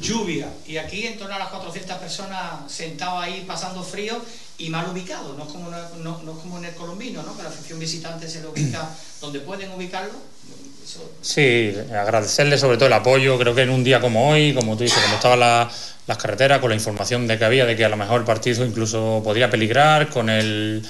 lluvia. 0.00 0.48
Y 0.66 0.78
aquí 0.78 1.06
en 1.06 1.16
torno 1.18 1.34
a 1.36 1.38
las 1.38 1.48
400 1.48 1.98
personas 1.98 2.72
sentados 2.72 3.22
ahí 3.22 3.44
pasando 3.46 3.84
frío 3.84 4.20
y 4.58 4.70
mal 4.70 4.88
ubicados. 4.90 5.36
No 5.36 5.44
es 5.44 5.52
como, 5.52 5.70
no, 5.70 5.76
no- 5.98 6.22
no 6.22 6.32
es 6.32 6.38
como 6.38 6.58
en 6.58 6.64
el 6.64 6.74
colombino, 6.74 7.22
¿no? 7.22 7.36
que 7.36 7.42
la 7.42 7.50
afición 7.50 7.78
visitante 7.78 8.28
se 8.28 8.40
lo 8.40 8.50
ubica 8.50 8.88
donde 9.20 9.40
pueden 9.40 9.70
ubicarlo. 9.72 10.12
Eso- 10.84 11.12
Sí, 11.20 11.74
agradecerle 11.94 12.56
sobre 12.58 12.76
todo 12.78 12.86
el 12.86 12.92
apoyo. 12.94 13.38
Creo 13.38 13.54
que 13.54 13.62
en 13.62 13.70
un 13.70 13.84
día 13.84 14.00
como 14.00 14.30
hoy, 14.30 14.54
como 14.54 14.74
tú 14.76 14.84
dices, 14.84 15.02
como 15.02 15.16
estaban 15.16 15.40
la- 15.40 15.70
las 16.06 16.18
carreteras, 16.18 16.60
con 16.60 16.70
la 16.70 16.76
información 16.76 17.26
de 17.26 17.38
que 17.38 17.44
había, 17.44 17.64
de 17.66 17.76
que 17.76 17.84
a 17.84 17.88
lo 17.90 17.96
mejor 17.96 18.20
el 18.20 18.26
partido 18.26 18.64
incluso 18.64 19.20
podría 19.24 19.50
peligrar, 19.50 20.08
con 20.10 20.28
el, 20.30 20.86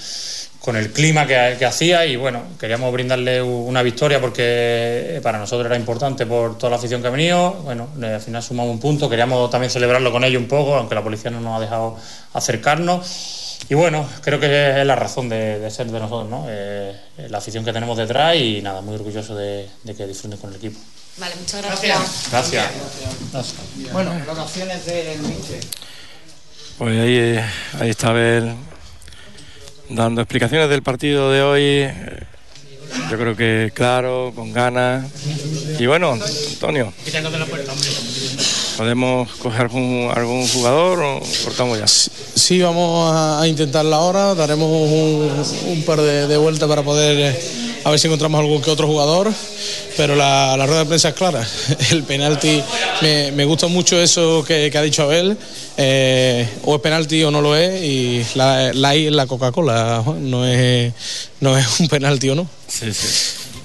con 0.64 0.76
el 0.76 0.92
clima 0.92 1.26
que, 1.26 1.56
que 1.58 1.66
hacía. 1.66 2.06
Y 2.06 2.16
bueno, 2.16 2.42
queríamos 2.58 2.90
brindarle 2.90 3.42
una 3.42 3.82
victoria 3.82 4.18
porque 4.18 5.20
para 5.22 5.36
nosotros 5.36 5.66
era 5.66 5.76
importante 5.76 6.24
por 6.24 6.56
toda 6.56 6.70
la 6.70 6.76
afición 6.76 7.02
que 7.02 7.08
ha 7.08 7.10
venido. 7.10 7.52
Bueno, 7.64 7.90
eh, 8.02 8.14
al 8.14 8.20
final 8.22 8.42
sumamos 8.42 8.72
un 8.72 8.80
punto. 8.80 9.10
Queríamos 9.10 9.50
también 9.50 9.70
celebrarlo 9.70 10.10
con 10.10 10.24
ellos 10.24 10.40
un 10.40 10.48
poco, 10.48 10.74
aunque 10.74 10.94
la 10.94 11.02
policía 11.02 11.30
no 11.30 11.40
nos 11.40 11.58
ha 11.58 11.60
dejado 11.60 11.98
acercarnos. 12.32 13.58
Y 13.68 13.74
bueno, 13.74 14.08
creo 14.22 14.40
que 14.40 14.80
es 14.80 14.86
la 14.86 14.96
razón 14.96 15.28
de, 15.28 15.58
de 15.58 15.70
ser 15.70 15.86
de 15.88 16.00
nosotros, 16.00 16.30
¿no? 16.30 16.46
Eh, 16.48 16.96
la 17.28 17.38
afición 17.38 17.62
que 17.62 17.72
tenemos 17.72 17.98
detrás 17.98 18.34
y 18.36 18.62
nada, 18.62 18.80
muy 18.80 18.94
orgulloso 18.94 19.36
de, 19.36 19.68
de 19.82 19.94
que 19.94 20.06
disfruten 20.06 20.38
con 20.38 20.48
el 20.48 20.56
equipo. 20.56 20.80
Vale, 21.18 21.34
muchas 21.36 21.62
gracias. 21.62 22.28
Gracias. 22.30 22.70
Gracias. 23.32 23.92
Bueno, 23.92 24.12
valoraciones 24.26 24.86
del 24.86 25.18
Mister. 25.20 25.60
Pues 26.78 27.00
ahí, 27.00 27.16
eh, 27.16 27.44
ahí 27.80 27.90
está 27.90 28.08
Abel 28.08 28.54
dando 29.88 30.20
explicaciones 30.20 30.68
del 30.68 30.82
partido 30.82 31.30
de 31.30 31.42
hoy. 31.42 31.88
Yo 33.10 33.18
creo 33.18 33.36
que 33.36 33.72
claro, 33.74 34.32
con 34.34 34.52
ganas. 34.52 35.04
Y 35.78 35.86
bueno, 35.86 36.12
Antonio. 36.12 36.92
¿podemos 38.76 39.30
coger 39.36 39.62
algún, 39.62 40.10
algún 40.14 40.48
jugador 40.48 41.00
o 41.00 41.20
cortamos 41.44 41.78
ya? 41.78 41.86
Sí, 41.86 42.60
vamos 42.60 43.12
a, 43.14 43.46
intentarla 43.46 43.96
ahora. 43.96 44.34
Daremos 44.34 44.68
un, 44.70 45.82
par 45.86 46.00
de, 46.00 46.26
de 46.26 46.36
vueltas 46.36 46.68
para 46.68 46.82
poder 46.82 47.34
eh, 47.34 47.63
a 47.84 47.90
ver 47.90 47.98
si 48.00 48.06
encontramos 48.06 48.40
algún 48.40 48.62
que 48.62 48.70
otro 48.70 48.86
jugador. 48.86 49.32
Pero 49.96 50.16
la, 50.16 50.56
la 50.56 50.66
rueda 50.66 50.80
de 50.80 50.86
prensa 50.86 51.10
es 51.10 51.14
clara. 51.14 51.46
El 51.90 52.02
penalti, 52.04 52.60
me, 53.02 53.30
me 53.32 53.44
gusta 53.44 53.66
mucho 53.68 54.00
eso 54.00 54.42
que, 54.46 54.70
que 54.70 54.78
ha 54.78 54.82
dicho 54.82 55.02
Abel. 55.02 55.36
eh, 55.76 56.48
o 56.64 56.74
es 56.76 56.80
penalti 56.80 57.22
o 57.24 57.30
no 57.30 57.40
lo 57.40 57.54
es. 57.56 57.82
Y 57.82 58.24
la, 58.34 58.72
la 58.72 58.96
I 58.96 59.06
es 59.06 59.12
la 59.12 59.26
Coca-Cola, 59.26 60.02
no 60.18 60.46
es, 60.46 60.92
no 61.40 61.56
es 61.56 61.66
un 61.80 61.88
penalti 61.88 62.30
o 62.30 62.34
no. 62.34 62.48
Sí, 62.66 62.92
sí. 62.92 63.06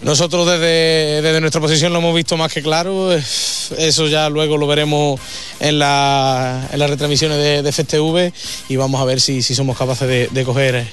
Nosotros 0.02 0.48
desde, 0.48 1.22
desde 1.22 1.42
nuestra 1.42 1.60
posición 1.60 1.92
lo 1.92 2.00
hemos 2.00 2.16
visto 2.16 2.38
más 2.38 2.54
que 2.54 2.62
claro. 2.62 3.12
Eso 3.14 4.08
ya 4.08 4.30
luego 4.30 4.56
lo 4.58 4.66
veremos 4.68 5.20
en, 5.60 5.78
la- 5.80 6.70
en 6.72 6.80
las 6.80 6.90
retransmisiones 6.90 7.38
de, 7.38 7.62
de 7.64 7.72
FTV 7.72 8.32
y 8.70 8.76
vamos 8.78 9.02
a 9.02 9.04
ver 9.06 9.20
si, 9.20 9.42
si 9.42 9.56
somos 9.56 9.78
capaces 9.78 10.08
de, 10.08 10.28
de 10.32 10.44
coger 10.46 10.88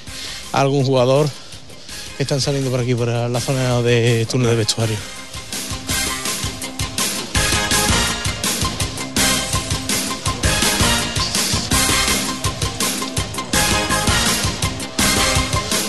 a 0.51 0.59
algún 0.59 0.83
jugador 0.83 1.29
están 2.23 2.41
saliendo 2.41 2.69
por 2.71 2.79
aquí, 2.79 2.95
por 2.95 3.07
la 3.07 3.39
zona 3.39 3.81
de 3.81 4.25
túnel 4.29 4.51
de 4.51 4.55
vestuario. 4.55 4.97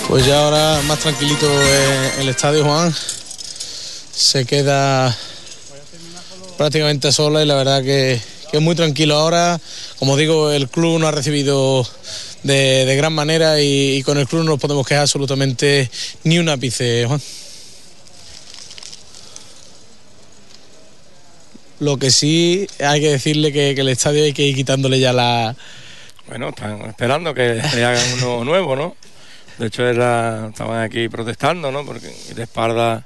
Pues 0.08 0.24
ya 0.24 0.42
ahora 0.42 0.80
más 0.86 1.00
tranquilito 1.00 1.46
eh, 1.46 2.12
el 2.20 2.30
estadio 2.30 2.64
Juan. 2.64 2.94
Se 4.10 4.46
queda 4.46 5.14
prácticamente 6.56 7.12
sola 7.12 7.42
y 7.42 7.46
la 7.46 7.54
verdad 7.54 7.82
que, 7.82 8.18
es 8.50 8.60
muy 8.62 8.74
tranquilo 8.74 9.16
ahora. 9.16 9.60
Como 9.98 10.16
digo, 10.16 10.50
el 10.50 10.70
club 10.70 10.98
nos 10.98 11.08
ha 11.08 11.12
recibido 11.12 11.86
de, 12.42 12.84
de 12.86 12.96
gran 12.96 13.12
manera 13.12 13.60
y, 13.60 13.96
y 13.96 14.02
con 14.02 14.18
el 14.18 14.26
club 14.28 14.44
no 14.44 14.50
nos 14.52 14.60
podemos 14.60 14.86
quejar 14.86 15.02
absolutamente 15.02 15.90
ni 16.24 16.38
un 16.38 16.48
ápice, 16.48 17.04
Juan. 17.06 17.20
Lo 21.80 21.96
que 21.96 22.10
sí 22.10 22.66
hay 22.84 23.00
que 23.00 23.10
decirle 23.10 23.52
que, 23.52 23.74
que 23.74 23.80
el 23.82 23.88
estadio 23.88 24.24
hay 24.24 24.32
que 24.32 24.42
ir 24.42 24.54
quitándole 24.56 24.98
ya 24.98 25.12
la... 25.12 25.54
Bueno, 26.26 26.48
están 26.48 26.80
esperando 26.82 27.32
que 27.34 27.62
le 27.74 27.84
hagan 27.84 28.04
uno 28.14 28.44
nuevo, 28.44 28.74
¿no? 28.74 28.96
De 29.58 29.66
hecho, 29.68 29.86
era, 29.86 30.48
estaban 30.48 30.82
aquí 30.82 31.08
protestando, 31.08 31.70
¿no? 31.72 31.84
Porque 31.84 32.12
de 32.34 32.42
espalda 32.42 33.04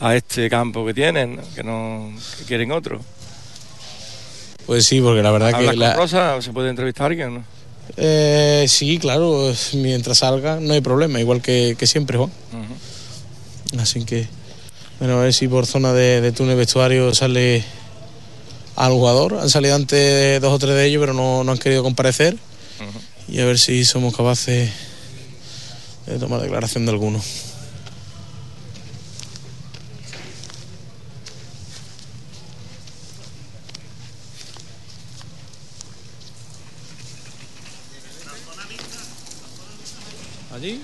a 0.00 0.16
este 0.16 0.48
campo 0.48 0.84
que 0.86 0.94
tienen, 0.94 1.36
¿no? 1.36 1.42
que 1.54 1.62
no 1.62 2.12
que 2.38 2.44
quieren 2.44 2.72
otro. 2.72 3.00
Pues 4.66 4.86
sí, 4.86 5.00
porque 5.00 5.22
la 5.22 5.30
verdad 5.32 5.54
¿Hablas 5.54 5.70
que... 5.72 5.76
la- 5.76 5.94
Rosa? 5.94 6.40
¿Se 6.42 6.52
puede 6.52 6.70
entrevistar 6.70 7.04
a 7.04 7.06
alguien? 7.08 7.34
No? 7.34 7.44
Eh, 7.96 8.66
sí, 8.68 8.98
claro, 8.98 9.52
mientras 9.74 10.18
salga 10.18 10.60
no 10.60 10.72
hay 10.72 10.80
problema, 10.80 11.20
igual 11.20 11.42
que, 11.42 11.76
que 11.78 11.86
siempre, 11.86 12.18
Juan. 12.18 12.30
Así 13.78 14.04
que, 14.04 14.28
bueno, 14.98 15.18
a 15.18 15.22
ver 15.22 15.32
si 15.32 15.48
por 15.48 15.66
zona 15.66 15.92
de, 15.92 16.20
de 16.20 16.32
túnel 16.32 16.56
vestuario 16.56 17.14
sale 17.14 17.64
al 18.76 18.92
jugador. 18.92 19.38
Han 19.40 19.50
salido 19.50 19.74
antes 19.74 20.40
dos 20.40 20.52
o 20.52 20.58
tres 20.58 20.74
de 20.74 20.86
ellos, 20.86 21.00
pero 21.00 21.14
no, 21.14 21.44
no 21.44 21.52
han 21.52 21.58
querido 21.58 21.82
comparecer. 21.82 22.36
Y 23.28 23.40
a 23.40 23.44
ver 23.44 23.58
si 23.58 23.84
somos 23.84 24.16
capaces 24.16 24.70
de 26.06 26.18
tomar 26.18 26.40
declaración 26.40 26.84
de 26.84 26.92
alguno. 26.92 27.22
¿Allí? 40.54 40.82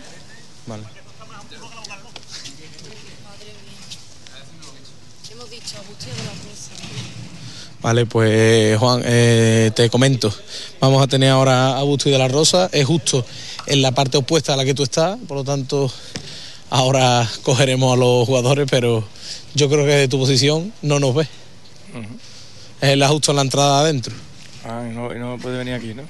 Vale. 0.66 0.84
Hemos 5.30 5.50
dicho 5.50 5.76
Agustín 5.76 6.10
de 6.16 6.24
la 6.24 6.30
Rosa. 6.32 6.72
Vale, 7.80 8.06
pues 8.06 8.76
Juan, 8.78 9.02
eh, 9.04 9.70
te 9.74 9.88
comento. 9.88 10.32
Vamos 10.80 11.02
a 11.02 11.06
tener 11.06 11.30
ahora 11.30 11.78
a 11.78 11.82
Busto 11.84 12.08
y 12.08 12.12
de 12.12 12.18
la 12.18 12.26
Rosa. 12.26 12.68
Es 12.72 12.84
justo 12.86 13.24
en 13.66 13.82
la 13.82 13.92
parte 13.92 14.18
opuesta 14.18 14.54
a 14.54 14.56
la 14.56 14.64
que 14.64 14.74
tú 14.74 14.82
estás, 14.82 15.16
por 15.28 15.36
lo 15.36 15.44
tanto, 15.44 15.92
ahora 16.70 17.28
cogeremos 17.42 17.94
a 17.94 17.96
los 17.96 18.26
jugadores, 18.26 18.66
pero 18.68 19.04
yo 19.54 19.68
creo 19.68 19.84
que 19.84 19.92
de 19.92 20.08
tu 20.08 20.18
posición 20.18 20.72
no 20.82 20.98
nos 20.98 21.14
ves. 21.14 21.28
Es 22.80 22.90
el 22.90 23.06
justo 23.06 23.32
en 23.32 23.36
la 23.36 23.42
entrada 23.42 23.80
adentro. 23.80 24.14
Ah, 24.64 24.84
y 24.88 24.94
no, 24.94 25.14
y 25.14 25.18
no 25.18 25.38
puede 25.38 25.58
venir 25.58 25.74
aquí, 25.74 25.94
¿no? 25.94 26.02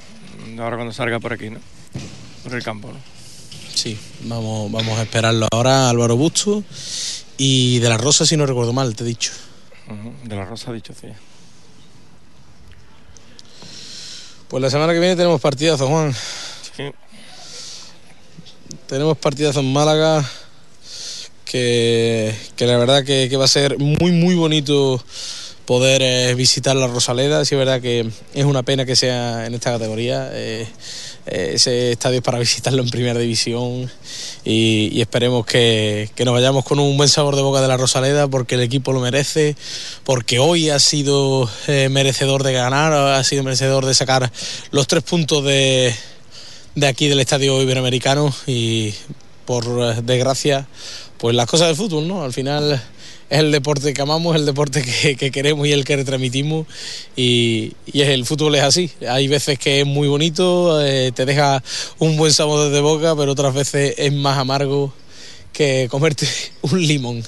Ahora 0.62 0.76
cuando 0.76 0.92
salga 0.94 1.20
por 1.20 1.32
aquí, 1.32 1.50
¿no? 1.50 1.58
Por 2.44 2.54
el 2.54 2.62
campo, 2.62 2.88
¿no? 2.88 2.98
Sí, 3.74 3.96
vamos, 4.22 4.72
vamos 4.72 4.98
a 4.98 5.02
esperarlo 5.02 5.46
ahora, 5.52 5.90
Álvaro 5.90 6.16
Busto. 6.16 6.64
Y 7.36 7.78
de 7.78 7.88
la 7.88 7.96
Rosa, 7.96 8.26
si 8.26 8.36
no 8.36 8.46
recuerdo 8.46 8.72
mal, 8.72 8.96
te 8.96 9.04
he 9.04 9.06
dicho. 9.06 9.32
De 10.24 10.34
la 10.34 10.44
Rosa 10.44 10.70
ha 10.70 10.74
dicho, 10.74 10.92
sí. 10.98 11.08
Pues 14.48 14.62
la 14.62 14.70
semana 14.70 14.94
que 14.94 14.98
viene 14.98 15.14
tenemos 15.14 15.40
partidazo, 15.42 15.86
Juan. 15.88 16.14
Sí. 16.74 16.84
Tenemos 18.86 19.18
partidazo 19.18 19.60
en 19.60 19.70
Málaga 19.70 20.24
que, 21.44 22.34
que 22.56 22.66
la 22.66 22.78
verdad 22.78 23.04
que, 23.04 23.28
que 23.28 23.36
va 23.36 23.44
a 23.44 23.48
ser 23.48 23.78
muy, 23.78 24.10
muy 24.10 24.34
bonito 24.36 25.04
poder 25.66 26.00
eh, 26.02 26.34
visitar 26.34 26.74
la 26.76 26.86
Rosaleda. 26.86 27.44
Sí, 27.44 27.56
es 27.56 27.58
verdad 27.58 27.82
que 27.82 28.08
es 28.32 28.44
una 28.46 28.62
pena 28.62 28.86
que 28.86 28.96
sea 28.96 29.44
en 29.44 29.52
esta 29.52 29.72
categoría. 29.72 30.30
eh, 30.32 30.66
ese 31.30 31.92
estadio 31.92 32.18
es 32.18 32.22
para 32.22 32.38
visitarlo 32.40 32.82
en 32.82 32.90
primera 32.90 33.18
división 33.18 33.90
y, 34.44 34.90
y 34.92 35.00
esperemos 35.00 35.46
que, 35.46 36.10
que 36.14 36.24
nos 36.24 36.34
vayamos 36.34 36.64
con 36.64 36.78
un 36.78 36.96
buen 36.96 37.08
sabor 37.08 37.36
de 37.36 37.42
boca 37.42 37.60
de 37.60 37.68
la 37.68 37.76
Rosaleda 37.76 38.28
porque 38.28 38.54
el 38.54 38.62
equipo 38.62 38.92
lo 38.92 39.00
merece, 39.00 39.56
porque 40.04 40.38
hoy 40.38 40.70
ha 40.70 40.78
sido 40.78 41.48
eh, 41.66 41.88
merecedor 41.90 42.42
de 42.42 42.52
ganar, 42.52 42.92
ha 42.92 43.22
sido 43.24 43.42
merecedor 43.42 43.86
de 43.86 43.94
sacar 43.94 44.30
los 44.70 44.86
tres 44.86 45.02
puntos 45.02 45.44
de, 45.44 45.94
de 46.74 46.86
aquí 46.86 47.08
del 47.08 47.20
estadio 47.20 47.60
iberoamericano 47.62 48.34
y 48.46 48.94
por 49.44 49.64
eh, 49.64 50.00
desgracia 50.02 50.66
pues 51.18 51.34
las 51.34 51.46
cosas 51.46 51.68
del 51.68 51.76
fútbol, 51.76 52.06
¿no? 52.06 52.22
Al 52.22 52.32
final 52.32 52.80
es 53.30 53.38
el 53.40 53.52
deporte 53.52 53.92
que 53.92 54.02
amamos, 54.02 54.36
el 54.36 54.46
deporte 54.46 54.82
que, 54.82 55.16
que 55.16 55.30
queremos 55.30 55.66
y 55.66 55.72
el 55.72 55.84
que 55.84 55.96
retransmitimos 55.96 56.66
y, 57.16 57.74
y 57.86 58.00
el 58.00 58.24
fútbol 58.24 58.54
es 58.54 58.62
así. 58.62 58.90
Hay 59.08 59.28
veces 59.28 59.58
que 59.58 59.80
es 59.80 59.86
muy 59.86 60.08
bonito, 60.08 60.80
eh, 60.84 61.12
te 61.12 61.26
deja 61.26 61.62
un 61.98 62.16
buen 62.16 62.32
sabor 62.32 62.70
de 62.70 62.80
boca, 62.80 63.14
pero 63.16 63.32
otras 63.32 63.54
veces 63.54 63.94
es 63.98 64.12
más 64.12 64.38
amargo 64.38 64.92
que 65.52 65.88
comerte 65.90 66.26
un 66.62 66.86
limón. 66.86 67.24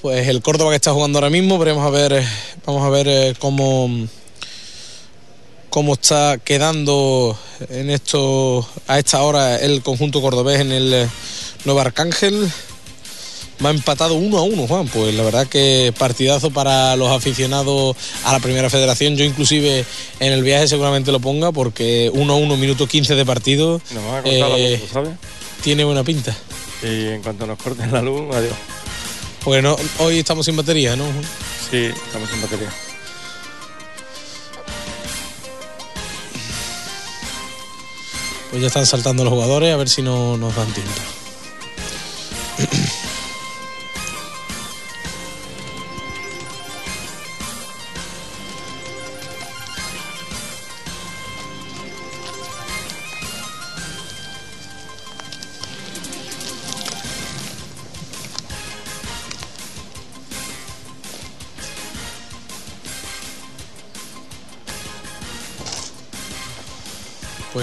Pues 0.00 0.26
el 0.26 0.42
Córdoba 0.42 0.70
que 0.70 0.76
está 0.76 0.92
jugando 0.92 1.18
ahora 1.18 1.30
mismo, 1.30 1.58
veremos 1.58 1.86
a 1.86 1.90
ver, 1.90 2.12
eh, 2.12 2.26
vamos 2.66 2.84
a 2.84 2.90
ver 2.90 3.06
eh, 3.08 3.34
cómo 3.38 3.88
cómo 5.72 5.94
está 5.94 6.36
quedando 6.36 7.34
en 7.70 7.88
esto 7.88 8.68
a 8.86 8.98
esta 8.98 9.22
hora 9.22 9.56
el 9.56 9.82
conjunto 9.82 10.20
cordobés 10.20 10.60
en 10.60 10.70
el 10.70 10.92
eh, 10.92 11.08
Nuevo 11.64 11.80
Arcángel. 11.80 12.46
Va 13.64 13.70
empatado 13.70 14.14
uno 14.14 14.36
a 14.36 14.42
uno, 14.42 14.66
Juan. 14.66 14.86
Pues 14.88 15.14
la 15.14 15.22
verdad 15.22 15.46
que 15.46 15.94
partidazo 15.96 16.50
para 16.50 16.94
los 16.96 17.10
aficionados 17.10 17.96
a 18.24 18.32
la 18.32 18.40
primera 18.40 18.68
federación. 18.68 19.16
Yo 19.16 19.24
inclusive 19.24 19.86
en 20.20 20.32
el 20.32 20.42
viaje 20.42 20.68
seguramente 20.68 21.10
lo 21.10 21.20
ponga 21.20 21.52
porque 21.52 22.10
uno 22.12 22.34
a 22.34 22.36
uno, 22.36 22.58
minuto 22.58 22.86
15 22.86 23.14
de 23.14 23.24
partido. 23.24 23.80
Nos 23.94 24.04
van 24.04 24.16
a 24.16 24.22
cortar 24.22 24.50
la 24.50 24.58
eh, 24.58 24.78
luz, 24.78 24.90
¿sabes? 24.92 25.10
tiene 25.62 25.84
buena 25.84 26.04
pinta. 26.04 26.36
Y 26.82 27.06
en 27.06 27.22
cuanto 27.22 27.46
nos 27.46 27.58
corten 27.58 27.90
la 27.90 28.02
luz, 28.02 28.34
adiós. 28.34 28.54
Bueno, 29.46 29.76
hoy 30.00 30.18
estamos 30.18 30.44
sin 30.44 30.54
batería, 30.54 30.96
¿no? 30.96 31.04
Juan? 31.04 31.24
Sí, 31.70 31.86
estamos 31.86 32.28
sin 32.28 32.42
batería. 32.42 32.68
Pues 38.52 38.60
ya 38.60 38.68
están 38.68 38.84
saltando 38.84 39.24
los 39.24 39.32
jugadores, 39.32 39.72
a 39.72 39.78
ver 39.78 39.88
si 39.88 40.02
no 40.02 40.36
nos 40.36 40.54
dan 40.54 40.70
tiempo. 40.74 40.92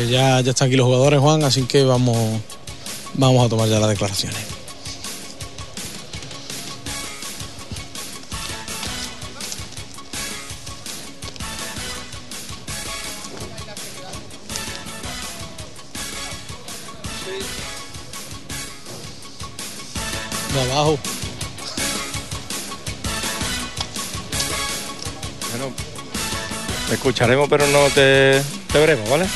ya, 0.09 0.41
ya 0.41 0.51
están 0.51 0.67
aquí 0.67 0.75
los 0.75 0.85
jugadores, 0.85 1.19
Juan, 1.19 1.43
así 1.43 1.63
que 1.63 1.83
vamos, 1.83 2.17
vamos 3.13 3.45
a 3.45 3.49
tomar 3.49 3.69
ya 3.69 3.79
las 3.79 3.89
declaraciones. 3.89 4.37
De 20.53 20.61
abajo. 20.61 20.97
Bueno, 25.51 25.73
te 26.87 26.95
escucharemos, 26.95 27.47
pero 27.49 27.67
no 27.67 27.87
te, 27.93 28.41
te 28.71 28.79
veremos, 28.79 29.09
¿vale? 29.09 29.27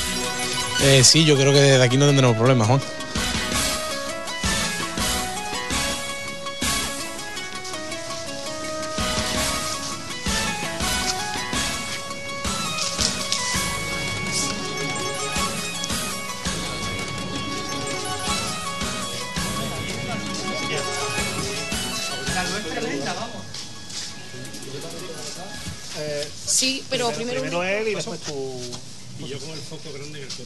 Eh, 0.86 1.02
sí, 1.04 1.24
yo 1.24 1.38
creo 1.38 1.54
que 1.54 1.62
desde 1.62 1.84
aquí 1.84 1.96
no 1.96 2.06
tendremos 2.06 2.36
problemas, 2.36 2.68
Juan. 2.68 2.82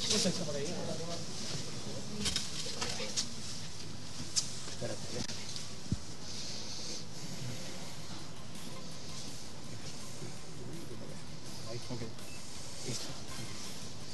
Coche. 0.10 0.32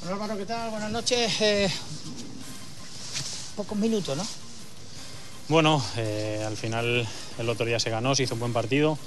Bueno, 0.01 0.15
Álvaro, 0.15 0.37
¿qué 0.37 0.45
tal? 0.45 0.69
Buenas 0.71 0.91
noches. 0.91 1.41
Eh, 1.41 1.69
pocos 3.55 3.77
minutos, 3.77 4.17
¿no? 4.17 4.25
Bueno, 5.47 5.83
eh, 5.97 6.43
al 6.45 6.57
final 6.57 7.07
el 7.37 7.49
otro 7.49 7.65
día 7.65 7.79
se 7.79 7.89
ganó, 7.89 8.15
se 8.15 8.23
hizo 8.23 8.33
un 8.33 8.39
buen 8.39 8.53
partido, 8.53 8.97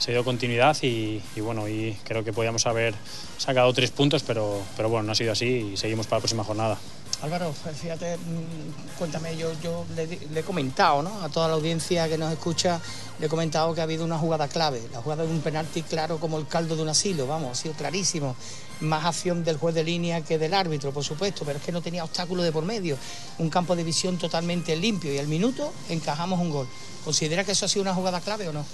se 0.00 0.12
dio 0.12 0.24
continuidad 0.24 0.76
y, 0.82 1.20
bueno, 1.40 1.68
y 1.68 1.96
creo 2.04 2.24
que 2.24 2.32
podíamos 2.32 2.66
haber 2.66 2.94
sacado 3.36 3.72
tres 3.74 3.90
puntos, 3.90 4.22
pero, 4.22 4.62
pero 4.76 4.88
bueno, 4.88 5.04
no 5.04 5.12
ha 5.12 5.14
sido 5.14 5.32
así 5.32 5.72
y 5.72 5.76
seguimos 5.76 6.06
para 6.06 6.18
la 6.18 6.20
próxima 6.22 6.42
jornada. 6.42 6.78
Álvaro, 7.22 7.52
fíjate, 7.52 8.16
mm, 8.16 8.96
cuéntame, 8.98 9.36
yo, 9.36 9.52
yo 9.62 9.84
le, 9.94 10.06
le 10.06 10.40
he 10.40 10.42
comentado 10.42 11.02
¿no? 11.02 11.22
a 11.22 11.28
toda 11.28 11.48
la 11.48 11.54
audiencia 11.54 12.08
que 12.08 12.16
nos 12.16 12.32
escucha, 12.32 12.80
le 13.18 13.26
he 13.26 13.28
comentado 13.28 13.74
que 13.74 13.82
ha 13.82 13.84
habido 13.84 14.06
una 14.06 14.16
jugada 14.16 14.48
clave, 14.48 14.80
la 14.90 15.02
jugada 15.02 15.24
de 15.24 15.30
un 15.30 15.42
penalti 15.42 15.82
claro 15.82 16.18
como 16.18 16.38
el 16.38 16.48
caldo 16.48 16.76
de 16.76 16.82
un 16.82 16.88
asilo, 16.88 17.26
vamos, 17.26 17.50
ha 17.52 17.62
sido 17.62 17.74
clarísimo. 17.74 18.34
Más 18.80 19.04
acción 19.04 19.44
del 19.44 19.58
juez 19.58 19.74
de 19.74 19.84
línea 19.84 20.22
que 20.22 20.38
del 20.38 20.54
árbitro, 20.54 20.92
por 20.92 21.04
supuesto, 21.04 21.44
pero 21.44 21.58
es 21.58 21.64
que 21.64 21.72
no 21.72 21.82
tenía 21.82 22.02
obstáculo 22.02 22.42
de 22.42 22.50
por 22.50 22.64
medio. 22.64 22.96
Un 23.36 23.50
campo 23.50 23.76
de 23.76 23.84
visión 23.84 24.16
totalmente 24.16 24.74
limpio 24.74 25.12
y 25.12 25.18
al 25.18 25.28
minuto 25.28 25.70
encajamos 25.90 26.40
un 26.40 26.48
gol. 26.48 26.66
¿Considera 27.04 27.44
que 27.44 27.52
eso 27.52 27.66
ha 27.66 27.68
sido 27.68 27.82
una 27.82 27.94
jugada 27.94 28.22
clave 28.22 28.48
o 28.48 28.54
no? 28.54 28.64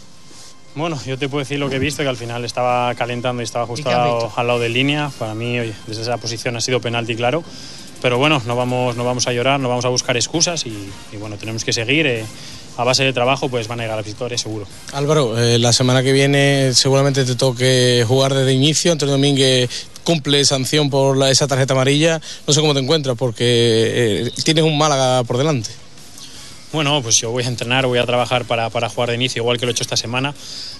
Bueno, 0.77 1.01
yo 1.07 1.17
te 1.19 1.29
puedo 1.29 1.41
decir 1.43 1.59
lo 1.59 1.71
que 1.71 1.77
he 1.77 1.79
visto, 1.79 2.03
que 2.03 2.09
al 2.09 2.19
final 2.19 2.45
estaba 2.45 2.95
calentando 2.95 3.41
y 3.43 3.45
estaba 3.45 3.67
justo 3.67 3.89
¿Y 3.89 3.93
al 3.93 3.99
lado, 3.99 4.15
visto? 4.27 4.33
al 4.41 4.47
lado 4.47 4.59
de 4.61 4.69
línea. 4.69 5.11
Para 5.19 5.35
mí, 5.35 5.59
oye, 5.59 5.73
desde 5.87 6.03
esa 6.03 6.19
posición 6.19 6.55
ha 6.57 6.61
sido 6.61 6.81
penalti, 6.83 7.17
claro. 7.17 7.43
Pero 8.03 8.19
bueno, 8.19 8.43
no 8.47 8.57
vamos, 8.57 8.95
no 8.95 9.03
vamos 9.05 9.27
a 9.27 9.33
llorar, 9.33 9.59
no 9.59 9.71
vamos 9.71 9.87
a 9.87 9.89
buscar 9.89 10.17
excusas 10.19 10.67
y, 10.67 10.91
y 11.13 11.17
bueno, 11.17 11.37
tenemos 11.37 11.65
que 11.65 11.73
seguir. 11.73 12.07
eh, 12.07 12.25
a 12.79 12.85
base 12.85 13.05
de 13.05 13.15
trabajo, 13.15 13.49
pues 13.49 13.69
van 13.69 13.81
a 13.81 13.85
llegar 13.85 13.95
a 13.95 14.01
las 14.01 14.05
victorias, 14.07 14.39
seguro. 14.39 14.67
Álvaro, 14.93 15.39
eh, 15.39 15.59
la 15.59 15.73
semana 15.73 16.03
que 16.03 16.13
viene 16.13 16.75
seguramente 16.75 17.25
te 17.25 17.35
toque 17.35 18.05
jugar 18.07 18.35
desde 18.35 18.53
inicio. 18.53 18.93
Antonio 18.93 19.13
Domínguez 19.15 19.71
cumple 20.05 20.45
sanción 20.45 20.91
por 20.91 21.17
la- 21.17 21.31
esa 21.31 21.47
tarjeta 21.47 21.73
amarilla. 21.73 22.21
No 22.47 22.53
sé 22.53 22.61
cómo 22.61 22.75
te 22.75 22.81
encuentras 22.81 23.17
porque 23.17 24.27
eh, 24.27 24.31
tienes 24.45 24.63
un 24.63 24.77
Málaga 24.77 25.25
por 25.25 25.39
delante. 25.39 25.71
Bueno, 26.73 27.01
pues 27.03 27.17
yo 27.19 27.31
voy 27.31 27.45
a 27.45 27.47
entrenar, 27.49 27.87
voy 27.87 27.99
a 27.99 28.05
trabajar 28.05 28.45
para, 28.45 28.69
para 28.71 28.89
jugar 28.89 29.11
de 29.11 29.15
inicio, 29.15 29.41
igual 29.43 29.59
que 29.59 29.67
lo 29.67 29.71
he 29.71 29.73
hecho 29.73 29.83
esta 29.85 29.97
semana. 29.97 30.35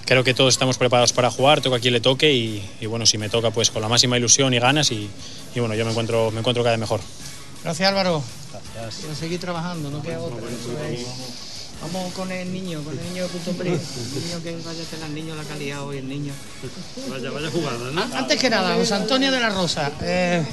Creo 0.05 0.25
que 0.25 0.35
todos 0.35 0.53
estamos 0.53 0.77
preparados 0.79 1.13
para 1.13 1.31
jugar, 1.31 1.61
toca 1.61 1.77
a 1.77 1.81
quien 1.81 1.95
le 1.95 2.01
toque 2.01 2.33
y, 2.33 2.63
y 2.81 2.87
bueno, 2.87 3.07
si 3.07 3.19
me 3.19 3.29
toca, 3.29 3.51
pues 3.51 3.71
con 3.71 3.81
la 3.83 3.89
máxima 3.89 4.19
ilusión 4.19 4.53
y 4.53 4.59
ganas 4.59 4.91
y, 4.91 5.09
y 5.55 5.61
bueno, 5.61 5.75
yo 5.75 5.85
me 5.85 5.93
encuentro, 5.93 6.31
me 6.33 6.41
encuentro 6.41 6.63
cada 6.63 6.73
vez 6.77 6.81
mejor. 6.81 7.01
Gracias 7.65 7.89
Álvaro. 7.89 8.23
Quiero 9.01 9.15
seguir 9.15 9.41
trabajando, 9.41 9.91
no 9.91 10.03
queda 10.03 10.21
otra. 10.21 10.39
Eso 10.39 10.85
es. 10.93 11.07
Vamos 11.83 12.13
con 12.15 12.31
el 12.33 12.53
niño, 12.53 12.83
con 12.83 12.99
el 12.99 13.05
niño 13.09 13.23
de 13.25 13.29
Punto 13.29 13.53
Pris. 13.53 13.73
El 14.17 14.25
niño 14.25 14.43
que 14.43 14.67
vaya 14.67 14.83
a 14.83 14.87
tener 14.87 15.07
el 15.07 15.15
niño 15.15 15.35
la 15.35 15.45
calidad 15.45 15.83
hoy, 15.83 15.99
el 15.99 16.09
niño. 16.09 16.33
Vaya, 17.09 17.31
vaya 17.31 17.51
jugada, 17.51 17.79
¿no? 17.93 18.03
An- 18.03 18.13
Antes 18.15 18.41
que 18.41 18.51
nada, 18.51 18.75
José 18.77 18.95
Antonio 18.95 19.31
de 19.31 19.41
la 19.41 19.51
Rosa, 19.51 19.93
eh, 20.03 20.45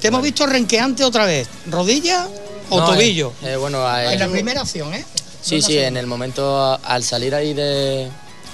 te 0.00 0.08
hemos 0.08 0.22
visto 0.22 0.46
renqueante 0.46 1.04
otra 1.04 1.26
vez. 1.26 1.48
¿Rodilla 1.70 2.26
o 2.70 2.78
No, 2.80 2.86
tobillo? 2.86 3.32
eh, 3.42 3.52
eh, 3.52 3.56
bueno, 3.56 3.78
eh, 3.98 4.12
en 4.14 4.18
la 4.20 4.28
primera 4.28 4.60
acción, 4.62 4.92
¿eh? 4.94 5.04
Sí, 5.42 5.56
¿Dónde 5.60 5.66
sí, 5.66 5.78
en 5.78 5.96
el 5.96 6.06
momento 6.06 6.78
al 6.82 7.02
salir 7.04 7.34
ahí 7.34 7.52
de, 7.52 8.08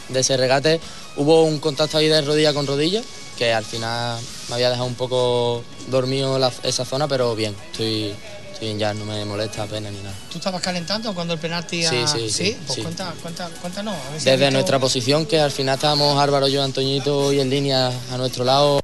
de 0.09 0.21
ese 0.21 0.37
regate 0.37 0.81
hubo 1.17 1.45
un 1.45 1.59
contacto 1.61 1.99
ahí 1.99 2.09
de 2.09 2.21
rodilla 2.23 2.53
con 2.53 2.67
rodilla 2.67 3.01
que 3.39 3.53
al 3.53 3.65
final 3.65 4.19
me 4.49 4.55
había 4.57 4.71
dejado 4.71 4.87
un 4.89 4.97
poco 4.97 5.63
dormido 5.89 6.39
la- 6.39 6.53
esa 6.63 6.85
zona, 6.85 7.07
pero 7.09 7.35
bien, 7.35 7.55
estoy, 7.71 8.13
estoy 8.53 8.67
bien 8.69 8.79
ya, 8.79 8.93
no 8.93 9.05
me 9.07 9.25
molesta 9.25 9.63
apenas 9.63 9.93
ni 9.93 9.99
nada. 10.01 10.15
¿Tú 10.31 10.37
estabas 10.39 10.61
calentando 10.61 11.15
cuando 11.15 11.33
el 11.35 11.41
penalti 11.41 11.85
a... 11.87 11.91
Sí, 11.91 12.05
sí, 12.07 12.31
sí, 12.31 12.57
Pues 12.67 12.77
sí. 12.77 12.83
Cuenta, 12.83 13.15
cuenta, 13.23 13.49
cuéntanos. 13.63 13.95
a 13.95 14.11
ver 14.11 14.11
si 14.11 14.17
has 14.17 14.25
Desde 14.25 14.37
visto- 14.39 14.51
nuestra 14.53 14.79
posición, 14.79 15.25
que 15.27 15.41
al 15.41 15.53
final 15.53 15.77
estábamos 15.77 16.19
Álvaro, 16.21 16.49
yo, 16.49 16.63
Antoñito 16.63 17.33
y 17.33 17.41
en 17.41 17.49
línea 17.49 17.91
a 18.13 18.17
nuestro 18.19 18.45
lado, 18.45 18.81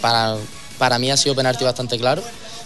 para, 0.00 0.36
para 0.78 0.98
mí 1.00 1.10
ha 1.10 1.16
sido 1.16 1.34
penalti 1.34 1.64
bastante 1.64 1.98
claro. 1.98 2.22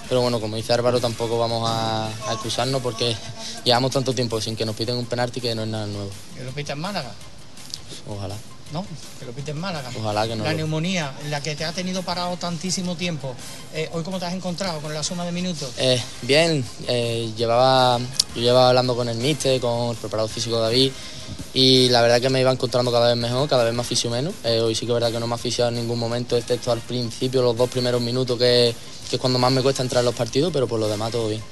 Pero 0.08 0.20
bueno, 0.20 0.40
como 0.40 0.56
dice 0.56 0.72
Álvaro, 0.72 1.00
tampoco 1.00 1.38
vamos 1.38 1.68
a, 1.68 2.06
a 2.06 2.32
excusarnos 2.32 2.80
porque 2.82 3.16
llevamos 3.64 3.90
tanto 3.90 4.14
tiempo 4.14 4.40
sin 4.40 4.56
que 4.56 4.64
nos 4.64 4.76
piten 4.76 4.96
un 4.96 5.06
penalti 5.06 5.40
que 5.40 5.54
no 5.54 5.62
es 5.62 5.68
nada 5.68 5.86
nuevo. 5.86 6.10
Que 6.36 6.44
lo 6.44 6.52
pita 6.52 6.72
en 6.72 6.80
Málaga, 6.80 7.12
Ojalá. 8.08 8.36
¿no? 8.72 8.84
Que 9.18 9.24
lo 9.24 9.32
pita 9.32 9.52
en 9.52 9.60
Málaga. 9.60 9.90
Ojalá 9.98 10.26
que 10.26 10.36
no 10.36 10.44
La 10.44 10.52
neumonía, 10.52 11.12
la 11.30 11.40
que 11.40 11.54
te 11.54 11.64
ha 11.64 11.72
tenido 11.72 12.02
parado 12.02 12.36
tantísimo 12.36 12.96
tiempo. 12.96 13.34
Eh, 13.74 13.88
¿Hoy 13.92 14.02
cómo 14.02 14.18
te 14.18 14.26
has 14.26 14.34
encontrado 14.34 14.80
con 14.80 14.92
la 14.92 15.02
suma 15.02 15.24
de 15.24 15.32
minutos? 15.32 15.70
Eh, 15.78 16.02
bien, 16.22 16.64
eh, 16.88 17.32
llevaba, 17.36 17.98
yo 18.34 18.42
llevaba 18.42 18.70
hablando 18.70 18.96
con 18.96 19.08
el 19.08 19.16
míster, 19.18 19.60
con 19.60 19.90
el 19.90 19.96
preparador 19.96 20.30
físico 20.30 20.58
David, 20.58 20.90
y 21.54 21.88
la 21.88 22.02
verdad 22.02 22.20
que 22.20 22.28
me 22.28 22.40
iba 22.40 22.52
encontrando 22.52 22.92
cada 22.92 23.08
vez 23.08 23.16
mejor, 23.16 23.48
cada 23.48 23.64
vez 23.64 23.72
más 23.72 23.86
fisio 23.86 24.10
menos. 24.10 24.34
Eh, 24.44 24.60
hoy 24.60 24.74
sí 24.74 24.84
que 24.84 24.92
es 24.92 24.94
verdad 24.94 25.12
que 25.12 25.20
no 25.20 25.26
me 25.26 25.34
ha 25.34 25.36
asfixiado 25.36 25.70
en 25.70 25.76
ningún 25.76 25.98
momento, 25.98 26.36
excepto 26.36 26.72
al 26.72 26.80
principio, 26.80 27.42
los 27.42 27.56
dos 27.56 27.70
primeros 27.70 28.00
minutos, 28.00 28.38
que, 28.38 28.74
que 29.08 29.16
es 29.16 29.20
cuando 29.20 29.38
más 29.38 29.52
me 29.52 29.62
cuesta 29.62 29.82
entrar 29.82 30.00
en 30.02 30.06
los 30.06 30.14
partidos, 30.14 30.52
pero 30.52 30.66
por 30.66 30.78
lo 30.80 30.88
demás 30.88 31.12
todo 31.12 31.28
bien. 31.28 31.42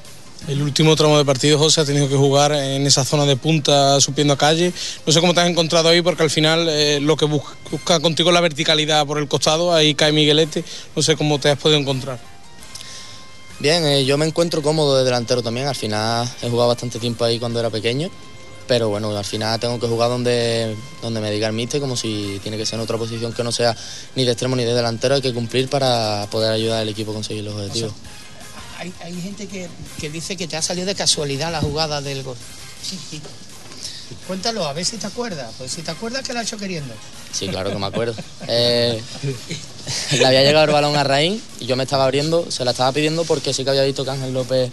El 0.48 0.60
último 0.60 0.94
tramo 0.94 1.16
de 1.16 1.24
partido, 1.24 1.58
José, 1.58 1.80
ha 1.80 1.84
tenido 1.86 2.06
que 2.08 2.16
jugar 2.16 2.52
en 2.52 2.86
esa 2.86 3.02
zona 3.04 3.24
de 3.24 3.36
punta, 3.36 3.98
subiendo 4.00 4.34
a 4.34 4.36
calle. 4.36 4.72
No 5.06 5.12
sé 5.12 5.20
cómo 5.20 5.32
te 5.32 5.40
has 5.40 5.48
encontrado 5.48 5.88
ahí, 5.88 6.02
porque 6.02 6.22
al 6.22 6.28
final 6.30 6.66
eh, 6.68 7.00
lo 7.00 7.16
que 7.16 7.24
bus- 7.24 7.42
busca 7.70 7.98
contigo 8.00 8.28
es 8.28 8.34
la 8.34 8.42
verticalidad 8.42 9.06
por 9.06 9.16
el 9.18 9.26
costado. 9.26 9.72
Ahí 9.72 9.94
cae 9.94 10.12
Miguelete. 10.12 10.62
No 10.94 11.02
sé 11.02 11.16
cómo 11.16 11.38
te 11.38 11.48
has 11.50 11.58
podido 11.58 11.80
encontrar. 11.80 12.18
Bien, 13.58 13.86
eh, 13.86 14.04
yo 14.04 14.18
me 14.18 14.26
encuentro 14.26 14.60
cómodo 14.60 14.98
de 14.98 15.04
delantero 15.04 15.42
también, 15.42 15.66
al 15.68 15.76
final 15.76 16.28
he 16.42 16.50
jugado 16.50 16.68
bastante 16.68 16.98
tiempo 16.98 17.24
ahí 17.24 17.38
cuando 17.38 17.60
era 17.60 17.70
pequeño, 17.70 18.10
pero 18.66 18.88
bueno, 18.88 19.16
al 19.16 19.24
final 19.24 19.58
tengo 19.60 19.78
que 19.78 19.86
jugar 19.86 20.08
donde, 20.08 20.76
donde 21.02 21.20
me 21.20 21.30
diga 21.30 21.46
el 21.46 21.52
míster, 21.52 21.80
como 21.80 21.96
si 21.96 22.38
tiene 22.42 22.56
que 22.56 22.66
ser 22.66 22.78
en 22.78 22.84
otra 22.84 22.98
posición 22.98 23.32
que 23.32 23.44
no 23.44 23.52
sea 23.52 23.76
ni 24.14 24.24
de 24.24 24.32
extremo 24.32 24.56
ni 24.56 24.64
de 24.64 24.74
delantero, 24.74 25.14
hay 25.14 25.22
que 25.22 25.32
cumplir 25.32 25.68
para 25.68 26.26
poder 26.30 26.52
ayudar 26.52 26.80
al 26.80 26.88
equipo 26.88 27.10
a 27.10 27.14
conseguir 27.14 27.44
los 27.44 27.54
objetivos. 27.54 27.92
Hay, 28.78 28.92
hay 29.02 29.20
gente 29.20 29.46
que, 29.46 29.68
que 30.00 30.10
dice 30.10 30.36
que 30.36 30.48
te 30.48 30.56
ha 30.56 30.62
salido 30.62 30.86
de 30.86 30.94
casualidad 30.94 31.52
la 31.52 31.60
jugada 31.60 32.00
del 32.00 32.22
gol. 32.22 32.36
Cuéntalo, 34.26 34.66
a 34.66 34.72
ver 34.72 34.84
si 34.84 34.96
te 34.96 35.06
acuerdas. 35.06 35.52
Pues 35.58 35.72
si 35.72 35.82
te 35.82 35.90
acuerdas 35.90 36.26
que 36.26 36.32
la 36.32 36.40
ha 36.40 36.42
hecho 36.42 36.56
queriendo. 36.56 36.94
Sí, 37.32 37.48
claro 37.48 37.70
que 37.70 37.78
me 37.78 37.86
acuerdo. 37.86 38.14
Eh, 38.46 39.02
le 40.12 40.26
había 40.26 40.42
llegado 40.42 40.66
el 40.66 40.72
balón 40.72 40.96
a 40.96 41.04
Raín 41.04 41.42
y 41.60 41.66
yo 41.66 41.76
me 41.76 41.84
estaba 41.84 42.04
abriendo, 42.04 42.50
se 42.50 42.64
la 42.64 42.72
estaba 42.72 42.92
pidiendo 42.92 43.24
porque 43.24 43.52
sí 43.52 43.64
que 43.64 43.70
había 43.70 43.84
visto 43.84 44.04
que 44.04 44.10
Ángel 44.10 44.32
López 44.32 44.70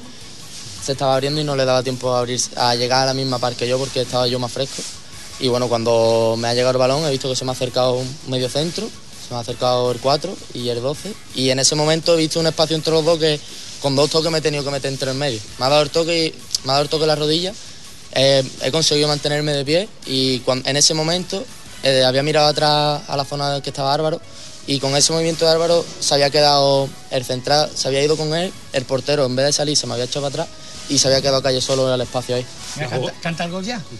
se 0.82 0.94
estaba 0.94 1.14
abriendo 1.14 1.40
y 1.42 1.44
no 1.44 1.56
le 1.56 1.66
daba 1.66 1.84
tiempo 1.84 2.14
a, 2.14 2.20
abrir, 2.20 2.40
a 2.56 2.76
llegar 2.76 3.04
a 3.04 3.06
la 3.08 3.14
misma 3.14 3.40
par 3.40 3.56
que 3.56 3.68
yo 3.68 3.78
porque 3.78 4.02
estaba 4.02 4.28
yo 4.28 4.40
más 4.40 4.52
fresco. 4.52 4.82
Y 5.40 5.48
bueno, 5.48 5.68
cuando 5.70 6.36
me 6.38 6.48
ha 6.48 6.54
llegado 6.54 6.72
el 6.72 6.78
balón 6.78 7.06
he 7.06 7.12
visto 7.12 7.30
que 7.30 7.36
se 7.36 7.46
me 7.46 7.52
ha 7.52 7.54
acercado 7.54 7.94
un 7.94 8.18
medio 8.28 8.50
centro, 8.50 8.88
se 8.88 9.34
me 9.34 9.38
ha 9.38 9.40
acercado 9.40 9.92
el 9.92 10.00
4 10.00 10.36
y 10.54 10.70
el 10.70 10.82
12. 10.82 11.14
Y 11.36 11.50
en 11.50 11.60
ese 11.60 11.76
momento 11.76 12.14
he 12.14 12.18
visto 12.18 12.40
un 12.40 12.48
espacio 12.48 12.76
entre 12.76 12.94
los 12.94 13.06
dos 13.06 13.20
que 13.20 13.40
con 13.82 13.96
dos 13.96 14.10
toques 14.10 14.32
me 14.32 14.38
he 14.38 14.42
tenido 14.42 14.64
que 14.64 14.70
meter 14.70 14.92
entre 14.92 15.12
el 15.12 15.18
medio. 15.18 15.40
Me 15.58 15.66
ha 15.66 15.70
dado 15.70 15.82
el 15.82 15.90
toque, 15.90 16.34
me 16.64 16.72
ha 16.72 16.74
dado 16.74 16.84
el 16.84 16.90
toque 16.90 17.04
en 17.04 17.08
la 17.08 17.16
rodilla, 17.16 17.54
eh, 18.14 18.44
he 18.62 18.72
conseguido 18.72 19.08
mantenerme 19.08 19.54
de 19.54 19.66
pie 19.66 19.90
y 20.06 20.42
en 20.46 20.78
ese 20.78 20.94
momento 20.94 21.44
eh, 21.84 22.04
había 22.04 22.22
mirado 22.24 22.48
atrás 22.48 23.02
a 23.08 23.18
la 23.18 23.26
zona 23.26 23.62
que 23.62 23.70
estaba 23.70 23.94
Álvaro 23.94 24.22
y 24.68 24.80
con 24.80 24.96
ese 24.96 25.12
movimiento 25.14 25.46
de 25.46 25.52
Álvaro 25.52 25.84
se 26.00 26.14
había 26.14 26.30
quedado 26.30 26.88
el 27.10 27.26
central, 27.26 27.72
se 27.74 27.88
había 27.88 28.04
ido 28.04 28.16
con 28.18 28.36
él, 28.36 28.54
el 28.74 28.86
portero 28.86 29.26
en 29.26 29.36
vez 29.36 29.48
de 29.48 29.54
salir 29.54 29.76
se 29.76 29.88
me 29.88 29.94
había 29.94 30.06
echado 30.06 30.30
para 30.30 30.44
atrás 30.44 30.58
y 30.90 30.98
se 30.98 31.08
había 31.08 31.22
quedado 31.22 31.42
calle 31.42 31.62
solo 31.62 31.88
en 31.88 31.96
el 31.96 32.02
espacio 32.02 32.36
ahí. 32.36 32.46
Canta, 32.78 33.14
canta 33.22 33.44
el 33.46 33.52
gol 33.52 33.64
ya. 33.66 33.82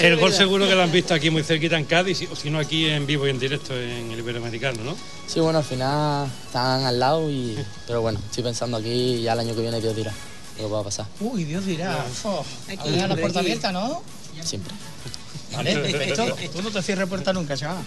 El 0.00 0.16
gol 0.16 0.32
seguro 0.32 0.66
que 0.66 0.74
lo 0.74 0.82
han 0.82 0.92
visto 0.92 1.14
aquí 1.14 1.30
muy 1.30 1.42
cerquita 1.42 1.78
en 1.78 1.84
Cádiz, 1.84 2.28
o 2.30 2.36
si 2.36 2.50
no 2.50 2.58
aquí 2.58 2.86
en 2.86 3.06
vivo 3.06 3.26
y 3.26 3.30
en 3.30 3.38
directo 3.38 3.74
en 3.74 4.10
el 4.10 4.18
Iberoamericano, 4.18 4.82
¿no? 4.82 4.96
Sí, 5.26 5.40
bueno, 5.40 5.58
al 5.58 5.64
final 5.64 6.30
están 6.46 6.84
al 6.84 6.98
lado, 6.98 7.30
y, 7.30 7.58
pero 7.86 8.00
bueno, 8.02 8.18
estoy 8.18 8.44
pensando 8.44 8.76
aquí 8.76 8.90
y 8.90 9.22
ya 9.22 9.32
el 9.34 9.40
año 9.40 9.54
que 9.54 9.62
viene 9.62 9.80
Dios 9.80 9.94
dirá 9.94 10.12
lo 10.58 10.68
que 10.68 10.72
va 10.72 10.80
a 10.80 10.84
pasar. 10.84 11.06
Uy, 11.20 11.44
Dios 11.44 11.64
dirá. 11.64 12.04
Aquí, 12.68 12.88
a 12.88 12.90
dejar 12.90 13.08
la 13.08 13.16
puerta 13.16 13.38
abierta, 13.40 13.72
¿no? 13.72 14.02
Siempre. 14.42 14.74
Vale, 15.52 15.76
perfecto. 15.76 16.26
Tú 16.52 16.62
no 16.62 16.70
te 16.70 16.82
cierres 16.82 17.08
puerta 17.08 17.32
nunca, 17.32 17.56
chaval. 17.56 17.82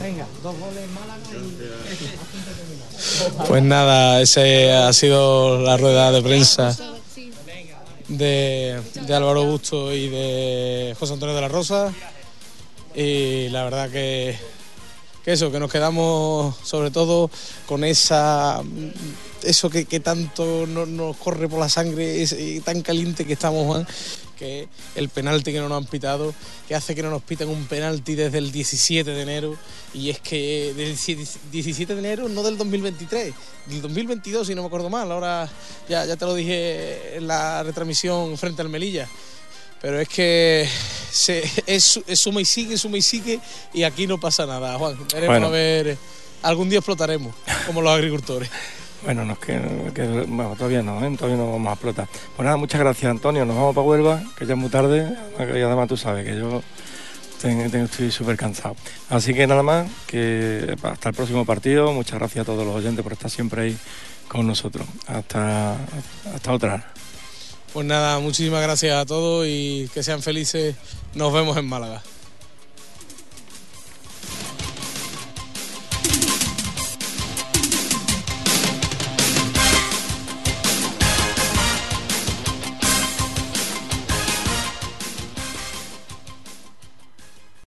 Venga, 0.00 0.26
dos 0.42 0.58
goles 0.58 0.88
Málaga 0.90 1.20
y... 1.32 1.56
Pues 3.46 3.62
nada, 3.62 4.20
ese 4.20 4.72
ha 4.72 4.92
sido 4.92 5.60
la 5.60 5.76
rueda 5.76 6.10
de 6.12 6.22
prensa 6.22 6.76
de, 8.08 8.80
de 9.06 9.14
Álvaro 9.14 9.44
Busto 9.44 9.92
y 9.92 10.08
de 10.08 10.96
José 10.98 11.14
Antonio 11.14 11.34
de 11.34 11.40
la 11.40 11.48
Rosa. 11.48 11.92
Y 12.94 13.48
la 13.48 13.64
verdad 13.64 13.90
que, 13.90 14.38
que 15.24 15.32
eso, 15.32 15.50
que 15.50 15.58
nos 15.58 15.70
quedamos 15.70 16.56
sobre 16.62 16.90
todo 16.90 17.30
con 17.66 17.84
esa 17.84 18.62
eso 19.44 19.70
que, 19.70 19.84
que 19.84 20.00
tanto 20.00 20.66
no- 20.66 20.86
nos 20.86 21.16
corre 21.16 21.48
por 21.48 21.60
la 21.60 21.68
sangre 21.68 22.22
es- 22.22 22.32
y 22.32 22.60
tan 22.60 22.82
caliente 22.82 23.24
que 23.24 23.32
estamos, 23.34 23.66
Juan, 23.66 23.86
que 24.38 24.68
el 24.96 25.08
penalti 25.10 25.52
que 25.52 25.60
no 25.60 25.68
nos 25.68 25.78
han 25.78 25.86
pitado, 25.88 26.34
que 26.66 26.74
hace 26.74 26.94
que 26.94 27.02
no 27.04 27.10
nos 27.10 27.22
piten 27.22 27.48
un 27.48 27.66
penalti 27.66 28.14
desde 28.16 28.38
el 28.38 28.50
17 28.50 29.08
de 29.12 29.22
enero, 29.22 29.56
y 29.94 30.10
es 30.10 30.18
que 30.18 30.72
del 30.74 30.96
17 31.52 31.94
de 31.94 31.98
enero, 32.00 32.28
no 32.28 32.42
del 32.42 32.58
2023, 32.58 33.32
del 33.66 33.80
2022, 33.82 34.46
si 34.48 34.54
no 34.56 34.62
me 34.62 34.66
acuerdo 34.66 34.90
mal, 34.90 35.10
ahora 35.12 35.48
ya, 35.88 36.04
ya 36.04 36.16
te 36.16 36.24
lo 36.24 36.34
dije 36.34 37.16
en 37.16 37.28
la 37.28 37.62
retransmisión 37.62 38.36
frente 38.36 38.60
al 38.62 38.68
Melilla. 38.68 39.08
Pero 39.80 40.00
es 40.00 40.08
que 40.08 40.66
se, 41.12 41.44
es, 41.66 42.00
es 42.06 42.18
suma 42.18 42.40
y 42.40 42.44
sigue, 42.46 42.76
suma 42.78 42.96
y 42.96 43.02
sigue, 43.02 43.38
y 43.74 43.82
aquí 43.82 44.06
no 44.06 44.18
pasa 44.18 44.46
nada, 44.46 44.78
Juan. 44.78 44.96
Veremos 45.12 45.28
Bueno. 45.28 45.46
a 45.48 45.50
ver, 45.50 45.98
algún 46.42 46.70
día 46.70 46.78
explotaremos, 46.78 47.34
como 47.66 47.82
los 47.82 47.92
agricultores. 47.92 48.48
Bueno, 49.04 49.24
no 49.24 49.34
es 49.34 49.38
que, 49.38 49.60
que- 49.94 50.24
bueno, 50.26 50.54
todavía 50.56 50.82
no, 50.82 51.04
¿eh? 51.04 51.14
todavía 51.16 51.36
no 51.36 51.52
vamos 51.52 51.68
a 51.68 51.72
explotar. 51.74 52.08
Pues 52.36 52.44
nada, 52.44 52.56
muchas 52.56 52.80
gracias 52.80 53.10
Antonio, 53.10 53.44
nos 53.44 53.54
vamos 53.56 53.74
para 53.74 53.86
Huelva, 53.86 54.22
que 54.38 54.46
ya 54.46 54.54
es 54.54 54.58
muy 54.58 54.70
tarde, 54.70 55.14
y 55.38 55.60
además 55.60 55.88
tú 55.88 55.96
sabes 55.96 56.24
que 56.24 56.36
yo 56.36 56.62
estoy 57.84 58.10
súper 58.10 58.36
cansado. 58.38 58.74
Así 59.10 59.34
que 59.34 59.46
nada 59.46 59.62
más, 59.62 59.86
que 60.06 60.74
hasta 60.82 61.10
el 61.10 61.14
próximo 61.14 61.44
partido. 61.44 61.92
Muchas 61.92 62.18
gracias 62.18 62.42
a 62.42 62.46
todos 62.46 62.64
los 62.64 62.74
oyentes 62.74 63.02
por 63.02 63.12
estar 63.12 63.30
siempre 63.30 63.62
ahí 63.62 63.76
con 64.28 64.46
nosotros. 64.46 64.86
Hasta, 65.06 65.76
hasta 66.34 66.52
otra. 66.52 66.90
Pues 67.74 67.84
nada, 67.86 68.18
muchísimas 68.20 68.62
gracias 68.62 68.96
a 68.96 69.04
todos 69.04 69.46
y 69.46 69.90
que 69.92 70.02
sean 70.02 70.22
felices. 70.22 70.74
Nos 71.14 71.32
vemos 71.34 71.56
en 71.58 71.66
Málaga. 71.66 72.02